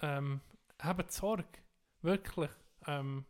Ähm, 0.00 0.40
habt 0.80 1.12
Sorge. 1.12 1.44
Wirklich. 2.02 2.50
Ähm, 2.86 3.24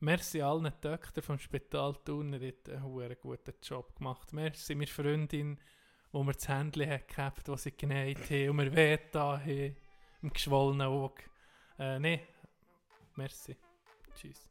merci 0.00 0.42
allen 0.42 0.72
Töchtern 0.80 1.22
vom 1.22 1.38
Spital 1.38 1.94
Thun. 2.04 2.32
Er 2.32 2.48
hat 2.48 2.68
einen 2.68 3.16
guten 3.20 3.54
Job 3.62 3.96
gemacht. 3.96 4.32
Merci 4.32 4.74
meine 4.74 4.86
Freundin, 4.86 5.58
wo 6.12 6.22
mir 6.22 6.32
das 6.32 6.48
Händchen 6.48 6.90
hat 6.90 7.08
gehabt, 7.08 7.48
wo 7.48 7.56
sie 7.56 7.76
genäht 7.76 8.30
haben 8.30 8.50
und 8.50 8.56
mir 8.56 8.74
weh 8.74 8.98
da 9.12 9.38
haben. 9.38 9.76
Im 10.22 10.32
geschwollenen 10.32 10.86
Auge. 10.86 11.22
Äh, 11.78 11.98
nee. 11.98 12.20
Merci. 13.16 13.56
Tschüss. 14.14 14.49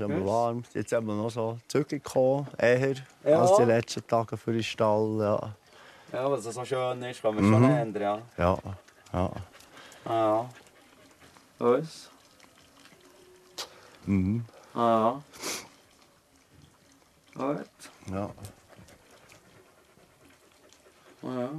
Ist 0.00 0.04
immer 0.08 0.24
warm. 0.26 0.62
Jetzt 0.74 0.92
haben 0.92 1.06
wir 1.06 1.14
noch 1.14 1.30
so 1.30 1.58
Zügel 1.68 1.98
gekommen, 2.00 2.46
eher 2.58 2.94
Ja. 3.24 3.40
als 3.40 3.56
die 3.56 3.62
letzten 3.64 4.06
Tage 4.06 4.36
für 4.36 4.52
den 4.52 4.62
Stall. 4.62 5.18
Ja, 5.20 5.54
Ja, 6.12 6.30
was 6.30 6.44
so 6.44 6.64
schön 6.64 7.02
ist, 7.02 7.20
kann 7.20 7.34
man 7.34 7.44
Mhm. 7.44 7.52
schon 7.52 7.64
ändern, 7.70 8.02
ja. 8.02 8.22
ja, 8.38 8.58
ja. 9.12 9.30
Ah, 10.04 10.10
ja. 10.14 10.48
Was? 11.58 12.10
Mhm. 14.06 14.44
Ah, 14.74 15.20
ja. 17.36 17.44
Gut. 17.46 17.66
ja. 18.12 18.30
Ah, 21.22 21.26
ja. 21.40 21.50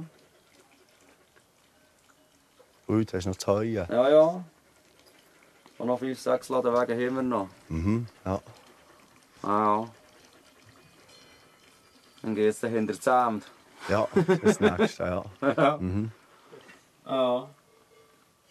Du 2.88 3.04
hast 3.12 3.26
noch 3.26 3.36
zu 3.36 3.46
heuen. 3.52 3.72
Ja, 3.88 4.08
ja. 4.08 4.44
Und 5.80 5.86
noch 5.86 5.98
fünf, 5.98 6.18
sechs 6.18 6.48
Ladenwege 6.50 6.94
haben 7.06 7.16
wir 7.16 7.22
noch. 7.22 7.48
Mhm. 7.68 8.06
Ja. 8.24 8.40
Ah, 9.42 9.48
ja. 9.48 9.90
Dann 12.22 12.34
geht's 12.34 12.60
dann 12.60 12.70
hinter 12.72 12.92
das 12.92 13.08
Amt. 13.08 13.46
ja, 13.88 14.06
das 14.42 14.60
nächste, 14.60 15.02
ja. 15.04 15.24
Ja. 15.56 15.76
Mhm. 15.78 16.12
Ah, 17.04 17.48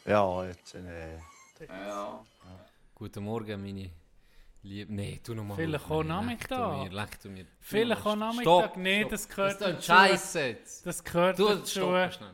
Ja, 0.06 0.46
jetzt 0.46 0.74
äh, 0.74 1.18
ja. 1.68 2.26
Guten 2.96 3.24
Morgen, 3.24 3.62
meine 3.62 3.92
Liebe. 4.64 4.92
Nee, 4.92 5.22
tu 5.24 5.36
nochmal. 5.36 5.56
Vielleicht 5.56 5.90
auch 5.90 6.04
Nachmittag. 6.04 6.92
Leck 6.92 7.20
du 7.22 7.30
mir. 7.30 7.46
Vielleicht 7.62 8.06
auch 8.06 8.16
Nachmittag. 8.16 8.76
Nee, 8.76 9.02
stopp. 9.02 9.12
das 9.12 9.30
gehört 9.30 9.62
Das 9.62 9.70
ist 9.70 9.76
dazu. 9.76 9.82
Scheiße 9.84 10.40
jetzt. 10.48 10.86
Das 10.88 11.04
gehört 11.04 11.38
Du, 11.40 11.48
dazu. 11.48 11.68
stopp 11.80 12.14
schnell. 12.14 12.32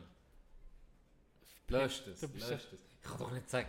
Lösch 1.68 2.02
das, 2.06 2.22
lösch 2.22 2.48
das. 2.48 2.62
Ich 2.72 3.02
kann 3.02 3.18
doch 3.18 3.30
nicht 3.30 3.48
sagen. 3.50 3.68